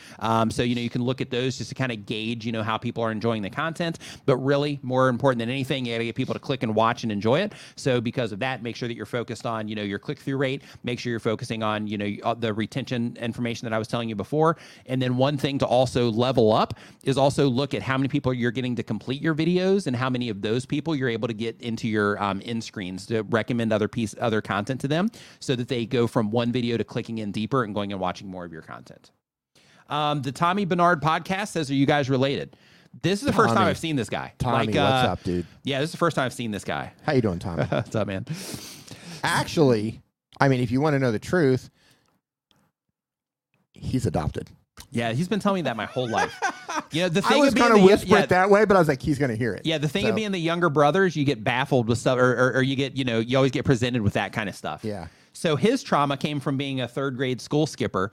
So 0.49 0.63
you 0.63 0.75
know 0.75 0.81
you 0.81 0.89
can 0.89 1.03
look 1.03 1.21
at 1.21 1.29
those 1.29 1.57
just 1.57 1.69
to 1.69 1.75
kind 1.75 1.91
of 1.91 2.05
gauge 2.05 2.45
you 2.45 2.51
know 2.51 2.63
how 2.63 2.77
people 2.77 2.88
are 2.97 3.11
enjoying 3.11 3.41
the 3.41 3.49
content. 3.49 3.99
But 4.25 4.37
really, 4.37 4.79
more 4.81 5.09
important 5.09 5.39
than 5.39 5.49
anything, 5.49 5.85
you 5.85 5.93
got 5.93 5.99
to 5.99 6.05
get 6.05 6.15
people 6.15 6.33
to 6.33 6.39
click 6.39 6.63
and 6.63 6.75
watch 6.75 7.03
and 7.03 7.11
enjoy 7.11 7.41
it. 7.41 7.53
So 7.75 8.01
because 8.01 8.31
of 8.31 8.39
that, 8.39 8.63
make 8.63 8.75
sure 8.75 8.87
that 8.87 8.95
you're 8.95 9.05
focused 9.05 9.45
on 9.45 9.67
you 9.67 9.75
know 9.75 9.83
your 9.83 9.99
click 9.99 10.19
through 10.19 10.37
rate. 10.37 10.63
Make 10.83 10.99
sure 10.99 11.11
you're 11.11 11.19
focusing 11.19 11.63
on 11.63 11.87
you 11.87 11.97
know 11.97 12.09
uh, 12.23 12.33
the 12.33 12.53
retention 12.53 13.17
information 13.19 13.65
that 13.65 13.73
I 13.73 13.79
was 13.79 13.87
telling 13.87 14.09
you 14.09 14.15
before. 14.15 14.57
And 14.85 15.01
then 15.01 15.17
one 15.17 15.37
thing 15.37 15.59
to 15.59 15.65
also 15.65 16.09
level 16.11 16.51
up 16.51 16.73
is 17.03 17.17
also 17.17 17.47
look 17.47 17.73
at 17.73 17.81
how 17.81 17.97
many 17.97 18.07
people 18.07 18.33
you're 18.33 18.51
getting 18.51 18.75
to 18.75 18.83
complete 18.83 19.21
your 19.21 19.35
videos 19.35 19.87
and 19.87 19.95
how 19.95 20.09
many 20.09 20.29
of 20.29 20.41
those 20.41 20.65
people 20.65 20.95
you're 20.95 21.09
able 21.09 21.27
to 21.27 21.33
get 21.33 21.59
into 21.61 21.87
your 21.87 22.21
um, 22.21 22.41
in 22.41 22.61
screens 22.61 23.05
to 23.07 23.23
recommend 23.23 23.73
other 23.73 23.87
piece 23.87 24.15
other 24.19 24.41
content 24.41 24.81
to 24.81 24.87
them 24.87 25.09
so 25.39 25.55
that 25.55 25.67
they 25.67 25.85
go 25.85 26.07
from 26.07 26.31
one 26.31 26.51
video 26.51 26.77
to 26.77 26.83
clicking 26.83 27.19
in 27.19 27.31
deeper 27.31 27.63
and 27.63 27.73
going 27.73 27.91
and 27.91 28.01
watching 28.01 28.27
more 28.27 28.45
of 28.45 28.51
your 28.51 28.61
content. 28.61 29.11
Um, 29.89 30.21
the 30.21 30.31
Tommy 30.31 30.65
Bernard 30.65 31.01
podcast 31.01 31.49
says, 31.49 31.71
"Are 31.71 31.75
you 31.75 31.85
guys 31.85 32.09
related?" 32.09 32.55
This 33.01 33.21
is 33.21 33.25
the 33.25 33.33
first 33.33 33.53
time 33.53 33.67
I've 33.67 33.77
seen 33.77 33.95
this 33.95 34.09
guy. 34.09 34.33
Tommy, 34.39 34.57
like, 34.57 34.67
what's 34.67 34.77
uh, 35.07 35.11
up, 35.11 35.23
dude? 35.23 35.45
Yeah, 35.63 35.79
this 35.79 35.89
is 35.89 35.91
the 35.91 35.97
first 35.97 36.15
time 36.15 36.25
I've 36.25 36.33
seen 36.33 36.51
this 36.51 36.63
guy. 36.63 36.91
How 37.03 37.13
you 37.13 37.21
doing, 37.21 37.39
Tommy? 37.39 37.63
What's 37.69 37.95
up, 37.95 38.07
man? 38.07 38.25
Actually, 39.23 40.01
I 40.39 40.47
mean, 40.49 40.59
if 40.59 40.71
you 40.71 40.81
want 40.81 40.95
to 40.95 40.99
know 40.99 41.11
the 41.11 41.19
truth, 41.19 41.69
he's 43.73 44.05
adopted. 44.05 44.49
Yeah, 44.91 45.11
he's 45.13 45.27
been 45.27 45.39
telling 45.39 45.59
me 45.59 45.61
that 45.63 45.77
my 45.77 45.85
whole 45.85 46.09
life. 46.09 46.37
You 46.91 47.03
know, 47.03 47.09
the 47.09 47.21
thing 47.21 47.37
I 47.37 47.39
was 47.41 47.49
of 47.49 47.55
being 47.55 47.67
kind 47.67 47.77
of 47.77 47.81
the- 47.81 47.85
whisper 47.85 48.15
yeah, 48.15 48.23
it 48.23 48.29
that 48.29 48.49
way, 48.49 48.65
but 48.65 48.75
I 48.75 48.79
was 48.79 48.87
like, 48.87 49.01
he's 49.01 49.19
going 49.19 49.29
to 49.29 49.35
hear 49.37 49.53
it. 49.53 49.63
Yeah, 49.63 49.77
the 49.77 49.87
thing 49.87 50.05
So, 50.05 50.09
of 50.09 50.15
being 50.15 50.31
the 50.31 50.39
younger 50.39 50.69
brothers, 50.69 51.15
you 51.15 51.23
get 51.23 51.43
baffled 51.43 51.87
with 51.87 51.99
stuff, 51.99 52.17
or, 52.17 52.31
or, 52.31 52.53
or 52.55 52.61
you 52.63 52.75
get, 52.75 52.95
you 52.95 53.03
know, 53.03 53.19
you 53.19 53.37
always 53.37 53.51
get 53.51 53.63
presented 53.65 54.01
with 54.01 54.13
that 54.13 54.33
kind 54.33 54.49
of 54.49 54.55
stuff. 54.55 54.83
Yeah. 54.83 55.07
So 55.33 55.55
his 55.55 55.83
trauma 55.83 56.17
came 56.17 56.39
from 56.39 56.57
being 56.57 56.81
a 56.81 56.87
third 56.87 57.15
grade 57.15 57.41
school 57.41 57.67
skipper. 57.67 58.11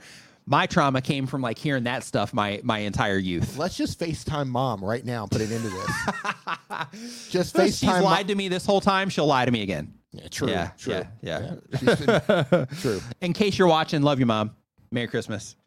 My 0.48 0.66
trauma 0.66 1.00
came 1.02 1.26
from 1.26 1.42
like 1.42 1.58
hearing 1.58 1.84
that 1.84 2.04
stuff 2.04 2.32
my 2.32 2.60
my 2.62 2.78
entire 2.78 3.18
youth. 3.18 3.58
Let's 3.58 3.76
just 3.76 3.98
FaceTime 3.98 4.46
mom 4.46 4.84
right 4.84 5.04
now 5.04 5.22
and 5.22 5.30
put 5.30 5.40
it 5.40 5.50
into 5.50 5.68
this. 5.68 5.86
just 7.30 7.54
FaceTime. 7.54 7.74
She's 7.78 8.00
lied 8.02 8.28
to 8.28 8.34
me 8.34 8.48
this 8.48 8.64
whole 8.64 8.80
time. 8.80 9.08
She'll 9.08 9.26
lie 9.26 9.44
to 9.44 9.50
me 9.50 9.62
again. 9.62 9.94
Yeah, 10.12 10.28
true. 10.28 10.48
Yeah, 10.48 10.70
true. 10.78 10.92
yeah, 11.20 11.56
yeah. 11.72 11.78
She's 11.78 12.06
been- 12.06 12.66
true. 12.80 13.00
In 13.20 13.32
case 13.32 13.58
you're 13.58 13.68
watching, 13.68 14.02
love 14.02 14.20
you, 14.20 14.26
mom. 14.26 14.52
Merry 14.92 15.08
Christmas. 15.08 15.56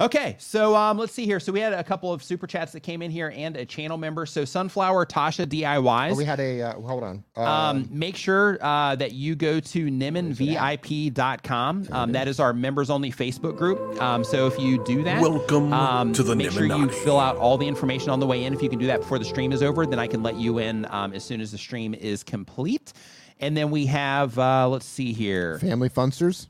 okay, 0.00 0.36
so 0.38 0.74
um, 0.74 0.98
let's 0.98 1.12
see 1.12 1.24
here. 1.24 1.40
So 1.40 1.52
we 1.52 1.60
had 1.60 1.72
a 1.72 1.84
couple 1.84 2.12
of 2.12 2.22
super 2.22 2.46
chats 2.46 2.72
that 2.72 2.80
came 2.80 3.02
in 3.02 3.10
here 3.10 3.32
and 3.34 3.56
a 3.56 3.64
channel 3.64 3.96
member. 3.98 4.26
So 4.26 4.44
Sunflower 4.44 5.06
Tasha 5.06 5.46
DIYs. 5.46 6.12
Oh, 6.12 6.14
we 6.14 6.24
had 6.24 6.40
a, 6.40 6.62
uh, 6.62 6.72
hold 6.74 7.02
on. 7.02 7.24
Um, 7.36 7.46
Um, 7.46 7.88
make 7.90 8.16
sure 8.16 8.58
uh, 8.60 8.96
that 8.96 9.12
you 9.12 9.34
go 9.34 9.60
to 9.60 9.86
nimminvip.com. 9.86 11.88
Um, 11.90 12.12
that 12.12 12.28
is 12.28 12.40
our 12.40 12.52
members 12.52 12.90
only 12.90 13.10
Facebook 13.12 13.56
group. 13.56 14.00
Um, 14.00 14.24
so 14.24 14.46
if 14.46 14.58
you 14.58 14.82
do 14.84 15.02
that, 15.04 15.20
Welcome 15.20 15.72
um, 15.72 16.12
to 16.14 16.22
the 16.22 16.36
make 16.36 16.50
sure 16.50 16.66
you 16.66 16.88
fill 16.88 17.18
out 17.18 17.36
all 17.36 17.58
the 17.58 17.66
information 17.66 18.10
on 18.10 18.20
the 18.20 18.26
way 18.26 18.44
in. 18.44 18.54
If 18.54 18.62
you 18.62 18.68
can 18.68 18.78
do 18.78 18.86
that 18.86 19.00
before 19.00 19.18
the 19.18 19.24
stream 19.24 19.52
is 19.52 19.62
over, 19.62 19.86
then 19.86 19.98
I 19.98 20.06
can 20.06 20.22
let 20.22 20.36
you 20.36 20.58
in 20.58 20.86
um, 20.90 21.12
as 21.12 21.24
soon 21.24 21.40
as 21.40 21.52
the 21.52 21.58
stream 21.58 21.94
is 21.94 22.22
complete. 22.22 22.92
And 23.40 23.56
then 23.56 23.70
we 23.70 23.86
have, 23.86 24.36
uh, 24.38 24.68
let's 24.68 24.86
see 24.86 25.12
here. 25.12 25.58
Family 25.60 25.88
Funsters. 25.88 26.48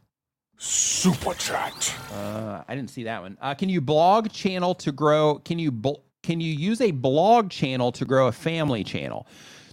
Super 0.58 1.34
chat. 1.34 1.94
Uh, 2.12 2.62
I 2.66 2.74
didn't 2.74 2.90
see 2.90 3.04
that 3.04 3.22
one. 3.22 3.38
Uh, 3.40 3.54
can 3.54 3.68
you 3.68 3.80
blog 3.80 4.30
channel 4.32 4.74
to 4.76 4.90
grow? 4.90 5.36
Can 5.38 5.58
you 5.58 5.70
bl- 5.70 6.02
can 6.22 6.40
you 6.40 6.52
use 6.52 6.80
a 6.80 6.90
blog 6.90 7.48
channel 7.48 7.92
to 7.92 8.04
grow 8.04 8.26
a 8.26 8.32
family 8.32 8.82
channel? 8.82 9.28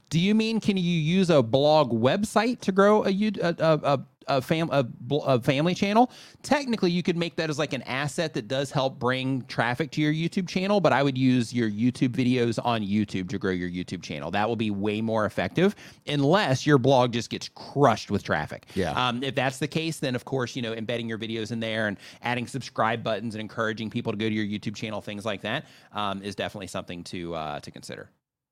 Do 0.09 0.19
you 0.19 0.35
mean 0.35 0.59
can 0.59 0.77
you 0.77 0.83
use 0.83 1.29
a 1.29 1.41
blog 1.41 1.91
website 1.91 2.59
to 2.61 2.71
grow 2.71 3.03
a 3.05 3.09
a, 3.09 3.55
a, 3.59 3.99
a, 4.27 4.41
fam, 4.41 4.69
a, 4.71 4.85
a 5.25 5.41
family 5.41 5.73
channel? 5.73 6.11
Technically, 6.43 6.91
you 6.91 7.01
could 7.01 7.17
make 7.17 7.35
that 7.37 7.49
as 7.49 7.57
like 7.57 7.73
an 7.73 7.81
asset 7.83 8.33
that 8.35 8.47
does 8.47 8.71
help 8.71 8.99
bring 8.99 9.41
traffic 9.43 9.91
to 9.91 10.01
your 10.01 10.13
YouTube 10.13 10.47
channel. 10.47 10.79
But 10.79 10.93
I 10.93 11.01
would 11.01 11.17
use 11.17 11.53
your 11.53 11.69
YouTube 11.69 12.09
videos 12.09 12.59
on 12.63 12.81
YouTube 12.81 13.29
to 13.29 13.39
grow 13.39 13.51
your 13.51 13.69
YouTube 13.69 14.03
channel. 14.03 14.31
That 14.31 14.47
will 14.47 14.55
be 14.55 14.71
way 14.71 15.01
more 15.01 15.25
effective, 15.25 15.75
unless 16.07 16.65
your 16.65 16.77
blog 16.77 17.11
just 17.11 17.29
gets 17.29 17.49
crushed 17.49 18.11
with 18.11 18.23
traffic. 18.23 18.67
Yeah. 18.75 18.91
Um, 18.91 19.23
if 19.23 19.35
that's 19.35 19.57
the 19.57 19.67
case, 19.67 19.99
then 19.99 20.15
of 20.15 20.23
course, 20.23 20.55
you 20.55 20.61
know, 20.61 20.73
embedding 20.73 21.09
your 21.09 21.17
videos 21.17 21.51
in 21.51 21.59
there 21.59 21.87
and 21.87 21.97
adding 22.21 22.47
subscribe 22.47 23.03
buttons 23.03 23.35
and 23.35 23.41
encouraging 23.41 23.89
people 23.89 24.11
to 24.11 24.17
go 24.17 24.29
to 24.29 24.35
your 24.35 24.45
YouTube 24.45 24.75
channel, 24.75 25.01
things 25.01 25.25
like 25.25 25.41
that, 25.41 25.65
um, 25.93 26.21
is 26.21 26.35
definitely 26.35 26.67
something 26.67 27.03
to 27.05 27.33
uh, 27.33 27.59
to 27.61 27.71
consider. 27.71 28.09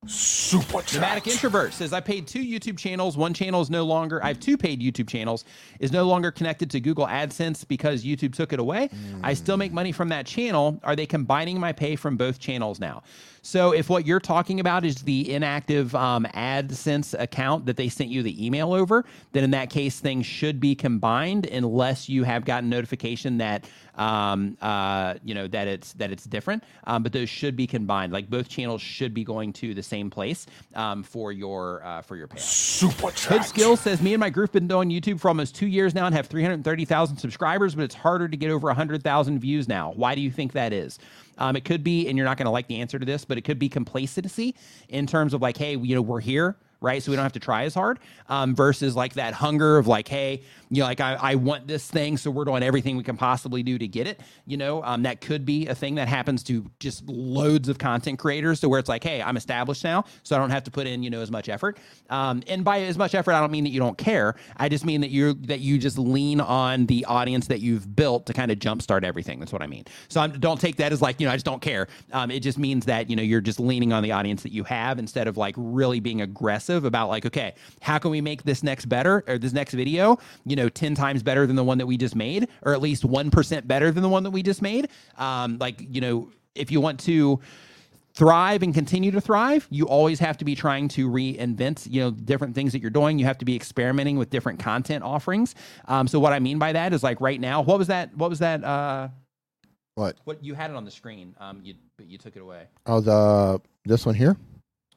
Super 0.07 0.82
Dramatic 0.82 1.27
introvert 1.27 1.73
says 1.73 1.93
I 1.93 1.99
paid 2.01 2.27
two 2.27 2.43
YouTube 2.43 2.77
channels. 2.77 3.17
One 3.17 3.33
channel 3.33 3.61
is 3.61 3.69
no 3.69 3.83
longer. 3.85 4.23
I 4.23 4.30
have 4.30 4.40
two 4.40 4.57
paid 4.57 4.82
YouTube 4.82 5.07
channels. 5.07 5.45
Is 5.80 5.91
no 5.91 6.06
longer 6.06 6.32
connected 6.32 6.69
to 6.72 6.80
Google 6.80 7.07
AdSense 7.07 7.67
because 7.67 8.03
YouTube 8.03 8.33
took 8.33 8.53
it 8.53 8.59
away. 8.59 8.90
I 9.23 9.33
still 9.33 9.57
make 9.57 9.72
money 9.72 9.91
from 9.91 10.09
that 10.09 10.25
channel. 10.25 10.80
Are 10.83 10.95
they 10.95 11.06
combining 11.06 11.59
my 11.59 11.72
pay 11.72 11.95
from 11.95 12.17
both 12.17 12.40
channels 12.40 12.80
now? 12.80 13.03
So 13.45 13.73
if 13.73 13.89
what 13.89 14.07
you're 14.07 14.22
talking 14.22 14.61
about 14.61 14.85
is 14.85 14.95
the 14.95 15.33
inactive 15.33 15.93
um, 15.95 16.25
AdSense 16.33 17.13
account 17.19 17.65
that 17.65 17.75
they 17.75 17.89
sent 17.89 18.09
you 18.09 18.23
the 18.23 18.43
email 18.43 18.73
over, 18.73 19.03
then 19.33 19.43
in 19.43 19.51
that 19.51 19.69
case 19.69 19.99
things 19.99 20.25
should 20.25 20.61
be 20.61 20.75
combined 20.75 21.45
unless 21.47 22.07
you 22.07 22.23
have 22.23 22.45
gotten 22.45 22.69
notification 22.69 23.38
that 23.39 23.65
um, 23.95 24.57
uh, 24.61 25.15
you 25.23 25.35
know 25.35 25.47
that 25.47 25.67
it's 25.67 25.93
that 25.93 26.11
it's 26.11 26.23
different. 26.23 26.63
Um, 26.85 27.03
but 27.03 27.11
those 27.11 27.30
should 27.30 27.55
be 27.55 27.67
combined. 27.67 28.13
Like 28.13 28.30
both 28.30 28.47
channels 28.47 28.81
should 28.81 29.13
be 29.13 29.23
going 29.23 29.53
to 29.53 29.73
the 29.73 29.83
same 29.83 30.09
place 30.09 30.47
um, 30.73 31.03
for 31.03 31.31
your 31.31 31.83
uh, 31.83 32.01
for 32.01 32.15
your 32.15 32.27
payout. 32.27 32.39
Super 32.39 33.07
Hood 33.07 33.15
chat. 33.15 33.45
Skills 33.45 33.81
says, 33.81 34.01
Me 34.01 34.13
and 34.13 34.19
my 34.19 34.30
group 34.30 34.53
been 34.53 34.67
doing 34.67 34.89
YouTube 34.89 35.19
for 35.19 35.27
almost 35.27 35.55
two 35.55 35.67
years 35.67 35.93
now 35.93 36.05
and 36.05 36.15
have 36.15 36.27
330,000 36.27 37.17
subscribers, 37.17 37.75
but 37.75 37.83
it's 37.83 37.95
harder 37.95 38.27
to 38.27 38.38
get 38.38 38.49
over 38.49 38.67
100,000 38.67 39.39
views 39.39 39.67
now. 39.67 39.91
Why 39.95 40.15
do 40.15 40.22
you 40.22 40.31
think 40.31 40.53
that 40.53 40.72
is? 40.73 40.99
Um, 41.37 41.55
it 41.55 41.65
could 41.65 41.83
be, 41.83 42.07
and 42.07 42.17
you're 42.17 42.25
not 42.25 42.37
going 42.37 42.45
to 42.45 42.51
like 42.51 42.67
the 42.67 42.79
answer 42.79 42.99
to 42.99 43.05
this, 43.05 43.25
but 43.25 43.37
it 43.37 43.41
could 43.41 43.59
be 43.59 43.69
complacency 43.69 44.55
in 44.89 45.07
terms 45.07 45.33
of 45.33 45.41
like, 45.41 45.57
hey, 45.57 45.75
you 45.75 45.95
know, 45.95 46.01
we're 46.01 46.19
here, 46.19 46.55
right? 46.83 47.01
So 47.01 47.11
we 47.11 47.15
don't 47.15 47.23
have 47.23 47.33
to 47.33 47.39
try 47.39 47.63
as 47.63 47.73
hard 47.73 47.97
um, 48.27 48.53
versus 48.53 48.95
like 48.95 49.13
that 49.13 49.33
hunger 49.33 49.77
of 49.77 49.87
like, 49.87 50.07
hey, 50.07 50.41
you 50.69 50.81
know, 50.81 50.85
like 50.85 50.99
I, 50.99 51.13
I 51.13 51.35
want 51.35 51.65
this 51.65 51.87
thing, 51.87 52.17
so 52.17 52.29
we're 52.29 52.43
doing 52.43 52.61
everything 52.61 52.97
we 52.97 53.03
can 53.03 53.15
possibly 53.15 53.63
do 53.63 53.77
to 53.77 53.87
get 53.87 54.05
it. 54.05 54.19
You 54.45 54.57
know, 54.57 54.83
um, 54.83 55.03
that 55.03 55.21
could 55.21 55.45
be 55.45 55.67
a 55.67 55.75
thing 55.75 55.95
that 55.95 56.09
happens 56.09 56.43
to 56.43 56.69
just 56.79 57.07
loads 57.07 57.69
of 57.69 57.77
content 57.77 58.19
creators 58.19 58.59
to 58.61 58.69
where 58.69 58.79
it's 58.79 58.89
like, 58.89 59.03
hey, 59.03 59.21
I'm 59.21 59.37
established 59.37 59.83
now, 59.83 60.03
so 60.23 60.35
I 60.35 60.39
don't 60.39 60.49
have 60.49 60.65
to 60.65 60.71
put 60.71 60.85
in, 60.85 61.03
you 61.03 61.09
know, 61.09 61.21
as 61.21 61.31
much 61.31 61.47
effort. 61.47 61.77
Um, 62.09 62.43
and 62.47 62.65
by 62.65 62.81
as 62.81 62.97
much 62.97 63.15
effort, 63.15 63.31
I 63.31 63.39
don't 63.39 63.51
mean 63.51 63.63
that 63.63 63.69
you 63.69 63.79
don't 63.79 63.97
care. 63.97 64.35
I 64.57 64.67
just 64.67 64.85
mean 64.85 65.01
that 65.01 65.09
you 65.09 65.35
that 65.35 65.61
you 65.61 65.77
just 65.77 65.97
lean 65.97 66.41
on 66.41 66.87
the 66.87 67.05
audience 67.05 67.47
that 67.47 67.61
you've 67.61 67.95
built 67.95 68.25
to 68.25 68.33
kind 68.33 68.51
of 68.51 68.59
jumpstart 68.59 69.03
everything. 69.03 69.39
That's 69.39 69.53
what 69.53 69.61
I 69.61 69.67
mean. 69.67 69.85
So 70.09 70.19
I'm, 70.19 70.37
don't 70.39 70.59
take 70.59 70.75
that 70.77 70.91
as 70.91 71.01
like, 71.01 71.21
you 71.21 71.27
know, 71.27 71.31
I 71.31 71.35
just 71.35 71.45
don't 71.45 71.61
care. 71.61 71.87
Um, 72.11 72.29
it 72.29 72.41
just 72.41 72.57
means 72.57 72.85
that 72.85 73.09
you 73.09 73.15
know 73.15 73.23
you're 73.23 73.41
just 73.41 73.59
leaning 73.59 73.93
on 73.93 74.03
the 74.03 74.11
audience 74.11 74.43
that 74.43 74.51
you 74.51 74.65
have 74.65 74.99
instead 74.99 75.27
of 75.27 75.37
like 75.37 75.55
really 75.55 76.01
being 76.01 76.19
aggressive 76.19 76.73
about 76.77 77.10
like, 77.10 77.26
okay, 77.26 77.53
how 77.82 77.98
can 77.98 78.11
we 78.11 78.22
make 78.22 78.43
this 78.43 78.64
next 78.64 78.85
better 78.85 79.24
or 79.27 79.38
this 79.38 79.53
next 79.53 79.74
video, 79.74 80.18
you 80.45 80.56
know, 80.56 80.69
10 80.69 80.95
times 80.95 81.22
better 81.24 81.45
than 81.45 81.56
the 81.56 81.64
one 81.64 81.77
that 81.77 81.85
we 81.85 81.98
just 81.98 82.16
made, 82.16 82.48
or 82.64 82.74
at 82.74 82.82
least 82.82 83.03
1% 83.03 83.68
better 83.68 83.92
than 83.92 84.02
the 84.03 84.10
one 84.10 84.24
that 84.24 84.32
we 84.32 84.42
just 84.43 84.61
made. 84.61 84.90
Um, 85.18 85.58
like, 85.60 85.80
you 85.80 86.02
know, 86.02 86.30
if 86.56 86.72
you 86.72 86.82
want 86.82 87.00
to 87.02 87.40
thrive 88.16 88.61
and 88.61 88.74
continue 88.74 89.10
to 89.11 89.19
thrive, 89.22 89.68
you 89.72 89.85
always 89.88 90.19
have 90.19 90.38
to 90.38 90.45
be 90.45 90.56
trying 90.56 90.88
to 90.88 91.10
reinvent, 91.10 91.88
you 91.92 92.02
know, 92.02 92.11
different 92.11 92.53
things 92.53 92.72
that 92.72 92.80
you're 92.82 92.92
doing. 92.92 93.18
You 93.18 93.26
have 93.26 93.40
to 93.40 93.45
be 93.45 93.56
experimenting 93.56 94.18
with 94.18 94.30
different 94.30 94.60
content 94.60 95.03
offerings. 95.03 95.56
Um, 95.88 96.08
so 96.08 96.19
what 96.19 96.34
I 96.34 96.40
mean 96.40 96.60
by 96.60 96.74
that 96.74 96.93
is 96.93 97.02
like 97.03 97.22
right 97.22 97.40
now, 97.40 97.61
what 97.61 97.80
was 97.80 97.88
that? 97.88 98.16
What 98.16 98.30
was 98.30 98.40
that? 98.40 98.64
Uh, 98.64 99.08
What? 99.95 100.18
what 100.26 100.43
you 100.43 100.53
had 100.53 100.69
it 100.69 100.76
on 100.76 100.85
the 100.85 100.92
screen, 100.92 101.35
um, 101.40 101.61
you 101.64 101.74
but 101.98 102.08
you 102.08 102.18
took 102.18 102.35
it 102.35 102.42
away. 102.42 102.66
Oh, 102.85 103.00
the 103.02 103.60
this 103.85 104.06
one 104.06 104.16
here. 104.16 104.38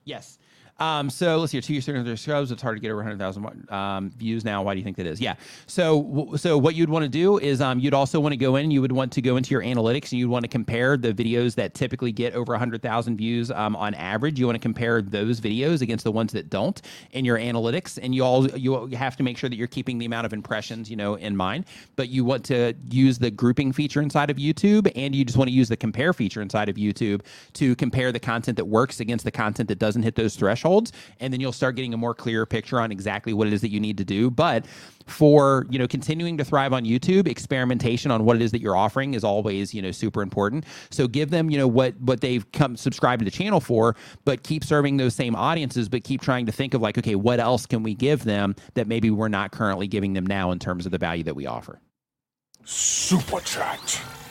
Yes. 0.04 0.38
Um, 0.78 1.08
so 1.08 1.38
let's 1.38 1.52
see, 1.52 1.60
two 1.60 1.72
years, 1.72 1.86
300 1.86 2.18
subs. 2.18 2.50
It's 2.50 2.60
hard 2.60 2.76
to 2.76 2.80
get 2.80 2.90
over 2.90 2.98
100,000 2.98 3.72
um, 3.72 4.10
views 4.10 4.44
now. 4.44 4.62
Why 4.62 4.74
do 4.74 4.78
you 4.78 4.84
think 4.84 4.96
that 4.98 5.06
is? 5.06 5.20
Yeah. 5.20 5.34
So, 5.66 6.34
so 6.36 6.58
what 6.58 6.74
you'd 6.74 6.90
want 6.90 7.04
to 7.04 7.08
do 7.08 7.38
is 7.38 7.60
um, 7.60 7.78
you'd 7.78 7.94
also 7.94 8.20
want 8.20 8.32
to 8.32 8.36
go 8.36 8.56
in. 8.56 8.70
You 8.70 8.82
would 8.82 8.92
want 8.92 9.12
to 9.12 9.22
go 9.22 9.36
into 9.36 9.50
your 9.50 9.62
analytics, 9.62 10.12
and 10.12 10.20
you'd 10.20 10.28
want 10.28 10.44
to 10.44 10.48
compare 10.48 10.96
the 10.96 11.14
videos 11.14 11.54
that 11.54 11.74
typically 11.74 12.12
get 12.12 12.34
over 12.34 12.52
100,000 12.52 13.16
views 13.16 13.50
um, 13.50 13.74
on 13.76 13.94
average. 13.94 14.38
You 14.38 14.46
want 14.46 14.56
to 14.56 14.60
compare 14.60 15.00
those 15.00 15.40
videos 15.40 15.80
against 15.80 16.04
the 16.04 16.12
ones 16.12 16.32
that 16.32 16.50
don't 16.50 16.80
in 17.12 17.24
your 17.24 17.38
analytics, 17.38 17.98
and 18.02 18.14
you 18.14 18.22
all 18.22 18.46
you 18.56 18.86
have 18.88 19.16
to 19.16 19.22
make 19.22 19.38
sure 19.38 19.48
that 19.48 19.56
you're 19.56 19.66
keeping 19.66 19.98
the 19.98 20.06
amount 20.06 20.26
of 20.26 20.32
impressions, 20.32 20.90
you 20.90 20.96
know, 20.96 21.14
in 21.14 21.36
mind. 21.36 21.64
But 21.96 22.10
you 22.10 22.24
want 22.24 22.44
to 22.46 22.74
use 22.90 23.18
the 23.18 23.30
grouping 23.30 23.72
feature 23.72 24.02
inside 24.02 24.30
of 24.30 24.36
YouTube, 24.36 24.90
and 24.94 25.14
you 25.14 25.24
just 25.24 25.38
want 25.38 25.48
to 25.48 25.54
use 25.54 25.68
the 25.68 25.76
compare 25.76 26.12
feature 26.12 26.42
inside 26.42 26.68
of 26.68 26.76
YouTube 26.76 27.22
to 27.54 27.74
compare 27.76 28.12
the 28.12 28.20
content 28.20 28.56
that 28.56 28.66
works 28.66 29.00
against 29.00 29.24
the 29.24 29.30
content 29.30 29.68
that 29.68 29.78
doesn't 29.78 30.02
hit 30.02 30.14
those 30.14 30.36
thresholds 30.36 30.65
and 31.20 31.32
then 31.32 31.40
you'll 31.40 31.52
start 31.52 31.76
getting 31.76 31.94
a 31.94 31.96
more 31.96 32.14
clear 32.14 32.46
picture 32.46 32.80
on 32.80 32.92
exactly 32.92 33.32
what 33.32 33.46
it 33.46 33.52
is 33.52 33.60
that 33.60 33.70
you 33.70 33.80
need 33.80 33.96
to 33.98 34.04
do 34.04 34.30
but 34.30 34.66
for 35.06 35.66
you 35.70 35.78
know 35.78 35.86
continuing 35.86 36.36
to 36.36 36.44
thrive 36.44 36.72
on 36.72 36.84
youtube 36.84 37.28
experimentation 37.28 38.10
on 38.10 38.24
what 38.24 38.36
it 38.36 38.42
is 38.42 38.50
that 38.50 38.60
you're 38.60 38.76
offering 38.76 39.14
is 39.14 39.24
always 39.24 39.72
you 39.72 39.80
know 39.80 39.90
super 39.90 40.22
important 40.22 40.64
so 40.90 41.06
give 41.06 41.30
them 41.30 41.48
you 41.50 41.58
know 41.58 41.68
what 41.68 41.98
what 42.00 42.20
they've 42.20 42.50
come 42.52 42.76
subscribe 42.76 43.18
to 43.18 43.24
the 43.24 43.30
channel 43.30 43.60
for 43.60 43.94
but 44.24 44.42
keep 44.42 44.64
serving 44.64 44.96
those 44.96 45.14
same 45.14 45.36
audiences 45.36 45.88
but 45.88 46.02
keep 46.04 46.20
trying 46.20 46.44
to 46.44 46.52
think 46.52 46.74
of 46.74 46.82
like 46.82 46.98
okay 46.98 47.14
what 47.14 47.38
else 47.40 47.66
can 47.66 47.82
we 47.82 47.94
give 47.94 48.24
them 48.24 48.54
that 48.74 48.86
maybe 48.86 49.10
we're 49.10 49.28
not 49.28 49.52
currently 49.52 49.86
giving 49.86 50.12
them 50.12 50.26
now 50.26 50.50
in 50.50 50.58
terms 50.58 50.86
of 50.86 50.92
the 50.92 50.98
value 50.98 51.22
that 51.22 51.36
we 51.36 51.46
offer 51.46 51.80
Super 52.66 53.38
chat. 53.42 53.78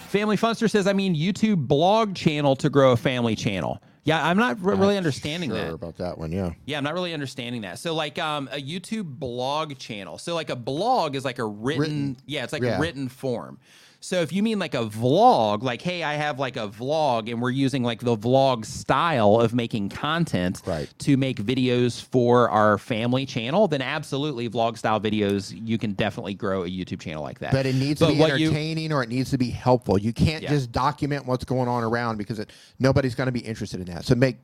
Family 0.09 0.35
Funster 0.35 0.69
says, 0.69 0.87
I 0.87 0.93
mean, 0.93 1.15
YouTube 1.15 1.67
blog 1.67 2.15
channel 2.15 2.55
to 2.57 2.69
grow 2.69 2.91
a 2.91 2.97
family 2.97 3.33
channel. 3.33 3.81
Yeah, 4.05 4.23
I'm 4.25 4.37
not 4.37 4.63
re- 4.63 4.75
really 4.75 4.97
understanding 4.97 5.49
sure 5.49 5.59
that. 5.59 5.73
about 5.73 5.97
that 5.97 6.17
one. 6.17 6.31
Yeah. 6.31 6.51
Yeah, 6.65 6.77
I'm 6.77 6.83
not 6.83 6.93
really 6.93 7.13
understanding 7.13 7.61
that. 7.63 7.79
So 7.79 7.93
like 7.95 8.17
um 8.19 8.47
a 8.51 8.61
YouTube 8.61 9.05
blog 9.19 9.77
channel. 9.77 10.17
So 10.19 10.35
like 10.35 10.49
a 10.51 10.55
blog 10.55 11.15
is 11.15 11.25
like 11.25 11.39
a 11.39 11.45
written, 11.45 11.81
Written. 11.81 12.17
yeah, 12.27 12.43
it's 12.43 12.53
like 12.53 12.61
Yeah. 12.61 12.77
a 12.77 12.79
written 12.79 13.09
form. 13.09 13.57
So 14.05 14.21
if 14.21 14.31
you 14.31 14.43
mean 14.43 14.59
like 14.59 14.75
a 14.75 14.85
vlog, 14.85 15.63
like 15.63 15.81
hey, 15.81 16.03
I 16.03 16.13
have 16.13 16.37
like 16.37 16.57
a 16.57 16.67
vlog 16.67 17.27
and 17.31 17.41
we're 17.41 17.49
using 17.49 17.81
like 17.81 18.01
the 18.01 18.15
vlog 18.15 18.63
style 18.63 19.41
of 19.41 19.55
making 19.55 19.89
content 19.89 20.61
Right. 20.63 20.87
to 20.99 21.17
make 21.17 21.37
videos 21.37 21.99
for 22.03 22.47
our 22.51 22.77
family 22.77 23.25
channel, 23.25 23.67
then 23.67 23.81
absolutely 23.81 24.47
vlog 24.47 24.77
style 24.77 25.01
videos 25.01 25.59
you 25.67 25.79
can 25.79 25.93
definitely 25.93 26.35
grow 26.35 26.65
a 26.65 26.69
YouTube 26.69 26.99
channel 26.99 27.23
like 27.23 27.39
that. 27.39 27.51
But 27.51 27.65
it 27.65 27.73
needs 27.73 27.99
But 27.99 28.09
to 28.09 28.13
be 28.13 28.19
what 28.19 28.39
you- 28.39 28.45
entertaining 28.49 28.93
or 28.93 29.01
it 29.01 29.09
needs 29.09 29.31
to 29.31 29.39
be 29.39 29.49
helpful. 29.49 29.97
You 29.97 30.13
can't 30.13 30.43
Yeah. 30.43 30.49
just 30.51 30.71
document 30.71 31.25
what's 31.25 31.43
going 31.43 31.67
on 31.67 31.83
around 31.83 32.17
because 32.17 32.37
it, 32.37 32.51
nobody's 32.77 33.15
going 33.15 33.25
to 33.25 33.31
be 33.31 33.39
interested 33.39 33.79
in 33.79 33.87
that. 33.87 34.05
So 34.05 34.13
make 34.13 34.37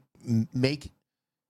make 0.54 0.92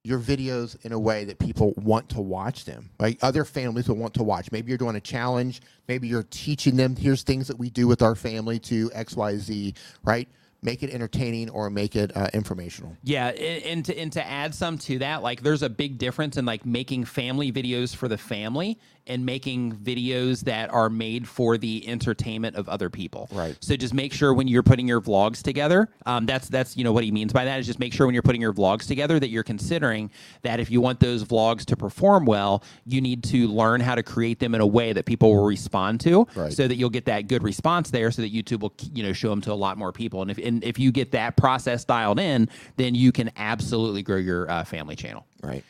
your 0.04 0.20
videos 0.20 0.84
in 0.84 0.92
a 0.92 1.00
way 1.00 1.26
that 1.26 1.38
people 1.38 1.74
want 1.78 2.10
to 2.10 2.22
watch 2.22 2.66
them. 2.66 2.90
Like 3.00 3.20
other 3.22 3.46
families 3.46 3.88
will 3.88 3.98
want 3.98 4.14
to 4.16 4.24
watch. 4.24 4.52
Maybe 4.52 4.70
you're 4.70 4.78
doing 4.78 4.96
a 4.96 5.02
challenge. 5.02 5.62
Maybe 5.88 6.08
you're 6.08 6.26
teaching 6.30 6.76
them. 6.76 6.96
Here's 6.96 7.22
things 7.24 7.48
that 7.48 7.58
we 7.58 7.70
do 7.70 7.88
with 7.88 8.02
our 8.02 8.16
family 8.16 8.58
to 8.60 8.90
X 8.94 9.16
Y 9.16 9.38
Z. 9.38 9.74
Right. 10.04 10.28
Make 10.64 10.84
it 10.84 10.92
entertaining 10.92 11.50
or 11.50 11.72
make 11.72 11.96
it 11.96 12.16
uh, 12.16 12.30
informational. 12.36 12.96
Yeah, 13.02 13.30
and, 13.30 13.64
and 13.64 13.86
to 13.86 13.98
and 13.98 14.14
to 14.14 14.24
add 14.24 14.54
some 14.54 14.78
to 14.80 15.00
that, 15.00 15.24
like 15.24 15.42
there's 15.42 15.64
a 15.64 15.70
big 15.70 15.98
difference 15.98 16.38
in 16.38 16.46
like 16.46 16.68
making 16.68 17.06
family 17.06 17.52
videos 17.52 17.96
for 17.96 18.08
the 18.08 18.18
family 18.18 18.78
and 19.08 19.26
making 19.26 19.76
videos 19.78 20.42
that 20.42 20.72
are 20.72 20.90
made 20.90 21.28
for 21.28 21.58
the 21.58 21.88
entertainment 21.88 22.56
of 22.56 22.70
other 22.70 22.90
people. 22.90 23.28
Right. 23.32 23.58
So 23.60 23.76
just 23.76 23.94
make 23.94 24.14
sure 24.14 24.34
when 24.34 24.48
you're 24.48 24.64
putting 24.64 24.88
your 24.88 25.02
vlogs 25.02 25.42
together, 25.42 25.90
um, 26.06 26.26
that's 26.26 26.48
that's 26.48 26.78
you 26.78 26.84
know 26.84 26.92
what 26.94 27.04
he 27.04 27.12
means 27.12 27.34
by 27.34 27.46
that 27.46 27.60
is 27.60 27.66
just 27.66 27.80
make 27.80 27.94
sure 27.94 28.06
when 28.06 28.14
you're 28.14 28.22
putting 28.24 28.42
your 28.42 28.54
vlogs 28.54 28.88
together 28.88 29.20
that 29.20 29.30
you're 29.30 29.44
considering 29.44 30.12
that 30.44 30.60
if 30.60 30.70
you 30.72 30.82
want 30.82 31.00
those 31.00 31.24
vlogs 31.24 31.66
to 31.66 31.76
perform 31.76 32.26
well, 32.26 32.64
you 32.86 33.02
need 33.02 33.24
to 33.26 33.48
learn 33.48 33.82
how 33.82 33.96
to 33.96 34.04
create 34.04 34.40
them 34.40 34.54
in 34.56 34.62
a 34.62 34.68
way 34.68 34.94
that 34.94 35.06
people 35.06 35.34
will 35.36 35.46
respond 35.46 36.00
to, 36.02 36.28
Right. 36.36 36.54
so 36.54 36.68
that 36.68 36.76
you'll 36.76 36.90
get 36.90 37.06
that 37.06 37.28
good 37.28 37.44
response 37.44 37.90
there, 37.92 38.12
so 38.12 38.22
that 38.22 38.34
YouTube 38.34 38.60
will 38.62 38.74
you 38.94 39.04
know 39.04 39.14
show 39.14 39.30
them 39.30 39.42
to 39.42 39.52
a 39.52 39.54
lot 39.56 39.78
more 39.78 39.92
people. 39.92 40.22
And 40.22 40.32
if 40.32 40.38
and 40.38 40.64
if 40.64 40.78
you 40.80 40.92
get 40.92 41.12
that 41.12 41.38
process 41.38 41.84
dialed 41.86 42.20
in, 42.20 42.50
then 42.78 42.96
you 42.96 43.12
can 43.12 43.32
absolutely 43.38 44.04
grow 44.04 44.18
your 44.18 44.50
uh, 44.50 44.64
family 44.64 44.96
channel. 44.96 45.26
Right. 45.42 45.64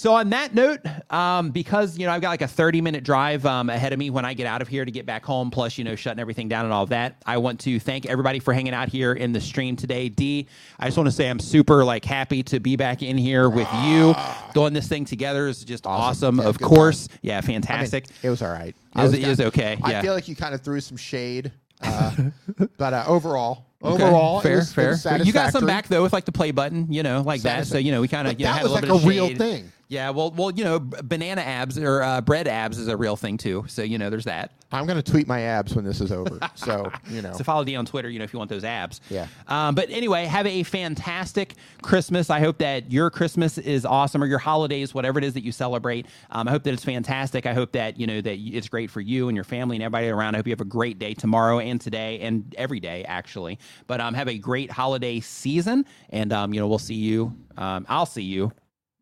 So 0.00 0.14
on 0.14 0.30
that 0.30 0.54
note, 0.54 0.80
um, 1.12 1.50
because 1.50 1.98
you 1.98 2.06
know 2.06 2.12
I've 2.12 2.22
got 2.22 2.30
like 2.30 2.40
a 2.40 2.48
30 2.48 2.80
minute 2.80 3.04
drive 3.04 3.44
um, 3.44 3.68
ahead 3.68 3.92
of 3.92 3.98
me 3.98 4.08
when 4.08 4.24
I 4.24 4.32
get 4.32 4.46
out 4.46 4.62
of 4.62 4.68
here 4.68 4.82
to 4.82 4.90
get 4.90 5.04
back 5.04 5.26
home, 5.26 5.50
plus 5.50 5.76
you 5.76 5.84
know 5.84 5.94
shutting 5.94 6.18
everything 6.20 6.48
down 6.48 6.64
and 6.64 6.72
all 6.72 6.84
of 6.84 6.88
that. 6.88 7.16
I 7.26 7.36
want 7.36 7.60
to 7.60 7.78
thank 7.78 8.06
everybody 8.06 8.38
for 8.38 8.54
hanging 8.54 8.72
out 8.72 8.88
here 8.88 9.12
in 9.12 9.32
the 9.32 9.42
stream 9.42 9.76
today. 9.76 10.08
D, 10.08 10.48
I 10.78 10.86
just 10.86 10.96
want 10.96 11.08
to 11.08 11.12
say 11.12 11.28
I'm 11.28 11.38
super 11.38 11.84
like 11.84 12.06
happy 12.06 12.42
to 12.44 12.60
be 12.60 12.76
back 12.76 13.02
in 13.02 13.18
here 13.18 13.50
with 13.50 13.68
you. 13.84 14.14
Doing 14.54 14.72
this 14.72 14.88
thing 14.88 15.04
together 15.04 15.48
is 15.48 15.62
just 15.66 15.86
awesome. 15.86 16.38
Yeah, 16.38 16.44
Of 16.44 16.58
course, 16.58 17.08
time. 17.08 17.18
yeah, 17.20 17.32
I 17.36 17.40
mean, 17.46 17.60
fantastic. 17.60 18.06
it 18.22 18.30
was 18.30 18.40
all 18.40 18.52
right. 18.52 18.74
It 18.96 19.02
was- 19.02 19.12
it 19.12 19.28
was 19.28 19.40
okay, 19.42 19.76
yeah. 19.86 19.98
I 19.98 20.00
feel 20.00 20.14
like 20.14 20.28
you 20.28 20.34
kind 20.34 20.54
of 20.54 20.62
threw 20.62 20.80
some 20.80 20.96
shade, 20.96 21.52
uh, 21.82 22.10
but 22.78 22.94
uh, 22.94 23.04
overall, 23.06 23.66
Okay, 23.84 24.02
overall, 24.02 24.40
fair, 24.40 24.56
was- 24.60 24.72
fair. 24.72 24.96
You 25.22 25.34
got 25.34 25.52
some 25.52 25.66
back 25.66 25.88
though 25.88 26.02
with 26.02 26.14
like 26.14 26.24
the 26.24 26.32
play 26.32 26.52
button, 26.52 26.90
you 26.90 27.02
know, 27.02 27.20
like 27.20 27.42
that. 27.42 27.66
So 27.66 27.76
you 27.76 27.92
know 27.92 28.00
we 28.00 28.08
kind 28.08 28.26
of 28.26 28.40
you 28.40 28.46
know 28.46 28.52
had 28.52 28.62
a 28.62 28.64
little 28.64 28.76
like 28.76 28.84
bit 28.84 28.90
of 28.92 29.04
a 29.04 29.06
real 29.06 29.28
shade. 29.28 29.36
thing. 29.36 29.72
Yeah, 29.90 30.10
well, 30.10 30.30
well, 30.30 30.52
you 30.52 30.62
know, 30.62 30.78
banana 30.78 31.40
abs 31.40 31.76
or 31.76 32.00
uh, 32.00 32.20
bread 32.20 32.46
abs 32.46 32.78
is 32.78 32.86
a 32.86 32.96
real 32.96 33.16
thing 33.16 33.36
too. 33.36 33.64
So 33.66 33.82
you 33.82 33.98
know, 33.98 34.08
there's 34.08 34.26
that. 34.26 34.52
I'm 34.70 34.86
going 34.86 35.02
to 35.02 35.10
tweet 35.10 35.26
my 35.26 35.40
abs 35.40 35.74
when 35.74 35.84
this 35.84 36.00
is 36.00 36.12
over. 36.12 36.38
So 36.54 36.92
you 37.08 37.22
know, 37.22 37.32
So 37.32 37.42
follow 37.42 37.64
D 37.64 37.74
on 37.74 37.86
Twitter, 37.86 38.08
you 38.08 38.18
know, 38.18 38.24
if 38.24 38.32
you 38.32 38.38
want 38.38 38.50
those 38.50 38.62
abs. 38.62 39.00
Yeah. 39.10 39.26
Um, 39.48 39.74
but 39.74 39.90
anyway, 39.90 40.26
have 40.26 40.46
a 40.46 40.62
fantastic 40.62 41.54
Christmas. 41.82 42.30
I 42.30 42.38
hope 42.38 42.58
that 42.58 42.92
your 42.92 43.10
Christmas 43.10 43.58
is 43.58 43.84
awesome 43.84 44.22
or 44.22 44.26
your 44.26 44.38
holidays, 44.38 44.94
whatever 44.94 45.18
it 45.18 45.24
is 45.24 45.34
that 45.34 45.42
you 45.42 45.50
celebrate. 45.50 46.06
Um, 46.30 46.46
I 46.46 46.52
hope 46.52 46.62
that 46.64 46.72
it's 46.72 46.84
fantastic. 46.84 47.46
I 47.46 47.54
hope 47.54 47.72
that, 47.72 47.98
you 47.98 48.06
know, 48.06 48.20
that 48.20 48.38
it's 48.38 48.68
great 48.68 48.90
for 48.90 49.00
you 49.00 49.28
and 49.28 49.36
your 49.36 49.44
family 49.44 49.74
and 49.76 49.82
everybody 49.82 50.08
around. 50.08 50.36
I 50.36 50.38
hope 50.38 50.46
you 50.46 50.52
have 50.52 50.60
a 50.60 50.64
great 50.64 51.00
day 51.00 51.14
tomorrow 51.14 51.58
and 51.58 51.80
today 51.80 52.20
and 52.20 52.54
every 52.56 52.78
day, 52.78 53.04
actually. 53.04 53.58
But 53.88 54.00
um, 54.00 54.14
have 54.14 54.28
a 54.28 54.38
great 54.38 54.70
holiday 54.70 55.18
season, 55.18 55.84
and 56.10 56.32
um, 56.32 56.54
you 56.54 56.60
know, 56.60 56.68
we'll 56.68 56.78
see 56.78 56.94
you. 56.94 57.34
Um, 57.56 57.86
I'll 57.88 58.06
see 58.06 58.22
you 58.22 58.52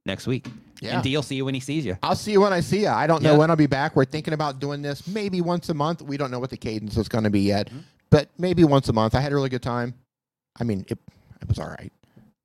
next 0.06 0.26
week. 0.26 0.46
Yeah. 0.80 0.94
And 0.94 1.02
D 1.02 1.14
will 1.16 1.22
see 1.22 1.34
you 1.36 1.44
when 1.44 1.54
he 1.54 1.60
sees 1.60 1.84
you. 1.84 1.96
I'll 2.02 2.14
see 2.14 2.32
you 2.32 2.40
when 2.40 2.52
I 2.52 2.60
see 2.60 2.82
you. 2.82 2.88
I 2.88 3.06
don't 3.06 3.22
know 3.22 3.32
Yeah. 3.32 3.38
when 3.38 3.50
I'll 3.50 3.56
be 3.56 3.66
back. 3.66 3.96
We're 3.96 4.04
thinking 4.04 4.34
about 4.34 4.60
doing 4.60 4.80
this 4.82 5.06
maybe 5.06 5.40
once 5.40 5.68
a 5.68 5.74
month. 5.74 6.02
We 6.02 6.16
don't 6.16 6.30
know 6.30 6.38
what 6.38 6.50
the 6.50 6.56
cadence 6.56 6.96
is 6.96 7.08
going 7.08 7.24
to 7.24 7.30
be 7.30 7.40
yet, 7.40 7.66
Mm-hmm. 7.68 7.78
but 8.10 8.28
maybe 8.38 8.64
once 8.64 8.88
a 8.88 8.92
month. 8.92 9.14
I 9.14 9.20
had 9.20 9.32
a 9.32 9.34
really 9.34 9.48
good 9.48 9.62
time. 9.62 9.94
I 10.60 10.64
mean, 10.64 10.84
it, 10.88 10.98
it 11.40 11.48
was 11.48 11.58
all 11.58 11.68
right. 11.68 11.92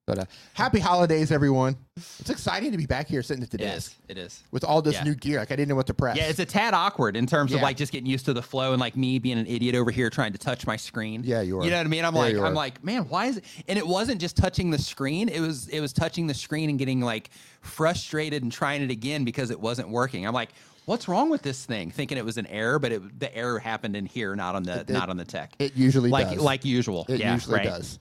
But 0.06 0.18
uh, 0.18 0.24
happy 0.52 0.80
holidays, 0.80 1.32
everyone. 1.32 1.76
It's 1.96 2.28
exciting 2.28 2.70
to 2.72 2.76
be 2.76 2.84
back 2.84 3.08
here 3.08 3.22
sitting 3.22 3.42
at 3.42 3.50
the 3.50 3.56
It 3.56 3.64
desk 3.64 3.92
is. 3.92 4.10
It 4.10 4.18
is. 4.18 4.42
with 4.50 4.62
all 4.62 4.82
this 4.82 4.96
Yeah. 4.96 5.04
new 5.04 5.14
gear. 5.14 5.38
Like 5.38 5.50
I 5.50 5.56
didn't 5.56 5.70
know 5.70 5.76
what 5.76 5.86
to 5.86 5.94
press. 5.94 6.18
Yeah, 6.18 6.24
it's 6.24 6.38
a 6.40 6.44
tad 6.44 6.74
awkward 6.74 7.16
in 7.16 7.26
terms 7.26 7.54
of 7.54 7.62
like 7.62 7.78
just 7.78 7.90
getting 7.90 8.10
used 8.10 8.26
to 8.26 8.34
the 8.34 8.42
flow 8.42 8.72
and 8.72 8.80
like 8.80 8.96
me 8.96 9.18
being 9.18 9.38
an 9.38 9.46
idiot 9.46 9.74
over 9.74 9.90
here 9.90 10.10
trying 10.10 10.32
to 10.32 10.38
touch 10.38 10.66
my 10.66 10.76
screen. 10.76 11.22
Yeah, 11.24 11.40
you 11.40 11.58
are. 11.58 11.64
You 11.64 11.70
know 11.70 11.78
what 11.78 11.86
I 11.86 11.88
mean? 11.88 12.04
I'm 12.04 12.14
Yeah, 12.14 12.20
like, 12.20 12.36
I'm 12.36 12.54
like, 12.54 12.84
man, 12.84 13.08
why 13.08 13.26
is 13.26 13.38
it? 13.38 13.44
And 13.66 13.78
it 13.78 13.86
wasn't 13.86 14.20
just 14.20 14.36
touching 14.36 14.70
the 14.70 14.78
screen. 14.78 15.30
It 15.30 15.40
was, 15.40 15.68
it 15.68 15.80
was 15.80 15.94
touching 15.94 16.26
the 16.26 16.34
screen 16.34 16.68
and 16.68 16.78
getting 16.78 17.00
like 17.00 17.30
frustrated 17.62 18.42
and 18.42 18.52
trying 18.52 18.82
it 18.82 18.90
again 18.90 19.24
because 19.24 19.50
it 19.50 19.58
wasn't 19.58 19.88
working. 19.88 20.26
I'm 20.26 20.34
like, 20.34 20.50
what's 20.84 21.08
wrong 21.08 21.30
with 21.30 21.40
this 21.40 21.64
thing? 21.64 21.90
Thinking 21.90 22.18
it 22.18 22.24
was 22.26 22.36
an 22.36 22.46
error, 22.48 22.78
but 22.78 22.92
it, 22.92 23.20
the 23.20 23.34
error 23.34 23.58
happened 23.58 23.96
in 23.96 24.04
here, 24.04 24.36
not 24.36 24.54
on 24.54 24.64
the, 24.64 24.80
it- 24.80 24.90
not 24.90 25.08
on 25.08 25.16
the 25.16 25.24
tech. 25.24 25.54
it 25.58 25.74
usually 25.76 26.10
like, 26.10 26.28
does. 26.28 26.40
like 26.40 26.64
usual. 26.66 27.06
it 27.08 27.20
yeah, 27.20 27.32
usually 27.32 27.54
right. 27.56 27.64
does. 27.64 27.98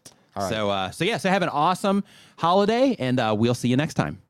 So, 0.50 0.70
uh, 0.70 0.92
so 0.92 1.04
yeah, 1.04 1.18
so 1.18 1.30
have 1.30 1.44
an 1.44 1.50
awesome 1.50 2.04
holiday, 2.38 2.96
and 3.00 3.20
uh, 3.20 3.36
we'll 3.38 3.54
see 3.54 3.68
you 3.68 3.78
next 3.78 3.94
time. 3.94 4.22